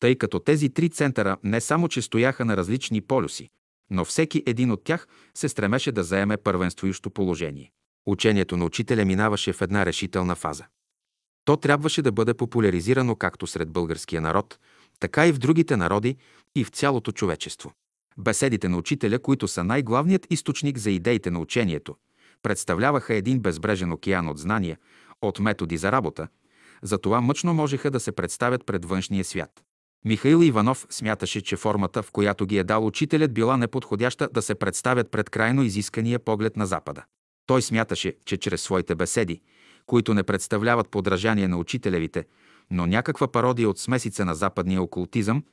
тъй 0.00 0.16
като 0.16 0.38
тези 0.38 0.68
три 0.68 0.90
центъра 0.90 1.36
не 1.44 1.60
само 1.60 1.88
че 1.88 2.02
стояха 2.02 2.44
на 2.44 2.56
различни 2.56 3.00
полюси, 3.00 3.48
но 3.90 4.04
всеки 4.04 4.42
един 4.46 4.70
от 4.70 4.84
тях 4.84 5.06
се 5.34 5.48
стремеше 5.48 5.92
да 5.92 6.02
заеме 6.02 6.36
първенствуещо 6.36 7.10
положение. 7.10 7.70
Учението 8.06 8.56
на 8.56 8.64
учителя 8.64 9.04
минаваше 9.04 9.52
в 9.52 9.62
една 9.62 9.86
решителна 9.86 10.34
фаза. 10.34 10.64
То 11.44 11.56
трябваше 11.56 12.02
да 12.02 12.12
бъде 12.12 12.34
популяризирано 12.34 13.16
както 13.16 13.46
сред 13.46 13.70
българския 13.70 14.20
народ, 14.20 14.58
така 15.00 15.26
и 15.26 15.32
в 15.32 15.38
другите 15.38 15.76
народи 15.76 16.16
и 16.54 16.64
в 16.64 16.68
цялото 16.68 17.12
човечество. 17.12 17.72
Беседите 18.18 18.68
на 18.68 18.76
учителя, 18.76 19.18
които 19.18 19.48
са 19.48 19.64
най-главният 19.64 20.26
източник 20.30 20.78
за 20.78 20.90
идеите 20.90 21.30
на 21.30 21.40
учението, 21.40 21.96
представляваха 22.42 23.14
един 23.14 23.40
безбрежен 23.40 23.92
океан 23.92 24.28
от 24.28 24.38
знания, 24.38 24.78
от 25.22 25.38
методи 25.38 25.76
за 25.76 25.92
работа, 25.92 26.28
затова 26.82 27.20
мъчно 27.20 27.54
можеха 27.54 27.90
да 27.90 28.00
се 28.00 28.12
представят 28.12 28.66
пред 28.66 28.84
външния 28.84 29.24
свят. 29.24 29.62
Михаил 30.04 30.42
Иванов 30.42 30.86
смяташе, 30.90 31.40
че 31.40 31.56
формата, 31.56 32.02
в 32.02 32.10
която 32.10 32.46
ги 32.46 32.58
е 32.58 32.64
дал 32.64 32.86
учителят, 32.86 33.34
била 33.34 33.56
неподходяща 33.56 34.28
да 34.32 34.42
се 34.42 34.54
представят 34.54 35.10
пред 35.10 35.30
крайно 35.30 35.62
изискания 35.62 36.18
поглед 36.18 36.56
на 36.56 36.66
Запада. 36.66 37.04
Той 37.46 37.62
смяташе, 37.62 38.14
че 38.24 38.36
чрез 38.36 38.62
своите 38.62 38.94
беседи, 38.94 39.40
които 39.86 40.14
не 40.14 40.22
представляват 40.22 40.88
подражание 40.88 41.48
на 41.48 41.58
учителевите, 41.58 42.24
но 42.70 42.86
някаква 42.86 43.28
пародия 43.28 43.68
от 43.68 43.78
смесица 43.78 44.24
на 44.24 44.34
западния 44.34 44.82
окултизъм, 44.82 45.44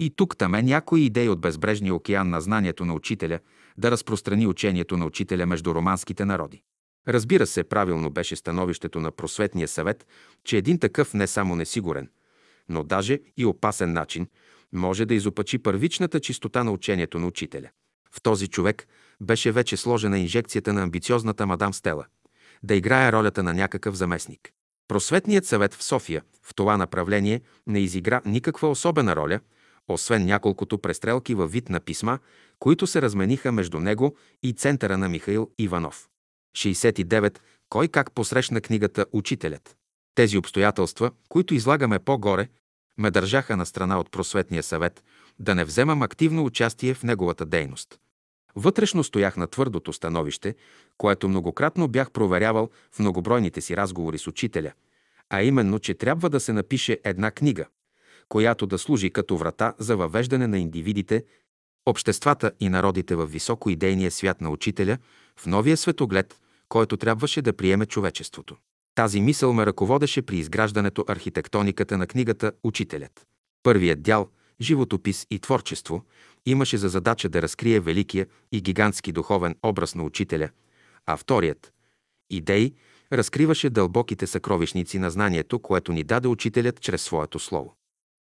и 0.00 0.10
тук 0.10 0.36
таме 0.36 0.62
някои 0.62 1.04
идеи 1.04 1.28
от 1.28 1.40
безбрежния 1.40 1.94
океан 1.94 2.28
на 2.28 2.40
знанието 2.40 2.84
на 2.84 2.94
учителя 2.94 3.38
да 3.78 3.90
разпространи 3.90 4.46
учението 4.46 4.96
на 4.96 5.06
учителя 5.06 5.46
между 5.46 5.74
романските 5.74 6.24
народи. 6.24 6.62
Разбира 7.08 7.46
се, 7.46 7.64
правилно 7.64 8.10
беше 8.10 8.36
становището 8.36 9.00
на 9.00 9.10
просветния 9.10 9.68
съвет, 9.68 10.06
че 10.44 10.56
един 10.56 10.78
такъв 10.78 11.14
не 11.14 11.26
само 11.26 11.56
несигурен, 11.56 12.08
но 12.68 12.82
даже 12.82 13.20
и 13.36 13.44
опасен 13.44 13.92
начин 13.92 14.26
може 14.72 15.06
да 15.06 15.14
изопачи 15.14 15.58
първичната 15.58 16.20
чистота 16.20 16.64
на 16.64 16.70
учението 16.70 17.18
на 17.18 17.26
учителя. 17.26 17.70
В 18.12 18.22
този 18.22 18.48
човек 18.48 18.86
беше 19.20 19.52
вече 19.52 19.76
сложена 19.76 20.18
инжекцията 20.18 20.72
на 20.72 20.82
амбициозната 20.82 21.46
мадам 21.46 21.74
Стела 21.74 22.04
да 22.64 22.74
играе 22.74 23.12
ролята 23.12 23.42
на 23.42 23.54
някакъв 23.54 23.94
заместник. 23.94 24.52
Просветният 24.88 25.46
съвет 25.46 25.74
в 25.74 25.84
София 25.84 26.22
в 26.42 26.54
това 26.54 26.76
направление 26.76 27.40
не 27.66 27.80
изигра 27.80 28.22
никаква 28.26 28.70
особена 28.70 29.16
роля, 29.16 29.40
освен 29.88 30.24
няколкото 30.24 30.78
престрелки 30.78 31.34
във 31.34 31.52
вид 31.52 31.68
на 31.68 31.80
писма, 31.80 32.18
които 32.58 32.86
се 32.86 33.02
размениха 33.02 33.52
между 33.52 33.80
него 33.80 34.16
и 34.42 34.52
центъра 34.52 34.98
на 34.98 35.08
Михаил 35.08 35.50
Иванов. 35.58 36.08
69. 36.56 37.38
Кой 37.68 37.88
как 37.88 38.12
посрещна 38.12 38.60
книгата 38.60 39.06
Учителят? 39.12 39.76
Тези 40.14 40.38
обстоятелства, 40.38 41.10
които 41.28 41.54
излагаме 41.54 41.98
по-горе, 41.98 42.48
ме 42.98 43.10
държаха 43.10 43.56
на 43.56 43.66
страна 43.66 44.00
от 44.00 44.10
просветния 44.10 44.62
съвет 44.62 45.04
да 45.38 45.54
не 45.54 45.64
вземам 45.64 46.02
активно 46.02 46.44
участие 46.44 46.94
в 46.94 47.02
неговата 47.02 47.46
дейност. 47.46 47.98
Вътрешно 48.56 49.04
стоях 49.04 49.36
на 49.36 49.46
твърдото 49.46 49.92
становище, 49.92 50.54
което 50.98 51.28
многократно 51.28 51.88
бях 51.88 52.10
проверявал 52.10 52.70
в 52.92 52.98
многобройните 52.98 53.60
си 53.60 53.76
разговори 53.76 54.18
с 54.18 54.26
учителя, 54.26 54.72
а 55.30 55.42
именно, 55.42 55.78
че 55.78 55.94
трябва 55.94 56.30
да 56.30 56.40
се 56.40 56.52
напише 56.52 57.00
една 57.04 57.30
книга, 57.30 57.66
която 58.28 58.66
да 58.66 58.78
служи 58.78 59.10
като 59.10 59.36
врата 59.36 59.74
за 59.78 59.96
въвеждане 59.96 60.46
на 60.46 60.58
индивидите, 60.58 61.24
обществата 61.86 62.52
и 62.60 62.68
народите 62.68 63.16
в 63.16 63.26
високо 63.26 63.70
идейния 63.70 64.10
свят 64.10 64.40
на 64.40 64.50
учителя, 64.50 64.98
в 65.36 65.46
новия 65.46 65.76
светоглед, 65.76 66.40
който 66.68 66.96
трябваше 66.96 67.42
да 67.42 67.52
приеме 67.52 67.86
човечеството. 67.86 68.56
Тази 68.94 69.20
мисъл 69.20 69.52
ме 69.52 69.66
ръководеше 69.66 70.22
при 70.22 70.36
изграждането 70.36 71.04
архитектониката 71.08 71.98
на 71.98 72.06
книгата 72.06 72.52
«Учителят». 72.64 73.26
Първият 73.62 74.02
дял– 74.02 74.28
животопис 74.60 75.26
и 75.30 75.38
творчество– 75.38 76.04
имаше 76.46 76.76
за 76.76 76.88
задача 76.88 77.28
да 77.28 77.42
разкрие 77.42 77.80
великия 77.80 78.26
и 78.52 78.60
гигантски 78.60 79.12
духовен 79.12 79.56
образ 79.62 79.94
на 79.94 80.02
учителя, 80.02 80.48
а 81.06 81.16
вторият– 81.16 81.72
идеи– 82.30 82.74
разкриваше 83.12 83.70
дълбоките 83.70 84.26
съкровищници 84.26 84.98
на 84.98 85.10
знанието, 85.10 85.58
което 85.58 85.92
ни 85.92 86.04
даде 86.04 86.28
учителят 86.28 86.80
чрез 86.80 87.02
своето 87.02 87.38
слово. 87.38 87.74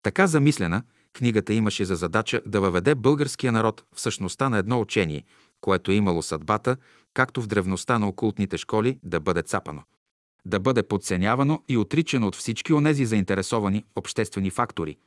Така 0.04 0.28
замислена, 0.28 0.84
книгата 1.14 1.54
имаше 1.54 1.86
за 1.86 1.96
задача 1.96 2.42
да 2.46 2.62
въведе 2.62 2.96
българския 2.96 3.52
народ 3.52 3.84
в 3.96 4.02
същността 4.02 4.50
на 4.50 4.58
едно 4.58 4.82
учение, 4.82 5.24
което 5.62 5.92
е 5.92 5.96
имало 5.96 6.22
съдбата, 6.22 6.78
както 7.14 7.42
в 7.42 7.48
древността 7.48 8.00
на 8.00 8.08
окултните 8.08 8.58
школи, 8.58 9.00
да 9.04 9.20
бъде 9.20 9.42
цапано. 9.42 9.84
Да 10.46 10.60
бъде 10.60 10.84
подценявано 10.84 11.64
и 11.70 11.78
отричано 11.78 12.28
от 12.28 12.36
всички 12.36 12.74
онези 12.74 13.06
заинтересовани 13.06 13.86
обществени 13.96 14.50
фактори, 14.50 14.98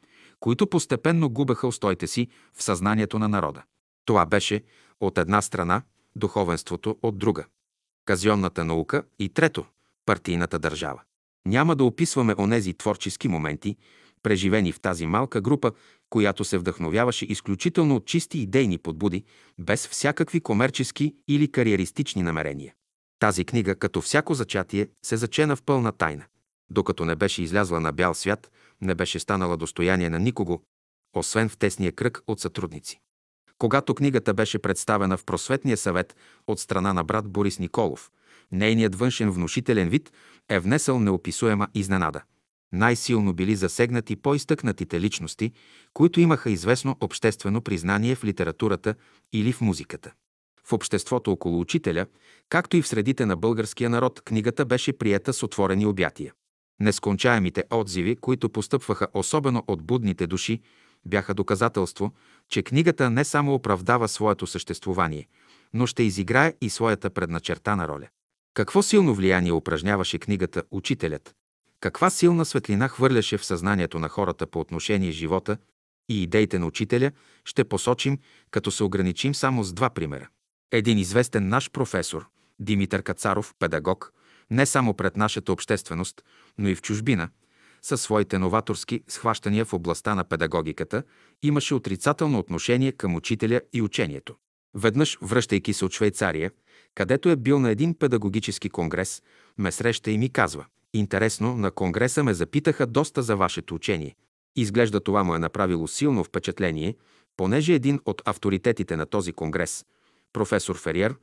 които 0.41 0.67
постепенно 0.67 1.31
губеха 1.31 1.67
устоите 1.67 2.07
си 2.07 2.29
в 2.55 2.63
съзнанието 2.63 3.19
на 3.19 3.29
народа. 3.29 3.63
Това 4.05 4.27
беше 4.27 4.63
от 5.01 5.19
една 5.19 5.43
страна, 5.43 5.83
духовенството 6.17 6.97
от 7.03 7.19
друга. 7.19 7.45
Казионната 8.05 8.65
наука 8.65 9.03
и 9.19 9.29
трето– 9.29 9.65
партийната 10.07 10.59
държава. 10.59 11.03
Няма 11.47 11.77
да 11.77 11.85
описваме 11.85 12.35
онези 12.39 12.75
творчески 12.75 13.29
моменти, 13.29 13.77
преживени 14.27 14.73
в 14.73 14.81
тази 14.81 15.07
малка 15.07 15.41
група, 15.41 15.73
която 16.11 16.45
се 16.45 16.59
вдъхновяваше 16.59 17.25
изключително 17.25 17.97
от 17.97 18.07
чисти 18.07 18.39
идейни 18.39 18.79
подбуди, 18.79 19.25
без 19.59 19.89
всякакви 19.89 20.41
комерчески 20.41 21.15
или 21.29 21.53
кариеристични 21.53 22.23
намерения. 22.23 22.75
Тази 23.19 23.45
книга, 23.45 23.75
като 23.75 24.01
всяко 24.01 24.35
зачатие, 24.35 24.89
се 25.05 25.17
зачена 25.17 25.57
в 25.57 25.63
пълна 25.63 25.93
тайна. 25.93 26.25
Докато 26.71 27.05
не 27.05 27.17
беше 27.17 27.43
излязла 27.43 27.81
на 27.81 27.93
бял 27.93 28.15
свят, 28.15 28.51
не 28.81 28.95
беше 28.95 29.19
станала 29.19 29.57
достояние 29.57 30.11
на 30.11 30.19
никого, 30.19 30.63
освен 31.17 31.49
в 31.49 31.57
тесния 31.57 31.93
кръг 31.93 32.23
от 32.27 32.41
сътрудници. 32.41 33.01
Когато 33.59 33.95
книгата 33.95 34.35
беше 34.35 34.59
представена 34.59 35.17
в 35.17 35.25
просветния 35.25 35.77
съвет 35.77 36.17
от 36.47 36.61
страна 36.61 36.93
на 36.93 37.05
брат 37.05 37.29
Борис 37.29 37.59
Николов, 37.59 38.11
нейният 38.53 38.95
външен 38.95 39.31
внушителен 39.31 39.89
вид 39.89 40.13
е 40.49 40.61
внесъл 40.61 41.01
неописуема 41.01 41.69
изненада– 41.75 42.23
най-силно 42.77 43.33
били 43.33 43.57
засегнати 43.57 44.17
по-изтъкнатите 44.17 45.01
личности, 45.01 45.53
които 45.95 46.21
имаха 46.21 46.51
известно 46.51 46.97
обществено 47.01 47.61
признание 47.61 48.15
в 48.15 48.25
литературата 48.25 48.95
или 49.33 49.53
в 49.53 49.61
музиката. 49.61 50.13
В 50.65 50.73
обществото 50.73 51.33
около 51.33 51.61
учителя, 51.61 52.07
както 52.49 52.77
и 52.77 52.83
в 52.83 52.89
средите 52.89 53.27
на 53.27 53.37
българския 53.37 53.91
народ, 53.91 54.21
книгата 54.25 54.65
беше 54.65 54.93
приета 54.93 55.33
с 55.33 55.43
отворени 55.43 55.87
обятия. 55.87 56.33
Нескончаемите 56.81 57.65
отзиви, 57.71 58.17
които 58.17 58.51
постъпваха 58.51 59.09
особено 59.15 59.65
от 59.69 59.83
будните 59.83 60.27
души, 60.27 60.61
бяха 61.05 61.35
доказателство, 61.35 62.13
че 62.49 62.63
книгата 62.63 63.11
не 63.11 63.25
само 63.25 63.55
оправдава 63.55 64.09
своето 64.09 64.47
съществувание, 64.47 65.29
но 65.75 65.87
ще 65.87 66.03
изиграе 66.03 66.55
и 66.61 66.71
своята 66.71 67.11
предначертана 67.11 67.89
роля. 67.89 68.09
Какво 68.55 68.83
силно 68.83 69.15
влияние 69.15 69.53
упражняваше 69.53 70.19
книгата 70.19 70.63
«Учителят», 70.71 71.36
каква 71.81 72.11
силна 72.11 72.45
светлина 72.45 72.89
хвърляше 72.89 73.39
в 73.39 73.45
съзнанието 73.45 73.99
на 73.99 74.09
хората 74.09 74.47
по 74.47 74.61
отношение 74.61 75.11
живота 75.11 75.59
и 76.09 76.23
идеите 76.23 76.59
на 76.59 76.67
учителя, 76.67 77.11
ще 77.45 77.65
посочим, 77.65 78.19
като 78.51 78.71
се 78.71 78.85
ограничим 78.85 79.35
само 79.35 79.65
с 79.65 79.73
два 79.73 79.91
примера. 79.91 80.29
Един 80.73 80.99
известен 80.99 81.49
наш 81.49 81.71
професор, 81.71 82.29
Димитър 82.59 83.03
Кацаров, 83.03 83.55
педагог, 83.59 84.13
не 84.51 84.67
само 84.67 84.95
пред 84.95 85.17
нашата 85.17 85.53
общественост, 85.53 86.23
но 86.59 86.69
и 86.69 86.75
в 86.75 86.83
чужбина, 86.83 87.29
със 87.83 88.03
своите 88.03 88.39
новаторски 88.39 89.03
схващания 89.09 89.65
в 89.65 89.73
областта 89.73 90.15
на 90.15 90.25
педагогиката, 90.25 91.03
имаше 91.43 91.75
отрицателно 91.75 92.39
отношение 92.39 92.93
към 92.93 93.15
учителя 93.15 93.61
и 93.73 93.83
учението. 93.83 94.35
Веднъж, 94.75 95.19
връщайки 95.23 95.73
се 95.73 95.85
от 95.85 95.93
Швейцария, 95.93 96.51
където 96.95 97.29
е 97.29 97.37
бил 97.37 97.59
на 97.59 97.71
един 97.71 97.95
педагогически 97.95 98.71
конгрес, 98.71 99.23
ме 99.59 99.73
среща 99.73 100.11
и 100.11 100.19
ми 100.19 100.33
казва 100.33 100.67
Интересно, 100.97 101.57
на 101.57 101.71
Конгреса 101.71 102.25
ме 102.25 102.35
запитаха 102.35 102.87
доста 102.87 103.23
за 103.23 103.37
вашето 103.37 103.75
учение. 103.75 104.17
Изглежда 104.57 105.01
това 105.01 105.25
му 105.25 105.35
е 105.35 105.39
направило 105.39 105.89
силно 105.89 106.25
впечатление, 106.25 106.97
понеже 107.37 107.75
един 107.75 108.01
от 108.05 108.23
авторитетите 108.25 108.97
на 108.97 109.07
този 109.07 109.33
конгрес, 109.33 109.85
професор 110.33 110.79
Фериер, 110.79 111.15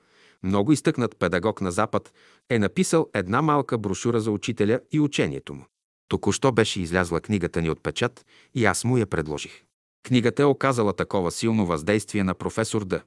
много 0.43 0.71
изтъкнат 0.71 1.17
педагог 1.19 1.61
на 1.61 1.71
Запад, 1.71 2.13
е 2.49 2.59
написал 2.59 3.09
една 3.13 3.41
малка 3.41 3.77
брошура 3.77 4.21
за 4.21 4.31
учителя 4.31 4.79
и 4.91 4.99
учението 4.99 5.53
му. 5.53 5.65
Току-що 6.07 6.51
беше 6.51 6.81
излязла 6.81 7.21
книгата 7.21 7.61
ни 7.61 7.69
от 7.69 7.83
печат 7.83 8.25
и 8.53 8.65
аз 8.65 8.83
му 8.83 8.97
я 8.97 9.07
предложих. 9.07 9.63
Книгата 10.07 10.41
е 10.41 10.45
оказала 10.45 10.93
такова 10.93 11.31
силно 11.31 11.65
въздействие 11.65 12.23
на 12.23 12.33
професор 12.33 12.85
Д. 12.85 13.03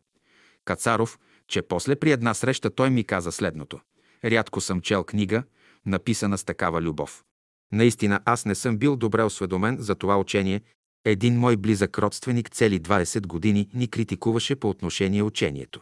Кацаров, 0.64 1.18
че 1.48 1.62
после 1.62 1.96
при 1.96 2.10
една 2.10 2.34
среща 2.34 2.70
той 2.70 2.90
ми 2.90 3.04
каза 3.04 3.32
следното. 3.32 3.80
Рядко 4.24 4.60
съм 4.60 4.80
чел 4.80 5.04
книга, 5.04 5.42
написана 5.86 6.38
с 6.38 6.44
такава 6.44 6.82
любов. 6.82 7.24
Наистина 7.72 8.20
аз 8.24 8.44
не 8.44 8.54
съм 8.54 8.78
бил 8.78 8.96
добре 8.96 9.22
осведомен 9.22 9.76
за 9.80 9.94
това 9.94 10.18
учение. 10.18 10.60
Един 11.04 11.38
мой 11.38 11.56
близък 11.56 11.98
родственик 11.98 12.50
цели 12.50 12.80
20 12.80 13.26
години 13.26 13.68
ни 13.74 13.88
критикуваше 13.88 14.56
по 14.56 14.68
отношение 14.68 15.22
учението. 15.22 15.80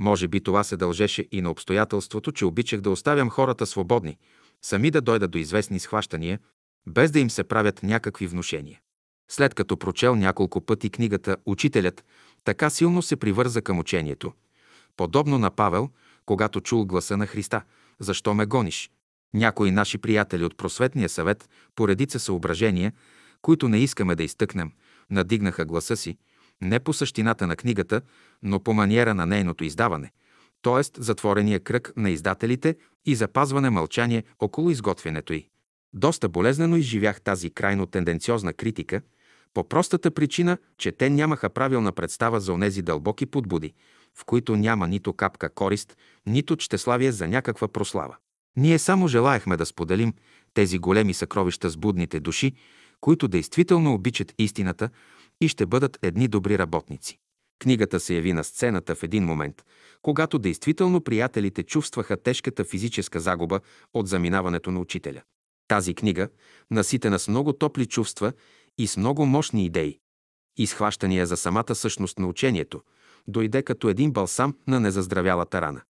Може 0.00 0.28
би 0.28 0.40
това 0.40 0.64
се 0.64 0.76
дължеше 0.76 1.28
и 1.32 1.42
на 1.42 1.50
обстоятелството, 1.50 2.32
че 2.32 2.44
обичах 2.44 2.80
да 2.80 2.90
оставям 2.90 3.30
хората 3.30 3.66
свободни, 3.66 4.18
сами 4.62 4.90
да 4.90 5.00
дойдат 5.00 5.30
до 5.30 5.38
известни 5.38 5.78
схващания, 5.78 6.38
без 6.86 7.10
да 7.10 7.20
им 7.20 7.30
се 7.30 7.44
правят 7.44 7.82
някакви 7.82 8.26
внушения. 8.26 8.80
След 9.30 9.54
като 9.54 9.76
прочел 9.76 10.16
няколко 10.16 10.60
пъти 10.60 10.90
книгата 10.90 11.36
«Учителят», 11.46 12.04
така 12.44 12.70
силно 12.70 13.02
се 13.02 13.16
привърза 13.16 13.62
към 13.62 13.78
учението. 13.78 14.32
Подобно 14.96 15.38
на 15.38 15.50
Павел, 15.50 15.90
когато 16.26 16.60
чул 16.60 16.84
гласа 16.84 17.16
на 17.16 17.26
Христа 17.26 17.62
«Защо 17.98 18.34
ме 18.34 18.46
гониш?». 18.46 18.90
Някои 19.34 19.70
наши 19.70 19.98
приятели 19.98 20.44
от 20.44 20.56
просветния 20.56 21.08
съвет, 21.08 21.48
по 21.74 21.88
редица 21.88 22.18
съображения, 22.18 22.92
които 23.42 23.68
не 23.68 23.78
искаме 23.78 24.14
да 24.14 24.22
изтъкнем, 24.22 24.72
надигнаха 25.10 25.64
гласа 25.64 25.96
си, 25.96 26.16
не 26.60 26.80
по 26.80 26.92
същината 26.92 27.46
на 27.46 27.56
книгата, 27.56 28.00
но 28.42 28.60
по 28.60 28.72
маниера 28.72 29.14
на 29.14 29.26
нейното 29.26 29.64
издаване, 29.64 30.12
т.е. 30.62 31.02
затворения 31.02 31.60
кръг 31.60 31.92
на 31.96 32.10
издателите 32.10 32.76
и 33.06 33.14
запазване 33.14 33.70
мълчание 33.70 34.24
около 34.40 34.70
изготвянето 34.70 35.32
й. 35.32 35.48
Доста 35.92 36.28
болезнено 36.28 36.76
изживях 36.76 37.20
тази 37.20 37.50
крайно 37.50 37.86
тенденциозна 37.86 38.52
критика, 38.52 39.00
по 39.54 39.68
простата 39.68 40.10
причина, 40.10 40.58
че 40.78 40.92
те 40.92 41.10
нямаха 41.10 41.50
правилна 41.50 41.92
представа 41.92 42.40
за 42.40 42.52
онези 42.52 42.82
дълбоки 42.82 43.26
подбуди, 43.26 43.72
в 44.14 44.24
които 44.24 44.56
няма 44.56 44.88
нито 44.88 45.12
капка 45.12 45.48
корист, 45.48 45.96
нито 46.26 46.56
чтеславие 46.56 47.12
за 47.12 47.28
някаква 47.28 47.68
прослава. 47.68 48.16
Ние 48.56 48.78
само 48.78 49.08
желаехме 49.08 49.56
да 49.56 49.66
споделим 49.66 50.14
тези 50.54 50.78
големи 50.78 51.14
съкровища 51.14 51.70
с 51.70 51.76
будните 51.76 52.20
души, 52.20 52.52
които 53.00 53.28
действително 53.28 53.94
обичат 53.94 54.34
истината 54.38 54.90
и 55.40 55.48
ще 55.48 55.66
бъдат 55.66 55.98
едни 56.02 56.28
добри 56.28 56.58
работници. 56.58 57.18
Книгата 57.58 58.00
се 58.00 58.14
яви 58.14 58.32
на 58.32 58.44
сцената 58.44 58.94
в 58.94 59.02
един 59.02 59.24
момент, 59.24 59.62
когато 60.02 60.38
действително 60.38 61.00
приятелите 61.00 61.62
чувстваха 61.62 62.16
тежката 62.16 62.64
физическа 62.64 63.20
загуба 63.20 63.60
от 63.94 64.08
заминаването 64.08 64.70
на 64.70 64.80
учителя. 64.80 65.22
Тази 65.68 65.94
книга, 65.94 66.28
наситена 66.70 67.18
с 67.18 67.28
много 67.28 67.52
топли 67.52 67.86
чувства 67.86 68.32
и 68.78 68.86
с 68.86 68.96
много 68.96 69.26
мощни 69.26 69.64
идеи, 69.64 69.98
изхващания 70.56 71.26
за 71.26 71.36
самата 71.36 71.74
същност 71.74 72.18
на 72.18 72.26
учението, 72.26 72.82
дойде 73.26 73.62
като 73.62 73.88
един 73.88 74.12
балсам 74.12 74.56
на 74.66 74.80
незаздравялата 74.80 75.60
рана. 75.60 75.82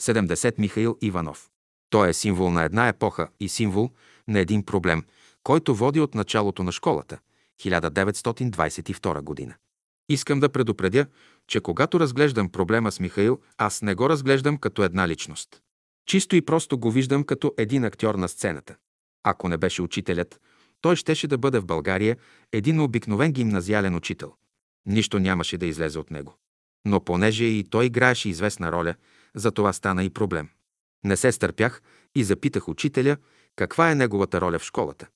70 0.00 0.54
Михаил 0.58 0.98
Иванов 1.00 1.50
той 1.90 2.08
е 2.08 2.12
символ 2.12 2.50
на 2.50 2.62
една 2.64 2.88
епоха 2.88 3.28
и 3.40 3.48
символ 3.48 3.90
на 4.28 4.38
един 4.38 4.62
проблем, 4.62 5.04
който 5.42 5.74
води 5.74 6.00
от 6.00 6.14
началото 6.14 6.62
на 6.62 6.72
школата, 6.72 7.18
1922 7.62 9.22
година. 9.22 9.54
Искам 10.08 10.40
да 10.40 10.48
предупредя, 10.48 11.06
че 11.48 11.60
когато 11.60 12.00
разглеждам 12.00 12.48
проблема 12.48 12.92
с 12.92 13.00
Михаил, 13.00 13.40
аз 13.58 13.82
не 13.82 13.94
го 13.94 14.08
разглеждам 14.08 14.56
като 14.56 14.82
една 14.82 15.08
личност. 15.08 15.60
Чисто 16.06 16.36
и 16.36 16.42
просто 16.42 16.78
го 16.78 16.90
виждам 16.90 17.24
като 17.24 17.54
един 17.58 17.84
актьор 17.84 18.14
на 18.14 18.28
сцената. 18.28 18.76
Ако 19.22 19.48
не 19.48 19.58
беше 19.58 19.82
учителят, 19.82 20.40
той 20.80 20.96
щеше 20.96 21.28
да 21.28 21.38
бъде 21.38 21.58
в 21.58 21.66
България 21.66 22.16
един 22.52 22.80
обикновен 22.80 23.32
гимназиален 23.32 23.94
учител. 23.94 24.34
Нищо 24.86 25.18
нямаше 25.18 25.58
да 25.58 25.66
излезе 25.66 25.98
от 25.98 26.10
него. 26.10 26.34
Но 26.84 27.04
понеже 27.04 27.44
и 27.44 27.64
той 27.64 27.86
играеше 27.86 28.28
известна 28.28 28.72
роля, 28.72 28.94
за 29.34 29.50
това 29.50 29.72
стана 29.72 30.04
и 30.04 30.10
проблем. 30.10 30.48
Не 31.04 31.16
се 31.16 31.32
стърпях 31.32 31.82
и 32.14 32.24
запитах 32.24 32.68
учителя 32.68 33.16
каква 33.56 33.90
е 33.90 33.94
неговата 33.94 34.40
роля 34.40 34.58
в 34.58 34.64
школата. 34.64 35.08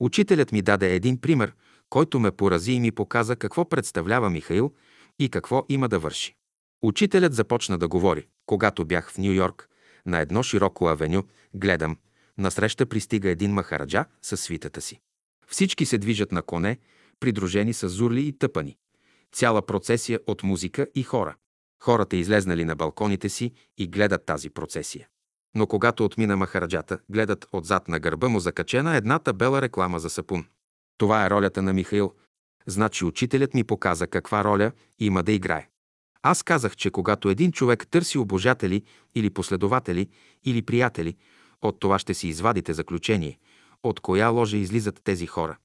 Учителят 0.00 0.52
ми 0.52 0.62
даде 0.62 0.94
един 0.94 1.20
пример, 1.20 1.54
който 1.90 2.20
ме 2.20 2.30
порази 2.30 2.72
и 2.72 2.80
ми 2.80 2.92
показа 2.92 3.36
какво 3.36 3.68
представлява 3.68 4.30
Михаил 4.30 4.72
и 5.18 5.28
какво 5.28 5.64
има 5.68 5.88
да 5.88 5.98
върши. 5.98 6.34
Учителят 6.82 7.34
започна 7.34 7.78
да 7.78 7.88
говори. 7.88 8.26
Когато 8.46 8.84
бях 8.84 9.10
в 9.10 9.18
Нью 9.18 9.32
Йорк, 9.32 9.68
на 10.06 10.20
едно 10.20 10.42
широко 10.42 10.86
авеню, 10.86 11.22
гледам, 11.54 11.96
насреща 12.38 12.86
пристига 12.86 13.30
един 13.30 13.52
махараджа 13.52 14.04
със 14.22 14.40
свитата 14.40 14.80
си. 14.80 15.00
Всички 15.46 15.86
се 15.86 15.98
движат 15.98 16.32
на 16.32 16.42
коне, 16.42 16.78
придружени 17.20 17.72
с 17.72 17.88
зурли 17.88 18.26
и 18.26 18.38
тъпани. 18.38 18.76
Цяла 19.32 19.66
процесия 19.66 20.20
от 20.26 20.42
музика 20.42 20.86
и 20.94 21.02
хора. 21.02 21.36
Хората 21.82 22.16
излезнали 22.16 22.64
на 22.64 22.76
балконите 22.76 23.28
си 23.28 23.52
и 23.78 23.88
гледат 23.88 24.26
тази 24.26 24.50
процесия. 24.50 25.08
Но 25.54 25.66
когато 25.66 26.04
отмина 26.04 26.36
махараджата, 26.36 26.98
гледат 27.08 27.46
отзад 27.52 27.88
на 27.88 27.98
гърба 27.98 28.28
му 28.28 28.40
закачена 28.40 28.96
една 28.96 29.18
табела 29.18 29.62
реклама 29.62 29.98
за 29.98 30.10
сапун. 30.10 30.44
Това 30.98 31.26
е 31.26 31.30
ролята 31.30 31.62
на 31.62 31.72
Михаил. 31.72 32.12
Значи 32.66 33.04
учителят 33.04 33.54
ми 33.54 33.64
показа 33.64 34.06
каква 34.06 34.44
роля 34.44 34.72
има 34.98 35.22
да 35.22 35.32
играе. 35.32 35.68
Аз 36.22 36.42
казах, 36.42 36.76
че 36.76 36.90
когато 36.90 37.28
един 37.28 37.52
човек 37.52 37.86
търси 37.90 38.18
обожатели 38.18 38.82
или 39.14 39.30
последователи 39.30 40.08
или 40.44 40.62
приятели, 40.62 41.16
от 41.62 41.80
това 41.80 41.98
ще 41.98 42.14
си 42.14 42.28
извадите 42.28 42.72
заключение, 42.72 43.38
от 43.82 44.00
коя 44.00 44.28
ложа 44.28 44.56
излизат 44.56 45.00
тези 45.04 45.26
хора. 45.26 45.56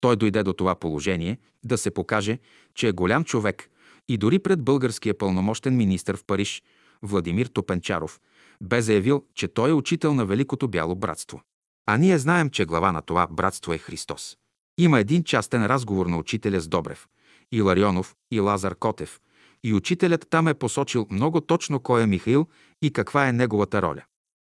Той 0.00 0.16
дойде 0.16 0.42
до 0.42 0.52
това 0.52 0.74
положение 0.74 1.38
да 1.64 1.78
се 1.78 1.90
покаже, 1.90 2.38
че 2.74 2.88
е 2.88 2.92
голям 2.92 3.24
човек 3.24 3.70
и 4.08 4.16
дори 4.16 4.38
пред 4.38 4.62
българския 4.62 5.18
пълномощен 5.18 5.76
министр 5.76 6.16
в 6.16 6.24
Париж, 6.24 6.62
Владимир 7.02 7.46
Топенчаров, 7.46 8.20
бе 8.62 8.82
заявил, 8.82 9.24
че 9.34 9.48
той 9.48 9.70
е 9.70 9.72
учител 9.72 10.14
на 10.14 10.26
Великото 10.26 10.68
Бяло 10.68 10.94
братство. 10.94 11.42
А 11.86 11.96
ние 11.96 12.18
знаем, 12.18 12.50
че 12.50 12.64
глава 12.64 12.92
на 12.92 13.02
това 13.02 13.26
братство 13.30 13.72
е 13.72 13.78
Христос. 13.78 14.36
Има 14.78 15.00
един 15.00 15.24
частен 15.24 15.66
разговор 15.66 16.06
на 16.06 16.18
учителя 16.18 16.60
с 16.60 16.68
Добрев, 16.68 17.06
и 17.52 17.62
Ларионов, 17.62 18.14
и 18.30 18.40
Лазар 18.40 18.74
Котев, 18.74 19.20
и 19.64 19.74
учителят 19.74 20.26
там 20.30 20.48
е 20.48 20.54
посочил 20.54 21.06
много 21.10 21.40
точно 21.40 21.80
кой 21.80 22.02
е 22.02 22.06
Михаил 22.06 22.46
и 22.82 22.92
каква 22.92 23.28
е 23.28 23.32
неговата 23.32 23.82
роля. 23.82 24.02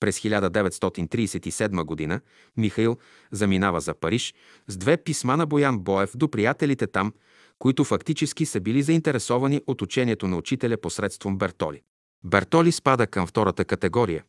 През 0.00 0.20
1937 0.20 2.08
г. 2.08 2.20
Михаил 2.56 2.98
заминава 3.30 3.80
за 3.80 3.94
Париж 3.94 4.34
с 4.68 4.76
две 4.76 4.96
писма 4.96 5.36
на 5.36 5.46
Боян 5.46 5.78
Боев 5.78 6.10
до 6.16 6.28
приятелите 6.28 6.86
там, 6.86 7.12
които 7.58 7.84
фактически 7.84 8.46
са 8.46 8.60
били 8.60 8.82
заинтересовани 8.82 9.60
от 9.66 9.82
учението 9.82 10.28
на 10.28 10.36
учителя 10.36 10.76
посредством 10.76 11.38
Бертоли. 11.38 11.82
Бертоли 12.24 12.72
спада 12.72 13.06
към 13.06 13.26
втората 13.26 13.64
категория, 13.64 14.24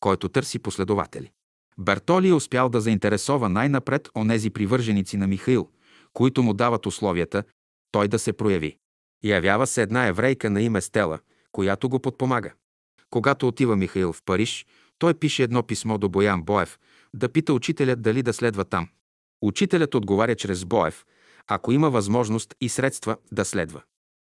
който 0.00 0.28
търси 0.28 0.58
последователи. 0.58 1.30
Бертоли 1.78 2.28
е 2.28 2.34
успял 2.34 2.68
да 2.68 2.80
заинтересова 2.80 3.48
най-напред 3.48 4.08
онези 4.16 4.50
привърженици 4.50 5.16
на 5.16 5.26
Михаил, 5.26 5.68
които 6.12 6.42
му 6.42 6.54
дават 6.54 6.86
условията 6.86 7.42
той 7.92 8.08
да 8.08 8.18
се 8.18 8.32
прояви. 8.32 8.76
Явява 9.24 9.66
се 9.66 9.82
една 9.82 10.06
еврейка 10.06 10.50
на 10.50 10.62
име 10.62 10.80
Стела, 10.80 11.18
която 11.52 11.88
го 11.88 11.98
подпомага. 11.98 12.52
Когато 13.10 13.48
отива 13.48 13.76
Михаил 13.76 14.12
в 14.12 14.22
Париж, 14.24 14.66
той 14.98 15.14
пише 15.14 15.42
едно 15.42 15.62
писмо 15.62 15.98
до 15.98 16.08
Боян 16.08 16.42
Боев 16.42 16.78
да 17.14 17.28
пита 17.28 17.52
учителя 17.52 17.96
дали 17.96 18.22
да 18.22 18.32
следва 18.32 18.64
там. 18.64 18.88
Учителят 19.42 19.94
отговаря 19.94 20.34
чрез 20.34 20.64
Боев, 20.64 21.04
ако 21.46 21.72
има 21.72 21.90
възможност 21.90 22.54
и 22.60 22.68
средства 22.68 23.16
да 23.32 23.44
следва. 23.44 23.82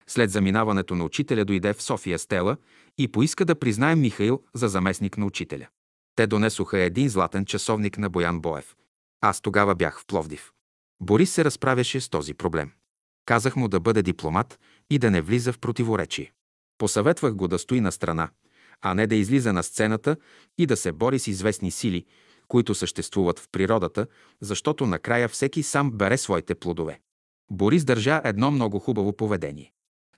След 0.10 0.32
заминаването 0.32 0.96
на 0.96 1.04
учителя 1.04 1.46
дойде 1.46 1.74
в 1.74 1.82
София 1.82 2.20
Стела 2.20 2.58
и 2.98 3.08
поиска 3.08 3.46
да 3.46 3.60
признае 3.60 3.96
Михаил 3.96 4.44
за 4.54 4.68
заместник 4.68 5.18
на 5.18 5.26
учителя. 5.26 5.68
Те 6.16 6.28
донесоха 6.28 6.80
един 6.80 7.10
златен 7.10 7.46
часовник 7.46 7.98
на 7.98 8.10
Боян 8.10 8.42
Боев. 8.42 8.76
Аз 9.22 9.42
тогава 9.42 9.76
бях 9.76 10.00
в 10.00 10.06
Пловдив. 10.06 10.52
Борис 11.02 11.32
се 11.32 11.46
разправяше 11.46 12.02
с 12.02 12.10
този 12.10 12.34
проблем. 12.34 12.72
Казах 13.26 13.56
му 13.56 13.68
да 13.68 13.80
бъде 13.80 14.02
дипломат 14.02 14.60
и 14.90 15.00
да 15.00 15.12
не 15.12 15.22
влиза 15.22 15.54
в 15.54 15.60
противоречие. 15.60 16.32
Посъветвах 16.78 17.36
го 17.36 17.48
да 17.48 17.60
стои 17.60 17.82
на 17.82 17.92
страна, 17.92 18.30
а 18.82 18.94
не 18.94 19.08
да 19.08 19.16
излиза 19.16 19.54
на 19.54 19.64
сцената 19.64 20.18
и 20.58 20.66
да 20.66 20.78
се 20.78 20.92
бори 20.92 21.20
с 21.20 21.28
известни 21.28 21.72
сили, 21.72 22.06
които 22.48 22.76
съществуват 22.76 23.40
в 23.40 23.48
природата, 23.52 24.08
защото 24.42 24.86
накрая 24.86 25.30
всеки 25.30 25.64
сам 25.64 25.92
бере 25.92 26.18
своите 26.18 26.56
плодове. 26.56 27.00
Борис 27.52 27.86
държа 27.86 28.22
едно 28.24 28.52
много 28.52 28.80
хубаво 28.80 29.14
поведение. 29.14 29.72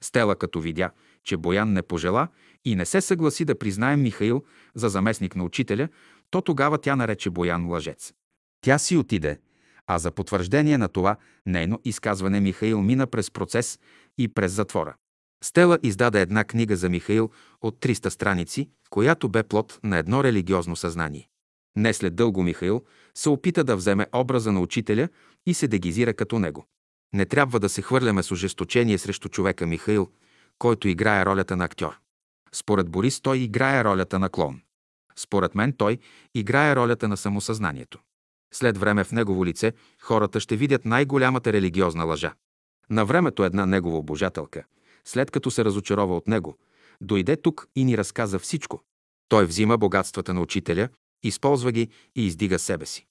Стела 0.04 0.36
като 0.36 0.60
видя, 0.62 0.92
че 1.24 1.38
Боян 1.38 1.74
не 1.74 1.82
пожела 1.82 2.28
и 2.66 2.76
не 2.76 2.86
се 2.86 3.02
съгласи 3.02 3.46
да 3.46 3.60
признае 3.60 3.96
Михаил 3.96 4.44
за 4.76 4.90
заместник 4.90 5.36
на 5.36 5.44
учителя, 5.44 5.88
то 6.30 6.42
тогава 6.42 6.78
тя 6.78 6.96
нарече 6.96 7.30
Боян 7.30 7.70
лъжец. 7.70 8.14
Тя 8.62 8.78
си 8.78 8.98
отиде, 8.98 9.40
а 9.88 10.00
за 10.00 10.12
потвърждение 10.12 10.78
на 10.78 10.88
това 10.88 11.16
нейно 11.46 11.80
изказване 11.86 12.40
Михаил 12.40 12.82
мина 12.82 13.08
през 13.08 13.32
процес 13.32 13.80
и 14.18 14.28
през 14.28 14.52
затвора. 14.52 14.96
Стела 15.44 15.80
издаде 15.84 16.22
една 16.22 16.44
книга 16.44 16.76
за 16.76 16.90
Михаил 16.90 17.30
от 17.62 17.80
300 17.80 18.10
страници, 18.10 18.70
която 18.90 19.30
бе 19.30 19.44
плод 19.44 19.80
на 19.84 19.98
едно 19.98 20.24
религиозно 20.24 20.76
съзнание. 20.76 21.28
Не 21.76 21.94
след 21.94 22.16
дълго 22.16 22.44
Михаил 22.44 22.82
се 23.16 23.30
опита 23.30 23.64
да 23.64 23.76
вземе 23.76 24.08
образа 24.14 24.52
на 24.52 24.60
учителя 24.60 25.10
и 25.46 25.54
се 25.54 25.68
дегизира 25.68 26.14
като 26.14 26.40
него. 26.40 26.66
Не 27.14 27.26
трябва 27.26 27.60
да 27.60 27.70
се 27.70 27.82
хвърляме 27.82 28.24
с 28.24 28.32
ожесточение 28.32 28.98
срещу 28.98 29.30
човека 29.30 29.68
Михаил, 29.68 30.10
който 30.60 30.88
играе 30.88 31.26
ролята 31.26 31.56
на 31.56 31.66
актьор. 31.66 32.00
Според 32.52 32.90
Борис 32.90 33.22
той 33.22 33.38
играе 33.38 33.84
ролята 33.84 34.20
на 34.20 34.30
клон. 34.30 34.62
Според 35.16 35.56
мен 35.56 35.74
той 35.74 35.98
играе 36.36 36.76
ролята 36.76 37.08
на 37.08 37.18
самосъзнанието. 37.18 38.00
След 38.54 38.78
време 38.78 39.04
в 39.04 39.12
негово 39.12 39.46
лице 39.46 39.74
хората 40.02 40.40
ще 40.40 40.56
видят 40.56 40.86
най-голямата 40.86 41.54
религиозна 41.54 42.04
лъжа. 42.04 42.34
На 42.90 43.06
времето 43.06 43.44
една 43.44 43.66
негова 43.66 43.98
обожателка, 43.98 44.64
след 45.06 45.32
като 45.32 45.52
се 45.52 45.66
разочарова 45.66 46.16
от 46.16 46.28
него, 46.28 46.58
дойде 47.02 47.36
тук 47.36 47.68
и 47.76 47.84
ни 47.84 47.98
разказа 47.98 48.40
всичко. 48.40 48.84
Той 49.30 49.46
взима 49.46 49.78
богатствата 49.78 50.34
на 50.34 50.42
учителя, 50.42 50.90
използва 51.24 51.72
ги 51.72 51.90
и 52.16 52.26
издига 52.26 52.60
себе 52.60 52.86
си. 52.86 53.06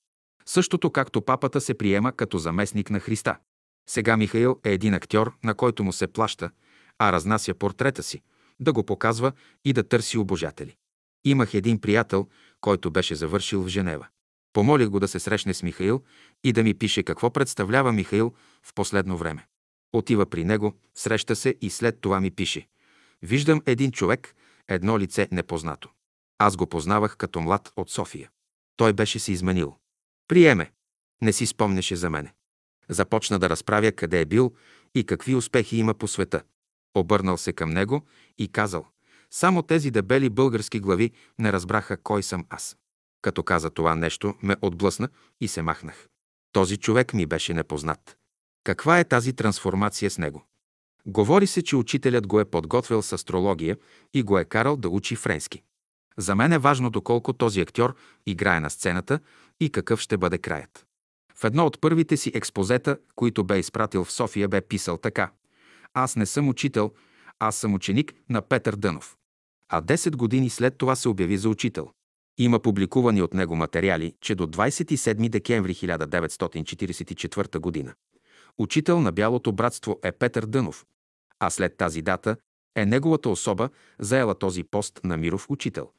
Същото 0.46 0.90
както 0.90 1.22
папата 1.22 1.60
се 1.60 1.74
приема 1.74 2.12
като 2.12 2.38
заместник 2.38 2.90
на 2.90 3.00
Христа. 3.00 3.38
Сега 3.88 4.16
Михаил 4.16 4.60
е 4.64 4.72
един 4.72 4.94
актьор, 4.94 5.32
на 5.44 5.54
който 5.54 5.84
му 5.84 5.92
се 5.92 6.06
плаща, 6.06 6.50
а 6.98 7.12
разнася 7.12 7.54
портрета 7.54 8.02
си, 8.02 8.22
да 8.60 8.72
го 8.72 8.86
показва 8.86 9.32
и 9.64 9.72
да 9.72 9.88
търси 9.88 10.18
обожатели. 10.18 10.76
Имах 11.24 11.54
един 11.54 11.80
приятел, 11.80 12.28
който 12.60 12.90
беше 12.90 13.14
завършил 13.14 13.62
в 13.62 13.68
Женева. 13.68 14.06
Помолих 14.52 14.88
го 14.88 15.00
да 15.00 15.08
се 15.08 15.20
срещне 15.20 15.54
с 15.54 15.62
Михаил 15.62 16.02
и 16.44 16.52
да 16.52 16.62
ми 16.62 16.74
пише 16.74 17.02
какво 17.02 17.30
представлява 17.30 17.92
Михаил 17.92 18.34
в 18.62 18.74
последно 18.74 19.16
време. 19.16 19.46
Отива 19.92 20.26
при 20.26 20.44
него, 20.44 20.74
среща 20.94 21.36
се 21.36 21.54
и 21.60 21.70
след 21.70 22.00
това 22.00 22.20
ми 22.20 22.30
пише. 22.30 22.68
Виждам 23.22 23.62
един 23.66 23.92
човек, 23.92 24.34
едно 24.68 24.98
лице 24.98 25.28
непознато. 25.32 25.90
Аз 26.38 26.56
го 26.56 26.66
познавах 26.66 27.16
като 27.16 27.40
млад 27.40 27.72
от 27.76 27.90
София. 27.90 28.30
Той 28.76 28.92
беше 28.92 29.18
се 29.18 29.32
изменил. 29.32 29.76
Приеме. 30.28 30.72
Не 31.22 31.32
си 31.32 31.46
спомняше 31.46 31.96
за 31.96 32.10
мене. 32.10 32.34
Започна 32.90 33.38
да 33.38 33.50
разправя 33.50 33.92
къде 33.92 34.20
е 34.20 34.24
бил 34.24 34.52
и 34.94 35.04
какви 35.04 35.34
успехи 35.34 35.76
има 35.76 35.94
по 35.94 36.08
света. 36.08 36.42
Обърнал 36.94 37.36
се 37.36 37.52
към 37.52 37.70
него 37.70 38.06
и 38.38 38.48
казал, 38.48 38.86
само 39.30 39.62
тези 39.62 39.90
дебели 39.90 40.30
български 40.30 40.80
глави 40.80 41.10
не 41.38 41.52
разбраха 41.52 41.96
кой 41.96 42.22
съм 42.22 42.44
аз. 42.50 42.76
Като 43.22 43.42
каза 43.42 43.70
това 43.70 43.94
нещо, 43.94 44.34
ме 44.42 44.56
отблъсна 44.62 45.08
и 45.40 45.48
се 45.48 45.62
махнах. 45.62 46.08
Този 46.52 46.76
човек 46.76 47.14
ми 47.14 47.26
беше 47.26 47.54
непознат. 47.54 48.16
Каква 48.64 49.00
е 49.00 49.04
тази 49.04 49.32
трансформация 49.32 50.10
с 50.10 50.18
него? 50.18 50.44
Говори 51.06 51.46
се, 51.46 51.62
че 51.62 51.76
учителят 51.76 52.26
го 52.26 52.40
е 52.40 52.44
подготвил 52.44 53.02
с 53.02 53.12
астрология 53.12 53.76
и 54.14 54.22
го 54.22 54.38
е 54.38 54.44
карал 54.44 54.76
да 54.76 54.88
учи 54.88 55.16
френски. 55.16 55.62
За 56.18 56.34
мен 56.34 56.52
е 56.52 56.58
важно 56.58 56.90
доколко 56.90 57.32
този 57.32 57.60
актьор 57.60 57.96
играе 58.26 58.60
на 58.60 58.70
сцената 58.70 59.20
и 59.60 59.70
какъв 59.70 60.00
ще 60.00 60.16
бъде 60.16 60.38
краят. 60.38 60.86
В 61.40 61.44
едно 61.44 61.66
от 61.66 61.80
първите 61.80 62.16
си 62.16 62.32
експозета, 62.34 62.98
които 63.14 63.44
бе 63.44 63.58
изпратил 63.58 64.04
в 64.04 64.12
София, 64.12 64.48
бе 64.48 64.60
писал 64.60 64.96
така. 64.96 65.30
Аз 65.94 66.16
не 66.16 66.26
съм 66.26 66.48
учител, 66.48 66.92
аз 67.38 67.56
съм 67.56 67.74
ученик 67.74 68.14
на 68.28 68.42
Петър 68.42 68.76
Дънов. 68.76 69.16
А 69.68 69.82
10 69.82 70.16
години 70.16 70.50
след 70.50 70.78
това 70.78 70.96
се 70.96 71.08
обяви 71.08 71.36
за 71.36 71.48
учител. 71.48 71.90
Има 72.38 72.60
публикувани 72.60 73.22
от 73.22 73.34
него 73.34 73.56
материали, 73.56 74.14
че 74.20 74.34
до 74.34 74.46
27 74.46 75.28
декември 75.28 75.74
1944 75.74 77.58
година 77.58 77.94
учител 78.58 79.00
на 79.00 79.12
Бялото 79.12 79.52
братство 79.52 79.98
е 80.02 80.12
Петър 80.12 80.46
Дънов, 80.46 80.86
а 81.38 81.50
след 81.50 81.76
тази 81.76 82.02
дата 82.02 82.36
е 82.76 82.86
неговата 82.86 83.28
особа 83.28 83.68
заела 83.98 84.34
този 84.34 84.64
пост 84.64 85.00
на 85.04 85.16
Миров 85.16 85.46
учител. 85.50 85.90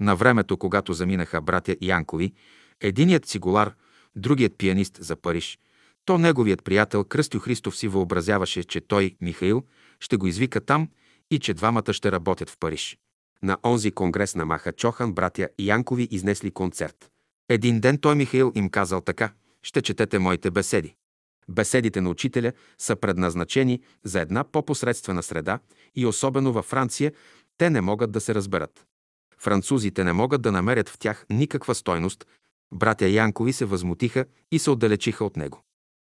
На 0.00 0.16
времето, 0.16 0.56
когато 0.56 0.92
заминаха 0.92 1.40
братя 1.40 1.76
Янкови, 1.80 2.32
единият 2.80 3.26
цигулар, 3.26 3.74
другият 4.18 4.58
пианист 4.58 4.98
за 5.00 5.16
Париж, 5.16 5.58
то 6.04 6.18
неговият 6.18 6.64
приятел 6.64 7.04
Кръстю 7.04 7.38
Христов 7.38 7.76
си 7.76 7.88
въобразяваше, 7.88 8.64
че 8.64 8.80
той, 8.80 9.16
Михаил, 9.20 9.62
ще 10.00 10.16
го 10.16 10.26
извика 10.26 10.60
там 10.60 10.88
и 11.30 11.38
че 11.38 11.54
двамата 11.54 11.92
ще 11.92 12.12
работят 12.12 12.50
в 12.50 12.56
Париж. 12.60 12.98
На 13.42 13.58
онзи 13.64 13.90
конгрес 13.90 14.34
на 14.34 14.46
Маха 14.46 14.72
Чохан 14.72 15.12
братя 15.12 15.48
Янкови 15.58 16.08
изнесли 16.10 16.50
концерт. 16.50 17.10
Един 17.48 17.80
ден 17.80 17.98
той 17.98 18.14
Михаил 18.14 18.52
им 18.54 18.68
казал 18.68 19.00
така, 19.00 19.32
ще 19.62 19.82
четете 19.82 20.18
моите 20.18 20.50
беседи. 20.50 20.94
Беседите 21.48 22.00
на 22.00 22.10
учителя 22.10 22.52
са 22.78 22.96
предназначени 22.96 23.80
за 24.04 24.20
една 24.20 24.44
по-посредствена 24.44 25.22
среда 25.22 25.58
и 25.94 26.06
особено 26.06 26.52
във 26.52 26.64
Франция 26.64 27.12
те 27.58 27.70
не 27.70 27.80
могат 27.80 28.10
да 28.10 28.20
се 28.20 28.34
разберат. 28.34 28.86
Французите 29.38 30.04
не 30.04 30.12
могат 30.12 30.42
да 30.42 30.52
намерят 30.52 30.88
в 30.88 30.98
тях 30.98 31.26
никаква 31.30 31.74
стойност. 31.74 32.26
Братя 32.72 33.08
Янкови 33.08 33.52
се 33.52 33.64
възмутиха 33.64 34.24
и 34.52 34.58
се 34.58 34.70
отдалечиха 34.70 35.24
от 35.24 35.36
него. 35.36 35.62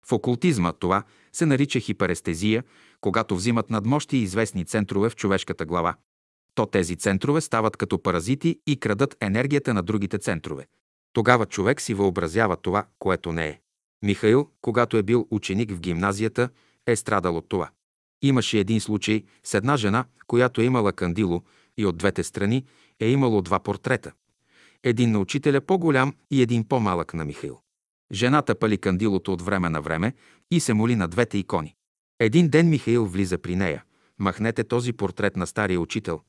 В 0.06 0.12
окултизма 0.12 0.72
това 0.72 1.02
се 1.32 1.46
нарича 1.46 1.80
хиперестезия, 1.80 2.64
когато 3.00 3.36
взимат 3.36 3.70
надмощи 3.70 4.16
известни 4.16 4.64
центрове 4.64 5.10
в 5.10 5.16
човешката 5.16 5.64
глава. 5.64 5.94
То 6.54 6.66
тези 6.66 6.96
центрове 6.96 7.40
стават 7.40 7.76
като 7.76 8.02
паразити 8.02 8.60
и 8.66 8.80
крадат 8.80 9.16
енергията 9.20 9.74
на 9.74 9.82
другите 9.82 10.18
центрове. 10.18 10.66
Тогава 11.12 11.46
човек 11.46 11.80
си 11.80 11.94
въобразява 11.94 12.56
това, 12.56 12.86
което 12.98 13.32
не 13.32 13.48
е. 13.48 13.60
Михаил, 14.02 14.48
когато 14.60 14.96
е 14.96 15.02
бил 15.02 15.28
ученик 15.30 15.70
в 15.70 15.80
гимназията, 15.80 16.48
е 16.86 16.96
страдал 16.96 17.36
от 17.36 17.48
това. 17.48 17.70
Имаше 18.22 18.58
един 18.58 18.80
случай 18.80 19.24
с 19.44 19.54
една 19.54 19.76
жена, 19.76 20.04
която 20.26 20.60
е 20.60 20.64
имала 20.64 20.92
кандило 20.92 21.42
и 21.76 21.86
от 21.86 21.96
двете 21.96 22.22
страни 22.22 22.64
е 23.00 23.08
имало 23.10 23.42
два 23.42 23.58
портрета. 23.58 24.12
Един 24.84 25.12
на 25.12 25.18
учителя 25.18 25.60
по-голям 25.60 26.14
и 26.30 26.42
един 26.42 26.64
по-малък 26.64 27.14
на 27.14 27.24
Михаил. 27.24 27.60
Жената 28.12 28.54
пали 28.54 28.78
кандилото 28.78 29.32
от 29.32 29.42
време 29.42 29.68
на 29.68 29.80
време 29.82 30.14
и 30.50 30.60
се 30.60 30.74
моли 30.74 30.96
на 30.96 31.08
двете 31.08 31.38
икони. 31.38 31.74
Един 32.18 32.48
ден 32.48 32.68
Михаил 32.68 33.06
влиза 33.06 33.38
при 33.38 33.56
нея. 33.56 33.84
Махнете 34.18 34.64
този 34.64 34.92
портрет 34.92 35.36
на 35.36 35.46
стария 35.46 35.80
учител, 35.80 36.20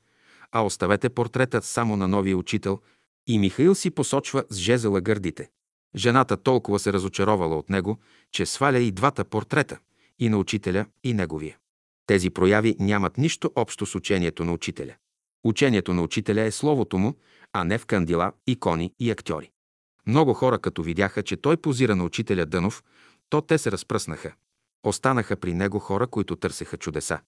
а 0.52 0.66
оставете 0.66 1.10
портретът 1.10 1.64
само 1.64 1.98
на 1.98 2.08
новия 2.08 2.38
учител 2.38 2.80
и 3.28 3.40
Михаил 3.40 3.76
си 3.76 3.92
посочва 3.92 4.44
с 4.50 4.58
жезела 4.58 5.02
гърдите. 5.02 5.50
Жената 5.96 6.38
толкова 6.38 6.80
се 6.80 6.94
разочаровала 6.94 7.58
от 7.58 7.70
него, 7.70 8.00
че 8.32 8.46
сваля 8.46 8.80
и 8.80 8.92
двата 8.92 9.26
портрета– 9.26 9.80
и 10.22 10.30
на 10.30 10.38
учителя, 10.38 10.86
и 11.04 11.14
неговия. 11.14 11.58
Тези 12.06 12.30
прояви 12.30 12.76
нямат 12.80 13.18
нищо 13.18 13.52
общо 13.56 13.86
с 13.86 13.96
учението 13.96 14.46
на 14.46 14.54
учителя. 14.54 14.96
Учението 15.44 15.94
на 15.94 16.02
учителя 16.02 16.42
е 16.42 16.52
словото 16.52 16.98
му, 16.98 17.16
а 17.54 17.64
не 17.64 17.78
в 17.78 17.86
кандила, 17.86 18.32
икони 18.48 18.94
и 19.00 19.12
актьори. 19.12 19.52
Много 20.08 20.34
хора, 20.34 20.60
като 20.60 20.84
видяха, 20.84 21.24
че 21.24 21.38
той 21.38 21.58
позира 21.58 21.96
на 21.96 22.04
учителя 22.04 22.46
Дънов, 22.46 22.84
то 23.30 23.42
те 23.42 23.58
се 23.58 23.72
разпръснаха. 23.72 24.34
Останаха 24.84 25.36
при 25.36 25.54
него 25.54 25.80
хора, 25.80 26.08
които 26.08 26.36
търсеха 26.36 26.78
чудеса. 26.78 27.20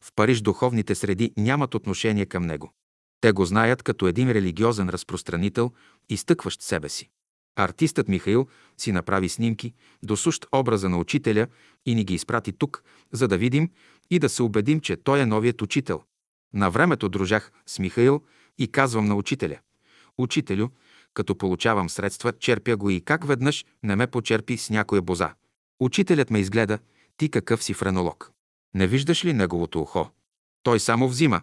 В 0.00 0.12
Париж 0.16 0.40
духовните 0.40 0.94
среди 0.94 1.32
нямат 1.36 1.74
отношение 1.74 2.26
към 2.26 2.46
него. 2.46 2.72
Те 3.20 3.32
го 3.32 3.44
знаят 3.44 3.82
като 3.82 4.06
един 4.06 4.30
религиозен 4.30 4.88
разпространител, 4.88 5.72
изтъкващ 6.08 6.62
себе 6.62 6.88
си. 6.88 7.08
Артистът 7.56 8.08
Михаил 8.08 8.46
си 8.78 8.92
направи 8.92 9.28
снимки, 9.28 9.74
досущ 10.02 10.46
образа 10.52 10.88
на 10.88 10.98
учителя 10.98 11.46
и 11.86 11.94
ни 11.94 12.04
ги 12.04 12.14
изпрати 12.14 12.52
тук, 12.52 12.82
за 13.12 13.28
да 13.28 13.38
видим 13.38 13.70
и 14.10 14.18
да 14.18 14.28
се 14.28 14.42
убедим, 14.42 14.80
че 14.80 14.96
той 14.96 15.20
е 15.20 15.26
новият 15.26 15.62
учител. 15.62 16.02
На 16.54 16.70
времето 16.70 17.08
дружах 17.08 17.52
с 17.66 17.78
Михаил 17.78 18.22
и 18.58 18.68
казвам 18.68 19.06
на 19.06 19.14
учителя. 19.14 19.58
Учителю, 20.18 20.68
като 21.14 21.38
получавам 21.38 21.90
средства, 21.90 22.32
черпя 22.32 22.76
го 22.76 22.90
и 22.90 23.00
как 23.00 23.26
веднъж 23.26 23.64
не 23.82 23.96
ме 23.96 24.06
почерпи 24.06 24.56
с 24.56 24.70
някоя 24.70 25.02
боза. 25.02 25.34
Учителят 25.80 26.30
ме 26.30 26.38
изгледа. 26.38 26.78
Ти 27.16 27.28
какъв 27.28 27.64
си 27.64 27.74
френолог? 27.74 28.32
Не 28.74 28.86
виждаш 28.86 29.24
ли 29.24 29.32
неговото 29.32 29.80
ухо? 29.80 30.10
Той 30.62 30.80
само 30.80 31.08
взима, 31.08 31.40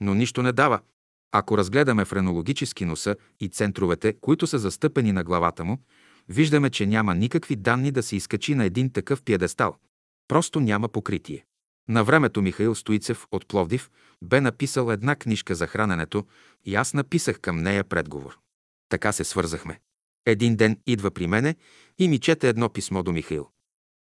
но 0.00 0.14
нищо 0.14 0.42
не 0.42 0.52
дава, 0.52 0.80
ако 1.32 1.58
разгледаме 1.58 2.04
френологически 2.04 2.84
носа 2.84 3.16
и 3.40 3.48
центровете, 3.48 4.12
които 4.20 4.46
са 4.46 4.58
застъпени 4.58 5.12
на 5.12 5.24
главата 5.24 5.64
му, 5.64 5.78
виждаме, 6.28 6.70
че 6.70 6.86
няма 6.86 7.14
никакви 7.14 7.56
данни 7.56 7.90
да 7.90 8.02
се 8.02 8.16
изкачи 8.16 8.54
на 8.54 8.64
един 8.64 8.90
такъв 8.90 9.22
пиедестал. 9.22 9.76
Просто 10.28 10.60
няма 10.60 10.88
покритие. 10.88 11.44
На 11.88 12.04
времето 12.04 12.42
Михаил 12.42 12.74
Стоицев 12.74 13.26
от 13.30 13.46
Пловдив 13.46 13.90
бе 14.22 14.40
написал 14.40 14.90
една 14.90 15.16
книжка 15.16 15.54
за 15.54 15.66
храненето 15.66 16.24
и 16.64 16.74
аз 16.74 16.94
написах 16.94 17.40
към 17.40 17.56
нея 17.56 17.84
предговор. 17.84 18.38
Така 18.88 19.12
се 19.12 19.24
свързахме. 19.24 19.80
Един 20.26 20.56
ден 20.56 20.80
идва 20.86 21.10
при 21.10 21.26
мене 21.26 21.56
и 21.98 22.08
ми 22.08 22.18
чете 22.18 22.48
едно 22.48 22.68
писмо 22.68 23.02
до 23.02 23.12
Михаил. 23.12 23.48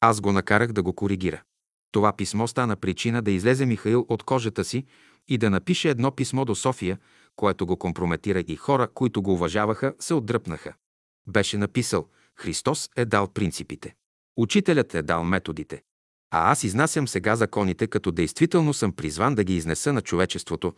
Аз 0.00 0.20
го 0.20 0.32
накарах 0.32 0.72
да 0.72 0.82
го 0.82 0.92
коригира. 0.92 1.42
Това 1.92 2.16
писмо 2.16 2.46
стана 2.46 2.76
причина 2.76 3.22
да 3.22 3.30
излезе 3.30 3.66
Михаил 3.66 4.06
от 4.08 4.22
кожата 4.22 4.64
си 4.64 4.84
и 5.28 5.38
да 5.38 5.50
напише 5.50 5.90
едно 5.90 6.10
писмо 6.10 6.44
до 6.44 6.54
София, 6.54 6.98
което 7.36 7.66
го 7.66 7.76
компрометира 7.76 8.40
и 8.40 8.56
хора, 8.56 8.88
които 8.94 9.22
го 9.22 9.32
уважаваха, 9.32 9.94
се 9.98 10.14
отдръпнаха. 10.14 10.74
Беше 11.26 11.58
написал 11.58 12.08
«Христос 12.36 12.90
е 12.96 13.04
дал 13.04 13.28
принципите. 13.28 13.94
Учителят 14.36 14.94
е 14.94 15.02
дал 15.02 15.24
методите. 15.24 15.82
А 16.34 16.50
аз 16.50 16.64
изнасям 16.64 17.08
сега 17.08 17.36
законите, 17.36 17.86
като 17.86 18.12
действително 18.12 18.74
съм 18.74 18.92
призван 18.92 19.34
да 19.34 19.44
ги 19.44 19.56
изнеса 19.56 19.92
на 19.92 20.02
човечеството. 20.02 20.72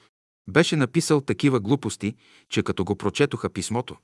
Беше 0.49 0.76
написал 0.76 1.20
такива 1.20 1.60
глупости, 1.60 2.15
че 2.49 2.62
като 2.62 2.84
го 2.84 2.97
прочетоха 2.97 3.50
писмото, 3.50 3.97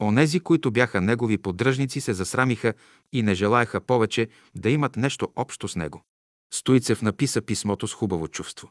онези, 0.00 0.40
които 0.40 0.70
бяха 0.70 1.00
негови 1.00 1.38
поддръжници, 1.38 2.00
се 2.00 2.12
засрамиха 2.12 2.74
и 3.12 3.22
не 3.22 3.34
желаяха 3.34 3.80
повече 3.80 4.28
да 4.54 4.70
имат 4.70 4.96
нещо 4.96 5.28
общо 5.36 5.68
с 5.68 5.76
него. 5.76 6.02
Стоицев 6.54 7.02
написа 7.02 7.42
писмото 7.42 7.88
с 7.88 7.94
хубаво 7.94 8.28
чувство. 8.28 8.70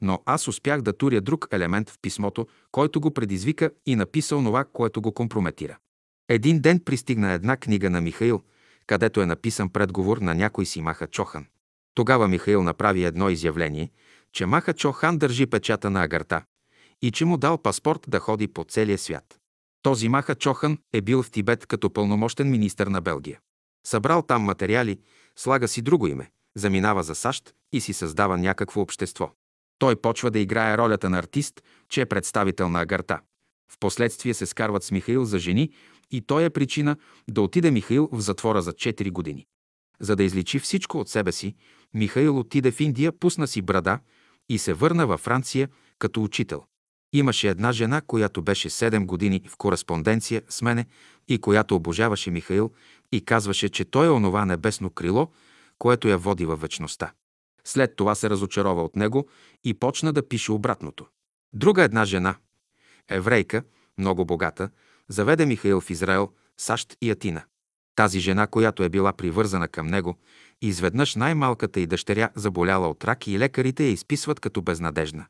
Но 0.00 0.22
аз 0.26 0.48
успях 0.48 0.82
да 0.82 0.92
туря 0.92 1.20
друг 1.20 1.48
елемент 1.52 1.90
в 1.90 1.98
писмото, 2.02 2.46
който 2.72 3.00
го 3.00 3.10
предизвика 3.10 3.70
и 3.86 3.96
написа 3.96 4.36
онова, 4.36 4.64
което 4.64 5.00
го 5.00 5.12
компрометира. 5.12 5.78
Един 6.28 6.60
ден 6.60 6.80
пристигна 6.80 7.32
една 7.32 7.56
книга 7.56 7.90
на 7.90 8.00
Михаил, 8.00 8.42
където 8.86 9.22
е 9.22 9.26
написан 9.26 9.68
предговор 9.68 10.18
на 10.18 10.34
някой 10.34 10.66
си 10.66 10.80
Маха 10.80 11.06
Чохан. 11.06 11.46
Тогава 11.94 12.28
Михаил 12.28 12.62
направи 12.62 13.04
едно 13.04 13.30
изявление, 13.30 13.90
че 14.32 14.46
Маха 14.46 14.74
Чохан 14.74 15.18
държи 15.18 15.46
печата 15.46 15.90
на 15.90 16.02
агарта 16.02 16.42
и 17.02 17.10
че 17.10 17.24
му 17.24 17.36
дал 17.36 17.58
паспорт 17.58 18.00
да 18.08 18.18
ходи 18.18 18.48
по 18.48 18.64
целия 18.64 18.98
свят. 18.98 19.38
Този 19.82 20.08
Маха 20.08 20.34
Чохан 20.34 20.78
е 20.92 21.00
бил 21.00 21.22
в 21.22 21.30
Тибет 21.30 21.66
като 21.66 21.90
пълномощен 21.90 22.50
министър 22.50 22.86
на 22.86 23.00
Белгия. 23.00 23.40
Събрал 23.86 24.22
там 24.22 24.42
материали, 24.42 24.98
слага 25.36 25.68
си 25.68 25.82
друго 25.82 26.06
име, 26.06 26.30
заминава 26.56 27.02
за 27.02 27.14
САЩ 27.14 27.54
и 27.72 27.80
си 27.80 27.92
създава 27.92 28.38
някакво 28.38 28.80
общество. 28.80 29.30
Той 29.78 29.96
почва 29.96 30.30
да 30.30 30.38
играе 30.38 30.78
ролята 30.78 31.10
на 31.10 31.18
артист, 31.18 31.62
че 31.88 32.00
е 32.00 32.06
представител 32.06 32.68
на 32.68 32.80
агарта. 32.80 33.20
Впоследствие 33.72 34.34
се 34.34 34.46
скарват 34.46 34.84
с 34.84 34.90
Михаил 34.90 35.24
за 35.24 35.38
жени 35.38 35.70
и 36.10 36.20
той 36.20 36.44
е 36.44 36.50
причина 36.50 36.96
да 37.30 37.42
отиде 37.42 37.70
Михаил 37.70 38.08
в 38.12 38.20
затвора 38.20 38.62
за 38.62 38.72
4 38.72 39.10
години. 39.10 39.46
За 40.00 40.16
да 40.16 40.24
изличи 40.24 40.58
всичко 40.58 40.98
от 40.98 41.08
себе 41.08 41.32
си, 41.32 41.54
Михаил 41.94 42.38
отиде 42.38 42.70
в 42.70 42.80
Индия, 42.80 43.12
пусна 43.12 43.46
си 43.46 43.62
брада 43.62 43.98
и 44.48 44.58
се 44.58 44.72
върна 44.72 45.06
във 45.06 45.20
Франция 45.20 45.68
като 45.98 46.22
учител. 46.22 46.64
Имаше 47.12 47.48
една 47.48 47.72
жена, 47.72 48.00
която 48.00 48.42
беше 48.42 48.70
7 48.70 49.06
години 49.06 49.42
в 49.48 49.56
кореспонденция 49.56 50.42
с 50.48 50.62
мене 50.62 50.86
и 51.28 51.38
която 51.38 51.76
обожаваше 51.76 52.30
Михаил 52.30 52.72
и 53.12 53.24
казваше, 53.24 53.68
че 53.68 53.84
той 53.84 54.06
е 54.06 54.10
онова 54.10 54.44
небесно 54.44 54.90
крило, 54.90 55.28
което 55.78 56.08
я 56.08 56.18
води 56.18 56.46
във 56.46 56.60
вечността. 56.60 57.12
След 57.64 57.96
това 57.96 58.14
се 58.14 58.30
разочарова 58.30 58.82
от 58.82 58.96
него 58.96 59.28
и 59.64 59.74
почна 59.74 60.12
да 60.12 60.28
пише 60.28 60.52
обратното. 60.52 61.06
Друга 61.52 61.82
една 61.82 62.04
жена, 62.04 62.34
еврейка, 63.08 63.62
много 63.98 64.24
богата, 64.24 64.70
заведе 65.08 65.46
Михаил 65.46 65.80
в 65.80 65.90
Израел, 65.90 66.30
САЩ 66.58 66.96
и 67.00 67.10
Атина. 67.10 67.44
Тази 67.94 68.20
жена, 68.20 68.46
която 68.46 68.82
е 68.82 68.88
била 68.88 69.12
привързана 69.12 69.68
към 69.68 69.86
него, 69.86 70.18
изведнъж 70.62 71.14
най-малката 71.14 71.80
и 71.80 71.86
дъщеря 71.86 72.30
заболяла 72.34 72.88
от 72.88 73.04
рак 73.04 73.26
и 73.26 73.38
лекарите 73.38 73.84
я 73.84 73.90
изписват 73.90 74.40
като 74.40 74.62
безнадежна. 74.62 75.26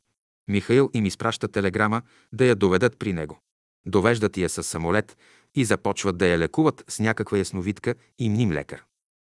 Михаил 0.47 0.89
им 0.93 1.05
изпраща 1.05 1.47
телеграма 1.47 2.01
да 2.33 2.45
я 2.45 2.55
доведат 2.55 2.99
при 2.99 3.13
него. 3.13 3.39
Довеждат 3.85 4.37
я 4.37 4.49
с 4.49 4.63
самолет 4.63 5.17
и 5.55 5.65
започват 5.65 6.17
да 6.17 6.27
я 6.27 6.39
лекуват 6.39 6.83
с 6.87 6.99
някаква 6.99 7.37
ясновидка 7.37 7.95
и 8.19 8.29
мним 8.29 8.51
лекар. 8.51 8.83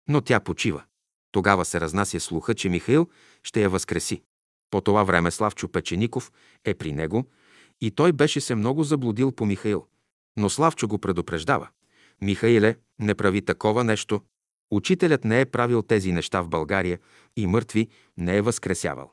Но 0.09 0.21
тя 0.21 0.41
почива. 0.41 0.83
Тогава 1.33 1.65
се 1.65 1.81
разнася 1.81 2.21
слуха, 2.21 2.55
че 2.55 2.69
Михаил 2.69 3.09
ще 3.43 3.63
я 3.63 3.71
възкреси. 3.71 4.23
По 4.71 4.81
това 4.81 5.05
време 5.05 5.31
Славчо 5.31 5.69
Печеников 5.69 6.33
е 6.65 6.75
при 6.75 6.93
него 6.93 7.25
и 7.81 7.91
той 7.91 8.13
беше 8.13 8.41
се 8.41 8.55
много 8.55 8.85
заблудил 8.85 9.33
по 9.33 9.47
Михаил. 9.47 9.87
Но 10.37 10.51
Славчо 10.51 10.89
го 10.89 10.99
предупреждава. 10.99 11.69
Михаиле, 12.21 12.77
не 13.01 13.15
прави 13.15 13.43
такова 13.45 13.85
нещо. 13.85 14.21
Учителят 14.71 15.25
не 15.25 15.41
е 15.41 15.47
правил 15.47 15.83
тези 15.83 16.13
неща 16.13 16.41
в 16.41 16.49
България 16.49 16.99
и 17.37 17.47
мъртви 17.47 17.89
не 18.17 18.37
е 18.37 18.43
възкресявал. 18.43 19.13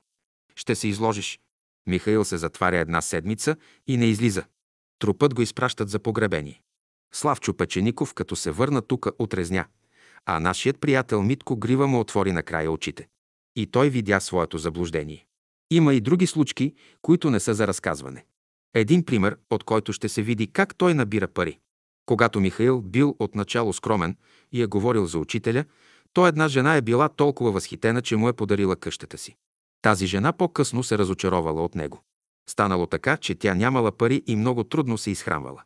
Ще 0.56 0.76
се 0.76 0.88
изложиш. 0.88 1.40
Михаил 1.88 2.26
се 2.26 2.38
затваря 2.38 2.80
една 2.80 3.02
седмица 3.02 3.56
и 3.88 3.98
не 3.98 4.06
излиза. 4.06 4.44
Трупът 5.00 5.34
го 5.34 5.42
изпращат 5.42 5.90
за 5.90 6.00
погребение. 6.00 6.62
Славчо 7.14 7.54
Печеников, 7.54 8.14
като 8.14 8.36
се 8.36 8.52
върна 8.52 8.82
тука, 8.82 9.12
отрезня– 9.20 9.66
а 10.26 10.40
нашият 10.40 10.80
приятел 10.80 11.24
Митко 11.24 11.56
Грива 11.56 11.88
му 11.88 12.00
отвори 12.00 12.32
накрая 12.32 12.72
очите. 12.72 13.08
И 13.56 13.68
той 13.68 13.90
видя 13.90 14.20
своето 14.20 14.58
заблуждение. 14.58 15.26
Има 15.72 15.94
и 15.94 16.02
други 16.02 16.28
случки, 16.28 16.74
които 17.02 17.30
не 17.30 17.40
са 17.40 17.54
за 17.54 17.68
разказване. 17.68 18.26
Един 18.74 19.06
пример, 19.06 19.38
от 19.50 19.64
който 19.64 19.94
ще 19.94 20.10
се 20.10 20.22
види 20.22 20.48
как 20.48 20.76
той 20.76 20.94
набира 20.94 21.28
пари. 21.28 21.60
Когато 22.06 22.40
Михаил 22.40 22.82
бил 22.82 23.16
отначало 23.20 23.74
скромен 23.74 24.18
и 24.52 24.62
е 24.62 24.66
говорил 24.66 25.06
за 25.06 25.20
учителя, 25.20 25.66
то 26.14 26.28
една 26.28 26.48
жена 26.48 26.76
е 26.76 26.82
била 26.82 27.10
толкова 27.10 27.52
възхитена, 27.52 28.02
че 28.02 28.16
му 28.16 28.30
е 28.30 28.34
подарила 28.34 28.76
къщата 28.76 29.18
си. 29.18 29.36
Тази 29.82 30.08
жена 30.08 30.34
по-късно 30.34 30.84
се 30.84 30.98
разочаровала 30.98 31.64
от 31.64 31.76
него. 31.76 32.02
Станало 32.50 32.86
така, 32.86 33.18
че 33.18 33.36
тя 33.36 33.54
нямала 33.54 33.92
пари 33.92 34.24
и 34.28 34.36
много 34.36 34.64
трудно 34.64 34.98
се 34.98 35.12
изхранвала. 35.12 35.64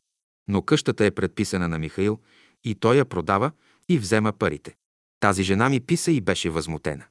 Но 0.48 0.62
къщата 0.62 1.06
е 1.06 1.12
предписана 1.12 1.68
на 1.68 1.80
Михаил 1.80 2.20
и 2.64 2.76
той 2.76 2.96
я 2.96 3.06
продава 3.06 3.52
и 3.90 4.00
взема 4.00 4.34
парите. 4.34 4.76
Тази 5.20 5.44
жена 5.44 5.70
ми 5.70 5.80
писа 5.80 6.12
и 6.12 6.22
беше 6.22 6.50
възмутена. 6.50 7.06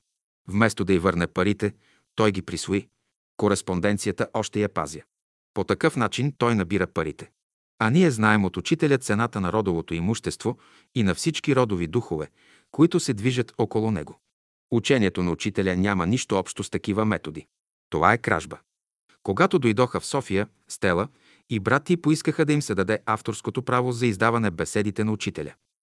Вместо 0.48 0.84
да 0.84 0.92
й 0.92 0.98
върне 0.98 1.26
парите, 1.26 1.74
той 2.15 2.32
ги 2.32 2.42
присвои. 2.42 2.89
Кореспонденцията 3.36 4.28
още 4.34 4.60
я 4.60 4.68
пазя. 4.68 5.00
По 5.55 5.65
такъв 5.65 5.97
начин 5.97 6.32
той 6.39 6.55
набира 6.55 6.86
парите. 6.86 7.31
А 7.78 7.90
ние 7.90 8.10
знаем 8.10 8.44
от 8.44 8.57
учителя 8.57 8.98
цената 8.98 9.40
на 9.40 9.52
родовото 9.52 9.94
имущество 9.94 10.58
и 10.94 11.02
на 11.02 11.15
всички 11.15 11.57
родови 11.57 11.86
духове, 11.86 12.28
които 12.70 13.00
се 13.00 13.15
движат 13.15 13.52
около 13.58 13.90
него. 13.90 14.20
Учението 14.70 15.23
на 15.23 15.31
учителя 15.31 15.76
няма 15.76 16.07
нищо 16.07 16.36
общо 16.36 16.65
с 16.65 16.70
такива 16.70 17.05
методи. 17.05 17.47
Това 17.90 18.12
е 18.12 18.18
кражба. 18.18 18.58
Когато 19.23 19.58
дойдоха 19.58 20.00
в 20.00 20.07
София, 20.07 20.48
Стела 20.68 21.08
и 21.50 21.60
брати 21.60 21.97
поискаха 21.97 22.44
да 22.44 22.52
им 22.52 22.62
се 22.62 22.74
даде 22.74 22.98
авторското 23.07 23.62
право 23.62 23.92
за 23.92 24.07
издаване 24.07 24.50
беседите 24.50 25.05
на 25.05 25.12
учителя. 25.12 25.55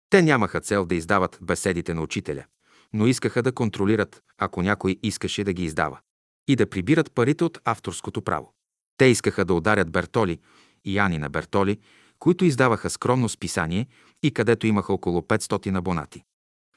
Те 0.10 0.22
нямаха 0.22 0.62
цел 0.62 0.86
да 0.86 0.96
издават 0.96 1.40
беседите 1.42 1.94
на 1.94 2.02
учителя, 2.02 2.46
но 2.94 3.08
искаха 3.08 3.44
да 3.44 3.52
контролират, 3.52 4.22
ако 4.38 4.62
някой 4.62 5.00
искаше 5.04 5.44
да 5.44 5.54
ги 5.54 5.64
издава, 5.64 6.00
и 6.48 6.56
да 6.56 6.70
прибират 6.70 7.12
парите 7.12 7.44
от 7.44 7.60
авторското 7.66 8.22
право. 8.22 8.54
Те 8.98 9.06
искаха 9.06 9.46
да 9.46 9.54
ударят 9.54 9.92
Бертоли 9.92 10.40
и 10.86 10.98
Яни 10.98 11.18
на 11.18 11.30
Бертоли, 11.30 11.80
които 12.20 12.46
издаваха 12.46 12.90
скромно 12.90 13.30
списание 13.30 13.88
и 14.24 14.32
където 14.32 14.68
имаха 14.68 14.94
около 14.94 15.22
500 15.22 15.78
абонати. 15.78 16.24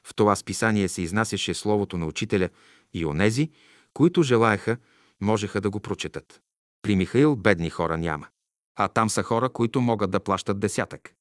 В 0.07 0.15
това 0.15 0.35
списание 0.35 0.87
се 0.87 1.01
изнасяше 1.01 1.53
словото 1.53 1.97
на 1.97 2.05
учителя 2.05 2.49
и 2.93 3.05
онези, 3.05 3.49
които 3.93 4.23
желаяха, 4.23 4.77
можеха 5.21 5.61
да 5.61 5.69
го 5.69 5.79
прочетат. 5.79 6.41
При 6.81 6.95
Михаил 6.95 7.35
бедни 7.35 7.69
хора 7.69 7.97
няма. 7.97 8.27
А 8.75 8.87
там 8.87 9.09
са 9.09 9.23
хора, 9.23 9.49
които 9.49 9.81
могат 9.81 10.11
да 10.11 10.19
плащат 10.19 10.59
десятък. 10.59 11.13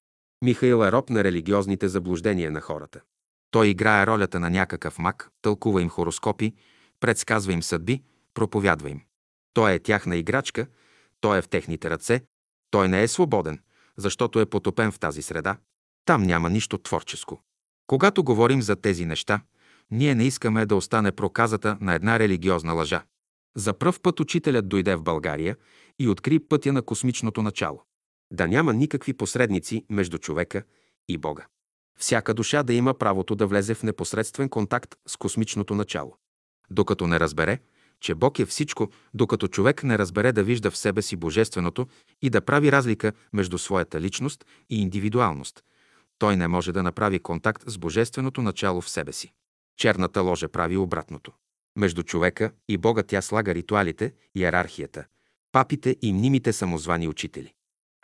Михаил 0.45 0.85
е 0.85 0.93
роб 0.93 1.11
на 1.11 1.25
религиозните 1.25 1.89
заблуждения 1.89 2.51
на 2.51 2.61
хората. 2.61 3.01
Той 3.51 3.69
играе 3.69 4.07
ролята 4.07 4.41
на 4.41 4.51
някакъв 4.51 4.99
мак, 4.99 5.31
тълкува 5.43 5.83
им 5.83 5.89
хороскопи, 5.89 6.55
предсказва 7.01 7.53
им 7.53 7.63
съдби, 7.63 8.03
проповядва 8.35 8.91
им. 8.91 9.01
Той 9.55 9.73
е 9.73 9.79
тяхна 9.79 10.17
играчка, 10.17 10.67
той 11.21 11.39
е 11.39 11.43
в 11.43 11.49
техните 11.49 11.91
ръце, 11.91 12.23
той 12.71 12.89
не 12.89 13.03
е 13.03 13.09
свободен, 13.09 13.59
защото 13.97 14.41
е 14.41 14.47
потопен 14.47 14.93
в 14.93 14.99
тази 14.99 15.23
среда. 15.23 15.57
Там 16.05 16.23
няма 16.23 16.51
нищо 16.51 16.79
творческо. 16.79 17.43
Когато 17.87 18.25
говорим 18.25 18.63
за 18.63 18.77
тези 18.77 19.05
неща, 19.05 19.41
ние 19.91 20.15
не 20.15 20.25
искаме 20.25 20.67
да 20.67 20.77
остане 20.77 21.13
проказата 21.13 21.79
на 21.81 21.95
една 21.95 22.19
религиозна 22.19 22.73
лъжа. 22.73 23.03
За 23.57 23.73
пръв 23.73 24.01
път 24.01 24.21
учителят 24.21 24.69
дойде 24.69 24.97
в 24.97 25.03
България 25.03 25.57
и 25.99 26.09
откри 26.09 26.39
пътя 26.39 26.73
на 26.73 26.83
космичното 26.83 27.43
начало 27.43 27.83
да 28.31 28.49
няма 28.49 28.73
никакви 28.73 29.13
посредници 29.13 29.85
между 29.91 30.19
човека 30.19 30.63
и 31.09 31.19
Бога. 31.19 31.47
Всяка 31.99 32.35
душа 32.35 32.63
да 32.63 32.75
има 32.75 32.95
правото 32.95 33.35
да 33.35 33.47
влезе 33.47 33.75
в 33.75 33.83
непосредствен 33.83 34.49
контакт 34.49 34.95
с 35.07 35.17
космичното 35.17 35.75
начало. 35.75 36.17
Докато 36.71 37.07
не 37.07 37.21
разбере, 37.21 37.59
че 38.05 38.15
Бог 38.15 38.39
е 38.39 38.47
всичко, 38.47 38.91
докато 39.15 39.49
човек 39.49 39.85
не 39.85 39.99
разбере 39.99 40.33
да 40.33 40.45
вижда 40.45 40.71
в 40.71 40.77
себе 40.77 41.03
си 41.03 41.17
божественото 41.17 41.87
и 42.23 42.31
да 42.31 42.41
прави 42.41 42.73
разлика 42.73 43.13
между 43.33 43.59
своята 43.59 44.01
личност 44.01 44.45
и 44.71 44.83
индивидуалност, 44.83 45.65
той 46.19 46.37
не 46.37 46.49
може 46.49 46.73
да 46.73 46.83
направи 46.83 47.19
контакт 47.19 47.63
с 47.67 47.79
божественото 47.79 48.43
начало 48.43 48.81
в 48.81 48.89
себе 48.89 49.13
си. 49.13 49.33
Черната 49.77 50.21
ложа 50.21 50.49
прави 50.49 50.77
обратното. 50.77 51.33
Между 51.77 52.03
човека 52.03 52.53
и 52.69 52.77
Бога 52.77 53.03
тя 53.03 53.23
слага 53.23 53.55
ритуалите, 53.55 54.13
иерархията, 54.35 55.05
папите 55.53 55.97
и 56.03 56.13
мнимите 56.13 56.53
самозвани 56.53 57.09
учители. 57.09 57.53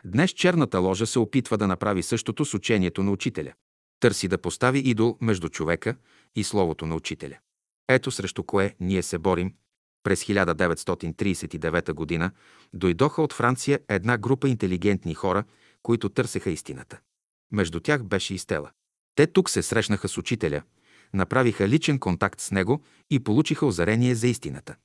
Днес 0.04 0.30
черната 0.30 0.78
ложа 0.78 1.06
се 1.06 1.18
опитва 1.18 1.58
да 1.58 1.66
направи 1.66 2.02
същото 2.02 2.44
с 2.44 2.54
учението 2.54 3.02
на 3.02 3.10
учителя. 3.10 3.52
Търси 4.00 4.28
да 4.28 4.38
постави 4.38 4.78
идол 4.78 5.18
между 5.20 5.48
човека 5.48 5.96
и 6.36 6.44
словото 6.44 6.86
на 6.86 6.94
учителя. 6.94 7.38
Ето 7.88 8.10
срещу 8.10 8.42
кое 8.42 8.74
ние 8.80 9.02
се 9.02 9.18
борим. 9.18 9.54
През 10.02 10.24
1939 10.24 12.18
г. 12.18 12.30
дойдоха 12.72 13.22
от 13.22 13.32
Франция 13.32 13.80
една 13.88 14.18
група 14.18 14.48
интелигентни 14.48 15.14
хора, 15.14 15.44
които 15.82 16.08
търсеха 16.08 16.50
истината. 16.50 16.98
Между 17.52 17.80
тях 17.80 18.04
беше 18.04 18.34
и 18.34 18.38
Стела. 18.38 18.70
Те 19.14 19.26
тук 19.26 19.50
се 19.50 19.62
срещнаха 19.62 20.08
с 20.08 20.18
учителя, 20.18 20.62
направиха 21.12 21.68
личен 21.68 21.98
контакт 21.98 22.40
с 22.40 22.50
него 22.50 22.82
и 23.10 23.20
получиха 23.20 23.66
озарение 23.66 24.14
за 24.14 24.28
истината. 24.28 24.76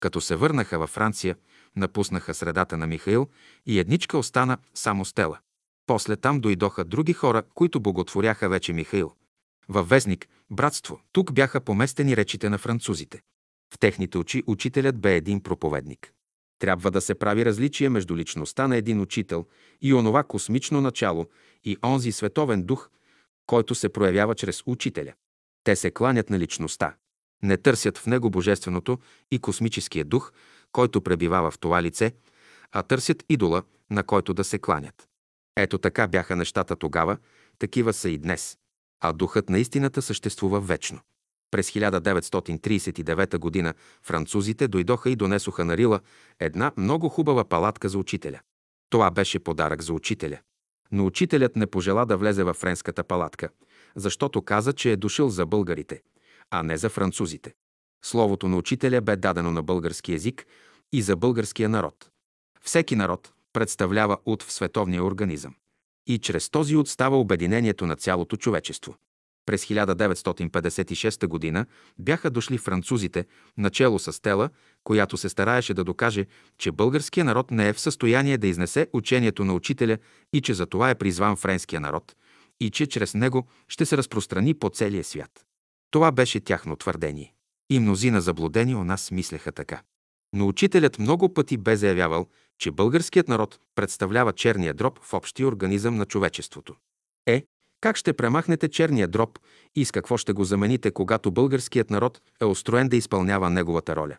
Като 0.00 0.20
се 0.20 0.36
върнаха 0.36 0.78
във 0.78 0.90
Франция, 0.90 1.36
напуснаха 1.76 2.34
средата 2.34 2.76
на 2.76 2.86
Михаил 2.86 3.28
и 3.66 3.78
едничка 3.78 4.18
остана 4.18 4.58
само 4.74 5.04
Стела. 5.04 5.38
После 5.86 6.16
там 6.16 6.40
дойдоха 6.40 6.84
други 6.84 7.12
хора, 7.12 7.42
които 7.54 7.80
боготворяха 7.80 8.48
вече 8.48 8.72
Михаил. 8.72 9.12
Във 9.68 9.88
вестник 9.88 10.28
«Братство» 10.50 11.00
тук 11.12 11.32
бяха 11.32 11.60
поместени 11.60 12.16
речите 12.16 12.48
на 12.48 12.58
французите. 12.58 13.20
В 13.74 13.78
техните 13.78 14.18
очи 14.18 14.42
учителят 14.46 15.00
бе 15.00 15.16
един 15.16 15.42
проповедник. 15.42 16.12
Трябва 16.58 16.90
да 16.90 17.00
се 17.00 17.14
прави 17.14 17.44
различие 17.44 17.88
между 17.88 18.16
личността 18.16 18.68
на 18.68 18.76
един 18.76 19.00
учител 19.00 19.46
и 19.82 19.94
онова 19.94 20.22
космично 20.22 20.80
начало 20.80 21.26
и 21.64 21.76
онзи 21.84 22.12
световен 22.12 22.62
дух, 22.62 22.90
който 23.46 23.74
се 23.74 23.88
проявява 23.88 24.34
чрез 24.34 24.62
учителя. 24.66 25.12
Те 25.64 25.76
се 25.76 25.90
кланят 25.90 26.30
на 26.30 26.38
личността. 26.38 26.96
Не 27.42 27.56
търсят 27.56 27.98
в 27.98 28.06
него 28.06 28.30
божественото 28.30 28.98
и 29.30 29.38
космическия 29.38 30.04
дух, 30.04 30.32
който 30.72 31.00
пребивава 31.00 31.50
в 31.50 31.58
това 31.58 31.82
лице, 31.82 32.12
а 32.72 32.82
търсят 32.82 33.24
идола, 33.28 33.62
на 33.90 34.02
който 34.02 34.34
да 34.34 34.44
се 34.44 34.58
кланят. 34.58 35.08
Ето 35.56 35.78
така 35.78 36.08
бяха 36.08 36.36
нещата 36.36 36.76
тогава, 36.76 37.18
такива 37.58 37.92
са 37.92 38.10
и 38.10 38.18
днес. 38.18 38.58
А 39.00 39.12
духът 39.12 39.50
на 39.50 39.58
истината 39.58 40.02
съществува 40.02 40.60
вечно. 40.60 41.00
През 41.50 41.70
1939 41.70 43.62
г. 43.62 43.74
французите 44.02 44.68
дойдоха 44.68 45.10
и 45.10 45.16
донесоха 45.16 45.64
на 45.64 45.76
Рила 45.76 46.00
една 46.40 46.72
много 46.76 47.08
хубава 47.08 47.44
палатка 47.44 47.88
за 47.88 47.98
учителя. 47.98 48.40
Това 48.90 49.10
беше 49.10 49.38
подарък 49.38 49.82
за 49.82 49.92
учителя. 49.92 50.38
Но 50.92 51.06
учителят 51.06 51.56
не 51.56 51.66
пожела 51.66 52.06
да 52.06 52.16
влезе 52.16 52.44
във 52.44 52.56
френската 52.56 53.04
палатка, 53.04 53.48
защото 53.96 54.42
каза, 54.42 54.72
че 54.72 54.92
е 54.92 54.96
дошъл 54.96 55.28
за 55.28 55.46
българите, 55.46 56.02
а 56.50 56.62
не 56.62 56.76
за 56.76 56.88
французите. 56.88 57.54
Словото 58.04 58.48
на 58.48 58.56
учителя 58.56 59.00
бе 59.00 59.16
дадено 59.16 59.50
на 59.50 59.62
български 59.62 60.12
язик 60.12 60.46
и 60.92 61.02
за 61.02 61.16
българския 61.16 61.68
народ. 61.68 62.10
Всеки 62.60 62.96
народ 62.96 63.32
представлява 63.52 64.18
ут 64.26 64.42
в 64.42 64.52
световния 64.52 65.04
организъм. 65.04 65.54
И 66.06 66.18
чрез 66.18 66.50
този 66.50 66.76
ут 66.76 66.88
става 66.88 67.20
обединението 67.20 67.86
на 67.86 67.96
цялото 67.96 68.36
човечество. 68.36 68.96
През 69.46 69.66
1956 69.66 71.52
г. 71.52 71.66
бяха 71.98 72.30
дошли 72.30 72.58
французите, 72.58 73.26
начело 73.56 73.98
с 73.98 74.22
Тела, 74.22 74.50
която 74.84 75.16
се 75.16 75.28
стараеше 75.28 75.74
да 75.74 75.84
докаже, 75.84 76.26
че 76.58 76.72
българския 76.72 77.24
народ 77.24 77.50
не 77.50 77.68
е 77.68 77.72
в 77.72 77.80
състояние 77.80 78.38
да 78.38 78.46
изнесе 78.46 78.88
учението 78.92 79.44
на 79.44 79.54
учителя 79.54 79.98
и 80.32 80.40
че 80.40 80.54
за 80.54 80.66
това 80.66 80.90
е 80.90 80.94
призван 80.94 81.36
френския 81.36 81.80
народ 81.80 82.14
и 82.60 82.70
че 82.70 82.86
чрез 82.86 83.14
него 83.14 83.46
ще 83.68 83.86
се 83.86 83.96
разпространи 83.96 84.54
по 84.54 84.70
целия 84.70 85.04
свят. 85.04 85.46
Това 85.90 86.12
беше 86.12 86.40
тяхно 86.40 86.76
твърдение. 86.76 87.34
И 87.70 87.80
мнозина 87.80 88.20
заблудени 88.20 88.74
у 88.74 88.84
нас 88.84 89.10
мислеха 89.10 89.52
така. 89.52 89.82
Но 90.32 90.48
учителят 90.48 90.98
много 90.98 91.34
пъти 91.34 91.56
бе 91.56 91.76
заявявал, 91.76 92.28
че 92.58 92.70
българският 92.70 93.28
народ 93.28 93.58
представлява 93.74 94.32
черния 94.32 94.74
дроб 94.74 94.98
в 95.02 95.14
общия 95.14 95.48
организъм 95.48 95.96
на 95.96 96.06
човечеството. 96.06 96.74
Е, 97.26 97.44
как 97.84 97.96
ще 97.96 98.12
премахнете 98.12 98.68
черния 98.68 99.08
дроб 99.08 99.38
и 99.74 99.84
с 99.84 99.92
какво 99.92 100.16
ще 100.16 100.32
го 100.32 100.44
замените, 100.44 100.90
когато 100.90 101.30
българският 101.30 101.90
народ 101.90 102.20
е 102.40 102.44
устроен 102.44 102.88
да 102.88 102.96
изпълнява 102.96 103.50
неговата 103.50 103.96
роля? 103.96 104.16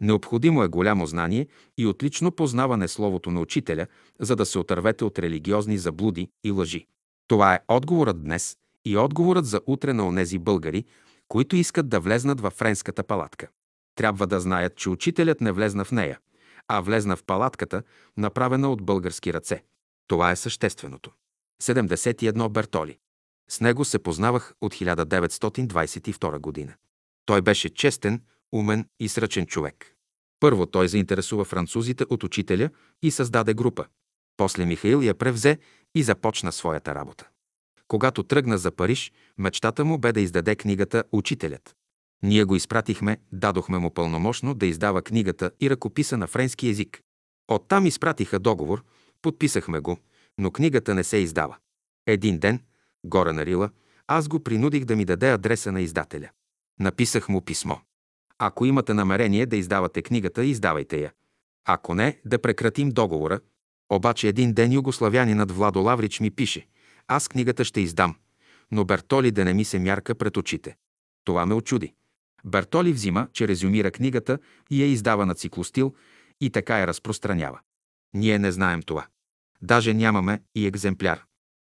Необходимо 0.00 0.62
е 0.62 0.68
голямо 0.68 1.06
знание 1.06 1.46
и 1.78 1.86
отлично 1.86 2.32
познаване 2.32 2.88
словото 2.88 3.30
на 3.30 3.40
учителя, 3.40 3.86
за 4.20 4.36
да 4.36 4.46
се 4.46 4.58
отървете 4.58 5.04
от 5.04 5.18
религиозни 5.18 5.78
заблуди 5.78 6.28
и 6.44 6.50
лъжи. 6.50 6.86
Това 7.28 7.54
е 7.54 7.60
отговорът 7.68 8.22
днес 8.22 8.56
и 8.84 8.96
отговорът 8.96 9.46
за 9.46 9.60
утре 9.66 9.92
на 9.92 10.06
онези 10.06 10.38
българи, 10.38 10.84
които 11.28 11.56
искат 11.56 11.88
да 11.88 12.00
влезнат 12.00 12.40
във 12.40 12.52
френската 12.52 13.04
палатка. 13.04 13.48
Трябва 13.94 14.26
да 14.26 14.40
знаят, 14.40 14.76
че 14.76 14.90
учителят 14.90 15.40
не 15.40 15.52
влезна 15.52 15.84
в 15.84 15.92
нея, 15.92 16.18
а 16.68 16.80
влезна 16.80 17.16
в 17.16 17.24
палатката, 17.24 17.82
направена 18.16 18.72
от 18.72 18.82
български 18.82 19.32
ръце. 19.32 19.62
Това 20.08 20.30
е 20.30 20.36
същественото. 20.36 21.10
71 21.62 22.48
Бертоли. 22.48 22.98
С 23.50 23.60
него 23.60 23.84
се 23.84 23.98
познавах 23.98 24.54
от 24.60 24.74
1922 24.74 26.38
година. 26.38 26.74
Той 27.26 27.42
беше 27.42 27.68
честен, 27.68 28.22
умен 28.52 28.86
и 29.00 29.08
сръчен 29.08 29.46
човек. 29.46 29.94
Първо 30.40 30.66
той 30.66 30.88
заинтересува 30.88 31.44
французите 31.44 32.04
от 32.10 32.24
учителя 32.24 32.70
и 33.02 33.10
създаде 33.10 33.54
група. 33.54 33.84
После 34.36 34.66
Михаил 34.66 35.02
я 35.02 35.14
превзе 35.14 35.58
и 35.94 36.02
започна 36.02 36.52
своята 36.52 36.94
работа. 36.94 37.28
Когато 37.88 38.22
тръгна 38.22 38.58
за 38.58 38.70
Париж, 38.70 39.12
мечтата 39.38 39.84
му 39.84 39.98
бе 39.98 40.12
да 40.12 40.20
издаде 40.20 40.56
книгата 40.56 41.04
«Учителят». 41.12 41.74
Ние 42.22 42.44
го 42.44 42.56
изпратихме, 42.56 43.18
дадохме 43.32 43.78
му 43.78 43.90
пълномощно 43.90 44.54
да 44.54 44.66
издава 44.66 45.02
книгата 45.02 45.50
и 45.60 45.70
ръкописа 45.70 46.16
на 46.16 46.26
френски 46.26 46.68
язик. 46.68 47.00
Оттам 47.48 47.86
изпратиха 47.86 48.38
договор, 48.38 48.84
подписахме 49.22 49.80
го, 49.80 49.98
но 50.38 50.50
книгата 50.50 50.94
не 50.94 51.04
се 51.04 51.16
издава. 51.16 51.56
Един 52.06 52.38
ден, 52.38 52.60
горе 53.04 53.32
на 53.32 53.46
Рила, 53.46 53.70
аз 54.06 54.28
го 54.28 54.40
принудих 54.40 54.84
да 54.84 54.96
ми 54.96 55.04
даде 55.04 55.30
адреса 55.30 55.72
на 55.72 55.80
издателя. 55.80 56.30
Написах 56.80 57.28
му 57.28 57.40
писмо. 57.40 57.76
Ако 58.38 58.66
имате 58.66 58.94
намерение 58.94 59.46
да 59.46 59.56
издавате 59.56 60.02
книгата, 60.02 60.44
издавайте 60.44 61.00
я. 61.00 61.12
Ако 61.64 61.94
не, 61.94 62.20
да 62.24 62.42
прекратим 62.42 62.90
договора. 62.90 63.40
Обаче 63.92 64.28
един 64.28 64.52
ден 64.52 64.72
югославянинът 64.72 65.50
Владо 65.50 65.80
Лаврич 65.80 66.20
ми 66.20 66.30
пише. 66.30 66.66
Аз 67.08 67.28
книгата 67.28 67.64
ще 67.64 67.80
издам, 67.80 68.16
но 68.70 68.84
Бертоли 68.84 69.30
да 69.30 69.44
не 69.44 69.54
ми 69.54 69.64
се 69.64 69.78
мярка 69.78 70.14
пред 70.14 70.36
очите. 70.36 70.76
Това 71.24 71.46
ме 71.46 71.54
очуди. 71.54 71.94
Бертоли 72.44 72.92
взима, 72.92 73.28
че 73.32 73.48
резюмира 73.48 73.90
книгата 73.90 74.38
и 74.70 74.82
я 74.82 74.86
издава 74.86 75.26
на 75.26 75.34
циклостил 75.34 75.94
и 76.40 76.50
така 76.50 76.78
я 76.78 76.86
разпространява. 76.86 77.60
Ние 78.14 78.38
не 78.38 78.52
знаем 78.52 78.82
това. 78.82 79.06
Даже 79.62 79.94
нямаме 79.94 80.42
и 80.54 80.66
екземпляр. 80.66 81.24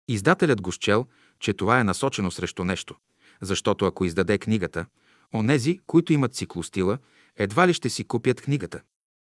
Издателят 0.08 0.62
го 0.62 0.72
счел, 0.72 1.06
че 1.40 1.54
това 1.54 1.80
е 1.80 1.84
насочено 1.84 2.32
срещу 2.32 2.64
нещо, 2.64 2.96
защото 3.42 3.86
ако 3.86 4.06
издаде 4.06 4.38
книгата, 4.38 4.86
онези, 5.34 5.80
които 5.88 6.14
имат 6.14 6.36
циклостила, 6.36 6.98
едва 7.36 7.68
ли 7.68 7.74
ще 7.74 7.90
си 7.90 8.04
купят 8.04 8.42
книгата. 8.42 8.82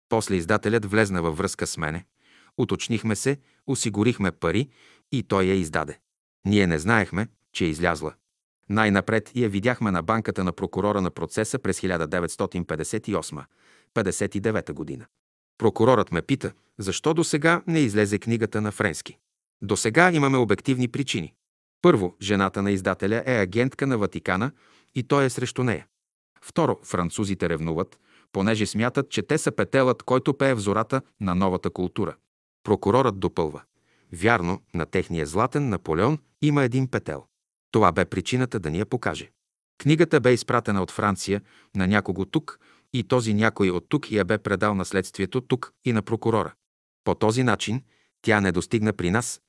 После 0.09 0.35
издателят 0.35 0.85
влезна 0.85 1.21
във 1.21 1.37
връзка 1.37 1.67
с 1.67 1.77
мене, 1.77 2.05
уточнихме 2.57 3.15
се, 3.15 3.37
осигурихме 3.67 4.31
пари 4.31 4.69
и 5.11 5.23
той 5.23 5.43
я 5.43 5.53
издаде. 5.53 5.99
Ние 6.45 6.67
не 6.67 6.79
знаехме, 6.79 7.27
че 7.53 7.65
е 7.65 7.69
излязла. 7.69 8.13
Най-напред 8.69 9.31
я 9.35 9.49
видяхме 9.49 9.91
на 9.91 10.03
банката 10.03 10.43
на 10.43 10.51
прокурора 10.51 11.01
на 11.01 11.11
процеса 11.11 11.59
през 11.59 11.81
1958-59 11.81 14.73
година. 14.73 15.05
Прокурорът 15.57 16.11
ме 16.11 16.21
пита, 16.21 16.51
защо 16.77 17.13
до 17.13 17.23
сега 17.23 17.61
не 17.67 17.79
излезе 17.79 18.19
книгата 18.19 18.61
на 18.61 18.71
френски. 18.71 19.17
До 19.61 19.77
сега 19.77 20.11
имаме 20.11 20.37
обективни 20.37 20.87
причини. 20.87 21.33
Първо, 21.83 22.15
жената 22.21 22.61
на 22.61 22.71
издателя 22.71 23.23
е 23.25 23.41
агентка 23.41 23.87
на 23.87 23.97
Ватикана 23.97 24.51
и 24.95 25.03
той 25.03 25.25
е 25.25 25.29
срещу 25.29 25.63
нея. 25.63 25.87
Второ, 26.41 26.79
французите 26.83 27.49
ревнуват, 27.49 27.99
понеже 28.31 28.65
смятат, 28.65 29.09
че 29.09 29.21
те 29.21 29.37
са 29.37 29.51
петелът, 29.51 30.03
който 30.03 30.37
пее 30.37 30.53
в 30.53 30.59
зората 30.59 31.01
на 31.21 31.35
новата 31.35 31.69
култура. 31.69 32.15
Прокурорът 32.63 33.19
допълва. 33.19 33.61
Вярно, 34.13 34.61
на 34.73 34.85
техния 34.85 35.25
златен 35.25 35.69
Наполеон 35.69 36.17
има 36.41 36.63
един 36.63 36.87
петел. 36.87 37.25
Това 37.71 37.91
бе 37.91 38.05
причината 38.05 38.59
да 38.59 38.69
ни 38.69 38.79
я 38.79 38.85
покаже. 38.85 39.31
Книгата 39.77 40.19
бе 40.19 40.33
изпратена 40.33 40.83
от 40.83 40.91
Франция 40.91 41.41
на 41.75 41.87
някого 41.87 42.25
тук 42.25 42.59
и 42.93 43.03
този 43.03 43.33
някой 43.33 43.69
от 43.69 43.85
тук 43.89 44.11
я 44.11 44.25
бе 44.25 44.37
предал 44.37 44.75
наследствието 44.75 45.41
тук 45.41 45.73
и 45.85 45.93
на 45.93 46.01
прокурора. 46.01 46.53
По 47.03 47.15
този 47.15 47.43
начин 47.43 47.81
тя 48.21 48.41
не 48.41 48.51
достигна 48.51 48.93
при 48.93 49.11
нас. 49.11 49.41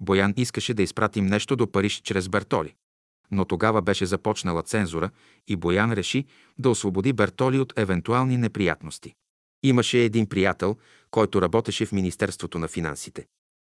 Боян 0.00 0.34
искаше 0.36 0.74
да 0.74 0.82
изпратим 0.82 1.26
нещо 1.26 1.56
до 1.56 1.72
Париж 1.72 2.00
чрез 2.04 2.28
Бертоли. 2.28 2.74
Но 3.30 3.44
тогава 3.44 3.82
беше 3.82 4.06
започнала 4.06 4.62
цензура 4.62 5.10
и 5.48 5.56
Боян 5.56 5.92
реши 5.92 6.26
да 6.58 6.70
освободи 6.70 7.12
Бертоли 7.12 7.58
от 7.58 7.72
евентуални 7.78 8.36
неприятности. 8.36 9.14
Имаше 9.62 9.98
един 9.98 10.26
приятел, 10.26 10.76
който 11.10 11.42
работеше 11.42 11.86
в 11.86 11.92
Министерството 11.92 12.58
на 12.58 12.68
финансите. 12.68 13.26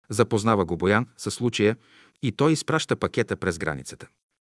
Запознава 0.09 0.65
го 0.65 0.77
Боян 0.77 1.07
със 1.17 1.35
случая 1.35 1.77
и 2.23 2.33
той 2.33 2.53
изпраща 2.53 2.97
пакета 2.97 3.37
през 3.37 3.59
границата. 3.59 4.09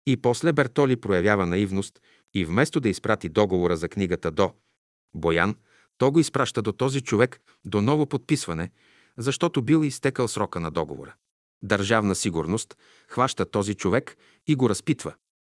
И 0.06 0.16
после 0.16 0.52
Бертоли 0.52 0.96
проявява 0.96 1.46
наивност 1.46 2.00
и 2.34 2.44
вместо 2.44 2.80
да 2.80 2.88
изпрати 2.88 3.28
договора 3.28 3.76
за 3.76 3.88
книгата 3.88 4.30
до 4.30 4.52
Боян, 5.14 5.56
то 5.98 6.10
го 6.10 6.18
изпраща 6.18 6.62
до 6.62 6.72
този 6.72 7.00
човек 7.00 7.40
до 7.64 7.82
ново 7.82 8.06
подписване, 8.06 8.70
защото 9.18 9.62
бил 9.62 9.84
изтекал 9.84 10.28
срока 10.28 10.60
на 10.60 10.70
договора. 10.70 11.14
Държавна 11.62 12.14
сигурност 12.14 12.76
хваща 13.08 13.50
този 13.50 13.74
човек 13.74 14.16
и 14.46 14.54
го 14.54 14.70
разпитва. 14.70 15.14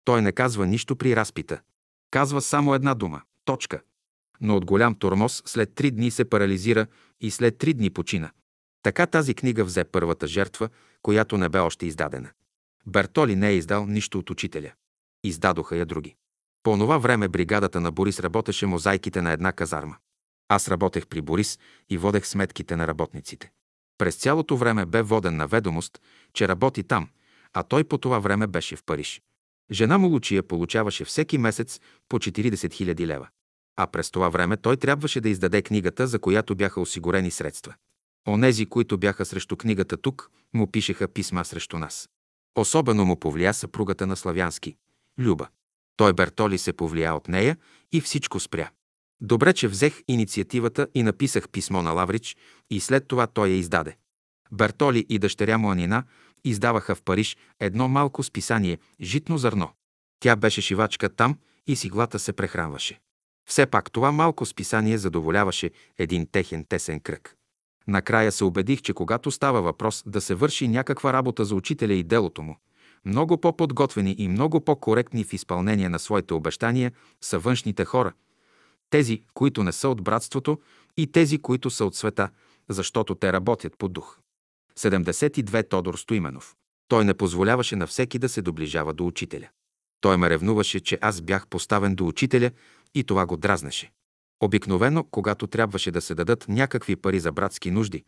Той 0.05 0.21
не 0.21 0.31
казва 0.31 0.67
нищо 0.67 0.95
при 0.95 1.15
разпита. 1.15 1.61
Казва 2.11 2.41
само 2.41 2.73
една 2.75 2.93
дума– 2.93 3.21
точка. 3.45 3.81
Но 4.41 4.55
от 4.55 4.65
голям 4.65 4.95
тормоз 4.95 5.43
след 5.45 5.75
три 5.75 5.91
дни 5.91 6.11
се 6.11 6.25
парализира 6.25 6.87
и 7.21 7.31
след 7.31 7.57
три 7.57 7.73
дни 7.73 7.89
почина. 7.89 8.31
Така 8.83 9.05
тази 9.05 9.33
книга 9.33 9.63
взе 9.63 9.83
първата 9.83 10.27
жертва, 10.27 10.69
която 11.01 11.37
не 11.37 11.49
бе 11.49 11.59
още 11.59 11.85
издадена. 11.85 12.29
Бертоли 12.87 13.35
не 13.35 13.49
е 13.49 13.55
издал 13.55 13.85
нищо 13.85 14.19
от 14.19 14.29
учителя. 14.29 14.71
Издадоха 15.23 15.77
я 15.77 15.85
други. 15.85 16.15
По 16.63 16.71
онова 16.71 16.97
време 16.97 17.27
бригадата 17.27 17.81
на 17.81 17.91
Борис 17.91 18.19
работеше 18.19 18.65
мозайките 18.65 19.21
на 19.21 19.31
една 19.31 19.51
казарма. 19.51 19.97
Аз 20.49 20.67
работех 20.67 21.07
при 21.07 21.21
Борис 21.21 21.59
и 21.89 21.97
водех 21.97 22.27
сметките 22.27 22.75
на 22.75 22.87
работниците. 22.87 23.51
През 23.97 24.15
цялото 24.15 24.57
време 24.57 24.85
бе 24.85 25.01
воден 25.01 25.35
на 25.35 25.47
ведомост, 25.47 26.01
че 26.33 26.47
работи 26.47 26.83
там, 26.83 27.09
а 27.53 27.63
той 27.63 27.83
по 27.83 27.97
това 27.97 28.19
време 28.19 28.47
беше 28.47 28.75
в 28.75 28.83
Париж. 28.85 29.21
Жена 29.71 29.97
му 29.97 30.07
Лучия 30.07 30.43
получаваше 30.43 31.05
всеки 31.05 31.37
месец 31.37 31.79
по 32.09 32.19
40 32.19 32.53
000 32.53 33.05
лева. 33.05 33.27
А 33.75 33.87
през 33.87 34.11
това 34.11 34.29
време 34.29 34.57
той 34.57 34.77
трябваше 34.77 35.21
да 35.21 35.29
издаде 35.29 35.61
книгата, 35.61 36.07
за 36.07 36.19
която 36.19 36.55
бяха 36.55 36.81
осигурени 36.81 37.31
средства. 37.31 37.73
Онези, 38.27 38.65
които 38.65 38.97
бяха 38.97 39.25
срещу 39.25 39.57
книгата 39.57 39.97
тук, 39.97 40.31
му 40.53 40.71
пишеха 40.71 41.07
писма 41.07 41.45
срещу 41.45 41.79
нас. 41.79 42.09
Особено 42.55 43.05
му 43.05 43.19
повлия 43.19 43.53
съпругата 43.53 44.07
на 44.07 44.15
Славянски– 44.15 44.75
Люба. 45.19 45.47
Той 45.97 46.13
Бертоли 46.13 46.57
се 46.57 46.73
повлия 46.73 47.15
от 47.15 47.27
нея 47.27 47.57
и 47.91 48.01
всичко 48.01 48.39
спря. 48.39 48.69
Добре, 49.23 49.53
че 49.53 49.67
взех 49.67 50.01
инициативата 50.07 50.87
и 50.93 51.03
написах 51.03 51.49
писмо 51.49 51.81
на 51.81 51.91
Лаврич 51.91 52.37
и 52.69 52.79
след 52.79 53.07
това 53.07 53.27
той 53.27 53.47
я 53.47 53.55
издаде. 53.55 53.97
Бертоли 54.51 55.05
и 55.09 55.19
дъщеря 55.19 55.57
му 55.57 55.71
Анина 55.71 56.03
издаваха 56.43 56.95
в 56.95 57.01
Париж 57.01 57.37
едно 57.59 57.87
малко 57.87 58.23
списание 58.23 58.77
«Житно 59.01 59.37
зърно». 59.37 59.69
Тя 60.19 60.35
беше 60.35 60.61
шивачка 60.61 61.09
там 61.09 61.37
и 61.67 61.75
с 61.75 61.83
иглата 61.83 62.19
се 62.19 62.33
прехранваше. 62.33 62.99
Все 63.49 63.65
пак 63.65 63.91
това 63.91 64.11
малко 64.11 64.45
списание 64.45 64.97
задоволяваше 64.97 65.71
един 65.97 66.27
техен 66.31 66.65
тесен 66.69 66.99
кръг. 66.99 67.35
Накрая 67.87 68.31
се 68.31 68.43
убедих, 68.43 68.81
че 68.81 68.93
когато 68.93 69.31
става 69.31 69.61
въпрос 69.61 70.03
да 70.05 70.21
се 70.21 70.35
върши 70.35 70.67
някаква 70.67 71.13
работа 71.13 71.45
за 71.45 71.55
учителя 71.55 71.93
и 71.93 72.03
делото 72.03 72.41
му, 72.41 72.57
много 73.05 73.37
по-подготвени 73.37 74.15
и 74.17 74.27
много 74.27 74.61
по-коректни 74.61 75.23
в 75.23 75.33
изпълнение 75.33 75.89
на 75.89 75.99
своите 75.99 76.33
обещания 76.33 76.91
са 77.21 77.39
външните 77.39 77.85
хора, 77.85 78.13
тези, 78.93 79.23
които 79.33 79.63
не 79.63 79.71
са 79.71 79.89
от 79.89 80.03
братството 80.03 80.61
и 80.97 81.11
тези, 81.11 81.37
които 81.37 81.69
са 81.69 81.85
от 81.85 81.95
света, 81.95 82.29
защото 82.69 83.15
те 83.15 83.33
работят 83.33 83.77
по 83.77 83.89
дух. 83.89 84.19
72 84.79 85.69
Тодор 85.69 85.95
Стоименов. 85.95 86.55
Той 86.87 87.05
не 87.05 87.13
позволяваше 87.13 87.75
на 87.75 87.87
всеки 87.87 88.19
да 88.19 88.29
се 88.29 88.41
доближава 88.41 88.93
до 88.93 89.07
учителя. 89.07 89.49
Той 90.01 90.17
ме 90.17 90.29
ревнуваше, 90.29 90.79
че 90.79 90.97
аз 91.01 91.21
бях 91.21 91.47
поставен 91.47 91.95
до 91.95 92.07
учителя 92.07 92.51
и 92.95 93.03
това 93.03 93.25
го 93.25 93.37
дразнеше. 93.37 93.91
Обикновено, 94.43 95.03
когато 95.03 95.47
трябваше 95.47 95.91
да 95.91 96.01
се 96.01 96.15
дадат 96.15 96.45
някакви 96.47 96.95
пари 96.95 97.19
за 97.19 97.31
братски 97.31 97.71
нужди, 97.71 98.03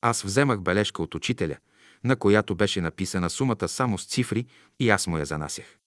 аз 0.00 0.22
вземах 0.22 0.60
бележка 0.60 1.02
от 1.02 1.14
учителя, 1.14 1.56
на 2.04 2.16
която 2.16 2.54
беше 2.54 2.80
написана 2.80 3.30
сумата 3.30 3.68
само 3.68 3.98
с 3.98 4.06
цифри 4.06 4.46
и 4.78 4.90
аз 4.90 5.06
му 5.06 5.18
я 5.18 5.24
занасях. 5.24 5.78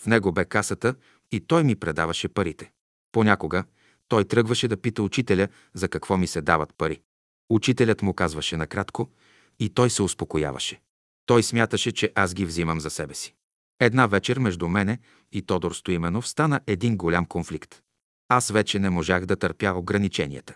В 0.00 0.06
него 0.06 0.32
бе 0.32 0.44
касата 0.44 0.94
и 1.32 1.40
той 1.40 1.64
ми 1.64 1.76
предаваше 1.76 2.28
парите. 2.28 2.70
Понякога 3.12 3.64
той 4.08 4.24
тръгваше 4.24 4.68
да 4.68 4.76
пита 4.76 5.02
учителя 5.02 5.48
за 5.74 5.88
какво 5.88 6.16
ми 6.16 6.26
се 6.26 6.40
дават 6.40 6.74
пари. 6.78 7.00
Учителят 7.50 8.02
му 8.02 8.14
казваше 8.14 8.56
накратко 8.56 9.10
и 9.58 9.68
той 9.68 9.90
се 9.90 10.02
успокояваше. 10.02 10.80
Той 11.26 11.42
смяташе, 11.42 11.92
че 11.92 12.12
аз 12.14 12.34
ги 12.34 12.44
взимам 12.44 12.80
за 12.80 12.90
себе 12.90 13.14
си. 13.14 13.34
Една 13.80 14.06
вечер 14.06 14.38
между 14.38 14.68
мене 14.68 14.98
и 15.32 15.42
Тодор 15.42 15.72
Стоименов 15.72 16.28
стана 16.28 16.60
един 16.66 16.96
голям 16.96 17.26
конфликт. 17.26 17.82
Аз 18.28 18.50
вече 18.50 18.78
не 18.78 18.90
можах 18.90 19.26
да 19.26 19.36
търпя 19.36 19.72
ограниченията. 19.72 20.54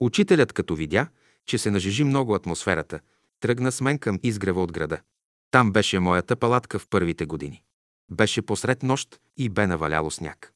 Учителят, 0.00 0.52
като 0.52 0.74
видя, 0.74 1.06
че 1.46 1.58
се 1.58 1.70
нажежи 1.70 2.04
много 2.04 2.34
атмосферата, 2.34 3.00
тръгна 3.40 3.72
с 3.72 3.80
мен 3.80 3.98
към 3.98 4.18
изгрева 4.22 4.62
от 4.62 4.72
града. 4.72 5.00
Там 5.50 5.72
беше 5.72 5.98
моята 5.98 6.36
палатка 6.36 6.78
в 6.78 6.88
първите 6.88 7.26
години. 7.26 7.62
Беше 8.10 8.42
посред 8.42 8.82
нощ 8.82 9.20
и 9.36 9.48
бе 9.48 9.66
наваляло 9.66 10.10
сняг. 10.10 10.51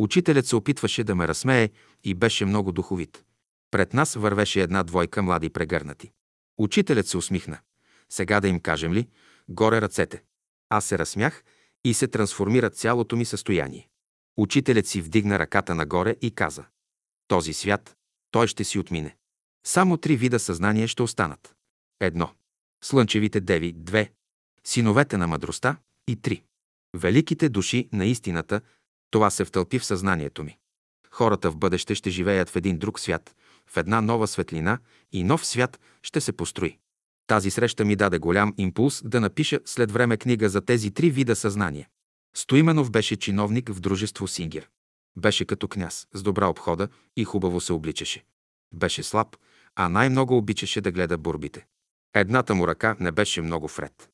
Учителят 0.00 0.46
се 0.46 0.56
опитваше 0.56 1.04
да 1.04 1.14
ме 1.14 1.28
разсмее 1.28 1.70
и 2.04 2.14
беше 2.14 2.44
много 2.44 2.72
духовит. 2.72 3.24
Пред 3.70 3.94
нас 3.94 4.14
вървеше 4.14 4.62
една 4.62 4.82
двойка 4.82 5.22
млади 5.22 5.50
прегърнати. 5.50 6.10
Учителят 6.58 7.06
се 7.06 7.16
усмихна. 7.16 7.58
Сега 8.08 8.40
да 8.40 8.48
им 8.48 8.60
кажем 8.60 8.92
ли? 8.92 9.08
Горе 9.48 9.80
ръцете. 9.80 10.22
Аз 10.68 10.84
се 10.84 10.98
разсмях 10.98 11.44
и 11.84 11.94
се 11.94 12.08
трансформира 12.08 12.70
цялото 12.70 13.16
ми 13.16 13.24
състояние. 13.24 13.88
Учителят 14.36 14.86
си 14.86 15.02
вдигна 15.02 15.38
ръката 15.38 15.74
нагоре 15.74 16.16
и 16.22 16.30
каза 16.30 16.64
Този 17.28 17.52
свят, 17.52 17.96
той 18.30 18.46
ще 18.46 18.64
си 18.64 18.78
отмине. 18.78 19.16
Само 19.66 19.96
три 19.96 20.16
вида 20.16 20.38
съзнание 20.38 20.86
ще 20.86 21.02
останат. 21.02 21.54
Едно. 22.00 22.30
Слънчевите 22.84 23.40
деви. 23.40 23.72
Две. 23.72 24.12
Синовете 24.64 25.16
на 25.16 25.26
мъдростта. 25.26 25.76
И 26.08 26.16
три. 26.16 26.42
Великите 26.96 27.48
души 27.48 27.88
на 27.92 28.06
истината. 28.06 28.60
Това 29.10 29.30
се 29.30 29.44
втълпи 29.44 29.78
в 29.78 29.84
съзнанието 29.84 30.44
ми. 30.44 30.58
Хората 31.10 31.50
в 31.50 31.56
бъдеще 31.56 31.94
ще 31.94 32.10
живеят 32.10 32.50
в 32.50 32.56
един 32.56 32.78
друг 32.78 33.00
свят, 33.00 33.36
в 33.66 33.76
една 33.76 34.00
нова 34.00 34.26
светлина 34.26 34.78
и 35.12 35.24
нов 35.24 35.46
свят 35.46 35.80
ще 36.02 36.20
се 36.20 36.32
построи. 36.32 36.78
Тази 37.26 37.50
среща 37.50 37.84
ми 37.84 37.96
даде 37.96 38.18
голям 38.18 38.54
импулс 38.58 39.02
да 39.04 39.20
напиша 39.20 39.60
след 39.64 39.92
време 39.92 40.16
книга 40.16 40.48
за 40.48 40.60
тези 40.60 40.90
три 40.90 41.10
вида 41.10 41.36
съзнание. 41.36 41.88
Стоименов 42.36 42.90
беше 42.90 43.16
чиновник 43.16 43.68
в 43.68 43.80
дружество 43.80 44.28
Сингер. 44.28 44.68
Беше 45.16 45.44
като 45.44 45.68
княз, 45.68 46.06
с 46.14 46.22
добра 46.22 46.48
обхода 46.48 46.88
и 47.16 47.24
хубаво 47.24 47.60
се 47.60 47.72
обличаше. 47.72 48.24
Беше 48.72 49.02
слаб, 49.02 49.36
а 49.76 49.88
най-много 49.88 50.36
обичаше 50.36 50.80
да 50.80 50.92
гледа 50.92 51.18
борбите. 51.18 51.66
Едната 52.14 52.54
му 52.54 52.68
ръка 52.68 52.96
не 53.00 53.12
беше 53.12 53.42
много 53.42 53.68
вред. 53.68 54.10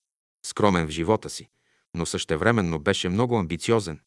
Скромен 0.47 0.87
в 0.87 0.91
живота 0.91 1.31
си, 1.31 1.49
но 1.95 2.07
същевременно 2.07 2.79
беше 2.79 3.09
много 3.09 3.39
амбициозен. 3.39 4.01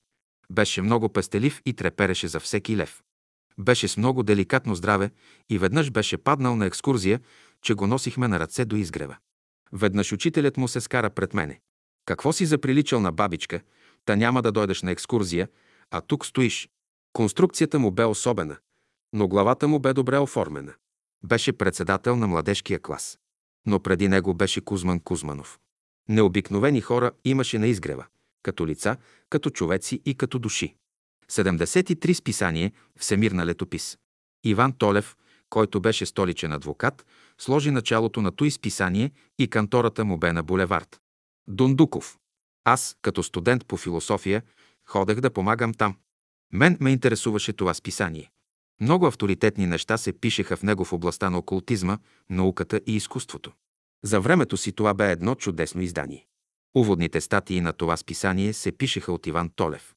Беше 0.51 0.81
много 0.81 1.09
пестелив 1.09 1.61
и 1.65 1.73
трепереше 1.73 2.27
за 2.27 2.39
всеки 2.39 2.77
лев. 2.77 3.03
Беше 3.59 3.87
с 3.87 3.97
много 3.97 4.23
деликатно 4.23 4.75
здраве 4.75 5.11
и 5.49 5.57
веднъж 5.57 5.91
беше 5.91 6.17
паднал 6.17 6.55
на 6.55 6.65
екскурзия, 6.65 7.19
че 7.61 7.73
го 7.73 7.87
носихме 7.87 8.27
на 8.27 8.39
ръце 8.39 8.65
до 8.65 8.75
изгрева. 8.75 9.17
Веднъж 9.73 10.11
учителят 10.11 10.57
му 10.57 10.67
се 10.67 10.81
скара 10.81 11.09
пред 11.09 11.33
мене. 11.33 11.59
Какво 12.05 12.33
си 12.33 12.45
заприличал 12.45 12.99
на 12.99 13.11
бабичка, 13.11 13.61
та 14.05 14.15
няма 14.15 14.41
да 14.41 14.51
дойдеш 14.51 14.81
на 14.81 14.91
екскурзия, 14.91 15.47
а 15.91 16.01
тук 16.01 16.25
стоиш. 16.25 16.69
Конструкцията 17.13 17.79
му 17.79 17.91
бе 17.91 18.05
особена, 18.05 18.57
но 19.13 19.27
главата 19.27 19.67
му 19.67 19.79
бе 19.79 19.93
добре 19.93 20.17
оформена. 20.17 20.73
Беше 21.23 21.53
председател 21.53 22.15
на 22.15 22.27
младежкия 22.27 22.79
клас. 22.79 23.19
Но 23.65 23.79
преди 23.79 24.07
него 24.07 24.33
беше 24.33 24.61
Кузман 24.61 24.99
Кузманов. 24.99 25.59
Необикновени 26.09 26.81
хора 26.81 27.11
имаше 27.25 27.59
на 27.59 27.67
изгрева, 27.67 28.05
като 28.43 28.67
лица, 28.67 28.97
като 29.29 29.49
човеци 29.49 30.01
и 30.05 30.15
като 30.15 30.39
души. 30.39 30.75
73 31.31 32.13
списание 32.13 32.71
Всемирна 32.99 33.45
летопис. 33.45 33.97
Иван 34.43 34.73
Толев, 34.73 35.15
който 35.49 35.81
беше 35.81 36.05
столичен 36.05 36.51
адвокат, 36.51 37.05
сложи 37.37 37.71
началото 37.71 38.21
на 38.21 38.31
той 38.31 38.51
списание 38.51 39.11
и 39.39 39.47
кантората 39.47 40.05
му 40.05 40.17
бе 40.17 40.33
на 40.33 40.43
булевард. 40.43 41.01
Дундуков. 41.47 42.17
Аз, 42.63 42.95
като 43.01 43.23
студент 43.23 43.65
по 43.65 43.77
философия, 43.77 44.43
ходех 44.85 45.19
да 45.19 45.29
помагам 45.29 45.73
там. 45.73 45.95
Мен 46.53 46.77
ме 46.79 46.91
интересуваше 46.91 47.53
това 47.53 47.73
списание. 47.73 48.31
Много 48.81 49.05
авторитетни 49.05 49.67
неща 49.67 49.97
се 49.97 50.13
пишеха 50.13 50.57
в 50.57 50.63
него 50.63 50.85
в 50.85 50.93
областта 50.93 51.29
на 51.29 51.37
окултизма, 51.37 51.97
науката 52.29 52.81
и 52.87 52.95
изкуството. 52.95 53.51
За 54.03 54.21
времето 54.21 54.57
си 54.57 54.71
това 54.71 54.93
бе 54.93 55.11
едно 55.11 55.35
чудесно 55.35 55.81
издание. 55.81 56.25
Уводните 56.75 57.21
статии 57.21 57.61
на 57.61 57.73
това 57.73 57.97
списание 57.97 58.53
се 58.53 58.71
пишеха 58.71 59.11
от 59.11 59.27
Иван 59.27 59.49
Толев. 59.55 59.95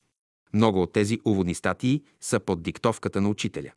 Много 0.55 0.83
от 0.83 0.93
тези 0.93 1.21
уводни 1.25 1.55
статии 1.55 2.03
са 2.21 2.41
под 2.41 2.63
диктовката 2.63 3.21
на 3.21 3.29
учителя. 3.29 3.73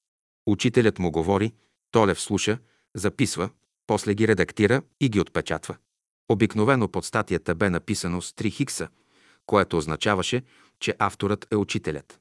Учителят 0.48 1.00
му 1.00 1.12
говори, 1.12 1.54
Толев 1.92 2.22
слуша, 2.22 2.58
записва, 2.96 3.50
после 3.88 4.14
ги 4.14 4.28
редактира 4.28 4.82
и 5.00 5.10
ги 5.10 5.20
отпечатва. 5.20 5.78
Обикновено 6.30 6.88
под 6.88 7.06
статията 7.06 7.56
бе 7.56 7.70
написано 7.70 8.22
с 8.22 8.32
3 8.32 8.52
хикса, 8.52 8.88
което 9.46 9.78
означаваше, 9.78 10.44
че 10.80 10.96
авторът 11.00 11.48
е 11.52 11.56
учителят. 11.56 12.20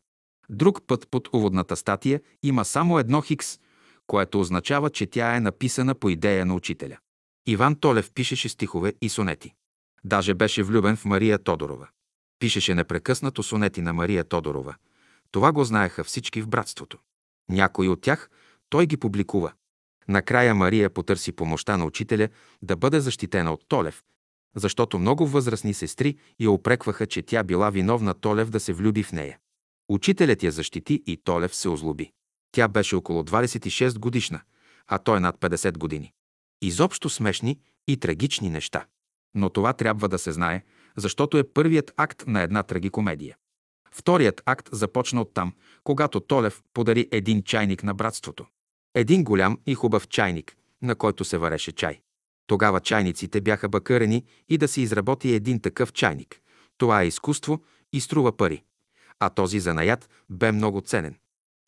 Друг 0.51 0.83
път 0.87 1.09
под 1.09 1.29
уводната 1.33 1.77
статия 1.77 2.21
има 2.43 2.65
само 2.65 2.99
едно 2.99 3.21
хикс, 3.21 3.59
което 4.07 4.41
означава, 4.41 4.91
че 4.91 5.07
тя 5.07 5.37
е 5.37 5.41
написана 5.41 5.95
по 5.95 6.11
идея 6.11 6.47
на 6.47 6.55
учителя. 6.55 6.99
Иван 7.47 7.77
Толев 7.77 8.11
пишеше 8.15 8.49
стихове 8.49 8.93
и 9.01 9.09
сонети. 9.09 9.55
Даже 10.05 10.35
беше 10.35 10.63
влюбен 10.63 10.97
в 10.97 11.05
Мария 11.05 11.39
Тодорова. 11.39 11.89
Пишеше 12.39 12.75
непрекъснато 12.75 13.43
сонети 13.43 13.83
на 13.83 13.93
Мария 13.93 14.25
Тодорова. 14.25 14.75
Това 15.31 15.53
го 15.53 15.65
знаеха 15.65 16.05
всички 16.05 16.43
в 16.43 16.49
братството. 16.49 16.99
Някои 17.51 17.89
от 17.89 18.01
тях 18.01 18.31
той 18.69 18.87
ги 18.87 18.97
публикува. 18.97 19.53
Накрая 20.09 20.55
Мария 20.55 20.91
потърси 20.91 21.33
помощта 21.33 21.77
на 21.77 21.85
учителя 21.85 22.29
да 22.63 22.77
бъде 22.77 23.01
защитена 23.01 23.53
от 23.53 23.65
Толев, 23.69 24.03
защото 24.57 24.99
много 24.99 25.27
възрастни 25.27 25.75
сестри 25.75 26.17
я 26.41 26.51
опрекваха, 26.51 27.07
че 27.07 27.23
тя 27.23 27.43
била 27.43 27.71
виновна 27.71 28.15
Толев 28.15 28.51
да 28.51 28.61
се 28.61 28.73
влюби 28.73 29.03
в 29.03 29.13
нея. 29.13 29.39
Учителят 29.89 30.43
я 30.43 30.53
защити 30.53 31.03
и 31.07 31.17
Толев 31.17 31.55
се 31.55 31.69
озлоби. 31.69 32.11
Тя 32.53 32.69
беше 32.69 32.97
около 32.97 33.23
26 33.23 33.99
годишна, 33.99 34.41
а 34.87 34.99
той 34.99 35.21
над 35.21 35.37
50 35.37 35.79
години. 35.79 36.13
Изобщо 36.63 37.11
смешни 37.11 37.59
и 37.89 37.97
трагични 37.97 38.51
неща. 38.51 38.87
Но 39.35 39.51
това 39.51 39.73
трябва 39.73 40.09
да 40.09 40.19
се 40.19 40.33
знае, 40.33 40.63
защото 40.97 41.39
е 41.39 41.45
първият 41.45 41.93
акт 41.97 42.25
на 42.27 42.43
една 42.43 42.63
трагикомедия. 42.63 43.37
Вторият 43.93 44.43
акт 44.47 44.69
започна 44.73 45.21
оттам, 45.21 45.53
когато 45.85 46.21
Толев 46.21 46.63
подари 46.75 47.09
един 47.13 47.43
чайник 47.43 47.83
на 47.83 47.95
братството. 47.95 48.47
Един 48.95 49.25
голям 49.25 49.59
и 49.67 49.75
хубав 49.75 50.09
чайник, 50.09 50.57
на 50.83 50.95
който 50.95 51.25
се 51.25 51.39
вареше 51.39 51.73
чай. 51.73 52.01
Тогава 52.47 52.81
чайниците 52.81 53.41
бяха 53.41 53.69
бакърени 53.69 54.25
и 54.49 54.59
да 54.59 54.69
се 54.69 54.81
изработи 54.81 55.33
един 55.33 55.61
такъв 55.61 55.93
чайник. 55.93 56.41
Това 56.79 57.03
е 57.03 57.07
изкуство 57.07 57.63
и 57.93 58.01
струва 58.01 58.37
пари. 58.37 58.63
А 59.21 59.31
този 59.31 59.61
занаят 59.61 60.09
бе 60.31 60.53
много 60.53 60.81
ценен. 60.81 61.17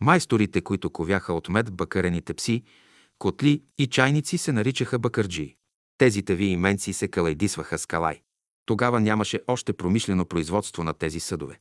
Майсторите, 0.01 0.61
които 0.61 0.91
ковяха 0.91 1.33
от 1.33 1.49
мед 1.49 1.73
бакарените 1.73 2.35
пси, 2.35 2.63
котли 3.19 3.63
и 3.79 3.87
чайници 3.87 4.39
се 4.39 4.53
наричаха 4.53 4.99
бакърджии. 4.99 5.57
Тези 5.99 6.23
тави 6.23 6.45
именци 6.45 6.93
се 6.93 7.09
калайдисваха 7.09 7.79
с 7.79 7.87
калай. 7.87 8.21
Тогава 8.67 9.01
нямаше 9.01 9.41
още 9.47 9.73
промишлено 9.73 10.25
производство 10.25 10.85
на 10.85 10.95
тези 10.95 11.21
съдове. 11.21 11.59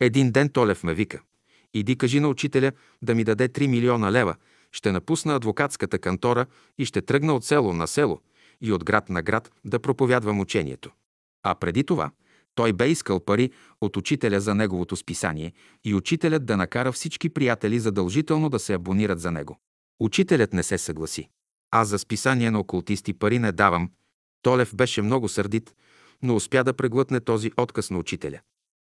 Един 0.00 0.30
ден 0.30 0.48
Толев 0.48 0.84
ме 0.84 0.94
вика. 0.94 1.20
Иди 1.74 1.98
кажи 1.98 2.20
на 2.20 2.28
учителя 2.28 2.72
да 3.02 3.14
ми 3.14 3.24
даде 3.24 3.48
3 3.48 3.66
милиона 3.66 4.12
лева, 4.12 4.34
ще 4.72 4.92
напусна 4.92 5.34
адвокатската 5.34 5.98
кантора 5.98 6.46
и 6.78 6.84
ще 6.84 7.02
тръгна 7.02 7.34
от 7.34 7.44
село 7.44 7.72
на 7.72 7.86
село 7.86 8.20
и 8.60 8.72
от 8.72 8.84
град 8.84 9.08
на 9.08 9.22
град 9.22 9.52
да 9.64 9.78
проповядвам 9.78 10.40
учението. 10.40 10.90
А 11.42 11.54
преди 11.54 11.84
това 11.84 12.10
той 12.54 12.72
бе 12.72 12.88
искал 12.88 13.20
пари 13.20 13.50
от 13.80 13.96
учителя 13.96 14.40
за 14.40 14.54
неговото 14.54 14.96
списание 14.96 15.52
и 15.84 15.94
учителят 15.94 16.46
да 16.46 16.56
накара 16.56 16.92
всички 16.92 17.28
приятели 17.28 17.78
задължително 17.78 18.48
да 18.48 18.58
се 18.58 18.74
абонират 18.74 19.20
за 19.20 19.30
него. 19.30 19.58
Учителят 20.00 20.52
не 20.52 20.62
се 20.62 20.78
съгласи. 20.78 21.28
Аз 21.70 21.88
за 21.88 21.98
списание 21.98 22.50
на 22.50 22.60
окултисти 22.60 23.12
пари 23.12 23.38
не 23.38 23.52
давам. 23.52 23.90
Толев 24.42 24.76
беше 24.76 25.02
много 25.02 25.28
сърдит, 25.28 25.74
но 26.22 26.36
успя 26.36 26.64
да 26.64 26.74
преглътне 26.74 27.20
този 27.20 27.52
отказ 27.56 27.90
на 27.90 27.98
учителя. 27.98 28.40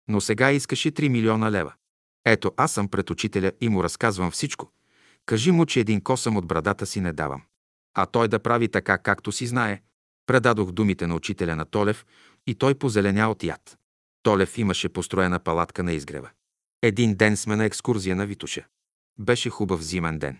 Но 0.07 0.21
сега 0.21 0.51
искаше 0.51 0.91
3 0.91 1.07
милиона 1.07 1.51
лева. 1.51 1.73
Ето, 2.25 2.51
аз 2.57 2.71
съм 2.71 2.87
пред 2.87 3.09
учителя 3.09 3.51
и 3.61 3.69
му 3.69 3.83
разказвам 3.83 4.31
всичко. 4.31 4.71
Кажи 5.25 5.51
му, 5.51 5.65
че 5.65 5.79
един 5.79 6.01
косъм 6.01 6.37
от 6.37 6.47
брадата 6.47 6.85
си 6.85 7.01
не 7.01 7.13
давам. 7.13 7.41
А 7.93 8.05
той 8.05 8.27
да 8.27 8.39
прави 8.39 8.67
така, 8.67 8.97
както 8.97 9.31
си 9.31 9.47
знае. 9.47 9.81
Предадох 10.27 10.71
думите 10.71 11.07
на 11.07 11.15
учителя 11.15 11.55
на 11.55 11.65
Толев 11.65 12.05
и 12.47 12.55
той 12.55 12.75
позеленя 12.75 13.29
от 13.29 13.43
яд. 13.43 13.77
Толев 14.23 14.57
имаше 14.57 14.89
построена 14.89 15.39
палатка 15.39 15.83
на 15.83 15.93
изгрева. 15.93 16.29
Един 16.81 17.15
ден 17.15 17.37
сме 17.37 17.55
на 17.55 17.65
екскурзия 17.65 18.15
на 18.15 18.25
Витуша. 18.25 18.65
Беше 19.19 19.49
хубав 19.49 19.81
зимен 19.81 20.19
ден. 20.19 20.39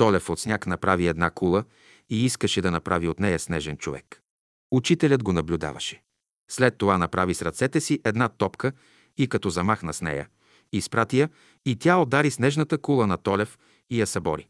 Толев 0.00 0.30
от 0.30 0.40
сняг 0.40 0.66
направи 0.66 1.06
една 1.06 1.30
кула 1.30 1.64
и 2.10 2.24
искаше 2.24 2.62
да 2.62 2.70
направи 2.70 3.08
от 3.08 3.20
нея 3.20 3.38
снежен 3.38 3.76
човек. 3.76 4.22
Учителят 4.70 5.22
го 5.22 5.32
наблюдаваше. 5.32 6.02
След 6.50 6.78
това 6.78 6.98
направи 6.98 7.34
с 7.34 7.42
ръцете 7.42 7.80
си 7.80 8.00
една 8.04 8.28
топка 8.28 8.72
и 9.18 9.28
като 9.28 9.50
замахна 9.50 9.92
с 9.92 10.02
нея, 10.02 10.28
изпрати 10.72 11.20
я 11.20 11.28
и 11.66 11.76
тя 11.76 11.98
удари 11.98 12.30
снежната 12.30 12.78
кула 12.78 13.06
на 13.06 13.16
Толев 13.16 13.58
и 13.90 14.00
я 14.00 14.06
събори. 14.06 14.48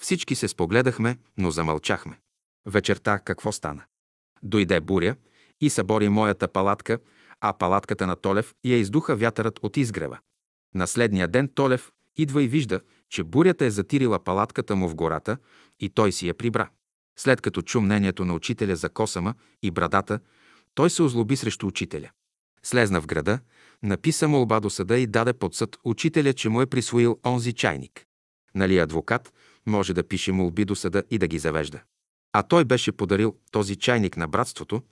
Всички 0.00 0.34
се 0.34 0.48
спогледахме, 0.48 1.18
но 1.38 1.50
замълчахме. 1.50 2.18
Вечерта 2.66 3.18
какво 3.18 3.52
стана? 3.52 3.82
Дойде 4.42 4.80
буря 4.80 5.16
и 5.60 5.70
събори 5.70 6.08
моята 6.08 6.48
палатка, 6.48 6.98
а 7.40 7.52
палатката 7.52 8.06
на 8.06 8.16
Толев 8.16 8.54
я 8.64 8.76
издуха 8.76 9.16
вятърът 9.16 9.58
от 9.62 9.76
изгрева. 9.76 10.18
На 10.74 10.86
следния 10.86 11.28
ден 11.28 11.48
Толев 11.48 11.92
идва 12.16 12.42
и 12.42 12.48
вижда, 12.48 12.80
че 13.12 13.24
бурята 13.24 13.64
е 13.64 13.70
затирила 13.70 14.24
палатката 14.24 14.76
му 14.76 14.88
в 14.88 14.94
гората 14.94 15.36
и 15.80 15.88
той 15.88 16.12
си 16.12 16.28
я 16.28 16.34
прибра. 16.34 16.68
След 17.18 17.40
като 17.40 17.62
чу 17.62 17.80
мнението 17.80 18.24
на 18.24 18.34
учителя 18.34 18.76
за 18.76 18.88
косама 18.88 19.34
и 19.62 19.70
брадата, 19.70 20.20
той 20.74 20.90
се 20.90 21.02
озлоби 21.02 21.36
срещу 21.36 21.66
учителя. 21.66 22.10
Слезна 22.62 23.00
в 23.00 23.06
града, 23.06 23.38
написа 23.82 24.28
молба 24.28 24.60
до 24.60 24.70
съда 24.70 24.98
и 24.98 25.06
даде 25.06 25.32
под 25.32 25.54
съд 25.54 25.76
учителя, 25.84 26.32
че 26.32 26.48
му 26.48 26.62
е 26.62 26.66
присвоил 26.66 27.18
онзи 27.26 27.52
чайник. 27.52 28.06
Нали 28.54 28.78
адвокат 28.78 29.32
може 29.66 29.94
да 29.94 30.08
пише 30.08 30.32
молби 30.32 30.64
до 30.64 30.74
съда 30.74 31.02
и 31.10 31.18
да 31.18 31.28
ги 31.28 31.38
завежда. 31.38 31.80
А 32.32 32.42
той 32.42 32.64
беше 32.64 32.92
подарил 32.92 33.36
този 33.50 33.76
чайник 33.76 34.16
на 34.16 34.28
братството, 34.28 34.82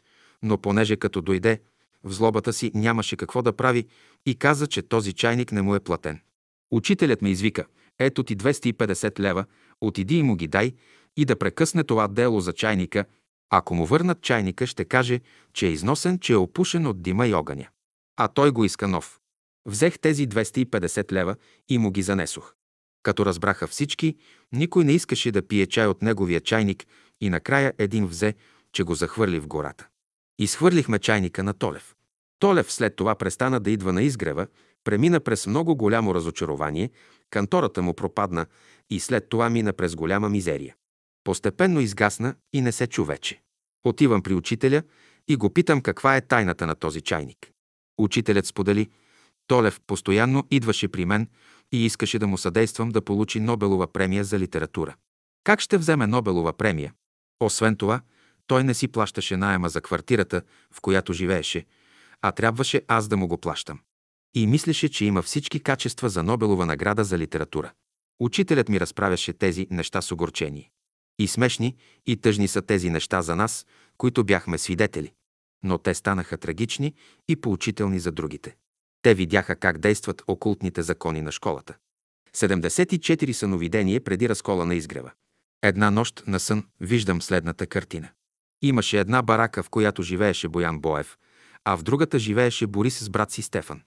но 0.43 0.59
понеже 0.59 0.97
като 0.97 1.23
дойде, 1.23 1.61
в 2.05 2.13
злобата 2.13 2.53
си 2.53 2.71
нямаше 2.75 3.17
какво 3.17 3.43
да 3.43 3.53
прави 3.53 3.87
и 4.27 4.35
каза, 4.35 4.67
че 4.67 4.83
този 4.83 5.13
чайник 5.13 5.53
не 5.53 5.63
му 5.63 5.75
е 5.75 5.81
платен. 5.81 6.21
Учителят 6.71 7.23
ме 7.23 7.31
извика, 7.31 7.67
ето 8.01 8.23
ти 8.23 8.37
250 8.37 9.21
лева, 9.21 9.45
отиди 9.81 10.17
и 10.17 10.23
му 10.23 10.37
ги 10.37 10.49
дай 10.49 10.73
и 11.17 11.25
да 11.25 11.39
прекъсне 11.39 11.85
това 11.85 12.09
дело 12.09 12.41
за 12.41 12.53
чайника. 12.53 13.05
Ако 13.51 13.75
му 13.75 13.87
върнат 13.87 14.23
чайника, 14.23 14.67
ще 14.67 14.85
каже, 14.85 15.21
че 15.53 15.67
е 15.67 15.71
износен, 15.71 16.19
че 16.19 16.33
е 16.33 16.37
опушен 16.37 16.87
от 16.87 17.03
дима 17.03 17.27
и 17.27 17.35
огъня. 17.35 17.69
А 18.17 18.29
той 18.29 18.51
го 18.51 18.65
иска 18.65 18.89
нов. 18.89 19.21
Взех 19.67 19.99
тези 19.99 20.29
250 20.29 21.13
лева 21.13 21.37
и 21.69 21.79
му 21.79 21.91
ги 21.91 22.03
занесох. 22.03 22.55
Като 23.03 23.27
разбраха 23.27 23.67
всички, 23.67 24.17
никой 24.53 24.85
не 24.85 24.93
искаше 24.93 25.33
да 25.33 25.49
пие 25.49 25.67
чай 25.67 25.87
от 25.87 26.03
неговия 26.03 26.41
чайник 26.41 26.87
и 27.21 27.31
накрая 27.31 27.73
един 27.79 28.07
взе, 28.07 28.35
че 28.73 28.83
го 28.83 28.95
захвърли 28.95 29.41
в 29.41 29.47
гората. 29.47 29.89
Изхвърлихме 30.39 30.99
чайника 30.99 31.43
на 31.43 31.55
Толев. 31.55 31.95
Толев 32.39 32.73
след 32.73 32.97
това 32.97 33.15
престана 33.15 33.61
да 33.61 33.71
идва 33.71 33.93
на 33.93 34.03
изгрева, 34.03 34.47
премина 34.85 35.21
през 35.21 35.47
много 35.47 35.77
голямо 35.77 36.15
разочарование, 36.15 36.91
кантората 37.31 37.83
му 37.83 37.95
пропадна 37.95 38.47
и 38.91 39.01
след 39.01 39.29
това 39.29 39.51
мина 39.51 39.73
през 39.73 39.95
голяма 39.95 40.29
мизерия. 40.29 40.75
Постепенно 41.25 41.81
изгасна 41.81 42.35
и 42.53 42.61
не 42.61 42.73
се 42.73 42.87
чу 42.87 43.05
вече. 43.05 43.41
Отивам 43.85 44.23
при 44.23 44.35
учителя 44.35 44.83
и 45.29 45.37
го 45.37 45.51
питам 45.51 45.81
каква 45.81 46.17
е 46.17 46.21
тайната 46.21 46.67
на 46.67 46.75
този 46.75 47.01
чайник. 47.01 47.51
Учителят 47.99 48.47
сподели, 48.47 48.89
Толев 49.47 49.81
постоянно 49.87 50.45
идваше 50.51 50.89
при 50.89 51.05
мен 51.05 51.29
и 51.73 51.87
искаше 51.87 52.19
да 52.19 52.27
му 52.27 52.39
съдействам 52.39 52.89
да 52.89 53.03
получи 53.03 53.41
Нобелова 53.41 53.93
премия 53.93 54.25
за 54.25 54.39
литература. 54.39 54.95
Как 55.45 55.61
ще 55.61 55.79
вземе 55.79 56.07
Нобелова 56.07 56.53
премия? 56.53 56.93
Освен 57.41 57.77
това, 57.77 58.01
той 58.47 58.65
не 58.65 58.75
си 58.75 58.89
плащаше 58.89 59.37
найема 59.37 59.69
за 59.69 59.81
квартирата, 59.81 60.43
в 60.75 60.81
която 60.81 61.13
живееше, 61.13 61.67
а 62.23 62.33
трябваше 62.33 62.83
аз 62.89 63.09
да 63.09 63.17
му 63.17 63.29
го 63.29 63.39
плащам. 63.39 63.81
И 64.35 64.47
мислеше, 64.47 64.89
че 64.89 65.05
има 65.05 65.23
всички 65.23 65.61
качества 65.61 66.09
за 66.09 66.23
Нобелова 66.23 66.67
награда 66.67 67.05
за 67.05 67.19
литература. 67.19 67.73
Учителят 68.21 68.69
ми 68.69 68.81
разправяше 68.81 69.33
тези 69.33 69.67
неща 69.71 70.03
с 70.03 70.13
огорчение. 70.13 70.71
И 71.19 71.29
смешни, 71.29 71.77
и 72.07 72.17
тъжни 72.17 72.49
са 72.49 72.63
тези 72.63 72.91
неща 72.91 73.23
за 73.23 73.37
нас, 73.37 73.67
които 73.99 74.25
бяхме 74.25 74.59
свидетели. 74.59 75.13
Но 75.63 75.79
те 75.79 75.95
станаха 75.95 76.39
трагични 76.39 76.95
и 77.29 77.37
поучителни 77.37 77.99
за 77.99 78.13
другите. 78.13 78.57
Те 79.03 79.15
видяха 79.15 79.57
как 79.57 79.79
действат 79.79 80.23
окултните 80.27 80.83
закони 80.83 81.23
на 81.23 81.33
школата. 81.33 81.75
74 82.37 83.33
съновидение 83.33 84.01
преди 84.01 84.29
разкола 84.29 84.67
на 84.67 84.75
изгрева. 84.75 85.11
Една 85.63 85.91
нощ 85.91 86.23
на 86.27 86.41
сън 86.41 86.65
виждам 86.81 87.23
следната 87.23 87.67
картина. 87.67 88.09
Имаше 88.63 89.01
една 89.01 89.23
барака, 89.23 89.63
в 89.63 89.71
която 89.71 90.03
живееше 90.03 90.49
Боян 90.49 90.81
Боев, 90.81 91.17
а 91.65 91.77
в 91.77 91.83
другата 91.83 92.19
живееше 92.19 92.67
Борис 92.67 92.99
с 92.99 93.11
брат 93.11 93.31
си 93.31 93.43
Стефан. 93.43 93.83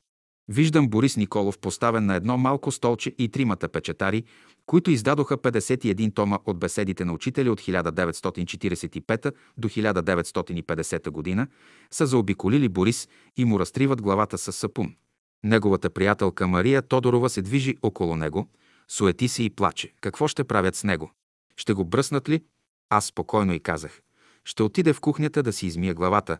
Виждам 0.47 0.89
Борис 0.89 1.17
Николов 1.17 1.59
поставен 1.59 2.05
на 2.05 2.15
едно 2.15 2.37
малко 2.37 2.71
столче 2.71 3.15
и 3.17 3.29
тримата 3.29 3.69
печатари, 3.69 4.23
които 4.65 4.91
издадоха 4.91 5.37
51 5.37 6.15
тома 6.15 6.39
от 6.45 6.59
беседите 6.59 7.05
на 7.05 7.13
учителя 7.13 7.51
от 7.51 7.61
1945 7.61 9.33
до 9.57 9.69
1950 9.69 11.09
година, 11.09 11.47
са 11.91 12.05
заобиколили 12.05 12.69
Борис 12.69 13.07
и 13.37 13.45
му 13.45 13.59
разтриват 13.59 14.01
главата 14.01 14.37
с 14.37 14.53
сапун. 14.53 14.95
Неговата 15.43 15.89
приятелка 15.89 16.47
Мария 16.47 16.81
Тодорова 16.81 17.29
се 17.29 17.41
движи 17.41 17.77
около 17.81 18.15
него, 18.15 18.49
суети 18.87 19.27
се 19.27 19.43
и 19.43 19.49
плаче. 19.49 19.93
Какво 20.01 20.27
ще 20.27 20.43
правят 20.43 20.75
с 20.75 20.83
него? 20.83 21.11
Ще 21.57 21.73
го 21.73 21.85
бръснат 21.85 22.29
ли? 22.29 22.43
Аз 22.89 23.05
спокойно 23.05 23.53
и 23.53 23.59
казах. 23.59 24.01
Ще 24.45 24.63
отиде 24.63 24.93
в 24.93 25.01
кухнята 25.01 25.43
да 25.43 25.53
си 25.53 25.67
измия 25.67 25.93
главата. 25.93 26.37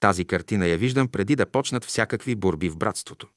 Тази 0.00 0.24
картина 0.24 0.66
я 0.66 0.78
виждам 0.78 1.08
преди 1.08 1.36
да 1.36 1.46
почнат 1.46 1.84
всякакви 1.84 2.34
борби 2.34 2.68
в 2.68 2.76
братството. 2.76 3.28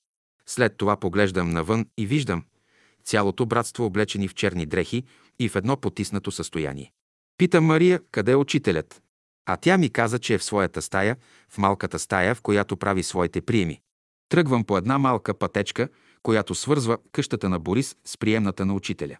След 0.49 0.77
това 0.77 0.98
поглеждам 0.98 1.49
навън 1.49 1.85
и 1.98 2.06
виждам 2.06 2.43
цялото 3.03 3.45
братство 3.45 3.85
облечени 3.85 4.27
в 4.27 4.33
черни 4.33 4.65
дрехи 4.65 5.03
и 5.40 5.49
в 5.49 5.56
едно 5.56 5.77
потиснато 5.77 6.32
състояние. 6.32 6.91
Питам 7.38 7.65
Мария, 7.65 8.01
къде 8.11 8.32
е 8.32 8.35
учителят? 8.35 9.01
А 9.45 9.57
тя 9.57 9.77
ми 9.77 9.90
каза, 9.90 10.19
че 10.19 10.33
е 10.33 10.38
в 10.38 10.43
своята 10.43 10.82
стая, 10.82 11.17
в 11.49 11.57
малката 11.57 11.99
стая, 11.99 12.35
в 12.35 12.41
която 12.41 12.77
прави 12.77 13.03
своите 13.03 13.41
приеми. 13.41 13.82
Тръгвам 14.30 14.64
по 14.64 14.77
една 14.77 14.98
малка 14.98 15.33
пътечка, 15.33 15.90
която 16.24 16.56
свързва 16.56 16.98
къщата 17.11 17.49
на 17.49 17.59
Борис 17.59 17.95
с 18.06 18.17
приемната 18.17 18.65
на 18.65 18.74
учителя. 18.74 19.17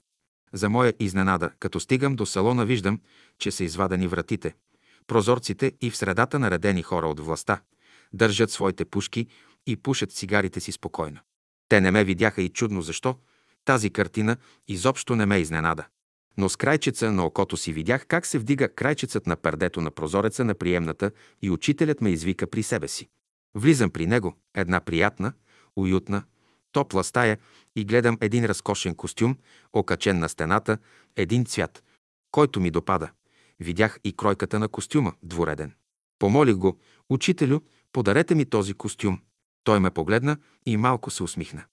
За 0.54 0.70
моя 0.70 0.94
изненада, 1.00 1.52
като 1.60 1.80
стигам 1.80 2.16
до 2.16 2.26
салона, 2.26 2.66
виждам, 2.66 3.02
че 3.40 3.52
са 3.52 3.64
извадени 3.64 4.08
вратите, 4.08 4.56
прозорците 5.08 5.72
и 5.82 5.90
в 5.90 5.98
средата 5.98 6.40
наредени 6.40 6.84
хора 6.84 7.08
от 7.08 7.20
властта. 7.20 7.62
Държат 8.14 8.52
своите 8.52 8.86
пушки 8.86 9.28
и 9.68 9.76
пушат 9.76 10.12
цигарите 10.12 10.60
си 10.60 10.72
спокойно. 10.72 11.20
Те 11.70 11.82
не 11.82 11.92
ме 11.92 12.04
видяха 12.04 12.42
и 12.42 12.50
чудно 12.50 12.82
защо. 12.82 13.16
Тази 13.66 13.90
картина 13.90 14.38
изобщо 14.68 15.16
не 15.16 15.26
ме 15.26 15.38
изненада. 15.38 15.86
Но 16.38 16.50
с 16.50 16.56
крайчеца 16.56 17.12
на 17.12 17.26
окото 17.26 17.58
си 17.58 17.74
видях 17.74 18.06
как 18.08 18.26
се 18.26 18.40
вдига 18.40 18.74
крайчецът 18.74 19.28
на 19.28 19.36
пердето 19.36 19.82
на 19.82 19.92
прозореца 19.92 20.46
на 20.46 20.56
приемната 20.56 21.12
и 21.42 21.50
учителят 21.50 22.02
ме 22.02 22.10
извика 22.10 22.48
при 22.48 22.64
себе 22.64 22.88
си. 22.88 23.10
Влизам 23.56 23.90
при 23.90 24.08
него, 24.08 24.36
една 24.56 24.80
приятна, 24.80 25.34
уютна, 25.76 26.24
топла 26.72 27.04
стая 27.04 27.38
и 27.76 27.86
гледам 27.86 28.18
един 28.22 28.46
разкошен 28.46 28.96
костюм, 28.96 29.38
окачен 29.74 30.20
на 30.20 30.30
стената, 30.30 30.78
един 31.16 31.46
цвят, 31.46 31.84
който 32.32 32.60
ми 32.60 32.72
допада. 32.72 33.12
Видях 33.60 34.00
и 34.04 34.14
кройката 34.14 34.60
на 34.60 34.68
костюма, 34.68 35.14
двореден. 35.24 35.74
Помолих 36.20 36.56
го, 36.56 36.80
учителю, 37.10 37.60
подарете 37.92 38.36
ми 38.36 38.46
този 38.46 38.74
костюм. 38.74 39.22
Той 39.66 39.80
ме 39.80 39.92
погледна 39.92 40.38
и 40.66 40.78
малко 40.78 41.12
се 41.12 41.24
усмихна. 41.24 41.64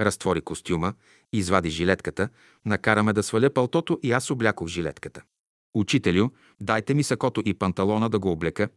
Разтвори 0.00 0.40
костюма, 0.40 0.94
извади 1.32 1.70
жилетката, 1.70 2.28
накараме 2.64 3.12
да 3.12 3.22
сваля 3.22 3.50
палтото 3.50 3.98
и 4.02 4.12
аз 4.12 4.30
облякох 4.30 4.68
жилетката. 4.68 5.22
Учителю, 5.74 6.28
дайте 6.60 6.94
ми 6.94 7.02
сакото 7.02 7.42
и 7.44 7.54
панталона 7.54 8.08
да 8.10 8.18
го 8.18 8.30
облека, 8.30 8.68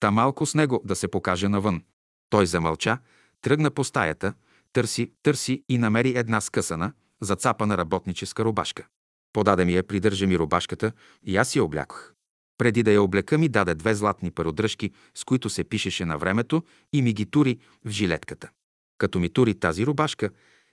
та 0.00 0.10
малко 0.10 0.46
с 0.46 0.54
него 0.54 0.82
да 0.84 0.96
се 0.96 1.08
покаже 1.08 1.48
навън. 1.48 1.82
Той 2.30 2.46
замълча, 2.46 2.98
тръгна 3.40 3.70
по 3.70 3.84
стаята, 3.84 4.34
търси, 4.72 5.12
търси 5.22 5.64
и 5.68 5.78
намери 5.78 6.12
една 6.16 6.40
скъсана, 6.40 6.92
зацапана 7.20 7.78
работническа 7.78 8.44
рубашка. 8.44 8.86
Подаде 9.32 9.64
ми 9.64 9.74
я, 9.74 9.86
придържа 9.86 10.26
ми 10.26 10.38
рубашката 10.38 10.92
и 11.22 11.36
аз 11.36 11.56
я 11.56 11.64
облякох. 11.64 12.13
Преди 12.58 12.82
да 12.82 12.92
я 12.92 13.02
облека 13.02 13.38
ми 13.38 13.48
даде 13.48 13.74
две 13.74 13.94
златни 13.94 14.30
пародръжки, 14.30 14.90
с 15.14 15.24
които 15.24 15.50
се 15.50 15.64
пишеше 15.64 16.04
на 16.04 16.18
времето 16.18 16.62
и 16.92 17.02
ми 17.02 17.12
ги 17.12 17.26
тури 17.26 17.58
в 17.84 17.90
жилетката. 17.90 18.50
Като 18.98 19.18
ми 19.18 19.28
тури 19.28 19.54
тази 19.54 19.86
рубашка, 19.86 20.30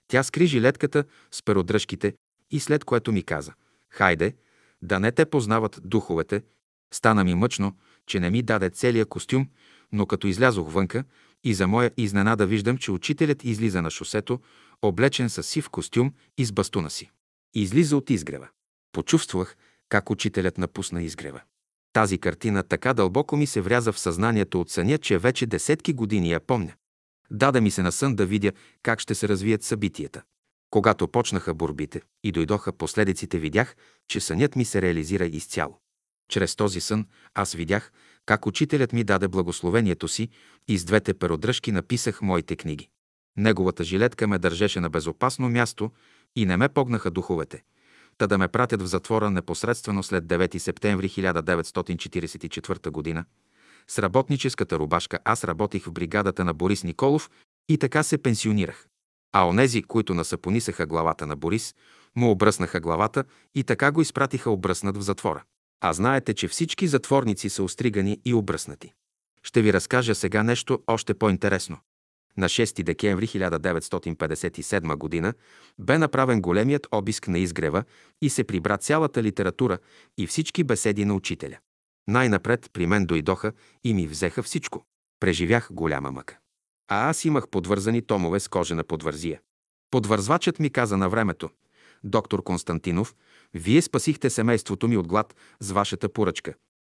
тя 0.08 0.22
скри 0.22 0.46
жилетката 0.46 1.04
с 1.30 1.42
перодръжките 1.42 2.14
и 2.50 2.60
след 2.60 2.84
което 2.84 3.12
ми 3.12 3.22
каза 3.22 3.52
«Хайде, 3.90 4.34
да 4.82 5.00
не 5.00 5.12
те 5.12 5.26
познават 5.26 5.80
духовете». 5.84 6.42
Стана 6.94 7.24
ми 7.24 7.34
мъчно, 7.34 7.76
че 8.06 8.20
не 8.20 8.30
ми 8.30 8.42
даде 8.42 8.70
целия 8.70 9.06
костюм, 9.06 9.48
но 9.92 10.06
като 10.06 10.26
излязох 10.26 10.72
вънка 10.72 11.04
и 11.44 11.54
за 11.54 11.66
моя 11.66 11.90
изненада 11.96 12.46
виждам, 12.46 12.78
че 12.78 12.92
учителят 12.92 13.44
излиза 13.44 13.82
на 13.82 13.90
шосето, 13.90 14.40
облечен 14.82 15.30
с 15.30 15.42
сив 15.42 15.70
костюм 15.70 16.12
и 16.38 16.44
с 16.44 16.52
бастуна 16.52 16.90
си. 16.90 17.10
Излиза 17.54 17.96
от 17.96 18.10
изгрева. 18.10 18.48
Почувствах 18.92 19.56
как 19.88 20.10
учителят 20.10 20.58
напусна 20.58 21.02
изгрева. 21.02 21.40
Тази 21.92 22.18
картина 22.18 22.62
така 22.62 22.94
дълбоко 22.94 23.36
ми 23.36 23.46
се 23.46 23.60
вряза 23.60 23.92
в 23.92 23.98
съзнанието 23.98 24.60
от 24.60 24.70
съня, 24.70 24.98
че 24.98 25.18
вече 25.18 25.46
десетки 25.46 25.92
години 25.92 26.30
я 26.30 26.40
помня. 26.40 26.72
Даде 27.30 27.60
ми 27.60 27.70
се 27.70 27.82
на 27.82 27.92
сън 27.92 28.14
да 28.14 28.26
видя 28.26 28.52
как 28.82 29.00
ще 29.00 29.14
се 29.14 29.28
развият 29.28 29.62
събитията. 29.62 30.22
Когато 30.70 31.08
почнаха 31.08 31.54
борбите 31.54 32.02
и 32.24 32.32
дойдоха 32.32 32.72
последиците, 32.72 33.38
видях, 33.38 33.76
че 34.08 34.20
сънят 34.20 34.56
ми 34.56 34.64
се 34.64 34.82
реализира 34.82 35.24
изцяло. 35.24 35.78
Чрез 36.28 36.56
този 36.56 36.80
сън 36.80 37.06
аз 37.34 37.52
видях 37.52 37.92
как 38.26 38.46
учителят 38.46 38.92
ми 38.92 39.04
даде 39.04 39.28
благословението 39.28 40.08
си 40.08 40.28
и 40.68 40.78
с 40.78 40.84
двете 40.84 41.14
перодръжки 41.14 41.72
написах 41.72 42.22
моите 42.22 42.56
книги. 42.56 42.88
Неговата 43.36 43.84
жилетка 43.84 44.26
ме 44.26 44.38
държеше 44.38 44.80
на 44.80 44.90
безопасно 44.90 45.48
място 45.48 45.90
и 46.36 46.46
не 46.46 46.56
ме 46.56 46.68
погнаха 46.68 47.10
духовете, 47.10 47.62
та 48.22 48.26
да 48.26 48.38
ме 48.38 48.48
пратят 48.48 48.82
в 48.82 48.86
затвора 48.86 49.30
непосредствено 49.30 50.02
след 50.02 50.24
9 50.24 50.58
септември 50.58 51.08
1944 51.08 53.14
г. 53.14 53.24
С 53.88 53.98
работническата 53.98 54.78
рубашка 54.78 55.18
аз 55.24 55.44
работих 55.44 55.84
в 55.84 55.92
бригадата 55.92 56.44
на 56.44 56.54
Борис 56.54 56.84
Николов 56.84 57.30
и 57.68 57.78
така 57.78 58.02
се 58.02 58.18
пенсионирах. 58.18 58.86
А 59.32 59.48
онези, 59.48 59.82
които 59.82 60.14
насапонисаха 60.14 60.86
главата 60.86 61.26
на 61.26 61.36
Борис, 61.36 61.74
му 62.16 62.30
обръснаха 62.30 62.80
главата 62.80 63.24
и 63.54 63.64
така 63.64 63.92
го 63.92 64.00
изпратиха 64.00 64.50
обръснат 64.50 64.96
в 64.96 65.00
затвора. 65.00 65.42
А 65.80 65.92
знаете, 65.92 66.34
че 66.34 66.48
всички 66.48 66.86
затворници 66.86 67.48
са 67.48 67.62
остригани 67.62 68.20
и 68.24 68.34
обръснати. 68.34 68.92
Ще 69.42 69.62
ви 69.62 69.72
разкажа 69.72 70.14
сега 70.14 70.42
нещо 70.42 70.82
още 70.86 71.14
по-интересно. 71.14 71.78
На 72.36 72.48
6 72.48 72.82
декември 72.82 73.26
1957 73.26 75.22
г. 75.22 75.34
бе 75.78 75.98
направен 75.98 76.40
големият 76.40 76.86
обиск 76.92 77.28
на 77.28 77.38
изгрева 77.38 77.84
и 78.22 78.30
се 78.30 78.44
прибра 78.44 78.78
цялата 78.78 79.22
литература 79.22 79.78
и 80.18 80.26
всички 80.26 80.64
беседи 80.64 81.04
на 81.04 81.14
учителя. 81.14 81.58
Най-напред 82.08 82.70
при 82.72 82.86
мен 82.86 83.06
дойдоха 83.06 83.52
и 83.84 83.94
ми 83.94 84.06
взеха 84.06 84.42
всичко. 84.42 84.86
Преживях 85.20 85.68
голяма 85.72 86.10
мъка. 86.10 86.38
А 86.88 87.10
аз 87.10 87.24
имах 87.24 87.48
подвързани 87.48 88.02
томове 88.02 88.40
с 88.40 88.48
кожена 88.48 88.84
подвързия. 88.84 89.40
Подвързвачът 89.90 90.58
ми 90.58 90.70
каза 90.70 90.96
на 90.96 91.08
времето, 91.08 91.50
доктор 92.04 92.42
Константинов, 92.42 93.14
вие 93.54 93.82
спасихте 93.82 94.30
семейството 94.30 94.88
ми 94.88 94.96
от 94.96 95.08
глад 95.08 95.34
с 95.60 95.70
вашата 95.70 96.08
поръчка. 96.08 96.54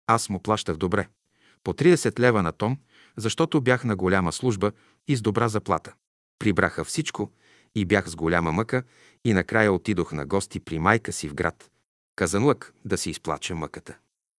Аз 0.07 0.29
му 0.29 0.39
плащах 0.39 0.77
добре. 0.77 1.07
По 1.63 1.73
30 1.73 2.19
лева 2.19 2.43
на 2.43 2.51
том, 2.51 2.77
защото 3.17 3.61
бях 3.61 3.83
на 3.83 3.95
голяма 3.95 4.31
служба 4.31 4.71
и 5.07 5.15
с 5.15 5.21
добра 5.21 5.47
заплата. 5.47 5.93
Прибраха 6.39 6.83
всичко 6.83 7.31
и 7.75 7.85
бях 7.85 8.09
с 8.09 8.15
голяма 8.15 8.51
мъка 8.51 8.83
и 9.25 9.33
накрая 9.33 9.73
отидох 9.73 10.11
на 10.11 10.25
гости 10.25 10.59
при 10.59 10.79
майка 10.79 11.13
си 11.13 11.29
в 11.29 11.33
град. 11.33 11.71
Казанлък 12.15 12.73
да 12.85 12.97
си 12.97 13.09
изплача 13.09 13.55
мъката. 13.55 13.97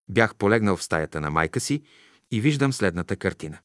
Бях 0.08 0.34
полегнал 0.34 0.76
в 0.76 0.82
стаята 0.82 1.20
на 1.20 1.30
майка 1.30 1.60
си 1.60 1.82
и 2.30 2.40
виждам 2.40 2.72
следната 2.72 3.16
картина. 3.16 3.58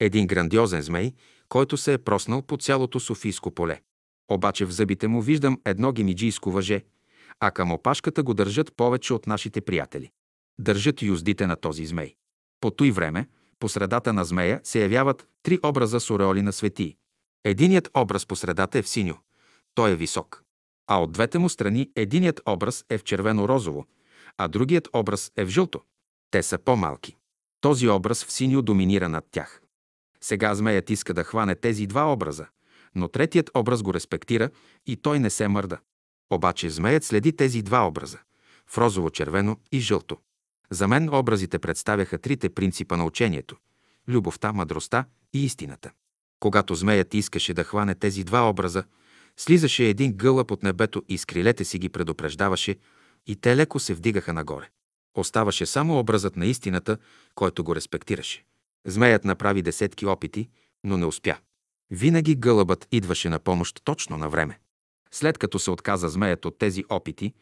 Един 0.00 0.26
грандиозен 0.26 0.82
змей, 0.82 1.12
който 1.48 1.76
се 1.76 1.92
е 1.92 1.98
проснал 1.98 2.42
по 2.42 2.56
цялото 2.56 3.00
Софийско 3.00 3.50
поле. 3.50 3.80
Обаче 4.28 4.64
в 4.64 4.70
зъбите 4.70 5.08
му 5.08 5.22
виждам 5.22 5.60
едно 5.64 5.92
гемиджийско 5.92 6.50
въже, 6.50 6.84
а 7.40 7.50
към 7.50 7.72
опашката 7.72 8.22
го 8.22 8.34
държат 8.34 8.76
повече 8.76 9.14
от 9.14 9.26
нашите 9.26 9.60
приятели. 9.60 10.10
Държат 10.58 11.02
юздите 11.02 11.46
на 11.46 11.56
този 11.56 11.86
змей. 11.86 12.14
По 12.60 12.70
той 12.70 12.90
време, 12.90 13.28
по 13.64 13.68
средата 13.68 14.12
на 14.12 14.24
змея 14.24 14.60
се 14.64 14.80
явяват 14.80 15.28
три 15.42 15.58
образа 15.64 16.00
с 16.00 16.10
ореоли 16.10 16.42
на 16.42 16.52
светии. 16.52 16.96
Единият 17.44 17.90
образ 17.96 18.26
по 18.26 18.36
средата 18.36 18.78
е 18.78 18.82
в 18.82 18.88
синьо. 18.88 19.16
Той 19.74 19.90
е 19.90 19.96
висок. 19.96 20.42
А 20.86 21.02
от 21.02 21.12
двете 21.12 21.38
му 21.38 21.48
страни 21.48 21.90
единият 21.96 22.40
образ 22.46 22.84
е 22.90 22.98
в 22.98 23.04
червено-розово, 23.04 23.86
а 24.38 24.48
другият 24.48 24.88
образ 24.92 25.32
е 25.36 25.44
в 25.44 25.48
жълто. 25.48 25.80
Те 26.30 26.42
са 26.42 26.58
по-малки. 26.58 27.16
Този 27.60 27.88
образ 27.88 28.24
в 28.24 28.32
синьо 28.32 28.62
доминира 28.62 29.08
над 29.08 29.24
тях. 29.30 29.62
Сега 30.20 30.54
змеят 30.54 30.90
иска 30.90 31.14
да 31.14 31.24
хване 31.24 31.54
тези 31.54 31.86
два 31.86 32.12
образа, 32.12 32.46
но 32.94 33.08
третият 33.08 33.50
образ 33.54 33.82
го 33.82 33.94
респектира 33.94 34.50
и 34.86 34.96
той 34.96 35.18
не 35.18 35.30
се 35.30 35.48
мърда. 35.48 35.78
Обаче 36.30 36.70
змеят 36.70 37.04
следи 37.04 37.36
тези 37.36 37.62
два 37.62 37.86
образа– 37.86 38.18
в 38.66 38.78
розово-червено 38.78 39.56
и 39.72 39.80
жълто. 39.80 40.18
За 40.74 40.88
мен 40.88 41.14
образите 41.14 41.58
представяха 41.58 42.18
трите 42.18 42.48
принципа 42.48 42.96
на 42.96 43.04
учението– 43.04 43.56
любовта, 44.08 44.52
мъдростта 44.52 45.04
и 45.32 45.44
истината. 45.44 45.90
Когато 46.40 46.74
змеят 46.74 47.14
искаше 47.14 47.54
да 47.54 47.64
хване 47.64 47.94
тези 47.94 48.24
два 48.24 48.48
образа, 48.48 48.84
слизаше 49.36 49.84
един 49.84 50.12
гълъб 50.12 50.50
от 50.50 50.62
небето 50.62 51.02
и 51.08 51.18
с 51.18 51.24
крилете 51.24 51.64
си 51.64 51.78
ги 51.78 51.88
предупреждаваше 51.88 52.76
и 53.26 53.36
те 53.36 53.56
леко 53.56 53.78
се 53.78 53.94
вдигаха 53.94 54.32
нагоре. 54.32 54.68
Оставаше 55.16 55.66
само 55.66 55.98
образът 55.98 56.36
на 56.36 56.46
истината, 56.46 56.98
който 57.34 57.64
го 57.64 57.76
респектираше. 57.76 58.44
Змеят 58.86 59.24
направи 59.24 59.62
десетки 59.62 60.06
опити, 60.06 60.48
но 60.84 60.96
не 60.96 61.06
успя. 61.06 61.36
Винаги 61.90 62.34
гълъбът 62.34 62.88
идваше 62.92 63.28
на 63.28 63.38
помощ 63.38 63.80
точно 63.84 64.16
на 64.16 64.28
време. 64.28 64.58
След 65.10 65.38
като 65.38 65.58
се 65.58 65.70
отказа 65.70 66.08
змеят 66.08 66.44
от 66.44 66.58
тези 66.58 66.84
опити, 66.88 67.32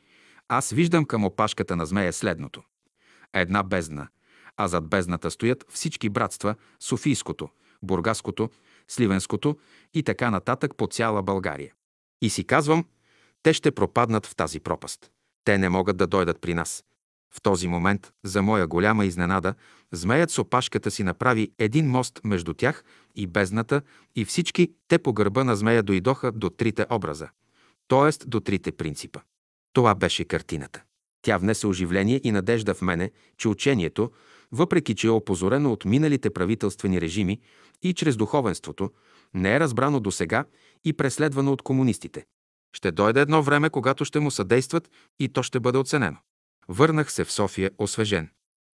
аз 0.49 0.71
виждам 0.71 1.05
към 1.05 1.25
опашката 1.25 1.77
на 1.77 1.87
змея 1.87 2.13
следното. 2.13 2.63
Една 3.35 3.63
бездна, 3.63 4.09
а 4.57 4.69
зад 4.69 4.89
бездната 4.89 5.31
стоят 5.31 5.65
всички 5.69 6.09
братства– 6.09 6.55
Софийското, 6.81 7.49
Бургаското, 7.83 8.51
Сливенското 8.89 9.59
и 9.95 10.03
така 10.03 10.31
нататък 10.31 10.77
по 10.77 10.87
цяла 10.87 11.23
България. 11.23 11.73
И 12.23 12.31
си 12.31 12.45
казвам, 12.45 12.85
те 13.43 13.53
ще 13.53 13.71
пропаднат 13.71 14.27
в 14.27 14.37
тази 14.37 14.61
пропаст. 14.61 15.11
Те 15.45 15.59
не 15.59 15.69
могат 15.69 15.97
да 15.97 16.07
дойдат 16.07 16.41
при 16.41 16.55
нас. 16.55 16.85
В 17.35 17.43
този 17.43 17.69
момент, 17.69 18.13
за 18.25 18.43
моя 18.43 18.67
голяма 18.67 19.05
изненада, 19.05 19.55
змеят 19.93 20.31
с 20.31 20.39
опашката 20.39 20.91
си 20.91 21.03
направи 21.03 21.53
един 21.59 21.91
мост 21.91 22.21
между 22.25 22.55
тях 22.55 22.85
и 23.15 23.27
бездната 23.27 23.83
и 24.15 24.25
всички 24.25 24.75
те 24.89 24.99
по 24.99 25.13
гърба 25.13 25.45
на 25.45 25.57
змея 25.57 25.83
дойдоха 25.83 26.33
до 26.33 26.51
трите 26.51 26.87
образа, 26.91 27.29
т.е. 27.89 28.27
до 28.27 28.41
трите 28.41 28.73
принципа. 28.73 29.21
Това 29.73 29.95
беше 29.95 30.25
картината. 30.25 30.83
Тя 31.23 31.39
внесе 31.39 31.67
оживление 31.67 32.21
и 32.25 32.33
надежда 32.33 32.75
в 32.75 32.83
мене, 32.83 33.11
че 33.39 33.49
учението, 33.49 34.11
въпреки 34.53 34.95
че 34.95 35.07
е 35.07 35.11
опозорено 35.11 35.73
от 35.73 35.85
миналите 35.85 36.31
правителствени 36.31 37.01
режими 37.01 37.41
и 37.83 37.95
чрез 37.95 38.17
духовенството, 38.17 38.91
не 39.35 39.55
е 39.55 39.61
разбрано 39.61 40.01
до 40.01 40.11
сега 40.11 40.45
и 40.85 40.93
преследвано 40.93 41.53
от 41.53 41.63
комунистите. 41.63 42.25
Ще 42.73 42.93
дойде 42.93 43.21
едно 43.21 43.43
време, 43.43 43.71
когато 43.71 44.05
ще 44.05 44.21
му 44.21 44.31
съдействат 44.31 44.91
и 45.21 45.29
то 45.29 45.43
ще 45.43 45.61
бъде 45.61 45.79
оценено. 45.79 46.17
Върнах 46.69 47.13
се 47.13 47.25
в 47.25 47.33
София 47.33 47.71
освежен. 47.79 48.29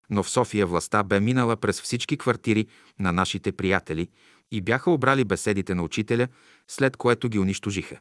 Но 0.10 0.24
в 0.24 0.30
София 0.30 0.66
властта 0.66 1.04
бе 1.04 1.20
минала 1.20 1.58
през 1.58 1.82
всички 1.82 2.18
квартири 2.18 2.68
на 3.00 3.12
нашите 3.12 3.52
приятели 3.52 4.10
и 4.52 4.62
бяха 4.62 4.92
обрали 4.92 5.24
беседите 5.24 5.76
на 5.76 5.84
учителя, 5.84 6.28
след 6.68 6.98
което 6.98 7.30
ги 7.30 7.40
унищожиха. 7.40 8.00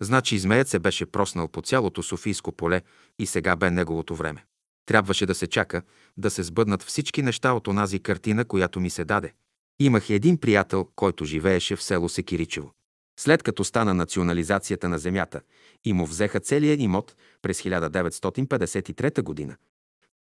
Значи 0.00 0.38
змеят 0.38 0.68
се 0.68 0.78
беше 0.78 1.06
проснал 1.06 1.48
по 1.48 1.62
цялото 1.62 2.02
Софийско 2.02 2.52
поле 2.52 2.82
и 3.18 3.26
сега 3.26 3.56
бе 3.56 3.70
неговото 3.70 4.14
време. 4.14 4.44
Трябваше 4.86 5.26
да 5.26 5.34
се 5.34 5.46
чака, 5.46 5.82
да 6.16 6.30
се 6.30 6.42
сбъднат 6.42 6.82
всички 6.82 7.22
неща 7.22 7.52
от 7.52 7.68
онази 7.68 8.00
картина, 8.00 8.44
която 8.44 8.80
ми 8.80 8.90
се 8.90 9.04
даде. 9.04 9.32
Имах 9.80 10.10
един 10.10 10.38
приятел, 10.38 10.88
който 10.96 11.24
живееше 11.24 11.76
в 11.76 11.82
село 11.82 12.08
Секиричево. 12.08 12.72
След 13.20 13.42
като 13.42 13.64
стана 13.64 13.94
национализацията 13.94 14.88
на 14.88 14.98
земята 14.98 15.40
и 15.84 15.92
му 15.92 16.06
взеха 16.06 16.40
целия 16.40 16.76
имот 16.82 17.16
през 17.42 17.62
1953 17.62 19.22
година, 19.22 19.56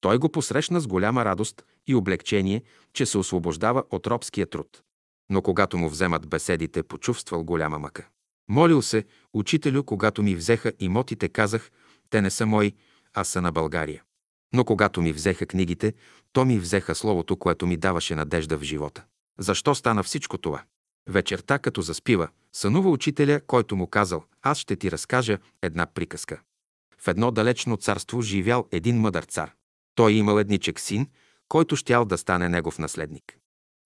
той 0.01 0.17
го 0.17 0.29
посрещна 0.29 0.79
с 0.79 0.87
голяма 0.87 1.25
радост 1.25 1.65
и 1.87 1.95
облегчение, 1.95 2.63
че 2.93 3.05
се 3.05 3.17
освобождава 3.17 3.83
от 3.89 4.07
робския 4.07 4.47
труд. 4.49 4.81
Но 5.29 5.41
когато 5.41 5.77
му 5.77 5.89
вземат 5.89 6.27
беседите, 6.27 6.83
почувствал 6.83 7.43
голяма 7.43 7.79
мъка. 7.79 8.07
Молил 8.49 8.81
се, 8.81 9.05
учителю, 9.33 9.83
когато 9.83 10.23
ми 10.23 10.35
взеха 10.35 10.71
имотите, 10.79 11.29
казах, 11.29 11.71
те 12.09 12.21
не 12.21 12.29
са 12.29 12.45
мои, 12.45 12.73
а 13.13 13.23
са 13.23 13.41
на 13.41 13.51
България. 13.51 14.03
Но 14.53 14.65
когато 14.65 15.01
ми 15.01 15.13
взеха 15.13 15.45
книгите, 15.45 15.93
то 16.33 16.45
ми 16.45 16.59
взеха 16.59 16.95
словото, 16.95 17.37
което 17.37 17.67
ми 17.67 17.77
даваше 17.77 18.15
надежда 18.15 18.57
в 18.57 18.63
живота. 18.63 19.03
Защо 19.39 19.75
стана 19.75 20.03
всичко 20.03 20.37
това? 20.37 20.63
Вечерта, 21.09 21.59
като 21.59 21.81
заспива, 21.81 22.27
сънува 22.53 22.89
учителя, 22.89 23.41
който 23.47 23.75
му 23.75 23.87
казал, 23.87 24.23
аз 24.41 24.57
ще 24.57 24.75
ти 24.75 24.91
разкажа 24.91 25.37
една 25.61 25.85
приказка. 25.85 26.41
В 26.97 27.07
едно 27.07 27.31
далечно 27.31 27.77
царство 27.77 28.21
живял 28.21 28.67
един 28.71 28.99
мъдър 28.99 29.23
цар. 29.23 29.51
Той 29.95 30.13
имал 30.13 30.39
едничек 30.39 30.79
син, 30.79 31.07
който 31.47 31.75
щял 31.75 32.05
да 32.05 32.17
стане 32.17 32.49
негов 32.49 32.79
наследник. 32.79 33.37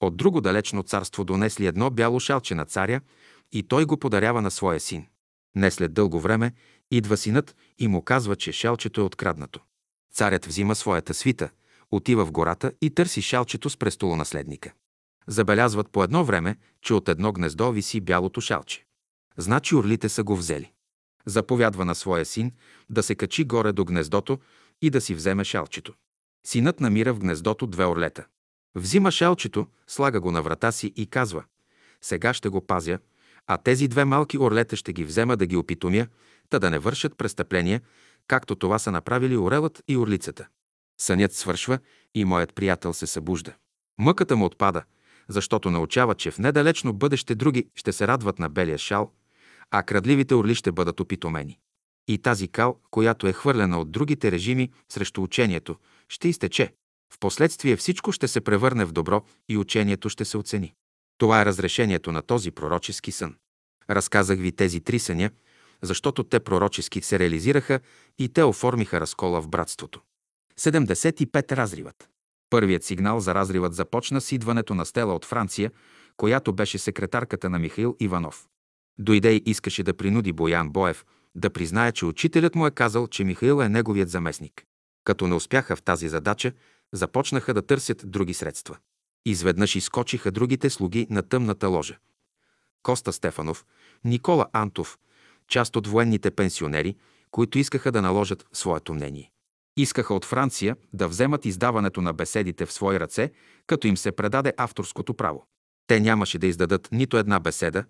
От 0.02 0.18
друго 0.18 0.42
далечно 0.42 0.84
царство 0.84 1.24
донесли 1.24 1.66
едно 1.66 1.90
бяло 1.90 2.20
шалче 2.20 2.56
на 2.56 2.66
царя 2.66 3.02
и 3.52 3.64
той 3.64 3.86
го 3.86 3.98
подарява 3.98 4.42
на 4.42 4.52
своя 4.52 4.80
син. 4.80 5.08
Не 5.56 5.72
след 5.72 5.94
дълго 5.94 6.20
време 6.20 6.54
идва 6.92 7.18
синът 7.18 7.56
и 7.80 7.88
му 7.88 8.02
казва, 8.02 8.36
че 8.36 8.52
шалчето 8.52 9.02
е 9.02 9.04
откраднато. 9.04 9.60
Царят 10.14 10.46
взима 10.46 10.76
своята 10.76 11.14
свита, 11.14 11.50
отива 11.92 12.26
в 12.26 12.32
гората 12.32 12.72
и 12.82 12.90
търси 12.90 13.22
шалчето 13.22 13.70
с 13.70 13.78
престолонаследника. 13.78 14.74
Забелязват 15.28 15.90
по 15.90 16.04
едно 16.04 16.24
време, 16.24 16.56
че 16.82 16.94
от 16.94 17.10
едно 17.10 17.32
гнездо 17.32 17.72
виси 17.72 18.02
бялото 18.02 18.42
шалче. 18.42 18.86
Значи 19.38 19.76
орлите 19.76 20.10
са 20.10 20.24
го 20.24 20.36
взели. 20.36 20.72
Заповядва 21.26 21.86
на 21.86 21.96
своя 21.96 22.26
син 22.26 22.52
да 22.90 23.04
се 23.04 23.16
качи 23.16 23.44
горе 23.44 23.72
до 23.72 23.86
гнездото 23.86 24.40
и 24.82 24.90
да 24.90 25.02
си 25.02 25.16
вземе 25.16 25.44
шалчето. 25.44 25.94
Синът 26.48 26.80
намира 26.80 27.14
в 27.14 27.20
гнездото 27.20 27.68
две 27.68 27.86
орлета. 27.86 28.26
Взима 28.76 29.12
шалчето, 29.12 29.68
слага 29.88 30.20
го 30.20 30.32
на 30.32 30.42
врата 30.42 30.72
си 30.72 30.94
и 30.96 31.08
казва 31.08 31.44
«Сега 32.02 32.34
ще 32.34 32.50
го 32.50 32.62
пазя, 32.62 33.00
а 33.48 33.58
тези 33.58 33.88
две 33.88 34.06
малки 34.06 34.38
орлета 34.38 34.76
ще 34.76 34.94
ги 34.94 35.06
взема 35.06 35.38
да 35.38 35.46
ги 35.46 35.58
опитомя, 35.58 36.08
та 36.50 36.60
да 36.60 36.70
не 36.70 36.80
вършат 36.80 37.18
престъпления, 37.18 37.82
както 38.28 38.56
това 38.56 38.80
са 38.80 38.92
направили 38.92 39.38
орелът 39.38 39.84
и 39.88 39.98
орлицата». 39.98 40.48
Сънят 41.02 41.34
свършва 41.34 41.80
и 42.16 42.26
моят 42.26 42.56
приятел 42.56 42.94
се 42.94 43.08
събужда. 43.08 43.54
Мъката 44.00 44.36
му 44.36 44.46
отпада, 44.46 44.84
защото 45.28 45.72
научава, 45.72 46.16
че 46.16 46.32
в 46.32 46.40
недалечно 46.40 46.94
бъдеще 46.94 47.36
други 47.36 47.70
ще 47.76 47.92
се 47.92 48.08
радват 48.08 48.40
на 48.40 48.50
белия 48.50 48.78
шал, 48.78 49.12
а 49.72 49.84
крадливите 49.84 50.36
орли 50.36 50.56
ще 50.56 50.72
бъдат 50.72 51.00
опитомени. 51.00 51.60
И 52.08 52.18
тази 52.18 52.48
кал, 52.48 52.80
която 52.92 53.28
е 53.28 53.34
хвърлена 53.34 53.80
от 53.80 53.92
другите 53.92 54.32
режими 54.32 54.72
срещу 54.90 55.24
учението, 55.24 55.76
ще 56.10 56.28
изтече. 56.28 56.74
Впоследствие 57.14 57.76
всичко 57.76 58.12
ще 58.12 58.28
се 58.28 58.42
превърне 58.42 58.86
в 58.86 58.92
добро 58.92 59.24
и 59.50 59.58
учението 59.58 60.10
ще 60.10 60.26
се 60.26 60.38
оцени. 60.38 60.74
Това 61.22 61.42
е 61.42 61.46
разрешението 61.46 62.12
на 62.12 62.22
този 62.22 62.52
пророчески 62.52 63.12
сън. 63.12 63.36
Разказах 63.90 64.40
ви 64.40 64.52
тези 64.52 64.80
три 64.80 65.00
съня, 65.00 65.30
защото 65.82 66.24
те 66.24 66.40
пророчески 66.40 67.02
се 67.02 67.20
реализираха 67.20 67.80
и 68.20 68.30
те 68.30 68.44
оформиха 68.44 69.02
разкола 69.02 69.42
в 69.42 69.48
братството. 69.48 70.02
75 70.60 71.52
разривът. 71.52 72.10
Първият 72.50 72.84
сигнал 72.84 73.20
за 73.20 73.36
разривът 73.36 73.74
започна 73.74 74.22
с 74.22 74.32
идването 74.32 74.76
на 74.76 74.86
Стела 74.86 75.16
от 75.16 75.26
Франция, 75.26 75.72
която 76.18 76.54
беше 76.54 76.78
секретарката 76.78 77.50
на 77.50 77.60
Михаил 77.60 77.96
Иванов. 78.00 78.48
Дойде 79.00 79.34
и 79.34 79.44
искаше 79.46 79.84
да 79.84 79.94
принуди 79.94 80.34
Боян 80.34 80.70
Боев 80.70 81.06
да 81.36 81.50
признае, 81.50 81.92
че 81.92 82.06
учителят 82.06 82.56
му 82.56 82.68
е 82.68 82.72
казал, 82.72 83.08
че 83.08 83.24
Михаил 83.24 83.62
е 83.62 83.70
неговият 83.70 84.10
заместник. 84.10 84.64
Като 85.04 85.28
не 85.28 85.36
успяха 85.36 85.76
в 85.76 85.82
тази 85.82 86.10
задача, 86.10 86.52
започнаха 86.94 87.54
да 87.54 87.62
търсят 87.62 88.04
други 88.06 88.34
средства. 88.34 88.78
Изведнъж 89.26 89.76
изкочиха 89.76 90.32
другите 90.32 90.70
слуги 90.70 91.08
на 91.10 91.22
тъмната 91.22 91.68
ложа. 91.68 91.98
Коста 92.84 93.14
Стефанов, 93.14 93.66
Никола 94.04 94.46
Антов, 94.54 94.98
част 95.48 95.76
от 95.76 95.88
военните 95.88 96.32
пенсионери, 96.32 96.96
които 97.32 97.60
искаха 97.60 97.92
да 97.92 98.02
наложат 98.02 98.48
своето 98.54 98.94
мнение. 98.94 99.32
Искаха 99.78 100.14
от 100.14 100.26
Франция 100.26 100.76
да 100.94 101.08
вземат 101.08 101.46
издаването 101.46 102.02
на 102.02 102.14
беседите 102.14 102.66
в 102.66 102.74
свои 102.74 103.00
ръце, 103.00 103.32
като 103.68 103.88
им 103.88 103.98
се 103.98 104.12
предаде 104.12 104.54
авторското 104.58 105.14
право. 105.14 105.46
Те 105.88 106.00
нямаше 106.00 106.38
да 106.38 106.48
издадат 106.48 106.90
нито 106.92 107.18
една 107.18 107.40
беседа, 107.40 107.86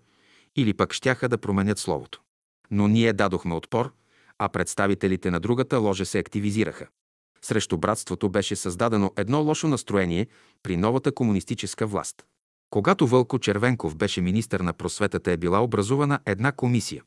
или 0.56 0.74
пък 0.74 0.92
щяха 0.92 1.28
да 1.28 1.38
променят 1.38 1.78
словото. 1.78 2.20
Но 2.70 2.88
ние 2.88 3.12
дадохме 3.12 3.54
отпор, 3.54 3.92
а 4.38 4.48
представителите 4.48 5.30
на 5.30 5.40
другата 5.40 5.78
ложа 5.78 6.06
се 6.06 6.18
активизираха. 6.18 6.86
Срещу 7.44 7.78
братството 7.78 8.28
беше 8.28 8.56
създадено 8.56 9.12
едно 9.16 9.42
лошо 9.42 9.68
настроение 9.68 10.26
при 10.62 10.76
новата 10.76 11.12
комунистическа 11.12 11.86
власт. 11.86 12.24
Когато 12.70 13.06
Вълко 13.06 13.38
Червенков 13.38 13.96
беше 13.96 14.20
министър 14.20 14.60
на 14.60 14.72
просветата 14.72 15.32
е 15.32 15.36
била 15.36 15.62
образувана 15.62 16.20
една 16.26 16.52
комисия, 16.52 17.02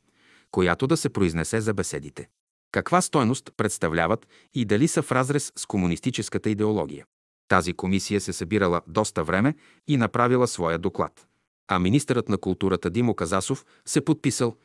която 0.51 0.87
да 0.87 0.97
се 0.97 1.09
произнесе 1.09 1.61
за 1.61 1.73
беседите. 1.73 2.27
Каква 2.71 3.01
стойност 3.01 3.49
представляват 3.57 4.27
и 4.53 4.65
дали 4.65 4.87
са 4.87 5.01
в 5.01 5.11
разрез 5.11 5.51
с 5.55 5.65
комунистическата 5.65 6.49
идеология. 6.49 7.05
Тази 7.47 7.73
комисия 7.73 8.21
се 8.21 8.33
събирала 8.33 8.81
доста 8.87 9.23
време 9.23 9.55
и 9.87 9.97
направила 9.97 10.47
своя 10.47 10.79
доклад. 10.79 11.27
А 11.67 11.79
министърът 11.79 12.29
на 12.29 12.37
културата 12.37 12.89
Димо 12.89 13.15
Казасов 13.15 13.65
се 13.85 14.05
подписал. 14.05 14.55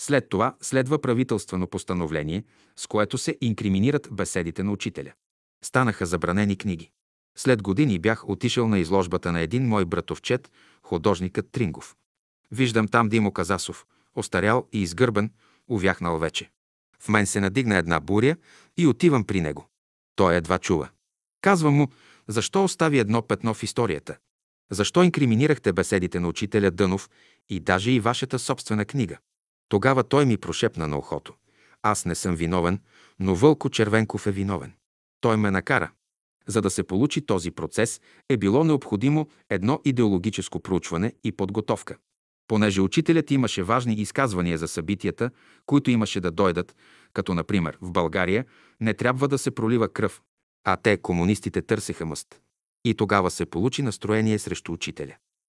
След 0.00 0.28
това 0.28 0.56
следва 0.60 1.00
правителствено 1.00 1.66
постановление, 1.66 2.44
с 2.76 2.86
което 2.86 3.18
се 3.18 3.36
инкриминират 3.40 4.08
беседите 4.12 4.62
на 4.62 4.72
учителя. 4.72 5.12
Станаха 5.64 6.06
забранени 6.06 6.56
книги. 6.56 6.90
След 7.36 7.62
години 7.62 7.98
бях 7.98 8.28
отишъл 8.28 8.68
на 8.68 8.78
изложбата 8.78 9.32
на 9.32 9.40
един 9.40 9.68
мой 9.68 9.84
братовчет, 9.84 10.50
художникът 10.82 11.50
Трингов. 11.52 11.96
Виждам 12.50 12.88
там 12.88 13.08
Димо 13.08 13.32
Казасов, 13.32 13.86
остарял 14.14 14.68
и 14.72 14.82
изгърбен, 14.82 15.30
увяхнал 15.68 16.18
вече. 16.18 16.50
В 17.00 17.08
мен 17.08 17.26
се 17.26 17.40
надигна 17.40 17.76
една 17.76 18.00
буря 18.00 18.36
и 18.76 18.86
отивам 18.86 19.24
при 19.24 19.40
него. 19.40 19.68
Той 20.16 20.36
едва 20.36 20.58
чува. 20.58 20.88
Казвам 21.40 21.74
му, 21.74 21.88
защо 22.28 22.64
остави 22.64 22.98
едно 22.98 23.22
петно 23.22 23.54
в 23.54 23.62
историята? 23.62 24.16
Защо 24.70 25.02
инкриминирахте 25.02 25.72
беседите 25.72 26.20
на 26.20 26.28
учителя 26.28 26.70
Дънов 26.70 27.10
и 27.48 27.60
даже 27.60 27.90
и 27.90 28.00
вашата 28.00 28.38
собствена 28.38 28.84
книга? 28.84 29.18
Тогава 29.68 30.04
той 30.04 30.26
ми 30.26 30.36
прошепна 30.36 30.88
на 30.88 30.98
ухото. 30.98 31.34
Аз 31.82 32.04
не 32.04 32.14
съм 32.14 32.36
виновен, 32.36 32.80
но 33.18 33.34
Вълко 33.34 33.70
Червенков 33.70 34.26
е 34.26 34.32
виновен. 34.32 34.72
Той 35.20 35.36
ме 35.36 35.50
накара. 35.50 35.90
За 36.46 36.62
да 36.62 36.70
се 36.70 36.82
получи 36.82 37.26
този 37.26 37.50
процес, 37.50 38.00
е 38.28 38.36
било 38.36 38.64
необходимо 38.64 39.28
едно 39.50 39.80
идеологическо 39.84 40.60
проучване 40.60 41.12
и 41.24 41.32
подготовка. 41.32 41.96
Понеже 42.48 42.80
учителят 42.80 43.30
имаше 43.30 43.62
важни 43.62 43.94
изказвания 43.94 44.58
за 44.58 44.68
събитията, 44.68 45.30
които 45.66 45.90
имаше 45.90 46.20
да 46.20 46.30
дойдат, 46.30 46.76
като 47.12 47.34
например 47.34 47.78
в 47.80 47.92
България 47.92 48.44
не 48.80 48.94
трябва 48.94 49.28
да 49.28 49.38
се 49.38 49.50
пролива 49.50 49.88
кръв, 49.88 50.22
а 50.64 50.76
те, 50.76 50.96
комунистите, 50.96 51.62
търсеха 51.62 52.06
мъст. 52.06 52.40
И 52.84 52.94
тогава 52.94 53.30
се 53.30 53.46
получи 53.46 53.82
настроение 53.82 54.38
срещу 54.38 54.72
учителя. 54.72 55.14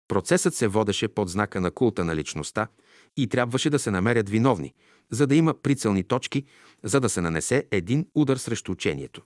Процесът 0.09 0.55
се 0.55 0.69
водеше 0.69 1.09
под 1.09 1.29
знака 1.29 1.61
на 1.61 1.71
култа 1.71 2.05
на 2.05 2.17
личността 2.17 2.69
и 3.19 3.27
трябваше 3.27 3.71
да 3.71 3.79
се 3.79 3.91
намерят 3.91 4.29
виновни, 4.29 4.75
за 5.11 5.27
да 5.27 5.35
има 5.35 5.55
прицелни 5.55 6.05
точки, 6.05 6.45
за 6.83 7.01
да 7.01 7.09
се 7.09 7.21
нанесе 7.21 7.67
един 7.71 8.07
удар 8.15 8.37
срещу 8.37 8.73
учението. 8.73 9.23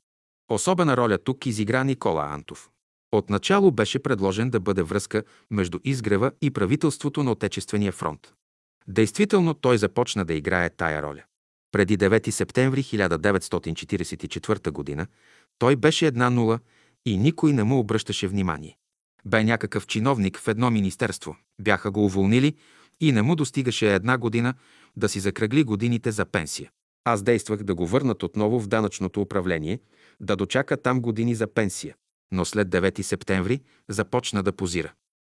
Особена 0.50 0.96
роля 0.96 1.18
тук 1.18 1.46
изигра 1.46 1.84
Никола 1.84 2.24
Антов. 2.24 2.70
Отначало 3.12 3.70
беше 3.70 3.98
предложен 3.98 4.50
да 4.50 4.60
бъде 4.60 4.82
връзка 4.82 5.22
между 5.50 5.78
изгрева 5.84 6.32
и 6.42 6.50
правителството 6.50 7.22
на 7.22 7.32
Отечествения 7.32 7.92
фронт. 7.92 8.32
Действително 8.88 9.54
той 9.54 9.78
започна 9.78 10.24
да 10.24 10.34
играе 10.34 10.70
тая 10.70 11.02
роля. 11.02 11.22
Преди 11.72 11.98
9 11.98 12.30
септември 12.30 12.82
1944 12.82 14.96
г. 14.96 15.06
той 15.58 15.76
беше 15.76 16.06
една 16.06 16.30
нула 16.30 16.58
и 17.06 17.18
никой 17.18 17.52
не 17.52 17.64
му 17.64 17.78
обръщаше 17.78 18.28
внимание. 18.28 18.76
Бе 19.24 19.44
някакъв 19.44 19.86
чиновник 19.86 20.38
в 20.38 20.48
едно 20.48 20.70
министерство. 20.70 21.36
Бяха 21.60 21.90
го 21.90 22.04
уволнили 22.04 22.54
и 23.00 23.12
не 23.12 23.22
му 23.22 23.36
достигаше 23.36 23.94
една 23.94 24.18
година 24.18 24.54
да 24.96 25.08
си 25.08 25.20
закръгли 25.20 25.64
годините 25.64 26.10
за 26.10 26.24
пенсия. 26.24 26.70
Аз 27.04 27.22
действах 27.22 27.62
да 27.62 27.74
го 27.74 27.86
върнат 27.86 28.22
отново 28.22 28.60
в 28.60 28.68
данъчното 28.68 29.20
управление, 29.20 29.80
да 30.20 30.36
дочака 30.36 30.76
там 30.76 31.00
години 31.00 31.34
за 31.34 31.46
пенсия. 31.46 31.94
Но 32.32 32.44
след 32.44 32.68
9 32.68 33.02
септември 33.02 33.60
започна 33.88 34.42
да 34.42 34.52
позира. 34.52 34.92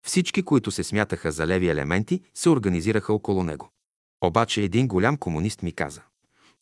Всички, 0.06 0.42
които 0.42 0.70
се 0.70 0.84
смятаха 0.84 1.32
за 1.32 1.46
леви 1.46 1.68
елементи, 1.68 2.20
се 2.34 2.50
организираха 2.50 3.12
около 3.12 3.44
него. 3.44 3.70
Обаче 4.24 4.62
един 4.62 4.88
голям 4.88 5.16
комунист 5.16 5.62
ми 5.62 5.72
каза. 5.72 6.02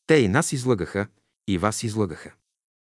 Те 0.06 0.14
и 0.14 0.28
нас 0.28 0.52
излъгаха, 0.52 1.06
и 1.48 1.58
вас 1.58 1.82
излъгаха. 1.82 2.32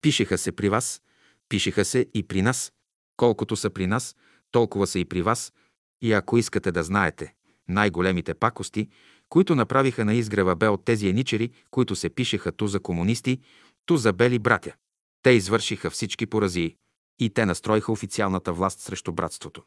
Пишеха 0.02 0.38
се 0.38 0.52
при 0.52 0.68
вас, 0.68 1.02
пишеха 1.48 1.84
се 1.84 2.06
и 2.14 2.22
при 2.22 2.42
нас. 2.42 2.72
Колкото 3.16 3.56
са 3.56 3.70
при 3.70 3.86
нас, 3.86 4.16
толкова 4.50 4.86
са 4.86 4.98
и 4.98 5.04
при 5.04 5.22
вас. 5.22 5.52
И 6.02 6.12
ако 6.12 6.38
искате 6.38 6.72
да 6.72 6.82
знаете, 6.82 7.34
най-големите 7.70 8.34
пакости, 8.34 8.88
които 9.28 9.54
направиха 9.54 10.04
на 10.04 10.14
изгрева, 10.14 10.56
бе 10.56 10.68
от 10.68 10.84
тези 10.84 11.08
еничери, 11.08 11.50
които 11.70 11.96
се 11.96 12.10
пишеха 12.10 12.52
ту 12.52 12.66
за 12.66 12.80
комунисти, 12.80 13.40
ту 13.86 13.96
за 13.96 14.12
бели 14.12 14.38
братя. 14.38 14.72
Те 15.22 15.30
извършиха 15.30 15.90
всички 15.90 16.26
поразии 16.26 16.76
и 17.18 17.30
те 17.30 17.46
настроиха 17.46 17.92
официалната 17.92 18.52
власт 18.52 18.80
срещу 18.80 19.12
братството. 19.12 19.62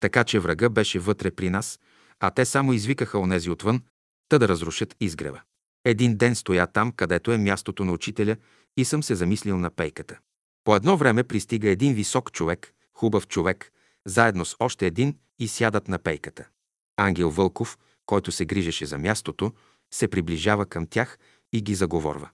Така 0.00 0.24
че 0.24 0.38
врага 0.38 0.70
беше 0.70 0.98
вътре 0.98 1.30
при 1.30 1.50
нас, 1.50 1.80
а 2.20 2.30
те 2.30 2.44
само 2.44 2.72
извикаха 2.72 3.18
онези 3.18 3.50
отвън, 3.50 3.82
та 4.28 4.38
да 4.38 4.48
разрушат 4.48 4.96
изгрева. 5.00 5.40
Един 5.84 6.16
ден 6.16 6.34
стоя 6.34 6.66
там, 6.66 6.92
където 6.92 7.32
е 7.32 7.38
мястото 7.38 7.84
на 7.84 7.92
учителя 7.92 8.36
и 8.76 8.84
съм 8.84 9.02
се 9.02 9.14
замислил 9.14 9.58
на 9.58 9.70
пейката. 9.70 10.18
По 10.64 10.76
едно 10.76 10.96
време 10.96 11.24
пристига 11.24 11.70
един 11.70 11.94
висок 11.94 12.32
човек, 12.32 12.74
хубав 12.94 13.28
човек, 13.28 13.72
заедно 14.06 14.44
с 14.44 14.56
още 14.60 14.86
един 14.86 15.16
и 15.38 15.48
сядат 15.48 15.88
на 15.88 15.98
пейката. 15.98 16.48
Ангел 16.98 17.30
Вълков, 17.30 17.78
който 18.06 18.32
се 18.32 18.44
грижеше 18.44 18.86
за 18.86 18.98
мястото, 18.98 19.52
се 19.94 20.08
приближава 20.08 20.66
към 20.66 20.86
тях 20.86 21.18
и 21.52 21.62
ги 21.62 21.74
заговорва. 21.74 22.30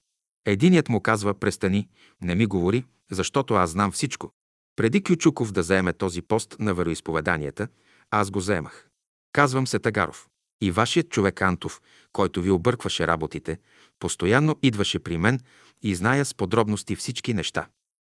Единият 0.46 0.88
му 0.88 1.00
казва, 1.00 1.34
престани, 1.34 1.88
не 2.20 2.34
ми 2.34 2.46
говори, 2.46 2.84
защото 3.10 3.54
аз 3.54 3.70
знам 3.70 3.92
всичко. 3.92 4.30
Преди 4.76 5.02
Кючуков 5.02 5.52
да 5.52 5.62
заеме 5.62 5.92
този 5.92 6.22
пост 6.22 6.56
на 6.58 6.74
вероисповеданията, 6.74 7.68
аз 8.10 8.30
го 8.30 8.40
заемах. 8.40 8.88
Казвам 9.32 9.66
се 9.66 9.78
Тагаров. 9.78 10.28
И 10.60 10.70
вашият 10.70 11.10
човек 11.10 11.42
Антов, 11.42 11.80
който 12.12 12.42
ви 12.42 12.50
объркваше 12.50 13.06
работите, 13.06 13.58
постоянно 13.98 14.56
идваше 14.62 14.98
при 14.98 15.18
мен 15.18 15.40
и 15.82 15.94
зная 15.94 16.24
с 16.24 16.34
подробности 16.34 16.96
всички 16.96 17.34
неща. 17.34 17.66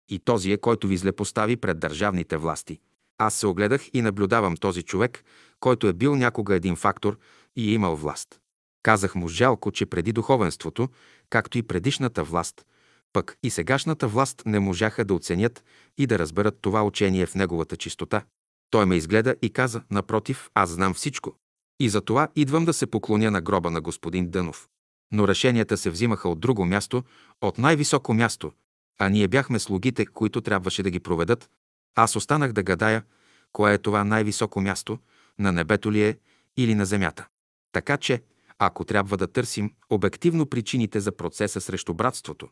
И 0.10 0.20
този 0.20 0.52
е, 0.52 0.58
който 0.58 0.88
ви 0.88 0.98
злепостави 0.98 1.58
пред 1.58 1.80
държавните 1.80 2.38
власти. 2.38 2.80
Аз 3.18 3.34
се 3.34 3.48
огледах 3.48 3.90
и 3.94 4.02
наблюдавам 4.02 4.58
този 4.58 4.84
човек, 4.84 5.24
който 5.60 5.88
е 5.88 5.94
бил 5.94 6.16
някога 6.16 6.56
един 6.56 6.76
фактор 6.76 7.18
и 7.56 7.70
е 7.70 7.74
имал 7.74 7.96
власт. 7.96 8.40
Казах 8.84 9.16
му 9.16 9.28
жалко, 9.28 9.72
че 9.72 9.86
преди 9.86 10.12
духовенството, 10.14 10.90
както 11.30 11.58
и 11.58 11.64
предишната 11.64 12.24
власт, 12.24 12.66
пък 13.14 13.38
и 13.44 13.50
сегашната 13.50 14.08
власт 14.08 14.44
не 14.46 14.60
можаха 14.60 15.06
да 15.06 15.14
оценят 15.14 15.64
и 15.98 16.08
да 16.08 16.20
разберат 16.20 16.58
това 16.62 16.84
учение 16.84 17.26
в 17.26 17.36
неговата 17.36 17.78
чистота. 17.78 18.26
Той 18.70 18.86
ме 18.86 18.96
изгледа 18.96 19.36
и 19.42 19.50
каза, 19.50 19.82
напротив, 19.92 20.50
аз 20.54 20.70
знам 20.70 20.94
всичко. 20.94 21.36
И 21.80 21.90
за 21.90 22.02
това 22.02 22.28
идвам 22.36 22.66
да 22.66 22.74
се 22.74 22.88
поклоня 22.88 23.32
на 23.32 23.42
гроба 23.42 23.72
на 23.72 23.82
господин 23.82 24.30
Дънов. 24.30 24.68
Но 25.14 25.28
решенията 25.28 25.78
се 25.78 25.90
взимаха 25.90 26.30
от 26.30 26.40
друго 26.40 26.66
място, 26.66 27.04
от 27.42 27.58
най-високо 27.58 28.14
място, 28.14 28.52
а 29.00 29.10
ние 29.10 29.28
бяхме 29.28 29.60
слугите, 29.60 30.06
които 30.06 30.42
трябваше 30.42 30.84
да 30.84 30.90
ги 30.90 31.00
проведат. 31.00 31.50
Аз 31.96 32.16
останах 32.16 32.52
да 32.52 32.64
гадая, 32.64 33.04
кое 33.52 33.74
е 33.74 33.78
това 33.78 34.04
най-високо 34.04 34.62
място, 34.62 35.00
на 35.40 35.52
небето 35.52 35.92
ли 35.92 36.04
е 36.04 36.18
или 36.58 36.76
на 36.76 36.86
земята. 36.86 37.28
Така 37.72 37.98
че, 37.98 38.22
ако 38.60 38.86
трябва 38.86 39.18
да 39.18 39.28
търсим 39.28 39.74
обективно 39.90 40.46
причините 40.46 41.00
за 41.00 41.12
процеса 41.12 41.62
срещу 41.62 41.94
братството, 41.94 42.50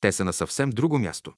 те 0.00 0.12
са 0.12 0.24
на 0.24 0.32
съвсем 0.32 0.70
друго 0.70 0.98
място. 0.98 1.32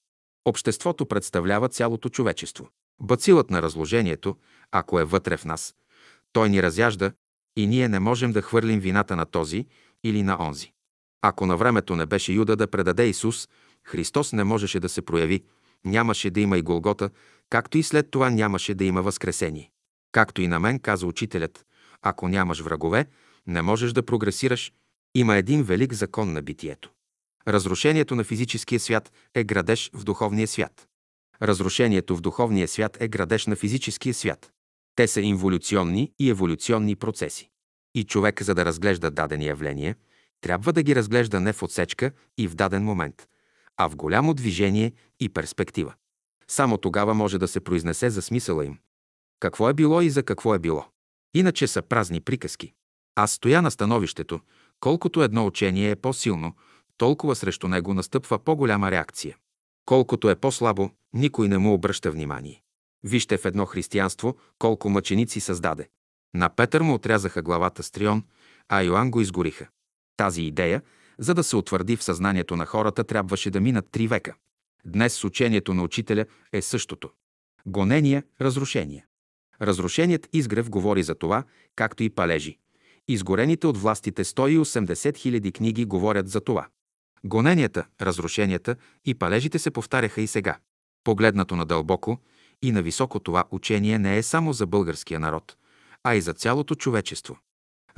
Обществото 0.44 1.07
представлява 1.07 1.68
цялото 1.68 2.08
човечество. 2.08 2.68
Бацилът 3.00 3.50
на 3.50 3.62
разложението, 3.62 4.36
ако 4.73 5.00
е 5.00 5.05
вътре 5.05 5.36
в 5.36 5.44
нас, 5.44 5.75
той 6.33 6.49
ни 6.49 6.62
разяжда 6.62 7.12
и 7.57 7.66
ние 7.66 7.89
не 7.89 8.00
можем 8.00 8.33
да 8.33 8.42
хвърлим 8.42 8.81
вината 8.81 9.16
на 9.16 9.26
този 9.26 9.66
или 10.05 10.23
на 10.23 10.36
онзи. 10.41 10.73
Ако 11.23 11.47
на 11.47 11.57
времето 11.57 11.97
не 11.97 12.07
беше 12.07 12.33
Юда 12.33 12.57
да 12.57 12.66
предаде 12.66 13.07
Исус, 13.07 13.49
Христос 13.84 14.33
не 14.33 14.44
можеше 14.44 14.81
да 14.81 14.89
се 14.89 15.02
прояви, 15.02 15.44
нямаше 15.84 16.31
да 16.31 16.41
има 16.41 16.58
и 16.58 16.62
Голгота, 16.62 17.10
както 17.50 17.78
и 17.78 17.83
след 17.83 18.10
това 18.10 18.31
нямаше 18.31 18.75
да 18.75 18.84
има 18.84 19.02
Възкресение. 19.02 19.70
Както 20.12 20.42
и 20.42 20.49
на 20.49 20.60
мен 20.60 20.78
каза 20.78 21.07
учителят, 21.07 21.66
ако 22.02 22.28
нямаш 22.28 22.60
врагове, 22.60 23.07
не 23.47 23.62
можеш 23.62 23.92
да 23.92 24.02
прогресираш, 24.07 24.73
има 25.15 25.36
един 25.36 25.62
велик 25.62 25.92
закон 25.92 26.33
на 26.33 26.42
битието. 26.42 26.91
Разрушението 27.49 28.15
на 28.15 28.25
физическия 28.25 28.81
свят 28.81 29.12
е 29.34 29.44
градеж 29.44 29.91
в 29.94 30.05
духовния 30.05 30.49
свят. 30.49 30.89
Разрушението 31.42 32.16
в 32.16 32.20
духовния 32.20 32.68
свят 32.68 32.97
е 33.00 33.08
градеж 33.08 33.47
на 33.47 33.57
физическия 33.57 34.15
свят. 34.15 34.50
Те 34.97 35.08
са 35.08 35.20
инволюционни 35.20 36.12
и 36.18 36.31
еволюционни 36.31 36.97
процеси. 36.97 37.50
И 37.94 38.05
човек, 38.05 38.42
за 38.42 38.55
да 38.55 38.65
разглежда 38.65 39.10
дадени 39.10 39.47
явления, 39.47 39.97
трябва 40.41 40.73
да 40.73 40.83
ги 40.83 40.97
разглежда 40.97 41.41
не 41.41 41.52
в 41.52 41.62
отсечка 41.62 42.12
и 42.39 42.49
в 42.49 42.55
даден 42.55 42.84
момент, 42.84 43.28
а 43.76 43.89
в 43.89 43.97
голямо 43.97 44.34
движение 44.34 44.92
и 45.20 45.28
перспектива. 45.28 45.94
Само 46.50 46.78
тогава 46.78 47.15
може 47.15 47.39
да 47.39 47.49
се 47.49 47.60
произнесе 47.60 48.10
за 48.10 48.23
смисъла 48.23 48.65
им. 48.65 48.78
Какво 49.41 49.68
е 49.68 49.75
било 49.75 50.00
и 50.00 50.10
за 50.10 50.23
какво 50.23 50.55
е 50.55 50.58
било. 50.58 50.84
Иначе 51.34 51.66
са 51.66 51.83
празни 51.83 52.20
приказки. 52.20 52.73
Аз 53.15 53.33
стоя 53.33 53.62
на 53.62 53.70
становището, 53.70 54.41
колкото 54.81 55.23
едно 55.23 55.47
учение 55.47 55.91
е 55.91 55.97
по-силно, 55.97 56.55
толкова 56.99 57.36
срещу 57.36 57.68
него 57.68 57.94
настъпва 57.94 58.39
по-голяма 58.39 58.91
реакция. 58.91 59.36
Колкото 59.86 60.31
е 60.31 60.36
по-слабо, 60.36 60.91
никой 61.12 61.49
не 61.49 61.58
му 61.58 61.75
обръща 61.75 62.10
внимание. 62.10 62.62
Вижте 63.05 63.36
в 63.36 63.44
едно 63.44 63.66
християнство 63.66 64.36
колко 64.58 64.91
мъченици 64.91 65.41
създаде. 65.41 65.89
На 66.34 66.49
Петър 66.49 66.81
му 66.81 66.94
отрязаха 66.94 67.42
главата 67.42 67.83
с 67.83 67.91
трион, 67.91 68.25
а 68.68 68.83
Йоанн 68.83 69.10
го 69.10 69.20
изгориха. 69.20 69.66
Тази 70.16 70.42
идея, 70.42 70.83
за 71.18 71.34
да 71.34 71.44
се 71.44 71.57
утвърди 71.57 71.97
в 71.97 72.05
съзнанието 72.05 72.57
на 72.57 72.66
хората, 72.66 73.05
трябваше 73.05 73.50
да 73.50 73.60
минат 73.60 73.89
три 73.91 74.08
века. 74.08 74.34
Днес 74.86 75.15
с 75.15 75.24
учението 75.24 75.74
на 75.74 75.82
учителя 75.82 76.26
е 76.52 76.62
същото. 76.62 77.10
Гонения, 77.66 78.23
разрушения. 78.40 79.05
Разрушеният 79.62 80.28
изгрев 80.32 80.70
говори 80.70 81.02
за 81.02 81.15
това, 81.15 81.44
както 81.76 82.02
и 82.02 82.10
палежи. 82.10 82.58
Изгорените 83.08 83.66
от 83.66 83.76
властите 83.76 84.24
180 84.24 85.16
хиляди 85.16 85.52
книги 85.52 85.84
говорят 85.84 86.28
за 86.28 86.40
това. 86.40 86.68
Гоненията, 87.24 87.86
разрушенията 88.00 88.76
и 89.05 89.15
палежите 89.15 89.58
се 89.58 89.70
повтаряха 89.70 90.20
и 90.20 90.26
сега. 90.26 90.58
Погледнато 91.05 91.56
надълбоко 91.56 92.18
и 92.62 92.73
на 92.73 92.82
високо 92.82 93.20
това 93.20 93.44
учение 93.50 93.98
не 93.98 94.18
е 94.18 94.23
само 94.23 94.52
за 94.52 94.66
българския 94.66 95.20
народ, 95.20 95.56
а 96.05 96.15
и 96.15 96.20
за 96.20 96.32
цялото 96.32 96.74
човечество. 96.74 97.39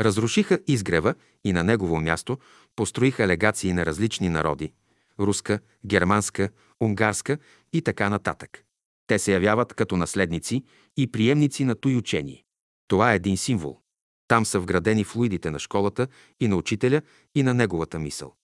Разрушиха 0.00 0.58
изгрева 0.67 1.15
и 1.44 1.52
на 1.52 1.65
негово 1.65 2.00
място 2.00 2.39
построиха 2.76 3.26
легации 3.26 3.73
на 3.73 3.86
различни 3.86 4.28
народи– 4.28 4.73
руска, 5.20 5.60
германска, 5.86 6.48
унгарска 6.80 7.38
и 7.72 7.82
така 7.82 8.08
нататък. 8.08 8.64
Те 9.06 9.18
се 9.18 9.32
явяват 9.32 9.74
като 9.74 9.97
наследници 9.97 10.64
и 10.97 11.10
приемници 11.12 11.64
на 11.64 11.74
той 11.74 11.97
учение. 11.97 12.44
Това 12.88 13.12
е 13.12 13.16
един 13.16 13.36
символ. 13.36 13.80
Там 14.28 14.47
са 14.47 14.60
вградени 14.60 15.05
флуидите 15.05 15.50
на 15.50 15.58
школата 15.58 16.06
и 16.40 16.48
на 16.48 16.56
учителя 16.56 17.02
и 17.34 17.42
на 17.42 17.55
неговата 17.55 17.98
мисъл. 17.98 18.34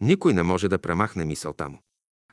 Никой 0.00 0.34
не 0.34 0.42
може 0.42 0.68
да 0.68 0.78
премахне 0.78 1.24
мисълта 1.24 1.68
му. 1.68 1.78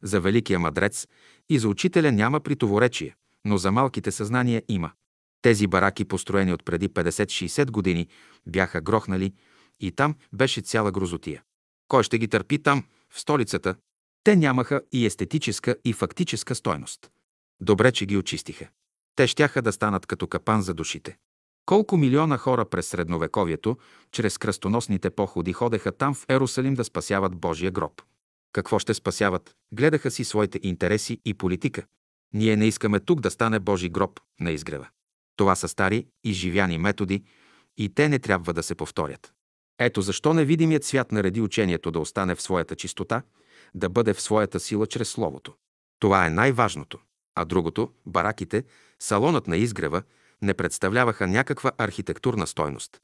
За 0.04 0.22
великия 0.22 0.60
мадрец 0.60 1.08
и 1.50 1.60
за 1.60 1.70
учителя 1.70 2.12
няма 2.12 2.40
притоворечие, 2.40 3.16
но 3.46 3.58
за 3.58 3.72
малките 3.72 4.12
съзнания 4.12 4.64
има. 4.68 4.92
Тези 5.42 5.68
бараки, 5.68 6.06
построени 6.06 6.54
от 6.54 6.66
преди 6.66 6.90
50-60 6.90 7.72
години, 7.72 8.08
бяха 8.48 8.82
грохнали 8.82 9.34
и 9.80 9.92
там 9.92 10.16
беше 10.34 10.62
цяла 10.62 10.92
грозотия. 10.92 11.44
Кой 11.88 12.04
ще 12.04 12.18
ги 12.18 12.28
търпи 12.28 12.64
там, 12.64 12.84
в 13.10 13.20
столицата? 13.20 13.76
Те 14.24 14.36
нямаха 14.36 14.82
и 14.92 15.06
естетическа 15.06 15.76
и 15.86 15.94
фактическа 15.94 16.56
стойност. 16.56 17.12
Добре, 17.62 17.92
че 17.92 18.06
ги 18.06 18.18
очистиха. 18.18 18.68
Те 19.16 19.28
щяха 19.28 19.62
да 19.62 19.72
станат 19.72 20.06
като 20.06 20.28
капан 20.28 20.62
за 20.62 20.74
душите. 20.74 21.18
Колко 21.66 21.98
милиона 21.98 22.38
хора 22.38 22.66
през 22.66 22.88
средновековието, 22.88 23.78
чрез 24.12 24.38
кръстоносните 24.38 25.10
походи, 25.10 25.54
ходеха 25.54 25.92
там 25.92 26.14
в 26.14 26.26
Ерусалим 26.30 26.74
да 26.74 26.84
спасяват 26.84 27.36
Божия 27.36 27.72
гроб. 27.72 28.02
Какво 28.54 28.80
ще 28.80 28.94
спасяват? 28.94 29.56
Гледаха 29.74 30.12
си 30.12 30.24
своите 30.24 30.60
интереси 30.64 31.22
и 31.26 31.34
политика. 31.34 31.84
Ние 32.34 32.56
не 32.56 32.66
искаме 32.66 33.00
тук 33.00 33.22
да 33.22 33.32
стане 33.32 33.60
Божи 33.60 33.90
гроб 33.90 34.20
на 34.40 34.52
изгрева. 34.52 34.88
Това 35.36 35.56
са 35.56 35.68
стари 35.68 36.08
и 36.24 36.34
живяни 36.34 36.78
методи 36.78 37.24
и 37.78 37.90
те 37.90 38.10
не 38.10 38.20
трябва 38.20 38.54
да 38.54 38.64
се 38.64 38.76
повторят. 38.76 39.34
Ето 39.80 40.02
защо 40.02 40.34
невидимият 40.34 40.84
свят 40.84 41.12
нареди 41.12 41.42
учението 41.42 41.92
да 41.92 42.00
остане 42.00 42.36
в 42.36 42.42
своята 42.42 42.76
чистота, 42.76 43.22
да 43.76 43.90
бъде 43.90 44.14
в 44.14 44.22
своята 44.22 44.60
сила 44.60 44.88
чрез 44.88 45.10
Словото. 45.10 45.54
Това 46.00 46.26
е 46.26 46.30
най-важното. 46.30 47.00
А 47.36 47.46
другото, 47.46 47.92
бараките, 48.06 48.64
салонът 49.00 49.48
на 49.48 49.58
изгрева, 49.58 50.04
не 50.42 50.54
представляваха 50.54 51.28
някаква 51.28 51.72
архитектурна 51.78 52.48
стойност. 52.48 53.02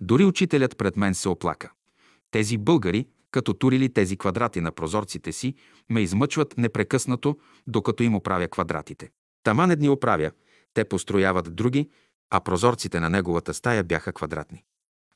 Дори 0.00 0.24
учителят 0.24 0.76
пред 0.78 0.96
мен 0.96 1.14
се 1.14 1.28
оплака. 1.28 1.70
Тези 2.30 2.58
българи, 2.58 3.08
като 3.30 3.54
турили 3.54 3.92
тези 3.92 4.16
квадрати 4.16 4.60
на 4.60 4.72
прозорците 4.72 5.32
си, 5.32 5.54
ме 5.90 6.00
измъчват 6.00 6.58
непрекъснато, 6.58 7.38
докато 7.66 8.02
им 8.02 8.14
оправя 8.14 8.48
квадратите. 8.48 9.10
Тама 9.42 9.66
не 9.66 9.76
дни 9.76 9.88
оправя, 9.88 10.30
те 10.74 10.84
построяват 10.84 11.54
други, 11.56 11.90
а 12.30 12.40
прозорците 12.40 13.00
на 13.00 13.10
неговата 13.10 13.54
стая 13.54 13.84
бяха 13.84 14.12
квадратни. 14.12 14.64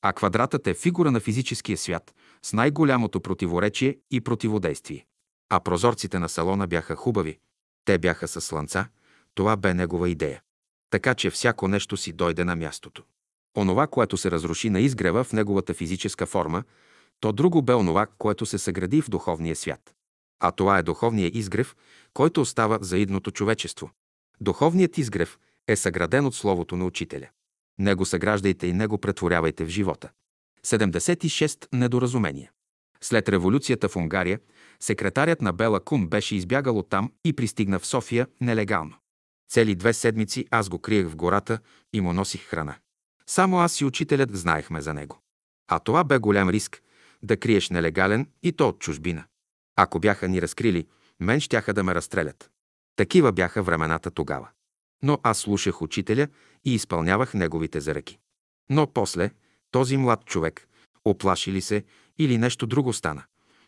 А 0.03 0.13
квадратът 0.13 0.67
е 0.67 0.75
фигура 0.75 1.11
на 1.11 1.21
физическия 1.21 1.79
свят 1.79 2.15
с 2.43 2.53
най-голямото 2.53 3.21
противоречие 3.21 3.99
и 4.11 4.21
противодействие. 4.21 5.07
А 5.51 5.61
прозорците 5.61 6.19
на 6.19 6.29
салона 6.29 6.67
бяха 6.67 6.97
хубави. 6.97 7.39
Те 7.85 7.99
бяха 7.99 8.29
с 8.29 8.41
слънца. 8.41 8.89
Това 9.35 9.57
бе 9.57 9.75
негова 9.75 10.09
идея. 10.09 10.43
Така 10.91 11.15
че 11.15 11.31
всяко 11.31 11.69
нещо 11.69 11.97
си 11.97 12.13
дойде 12.13 12.45
на 12.45 12.57
мястото. 12.57 13.03
Онова, 13.57 13.87
което 13.87 14.17
се 14.17 14.31
разруши 14.31 14.71
на 14.71 14.81
изгрева 14.81 15.25
в 15.25 15.33
неговата 15.33 15.75
физическа 15.75 16.27
форма, 16.27 16.65
то 17.21 17.33
друго 17.33 17.63
бе 17.63 17.75
онова, 17.75 18.07
което 18.19 18.47
се 18.47 18.59
съгради 18.59 19.03
в 19.03 19.09
духовния 19.09 19.57
свят. 19.57 19.95
А 20.41 20.53
това 20.53 20.79
е 20.79 20.83
духовният 20.83 21.35
изгрев, 21.35 21.77
който 22.15 22.41
остава 22.41 22.79
за 22.81 22.99
идното 22.99 23.31
човечество. 23.31 23.91
Духовният 24.41 24.99
изгрев 24.99 25.39
е 25.69 25.77
съграден 25.77 26.27
от 26.27 26.35
Словото 26.35 26.77
на 26.77 26.85
Учителя. 26.85 27.29
Него 27.79 28.05
съграждайте 28.05 28.67
и 28.67 28.73
него 28.73 28.99
претворявайте 28.99 29.65
в 29.65 29.69
живота. 29.69 30.11
76 30.67 31.69
недоразумения. 31.73 32.51
След 33.01 33.29
революцията 33.29 33.89
в 33.89 33.97
Унгария, 33.97 34.41
секретарят 34.81 35.43
на 35.43 35.53
Бела 35.53 35.81
Кун 35.81 36.09
беше 36.09 36.37
избягал 36.37 36.79
оттам 36.79 37.13
и 37.25 37.33
пристигна 37.33 37.79
в 37.79 37.87
София 37.87 38.27
нелегално. 38.41 38.95
Цели 39.51 39.75
две 39.75 39.93
седмици 39.93 40.47
аз 40.51 40.69
го 40.69 40.79
криех 40.79 41.07
в 41.07 41.17
гората 41.17 41.59
и 41.93 42.01
му 42.01 42.13
носих 42.13 42.45
храна. 42.47 42.77
Само 43.27 43.61
аз 43.61 43.81
и 43.81 43.85
учителят 43.85 44.37
знаехме 44.37 44.81
за 44.81 44.95
него. 44.95 45.19
А 45.69 45.79
това 45.79 46.05
бе 46.05 46.19
голям 46.19 46.51
риск 46.51 46.83
да 47.23 47.37
криеш 47.37 47.71
нелегален 47.71 48.29
и 48.43 48.53
то 48.53 48.69
от 48.69 48.79
чужбина. 48.79 49.25
Ако 49.77 49.99
бяха 49.99 50.29
ни 50.29 50.43
разкрили, 50.43 50.87
мен 51.21 51.41
щяха 51.41 51.75
да 51.75 51.85
ме 51.85 51.95
разстрелят. 51.95 52.51
Такива 52.97 53.33
бяха 53.33 53.63
времената 53.63 54.11
тогава. 54.11 54.49
Но 55.03 55.19
аз 55.23 55.39
слушах 55.39 55.83
учителя 55.83 56.29
и 56.65 56.75
изпълнявах 56.75 57.35
неговите 57.35 57.81
заръки. 57.81 58.19
Но 58.71 58.87
после 58.87 59.31
този 59.71 59.97
млад 59.97 60.25
човек, 60.25 60.69
оплаши 61.05 61.53
ли 61.53 61.61
се 61.61 61.85
или 62.19 62.39
нещо 62.39 62.67
друго 62.67 62.93
стана, 62.93 63.23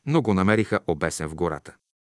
но 0.06 0.23
го 0.23 0.34
намериха 0.34 0.81
обесен 0.86 1.28
в 1.28 1.34
гората. 1.34 1.74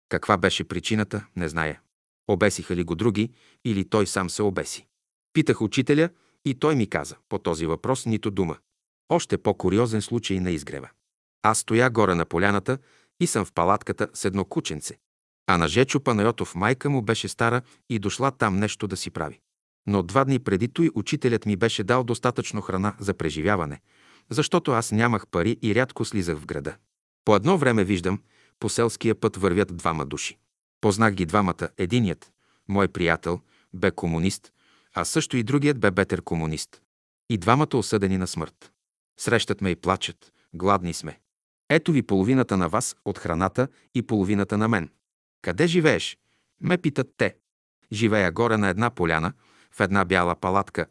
Каква 0.10 0.38
беше 0.38 0.64
причината, 0.64 1.26
не 1.36 1.50
зная. 1.50 1.80
Обесиха 2.28 2.76
ли 2.76 2.84
го 2.84 2.96
други 2.96 3.32
или 3.66 3.90
той 3.90 4.08
сам 4.08 4.30
се 4.30 4.44
обеси? 4.44 4.86
Питах 5.34 5.62
учителя 5.62 6.10
и 6.46 6.56
той 6.56 6.76
ми 6.76 6.90
каза 6.90 7.16
по 7.30 7.40
този 7.40 7.66
въпрос 7.66 8.06
нито 8.06 8.32
дума. 8.32 8.58
Още 9.10 9.38
по-куриозен 9.38 10.02
случай 10.02 10.40
на 10.40 10.52
изгрева. 10.52 10.90
Аз 11.44 11.60
стоя 11.60 11.90
горе 11.90 12.16
на 12.16 12.26
поляната 12.26 12.78
и 13.20 13.28
съм 13.28 13.46
в 13.46 13.54
палатката 13.54 14.08
с 14.14 14.26
едно 14.26 14.46
кученце. 14.46 14.98
А 15.48 15.58
на 15.58 15.68
Жечо 15.68 16.00
Панайотов 16.00 16.56
майка 16.56 16.90
му 16.90 17.02
беше 17.02 17.28
стара 17.28 17.62
и 17.90 18.00
дошла 18.00 18.32
там 18.32 18.60
нещо 18.60 18.88
да 18.88 18.98
си 18.98 19.10
прави. 19.10 19.40
Но 19.88 20.04
два 20.04 20.26
дни 20.26 20.40
преди 20.40 20.68
той 20.68 20.90
учителят 20.96 21.46
ми 21.46 21.56
беше 21.56 21.84
дал 21.84 22.04
достатъчно 22.04 22.62
храна 22.62 22.96
за 23.00 23.14
преживяване, 23.14 23.82
защото 24.30 24.72
аз 24.72 24.92
нямах 24.92 25.28
пари 25.28 25.58
и 25.62 25.76
рядко 25.76 26.06
слизах 26.06 26.38
в 26.38 26.46
града. 26.46 26.76
По 27.26 27.36
едно 27.36 27.58
време 27.58 27.84
виждам, 27.84 28.22
по 28.60 28.70
селския 28.70 29.16
път 29.16 29.38
вървят 29.38 29.78
двама 29.78 30.06
души. 30.06 30.38
Познах 30.82 31.14
ги 31.14 31.26
двамата. 31.26 31.70
Единият, 31.78 32.32
мой 32.68 32.88
приятел, 32.88 33.42
бе 33.74 33.92
комунист, 33.92 34.52
а 34.94 35.06
също 35.06 35.38
и 35.38 35.44
другият 35.44 35.80
бе 35.80 35.92
бетер 35.92 36.22
комунист. 36.22 36.82
И 37.30 37.38
двамата 37.38 37.74
осъдени 37.74 38.18
на 38.18 38.28
смърт. 38.28 38.72
Срещат 39.20 39.62
ме 39.62 39.70
и 39.70 39.76
плачат. 39.76 40.32
Гладни 40.54 40.94
сме. 40.94 41.20
Ето 41.70 41.92
ви 41.92 42.02
половината 42.02 42.58
на 42.58 42.70
вас 42.70 42.96
от 43.06 43.18
храната 43.18 43.68
и 43.96 44.02
половината 44.02 44.58
на 44.58 44.68
мен. 44.68 44.90
Къде 45.42 45.68
живееш? 45.68 46.18
Ме 46.62 46.78
питат 46.78 47.08
те. 47.18 47.36
Живея 47.92 48.32
горе 48.32 48.58
на 48.58 48.70
една 48.70 48.90
поляна, 48.90 49.34
в 49.78 49.82
една 49.82 50.06
бяла 50.06 50.36
палатка. 50.36 50.86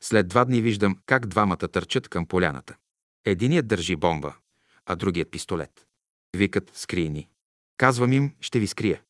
След 0.00 0.28
два 0.28 0.44
дни 0.44 0.60
виждам 0.60 0.98
как 1.06 1.26
двамата 1.26 1.56
търчат 1.56 2.08
към 2.08 2.26
поляната. 2.26 2.76
Единият 3.24 3.66
държи 3.66 3.96
бомба, 3.96 4.34
а 4.86 4.96
другият 4.96 5.30
пистолет. 5.30 5.86
Викат, 6.36 6.70
скрий 6.74 7.08
ни. 7.08 7.28
Казвам 7.76 8.12
им, 8.12 8.32
ще 8.40 8.60
ви 8.60 8.66
скрия. 8.66 9.02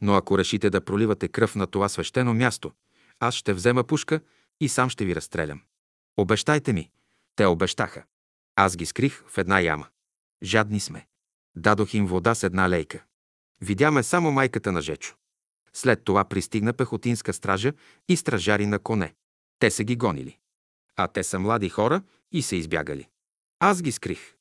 Но 0.00 0.14
ако 0.14 0.38
решите 0.38 0.70
да 0.70 0.84
проливате 0.84 1.28
кръв 1.28 1.54
на 1.54 1.66
това 1.66 1.88
свещено 1.88 2.34
място, 2.34 2.72
аз 3.20 3.34
ще 3.34 3.54
взема 3.54 3.84
пушка 3.84 4.20
и 4.60 4.68
сам 4.68 4.90
ще 4.90 5.04
ви 5.04 5.14
разстрелям. 5.14 5.62
Обещайте 6.16 6.72
ми. 6.72 6.90
Те 7.36 7.46
обещаха. 7.46 8.04
Аз 8.56 8.76
ги 8.76 8.86
скрих 8.86 9.24
в 9.28 9.38
една 9.38 9.60
яма. 9.60 9.86
Жадни 10.42 10.80
сме. 10.80 11.06
Дадох 11.56 11.94
им 11.94 12.06
вода 12.06 12.34
с 12.34 12.42
една 12.42 12.68
лейка. 12.68 13.04
Видяме 13.60 14.02
само 14.02 14.32
майката 14.32 14.72
на 14.72 14.82
Жечо. 14.82 15.17
След 15.78 16.04
това 16.04 16.24
пристигна 16.24 16.72
пехотинска 16.72 17.32
стража 17.32 17.72
и 18.08 18.16
стражари 18.16 18.66
на 18.66 18.78
коне. 18.78 19.14
Те 19.58 19.70
са 19.70 19.84
ги 19.84 19.96
гонили. 19.96 20.38
А 20.96 21.08
те 21.08 21.24
са 21.24 21.38
млади 21.38 21.68
хора 21.68 22.02
и 22.32 22.42
са 22.42 22.56
избягали. 22.56 23.08
Аз 23.58 23.82
ги 23.82 23.92
скрих. 23.92 24.34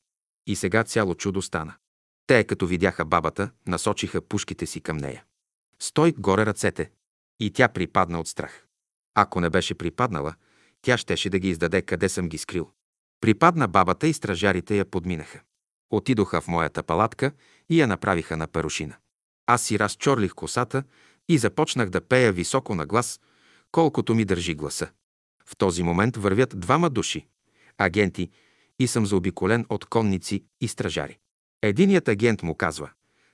И 0.47 0.55
сега 0.55 0.83
цяло 0.83 1.15
чудо 1.15 1.41
стана. 1.41 1.73
Те, 2.27 2.43
като 2.43 2.67
видяха 2.67 3.05
бабата, 3.05 3.51
насочиха 3.67 4.21
пушките 4.21 4.65
си 4.65 4.81
към 4.81 4.97
нея. 4.97 5.23
Стой 5.79 6.11
горе 6.11 6.45
ръцете. 6.45 6.91
И 7.39 7.51
тя 7.51 7.67
припадна 7.67 8.19
от 8.19 8.27
страх. 8.27 8.65
Ако 9.15 9.39
не 9.39 9.49
беше 9.49 9.75
припаднала, 9.75 10.35
тя 10.81 10.97
щеше 10.97 11.29
да 11.29 11.39
ги 11.39 11.49
издаде 11.49 11.81
къде 11.81 12.09
съм 12.09 12.29
ги 12.29 12.37
скрил. 12.37 12.71
Припадна 13.21 13.67
бабата 13.67 14.07
и 14.07 14.13
стражарите 14.13 14.77
я 14.77 14.85
подминаха. 14.85 15.41
Отидоха 15.89 16.41
в 16.41 16.47
моята 16.47 16.83
палатка 16.83 17.31
и 17.69 17.81
я 17.81 17.87
направиха 17.87 18.37
на 18.37 18.47
перушина. 18.47 18.97
Аз 19.45 19.61
си 19.61 19.79
разчорлих 19.79 20.33
косата 20.33 20.83
и 21.29 21.37
започнах 21.37 21.89
да 21.89 22.01
пея 22.01 22.31
високо 22.31 22.75
на 22.75 22.85
глас, 22.85 23.19
колкото 23.71 24.15
ми 24.15 24.25
държи 24.25 24.55
гласа. 24.55 24.89
В 25.45 25.57
този 25.57 25.83
момент 25.83 26.17
вървят 26.17 26.59
двама 26.59 26.89
души, 26.89 27.27
агенти, 27.77 28.29
и 28.79 28.87
съм 28.87 29.05
заобиколен 29.05 29.65
от 29.69 29.85
конници 29.85 30.45
и 30.61 30.67
стражари. 30.67 31.17
Единият 31.61 32.07
агент 32.07 32.43
му 32.43 32.55
казва, 32.55 32.89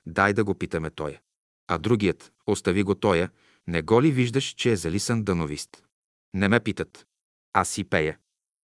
дай 0.06 0.32
да 0.32 0.44
го 0.44 0.54
питаме 0.54 0.90
тоя. 0.90 1.20
А 1.68 1.78
другият, 1.78 2.32
остави 2.46 2.82
го 2.82 2.94
тоя, 2.94 3.30
не 3.66 3.82
го 3.82 4.02
ли 4.02 4.10
виждаш, 4.10 4.44
че 4.44 4.72
е 4.72 4.76
залисан 4.76 5.24
дановист? 5.24 5.84
Не 6.34 6.48
ме 6.48 6.60
питат. 6.60 7.06
Аз 7.52 7.68
си 7.68 7.84
пея. 7.84 8.18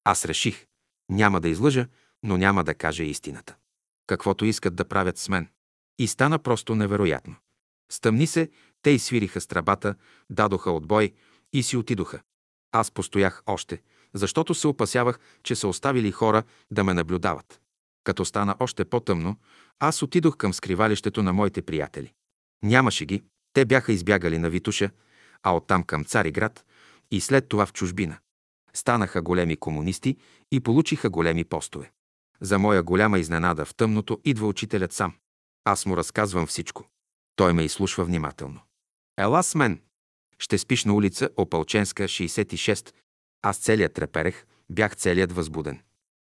Аз 0.05 0.25
реших. 0.25 0.67
Няма 1.09 1.41
да 1.41 1.49
излъжа, 1.49 1.87
но 2.23 2.37
няма 2.37 2.65
да 2.65 2.75
кажа 2.75 3.05
истината. 3.05 3.57
Каквото 4.07 4.45
искат 4.45 4.75
да 4.75 4.85
правят 4.85 5.19
с 5.19 5.29
мен. 5.29 5.49
И 5.99 6.07
стана 6.07 6.39
просто 6.39 6.75
невероятно. 6.75 7.37
Стъмни 7.93 8.27
се, 8.27 8.51
те 8.83 8.91
изсвириха 8.91 9.41
страбата, 9.41 9.95
дадоха 10.31 10.71
отбой 10.71 11.13
и 11.53 11.63
си 11.63 11.77
отидоха. 11.77 12.21
Аз 12.73 12.91
постоях 12.91 13.43
още, 13.47 13.83
защото 14.15 14.55
се 14.55 14.69
опасявах, 14.69 15.19
че 15.43 15.55
са 15.55 15.69
оставили 15.69 16.11
хора 16.11 16.43
да 16.71 16.85
ме 16.85 16.95
наблюдават. 16.95 17.61
Като 18.05 18.25
стана 18.25 18.57
още 18.61 18.85
по-тъмно, 18.85 19.37
аз 19.79 20.03
отидох 20.03 20.37
към 20.37 20.55
скривалището 20.55 21.23
на 21.23 21.33
моите 21.33 21.63
приятели. 21.63 22.13
Нямаше 22.63 23.07
ги, 23.07 23.23
те 23.53 23.65
бяха 23.65 23.93
избягали 23.93 24.39
на 24.39 24.51
Витуша, 24.51 24.91
а 25.43 25.57
оттам 25.57 25.83
към 25.83 26.05
Цариград 26.05 26.65
и 27.11 27.21
след 27.21 27.49
това 27.49 27.67
в 27.67 27.73
чужбина. 27.73 28.19
Станаха 28.75 29.23
големи 29.23 29.57
комунисти 29.57 30.17
и 30.53 30.61
получиха 30.61 31.11
големи 31.11 31.45
постове. 31.45 31.91
За 32.41 32.59
моя 32.59 32.83
голяма 32.83 33.19
изненада 33.19 33.65
в 33.65 33.75
тъмното 33.75 34.21
идва 34.25 34.47
учителят 34.47 34.93
сам. 34.93 35.15
Аз 35.65 35.87
му 35.87 35.97
разказвам 35.97 36.47
всичко. 36.47 36.85
Той 37.37 37.53
ме 37.53 37.65
изслушва 37.65 38.05
внимателно. 38.05 38.61
Ела 39.21 39.43
с 39.43 39.55
мен. 39.55 39.81
Ще 40.39 40.59
спиш 40.59 40.85
на 40.85 40.95
улица 40.95 41.29
Опалченска, 41.37 42.03
66. 42.03 42.93
Аз 43.43 43.59
целият 43.59 43.93
треперех, 43.93 44.45
бях 44.71 44.97
целият 44.97 45.33
възбуден. 45.33 45.81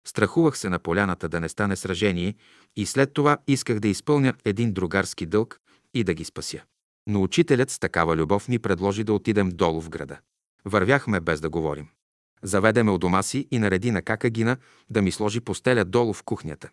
Страхувах 0.07 0.57
се 0.57 0.69
на 0.69 0.80
поляната 0.80 1.30
да 1.30 1.40
не 1.40 1.49
стане 1.49 1.75
сражение 1.75 2.35
и 2.75 2.85
след 2.85 3.14
това 3.14 3.38
исках 3.48 3.80
да 3.80 3.88
изпълня 3.88 4.33
един 4.45 4.74
другарски 4.74 5.25
дълг 5.25 5.59
и 5.93 6.03
да 6.03 6.14
ги 6.14 6.24
спася. 6.24 6.61
Но 7.07 7.24
учителят 7.24 7.69
с 7.69 7.80
такава 7.80 8.15
любов 8.15 8.48
ми 8.48 8.59
предложи 8.59 9.03
да 9.03 9.14
отидем 9.14 9.49
долу 9.49 9.82
в 9.82 9.90
града. 9.90 10.19
Вървяхме 10.65 11.19
без 11.19 11.41
да 11.41 11.49
говорим. 11.49 11.88
Заведеме 12.43 12.91
у 12.91 12.98
дома 12.98 13.24
си 13.24 13.48
и 13.51 13.59
нареди 13.59 13.91
на 13.91 14.01
Какагина 14.01 14.57
да 14.90 15.01
ми 15.01 15.11
сложи 15.11 15.41
постеля 15.41 15.85
долу 15.85 16.14
в 16.14 16.24
кухнята. 16.24 16.69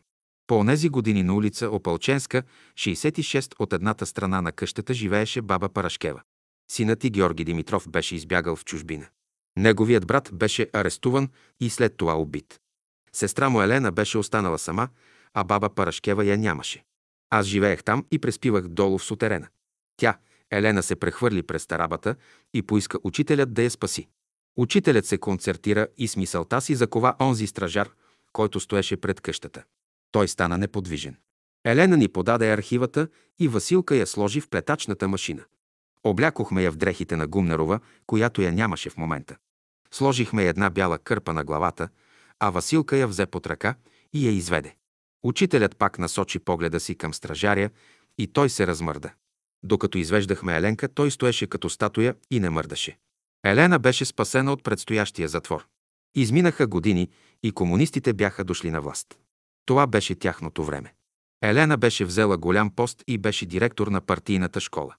По 0.46 0.58
онези 0.58 0.88
години 0.88 1.22
на 1.22 1.34
улица 1.34 1.70
Опалченска, 1.70 2.42
66 2.74 3.54
от 3.58 3.72
едната 3.72 4.06
страна 4.06 4.42
на 4.42 4.52
къщата 4.52 4.94
живееше 4.94 5.42
баба 5.42 5.68
Парашкева. 5.68 6.22
Синът 6.70 7.04
и 7.04 7.10
Георги 7.10 7.44
Димитров 7.44 7.88
беше 7.88 8.14
избягал 8.14 8.56
в 8.56 8.64
чужбина. 8.64 9.06
Неговият 9.56 10.06
брат 10.06 10.30
беше 10.32 10.70
арестуван 10.72 11.28
и 11.60 11.70
след 11.70 11.96
това 11.96 12.14
убит. 12.14 12.60
Сестра 13.12 13.48
му 13.48 13.62
Елена 13.62 13.92
беше 13.92 14.18
останала 14.18 14.58
сама, 14.58 14.88
а 15.34 15.44
баба 15.44 15.70
Парашкева 15.70 16.24
я 16.24 16.38
нямаше. 16.38 16.84
Аз 17.30 17.46
живеех 17.46 17.82
там 17.84 18.06
и 18.10 18.18
преспивах 18.18 18.68
долу 18.68 18.98
в 18.98 19.04
сутерена. 19.04 19.48
Тя, 19.96 20.18
Елена, 20.50 20.82
се 20.82 20.96
прехвърли 20.96 21.42
през 21.42 21.66
тарабата 21.66 22.16
и 22.54 22.62
поиска 22.62 22.98
учителят 23.04 23.54
да 23.54 23.62
я 23.62 23.70
спаси. 23.70 24.08
Учителят 24.56 25.06
се 25.06 25.18
концертира 25.18 25.88
и 25.98 26.08
с 26.08 26.16
мисълта 26.16 26.60
си 26.60 26.74
закова 26.74 27.14
онзи 27.20 27.46
стражар, 27.46 27.90
който 28.32 28.60
стоеше 28.60 28.96
пред 28.96 29.20
къщата. 29.20 29.64
Той 30.12 30.28
стана 30.28 30.58
неподвижен. 30.58 31.16
Елена 31.64 31.96
ни 31.96 32.08
подаде 32.08 32.52
архивата 32.52 33.08
и 33.38 33.48
Василка 33.48 33.96
я 33.96 34.06
сложи 34.06 34.40
в 34.40 34.48
плетачната 34.48 35.08
машина. 35.08 35.44
Облякохме 36.04 36.62
я 36.62 36.72
в 36.72 36.76
дрехите 36.76 37.16
на 37.16 37.26
Гумнерова, 37.26 37.80
която 38.06 38.42
я 38.42 38.52
нямаше 38.52 38.90
в 38.90 38.96
момента. 38.96 39.36
Сложихме 39.90 40.44
една 40.44 40.70
бяла 40.70 40.98
кърпа 40.98 41.32
на 41.32 41.44
главата, 41.44 41.88
а 42.40 42.50
Василка 42.50 42.96
я 42.96 43.06
взе 43.06 43.26
под 43.26 43.46
ръка 43.46 43.74
и 44.12 44.26
я 44.26 44.32
изведе. 44.32 44.74
Учителят 45.22 45.76
пак 45.76 45.98
насочи 45.98 46.38
погледа 46.38 46.80
си 46.80 46.94
към 46.94 47.14
стражаря 47.14 47.70
и 48.18 48.26
той 48.26 48.50
се 48.50 48.66
размърда. 48.66 49.10
Докато 49.62 49.98
извеждахме 49.98 50.56
Еленка, 50.56 50.88
той 50.88 51.10
стоеше 51.10 51.46
като 51.46 51.70
статуя 51.70 52.14
и 52.30 52.40
не 52.40 52.50
мърдаше. 52.50 52.98
Елена 53.44 53.78
беше 53.78 54.04
спасена 54.04 54.52
от 54.52 54.64
предстоящия 54.64 55.28
затвор. 55.28 55.66
Изминаха 56.14 56.66
години 56.66 57.10
и 57.42 57.52
комунистите 57.52 58.12
бяха 58.12 58.44
дошли 58.44 58.70
на 58.70 58.80
власт. 58.80 59.18
Това 59.66 59.86
беше 59.86 60.14
тяхното 60.14 60.64
време. 60.64 60.94
Елена 61.42 61.76
беше 61.76 62.04
взела 62.04 62.38
голям 62.38 62.70
пост 62.70 63.02
и 63.06 63.18
беше 63.18 63.46
директор 63.46 63.86
на 63.86 64.00
партийната 64.00 64.60
школа. 64.60 64.94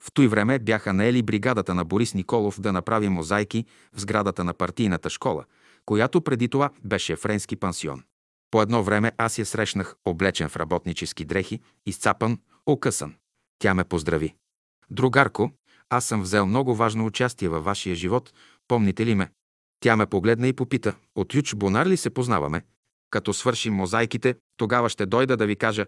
В 0.00 0.12
той 0.12 0.28
време 0.28 0.58
бяха 0.58 0.92
наели 0.92 1.22
бригадата 1.22 1.74
на 1.74 1.84
Борис 1.84 2.14
Николов 2.14 2.60
да 2.60 2.72
направи 2.72 3.08
мозайки 3.08 3.64
в 3.92 4.00
сградата 4.00 4.44
на 4.44 4.54
партийната 4.54 5.10
школа, 5.10 5.44
която 5.86 6.20
преди 6.20 6.48
това 6.48 6.70
беше 6.84 7.16
френски 7.16 7.56
пансион. 7.56 8.02
По 8.50 8.62
едно 8.62 8.82
време 8.82 9.12
аз 9.18 9.38
я 9.38 9.46
срещнах 9.46 9.96
облечен 10.04 10.48
в 10.48 10.56
работнически 10.56 11.24
дрехи, 11.24 11.60
изцапан, 11.86 12.38
окъсан. 12.66 13.14
Тя 13.58 13.74
ме 13.74 13.84
поздрави. 13.84 14.34
Другарко, 14.90 15.50
аз 15.90 16.04
съм 16.04 16.22
взел 16.22 16.46
много 16.46 16.74
важно 16.74 17.06
участие 17.06 17.48
във 17.48 17.64
вашия 17.64 17.96
живот, 17.96 18.32
помните 18.68 19.06
ли 19.06 19.14
ме? 19.14 19.30
Тя 19.80 19.96
ме 19.96 20.06
погледна 20.06 20.48
и 20.48 20.52
попита, 20.52 20.94
от 21.14 21.34
Юч 21.34 21.54
Бонар 21.54 21.86
ли 21.86 21.96
се 21.96 22.10
познаваме? 22.10 22.62
Като 23.10 23.32
свършим 23.32 23.74
мозайките, 23.74 24.34
тогава 24.56 24.88
ще 24.88 25.06
дойда 25.06 25.36
да 25.36 25.46
ви 25.46 25.56
кажа. 25.56 25.86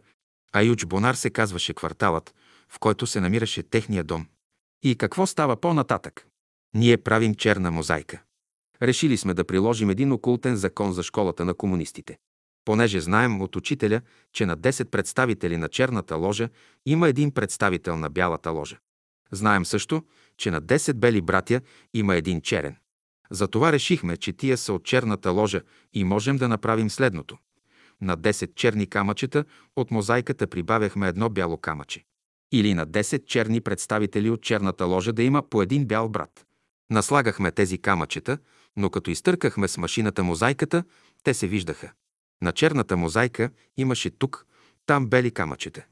А 0.52 0.62
Юч 0.62 0.84
Бонар 0.84 1.14
се 1.14 1.30
казваше 1.30 1.74
кварталът, 1.74 2.34
в 2.68 2.78
който 2.78 3.06
се 3.06 3.20
намираше 3.20 3.62
техния 3.62 4.04
дом. 4.04 4.26
И 4.82 4.96
какво 4.96 5.26
става 5.26 5.56
по-нататък? 5.56 6.26
Ние 6.74 6.96
правим 6.96 7.34
черна 7.34 7.70
мозайка. 7.70 8.22
Решили 8.82 9.16
сме 9.16 9.34
да 9.34 9.44
приложим 9.44 9.90
един 9.90 10.12
окултен 10.12 10.56
закон 10.56 10.92
за 10.92 11.02
школата 11.02 11.44
на 11.44 11.54
комунистите. 11.54 12.18
Понеже 12.64 13.00
знаем 13.00 13.42
от 13.42 13.56
учителя, 13.56 14.00
че 14.32 14.46
на 14.46 14.58
10 14.58 14.84
представители 14.84 15.56
на 15.56 15.68
черната 15.68 16.16
ложа 16.16 16.48
има 16.86 17.08
един 17.08 17.30
представител 17.30 17.96
на 17.96 18.10
бялата 18.10 18.50
ложа. 18.50 18.78
Знаем 19.32 19.64
също, 19.64 20.02
че 20.36 20.50
на 20.50 20.62
10 20.62 20.92
бели 20.92 21.20
братя 21.20 21.60
има 21.94 22.16
един 22.16 22.40
черен. 22.40 22.76
Затова 23.32 23.72
решихме, 23.72 24.16
че 24.16 24.32
тия 24.32 24.56
са 24.56 24.72
от 24.72 24.84
черната 24.84 25.30
ложа 25.30 25.62
и 25.92 26.04
можем 26.04 26.36
да 26.36 26.48
направим 26.48 26.90
следното. 26.90 27.38
На 28.00 28.18
10 28.18 28.54
черни 28.54 28.86
камъчета 28.86 29.44
от 29.76 29.90
мозайката 29.90 30.46
прибавяхме 30.46 31.08
едно 31.08 31.28
бяло 31.28 31.56
камъче. 31.56 32.04
Или 32.52 32.74
на 32.74 32.86
10 32.86 33.24
черни 33.24 33.60
представители 33.60 34.30
от 34.30 34.42
черната 34.42 34.84
ложа 34.84 35.12
да 35.12 35.22
има 35.22 35.42
по 35.42 35.62
един 35.62 35.86
бял 35.86 36.08
брат. 36.08 36.46
Наслагахме 36.90 37.50
тези 37.50 37.78
камъчета, 37.78 38.38
но 38.76 38.90
като 38.90 39.10
изтъркахме 39.10 39.68
с 39.68 39.78
машината 39.78 40.24
мозайката, 40.24 40.84
те 41.24 41.34
се 41.34 41.46
виждаха. 41.46 41.92
На 42.42 42.52
черната 42.52 42.96
мозайка 42.96 43.50
имаше 43.76 44.10
тук, 44.10 44.46
там 44.86 45.06
бели 45.06 45.30
камъчета. 45.30 45.84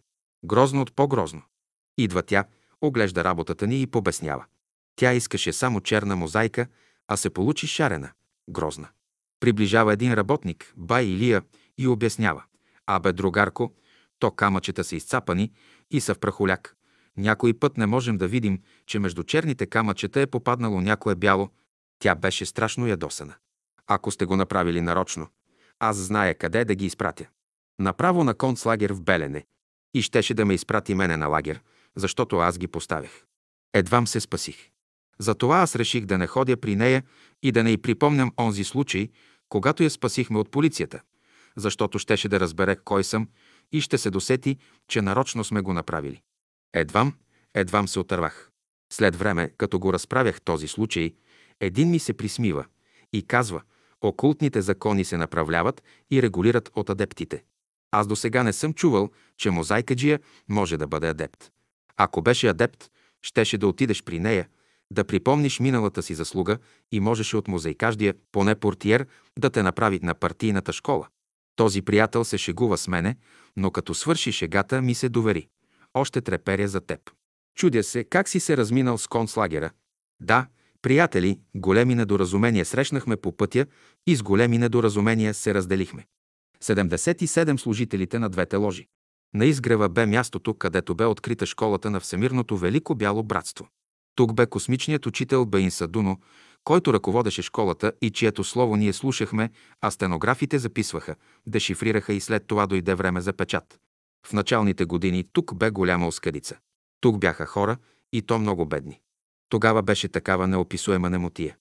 Грозно 0.45 0.83
от 0.83 0.97
по-грозно. 0.97 1.43
Идва 1.99 2.23
тя, 2.23 2.45
оглежда 2.81 3.25
работата 3.25 3.67
ни 3.67 3.83
и 3.83 3.87
побеснява. 3.87 4.45
Тя 4.97 5.13
искаше 5.13 5.53
само 5.53 5.81
черна 5.81 6.17
мозайка, 6.17 6.67
а 7.11 7.17
се 7.17 7.31
получи 7.31 7.67
шарена, 7.67 8.11
грозна. 8.51 8.89
Приближава 9.41 9.93
един 9.93 10.15
работник, 10.15 10.75
бай 10.77 11.05
Илия, 11.05 11.43
и 11.79 11.87
обяснява. 11.87 12.45
Абе, 12.87 13.13
другарко, 13.13 13.75
то 14.19 14.31
камъчета 14.31 14.85
са 14.85 14.97
изцапани 14.97 15.53
и 15.91 16.01
са 16.01 16.15
в 16.15 16.19
прахоляк. 16.19 16.77
Някой 17.17 17.55
път 17.55 17.77
не 17.77 17.87
можем 17.87 18.17
да 18.17 18.29
видим, 18.29 18.63
че 18.87 18.99
между 18.99 19.23
черните 19.23 19.67
камъчета 19.67 20.21
е 20.21 20.27
попаднало 20.27 20.81
някое 20.81 21.15
бяло. 21.15 21.51
Тя 21.99 22.15
беше 22.15 22.47
страшно 22.47 22.87
ядосана. 22.87 23.35
Ако 23.87 24.11
сте 24.11 24.25
го 24.25 24.37
направили 24.37 24.81
нарочно, 24.81 25.29
аз 25.79 25.97
зная 25.97 26.35
къде 26.35 26.65
да 26.65 26.75
ги 26.75 26.87
изпратя. 26.87 27.27
Направо 27.79 28.25
на 28.25 28.35
концлагер 28.35 28.93
в 28.93 29.03
Белене. 29.03 29.47
И 29.95 30.03
щеше 30.03 30.35
да 30.35 30.45
ме 30.45 30.55
изпрати 30.55 30.95
мене 30.95 31.17
на 31.17 31.27
лагер, 31.27 31.63
защото 31.97 32.39
аз 32.39 32.59
ги 32.59 32.67
поставях. 32.67 33.25
Едвам 33.75 34.07
се 34.07 34.21
спасих. 34.21 34.71
Затова 35.21 35.59
аз 35.59 35.77
реших 35.77 36.05
да 36.05 36.19
не 36.19 36.27
ходя 36.27 36.57
при 36.57 36.77
нея 36.77 37.03
и 37.43 37.53
да 37.53 37.65
не 37.65 37.71
й 37.71 37.77
припомням 37.77 38.33
онзи 38.39 38.65
случай, 38.65 39.09
когато 39.49 39.83
я 39.83 39.91
спасихме 39.91 40.39
от 40.39 40.51
полицията, 40.51 41.01
защото 41.57 41.99
щеше 41.99 42.29
да 42.29 42.41
разбере 42.41 42.77
кой 42.85 43.05
съм 43.05 43.29
и 43.73 43.81
ще 43.81 43.99
се 43.99 44.11
досети, 44.11 44.57
че 44.89 45.03
нарочно 45.03 45.45
сме 45.45 45.61
го 45.61 45.73
направили. 45.73 46.23
Едвам, 46.75 47.15
едвам 47.55 47.89
се 47.89 47.99
отървах. 47.99 48.51
След 48.93 49.17
време, 49.17 49.51
като 49.59 49.79
го 49.79 49.93
разправях 49.93 50.41
този 50.41 50.69
случай, 50.69 51.15
един 51.61 51.91
ми 51.91 51.99
се 51.99 52.13
присмива 52.13 52.65
и 53.13 53.23
казва, 53.23 53.63
окултните 54.01 54.63
закони 54.63 55.05
се 55.05 55.17
направляват 55.17 55.83
и 56.11 56.23
регулират 56.23 56.71
от 56.75 56.91
адептите. 56.91 57.45
Аз 57.91 58.07
до 58.07 58.17
сега 58.17 58.43
не 58.43 58.53
съм 58.53 58.75
чувал, 58.75 59.11
че 59.37 59.51
мозайкаджия 59.51 60.21
може 60.49 60.77
да 60.77 60.87
бъде 60.87 61.09
адепт. 61.09 61.51
Ако 61.97 62.23
беше 62.23 62.49
адепт, 62.49 62.91
щеше 63.23 63.59
да 63.59 63.69
отидеш 63.69 64.03
при 64.03 64.21
нея, 64.21 64.49
да 64.93 65.05
припомниш 65.05 65.61
миналата 65.61 66.03
си 66.03 66.15
заслуга 66.15 66.59
и 66.93 67.01
можеше 67.01 67.37
от 67.37 67.49
мозайкаждия, 67.49 68.15
поне 68.33 68.55
портиер, 68.55 69.07
да 69.39 69.51
те 69.51 69.63
направи 69.63 70.01
на 70.03 70.15
партийната 70.15 70.73
школа. 70.73 71.09
Този 71.57 71.83
приятел 71.83 72.25
се 72.25 72.39
шегува 72.39 72.79
с 72.79 72.89
мене, 72.89 73.17
но 73.57 73.71
като 73.71 73.95
свърши 73.95 74.33
шегата 74.33 74.83
ми 74.83 74.95
се 74.95 75.09
довери. 75.09 75.49
Още 75.95 76.21
треперя 76.21 76.69
за 76.69 76.81
теб. 76.81 77.01
Чудя 77.57 77.83
се, 77.83 78.05
как 78.05 78.29
си 78.29 78.41
се 78.41 78.57
разминал 78.57 78.99
с 78.99 79.07
концлагера. 79.07 79.71
Да, 80.21 80.47
приятели, 80.83 81.39
големи 81.55 81.95
недоразумения 81.95 82.65
срещнахме 82.65 83.17
по 83.17 83.37
пътя 83.37 83.67
и 84.07 84.17
с 84.17 84.23
големи 84.23 84.59
недоразумения 84.59 85.35
се 85.35 85.55
разделихме. 85.55 86.07
77 86.63 87.57
служителите 87.57 88.19
на 88.19 88.29
двете 88.29 88.57
ложи. 88.57 88.87
На 89.35 89.45
изгрева 89.45 89.89
бе 89.89 90.07
мястото, 90.07 90.55
където 90.55 90.95
бе 90.95 91.05
открита 91.05 91.47
школата 91.47 91.91
на 91.91 92.01
Всемирното 92.01 92.57
Велико 92.57 92.95
Бяло 92.95 93.23
Братство. 93.23 93.69
Тук 94.15 94.35
бе 94.35 94.47
космичният 94.47 95.07
учител 95.07 95.47
Баин 95.47 95.71
Садуно, 95.71 96.21
който 96.65 96.93
ръководеше 96.93 97.43
школата 97.43 97.93
и 98.03 98.11
чието 98.11 98.45
слово 98.45 98.77
ние 98.77 98.93
слушахме, 98.93 99.51
а 99.81 99.91
стенографите 99.91 100.59
записваха, 100.59 101.17
дешифрираха 101.47 102.13
и 102.13 102.21
след 102.21 102.47
това 102.47 102.67
дойде 102.67 102.95
време 102.95 103.21
за 103.21 103.33
печат. 103.33 103.79
В 104.27 104.33
началните 104.33 104.85
години 104.85 105.25
тук 105.33 105.55
бе 105.55 105.71
голяма 105.71 106.07
оскадица. 106.07 106.57
Тук 107.01 107.19
бяха 107.19 107.47
хора 107.47 107.77
и 108.13 108.23
то 108.23 108.39
много 108.39 108.67
бедни. 108.67 109.01
Тогава 109.49 109.83
беше 109.83 110.09
такава 110.09 110.47
неописуема 110.47 111.11
немотия. 111.11 111.57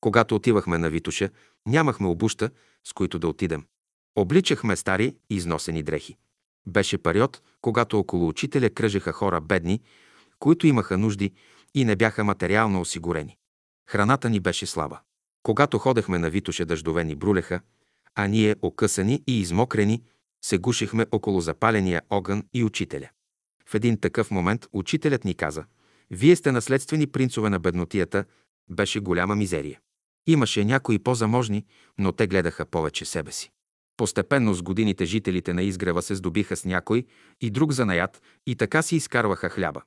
Когато 0.00 0.34
отивахме 0.34 0.78
на 0.78 0.90
Витуша, 0.90 1.30
нямахме 1.66 2.06
обуща, 2.08 2.50
с 2.84 2.92
които 2.92 3.18
да 3.18 3.28
отидем. 3.28 3.64
Обличахме 4.16 4.76
стари 4.76 5.16
износени 5.30 5.82
дрехи. 5.82 6.16
Беше 6.66 6.98
период, 6.98 7.42
когато 7.60 7.98
около 7.98 8.28
учителя 8.28 8.70
кръжеха 8.70 9.12
хора 9.12 9.40
бедни, 9.40 9.80
които 10.38 10.66
имаха 10.66 10.98
нужди 10.98 11.32
и 11.74 11.84
не 11.84 11.96
бяха 11.96 12.24
материално 12.24 12.80
осигурени. 12.80 13.36
Храната 13.88 14.30
ни 14.30 14.40
беше 14.40 14.66
слаба. 14.66 15.00
Когато 15.42 15.78
ходехме 15.78 16.18
на 16.18 16.30
Витоше, 16.30 16.64
дъждове 16.64 17.04
ни 17.04 17.14
брулеха, 17.14 17.60
а 18.14 18.26
ние, 18.26 18.56
окъсани 18.62 19.22
и 19.26 19.40
измокрени, 19.40 20.02
се 20.44 20.58
гушихме 20.58 21.06
около 21.12 21.40
запаления 21.40 22.02
огън 22.10 22.42
и 22.54 22.64
учителя. 22.64 23.08
В 23.68 23.74
един 23.74 24.00
такъв 24.00 24.30
момент 24.30 24.66
учителят 24.72 25.24
ни 25.24 25.34
каза, 25.34 25.64
«Вие 26.10 26.36
сте 26.36 26.52
наследствени 26.52 27.06
принцове 27.06 27.50
на 27.50 27.58
беднотията, 27.58 28.24
беше 28.70 29.00
голяма 29.00 29.36
мизерия. 29.36 29.80
Имаше 30.26 30.64
някои 30.64 30.98
по-заможни, 30.98 31.64
но 31.98 32.12
те 32.12 32.26
гледаха 32.26 32.66
повече 32.66 33.04
себе 33.04 33.32
си. 33.32 33.50
Постепенно 33.96 34.54
с 34.54 34.62
годините 34.62 35.04
жителите 35.04 35.52
на 35.52 35.62
изгрева 35.62 36.02
се 36.02 36.14
здобиха 36.14 36.56
с 36.56 36.64
някой 36.64 37.04
и 37.40 37.50
друг 37.50 37.72
занаят 37.72 38.22
и 38.46 38.56
така 38.56 38.82
си 38.82 38.96
изкарваха 38.96 39.48
хляба. 39.48 39.82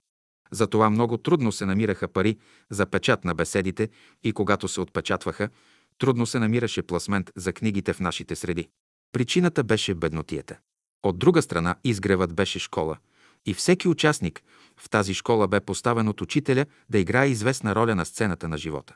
Затова 0.52 0.90
много 0.90 1.18
трудно 1.18 1.52
се 1.52 1.66
намираха 1.66 2.08
пари 2.08 2.38
за 2.70 2.86
печат 2.86 3.26
на 3.26 3.36
беседите 3.36 3.90
и 4.24 4.34
когато 4.34 4.68
се 4.68 4.82
отпечатваха, 4.82 5.50
трудно 5.98 6.26
се 6.26 6.40
намираше 6.40 6.84
пласмент 6.84 7.32
за 7.36 7.54
книгите 7.54 7.94
в 7.94 8.00
нашите 8.00 8.36
среди. 8.36 8.70
Причината 9.12 9.64
беше 9.64 9.94
беднотията. 9.94 10.58
От 11.04 11.20
друга 11.20 11.42
страна, 11.42 11.76
изгревът 11.84 12.34
беше 12.34 12.60
школа 12.60 12.98
и 13.46 13.54
всеки 13.54 13.88
участник 13.88 14.44
в 14.78 14.90
тази 14.90 15.14
школа 15.14 15.48
бе 15.48 15.60
поставен 15.60 16.08
от 16.08 16.22
учителя 16.22 16.66
да 16.90 17.00
играе 17.00 17.28
известна 17.28 17.76
роля 17.76 17.96
на 17.96 18.06
сцената 18.06 18.48
на 18.48 18.58
живота. 18.58 18.96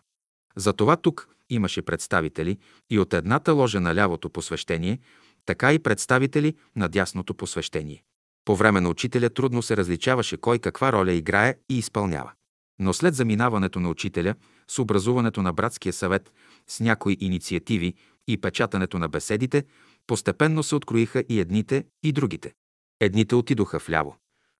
Затова 0.55 0.95
тук 0.95 1.29
имаше 1.49 1.81
представители 1.81 2.57
и 2.89 2.99
от 2.99 3.13
едната 3.13 3.53
ложа 3.53 3.79
на 3.79 3.95
лявото 3.95 4.29
посвещение, 4.29 4.99
така 5.45 5.73
и 5.73 5.79
представители 5.79 6.55
на 6.75 6.89
дясното 6.89 7.33
посвещение. 7.33 8.03
По 8.49 8.55
време 8.55 8.81
на 8.81 8.89
учителя 8.89 9.29
трудно 9.29 9.61
се 9.61 9.77
различаваше 9.77 10.37
кой 10.37 10.59
каква 10.59 10.91
роля 10.93 11.11
играе 11.11 11.55
и 11.69 11.77
изпълнява. 11.77 12.31
Но 12.79 12.93
след 12.93 13.15
заминаването 13.15 13.79
на 13.79 13.89
учителя, 13.89 14.35
с 14.67 14.79
образуването 14.79 15.41
на 15.41 15.53
братския 15.53 15.93
съвет, 15.93 16.33
с 16.67 16.79
някои 16.79 17.17
инициативи 17.19 17.93
и 18.27 18.41
печатането 18.41 18.99
на 18.99 19.09
беседите, 19.09 19.63
постепенно 20.07 20.63
се 20.63 20.75
откроиха 20.75 21.23
и 21.29 21.39
едните, 21.39 21.85
и 22.03 22.11
другите. 22.11 22.53
Едните 22.99 23.35
отидоха 23.35 23.77
вляво, 23.77 24.15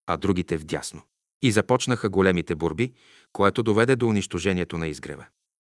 а 0.07 0.17
другите 0.17 0.57
вдясно. 0.57 1.01
И 1.41 1.51
започнаха 1.51 2.09
големите 2.09 2.55
борби, 2.55 2.93
което 3.33 3.63
доведе 3.63 3.95
до 3.95 4.07
унищожението 4.07 4.77
на 4.77 4.87
изгрева. 4.87 5.25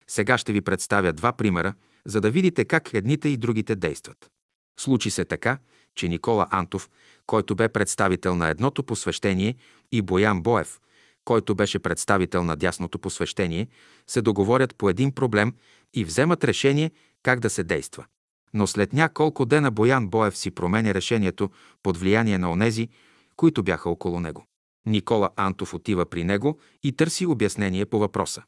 Сега 0.07 0.37
ще 0.37 0.53
ви 0.53 0.61
представя 0.61 1.13
два 1.13 1.33
примера, 1.33 1.73
за 2.05 2.21
да 2.21 2.31
видите 2.31 2.65
как 2.65 2.93
едните 2.93 3.29
и 3.29 3.37
другите 3.37 3.75
действат. 3.75 4.31
Случи 4.79 5.09
се 5.09 5.25
така, 5.25 5.57
че 5.95 6.07
Никола 6.07 6.47
Антов, 6.51 6.89
който 7.25 7.55
бе 7.55 7.69
представител 7.69 8.35
на 8.35 8.49
едното 8.49 8.83
посвещение, 8.83 9.55
и 9.91 10.01
Боян 10.01 10.41
Боев, 10.41 10.79
който 11.25 11.55
беше 11.55 11.79
представител 11.79 12.43
на 12.43 12.55
дясното 12.55 12.99
посвещение, 12.99 13.67
се 14.07 14.21
договорят 14.21 14.75
по 14.75 14.89
един 14.89 15.11
проблем 15.11 15.53
и 15.93 16.05
вземат 16.05 16.43
решение 16.43 16.91
как 17.23 17.39
да 17.39 17.49
се 17.49 17.63
действа. 17.63 18.05
Но 18.53 18.67
след 18.67 18.93
няколко 18.93 19.45
дена 19.45 19.71
Боян 19.71 20.07
Боев 20.07 20.37
си 20.37 20.51
променя 20.51 20.93
решението 20.93 21.49
под 21.83 21.97
влияние 21.97 22.37
на 22.37 22.51
онези, 22.51 22.89
които 23.35 23.63
бяха 23.63 23.89
около 23.89 24.19
него. 24.19 24.45
Никола 24.85 25.29
Антов 25.35 25.73
отива 25.73 26.05
при 26.05 26.23
него 26.23 26.59
и 26.83 26.91
търси 26.91 27.25
обяснение 27.25 27.85
по 27.85 27.99
въпроса. 27.99 28.43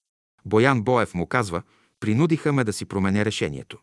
Боян 0.45 0.82
Боев 0.82 1.14
му 1.14 1.27
казва, 1.27 1.61
принудиха 1.99 2.53
ме 2.53 2.64
да 2.64 2.74
си 2.74 2.85
променя 2.85 3.25
решението. 3.25 3.77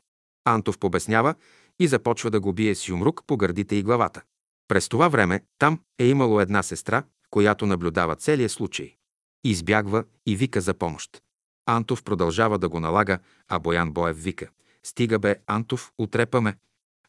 Антов 0.45 0.79
побеснява 0.79 1.35
и 1.83 1.89
започва 1.89 2.31
да 2.31 2.41
го 2.41 2.53
бие 2.53 2.75
с 2.75 2.89
юмрук 2.89 3.23
по 3.27 3.37
гърдите 3.37 3.77
и 3.77 3.83
главата. 3.83 4.23
През 4.69 4.89
това 4.89 5.09
време 5.09 5.41
там 5.59 5.81
е 5.99 6.07
имало 6.07 6.41
една 6.41 6.63
сестра, 6.63 7.03
която 7.31 7.67
наблюдава 7.67 8.17
целия 8.17 8.49
случай. 8.49 8.97
Избягва 9.45 10.05
и 10.27 10.37
вика 10.37 10.61
за 10.61 10.75
помощ. 10.75 11.23
Антов 11.67 12.03
продължава 12.03 12.59
да 12.59 12.69
го 12.69 12.81
налага, 12.81 13.19
а 13.49 13.59
Боян 13.59 13.93
Боев 13.93 14.23
вика. 14.23 14.49
Стига 14.83 15.19
бе, 15.19 15.37
Антов, 15.47 15.93
утрепаме. 15.99 16.57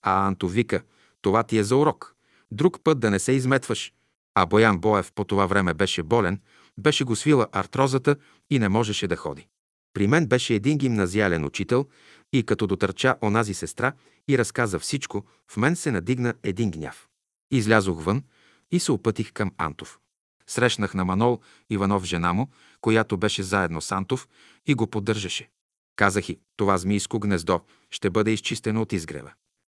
А 0.02 0.27
Антов 0.27 0.53
вика, 0.53 0.84
това 1.22 1.43
ти 1.43 1.58
е 1.58 1.64
за 1.64 1.77
урок. 1.77 2.16
Друг 2.52 2.80
път 2.84 3.00
да 3.00 3.11
не 3.11 3.19
се 3.19 3.32
изметваш. 3.32 3.93
А 4.35 4.45
Боян 4.45 4.77
Боев 4.77 5.11
по 5.16 5.24
това 5.24 5.45
време 5.45 5.74
беше 5.74 6.03
болен, 6.03 6.42
беше 6.77 7.03
го 7.03 7.16
свила 7.16 7.48
артрозата 7.52 8.16
и 8.50 8.60
не 8.60 8.69
можеше 8.69 9.08
да 9.08 9.16
ходи. 9.16 9.48
При 9.93 10.08
мен 10.08 10.27
беше 10.27 10.53
един 10.53 10.77
гимназиален 10.77 11.45
учител 11.45 11.88
и 12.34 12.44
като 12.44 12.68
дотърча 12.68 13.16
онази 13.24 13.53
сестра 13.53 13.94
и 14.28 14.38
разказа 14.38 14.80
всичко, 14.80 15.26
в 15.52 15.58
мен 15.58 15.76
се 15.76 15.92
надигна 15.92 16.34
един 16.44 16.72
гняв. 16.72 17.08
Излязох 17.52 18.03
вън 18.03 18.24
и 18.72 18.80
се 18.80 18.92
опътих 18.92 19.34
към 19.34 19.52
Антов. 19.58 20.00
Срещнах 20.48 20.94
на 20.94 21.06
Манол 21.06 21.40
Иванов 21.70 22.03
жена 22.03 22.34
му, 22.34 22.50
която 22.82 23.18
беше 23.18 23.44
заедно 23.44 23.82
с 23.82 23.92
Антов 23.92 24.28
и 24.66 24.74
го 24.74 24.88
поддържаше. 24.88 25.50
Казах 25.95 26.30
и, 26.30 26.40
това 26.58 26.78
змийско 26.78 27.20
гнездо 27.20 27.62
ще 27.90 28.10
бъде 28.10 28.32
изчистено 28.32 28.82
от 28.82 28.94
изгрева. 28.94 29.32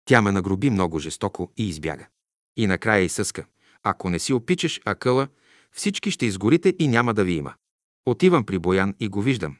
Тя 0.05 0.21
ме 0.21 0.31
нагроби 0.31 0.69
много 0.69 0.99
жестоко 0.99 1.51
и 1.57 1.69
избяга. 1.69 2.07
И 2.57 2.67
накрая 2.67 3.03
изсъска. 3.03 3.45
Ако 3.83 4.09
не 4.09 4.19
си 4.19 4.33
опичаш 4.33 4.81
акъла, 4.85 5.27
всички 5.71 6.11
ще 6.11 6.25
изгорите 6.25 6.75
и 6.79 6.87
няма 6.87 7.13
да 7.13 7.23
ви 7.23 7.33
има. 7.33 7.53
Отивам 8.05 8.45
при 8.45 8.59
Боян 8.59 8.95
и 8.99 9.07
го 9.07 9.21
виждам. 9.21 9.57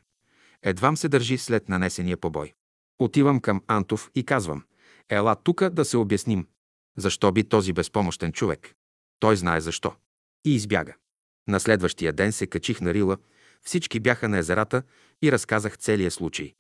Едвам 0.64 0.98
се 0.98 1.10
държи 1.10 1.38
след 1.38 1.70
нанесения 1.70 2.18
побой. 2.18 2.54
Отивам 3.00 3.40
към 3.40 3.62
Антов 3.68 4.12
и 4.16 4.24
казвам, 4.24 4.64
ела 5.10 5.36
тука 5.36 5.70
да 5.70 5.86
се 5.86 5.98
обясним. 5.98 6.48
Защо 6.98 7.32
би 7.32 7.44
този 7.44 7.74
безпомощен 7.74 8.32
човек? 8.32 8.76
Той 9.20 9.38
знае 9.38 9.62
защо. 9.62 9.94
И 10.46 10.56
избяга. 10.56 10.94
На 11.48 11.60
следващия 11.60 12.14
ден 12.14 12.32
се 12.32 12.48
качих 12.48 12.82
на 12.82 12.94
Рила, 12.94 13.18
всички 13.62 14.00
бяха 14.00 14.30
на 14.30 14.38
езерата 14.38 14.84
и 15.22 15.32
разказах 15.32 15.78
целия 15.78 16.12
случай. 16.12 16.54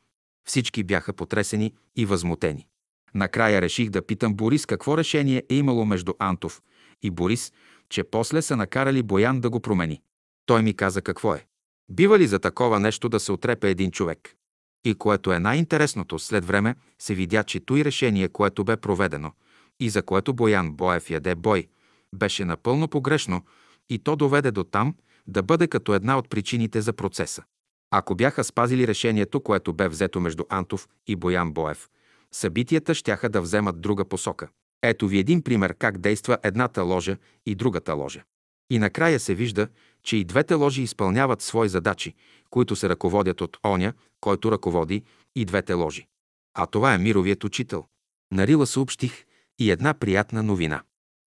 Всички 0.47 0.83
бяха 0.83 1.13
потресени 1.13 1.73
и 1.95 2.05
възмутени. 2.05 2.67
Накрая 3.13 3.61
реших 3.61 3.89
да 3.89 4.05
питам 4.05 4.35
Борис 4.35 4.65
какво 4.65 4.97
решение 4.97 5.43
е 5.49 5.55
имало 5.55 5.85
между 5.85 6.13
Антов 6.19 6.61
и 7.01 7.11
Борис, 7.11 7.53
че 7.89 8.03
после 8.03 8.41
са 8.41 8.55
накарали 8.55 9.03
Боян 9.03 9.41
да 9.41 9.49
го 9.49 9.59
промени. 9.59 10.01
Той 10.45 10.61
ми 10.61 10.73
каза 10.73 11.01
какво 11.01 11.33
е. 11.33 11.45
Бива 11.89 12.19
ли 12.19 12.27
за 12.27 12.39
такова 12.39 12.79
нещо 12.79 13.09
да 13.09 13.19
се 13.19 13.31
отрепе 13.31 13.69
един 13.69 13.91
човек? 13.91 14.36
И 14.85 14.95
което 14.95 15.33
е 15.33 15.39
най-интересното, 15.39 16.19
след 16.19 16.45
време 16.45 16.75
се 16.99 17.15
видя, 17.15 17.43
че 17.43 17.59
той 17.59 17.83
решение, 17.83 18.29
което 18.29 18.63
бе 18.63 18.77
проведено 18.77 19.31
и 19.79 19.89
за 19.89 20.03
което 20.03 20.33
Боян 20.33 20.71
Боев 20.71 21.09
яде 21.09 21.35
бой, 21.35 21.67
беше 22.15 22.45
напълно 22.45 22.87
погрешно 22.87 23.45
и 23.89 23.99
то 23.99 24.15
доведе 24.15 24.51
до 24.51 24.63
там 24.63 24.95
да 25.27 25.43
бъде 25.43 25.67
като 25.67 25.93
една 25.93 26.17
от 26.17 26.29
причините 26.29 26.81
за 26.81 26.93
процеса. 26.93 27.43
Ако 27.91 28.15
бяха 28.15 28.43
спазили 28.43 28.87
решението, 28.87 29.41
което 29.41 29.73
бе 29.73 29.87
взето 29.87 30.19
между 30.19 30.43
Антов 30.49 30.87
и 31.07 31.15
Боян 31.15 31.51
Боев, 31.51 31.89
събитията 32.31 32.93
щяха 32.95 33.29
да 33.29 33.41
вземат 33.41 33.81
друга 33.81 34.05
посока. 34.05 34.47
Ето 34.83 35.07
ви 35.07 35.19
един 35.19 35.41
пример 35.41 35.75
как 35.79 35.97
действа 35.97 36.37
едната 36.43 36.83
ложа 36.83 37.17
и 37.45 37.55
другата 37.55 37.93
ложа. 37.93 38.23
И 38.69 38.79
накрая 38.79 39.19
се 39.19 39.35
вижда, 39.35 39.67
че 40.03 40.17
и 40.17 40.23
двете 40.23 40.53
ложи 40.53 40.81
изпълняват 40.81 41.41
свои 41.41 41.69
задачи, 41.69 42.13
които 42.49 42.75
се 42.75 42.89
ръководят 42.89 43.41
от 43.41 43.57
оня, 43.65 43.93
който 44.21 44.51
ръководи 44.51 45.03
и 45.35 45.45
двете 45.45 45.73
ложи. 45.73 46.07
А 46.53 46.65
това 46.65 46.93
е 46.93 46.97
мировият 46.97 47.43
учител. 47.43 47.85
На 48.31 48.47
Рила 48.47 48.67
съобщих 48.67 49.25
и 49.59 49.71
една 49.71 49.93
приятна 49.93 50.43
новина. 50.43 50.83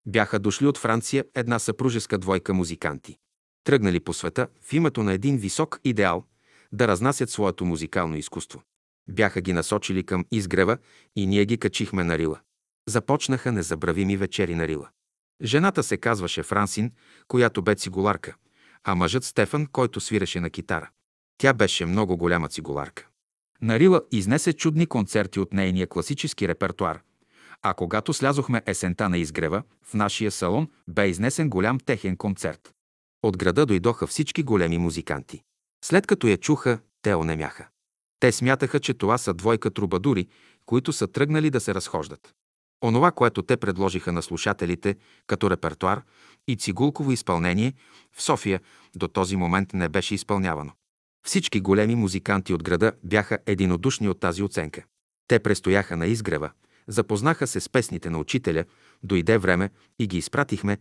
Бяха 0.07 0.39
дошли 0.39 0.67
от 0.67 0.79
Франция 0.79 1.25
една 1.35 1.59
съпружеска 1.59 2.19
двойка 2.19 2.55
музиканти. 2.55 3.19
Тръгнали 3.65 4.01
по 4.01 4.13
света 4.13 4.49
в 4.63 4.73
името 4.73 5.03
на 5.03 5.13
един 5.13 5.37
висок 5.37 5.81
идеал 5.85 6.25
да 6.73 6.89
разнасят 6.89 7.31
своето 7.31 7.65
музикално 7.65 8.17
изкуство. 8.17 8.63
Бяха 9.09 9.41
ги 9.41 9.53
насочили 9.53 10.03
към 10.03 10.25
изгрева 10.31 10.79
и 11.17 11.27
ние 11.27 11.45
ги 11.45 11.59
качихме 11.59 12.05
на 12.05 12.19
Рила. 12.19 12.41
Започнаха 12.89 13.53
незабравими 13.53 14.17
вечери 14.17 14.55
на 14.55 14.69
Рила. 14.69 14.89
Жената 15.43 15.83
се 15.83 15.97
казваше 15.97 16.43
Франсин, 16.43 16.93
която 17.29 17.63
бе 17.63 17.75
цигуларка, 17.75 18.35
а 18.85 18.95
мъжът 18.95 19.25
Стефан, 19.25 19.67
който 19.67 20.01
свиреше 20.01 20.41
на 20.41 20.51
китара. 20.51 20.91
Тя 21.41 21.53
беше 21.53 21.87
много 21.87 22.17
голяма 22.17 22.49
цигуларка. 22.49 23.07
Нарила 23.63 24.03
изнесе 24.13 24.53
чудни 24.53 24.87
концерти 24.87 25.41
от 25.41 25.53
нейния 25.53 25.87
класически 25.87 26.49
репертуар, 26.49 27.01
а 27.63 27.75
когато 27.75 28.13
слязохме 28.13 28.63
есента 28.67 29.09
на 29.09 29.19
изгрева, 29.19 29.63
в 29.85 29.95
нашия 29.95 30.31
салон 30.31 30.69
бе 30.89 31.09
изнесен 31.09 31.51
голям 31.51 31.81
техен 31.81 32.17
концерт. 32.17 32.75
От 33.23 33.37
града 33.37 33.67
дойдоха 33.67 34.07
всички 34.07 34.43
големи 34.43 34.79
музиканти. 34.79 35.43
След 35.85 36.07
като 36.07 36.27
я 36.27 36.37
чуха, 36.37 36.79
те 37.03 37.15
онемяха. 37.15 37.69
Те 38.21 38.33
смятаха, 38.33 38.81
че 38.81 38.95
това 38.95 39.19
са 39.19 39.35
двойка 39.35 39.71
трубадури, 39.71 40.29
които 40.67 40.93
са 40.93 41.07
тръгнали 41.07 41.51
да 41.51 41.61
се 41.61 41.75
разхождат. 41.75 42.35
Онова, 42.85 43.13
което 43.13 43.43
те 43.43 43.57
предложиха 43.57 44.13
на 44.13 44.23
слушателите 44.23 44.97
като 45.27 45.51
репертуар 45.51 46.03
и 46.49 46.57
цигулково 46.57 47.13
изпълнение, 47.13 47.75
в 48.13 48.23
София 48.23 48.61
до 48.97 49.09
този 49.09 49.37
момент 49.37 49.73
не 49.73 49.89
беше 49.89 50.15
изпълнявано. 50.15 50.73
Всички 51.27 51.61
големи 51.61 51.95
музиканти 51.95 52.55
от 52.55 52.63
града 52.63 52.93
бяха 53.05 53.39
единодушни 53.47 54.09
от 54.09 54.21
тази 54.21 54.43
оценка. 54.43 54.85
Те 55.29 55.39
престояха 55.39 55.97
на 55.97 56.07
изгрева, 56.07 56.51
запознаха 56.89 57.47
се 57.47 57.61
с 57.61 57.69
песните 57.69 58.11
на 58.11 58.19
учителя, 58.19 58.65
дойде 59.03 59.39
време 59.39 59.71
и 59.99 60.07
ги 60.07 60.19
изпратихме, 60.19 60.79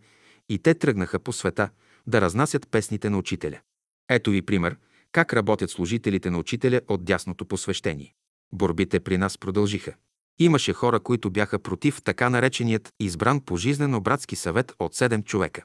и 0.48 0.58
те 0.58 0.74
тръгнаха 0.74 1.18
по 1.18 1.32
света 1.32 1.68
да 2.06 2.20
разнасят 2.20 2.68
песните 2.70 3.10
на 3.10 3.18
учителя. 3.18 3.60
Ето 4.08 4.30
ви 4.30 4.42
пример 4.42 4.76
как 5.12 5.32
работят 5.32 5.70
служителите 5.70 6.30
на 6.30 6.38
учителя 6.38 6.80
от 6.88 7.04
дясното 7.04 7.44
посвещение. 7.44 8.14
Борбите 8.52 9.00
при 9.00 9.18
нас 9.18 9.38
продължиха. 9.38 9.94
Имаше 10.38 10.72
хора, 10.72 11.00
които 11.00 11.30
бяха 11.30 11.58
против 11.58 12.02
така 12.02 12.30
нареченият 12.30 12.88
избран 13.00 13.40
пожизнено 13.40 14.00
братски 14.00 14.36
съвет 14.36 14.72
от 14.78 14.94
7 14.94 15.24
човека. 15.24 15.64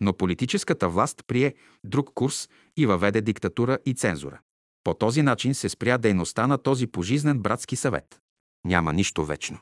Но 0.00 0.12
политическата 0.12 0.88
власт 0.88 1.24
прие 1.26 1.54
друг 1.84 2.10
курс 2.14 2.48
и 2.76 2.86
въведе 2.86 3.20
диктатура 3.20 3.78
и 3.86 3.94
цензура. 3.94 4.40
По 4.84 4.94
този 4.94 5.22
начин 5.22 5.54
се 5.54 5.68
спря 5.68 5.98
дейността 5.98 6.46
на 6.46 6.58
този 6.58 6.86
пожизнен 6.86 7.38
братски 7.38 7.76
съвет. 7.76 8.20
Няма 8.64 8.92
нищо 8.92 9.24
вечно. 9.24 9.58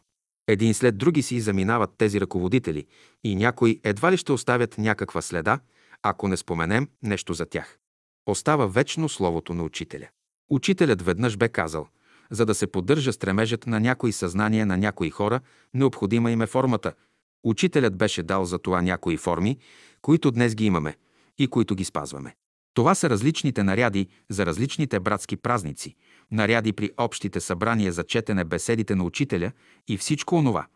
Един 0.49 0.75
след 0.75 0.99
други 0.99 1.23
си 1.23 1.41
заминават 1.41 1.91
тези 1.99 2.21
ръководители 2.21 2.87
и 3.25 3.37
някои 3.37 3.81
едва 3.85 4.13
ли 4.13 4.17
ще 4.17 4.33
оставят 4.33 4.79
някаква 4.79 5.23
следа, 5.23 5.61
ако 6.03 6.29
не 6.29 6.37
споменем 6.37 6.89
нещо 7.03 7.35
за 7.35 7.47
тях. 7.47 7.79
Остава 8.27 8.67
вечно 8.67 9.09
словото 9.09 9.55
на 9.55 9.65
учителя. 9.65 10.09
Учителят 10.51 11.03
веднъж 11.03 11.37
бе 11.37 11.49
казал, 11.49 11.89
за 12.31 12.47
да 12.47 12.55
се 12.55 12.67
поддържа 12.67 13.13
стремежът 13.13 13.67
на 13.67 13.81
някои 13.81 14.13
съзнание 14.13 14.65
на 14.65 14.77
някои 14.77 15.11
хора, 15.11 15.41
необходима 15.75 16.31
им 16.31 16.43
е 16.43 16.47
формата. 16.47 16.93
Учителят 17.45 17.97
беше 17.97 18.23
дал 18.23 18.45
за 18.45 18.59
това 18.59 18.83
някои 18.83 19.17
форми, 19.17 19.59
които 20.03 20.31
днес 20.31 20.55
ги 20.55 20.67
имаме 20.67 20.97
и 21.39 21.49
които 21.49 21.75
ги 21.75 21.85
спазваме. 21.85 22.35
Това 22.75 22.95
са 22.95 23.11
различните 23.11 23.63
наряди 23.63 24.09
за 24.29 24.47
различните 24.47 25.01
братски 25.01 25.37
празници, 25.37 25.95
наряди 26.31 26.73
при 26.73 26.91
общите 26.97 27.41
събрания 27.41 27.93
за 27.93 28.05
четене 28.05 28.45
беседите 28.45 28.95
на 28.95 29.05
учителя 29.05 29.53
и 29.89 29.97
всичко 29.97 30.37
онова, 30.37 30.67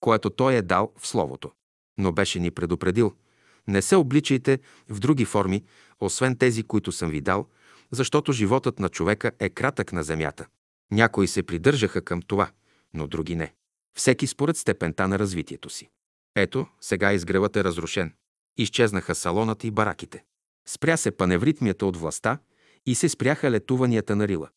което 0.00 0.30
той 0.30 0.54
е 0.54 0.62
дал 0.62 0.92
в 0.98 1.06
Словото. 1.06 1.50
Но 1.98 2.12
беше 2.12 2.40
ни 2.40 2.50
предупредил– 2.50 3.14
не 3.68 3.82
се 3.82 3.96
обличайте 3.96 4.58
в 4.88 5.00
други 5.00 5.24
форми, 5.24 5.64
освен 6.00 6.36
тези, 6.36 6.62
които 6.62 6.92
съм 6.92 7.10
ви 7.10 7.20
дал, 7.20 7.46
защото 7.90 8.32
животът 8.32 8.78
на 8.78 8.88
човека 8.88 9.32
е 9.40 9.48
кратък 9.48 9.92
на 9.92 10.02
земята. 10.02 10.46
Някои 10.90 11.28
се 11.28 11.42
придържаха 11.42 12.02
към 12.02 12.22
това, 12.22 12.50
но 12.94 13.06
други 13.06 13.36
не. 13.36 13.54
Всеки 13.96 14.26
според 14.26 14.56
степента 14.56 15.08
на 15.08 15.18
развитието 15.18 15.70
си. 15.70 15.88
Ето, 16.36 16.66
сега 16.80 17.12
изгревът 17.12 17.56
е 17.56 17.64
разрушен. 17.64 18.12
Изчезнаха 18.58 19.14
салонът 19.14 19.64
и 19.64 19.70
бараките. 19.70 20.24
Спря 20.68 20.96
се 20.96 21.10
паневритмията 21.10 21.86
от 21.86 21.96
властта 21.96 22.38
и 22.86 22.94
се 22.94 23.08
спряха 23.08 23.50
летуванията 23.50 24.16
на 24.16 24.28
Рила. 24.28 24.48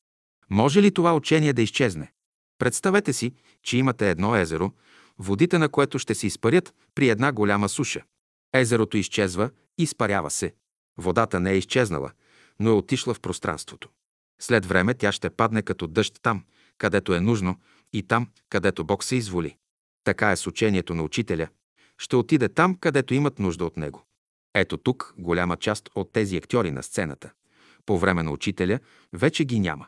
Може 0.49 0.81
ли 0.81 0.93
това 0.93 1.15
учение 1.15 1.53
да 1.53 1.61
изчезне? 1.61 2.11
Представете 2.59 3.13
си, 3.13 3.33
че 3.63 3.77
имате 3.77 4.09
едно 4.09 4.35
езеро, 4.35 4.71
водите 5.19 5.57
на 5.57 5.69
което 5.69 5.99
ще 5.99 6.15
се 6.15 6.27
изпарят 6.27 6.73
при 6.95 7.09
една 7.09 7.31
голяма 7.31 7.69
суша. 7.69 8.01
Езерото 8.53 8.97
изчезва, 8.97 9.49
изпарява 9.77 10.29
се. 10.29 10.53
Водата 10.97 11.39
не 11.39 11.51
е 11.51 11.57
изчезнала, 11.57 12.11
но 12.59 12.69
е 12.69 12.73
отишла 12.73 13.13
в 13.13 13.19
пространството. 13.19 13.89
След 14.41 14.65
време 14.65 14.93
тя 14.93 15.11
ще 15.11 15.29
падне 15.29 15.61
като 15.61 15.87
дъжд 15.87 16.19
там, 16.21 16.43
където 16.77 17.13
е 17.13 17.19
нужно, 17.19 17.59
и 17.93 18.03
там, 18.03 18.27
където 18.49 18.83
Бог 18.83 19.03
се 19.03 19.15
изволи. 19.15 19.57
Така 20.03 20.31
е 20.31 20.35
с 20.35 20.47
учението 20.47 20.95
на 20.95 21.03
учителя. 21.03 21.47
Ще 22.01 22.15
отиде 22.15 22.49
там, 22.49 22.75
където 22.75 23.13
имат 23.13 23.39
нужда 23.39 23.65
от 23.65 23.77
него. 23.77 24.03
Ето 24.55 24.77
тук 24.77 25.13
голяма 25.17 25.57
част 25.57 25.89
от 25.95 26.11
тези 26.11 26.37
актьори 26.37 26.71
на 26.71 26.83
сцената. 26.83 27.31
По 27.85 27.97
време 27.97 28.23
на 28.23 28.31
учителя 28.31 28.79
вече 29.13 29.45
ги 29.45 29.59
няма. 29.59 29.87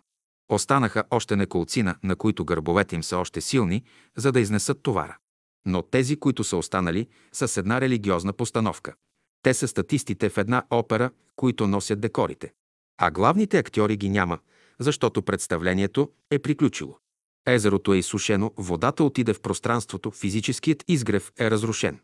Останаха 0.50 1.03
още 1.11 1.35
неколцина, 1.35 1.95
на 2.03 2.16
които 2.16 2.45
гърбовете 2.45 2.95
им 2.95 3.03
са 3.03 3.17
още 3.17 3.42
силни, 3.42 3.83
за 4.17 4.32
да 4.32 4.40
изнесат 4.40 4.83
товара. 4.83 5.17
Но 5.66 5.82
тези, 5.82 6.16
които 6.16 6.43
са 6.43 6.58
останали, 6.58 7.08
са 7.32 7.48
с 7.48 7.58
една 7.58 7.82
религиозна 7.82 8.33
постановка. 8.33 8.93
Те 9.42 9.53
са 9.53 9.67
статистите 9.67 10.30
в 10.30 10.38
една 10.38 10.64
опера, 10.69 11.11
които 11.35 11.67
носят 11.67 12.01
декорите. 12.01 12.53
А 12.98 13.11
главните 13.11 13.58
актьори 13.58 13.98
ги 13.98 14.09
няма, 14.09 14.40
защото 14.80 15.22
представлението 15.22 16.11
е 16.32 16.40
приключило. 16.40 16.98
Езерото 17.46 17.94
е 17.94 17.98
изсушено, 17.98 18.52
водата 18.58 19.04
отиде 19.04 19.34
в 19.34 19.42
пространството, 19.42 20.12
физическият 20.12 20.84
изгрев 20.88 21.32
е 21.40 21.52
разрушен. 21.52 22.00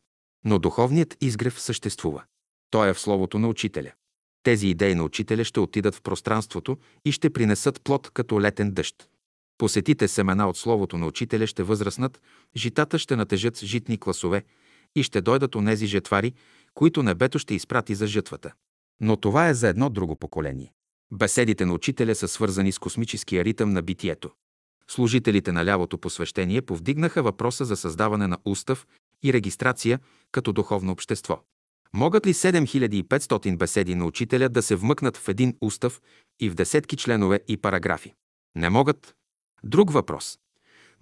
Но 0.45 0.59
духовният 0.59 1.18
изгрев 1.22 1.61
съществува. 1.61 2.24
Той 2.72 2.90
е 2.90 2.93
в 2.93 3.00
словото 3.00 3.40
на 3.40 3.48
учителя. 3.48 3.92
Тези 4.43 4.68
идеи 4.68 4.95
на 4.95 5.03
учителя 5.03 5.43
ще 5.43 5.59
отидат 5.59 5.95
в 5.95 6.01
пространството 6.01 6.77
и 7.06 7.11
ще 7.11 7.30
принесат 7.30 7.82
плод 7.82 8.09
като 8.14 8.42
летен 8.42 8.72
дъжд. 8.72 9.09
Посетите 9.58 10.08
семена 10.08 10.50
от 10.50 10.58
словото 10.58 10.98
на 10.98 11.08
учителя 11.08 11.48
ще 11.48 11.64
възраснат, 11.64 12.22
житата 12.56 13.00
ще 13.00 13.16
натежат 13.16 13.58
с 13.58 13.66
житни 13.66 13.98
класове 13.98 14.43
и 14.95 15.03
ще 15.03 15.22
дойдат 15.22 15.56
онези 15.56 15.85
жетвари, 15.85 16.34
които 16.74 17.03
небето 17.03 17.40
ще 17.40 17.56
изпрати 17.56 17.95
за 17.95 18.08
жътвата. 18.08 18.53
Но 19.01 19.18
това 19.18 19.48
е 19.48 19.53
за 19.53 19.68
едно 19.68 19.90
друго 19.90 20.16
поколение. 20.16 20.74
Беседите 21.11 21.66
на 21.66 21.74
учителя 21.74 22.16
са 22.16 22.27
свързани 22.27 22.72
с 22.72 22.80
космическия 22.80 23.43
ритъм 23.43 23.69
на 23.69 23.82
битието. 23.82 24.32
Служителите 24.90 25.51
на 25.51 25.66
лявото 25.66 25.98
посвещение 25.98 26.61
повдигнаха 26.61 27.24
въпроса 27.24 27.66
за 27.66 27.76
създаване 27.76 28.27
на 28.27 28.38
устав 28.45 28.88
и 29.24 29.34
регистрация 29.34 30.00
като 30.32 30.53
духовно 30.53 30.92
общество. 30.92 31.40
Могат 31.93 32.27
ли 32.27 32.34
7500 32.34 33.58
беседи 33.58 33.95
на 33.95 34.06
учителя 34.06 34.50
да 34.50 34.61
се 34.61 34.76
вмъкнат 34.76 35.18
в 35.18 35.30
един 35.30 35.58
устав 35.61 36.01
и 36.40 36.50
в 36.50 36.56
десетки 36.56 36.98
членове 36.98 37.40
и 37.48 37.58
параграфи? 37.58 38.14
Не 38.56 38.69
могат. 38.69 39.16
Друг 39.64 39.92
въпрос. 39.92 40.40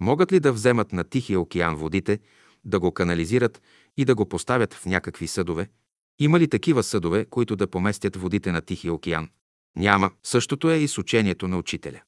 Могат 0.00 0.32
ли 0.32 0.40
да 0.40 0.52
вземат 0.52 0.92
на 0.92 1.04
Тихия 1.04 1.40
океан 1.40 1.76
водите, 1.76 2.18
да 2.64 2.80
го 2.80 2.92
канализират 2.92 3.62
и 3.96 4.04
да 4.04 4.14
го 4.14 4.28
поставят 4.28 4.74
в 4.74 4.86
някакви 4.86 5.26
съдове? 5.26 5.68
Има 6.18 6.40
ли 6.40 6.48
такива 6.48 6.82
съдове, 6.82 7.24
които 7.24 7.56
да 7.56 7.66
поместят 7.66 8.16
водите 8.16 8.52
на 8.52 8.60
Тихия 8.60 8.92
океан? 8.92 9.28
Няма. 9.76 10.10
Същото 10.22 10.70
е 10.70 10.76
и 10.76 10.88
с 10.88 10.98
учението 10.98 11.48
на 11.48 11.58
учителя. 11.58 12.00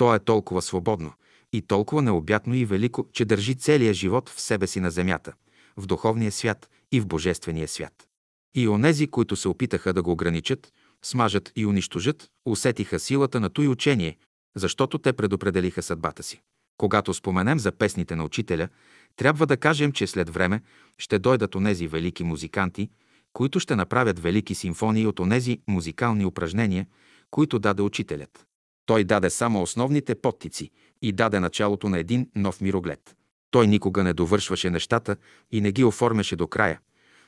То 0.00 0.14
е 0.14 0.18
толкова 0.18 0.62
свободно 0.62 1.12
и 1.52 1.62
толкова 1.62 2.02
необятно 2.02 2.54
и 2.54 2.64
велико, 2.64 3.06
че 3.12 3.24
държи 3.24 3.54
целия 3.54 3.94
живот 3.94 4.28
в 4.28 4.40
себе 4.40 4.66
си 4.66 4.80
на 4.80 4.90
земята, 4.90 5.32
в 5.76 5.86
духовния 5.86 6.32
свят 6.32 6.68
и 6.92 7.00
в 7.00 7.06
божествения 7.06 7.68
свят. 7.68 8.08
И 8.54 8.68
онези, 8.68 9.06
които 9.06 9.36
се 9.36 9.48
опитаха 9.48 9.92
да 9.92 10.02
го 10.02 10.12
ограничат, 10.12 10.72
смажат 11.02 11.52
и 11.56 11.66
унищожат, 11.66 12.28
усетиха 12.46 12.98
силата 12.98 13.40
на 13.40 13.50
той 13.50 13.68
учение, 13.68 14.16
защото 14.56 14.98
те 14.98 15.12
предопределиха 15.12 15.82
съдбата 15.82 16.22
си. 16.22 16.40
Когато 16.76 17.14
споменем 17.14 17.58
за 17.58 17.72
песните 17.72 18.16
на 18.16 18.24
учителя, 18.24 18.68
трябва 19.16 19.46
да 19.46 19.56
кажем, 19.56 19.92
че 19.92 20.06
след 20.06 20.30
време 20.30 20.62
ще 20.98 21.18
дойдат 21.18 21.54
онези 21.54 21.86
велики 21.86 22.24
музиканти, 22.24 22.90
които 23.32 23.60
ще 23.60 23.76
направят 23.76 24.18
велики 24.18 24.54
симфонии 24.54 25.06
от 25.06 25.20
онези 25.20 25.60
музикални 25.68 26.24
упражнения, 26.24 26.86
които 27.30 27.58
даде 27.58 27.82
учителят. 27.82 28.46
Той 28.90 29.04
даде 29.04 29.30
само 29.30 29.62
основните 29.62 30.14
подтици 30.14 30.70
и 31.02 31.12
даде 31.12 31.40
началото 31.40 31.88
на 31.88 31.98
един 31.98 32.28
нов 32.36 32.60
мироглед. 32.60 33.16
Той 33.50 33.66
никога 33.66 34.04
не 34.04 34.12
довършваше 34.12 34.70
нещата 34.70 35.16
и 35.50 35.60
не 35.60 35.72
ги 35.72 35.84
оформяше 35.84 36.36
до 36.36 36.46
края, 36.46 36.80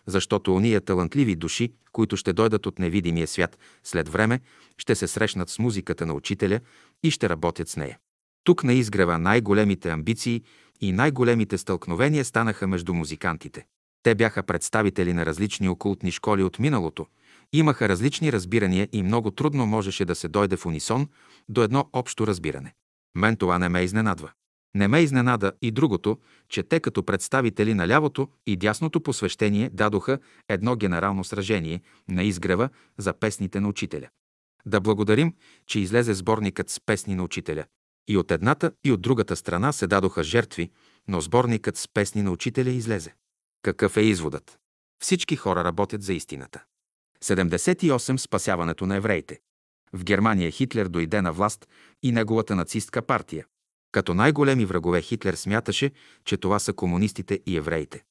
защото 0.07 0.55
ония 0.55 0.81
талантливи 0.81 1.37
души, 1.37 1.73
които 1.93 2.17
ще 2.17 2.33
дойдат 2.33 2.67
от 2.67 2.79
невидимия 2.79 3.27
свят, 3.27 3.59
след 3.85 4.09
време 4.09 4.41
ще 4.79 4.95
се 4.95 5.09
срещнат 5.09 5.51
с 5.51 5.59
музиката 5.59 6.07
на 6.07 6.15
учителя 6.15 6.61
и 7.03 7.11
ще 7.11 7.29
работят 7.29 7.69
с 7.69 7.77
нея. 7.77 7.99
Тук 8.45 8.65
на 8.65 8.73
изгрева 8.73 9.19
най-големите 9.19 9.91
амбиции 9.91 10.43
и 10.81 10.93
най-големите 10.93 11.59
стълкновения 11.59 12.25
станаха 12.25 12.67
между 12.67 12.95
музикантите. 12.95 13.67
Те 14.03 14.15
бяха 14.15 14.43
представители 14.43 15.13
на 15.13 15.27
различни 15.27 15.69
окултни 15.69 16.11
школи 16.11 16.43
от 16.43 16.59
миналото, 16.59 17.07
имаха 17.53 17.89
различни 17.89 18.33
разбирания 18.33 18.89
и 18.93 19.03
много 19.03 19.31
трудно 19.31 19.67
можеше 19.67 20.05
да 20.05 20.15
се 20.15 20.29
дойде 20.29 20.57
в 20.57 20.67
унисон 20.67 21.09
до 21.49 21.63
едно 21.63 21.89
общо 21.93 22.27
разбиране. 22.27 22.75
Мен 23.15 23.37
това 23.37 23.59
не 23.59 23.69
ме 23.69 23.83
изненадва. 23.83 24.33
Не 24.75 24.89
ме 24.89 25.01
изненада 25.01 25.53
и 25.63 25.71
другото, 25.71 26.19
че 26.49 26.63
те 26.63 26.81
като 26.81 27.03
представители 27.03 27.75
на 27.75 27.89
лявото 27.89 28.29
и 28.47 28.57
дясното 28.57 29.01
посвещение 29.01 29.71
дадоха 29.73 30.19
едно 30.49 30.77
генерално 30.77 31.25
сражение 31.25 31.81
на 32.09 32.23
изгрева 32.23 32.69
за 32.99 33.13
песните 33.13 33.61
на 33.61 33.69
учителя. 33.69 34.09
Да 34.67 34.81
благодарим, 34.81 35.35
че 35.67 35.81
излезе 35.81 36.15
сборникът 36.15 36.71
с 36.71 36.81
песни 36.87 37.15
на 37.15 37.25
учителя. 37.25 37.65
И 38.09 38.17
от 38.17 38.31
едната 38.31 38.73
и 38.85 38.93
от 38.93 39.03
другата 39.03 39.37
страна 39.37 39.73
се 39.73 39.87
дадоха 39.87 40.25
жертви, 40.25 40.71
но 41.09 41.21
сборникът 41.21 41.77
с 41.77 41.89
песни 41.95 42.23
на 42.23 42.31
учителя 42.31 42.71
излезе. 42.71 43.15
Какъв 43.63 43.97
е 43.97 44.01
изводът? 44.01 44.59
Всички 45.03 45.37
хора 45.37 45.65
работят 45.65 46.03
за 46.03 46.15
истината. 46.15 46.65
78. 47.23 48.17
Спасяването 48.17 48.87
на 48.87 48.97
евреите. 48.97 49.39
В 49.93 50.05
Германия 50.05 50.51
Хитлер 50.51 50.89
дойде 50.89 51.23
на 51.23 51.33
власт 51.33 51.69
и 52.03 52.13
неговата 52.13 52.55
нацистка 52.55 53.03
партия. 53.03 53.47
Като 53.93 54.15
най-големи 54.15 54.65
врагове 54.65 55.03
Хитлер 55.03 55.35
смяташе, 55.35 55.91
че 56.25 56.37
това 56.37 56.59
са 56.59 56.73
комунистите 56.73 57.41
и 57.47 57.57
евреите. 57.57 58.03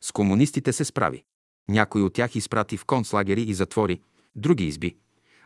С 0.00 0.12
комунистите 0.12 0.72
се 0.72 0.84
справи. 0.84 1.24
Някои 1.68 2.02
от 2.02 2.14
тях 2.14 2.36
изпрати 2.36 2.76
в 2.76 2.84
концлагери 2.84 3.42
и 3.42 3.54
затвори, 3.54 4.00
други 4.36 4.66
изби, 4.66 4.96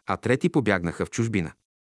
а 0.06 0.16
трети 0.16 0.48
побягнаха 0.48 1.06
в 1.06 1.10
чужбина. 1.10 1.52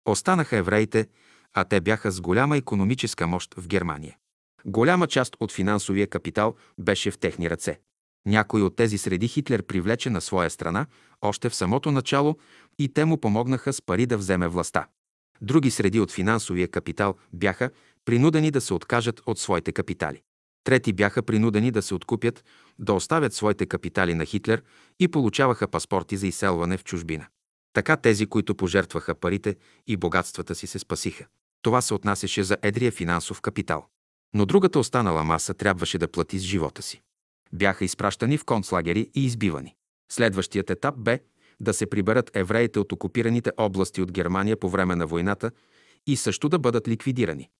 Останаха 0.04 0.56
евреите, 0.56 1.06
а 1.54 1.64
те 1.64 1.80
бяха 1.80 2.10
с 2.10 2.20
голяма 2.20 2.56
економическа 2.56 3.26
мощ 3.26 3.54
в 3.54 3.68
Германия. 3.68 4.16
Голяма 4.64 5.06
част 5.06 5.36
от 5.40 5.52
финансовия 5.52 6.06
капитал 6.06 6.54
беше 6.78 7.10
в 7.10 7.18
техни 7.18 7.50
ръце. 7.50 7.80
Някой 8.26 8.62
от 8.62 8.76
тези 8.76 8.98
среди 8.98 9.28
Хитлер 9.28 9.62
привлече 9.62 10.10
на 10.10 10.20
своя 10.20 10.50
страна 10.50 10.86
още 11.22 11.48
в 11.48 11.54
самото 11.54 11.90
начало 11.90 12.36
и 12.78 12.92
те 12.92 13.04
му 13.04 13.20
помогнаха 13.20 13.72
с 13.72 13.82
пари 13.82 14.06
да 14.06 14.18
вземе 14.18 14.48
властта. 14.48 14.86
Други 15.40 15.70
среди 15.70 16.00
от 16.00 16.12
финансовия 16.12 16.68
капитал 16.68 17.14
бяха 17.32 17.70
принудени 18.04 18.50
да 18.50 18.60
се 18.60 18.74
откажат 18.74 19.20
от 19.26 19.38
своите 19.38 19.72
капитали. 19.72 20.22
Трети 20.64 20.92
бяха 20.92 21.22
принудени 21.22 21.70
да 21.70 21.82
се 21.82 21.94
откупят, 21.94 22.44
да 22.78 22.92
оставят 22.92 23.34
своите 23.34 23.66
капитали 23.66 24.14
на 24.14 24.24
Хитлер 24.24 24.62
и 25.00 25.08
получаваха 25.08 25.68
паспорти 25.68 26.16
за 26.16 26.26
изселване 26.26 26.76
в 26.76 26.84
чужбина. 26.84 27.26
Така 27.72 27.96
тези, 27.96 28.26
които 28.26 28.54
пожертваха 28.54 29.14
парите 29.14 29.56
и 29.86 29.96
богатствата 29.96 30.54
си, 30.54 30.66
се 30.66 30.78
спасиха. 30.78 31.26
Това 31.62 31.82
се 31.82 31.94
отнасяше 31.94 32.42
за 32.42 32.56
едрия 32.62 32.92
финансов 32.92 33.40
капитал. 33.40 33.86
Но 34.34 34.46
другата 34.46 34.78
останала 34.78 35.24
маса 35.24 35.54
трябваше 35.54 35.98
да 35.98 36.08
плати 36.08 36.38
с 36.38 36.42
живота 36.42 36.82
си. 36.82 37.02
Бяха 37.52 37.84
изпращани 37.84 38.38
в 38.38 38.44
концлагери 38.44 39.10
и 39.14 39.24
избивани. 39.24 39.74
Следващият 40.12 40.70
етап 40.70 40.94
бе 40.98 41.20
да 41.60 41.74
се 41.74 41.86
приберат 41.86 42.30
евреите 42.34 42.78
от 42.78 42.92
окупираните 42.92 43.52
области 43.56 44.02
от 44.02 44.12
Германия 44.12 44.56
по 44.56 44.68
време 44.68 44.96
на 44.96 45.06
войната 45.06 45.50
и 46.06 46.16
също 46.16 46.48
да 46.48 46.58
бъдат 46.58 46.88
ликвидирани. 46.88 47.50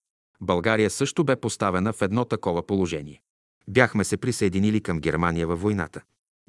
България 0.41 0.91
също 0.91 1.25
бе 1.25 1.37
поставена 1.37 1.93
в 1.93 2.03
едно 2.03 2.25
такова 2.25 2.67
положение. 2.67 3.21
Бяхме 3.69 4.05
се 4.05 4.17
присъединили 4.17 4.81
към 4.81 5.01
Германия 5.01 5.47
във 5.47 5.63
войната. 5.63 6.01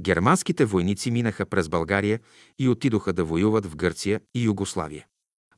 Германските 0.02 0.66
войници 0.66 1.12
минаха 1.12 1.46
през 1.46 1.70
България 1.70 2.20
и 2.60 2.70
отидоха 2.70 3.14
да 3.14 3.24
воюват 3.24 3.66
в 3.66 3.76
Гърция 3.76 4.22
и 4.36 4.44
Югославия. 4.44 5.06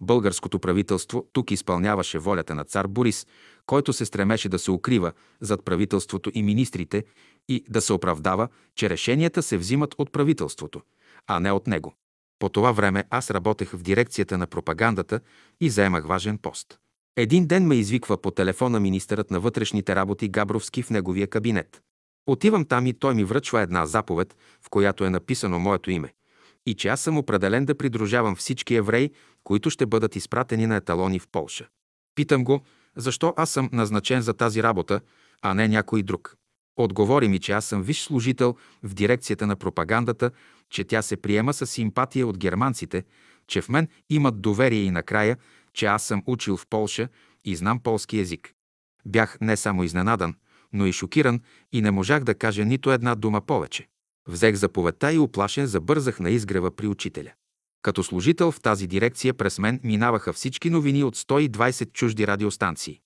Българското 0.02 0.60
правителство 0.60 1.28
тук 1.34 1.52
изпълняваше 1.52 2.20
волята 2.20 2.56
на 2.56 2.64
цар 2.64 2.88
Борис, 2.88 3.28
който 3.66 3.94
се 3.94 4.06
стремеше 4.06 4.50
да 4.50 4.60
се 4.60 4.72
укрива 4.72 5.12
зад 5.42 5.66
правителството 5.66 6.32
и 6.34 6.44
министрите 6.44 7.03
и 7.49 7.65
да 7.69 7.81
се 7.81 7.93
оправдава, 7.93 8.47
че 8.75 8.89
решенията 8.89 9.43
се 9.43 9.57
взимат 9.57 9.95
от 9.97 10.11
правителството, 10.11 10.81
а 11.27 11.39
не 11.39 11.51
от 11.51 11.67
него. 11.67 11.93
По 12.39 12.49
това 12.49 12.72
време 12.72 13.03
аз 13.09 13.31
работех 13.31 13.69
в 13.69 13.81
дирекцията 13.81 14.38
на 14.38 14.47
пропагандата 14.47 15.19
и 15.61 15.69
заемах 15.69 16.07
важен 16.07 16.38
пост. 16.38 16.80
Един 17.17 17.47
ден 17.47 17.67
ме 17.67 17.75
извиква 17.75 18.22
по 18.22 18.31
телефона 18.31 18.80
министърът 18.80 19.31
на 19.31 19.39
вътрешните 19.39 19.95
работи 19.95 20.30
Габровски 20.30 20.83
в 20.83 20.89
неговия 20.89 21.27
кабинет. 21.27 21.81
Отивам 22.27 22.65
там 22.65 22.88
и 22.88 22.93
той 22.93 23.15
ми 23.15 23.23
връчва 23.23 23.61
една 23.61 23.85
заповед, 23.85 24.35
в 24.61 24.69
която 24.69 25.05
е 25.05 25.09
написано 25.09 25.59
моето 25.59 25.91
име. 25.91 26.13
И 26.65 26.73
че 26.73 26.88
аз 26.88 27.01
съм 27.01 27.17
определен 27.17 27.65
да 27.65 27.77
придружавам 27.77 28.35
всички 28.35 28.75
евреи, 28.75 29.11
които 29.43 29.69
ще 29.69 29.85
бъдат 29.85 30.15
изпратени 30.15 30.67
на 30.67 30.75
еталони 30.75 31.19
в 31.19 31.27
Полша. 31.31 31.67
Питам 32.15 32.43
го, 32.43 32.61
защо 32.95 33.33
аз 33.38 33.49
съм 33.49 33.69
назначен 33.72 34.22
за 34.22 34.33
тази 34.33 34.63
работа, 34.63 35.01
а 35.41 35.53
не 35.53 35.67
някой 35.67 36.03
друг. 36.03 36.35
Отговори 36.77 37.27
ми, 37.27 37.40
че 37.40 37.52
аз 37.52 37.66
съм 37.66 37.84
виш 37.84 38.02
служител 38.02 38.56
в 38.84 38.93
дирекцията 38.93 39.48
на 39.48 39.56
пропагандата, 39.56 40.32
че 40.69 40.84
тя 40.84 41.02
се 41.02 41.18
приема 41.18 41.53
с 41.53 41.68
симпатия 41.68 42.27
от 42.27 42.38
германците, 42.38 43.03
че 43.48 43.61
в 43.61 43.69
мен 43.69 43.88
имат 44.10 44.42
доверие 44.42 44.84
и 44.84 44.92
накрая, 44.92 45.38
че 45.74 45.85
аз 45.85 46.03
съм 46.03 46.24
учил 46.26 46.58
в 46.58 46.68
Полша 46.69 47.08
и 47.45 47.56
знам 47.56 47.80
полски 47.80 48.18
язик. 48.18 48.53
Бях 49.06 49.38
не 49.42 49.58
само 49.58 49.84
изненадан, 49.84 50.35
но 50.74 50.85
и 50.85 50.93
шокиран 50.93 51.42
и 51.72 51.82
не 51.82 51.92
можах 51.92 52.24
да 52.24 52.35
кажа 52.35 52.66
нито 52.66 52.92
една 52.92 53.16
дума 53.16 53.42
повече. 53.42 53.88
Взех 54.27 54.56
заповедта 54.56 55.14
и 55.14 55.19
оплашен 55.19 55.66
забързах 55.66 56.19
на 56.19 56.30
изгрева 56.30 56.76
при 56.76 56.88
учителя. 56.88 57.32
Като 57.82 58.03
служител 58.03 58.52
в 58.52 58.61
тази 58.61 58.88
дирекция 58.88 59.34
през 59.34 59.60
мен 59.60 59.80
минаваха 59.84 60.34
всички 60.34 60.69
новини 60.69 61.03
от 61.03 61.18
120 61.18 61.93
чужди 61.93 62.27
радиостанции. 62.27 63.00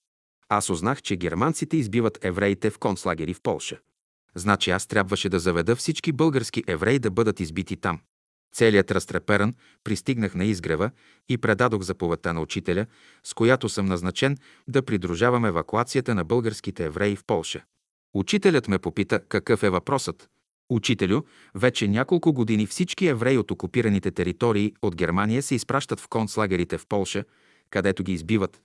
Аз 0.48 0.70
узнах, 0.70 1.02
че 1.02 1.16
германците 1.16 1.76
избиват 1.76 2.24
евреите 2.24 2.70
в 2.70 2.78
концлагери 2.78 3.34
в 3.34 3.40
Полша. 3.42 3.78
Значи 4.34 4.70
аз 4.70 4.86
трябваше 4.86 5.28
да 5.28 5.38
заведа 5.38 5.76
всички 5.76 6.12
български 6.12 6.64
евреи 6.66 6.98
да 6.98 7.10
бъдат 7.10 7.40
избити 7.40 7.76
там. 7.76 8.00
Целият 8.54 8.90
разтреперан 8.90 9.54
пристигнах 9.84 10.34
на 10.34 10.44
изгрева 10.44 10.90
и 11.28 11.38
предадох 11.38 11.82
заповедта 11.82 12.34
на 12.34 12.40
учителя, 12.40 12.86
с 13.24 13.34
която 13.34 13.68
съм 13.68 13.86
назначен 13.86 14.36
да 14.68 14.82
придружавам 14.82 15.44
евакуацията 15.44 16.14
на 16.14 16.24
българските 16.24 16.84
евреи 16.84 17.16
в 17.16 17.24
Полша. 17.24 17.64
Учителят 18.14 18.68
ме 18.68 18.78
попита 18.78 19.20
какъв 19.28 19.62
е 19.62 19.70
въпросът. 19.70 20.28
Учителю, 20.70 21.22
вече 21.54 21.88
няколко 21.88 22.32
години 22.32 22.66
всички 22.66 23.06
евреи 23.06 23.38
от 23.38 23.50
окупираните 23.50 24.10
територии 24.10 24.74
от 24.82 24.96
Германия 24.96 25.42
се 25.42 25.54
изпращат 25.54 26.00
в 26.00 26.08
концлагерите 26.08 26.78
в 26.78 26.86
Полша, 26.86 27.24
където 27.70 28.02
ги 28.02 28.12
избиват. 28.12 28.62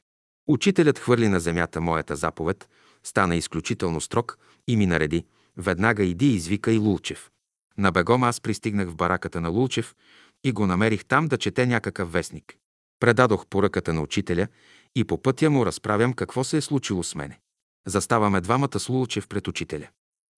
Учителят 0.47 0.99
хвърли 0.99 1.27
на 1.27 1.39
земята 1.39 1.81
моята 1.81 2.15
заповед, 2.15 2.69
стана 3.03 3.35
изключително 3.35 4.01
строг 4.01 4.37
и 4.67 4.77
ми 4.77 4.85
нареди 4.85 5.25
«Веднага 5.57 6.03
иди 6.03 6.33
извика 6.33 6.71
и 6.71 6.77
Лулчев». 6.77 7.29
На 7.77 7.91
бегом 7.91 8.23
аз 8.23 8.41
пристигнах 8.41 8.89
в 8.89 8.95
бараката 8.95 9.41
на 9.41 9.49
Лулчев 9.49 9.95
и 10.43 10.51
го 10.51 10.67
намерих 10.67 11.05
там 11.05 11.27
да 11.27 11.37
чете 11.37 11.65
някакъв 11.65 12.11
вестник. 12.11 12.57
Предадох 12.99 13.47
поръката 13.47 13.93
на 13.93 14.01
учителя 14.01 14.47
и 14.95 15.03
по 15.03 15.21
пътя 15.21 15.49
му 15.49 15.65
разправям 15.65 16.13
какво 16.13 16.43
се 16.43 16.57
е 16.57 16.61
случило 16.61 17.03
с 17.03 17.15
мене. 17.15 17.39
Заставаме 17.87 18.41
двамата 18.41 18.79
с 18.79 18.89
Лулчев 18.89 19.27
пред 19.27 19.47
учителя. 19.47 19.87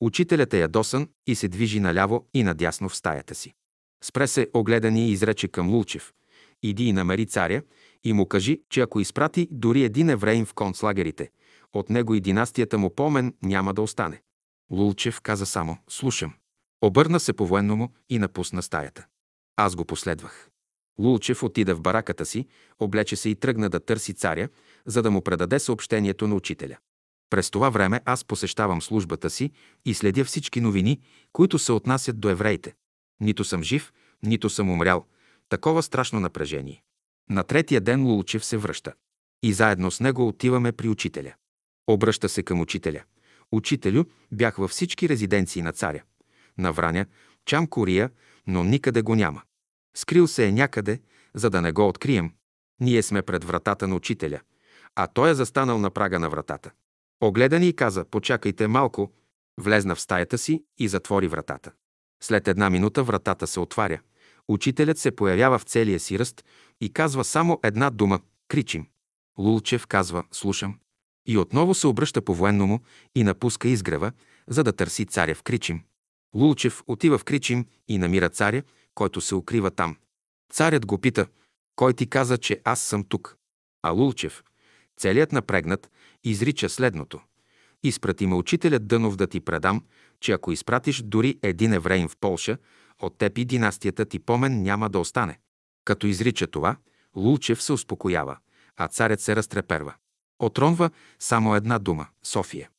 Учителят 0.01 0.53
е 0.53 0.59
ядосан 0.59 1.09
и 1.27 1.35
се 1.35 1.48
движи 1.48 1.80
наляво 1.80 2.27
и 2.34 2.43
надясно 2.43 2.90
в 2.90 2.95
стаята 2.95 3.35
си. 3.35 3.53
Спре 4.03 4.27
се, 4.27 4.50
огледа 4.53 4.88
и 4.88 5.11
изрече 5.11 5.48
към 5.48 5.69
Лулчев. 5.69 6.14
Иди 6.64 6.85
и 6.85 6.93
намери 6.93 7.25
царя 7.25 7.61
и 8.06 8.14
му 8.14 8.25
кажи, 8.25 8.61
че 8.69 8.82
ако 8.82 9.00
изпрати 9.00 9.48
дори 9.51 9.84
един 9.84 10.09
евреин 10.09 10.45
в 10.45 10.53
концлагерите, 10.53 11.30
от 11.74 11.90
него 11.90 12.16
и 12.16 12.22
династията 12.22 12.77
му 12.77 12.95
помен 12.95 13.34
няма 13.43 13.74
да 13.74 13.82
остане. 13.82 14.22
Лулчев 14.72 15.22
каза 15.22 15.45
само 15.45 15.77
«Слушам». 15.90 16.34
Обърна 16.82 17.19
се 17.19 17.34
по-военному 17.34 17.90
и 18.09 18.19
напусна 18.19 18.61
стаята. 18.61 19.06
Аз 19.56 19.75
го 19.75 19.85
последвах. 19.85 20.50
Лулчев 21.00 21.43
отида 21.43 21.75
в 21.75 21.82
бараката 21.82 22.25
си, 22.25 22.48
облече 22.80 23.16
се 23.16 23.30
и 23.30 23.35
тръгна 23.35 23.69
да 23.69 23.80
търси 23.80 24.14
царя, 24.14 24.50
за 24.85 25.01
да 25.01 25.11
му 25.11 25.22
предаде 25.22 25.59
съобщението 25.59 26.27
на 26.27 26.35
учителя. 26.35 26.77
През 27.30 27.51
това 27.51 27.69
време 27.69 28.01
аз 28.06 28.24
посещавам 28.24 28.82
службата 28.82 29.30
си 29.30 29.51
и 29.85 29.93
следя 29.93 30.25
всички 30.25 30.61
новини, 30.61 31.01
които 31.34 31.59
се 31.59 31.72
отнасят 31.72 32.19
до 32.19 32.30
евреите. 32.30 32.75
Нито 33.19 33.43
съм 33.43 33.64
жив, 33.64 33.93
нито 34.24 34.50
съм 34.50 34.69
умрял. 34.69 35.06
Такова 35.50 35.84
страшно 35.84 36.19
напрежение. 36.19 36.84
На 37.30 37.44
третия 37.44 37.82
ден 37.82 38.06
Лулчев 38.06 38.45
се 38.45 38.58
връща. 38.58 38.94
И 39.44 39.54
заедно 39.54 39.92
с 39.92 40.00
него 40.00 40.28
отиваме 40.28 40.72
при 40.72 40.90
учителя. 40.90 41.34
Обръща 41.88 42.30
се 42.30 42.44
към 42.44 42.62
учителя. 42.62 43.04
Учителю, 43.52 44.04
бях 44.32 44.56
във 44.56 44.72
всички 44.72 45.10
резиденции 45.10 45.62
на 45.62 45.74
царя. 45.74 46.04
На 46.58 46.72
Враня, 46.72 47.06
Чам 47.45 47.68
Кория, 47.68 48.10
но 48.48 48.64
никъде 48.64 49.02
го 49.02 49.16
няма. 49.16 49.42
Скрил 49.98 50.28
се 50.28 50.45
е 50.45 50.52
някъде, 50.52 51.02
за 51.34 51.50
да 51.50 51.62
не 51.62 51.72
го 51.72 51.88
открием. 51.88 52.32
Ние 52.82 53.04
сме 53.04 53.22
пред 53.22 53.44
вратата 53.44 53.88
на 53.88 53.95
учителя, 53.95 54.40
а 54.95 55.08
той 55.08 55.32
е 55.32 55.36
застанал 55.36 55.78
на 55.78 55.90
прага 55.90 56.20
на 56.20 56.30
вратата. 56.30 56.72
Огледа 57.22 57.60
ни 57.60 57.68
и 57.68 57.74
каза, 57.74 58.06
почакайте 58.06 58.68
малко, 58.68 59.12
влезна 59.58 59.95
в 59.95 60.02
стаята 60.02 60.38
си 60.38 60.64
и 60.78 60.88
затвори 60.88 61.28
вратата. 61.28 61.72
След 62.24 62.48
една 62.48 62.70
минута 62.70 63.04
вратата 63.04 63.48
се 63.48 63.60
отваря. 63.60 64.00
Учителят 64.48 64.98
се 64.98 65.15
появява 65.15 65.59
в 65.59 65.64
целия 65.64 65.99
си 65.99 66.19
ръст 66.19 66.45
и 66.82 66.93
казва 66.93 67.24
само 67.24 67.59
една 67.64 67.90
дума– 67.90 68.19
кричим. 68.48 68.88
Лулчев 69.38 69.88
казва– 69.88 70.24
слушам. 70.32 70.80
И 71.27 71.38
отново 71.38 71.74
се 71.74 71.88
обръща 71.88 72.22
по 72.22 72.35
военному 72.35 72.80
и 73.15 73.24
напуска 73.24 73.67
изгрева, 73.67 74.11
за 74.48 74.64
да 74.64 74.74
търси 74.74 75.06
царя 75.06 75.35
в 75.35 75.43
Кричим. 75.43 75.83
Лулчев 76.35 76.83
отива 76.88 77.17
в 77.17 77.24
Кричим 77.24 77.65
и 77.88 77.98
намира 77.98 78.30
царя, 78.30 78.64
който 78.95 79.22
се 79.22 79.35
укрива 79.35 79.72
там. 79.72 79.98
Царят 80.51 80.85
го 80.85 80.98
пита, 80.98 81.27
кой 81.75 81.93
ти 81.93 82.09
каза, 82.09 82.38
че 82.38 82.61
аз 82.64 82.82
съм 82.82 83.03
тук? 83.03 83.38
А 83.83 83.90
Лулчев, 83.90 84.43
целият 84.98 85.32
напрегнат, 85.32 85.91
изрича 86.24 86.69
следното. 86.69 87.22
Изпрати 87.83 88.27
ме 88.27 88.35
учителят 88.35 88.88
Дънов 88.88 89.15
да 89.15 89.27
ти 89.27 89.40
предам, 89.40 89.83
че 90.19 90.32
ако 90.32 90.51
изпратиш 90.51 91.01
дори 91.01 91.40
един 91.41 91.74
евреин 91.74 92.07
в 92.07 92.17
Полша, 92.17 92.57
от 93.06 93.17
теб 93.17 93.38
и 93.38 93.45
династията 93.45 94.06
ти 94.06 94.19
помен 94.19 94.61
няма 94.61 94.90
да 94.90 95.00
остане. 95.00 95.40
Като 95.85 96.08
изрича 96.08 96.48
това, 96.48 96.75
Лулчев 97.16 97.64
се 97.64 97.74
успокоява, 97.74 98.38
а 98.77 98.88
царят 98.88 99.22
се 99.22 99.35
разтреперва. 99.35 99.93
Отронва 100.40 100.90
само 101.19 101.56
една 101.56 101.80
дума– 101.80 102.08
София. 102.24 102.69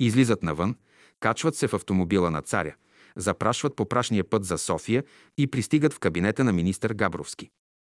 Излизат 0.00 0.42
навън, 0.42 0.76
качват 1.20 1.56
се 1.56 1.68
в 1.68 1.74
автомобила 1.74 2.30
на 2.30 2.42
царя, 2.42 2.74
запрашват 3.16 3.76
по 3.76 3.88
прашния 3.88 4.30
път 4.30 4.44
за 4.44 4.58
София 4.58 5.04
и 5.38 5.46
пристигат 5.46 5.92
в 5.92 5.98
кабинета 5.98 6.44
на 6.44 6.52
министър 6.52 6.92
Габровски. 6.92 7.50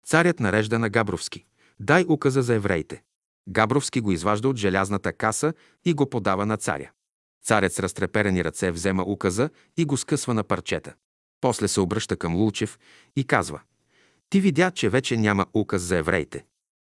Царят 0.06 0.40
нарежда 0.40 0.80
на 0.80 0.90
Габровски. 0.90 1.46
Дай 1.80 2.06
указа 2.08 2.42
за 2.42 2.54
евреите. 2.54 3.04
Габровски 3.50 4.02
го 4.02 4.12
изважда 4.12 4.50
от 4.50 4.58
желязната 4.58 5.14
каса 5.14 5.54
и 5.86 5.94
го 5.94 6.10
подава 6.10 6.46
на 6.46 6.58
царя. 6.58 6.92
Царят 7.44 7.74
с 7.74 7.80
разтреперени 7.80 8.44
ръце 8.44 8.72
взема 8.72 9.04
указа 9.04 9.50
и 9.78 9.86
го 9.86 9.98
скъсва 9.98 10.34
на 10.34 10.44
парчета. 10.44 10.94
После 11.42 11.68
се 11.68 11.80
обръща 11.80 12.16
към 12.16 12.36
Лулчев 12.36 12.80
и 13.16 13.24
казва 13.24 13.62
«Ти 14.30 14.42
видя, 14.42 14.72
че 14.72 14.90
вече 14.90 15.18
няма 15.18 15.46
указ 15.54 15.82
за 15.82 15.98
евреите». 15.98 16.46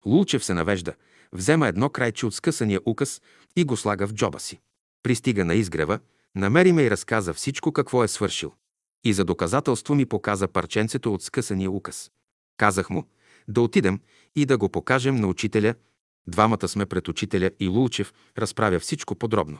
Лулчев 0.05 0.45
се 0.45 0.53
навежда, 0.53 0.93
взема 1.31 1.67
едно 1.67 1.89
крайче 1.89 2.25
от 2.25 2.33
скъсания 2.33 2.79
указ 2.85 3.21
и 3.55 3.63
го 3.63 3.77
слага 3.77 4.07
в 4.07 4.13
джоба 4.13 4.39
си. 4.39 4.59
Пристига 5.03 5.45
на 5.45 5.53
изгрева, 5.53 5.99
намери 6.35 6.71
ме 6.71 6.83
и 6.83 6.91
разказа 6.91 7.33
всичко 7.33 7.71
какво 7.71 8.03
е 8.03 8.07
свършил. 8.07 8.53
И 9.03 9.13
за 9.13 9.25
доказателство 9.25 9.95
ми 9.95 10.05
показа 10.05 10.47
парченцето 10.47 11.13
от 11.13 11.23
скъсания 11.23 11.71
указ. 11.71 12.11
Казах 12.57 12.89
му 12.89 13.07
да 13.47 13.61
отидем 13.61 13.99
и 14.35 14.45
да 14.45 14.57
го 14.57 14.69
покажем 14.69 15.15
на 15.15 15.27
учителя. 15.27 15.75
Двамата 16.27 16.67
сме 16.67 16.85
пред 16.85 17.07
учителя 17.07 17.51
и 17.59 17.67
Лулчев 17.67 18.13
разправя 18.37 18.79
всичко 18.79 19.15
подробно. 19.15 19.59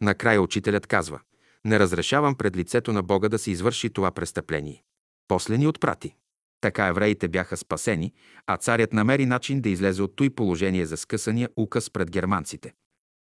Накрая 0.00 0.42
учителят 0.42 0.86
казва– 0.86 1.20
не 1.66 1.78
разрешавам 1.78 2.34
пред 2.34 2.56
лицето 2.56 2.92
на 2.92 3.02
Бога 3.02 3.28
да 3.28 3.38
се 3.38 3.50
извърши 3.50 3.90
това 3.90 4.10
престъпление. 4.10 4.82
После 5.28 5.58
ни 5.58 5.66
отпрати. 5.66 6.14
Така 6.60 6.86
евреите 6.86 7.28
бяха 7.28 7.56
спасени, 7.56 8.12
а 8.46 8.56
царят 8.56 8.92
намери 8.92 9.26
начин 9.26 9.60
да 9.60 9.68
излезе 9.68 10.02
от 10.02 10.16
той 10.16 10.30
положение 10.30 10.86
за 10.86 10.96
скъсания 10.96 11.48
указ 11.56 11.90
пред 11.90 12.10
германците. 12.10 12.72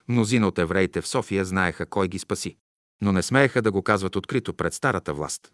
Мнозина 0.08 0.48
от 0.48 0.60
евреите 0.60 1.02
в 1.02 1.08
София 1.08 1.46
знаеха 1.46 1.86
кой 1.86 2.08
ги 2.08 2.20
спаси, 2.20 2.58
но 3.02 3.12
не 3.12 3.22
смееха 3.22 3.62
да 3.62 3.72
го 3.72 3.84
казват 3.84 4.16
открито 4.16 4.54
пред 4.54 4.74
старата 4.74 5.14
власт. 5.14 5.52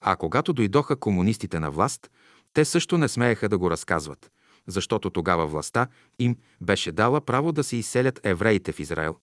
А 0.00 0.16
когато 0.16 0.52
дойдоха 0.52 0.96
комунистите 0.96 1.60
на 1.60 1.70
власт, 1.70 2.10
те 2.52 2.64
също 2.64 2.98
не 2.98 3.08
смееха 3.08 3.48
да 3.48 3.58
го 3.58 3.70
разказват, 3.70 4.30
защото 4.66 5.10
тогава 5.10 5.46
властта 5.46 5.88
им 6.18 6.36
беше 6.60 6.92
дала 6.92 7.20
право 7.20 7.52
да 7.52 7.64
се 7.64 7.76
изселят 7.76 8.20
евреите 8.24 8.72
в 8.72 8.80
Израел. 8.80 9.16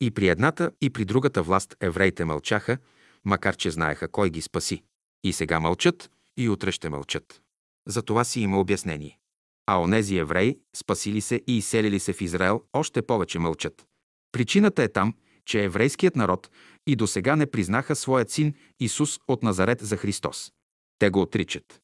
И 0.00 0.10
при 0.10 0.28
едната, 0.28 0.70
и 0.80 0.90
при 0.90 1.04
другата 1.04 1.42
власт 1.42 1.76
евреите 1.80 2.24
мълчаха, 2.24 2.78
макар 3.24 3.56
че 3.56 3.70
знаеха 3.70 4.08
кой 4.08 4.30
ги 4.30 4.42
спаси. 4.42 4.82
И 5.24 5.32
сега 5.32 5.60
мълчат, 5.60 6.10
и 6.36 6.48
утре 6.48 6.72
ще 6.72 6.88
мълчат. 6.88 7.42
За 7.88 8.02
това 8.02 8.24
си 8.24 8.40
има 8.40 8.60
обяснение. 8.60 9.18
А 9.66 9.80
онези 9.80 10.16
евреи, 10.16 10.58
спасили 10.76 11.20
се 11.20 11.42
и 11.46 11.58
изселили 11.58 12.00
се 12.00 12.12
в 12.12 12.20
Израел, 12.20 12.62
още 12.72 13.02
повече 13.02 13.38
мълчат. 13.38 13.86
Причината 14.32 14.82
е 14.82 14.88
там, 14.88 15.14
че 15.46 15.64
еврейският 15.64 16.16
народ 16.16 16.50
и 16.86 16.96
до 16.96 17.06
сега 17.06 17.36
не 17.36 17.50
признаха 17.50 17.96
своят 17.96 18.30
син 18.30 18.54
Исус 18.80 19.18
от 19.28 19.42
Назарет 19.42 19.80
за 19.80 19.96
Христос. 19.96 20.52
Те 20.98 21.10
го 21.10 21.20
отричат. 21.20 21.80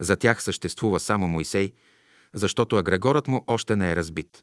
За 0.00 0.16
тях 0.16 0.42
съществува 0.42 1.00
само 1.00 1.28
Моисей, 1.28 1.72
защото 2.34 2.76
агрегорът 2.76 3.28
му 3.28 3.44
още 3.46 3.76
не 3.76 3.90
е 3.90 3.96
разбит. 3.96 4.42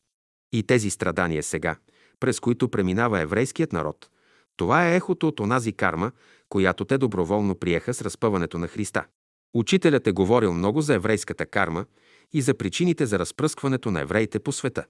И 0.53 0.63
тези 0.63 0.89
страдания 0.89 1.43
сега, 1.43 1.75
през 2.19 2.39
които 2.39 2.69
преминава 2.69 3.21
еврейският 3.21 3.73
народ. 3.73 4.09
Това 4.57 4.87
е 4.87 4.95
ехото 4.95 5.27
от 5.27 5.39
онази 5.39 5.73
карма, 5.73 6.11
която 6.49 6.85
те 6.85 6.97
доброволно 6.97 7.55
приеха 7.55 7.93
с 7.93 8.01
разпъването 8.01 8.57
на 8.57 8.67
Христа. 8.67 9.05
Учителят 9.53 10.07
е 10.07 10.11
говорил 10.11 10.53
много 10.53 10.81
за 10.81 10.93
еврейската 10.93 11.45
карма 11.45 11.85
и 12.33 12.41
за 12.41 12.53
причините 12.53 13.05
за 13.05 13.19
разпръскването 13.19 13.91
на 13.91 14.01
евреите 14.01 14.39
по 14.39 14.51
света. 14.51 14.85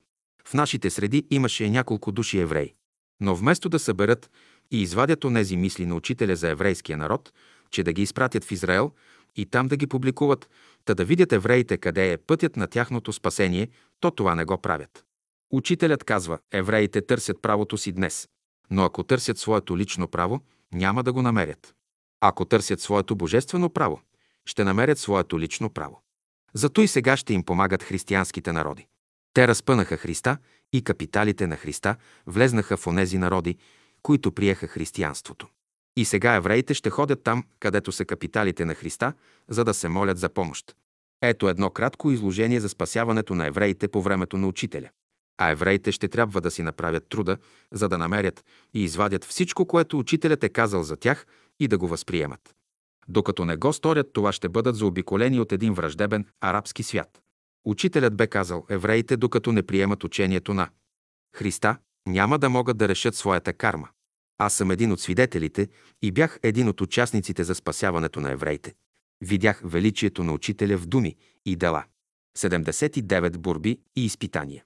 В 0.48 0.54
нашите 0.54 0.90
среди 0.90 1.28
имаше 1.30 1.70
няколко 1.70 2.12
души 2.12 2.40
евреи. 2.40 2.74
Но 3.22 3.36
вместо 3.36 3.70
да 3.70 3.80
съберат 3.80 4.30
и 4.72 4.82
извадят 4.82 5.24
онези 5.24 5.58
мисли 5.58 5.86
на 5.86 5.96
учителя 5.96 6.36
за 6.36 6.50
еврейския 6.50 6.98
народ, 6.98 7.34
че 7.72 7.84
да 7.84 7.94
ги 7.94 8.02
изпратят 8.02 8.44
в 8.44 8.52
Израел 8.52 8.92
и 9.36 9.46
там 9.46 9.68
да 9.68 9.78
ги 9.78 9.88
публикуват, 9.88 10.50
та 10.86 10.94
да 10.94 11.06
видят 11.06 11.34
евреите 11.34 11.78
къде 11.78 12.12
е 12.12 12.18
пътят 12.18 12.56
на 12.56 12.68
тяхното 12.68 13.14
спасение, 13.14 13.68
то 14.00 14.12
това 14.12 14.36
не 14.36 14.46
го 14.46 14.58
правят. 14.58 15.07
Учителят 15.52 16.04
казва, 16.04 16.40
евреите 16.52 17.02
търсят 17.02 17.42
правото 17.42 17.78
си 17.78 17.92
днес, 17.92 18.28
но 18.70 18.84
ако 18.84 19.04
търсят 19.04 19.38
своето 19.38 19.78
лично 19.78 20.08
право, 20.08 20.42
няма 20.74 21.04
да 21.04 21.14
го 21.14 21.22
намерят. 21.22 21.76
Ако 22.22 22.46
търсят 22.46 22.82
своето 22.82 23.16
божествено 23.16 23.70
право, 23.70 24.02
ще 24.46 24.64
намерят 24.64 25.00
своето 25.00 25.40
лично 25.40 25.70
право. 25.70 26.02
Зато 26.54 26.82
и 26.82 26.88
сега 26.88 27.18
ще 27.18 27.34
им 27.34 27.44
помагат 27.44 27.84
християнските 27.84 28.52
народи. 28.52 28.88
Те 29.34 29.48
разпънаха 29.48 29.98
Христа 29.98 30.38
и 30.74 30.84
капиталите 30.84 31.48
на 31.48 31.56
Христа 31.56 31.96
влезнаха 32.28 32.78
в 32.78 32.88
онези 32.88 33.18
народи, 33.18 33.58
които 34.04 34.32
приеха 34.32 34.68
християнството. 34.68 35.48
И 35.98 36.06
сега 36.06 36.36
евреите 36.36 36.74
ще 36.74 36.90
ходят 36.90 37.24
там, 37.24 37.44
където 37.60 37.92
са 37.92 38.06
капиталите 38.06 38.66
на 38.66 38.76
Христа, 38.76 39.14
за 39.50 39.64
да 39.64 39.74
се 39.74 39.90
молят 39.90 40.18
за 40.18 40.30
помощ. 40.30 40.76
Ето 41.22 41.50
едно 41.50 41.70
кратко 41.70 42.12
изложение 42.12 42.60
за 42.60 42.70
спасяването 42.70 43.36
на 43.36 43.46
евреите 43.46 43.88
по 43.88 44.02
времето 44.02 44.38
на 44.38 44.48
учителя. 44.48 44.90
А 45.38 45.50
евреите 45.50 45.92
ще 45.92 46.08
трябва 46.08 46.42
да 46.42 46.52
си 46.52 46.64
направят 46.64 47.10
труда, 47.10 47.38
за 47.72 47.90
да 47.90 47.98
намерят 47.98 48.46
и 48.74 48.84
извадят 48.84 49.26
всичко, 49.26 49.66
което 49.66 50.00
учителят 50.00 50.44
е 50.44 50.50
казал 50.50 50.84
за 50.84 50.96
тях 50.96 51.26
и 51.60 51.68
да 51.68 51.78
го 51.78 51.88
възприемат. 51.88 52.56
Докато 53.08 53.46
не 53.46 53.58
го 53.58 53.74
сторят, 53.74 54.14
това 54.14 54.32
ще 54.32 54.50
бъдат 54.50 54.76
заобиколени 54.76 55.40
от 55.40 55.52
един 55.52 55.74
враждебен 55.74 56.26
арабски 56.42 56.84
свят. 56.84 57.22
Учителят 57.66 58.16
бе 58.16 58.28
казал, 58.28 58.66
евреите, 58.70 59.18
докато 59.18 59.52
не 59.52 59.64
приемат 59.64 60.04
учението 60.04 60.54
на 60.54 60.70
Христа, 61.36 61.78
няма 62.08 62.40
да 62.40 62.50
могат 62.50 62.78
да 62.78 62.88
решат 62.88 63.16
своята 63.16 63.54
карма. 63.54 63.90
Аз 64.38 64.54
съм 64.54 64.72
един 64.72 64.92
от 64.92 65.00
свидетелите 65.00 65.68
и 66.02 66.12
бях 66.12 66.40
един 66.44 66.68
от 66.68 66.82
участниците 66.82 67.44
за 67.44 67.56
спасяването 67.56 68.20
на 68.20 68.32
евреите. 68.32 68.74
Видях 69.22 69.62
величието 69.64 70.24
на 70.24 70.34
учителя 70.34 70.78
в 70.78 70.86
думи 70.86 71.16
и 71.46 71.56
дела. 71.56 71.84
79 72.38 73.38
борби 73.38 73.80
и 73.96 74.06
изпитания. 74.06 74.64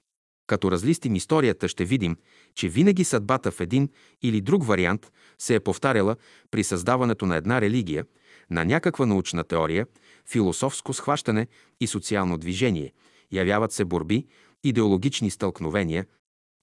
Като 0.52 0.70
разлистим 0.70 1.14
историята, 1.14 1.68
ще 1.68 1.84
видим, 1.84 2.16
че 2.54 2.68
винаги 2.68 3.04
съдбата 3.04 3.50
в 3.50 3.60
един 3.60 3.88
или 4.22 4.40
друг 4.40 4.66
вариант 4.66 5.12
се 5.38 5.54
е 5.54 5.60
повтаряла 5.60 6.16
при 6.50 6.64
създаването 6.64 7.26
на 7.26 7.36
една 7.36 7.60
религия, 7.60 8.04
на 8.50 8.64
някаква 8.64 9.06
научна 9.06 9.44
теория, 9.44 9.86
философско 10.28 10.92
схващане 10.92 11.46
и 11.80 11.86
социално 11.86 12.38
движение. 12.38 12.92
Явяват 13.32 13.72
се 13.72 13.84
борби, 13.84 14.26
идеологични 14.64 15.30
стълкновения, 15.30 16.06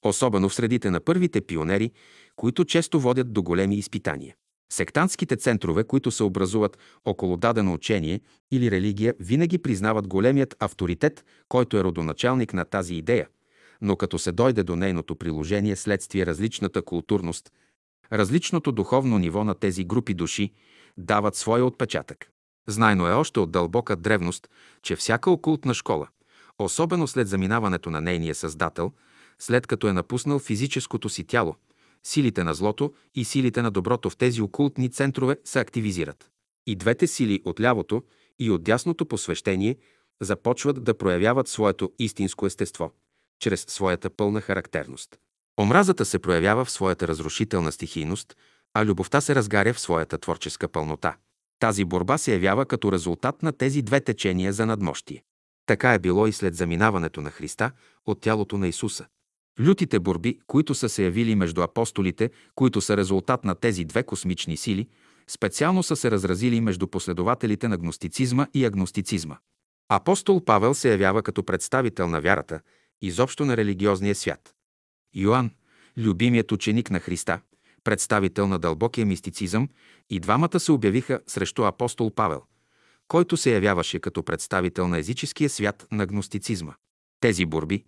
особено 0.05 0.49
в 0.49 0.53
средите 0.53 0.89
на 0.89 0.99
първите 0.99 1.41
пионери, 1.41 1.91
които 2.35 2.65
често 2.65 2.99
водят 2.99 3.33
до 3.33 3.43
големи 3.43 3.75
изпитания. 3.75 4.35
Сектантските 4.71 5.35
центрове, 5.35 5.83
които 5.83 6.11
се 6.11 6.23
образуват 6.23 6.77
около 7.05 7.37
дадено 7.37 7.73
учение 7.73 8.21
или 8.51 8.71
религия, 8.71 9.13
винаги 9.19 9.57
признават 9.57 10.07
големият 10.07 10.55
авторитет, 10.59 11.25
който 11.47 11.77
е 11.77 11.83
родоначалник 11.83 12.53
на 12.53 12.65
тази 12.65 12.95
идея, 12.95 13.27
но 13.81 13.95
като 13.95 14.19
се 14.19 14.31
дойде 14.31 14.63
до 14.63 14.75
нейното 14.75 15.15
приложение 15.15 15.75
следствие 15.75 16.25
различната 16.25 16.81
културност, 16.81 17.51
различното 18.13 18.71
духовно 18.71 19.17
ниво 19.17 19.43
на 19.43 19.55
тези 19.55 19.83
групи 19.83 20.13
души 20.13 20.53
дават 20.97 21.35
своя 21.35 21.65
отпечатък. 21.65 22.29
Знайно 22.67 23.07
е 23.07 23.11
още 23.11 23.39
от 23.39 23.51
дълбока 23.51 23.95
древност, 23.95 24.49
че 24.81 24.95
всяка 24.95 25.31
окултна 25.31 25.73
школа, 25.73 26.07
особено 26.59 27.07
след 27.07 27.27
заминаването 27.27 27.89
на 27.89 28.01
нейния 28.01 28.35
създател, 28.35 28.91
след 29.39 29.67
като 29.67 29.87
е 29.87 29.93
напуснал 29.93 30.39
физическото 30.39 31.09
си 31.09 31.23
тяло, 31.23 31.55
силите 32.03 32.43
на 32.43 32.53
злото 32.53 32.93
и 33.15 33.25
силите 33.25 33.61
на 33.61 33.71
доброто 33.71 34.09
в 34.09 34.17
тези 34.17 34.41
окултни 34.41 34.89
центрове 34.89 35.37
се 35.43 35.59
активизират. 35.59 36.29
И 36.67 36.75
двете 36.75 37.07
сили 37.07 37.41
от 37.45 37.61
лявото 37.61 38.03
и 38.39 38.51
от 38.51 38.63
дясното 38.63 39.05
посвещение 39.05 39.77
започват 40.21 40.83
да 40.83 40.97
проявяват 40.97 41.47
своето 41.47 41.91
истинско 41.99 42.45
естество, 42.45 42.91
чрез 43.39 43.65
своята 43.67 44.09
пълна 44.09 44.41
характерност. 44.41 45.17
Омразата 45.61 46.05
се 46.05 46.19
проявява 46.19 46.65
в 46.65 46.71
своята 46.71 47.07
разрушителна 47.07 47.71
стихийност, 47.71 48.35
а 48.73 48.85
любовта 48.85 49.21
се 49.21 49.35
разгаря 49.35 49.73
в 49.73 49.79
своята 49.79 50.17
творческа 50.17 50.67
пълнота. 50.67 51.15
Тази 51.59 51.85
борба 51.85 52.17
се 52.17 52.33
явява 52.33 52.65
като 52.65 52.91
резултат 52.91 53.43
на 53.43 53.51
тези 53.51 53.81
две 53.81 54.01
течения 54.01 54.53
за 54.53 54.65
надмощие. 54.65 55.23
Така 55.65 55.93
е 55.93 55.99
било 55.99 56.27
и 56.27 56.31
след 56.31 56.55
заминаването 56.55 57.21
на 57.21 57.31
Христа 57.31 57.71
от 58.05 58.21
тялото 58.21 58.57
на 58.57 58.67
Исуса. 58.67 59.05
Лютите 59.61 59.99
борби, 59.99 60.39
които 60.47 60.75
са 60.75 60.89
се 60.89 61.03
явили 61.03 61.35
между 61.35 61.61
апостолите, 61.61 62.29
които 62.55 62.81
са 62.81 62.97
резултат 62.97 63.43
на 63.43 63.55
тези 63.55 63.85
две 63.85 64.03
космични 64.03 64.57
сили, 64.57 64.87
специално 65.27 65.83
са 65.83 65.95
се 65.95 66.11
разразили 66.11 66.61
между 66.61 66.87
последователите 66.87 67.67
на 67.67 67.77
гностицизма 67.77 68.47
и 68.53 68.65
агностицизма. 68.65 69.37
Апостол 69.89 70.43
Павел 70.45 70.73
се 70.73 70.91
явява 70.91 71.23
като 71.23 71.43
представител 71.43 72.07
на 72.07 72.21
вярата, 72.21 72.59
изобщо 73.01 73.45
на 73.45 73.57
религиозния 73.57 74.15
свят. 74.15 74.53
Йоанн, 75.15 75.51
любимият 75.97 76.51
ученик 76.51 76.91
на 76.91 76.99
Христа, 76.99 77.41
представител 77.83 78.47
на 78.47 78.59
дълбокия 78.59 79.05
мистицизъм, 79.05 79.69
и 80.09 80.19
двамата 80.19 80.59
се 80.59 80.71
обявиха 80.71 81.19
срещу 81.27 81.63
апостол 81.63 82.11
Павел, 82.11 82.41
който 83.07 83.37
се 83.37 83.53
явяваше 83.53 83.99
като 83.99 84.23
представител 84.23 84.87
на 84.87 84.97
езическия 84.97 85.49
свят 85.49 85.87
на 85.91 86.05
гностицизма. 86.05 86.73
Тези 87.19 87.45
борби, 87.45 87.83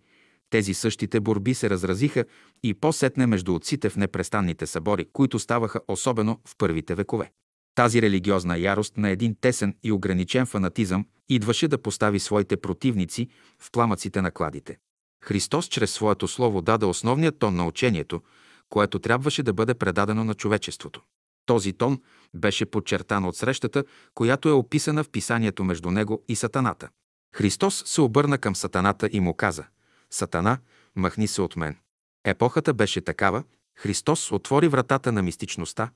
тези 0.50 0.74
същите 0.74 1.20
борби 1.20 1.54
се 1.54 1.70
разразиха 1.70 2.26
и 2.64 2.74
по-сетне 2.74 3.28
между 3.28 3.56
отците 3.56 3.90
в 3.90 3.96
непрестанните 3.96 4.68
събори, 4.68 5.06
които 5.14 5.40
ставаха 5.40 5.82
особено 5.88 6.40
в 6.48 6.56
първите 6.58 6.96
векове. 6.96 7.32
Тази 7.76 8.02
религиозна 8.02 8.58
ярост 8.58 8.98
на 8.98 9.10
един 9.10 9.36
тесен 9.42 9.76
и 9.84 9.92
ограничен 9.92 10.46
фанатизъм 10.46 11.06
идваше 11.30 11.68
да 11.68 11.82
постави 11.82 12.20
своите 12.20 12.58
противници 12.58 13.30
в 13.60 13.72
пламъците 13.72 14.22
на 14.22 14.32
кладите. 14.32 14.78
Христос 15.24 15.66
чрез 15.66 15.92
своето 15.92 16.28
слово 16.28 16.62
даде 16.62 16.86
основният 16.86 17.40
тон 17.40 17.56
на 17.56 17.68
учението, 17.68 18.22
което 18.70 19.00
трябваше 19.00 19.44
да 19.44 19.54
бъде 19.54 19.74
предадено 19.74 20.24
на 20.24 20.34
човечеството. 20.34 21.02
Този 21.46 21.74
тон 21.74 22.02
беше 22.34 22.66
подчертан 22.66 23.26
от 23.26 23.36
срещата, 23.36 23.84
която 24.14 24.50
е 24.50 24.52
описана 24.52 25.04
в 25.04 25.10
писанието 25.10 25.64
между 25.64 25.92
него 25.92 26.24
и 26.28 26.36
Сатаната. 26.36 26.90
Христос 27.36 27.84
се 27.86 28.02
обърна 28.02 28.38
към 28.38 28.56
Сатаната 28.56 29.10
и 29.12 29.20
му 29.20 29.34
каза 29.34 29.66
«Сатана, 30.10 30.58
махни 30.96 31.28
се 31.28 31.42
от 31.42 31.56
мен». 31.56 31.78
Епохата 32.26 32.74
беше 32.74 33.02
такава, 33.02 33.44
Христос 33.78 34.32
отвори 34.32 34.68
вратата 34.68 35.12
на 35.12 35.22
мистичността, 35.22 35.90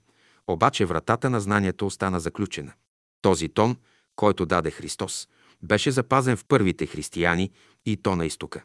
обаче 0.47 0.85
вратата 0.85 1.29
на 1.29 1.41
знанието 1.41 1.85
остана 1.85 2.19
заключена. 2.19 2.73
Този 3.21 3.49
тон, 3.49 3.77
който 4.15 4.45
даде 4.45 4.71
Христос, 4.71 5.27
беше 5.63 5.91
запазен 5.91 6.37
в 6.37 6.45
първите 6.47 6.85
християни 6.85 7.51
и 7.85 7.97
то 7.97 8.15
на 8.15 8.25
изтока. 8.25 8.63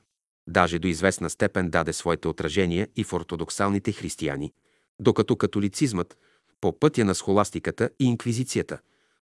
Даже 0.51 0.79
до 0.79 0.89
известна 0.89 1.31
степен 1.31 1.71
даде 1.71 1.93
своите 1.93 2.29
отражения 2.29 2.89
и 2.97 3.05
в 3.05 3.13
ортодоксалните 3.13 3.93
християни, 3.93 4.53
докато 5.01 5.37
католицизмът, 5.37 6.19
по 6.61 6.79
пътя 6.79 7.05
на 7.05 7.15
схоластиката 7.15 7.91
и 8.01 8.05
инквизицията, 8.05 8.79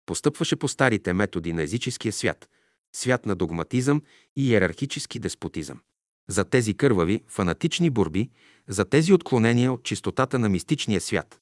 постъпваше 0.06 0.56
по 0.56 0.68
старите 0.68 1.12
методи 1.12 1.52
на 1.52 1.62
езическия 1.62 2.12
свят, 2.12 2.48
свят 2.92 3.26
на 3.26 3.36
догматизъм 3.36 4.02
и 4.36 4.48
иерархически 4.48 5.18
деспотизъм. 5.18 5.80
За 6.28 6.44
тези 6.44 6.74
кървави, 6.74 7.22
фанатични 7.28 7.90
борби, 7.90 8.30
за 8.68 8.84
тези 8.84 9.12
отклонения 9.12 9.72
от 9.72 9.82
чистотата 9.82 10.38
на 10.38 10.48
мистичния 10.48 11.00
свят, 11.00 11.40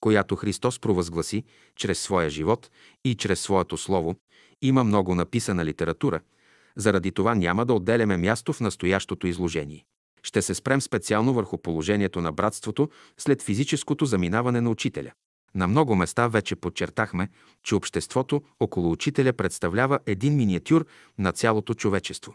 която 0.00 0.36
Христос 0.36 0.78
провъзгласи 0.78 1.44
чрез 1.74 1.98
своя 1.98 2.30
живот 2.30 2.70
и 3.04 3.14
чрез 3.14 3.40
своето 3.40 3.76
слово, 3.76 4.16
има 4.62 4.84
много 4.84 5.14
написана 5.14 5.64
литература– 5.64 6.20
заради 6.76 7.12
това 7.12 7.34
няма 7.34 7.66
да 7.66 7.74
отделяме 7.74 8.16
място 8.16 8.52
в 8.52 8.60
настоящото 8.60 9.26
изложение. 9.26 9.84
Ще 10.22 10.42
се 10.42 10.54
спрем 10.54 10.80
специално 10.80 11.34
върху 11.34 11.58
положението 11.58 12.20
на 12.20 12.32
братството 12.32 12.88
след 13.18 13.42
физическото 13.42 14.04
заминаване 14.04 14.60
на 14.60 14.70
учителя. 14.70 15.12
На 15.54 15.66
много 15.66 15.94
места 15.94 16.28
вече 16.28 16.56
подчертахме, 16.56 17.28
че 17.62 17.74
обществото 17.74 18.42
около 18.60 18.90
учителя 18.90 19.32
представлява 19.32 19.98
един 20.06 20.36
миниатюр 20.36 20.86
на 21.18 21.32
цялото 21.32 21.74
човечество. 21.74 22.34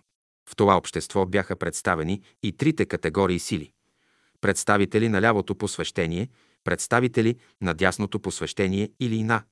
В 0.49 0.55
това 0.55 0.77
общество 0.77 1.25
бяха 1.25 1.55
представени 1.55 2.21
и 2.43 2.51
трите 2.51 2.85
категории 2.85 3.39
сили. 3.39 3.71
Представители 4.41 5.09
на 5.09 5.21
лявото 5.21 5.55
посвещение, 5.55 6.29
представители 6.63 7.35
на 7.61 7.73
дясното 7.73 8.19
посвещение 8.19 8.89
или 8.99 9.23
на 9.23 9.43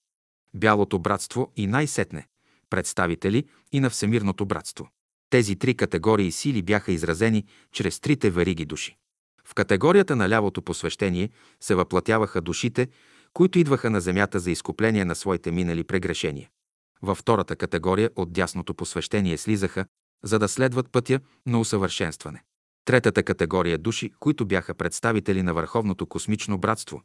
бялото 0.53 0.99
братство 0.99 1.51
и 1.55 1.67
най-сетне 1.67 2.28
представители 2.69 3.45
и 3.71 3.79
на 3.79 3.89
Всемирното 3.89 4.45
братство. 4.45 4.89
Тези 5.29 5.55
три 5.55 5.75
категории 5.75 6.31
сили 6.31 6.61
бяха 6.61 6.91
изразени 6.91 7.45
чрез 7.71 7.99
трите 7.99 8.29
вериги 8.29 8.65
души. 8.65 8.97
В 9.45 9.53
категорията 9.53 10.15
на 10.15 10.29
лявото 10.29 10.61
посвещение 10.61 11.29
се 11.61 11.75
въплатяваха 11.75 12.41
душите, 12.41 12.87
които 13.33 13.59
идваха 13.59 13.89
на 13.89 14.01
земята 14.01 14.39
за 14.39 14.51
изкупление 14.51 15.05
на 15.05 15.15
своите 15.15 15.51
минали 15.51 15.83
прегрешения. 15.83 16.49
Във 17.01 17.17
втората 17.17 17.55
категория 17.55 18.09
от 18.15 18.33
дясното 18.33 18.73
посвещение 18.73 19.37
слизаха, 19.37 19.85
за 20.23 20.39
да 20.39 20.47
следват 20.47 20.91
пътя 20.91 21.19
на 21.45 21.59
усъвършенстване. 21.59 22.43
Третата 22.85 23.23
категория 23.23 23.77
души, 23.77 24.11
които 24.19 24.45
бяха 24.45 24.73
представители 24.73 25.43
на 25.43 25.53
Върховното 25.53 26.05
космично 26.05 26.57
братство, 26.57 27.01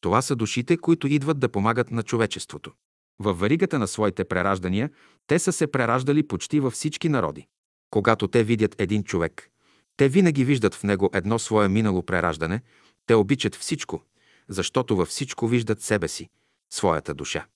това 0.00 0.22
са 0.22 0.36
душите, 0.36 0.76
които 0.76 1.06
идват 1.06 1.38
да 1.38 1.48
помагат 1.48 1.90
на 1.90 2.02
човечеството. 2.02 2.72
Във 3.18 3.40
варигата 3.40 3.78
на 3.78 3.88
своите 3.88 4.24
прераждания 4.24 4.90
те 5.26 5.38
са 5.38 5.52
се 5.52 5.66
прераждали 5.66 6.28
почти 6.28 6.60
във 6.60 6.72
всички 6.72 7.08
народи. 7.08 7.46
Когато 7.90 8.28
те 8.28 8.44
видят 8.44 8.74
един 8.78 9.04
човек, 9.04 9.50
Те 9.98 10.08
винаги 10.08 10.44
виждат 10.44 10.74
в 10.74 10.84
него 10.84 11.10
едно 11.12 11.38
свое 11.38 11.68
минало 11.68 12.02
прераждане, 12.02 12.60
те 13.06 13.14
обичат 13.14 13.54
всичко, 13.54 14.02
защото 14.48 14.96
във 14.96 15.08
всичко 15.08 15.48
виждат 15.48 15.82
себе 15.82 16.08
си, 16.08 16.28
своята 16.70 17.14
душа. 17.14 17.46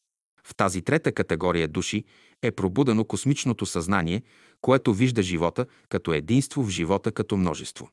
В 0.45 0.55
тази 0.55 0.83
трета 0.83 1.13
категория 1.13 1.69
души 1.69 2.05
е 2.43 2.51
пробудено 2.51 3.05
космичното 3.05 3.67
съзнание, 3.67 4.23
което 4.61 4.95
вижда 4.95 5.23
живота 5.23 5.67
като 5.89 6.13
единство 6.13 6.63
в 6.63 6.69
живота 6.69 7.13
като 7.13 7.37
множество. 7.37 7.89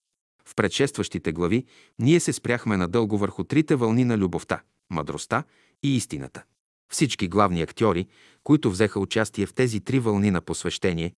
В 0.45 0.55
предшестващите 0.55 1.31
глави 1.31 1.65
ние 1.99 2.19
се 2.19 2.33
спряхме 2.33 2.77
надълго 2.77 3.17
върху 3.17 3.43
трите 3.43 3.75
вълни 3.75 4.05
на 4.05 4.17
любовта, 4.17 4.61
мъдростта 4.89 5.43
и 5.83 5.95
истината. 5.95 6.43
Всички 6.91 7.27
главни 7.27 7.61
актьори, 7.61 8.07
които 8.43 8.71
взеха 8.71 8.99
участие 8.99 9.45
в 9.45 9.53
тези 9.53 9.79
три 9.79 9.99
вълни 9.99 10.31
на 10.31 10.41
посвещение, 10.41 11.13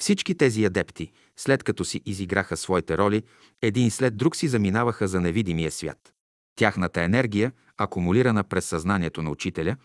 всички 0.00 0.34
тези 0.34 0.64
адепти, 0.64 1.12
след 1.36 1.62
като 1.62 1.84
си 1.84 2.02
изиграха 2.06 2.56
своите 2.56 2.98
роли, 2.98 3.22
един 3.62 3.90
след 3.90 4.16
друг 4.16 4.36
си 4.36 4.48
заминаваха 4.48 5.08
за 5.08 5.20
невидимия 5.20 5.70
свят. 5.70 6.12
Тяхната 6.56 7.02
енергия, 7.02 7.52
акумулирана 7.76 8.44
през 8.44 8.66
съзнанието 8.66 9.22
на 9.22 9.30
учителя, 9.30 9.76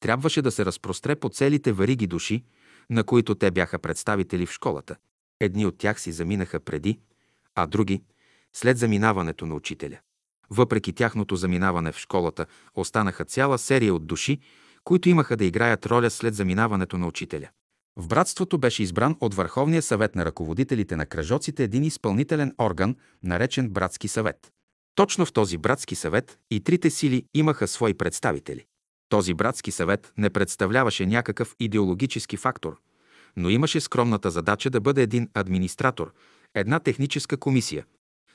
трябваше 0.00 0.42
да 0.42 0.50
се 0.50 0.64
разпростре 0.64 1.16
по 1.16 1.28
целите 1.28 1.72
вариги 1.72 2.06
души, 2.06 2.44
на 2.90 3.04
които 3.04 3.34
те 3.34 3.50
бяха 3.50 3.78
представители 3.78 4.46
в 4.46 4.52
школата. 4.52 4.96
Едни 5.40 5.66
от 5.66 5.78
тях 5.78 6.00
си 6.00 6.12
заминаха 6.12 6.60
преди, 6.60 6.98
а 7.54 7.66
други– 7.66 8.02
след 8.52 8.78
заминаването 8.78 9.46
на 9.46 9.54
учителя. 9.54 9.98
Въпреки 10.50 10.92
тяхното 10.92 11.36
заминаване 11.36 11.92
в 11.92 11.98
школата, 11.98 12.46
останаха 12.74 13.24
цяла 13.24 13.58
серия 13.58 13.94
от 13.94 14.06
души, 14.06 14.40
които 14.84 15.08
имаха 15.08 15.36
да 15.36 15.44
играят 15.44 15.86
роля 15.86 16.10
след 16.10 16.34
заминаването 16.34 16.98
на 16.98 17.06
учителя. 17.06 17.48
В 17.96 18.08
братството 18.08 18.58
беше 18.58 18.82
избран 18.82 19.16
от 19.20 19.34
Върховния 19.34 19.82
съвет 19.82 20.14
на 20.14 20.24
ръководителите 20.24 20.96
на 20.96 21.06
кръжоците 21.06 21.64
един 21.64 21.84
изпълнителен 21.84 22.54
орган, 22.58 22.96
наречен 23.22 23.70
Братски 23.70 24.08
съвет. 24.08 24.52
Точно 24.94 25.26
в 25.26 25.32
този 25.32 25.58
братски 25.58 25.94
съвет 25.94 26.38
и 26.50 26.60
трите 26.60 26.90
сили 26.90 27.24
имаха 27.34 27.68
свои 27.68 27.94
представители. 27.94 28.64
Този 29.08 29.34
братски 29.34 29.70
съвет 29.70 30.12
не 30.18 30.30
представляваше 30.30 31.06
някакъв 31.06 31.54
идеологически 31.60 32.36
фактор, 32.36 32.80
но 33.36 33.50
имаше 33.50 33.80
скромната 33.80 34.30
задача 34.30 34.70
да 34.70 34.80
бъде 34.80 35.02
един 35.02 35.28
администратор, 35.34 36.12
една 36.54 36.80
техническа 36.80 37.36
комисия, 37.36 37.84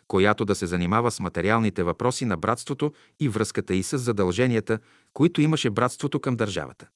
която 0.08 0.46
да 0.46 0.56
се 0.56 0.66
занимава 0.66 1.12
с 1.12 1.20
материалните 1.20 1.84
въпроси 1.84 2.26
на 2.26 2.38
братството 2.38 2.94
и 3.20 3.30
връзката 3.30 3.76
и 3.76 3.84
с 3.84 3.98
задълженията, 3.98 4.80
които 5.14 5.42
имаше 5.42 5.70
братството 5.70 6.20
към 6.20 6.36
държавата. 6.36 6.88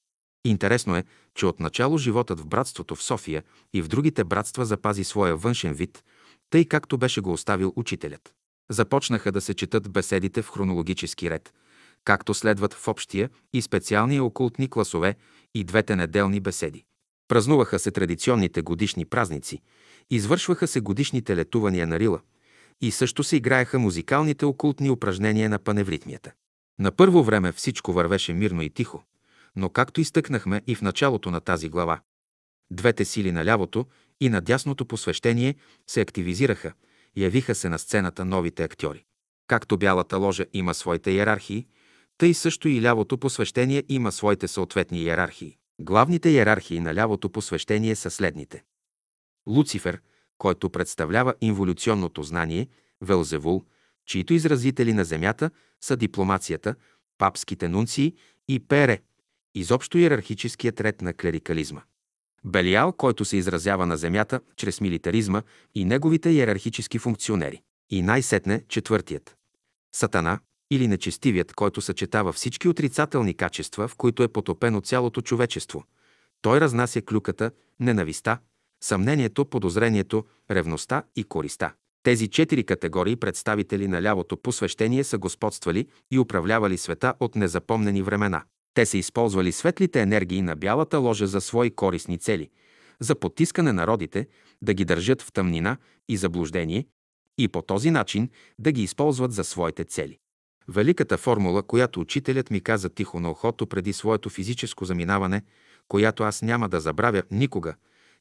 Интересно 0.44 0.96
е, 0.96 1.04
че 1.34 1.46
отначало 1.46 1.98
животът 1.98 2.40
в 2.40 2.46
братството 2.46 2.96
в 2.96 3.02
София 3.02 3.42
и 3.74 3.82
в 3.82 3.88
другите 3.88 4.24
братства 4.24 4.64
запази 4.64 5.04
своя 5.04 5.36
външен 5.36 5.72
вид, 5.72 6.04
тъй 6.50 6.64
както 6.64 6.98
беше 6.98 7.20
го 7.20 7.32
оставил 7.32 7.72
учителят. 7.76 8.34
Започнаха 8.70 9.32
да 9.32 9.40
се 9.40 9.54
четат 9.54 9.92
беседите 9.92 10.42
в 10.42 10.50
хронологически 10.50 11.30
ред, 11.30 11.54
както 12.04 12.34
следват 12.34 12.74
в 12.74 12.88
общия 12.88 13.30
и 13.52 13.62
специалния 13.62 14.24
окултни 14.24 14.70
класове 14.70 15.16
и 15.54 15.64
двете 15.64 15.96
неделни 15.96 16.40
беседи. 16.40 16.84
Празнуваха 17.28 17.78
се 17.78 17.90
традиционните 17.90 18.62
годишни 18.62 19.04
празници, 19.04 19.60
извършваха 20.10 20.66
се 20.66 20.80
годишните 20.80 21.36
летувания 21.36 21.86
на 21.86 21.98
Рила 21.98 22.20
и 22.82 22.90
също 22.90 23.24
се 23.24 23.36
играеха 23.36 23.78
музикалните 23.78 24.44
окултни 24.44 24.90
упражнения 24.90 25.50
на 25.50 25.58
паневритмията. 25.58 26.32
На 26.78 26.92
първо 26.92 27.22
време 27.22 27.52
всичко 27.52 27.92
вървеше 27.92 28.32
мирно 28.32 28.62
и 28.62 28.70
тихо, 28.70 29.04
но 29.56 29.68
както 29.68 30.00
изтъкнахме 30.00 30.62
и 30.66 30.74
в 30.74 30.82
началото 30.82 31.30
на 31.30 31.40
тази 31.40 31.68
глава, 31.68 32.00
двете 32.70 33.04
сили 33.04 33.32
на 33.32 33.44
лявото 33.44 33.86
и 34.20 34.28
на 34.28 34.40
дясното 34.40 34.86
посвещение 34.86 35.54
се 35.86 36.00
активизираха, 36.00 36.72
явиха 37.16 37.54
се 37.54 37.68
на 37.68 37.78
сцената 37.78 38.24
новите 38.24 38.64
актьори. 38.64 39.04
Както 39.46 39.78
бялата 39.78 40.16
ложа 40.18 40.46
има 40.52 40.74
своите 40.74 41.10
иерархии, 41.10 41.66
тъй 42.18 42.34
също 42.34 42.68
и 42.68 42.82
лявото 42.82 43.18
посвещение 43.18 43.84
има 43.88 44.12
своите 44.12 44.48
съответни 44.48 45.02
иерархии. 45.02 45.56
Главните 45.80 46.28
иерархии 46.28 46.80
на 46.80 46.94
лявото 46.94 47.30
посвещение 47.30 47.96
са 47.96 48.10
следните. 48.10 48.64
Луцифер, 49.48 50.00
който 50.42 50.70
представлява 50.70 51.34
инволюционното 51.40 52.22
знание, 52.22 52.68
Велзевул, 53.00 53.62
чието 54.06 54.34
изразители 54.34 54.92
на 54.92 55.04
Земята 55.04 55.50
са 55.80 55.96
дипломацията, 55.96 56.74
папските 57.18 57.68
нунции 57.68 58.14
и 58.48 58.60
Пере, 58.60 59.00
изобщо 59.54 59.98
иерархическият 59.98 60.80
ред 60.80 61.02
на 61.02 61.14
клерикализма. 61.14 61.82
Белиал, 62.44 62.92
който 62.92 63.24
се 63.24 63.36
изразява 63.36 63.86
на 63.86 63.96
Земята 63.96 64.40
чрез 64.56 64.80
милитаризма 64.80 65.42
и 65.74 65.84
неговите 65.84 66.30
иерархически 66.30 66.98
функционери. 66.98 67.62
И 67.90 68.02
най-сетне 68.02 68.64
четвъртият. 68.68 69.36
Сатана, 69.94 70.38
или 70.70 70.88
нечестивият, 70.88 71.52
който 71.52 71.80
съчетава 71.80 72.32
всички 72.32 72.68
отрицателни 72.68 73.34
качества, 73.34 73.88
в 73.88 73.96
които 73.96 74.22
е 74.22 74.28
потопено 74.28 74.80
цялото 74.80 75.20
човечество. 75.20 75.84
Той 76.40 76.60
разнася 76.60 77.02
клюката, 77.02 77.50
ненависта, 77.80 78.38
съмнението, 78.82 79.44
подозрението, 79.44 80.24
ревността 80.50 81.02
и 81.16 81.24
користа. 81.24 81.72
Тези 82.02 82.28
четири 82.28 82.64
категории 82.64 83.16
представители 83.16 83.88
на 83.88 84.02
лявото 84.02 84.36
посвещение 84.36 85.04
са 85.04 85.18
господствали 85.18 85.86
и 86.10 86.18
управлявали 86.18 86.78
света 86.78 87.14
от 87.20 87.36
незапомнени 87.36 88.02
времена. 88.02 88.42
Те 88.74 88.86
са 88.86 88.98
използвали 88.98 89.52
светлите 89.52 90.00
енергии 90.00 90.42
на 90.42 90.56
бялата 90.56 90.98
ложа 90.98 91.26
за 91.26 91.40
свои 91.40 91.70
корисни 91.70 92.18
цели, 92.18 92.50
за 93.00 93.14
потискане 93.14 93.72
народите, 93.72 94.26
да 94.62 94.74
ги 94.74 94.84
държат 94.84 95.22
в 95.22 95.32
тъмнина 95.32 95.76
и 96.08 96.16
заблуждение 96.16 96.86
и 97.38 97.48
по 97.48 97.62
този 97.62 97.90
начин 97.90 98.30
да 98.58 98.72
ги 98.72 98.82
използват 98.82 99.32
за 99.32 99.44
своите 99.44 99.84
цели. 99.84 100.18
Великата 100.68 101.18
формула, 101.18 101.62
която 101.62 102.00
учителят 102.00 102.50
ми 102.50 102.60
каза 102.60 102.88
тихо 102.88 103.20
на 103.20 103.30
ухото 103.30 103.66
преди 103.66 103.92
своето 103.92 104.30
физическо 104.30 104.84
заминаване, 104.84 105.42
която 105.88 106.22
аз 106.22 106.42
няма 106.42 106.68
да 106.68 106.80
забравя 106.80 107.22
никога, 107.30 107.74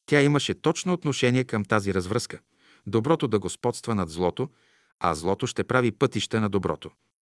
тя 0.05 0.21
имаше 0.21 0.53
точно 0.53 0.93
отношение 0.93 1.43
към 1.43 1.65
тази 1.65 1.93
развръзка. 1.93 2.39
Доброто 2.88 3.27
да 3.27 3.39
господства 3.39 3.95
над 3.95 4.09
злото, 4.09 4.49
а 4.99 5.15
злото 5.15 5.47
ще 5.47 5.63
прави 5.63 5.91
пътища 5.91 6.41
на 6.41 6.49
доброто. 6.49 6.91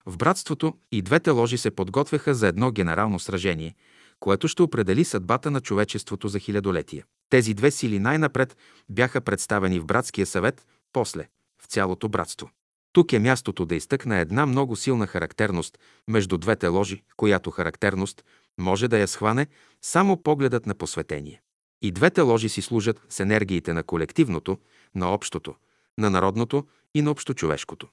В 0.07 0.17
братството 0.17 0.75
и 0.93 1.03
двете 1.03 1.31
ложи 1.31 1.59
се 1.59 1.71
подготвяха 1.71 2.35
за 2.35 2.47
едно 2.49 2.71
генерално 2.71 3.19
сражение, 3.19 3.75
което 4.21 4.49
ще 4.49 4.63
определи 4.63 5.05
съдбата 5.05 5.51
на 5.51 5.61
човечеството 5.61 6.29
за 6.29 6.39
хилядолетия. 6.39 7.05
Тези 7.31 7.55
две 7.55 7.71
сили 7.71 7.99
най-напред 7.99 8.57
бяха 8.89 9.21
представени 9.21 9.81
в 9.81 9.87
братския 9.87 10.27
съвет, 10.27 10.67
после– 10.93 11.29
в 11.63 11.67
цялото 11.67 12.09
братство. 12.09 12.51
Тук 12.93 13.13
е 13.13 13.19
мястото 13.19 13.67
да 13.67 13.75
изтъкна 13.75 14.17
една 14.17 14.47
много 14.47 14.77
силна 14.77 15.07
характерност 15.07 15.79
между 16.09 16.39
двете 16.39 16.67
ложи, 16.67 17.03
която 17.17 17.51
характерност 17.51 18.25
може 18.59 18.89
да 18.89 18.99
я 18.99 19.09
схване 19.09 19.47
само 19.83 20.23
погледът 20.23 20.67
на 20.67 20.75
посветение. 20.75 21.41
И 21.83 21.93
двете 21.93 22.21
ложи 22.21 22.49
си 22.49 22.63
служат 22.63 23.01
с 23.09 23.21
енергиите 23.21 23.73
на 23.73 23.83
колективното, 23.83 24.59
на 24.95 25.15
общото, 25.15 25.55
на 25.99 26.11
народното 26.11 26.67
и 26.95 27.03
на 27.03 27.11
общочовешкото. 27.11 27.89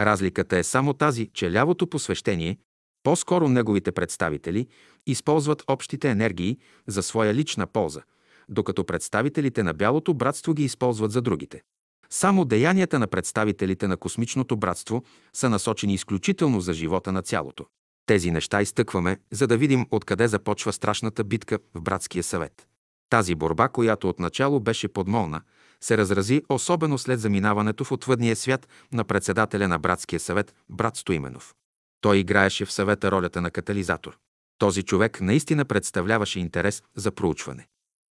Разликата 0.00 0.58
е 0.58 0.62
само 0.62 0.92
тази, 0.92 1.30
че 1.34 1.52
лявото 1.52 1.86
посвещение, 1.86 2.58
по-скоро 3.02 3.48
неговите 3.48 3.92
представители, 3.92 4.66
използват 5.06 5.62
общите 5.66 6.10
енергии 6.10 6.58
за 6.86 7.02
своя 7.02 7.34
лична 7.34 7.66
полза, 7.66 8.02
докато 8.48 8.84
представителите 8.84 9.62
на 9.62 9.74
бялото 9.74 10.14
братство 10.14 10.54
ги 10.54 10.64
използват 10.64 11.12
за 11.12 11.22
другите. 11.22 11.62
Само 12.10 12.44
деянията 12.44 12.98
на 12.98 13.06
представителите 13.06 13.88
на 13.88 13.96
космичното 13.96 14.56
братство 14.56 15.02
са 15.32 15.50
насочени 15.50 15.94
изключително 15.94 16.60
за 16.60 16.72
живота 16.72 17.12
на 17.12 17.22
цялото. 17.22 17.66
Тези 18.06 18.30
неща 18.30 18.62
изтъкваме, 18.62 19.18
за 19.30 19.46
да 19.46 19.56
видим 19.56 19.86
откъде 19.90 20.28
започва 20.28 20.72
страшната 20.72 21.24
битка 21.24 21.58
в 21.74 21.80
братския 21.80 22.22
съвет. 22.22 22.68
Тази 23.10 23.34
борба, 23.34 23.68
която 23.68 24.08
отначало 24.08 24.60
беше 24.60 24.88
подмолна, 24.88 25.40
се 25.80 25.98
разрази 25.98 26.42
особено 26.48 26.98
след 26.98 27.20
заминаването 27.20 27.84
в 27.84 27.92
отвъдния 27.92 28.36
свят 28.36 28.68
на 28.92 29.04
председателя 29.04 29.68
на 29.68 29.78
братския 29.78 30.20
съвет, 30.20 30.54
брат 30.68 30.96
Стоименов. 30.96 31.54
Той 32.00 32.18
играеше 32.18 32.64
в 32.64 32.72
съвета 32.72 33.10
ролята 33.10 33.40
на 33.40 33.50
катализатор. 33.50 34.18
Този 34.58 34.82
човек 34.82 35.20
наистина 35.20 35.64
представляваше 35.64 36.40
интерес 36.40 36.82
за 36.96 37.12
проучване. 37.12 37.66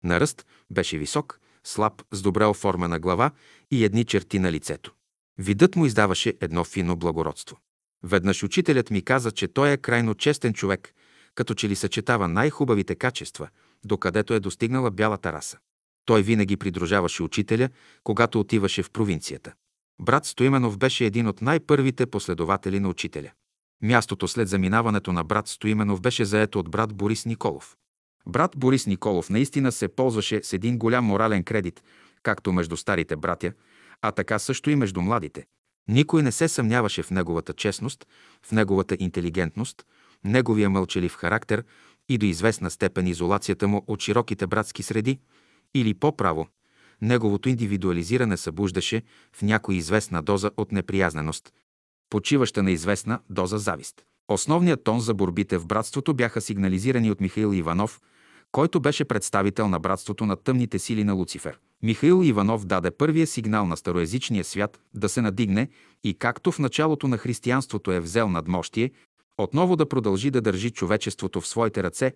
На 0.04 0.20
ръст 0.20 0.46
беше 0.70 0.98
висок, 0.98 1.40
слаб, 1.64 2.02
с 2.12 2.22
добре 2.22 2.44
оформена 2.44 2.98
глава 2.98 3.30
и 3.70 3.84
едни 3.84 4.04
черти 4.04 4.38
на 4.38 4.52
лицето. 4.52 4.92
Видът 5.38 5.76
му 5.76 5.86
издаваше 5.86 6.34
едно 6.40 6.64
фино 6.64 6.96
благородство. 6.96 7.56
Веднъж 8.02 8.42
учителят 8.42 8.90
ми 8.90 9.02
каза, 9.02 9.30
че 9.30 9.48
той 9.48 9.72
е 9.72 9.76
крайно 9.76 10.14
честен 10.14 10.54
човек, 10.54 10.94
като 11.34 11.54
че 11.54 11.68
ли 11.68 11.76
съчетава 11.76 12.28
най-хубавите 12.28 12.94
качества, 12.94 13.48
докъдето 13.84 14.34
е 14.34 14.40
достигнала 14.40 14.90
бялата 14.90 15.32
раса. 15.32 15.58
Той 16.04 16.22
винаги 16.22 16.56
придружаваше 16.56 17.22
учителя, 17.22 17.68
когато 18.04 18.40
отиваше 18.40 18.82
в 18.82 18.90
провинцията. 18.90 19.52
Брат 20.00 20.26
Стоименов 20.26 20.78
беше 20.78 21.04
един 21.04 21.26
от 21.26 21.42
най-първите 21.42 22.06
последователи 22.06 22.80
на 22.80 22.88
учителя. 22.88 23.30
Мястото 23.82 24.28
след 24.28 24.48
заминаването 24.48 25.12
на 25.12 25.24
брат 25.24 25.48
Стоименов 25.48 26.00
беше 26.00 26.24
заето 26.24 26.58
от 26.58 26.70
брат 26.70 26.94
Борис 26.94 27.26
Николов. 27.26 27.76
Брат 28.26 28.52
Борис 28.56 28.86
Николов 28.86 29.30
наистина 29.30 29.72
се 29.72 29.88
ползваше 29.88 30.40
с 30.42 30.52
един 30.52 30.78
голям 30.78 31.04
морален 31.04 31.44
кредит, 31.44 31.82
както 32.22 32.52
между 32.52 32.76
старите 32.76 33.16
братя, 33.16 33.52
а 34.02 34.12
така 34.12 34.38
също 34.38 34.70
и 34.70 34.76
между 34.76 35.02
младите. 35.02 35.46
Никой 35.88 36.22
не 36.22 36.32
се 36.32 36.48
съмняваше 36.48 37.02
в 37.02 37.10
неговата 37.10 37.52
честност, 37.52 38.06
в 38.46 38.52
неговата 38.52 38.96
интелигентност, 38.98 39.86
неговия 40.24 40.70
мълчалив 40.70 41.14
характер 41.14 41.64
и 42.08 42.18
до 42.18 42.26
известна 42.26 42.70
степен 42.70 43.06
изолацията 43.06 43.68
му 43.68 43.84
от 43.86 44.00
широките 44.00 44.46
братски 44.46 44.82
среди, 44.82 45.18
или 45.74 45.94
по-право, 45.94 46.48
неговото 47.02 47.48
индивидуализиране 47.48 48.36
събуждаше 48.36 49.02
в 49.32 49.42
някой 49.42 49.74
известна 49.74 50.22
доза 50.22 50.50
от 50.56 50.72
неприязненост, 50.72 51.52
почиваща 52.10 52.62
на 52.62 52.70
известна 52.70 53.20
доза 53.30 53.58
завист. 53.58 54.04
Основният 54.28 54.84
тон 54.84 55.00
за 55.00 55.14
борбите 55.14 55.58
в 55.58 55.66
братството 55.66 56.14
бяха 56.14 56.40
сигнализирани 56.40 57.10
от 57.10 57.20
Михаил 57.20 57.52
Иванов, 57.54 58.00
който 58.52 58.80
беше 58.80 59.04
представител 59.04 59.68
на 59.68 59.80
братството 59.80 60.26
на 60.26 60.36
тъмните 60.36 60.78
сили 60.78 61.04
на 61.04 61.12
Луцифер. 61.12 61.58
Михаил 61.82 62.22
Иванов 62.24 62.64
даде 62.64 62.90
първия 62.90 63.26
сигнал 63.26 63.66
на 63.66 63.76
староязичния 63.76 64.44
свят 64.44 64.80
да 64.94 65.08
се 65.08 65.20
надигне 65.20 65.68
и 66.04 66.14
както 66.14 66.52
в 66.52 66.58
началото 66.58 67.08
на 67.08 67.18
християнството 67.18 67.92
е 67.92 68.00
взел 68.00 68.28
надмощие, 68.28 68.90
отново 69.38 69.76
да 69.76 69.88
продължи 69.88 70.30
да 70.30 70.40
държи 70.40 70.70
човечеството 70.70 71.40
в 71.40 71.46
своите 71.46 71.82
ръце, 71.82 72.12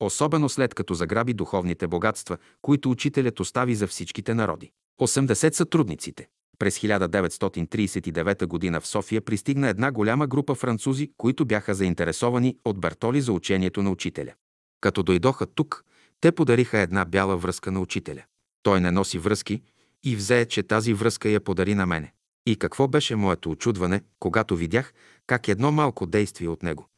особено 0.00 0.48
след 0.48 0.74
като 0.74 0.94
заграби 0.94 1.34
духовните 1.34 1.86
богатства, 1.86 2.38
които 2.62 2.90
учителят 2.90 3.40
остави 3.40 3.74
за 3.74 3.86
всичките 3.86 4.34
народи. 4.34 4.70
80 5.00 5.54
са 5.54 5.64
трудниците. 5.64 6.28
През 6.58 6.78
1939 6.78 8.72
г. 8.72 8.80
в 8.80 8.86
София 8.86 9.20
пристигна 9.20 9.68
една 9.68 9.92
голяма 9.92 10.26
група 10.26 10.54
французи, 10.54 11.10
които 11.16 11.44
бяха 11.44 11.74
заинтересовани 11.74 12.56
от 12.64 12.80
Бертоли 12.80 13.20
за 13.20 13.32
учението 13.32 13.82
на 13.82 13.90
учителя. 13.90 14.32
Като 14.80 15.02
дойдоха 15.02 15.46
тук, 15.46 15.84
те 16.20 16.32
подариха 16.32 16.78
една 16.78 17.04
бяла 17.04 17.36
връзка 17.36 17.72
на 17.72 17.80
учителя. 17.80 18.22
Той 18.62 18.80
не 18.80 18.90
носи 18.90 19.18
връзки 19.18 19.62
и 20.04 20.16
взе, 20.16 20.46
че 20.46 20.62
тази 20.62 20.94
връзка 20.94 21.28
я 21.28 21.40
подари 21.40 21.74
на 21.74 21.86
мене. 21.86 22.12
И 22.48 22.56
какво 22.56 22.88
беше 22.88 23.16
моето 23.16 23.50
очудване, 23.50 24.02
когато 24.20 24.56
видях 24.56 24.92
как 25.26 25.48
едно 25.48 25.72
малко 25.72 26.06
действие 26.06 26.48
от 26.48 26.62
него, 26.62 26.88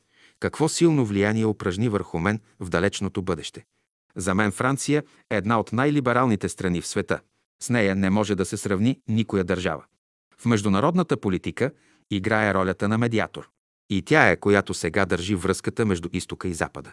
какво 0.40 0.68
силно 0.68 1.04
влияние 1.04 1.44
упражни 1.44 1.88
върху 1.88 2.18
мен 2.18 2.40
в 2.60 2.68
далечното 2.68 3.22
бъдеще. 3.22 3.64
За 4.16 4.34
мен 4.34 4.52
Франция 4.52 5.04
е 5.30 5.36
една 5.36 5.60
от 5.60 5.72
най-либералните 5.72 6.48
страни 6.48 6.80
в 6.80 6.86
света. 6.86 7.20
С 7.62 7.70
нея 7.70 7.94
не 7.94 8.10
може 8.10 8.34
да 8.34 8.44
се 8.44 8.56
сравни 8.56 9.00
никоя 9.08 9.44
държава. 9.44 9.84
В 10.38 10.44
международната 10.44 11.16
политика 11.16 11.70
играе 12.10 12.54
ролята 12.54 12.88
на 12.88 12.98
медиатор. 12.98 13.50
И 13.88 14.02
тя 14.02 14.30
е, 14.30 14.36
която 14.36 14.74
сега 14.74 15.04
държи 15.04 15.34
връзката 15.34 15.86
между 15.86 16.08
изтока 16.12 16.48
и 16.48 16.54
запада. 16.54 16.92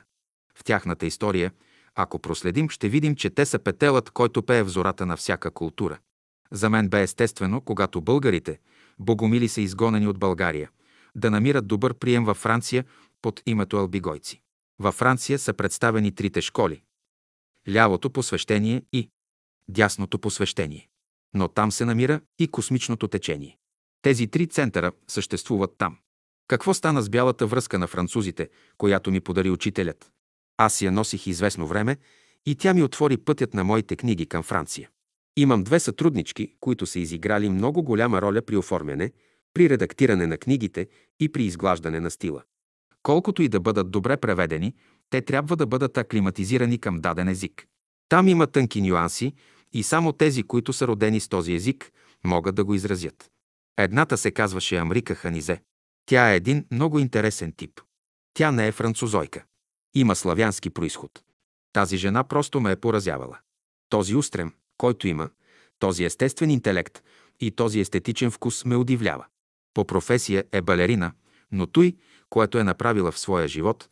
В 0.56 0.64
тяхната 0.64 1.06
история, 1.06 1.52
ако 1.96 2.20
проследим, 2.20 2.70
ще 2.70 2.90
видим, 2.90 3.16
че 3.16 3.30
те 3.30 3.46
са 3.46 3.60
петелът, 3.60 4.10
който 4.10 4.44
пее 4.44 4.64
в 4.64 4.70
зората 4.70 5.06
на 5.06 5.18
всяка 5.18 5.52
култура. 5.52 6.00
За 6.52 6.70
мен 6.70 6.90
бе 6.90 7.02
естествено, 7.02 7.62
когато 7.62 8.02
българите, 8.02 8.60
богомили 9.00 9.48
са 9.48 9.62
изгонени 9.62 10.08
от 10.08 10.20
България, 10.20 10.70
да 11.16 11.32
намират 11.32 11.68
добър 11.68 11.94
прием 11.94 12.26
във 12.26 12.38
Франция 12.38 12.86
под 13.22 13.42
името 13.46 13.78
албигойци. 13.78 14.42
Във 14.80 14.96
Франция 14.96 15.40
са 15.40 15.54
представени 15.54 16.16
трите 16.16 16.42
школи– 16.42 16.82
лявото 17.70 18.10
посвещение 18.10 18.84
и 18.94 19.10
дясното 19.70 20.20
посвещение. 20.20 20.88
Но 21.34 21.48
там 21.48 21.72
се 21.72 21.86
намира 21.86 22.22
и 22.40 22.48
космичното 22.48 23.08
течение. 23.08 23.58
Тези 24.02 24.28
три 24.28 24.48
центъра 24.48 24.92
съществуват 25.08 25.76
там. 25.78 25.98
Какво 26.48 26.74
стана 26.74 27.02
с 27.02 27.10
бялата 27.10 27.48
връзка 27.48 27.80
на 27.80 27.88
французите, 27.88 28.50
която 28.78 29.12
ми 29.12 29.22
подари 29.22 29.50
учителят? 29.50 30.12
Аз 30.58 30.82
я 30.82 30.92
носих 30.92 31.28
известно 31.28 31.68
време 31.68 31.98
и 32.46 32.56
тя 32.56 32.74
ми 32.74 32.84
отвори 32.84 33.18
пътят 33.18 33.54
на 33.54 33.64
моите 33.64 33.96
книги 33.96 34.26
към 34.26 34.44
Франция. 34.44 34.90
Имам 35.38 35.64
две 35.64 35.80
сътруднички, 35.80 36.54
които 36.60 36.86
са 36.86 37.00
изиграли 37.00 37.50
много 37.50 37.84
голяма 37.84 38.22
роля 38.22 38.42
при 38.42 38.58
оформяне, 38.58 39.12
при 39.54 39.70
редактиране 39.70 40.28
на 40.28 40.38
книгите 40.38 40.88
и 41.20 41.32
при 41.32 41.44
изглаждане 41.44 42.00
на 42.00 42.12
стила. 42.12 42.44
Колкото 43.04 43.42
и 43.42 43.48
да 43.48 43.60
бъдат 43.60 43.92
добре 43.92 44.18
преведени, 44.18 44.74
те 45.10 45.22
трябва 45.22 45.56
да 45.56 45.66
бъдат 45.66 45.98
аклиматизирани 45.98 46.78
към 46.78 47.02
даден 47.02 47.28
език. 47.28 47.66
Там 48.10 48.28
има 48.28 48.48
тънки 48.48 48.82
нюанси 48.82 49.34
и 49.74 49.84
само 49.84 50.14
тези, 50.14 50.44
които 50.44 50.74
са 50.74 50.88
родени 50.88 51.20
с 51.20 51.28
този 51.28 51.54
език, 51.54 51.92
могат 52.24 52.56
да 52.56 52.64
го 52.64 52.74
изразят. 52.74 53.32
Едната 53.78 54.18
се 54.18 54.32
казваше 54.32 54.78
Амрика 54.78 55.16
Ханизе. 55.16 55.62
Тя 56.06 56.32
е 56.32 56.36
един 56.36 56.66
много 56.72 57.00
интересен 57.00 57.54
тип. 57.58 57.82
Тя 58.34 58.52
не 58.52 58.68
е 58.68 58.72
французойка. 58.72 59.44
Има 59.96 60.16
славянски 60.16 60.70
происход. 60.70 61.12
Тази 61.74 61.98
жена 61.98 62.24
просто 62.24 62.60
ме 62.60 62.72
е 62.72 62.76
поразявала. 62.76 63.40
Този 63.90 64.16
устрем, 64.16 64.54
който 64.78 65.08
има, 65.08 65.30
този 65.80 66.04
естествен 66.04 66.50
интелект 66.50 67.04
и 67.40 67.52
този 67.52 67.80
естетичен 67.80 68.32
вкус 68.32 68.66
ме 68.66 68.76
удивлява. 68.76 69.26
По 69.74 69.86
професия 69.86 70.44
е 70.52 70.62
балерина, 70.62 71.12
но 71.52 71.68
той, 71.68 71.96
което 72.30 72.58
е 72.58 72.64
направила 72.64 73.12
в 73.12 73.20
своя 73.20 73.48
живот, 73.48 73.90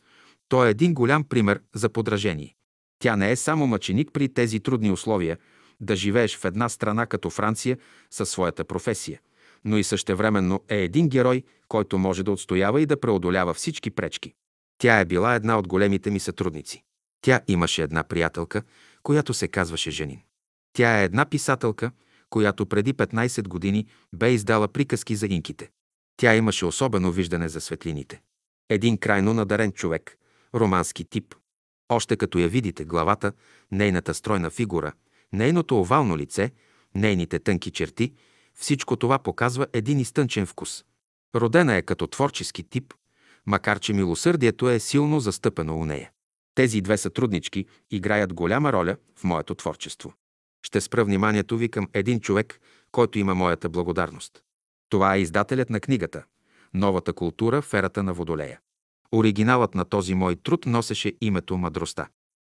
то 0.48 0.66
е 0.66 0.70
един 0.70 0.94
голям 0.94 1.24
пример 1.24 1.60
за 1.74 1.88
подражение. 1.88 2.54
Тя 2.98 3.16
не 3.16 3.30
е 3.30 3.36
само 3.36 3.66
мъченик 3.66 4.10
при 4.12 4.28
тези 4.28 4.60
трудни 4.60 4.90
условия, 4.90 5.38
да 5.80 5.96
живееш 5.96 6.36
в 6.36 6.44
една 6.44 6.68
страна 6.68 7.06
като 7.06 7.30
Франция 7.30 7.78
със 8.10 8.30
своята 8.30 8.64
професия, 8.64 9.20
но 9.64 9.78
и 9.78 9.84
същевременно 9.84 10.64
е 10.68 10.76
един 10.76 11.08
герой, 11.08 11.42
който 11.68 11.98
може 11.98 12.22
да 12.22 12.32
отстоява 12.32 12.80
и 12.80 12.86
да 12.86 13.00
преодолява 13.00 13.54
всички 13.54 13.90
пречки. 13.90 14.32
Тя 14.78 15.00
е 15.00 15.04
била 15.04 15.34
една 15.34 15.58
от 15.58 15.68
големите 15.68 16.10
ми 16.10 16.20
сътрудници. 16.20 16.82
Тя 17.20 17.40
имаше 17.48 17.82
една 17.82 18.02
приятелка, 18.02 18.62
която 19.02 19.34
се 19.34 19.48
казваше 19.48 19.90
Женин. 19.90 20.20
Тя 20.76 21.00
е 21.00 21.04
една 21.04 21.24
писателка, 21.24 21.90
която 22.30 22.66
преди 22.66 22.94
15 22.94 23.48
години 23.48 23.86
бе 24.12 24.32
издала 24.32 24.68
приказки 24.68 25.16
за 25.16 25.26
инките. 25.26 25.70
Тя 26.16 26.36
имаше 26.36 26.66
особено 26.66 27.12
виждане 27.12 27.48
за 27.48 27.60
светлините. 27.60 28.20
Един 28.68 28.98
крайно 28.98 29.34
надарен 29.34 29.72
човек, 29.72 30.18
романски 30.54 31.04
тип. 31.04 31.34
Още 31.88 32.16
като 32.16 32.38
я 32.38 32.48
видите 32.48 32.84
главата, 32.84 33.32
нейната 33.72 34.14
стройна 34.14 34.50
фигура, 34.50 34.92
нейното 35.32 35.80
овално 35.80 36.18
лице, 36.18 36.50
нейните 36.94 37.38
тънки 37.38 37.70
черти, 37.70 38.12
всичко 38.54 38.96
това 38.96 39.18
показва 39.18 39.66
един 39.72 40.00
изтънчен 40.00 40.46
вкус. 40.46 40.84
Родена 41.34 41.74
е 41.74 41.82
като 41.82 42.06
творчески 42.06 42.62
тип, 42.62 42.94
макар 43.46 43.78
че 43.78 43.92
милосърдието 43.92 44.70
е 44.70 44.80
силно 44.80 45.20
застъпено 45.20 45.76
у 45.78 45.84
нея. 45.84 46.10
Тези 46.54 46.80
две 46.80 46.96
сътруднички 46.96 47.66
играят 47.90 48.34
голяма 48.34 48.72
роля 48.72 48.96
в 49.18 49.24
моето 49.24 49.54
творчество. 49.54 50.12
Ще 50.66 50.80
спра 50.80 51.04
вниманието 51.04 51.56
ви 51.56 51.68
към 51.68 51.88
един 51.92 52.20
човек, 52.20 52.60
който 52.92 53.18
има 53.18 53.34
моята 53.34 53.68
благодарност. 53.68 54.42
Това 54.88 55.14
е 55.14 55.20
издателят 55.20 55.70
на 55.70 55.80
книгата 55.80 56.24
«Новата 56.74 57.12
култура 57.12 57.62
в 57.62 57.74
ерата 57.74 58.02
на 58.02 58.12
Водолея». 58.12 58.60
Оригиналът 59.12 59.74
на 59.74 59.84
този 59.84 60.14
мой 60.14 60.36
труд 60.36 60.66
носеше 60.66 61.12
името 61.20 61.56
Мъдростта. 61.56 62.08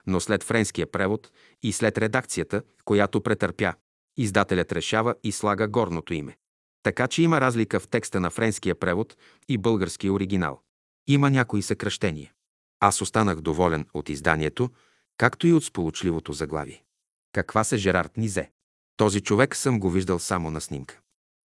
Но 0.06 0.20
след 0.20 0.44
френския 0.44 0.92
превод 0.92 1.32
и 1.64 1.74
след 1.74 1.98
редакцията, 1.98 2.62
която 2.86 3.22
претърпя, 3.22 3.74
издателят 4.18 4.72
решава 4.72 5.16
и 5.24 5.32
слага 5.32 5.68
горното 5.68 6.14
име. 6.14 6.38
Така 6.84 7.08
че 7.08 7.24
има 7.24 7.42
разлика 7.42 7.80
в 7.80 7.88
текста 7.88 8.20
на 8.20 8.30
френския 8.30 8.76
превод 8.76 9.18
и 9.50 9.58
българския 9.58 10.14
оригинал. 10.14 10.62
Има 11.08 11.30
някои 11.30 11.62
съкръщения. 11.62 12.32
Аз 12.80 13.02
останах 13.02 13.42
доволен 13.42 13.86
от 13.94 14.10
изданието, 14.10 14.70
както 15.18 15.48
и 15.48 15.54
от 15.54 15.64
сполучливото 15.64 16.34
заглавие. 16.34 16.84
Каква 17.32 17.64
се 17.64 17.78
Жерард 17.78 18.18
Низе? 18.18 18.52
Този 18.98 19.22
човек 19.22 19.56
съм 19.56 19.80
го 19.80 19.90
виждал 19.90 20.20
само 20.20 20.52
на 20.52 20.62
снимка. 20.62 21.00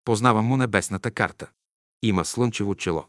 Познавам 0.05 0.45
му 0.45 0.57
небесната 0.57 1.11
карта. 1.11 1.49
Има 2.03 2.25
слънчево 2.25 2.75
чело. 2.75 3.05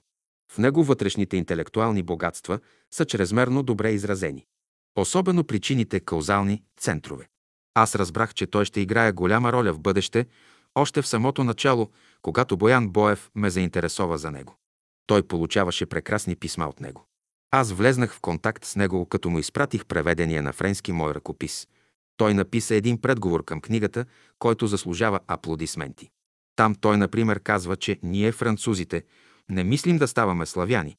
В 0.52 0.59
него 0.59 0.84
вътрешните 0.84 1.36
интелектуални 1.36 2.02
богатства 2.02 2.60
са 2.91 3.05
чрезмерно 3.05 3.62
добре 3.62 3.91
изразени. 3.91 4.47
Особено 4.97 5.44
причините 5.44 6.01
каузални 6.01 6.62
центрове. 6.81 7.28
Аз 7.75 7.94
разбрах, 7.94 8.34
че 8.34 8.47
той 8.47 8.65
ще 8.65 8.81
играе 8.81 9.12
голяма 9.12 9.52
роля 9.52 9.73
в 9.73 9.81
бъдеще, 9.81 10.26
още 10.75 11.02
в 11.02 11.07
самото 11.07 11.44
начало, 11.44 11.91
когато 12.23 12.57
Боян 12.57 12.89
Боев 12.89 13.31
ме 13.34 13.51
заинтересова 13.51 14.18
за 14.18 14.31
него. 14.31 14.57
Той 15.07 15.23
получаваше 15.23 15.86
прекрасни 15.86 16.36
писма 16.36 16.68
от 16.68 16.81
него. 16.81 17.07
Аз 17.51 17.73
влезнах 17.73 18.15
в 18.15 18.20
контакт 18.20 18.65
с 18.65 18.76
него, 18.76 19.07
като 19.07 19.31
му 19.31 19.39
изпратих 19.39 19.86
преведения 19.86 20.42
на 20.42 20.52
френски 20.52 20.92
мой 20.92 21.15
ръкопис. 21.15 21.68
Той 22.23 22.34
написа 22.34 22.75
един 22.75 22.99
предговор 22.99 23.44
към 23.44 23.60
книгата, 23.60 24.05
който 24.39 24.67
заслужава 24.67 25.20
аплодисменти. 25.26 26.10
Там 26.57 26.75
той, 26.75 26.97
например, 26.97 27.41
казва, 27.41 27.76
че 27.76 27.99
ние, 28.02 28.33
французите, 28.33 29.05
не 29.49 29.65
мислим 29.65 29.99
да 29.99 30.09
ставаме 30.09 30.47
славяни, 30.47 30.97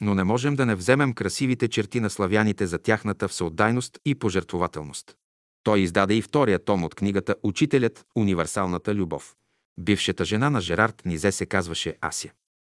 но 0.00 0.14
не 0.14 0.24
можем 0.24 0.56
да 0.56 0.66
не 0.66 0.74
вземем 0.74 1.12
красивите 1.12 1.68
черти 1.68 2.00
на 2.00 2.10
славяните 2.10 2.66
за 2.66 2.78
тяхната 2.78 3.28
всеотдайност 3.28 3.98
и 4.04 4.14
пожертвователност. 4.14 5.16
Той 5.62 5.80
издаде 5.80 6.14
и 6.14 6.22
втория 6.22 6.64
том 6.64 6.84
от 6.84 6.94
книгата 6.94 7.34
«Учителят. 7.42 8.04
Универсалната 8.14 8.94
любов». 8.94 9.34
Бившата 9.80 10.24
жена 10.24 10.50
на 10.50 10.60
Жерард 10.60 11.02
Низе 11.06 11.32
се 11.32 11.46
казваше 11.46 11.96
Ася. 12.00 12.28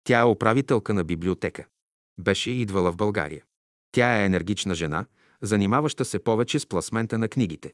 Тя 0.03 0.19
е 0.19 0.25
управителка 0.25 0.93
на 0.93 1.03
библиотека. 1.03 1.65
Беше 2.19 2.51
идвала 2.51 2.91
в 2.91 2.97
България. 2.97 3.43
Тя 3.91 4.21
е 4.21 4.25
енергична 4.25 4.75
жена, 4.75 5.05
занимаваща 5.41 6.05
се 6.05 6.19
повече 6.19 6.59
с 6.59 6.65
пласмента 6.65 7.17
на 7.17 7.27
книгите. 7.27 7.71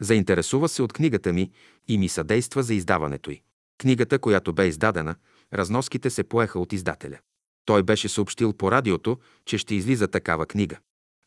Заинтересува 0.00 0.68
се 0.68 0.82
от 0.82 0.92
книгата 0.92 1.32
ми 1.32 1.50
и 1.88 1.98
ми 1.98 2.08
съдейства 2.08 2.62
за 2.62 2.74
издаването 2.74 3.30
й. 3.30 3.42
Книгата, 3.78 4.18
която 4.18 4.52
бе 4.52 4.66
издадена, 4.66 5.14
разноските 5.54 6.10
се 6.10 6.24
поеха 6.24 6.58
от 6.58 6.72
издателя. 6.72 7.18
Той 7.64 7.82
беше 7.82 8.08
съобщил 8.08 8.52
по 8.52 8.70
радиото, 8.70 9.18
че 9.44 9.58
ще 9.58 9.74
излиза 9.74 10.08
такава 10.08 10.46
книга. 10.46 10.78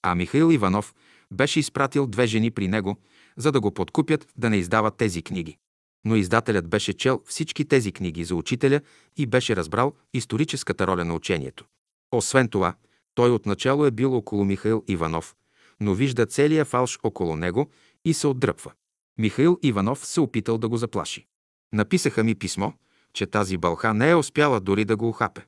А 0.04 0.16
Михаил 0.16 0.52
Иванов 0.52 0.96
беше 1.32 1.60
изпратил 1.60 2.08
две 2.08 2.28
жени 2.28 2.52
при 2.52 2.68
него, 2.68 2.98
за 3.38 3.52
да 3.52 3.60
го 3.60 3.74
подкупят 3.74 4.28
да 4.38 4.50
не 4.50 4.58
издава 4.58 4.92
тези 4.92 5.22
книги. 5.22 5.58
Но 6.06 6.16
издателят 6.16 6.68
беше 6.68 6.94
чел 6.94 7.22
всички 7.26 7.66
тези 7.66 7.92
книги 7.92 8.24
за 8.24 8.36
учителя 8.36 8.82
и 9.18 9.26
беше 9.26 9.56
разбрал 9.56 9.94
историческата 10.14 10.88
роля 10.88 11.06
на 11.06 11.16
учението. 11.16 11.66
Освен 12.12 12.48
това, 12.48 12.76
той 13.16 13.32
отначало 13.32 13.86
е 13.86 13.92
бил 13.92 14.18
около 14.18 14.46
Михаил 14.46 14.84
Иванов, 14.88 15.36
но 15.80 15.94
вижда 15.94 16.26
целия 16.26 16.66
фалш 16.66 17.00
около 17.04 17.36
него 17.36 17.70
и 18.06 18.14
се 18.14 18.28
отдръпва. 18.28 18.72
Михаил 19.18 19.60
Иванов 19.64 20.06
се 20.06 20.22
опитал 20.22 20.58
да 20.58 20.70
го 20.70 20.78
заплаши. 20.78 21.28
Написаха 21.74 22.24
ми 22.24 22.36
писмо, 22.36 22.72
че 23.14 23.26
тази 23.26 23.58
бълха 23.58 23.94
не 23.94 24.10
е 24.10 24.16
успяла 24.16 24.60
дори 24.60 24.86
да 24.86 24.96
го 24.96 25.10
ухапе. 25.10 25.46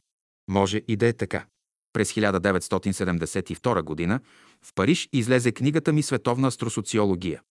Може 0.48 0.82
и 0.88 0.96
да 0.96 1.08
е 1.08 1.14
така. 1.14 1.46
През 1.94 2.14
1972 2.14 4.08
г. 4.08 4.20
в 4.62 4.74
Париж 4.76 5.10
излезе 5.14 5.52
книгата 5.52 5.94
ми 5.94 6.04
Световна 6.04 6.48
астросоциология. 6.48 7.42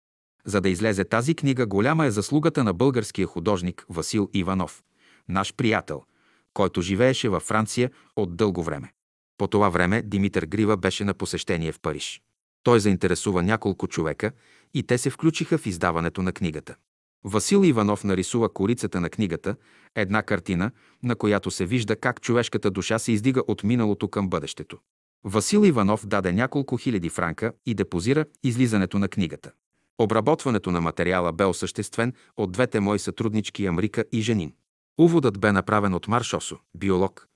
За 0.44 0.60
да 0.60 0.68
излезе 0.68 1.04
тази 1.04 1.34
книга, 1.34 1.66
голяма 1.66 2.06
е 2.06 2.10
заслугата 2.10 2.64
на 2.64 2.74
българския 2.74 3.26
художник 3.26 3.86
Васил 3.88 4.30
Иванов, 4.34 4.82
наш 5.28 5.54
приятел, 5.54 6.02
който 6.54 6.82
живееше 6.82 7.28
във 7.28 7.42
Франция 7.42 7.90
от 8.16 8.36
дълго 8.36 8.62
време. 8.62 8.92
По 9.38 9.46
това 9.46 9.68
време 9.68 10.02
Димитър 10.02 10.46
Грива 10.46 10.76
беше 10.76 11.04
на 11.04 11.14
посещение 11.14 11.72
в 11.72 11.80
Париж. 11.80 12.22
Той 12.68 12.80
заинтересува 12.80 13.42
няколко 13.42 13.88
човека 13.88 14.32
и 14.74 14.82
те 14.82 14.98
се 14.98 15.10
включиха 15.10 15.58
в 15.58 15.66
издаването 15.66 16.22
на 16.22 16.32
книгата. 16.32 16.74
Васил 17.24 17.64
Иванов 17.64 18.04
нарисува 18.04 18.52
корицата 18.52 19.00
на 19.00 19.10
книгата, 19.10 19.56
една 19.94 20.22
картина, 20.22 20.70
на 21.02 21.16
която 21.16 21.50
се 21.50 21.66
вижда 21.66 21.96
как 21.96 22.20
човешката 22.20 22.70
душа 22.70 22.98
се 22.98 23.12
издига 23.12 23.42
от 23.48 23.64
миналото 23.64 24.08
към 24.08 24.28
бъдещето. 24.28 24.78
Васил 25.24 25.64
Иванов 25.64 26.06
даде 26.06 26.32
няколко 26.32 26.76
хиляди 26.76 27.08
франка 27.08 27.52
и 27.66 27.74
депозира 27.74 28.24
излизането 28.42 28.98
на 28.98 29.08
книгата. 29.08 29.50
Обработването 29.98 30.70
на 30.70 30.80
материала 30.80 31.32
бе 31.32 31.44
осъществен 31.44 32.12
от 32.36 32.52
двете 32.52 32.80
мои 32.80 32.98
сътруднички 32.98 33.66
Амрика 33.66 34.04
и 34.12 34.20
Женин. 34.20 34.52
Уводът 34.98 35.40
бе 35.40 35.52
направен 35.52 35.94
от 35.94 36.08
Маршосо, 36.08 36.58
биолог, 36.76 37.28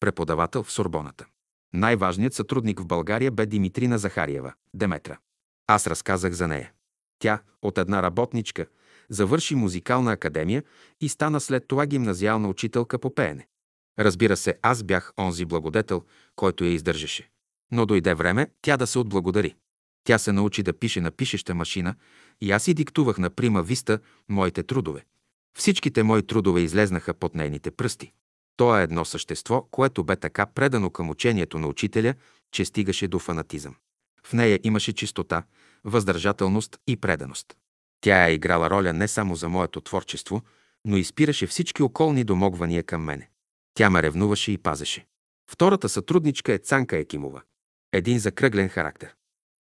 преподавател 0.00 0.62
в 0.62 0.72
Сорбоната. 0.72 1.26
Най-важният 1.72 2.34
сътрудник 2.34 2.80
в 2.80 2.86
България 2.86 3.30
бе 3.30 3.46
Димитрина 3.46 3.98
Захариева, 3.98 4.52
Деметра. 4.74 5.18
Аз 5.66 5.86
разказах 5.86 6.32
за 6.32 6.48
нея. 6.48 6.72
Тя, 7.18 7.42
от 7.62 7.78
една 7.78 8.02
работничка, 8.02 8.66
завърши 9.08 9.54
музикална 9.54 10.12
академия 10.12 10.64
и 11.00 11.08
стана 11.08 11.40
след 11.40 11.68
това 11.68 11.86
гимназиална 11.86 12.48
учителка 12.48 12.98
по 12.98 13.14
пеене. 13.14 13.46
Разбира 13.98 14.36
се, 14.36 14.58
аз 14.62 14.82
бях 14.82 15.12
онзи 15.18 15.44
благодетел, 15.44 16.04
който 16.36 16.64
я 16.64 16.72
издържаше. 16.72 17.30
Но 17.72 17.86
дойде 17.86 18.14
време 18.14 18.50
тя 18.62 18.76
да 18.76 18.86
се 18.86 18.98
отблагодари. 18.98 19.54
Тя 20.04 20.18
се 20.18 20.32
научи 20.32 20.62
да 20.62 20.72
пише 20.72 21.00
на 21.00 21.10
пишеща 21.10 21.54
машина 21.54 21.94
и 22.40 22.50
аз 22.52 22.68
и 22.68 22.74
диктувах 22.74 23.18
на 23.18 23.30
прима 23.30 23.62
виста 23.62 23.98
моите 24.28 24.62
трудове. 24.62 25.04
Всичките 25.58 26.02
мои 26.02 26.22
трудове 26.22 26.60
излезнаха 26.60 27.14
под 27.14 27.34
нейните 27.34 27.70
пръсти. 27.70 28.12
То 28.60 28.78
е 28.78 28.82
едно 28.82 29.04
същество, 29.04 29.62
което 29.70 30.04
бе 30.04 30.16
така 30.16 30.46
предано 30.46 30.90
към 30.90 31.10
учението 31.10 31.58
на 31.58 31.66
учителя, 31.66 32.14
че 32.52 32.64
стигаше 32.64 33.08
до 33.08 33.18
фанатизъм. 33.18 33.76
В 34.26 34.32
нея 34.32 34.60
имаше 34.62 34.92
чистота, 34.92 35.42
въздържателност 35.84 36.78
и 36.86 36.96
преданост. 36.96 37.56
Тя 38.00 38.26
е 38.26 38.34
играла 38.34 38.70
роля 38.70 38.92
не 38.92 39.08
само 39.08 39.36
за 39.36 39.48
моето 39.48 39.80
творчество, 39.80 40.42
но 40.84 40.96
и 40.96 41.04
спираше 41.04 41.46
всички 41.46 41.82
околни 41.82 42.24
домогвания 42.24 42.82
към 42.82 43.02
мене. 43.02 43.30
Тя 43.74 43.90
ме 43.90 44.02
ревнуваше 44.02 44.52
и 44.52 44.58
пазеше. 44.58 45.06
Втората 45.50 45.88
сътрудничка 45.88 46.52
е 46.52 46.58
Цанка 46.58 46.96
Екимова. 46.96 47.42
Един 47.92 48.18
закръглен 48.18 48.68
характер. 48.68 49.14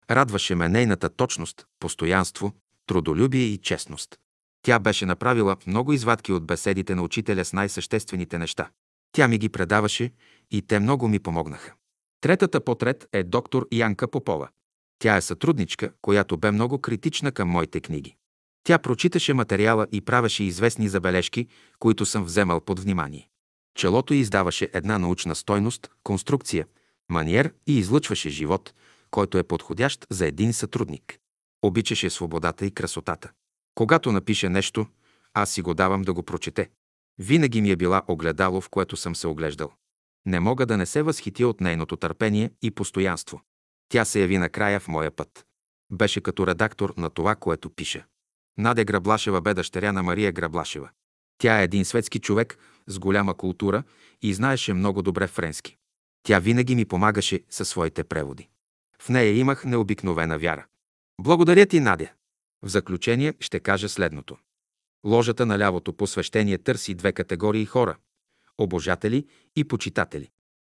Радваше 0.10 0.56
ме 0.56 0.70
нейната 0.70 1.10
точност, 1.10 1.66
постоянство, 1.80 2.54
трудолюбие 2.86 3.46
и 3.46 3.58
честност. 3.58 4.20
Тя 4.62 4.80
беше 4.80 5.06
направила 5.06 5.58
много 5.68 5.94
извадки 5.94 6.32
от 6.32 6.46
беседите 6.46 6.96
на 6.96 7.04
учителя 7.04 7.46
с 7.46 7.54
най-съществените 7.54 8.38
неща. 8.38 8.70
Тя 9.12 9.28
ми 9.28 9.38
ги 9.38 9.50
предаваше 9.50 10.12
и 10.52 10.62
те 10.62 10.80
много 10.80 11.08
ми 11.08 11.20
помогнаха. 11.20 11.74
Третата 12.22 12.62
потрет 12.62 13.08
е 13.14 13.24
доктор 13.24 13.68
Янка 13.72 14.08
Попова. 14.08 14.50
Тя 15.00 15.18
е 15.18 15.22
сътрудничка, 15.22 15.92
която 16.02 16.38
бе 16.38 16.52
много 16.52 16.80
критична 16.80 17.32
към 17.32 17.50
моите 17.50 17.80
книги. 17.80 18.16
Тя 18.64 18.80
прочиташе 18.80 19.34
материала 19.34 19.88
и 19.92 20.02
правеше 20.02 20.44
известни 20.44 20.90
забележки, 20.90 21.48
които 21.80 22.06
съм 22.06 22.24
вземал 22.24 22.62
под 22.62 22.80
внимание. 22.80 23.30
Челото 23.76 24.14
издаваше 24.14 24.70
една 24.74 25.00
научна 25.00 25.36
стойност, 25.36 25.90
конструкция, 26.04 26.66
маниер 27.10 27.54
и 27.68 27.78
излъчваше 27.78 28.30
живот, 28.30 28.74
който 29.12 29.38
е 29.38 29.44
подходящ 29.44 30.08
за 30.10 30.28
един 30.28 30.54
сътрудник. 30.54 31.20
Обичаше 31.62 32.10
свободата 32.10 32.66
и 32.66 32.72
красотата. 32.72 33.32
Когато 33.76 34.12
напише 34.12 34.50
нещо, 34.50 34.88
аз 35.34 35.52
си 35.52 35.62
го 35.62 35.74
давам 35.74 36.02
да 36.02 36.14
го 36.14 36.24
прочете. 36.24 36.70
Винаги 37.20 37.62
ми 37.62 37.72
е 37.72 37.76
била 37.76 38.02
огледало, 38.08 38.62
в 38.62 38.70
което 38.70 38.98
съм 38.98 39.16
се 39.16 39.28
оглеждал. 39.28 39.72
Не 40.26 40.40
мога 40.40 40.66
да 40.66 40.78
не 40.78 40.86
се 40.86 41.02
възхитя 41.02 41.48
от 41.48 41.62
нейното 41.62 41.98
търпение 41.98 42.52
и 42.62 42.72
постоянство. 42.72 43.42
Тя 43.90 44.06
се 44.06 44.22
яви 44.22 44.38
накрая 44.38 44.80
в 44.80 44.88
моя 44.88 45.12
път. 45.12 45.46
Беше 45.92 46.22
като 46.22 46.48
редактор 46.48 46.94
на 46.98 47.10
това, 47.10 47.36
което 47.36 47.70
пиша. 47.70 48.06
Надя 48.58 48.86
Граблашева 48.86 49.42
бе 49.42 49.54
дъщеря 49.54 49.92
на 49.92 50.04
Мария 50.04 50.32
Граблашева. 50.32 50.90
Тя 51.38 51.62
е 51.62 51.64
един 51.64 51.86
светски 51.86 52.20
човек 52.20 52.58
с 52.88 53.00
голяма 53.00 53.38
култура 53.38 53.84
и 54.22 54.34
знаеше 54.34 54.74
много 54.74 55.02
добре 55.02 55.28
френски. 55.28 55.78
Тя 56.24 56.40
винаги 56.40 56.76
ми 56.76 56.86
помагаше 56.86 57.44
със 57.50 57.70
своите 57.70 58.04
преводи. 58.04 58.50
В 59.02 59.10
нея 59.10 59.38
имах 59.38 59.66
необикновена 59.66 60.38
вяра. 60.38 60.66
Благодаря 61.22 61.66
ти, 61.66 61.80
Надя. 61.80 62.12
В 62.62 62.68
заключение 62.68 63.34
ще 63.40 63.60
кажа 63.60 63.90
следното. 63.90 64.38
Ложата 65.06 65.46
на 65.46 65.60
лявото 65.60 65.94
посвещение 65.94 66.58
търси 66.58 66.94
две 66.94 67.12
категории 67.12 67.66
хора– 67.66 67.98
обожатели 68.58 69.26
и 69.56 69.64
почитатели. 69.64 70.30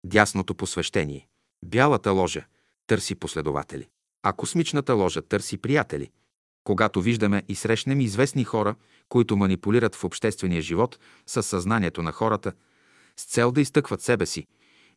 Дясното 0.04 0.54
посвещение– 0.54 1.26
бялата 1.64 2.10
ложа– 2.12 2.44
търси 2.86 3.14
последователи, 3.14 3.88
а 4.22 4.32
космичната 4.32 4.94
ложа 4.94 5.22
търси 5.22 5.58
приятели. 5.58 6.10
Когато 6.64 7.02
виждаме 7.02 7.42
и 7.48 7.54
срещнем 7.54 8.00
известни 8.00 8.44
хора, 8.44 8.74
които 9.08 9.36
манипулират 9.36 9.94
в 9.94 10.04
обществения 10.04 10.62
живот 10.62 10.98
със 11.26 11.46
съзнанието 11.46 12.02
на 12.02 12.12
хората, 12.12 12.52
с 13.16 13.24
цел 13.24 13.52
да 13.52 13.60
изтъкват 13.60 14.02
себе 14.02 14.26
си 14.26 14.46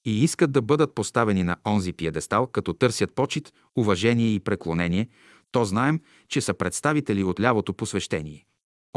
и 0.06 0.24
искат 0.24 0.52
да 0.52 0.62
бъдат 0.62 0.96
поставени 0.96 1.44
на 1.44 1.58
онзи 1.66 1.94
пиедестал, 1.94 2.48
като 2.48 2.74
търсят 2.74 3.16
почет, 3.16 3.54
уважение 3.76 4.34
и 4.34 4.40
преклонение, 4.40 5.10
то 5.52 5.66
знаем, 5.66 6.02
че 6.28 6.42
са 6.42 6.54
представители 6.54 7.24
от 7.24 7.40
лявото 7.40 7.74
посвещение. 7.74 8.47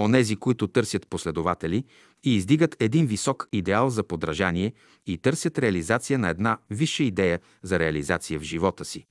Онези, 0.01 0.37
които 0.37 0.69
търсят 0.69 1.07
последователи 1.07 1.85
и 2.25 2.37
издигат 2.37 2.77
един 2.81 3.07
висок 3.07 3.49
идеал 3.53 3.91
за 3.91 4.03
подражание 4.03 4.73
и 5.07 5.19
търсят 5.19 5.59
реализация 5.59 6.19
на 6.19 6.29
една 6.29 6.59
висша 6.71 7.03
идея 7.03 7.41
за 7.63 7.79
реализация 7.79 8.41
в 8.41 8.43
живота 8.43 8.85
си, 8.85 9.07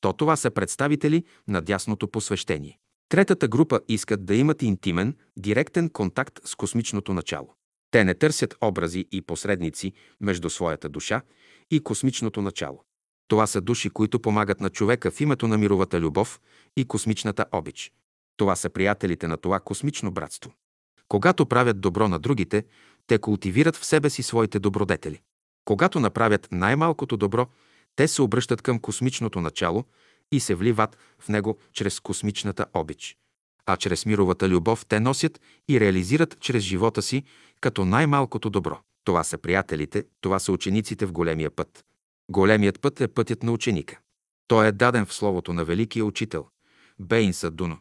то 0.00 0.12
това 0.12 0.36
са 0.36 0.50
представители 0.50 1.24
на 1.48 1.60
дясното 1.62 2.08
посвещение. 2.08 2.78
Третата 3.08 3.48
група 3.48 3.80
искат 3.88 4.24
да 4.24 4.34
имат 4.34 4.62
интимен, 4.62 5.16
директен 5.36 5.88
контакт 5.88 6.40
с 6.44 6.54
космичното 6.54 7.14
начало. 7.14 7.54
Те 7.90 8.04
не 8.04 8.14
търсят 8.14 8.54
образи 8.60 9.04
и 9.12 9.22
посредници 9.22 9.92
между 10.20 10.50
своята 10.50 10.88
душа 10.88 11.22
и 11.70 11.80
космичното 11.80 12.42
начало. 12.42 12.84
Това 13.28 13.46
са 13.46 13.60
души, 13.60 13.90
които 13.90 14.20
помагат 14.20 14.60
на 14.60 14.70
човека 14.70 15.10
в 15.10 15.20
името 15.20 15.48
на 15.48 15.58
мировата 15.58 16.00
любов 16.00 16.40
и 16.76 16.84
космичната 16.84 17.44
обич. 17.52 17.92
Това 18.36 18.56
са 18.56 18.70
приятелите 18.70 19.28
на 19.28 19.36
това 19.36 19.60
космично 19.60 20.10
братство. 20.10 20.52
Когато 21.08 21.46
правят 21.46 21.80
добро 21.80 22.08
на 22.08 22.18
другите, 22.18 22.64
те 23.06 23.18
култивират 23.18 23.76
в 23.76 23.84
себе 23.84 24.10
си 24.10 24.22
своите 24.22 24.58
добродетели. 24.58 25.20
Когато 25.64 26.00
направят 26.00 26.48
най-малкото 26.52 27.16
добро, 27.16 27.46
те 27.96 28.08
се 28.08 28.22
обръщат 28.22 28.62
към 28.62 28.78
космичното 28.78 29.40
начало 29.40 29.84
и 30.32 30.40
се 30.40 30.54
вливат 30.54 30.98
в 31.18 31.28
него 31.28 31.58
чрез 31.72 32.00
космичната 32.00 32.66
обич. 32.74 33.16
А 33.66 33.76
чрез 33.76 34.06
мировата 34.06 34.48
любов 34.48 34.86
те 34.86 35.00
носят 35.00 35.40
и 35.68 35.80
реализират 35.80 36.40
чрез 36.40 36.62
живота 36.62 37.02
си 37.02 37.22
като 37.60 37.84
най-малкото 37.84 38.50
добро. 38.50 38.80
Това 39.04 39.24
са 39.24 39.38
приятелите, 39.38 40.04
това 40.20 40.38
са 40.38 40.52
учениците 40.52 41.06
в 41.06 41.12
големия 41.12 41.50
път. 41.50 41.84
Големият 42.30 42.80
път 42.80 43.00
е 43.00 43.08
пътят 43.08 43.42
на 43.42 43.52
ученика. 43.52 43.98
Той 44.48 44.66
е 44.66 44.72
даден 44.72 45.06
в 45.06 45.14
словото 45.14 45.52
на 45.52 45.64
великия 45.64 46.04
учител 46.04 46.46
Бейн 46.98 47.32
Садуно. 47.32 47.78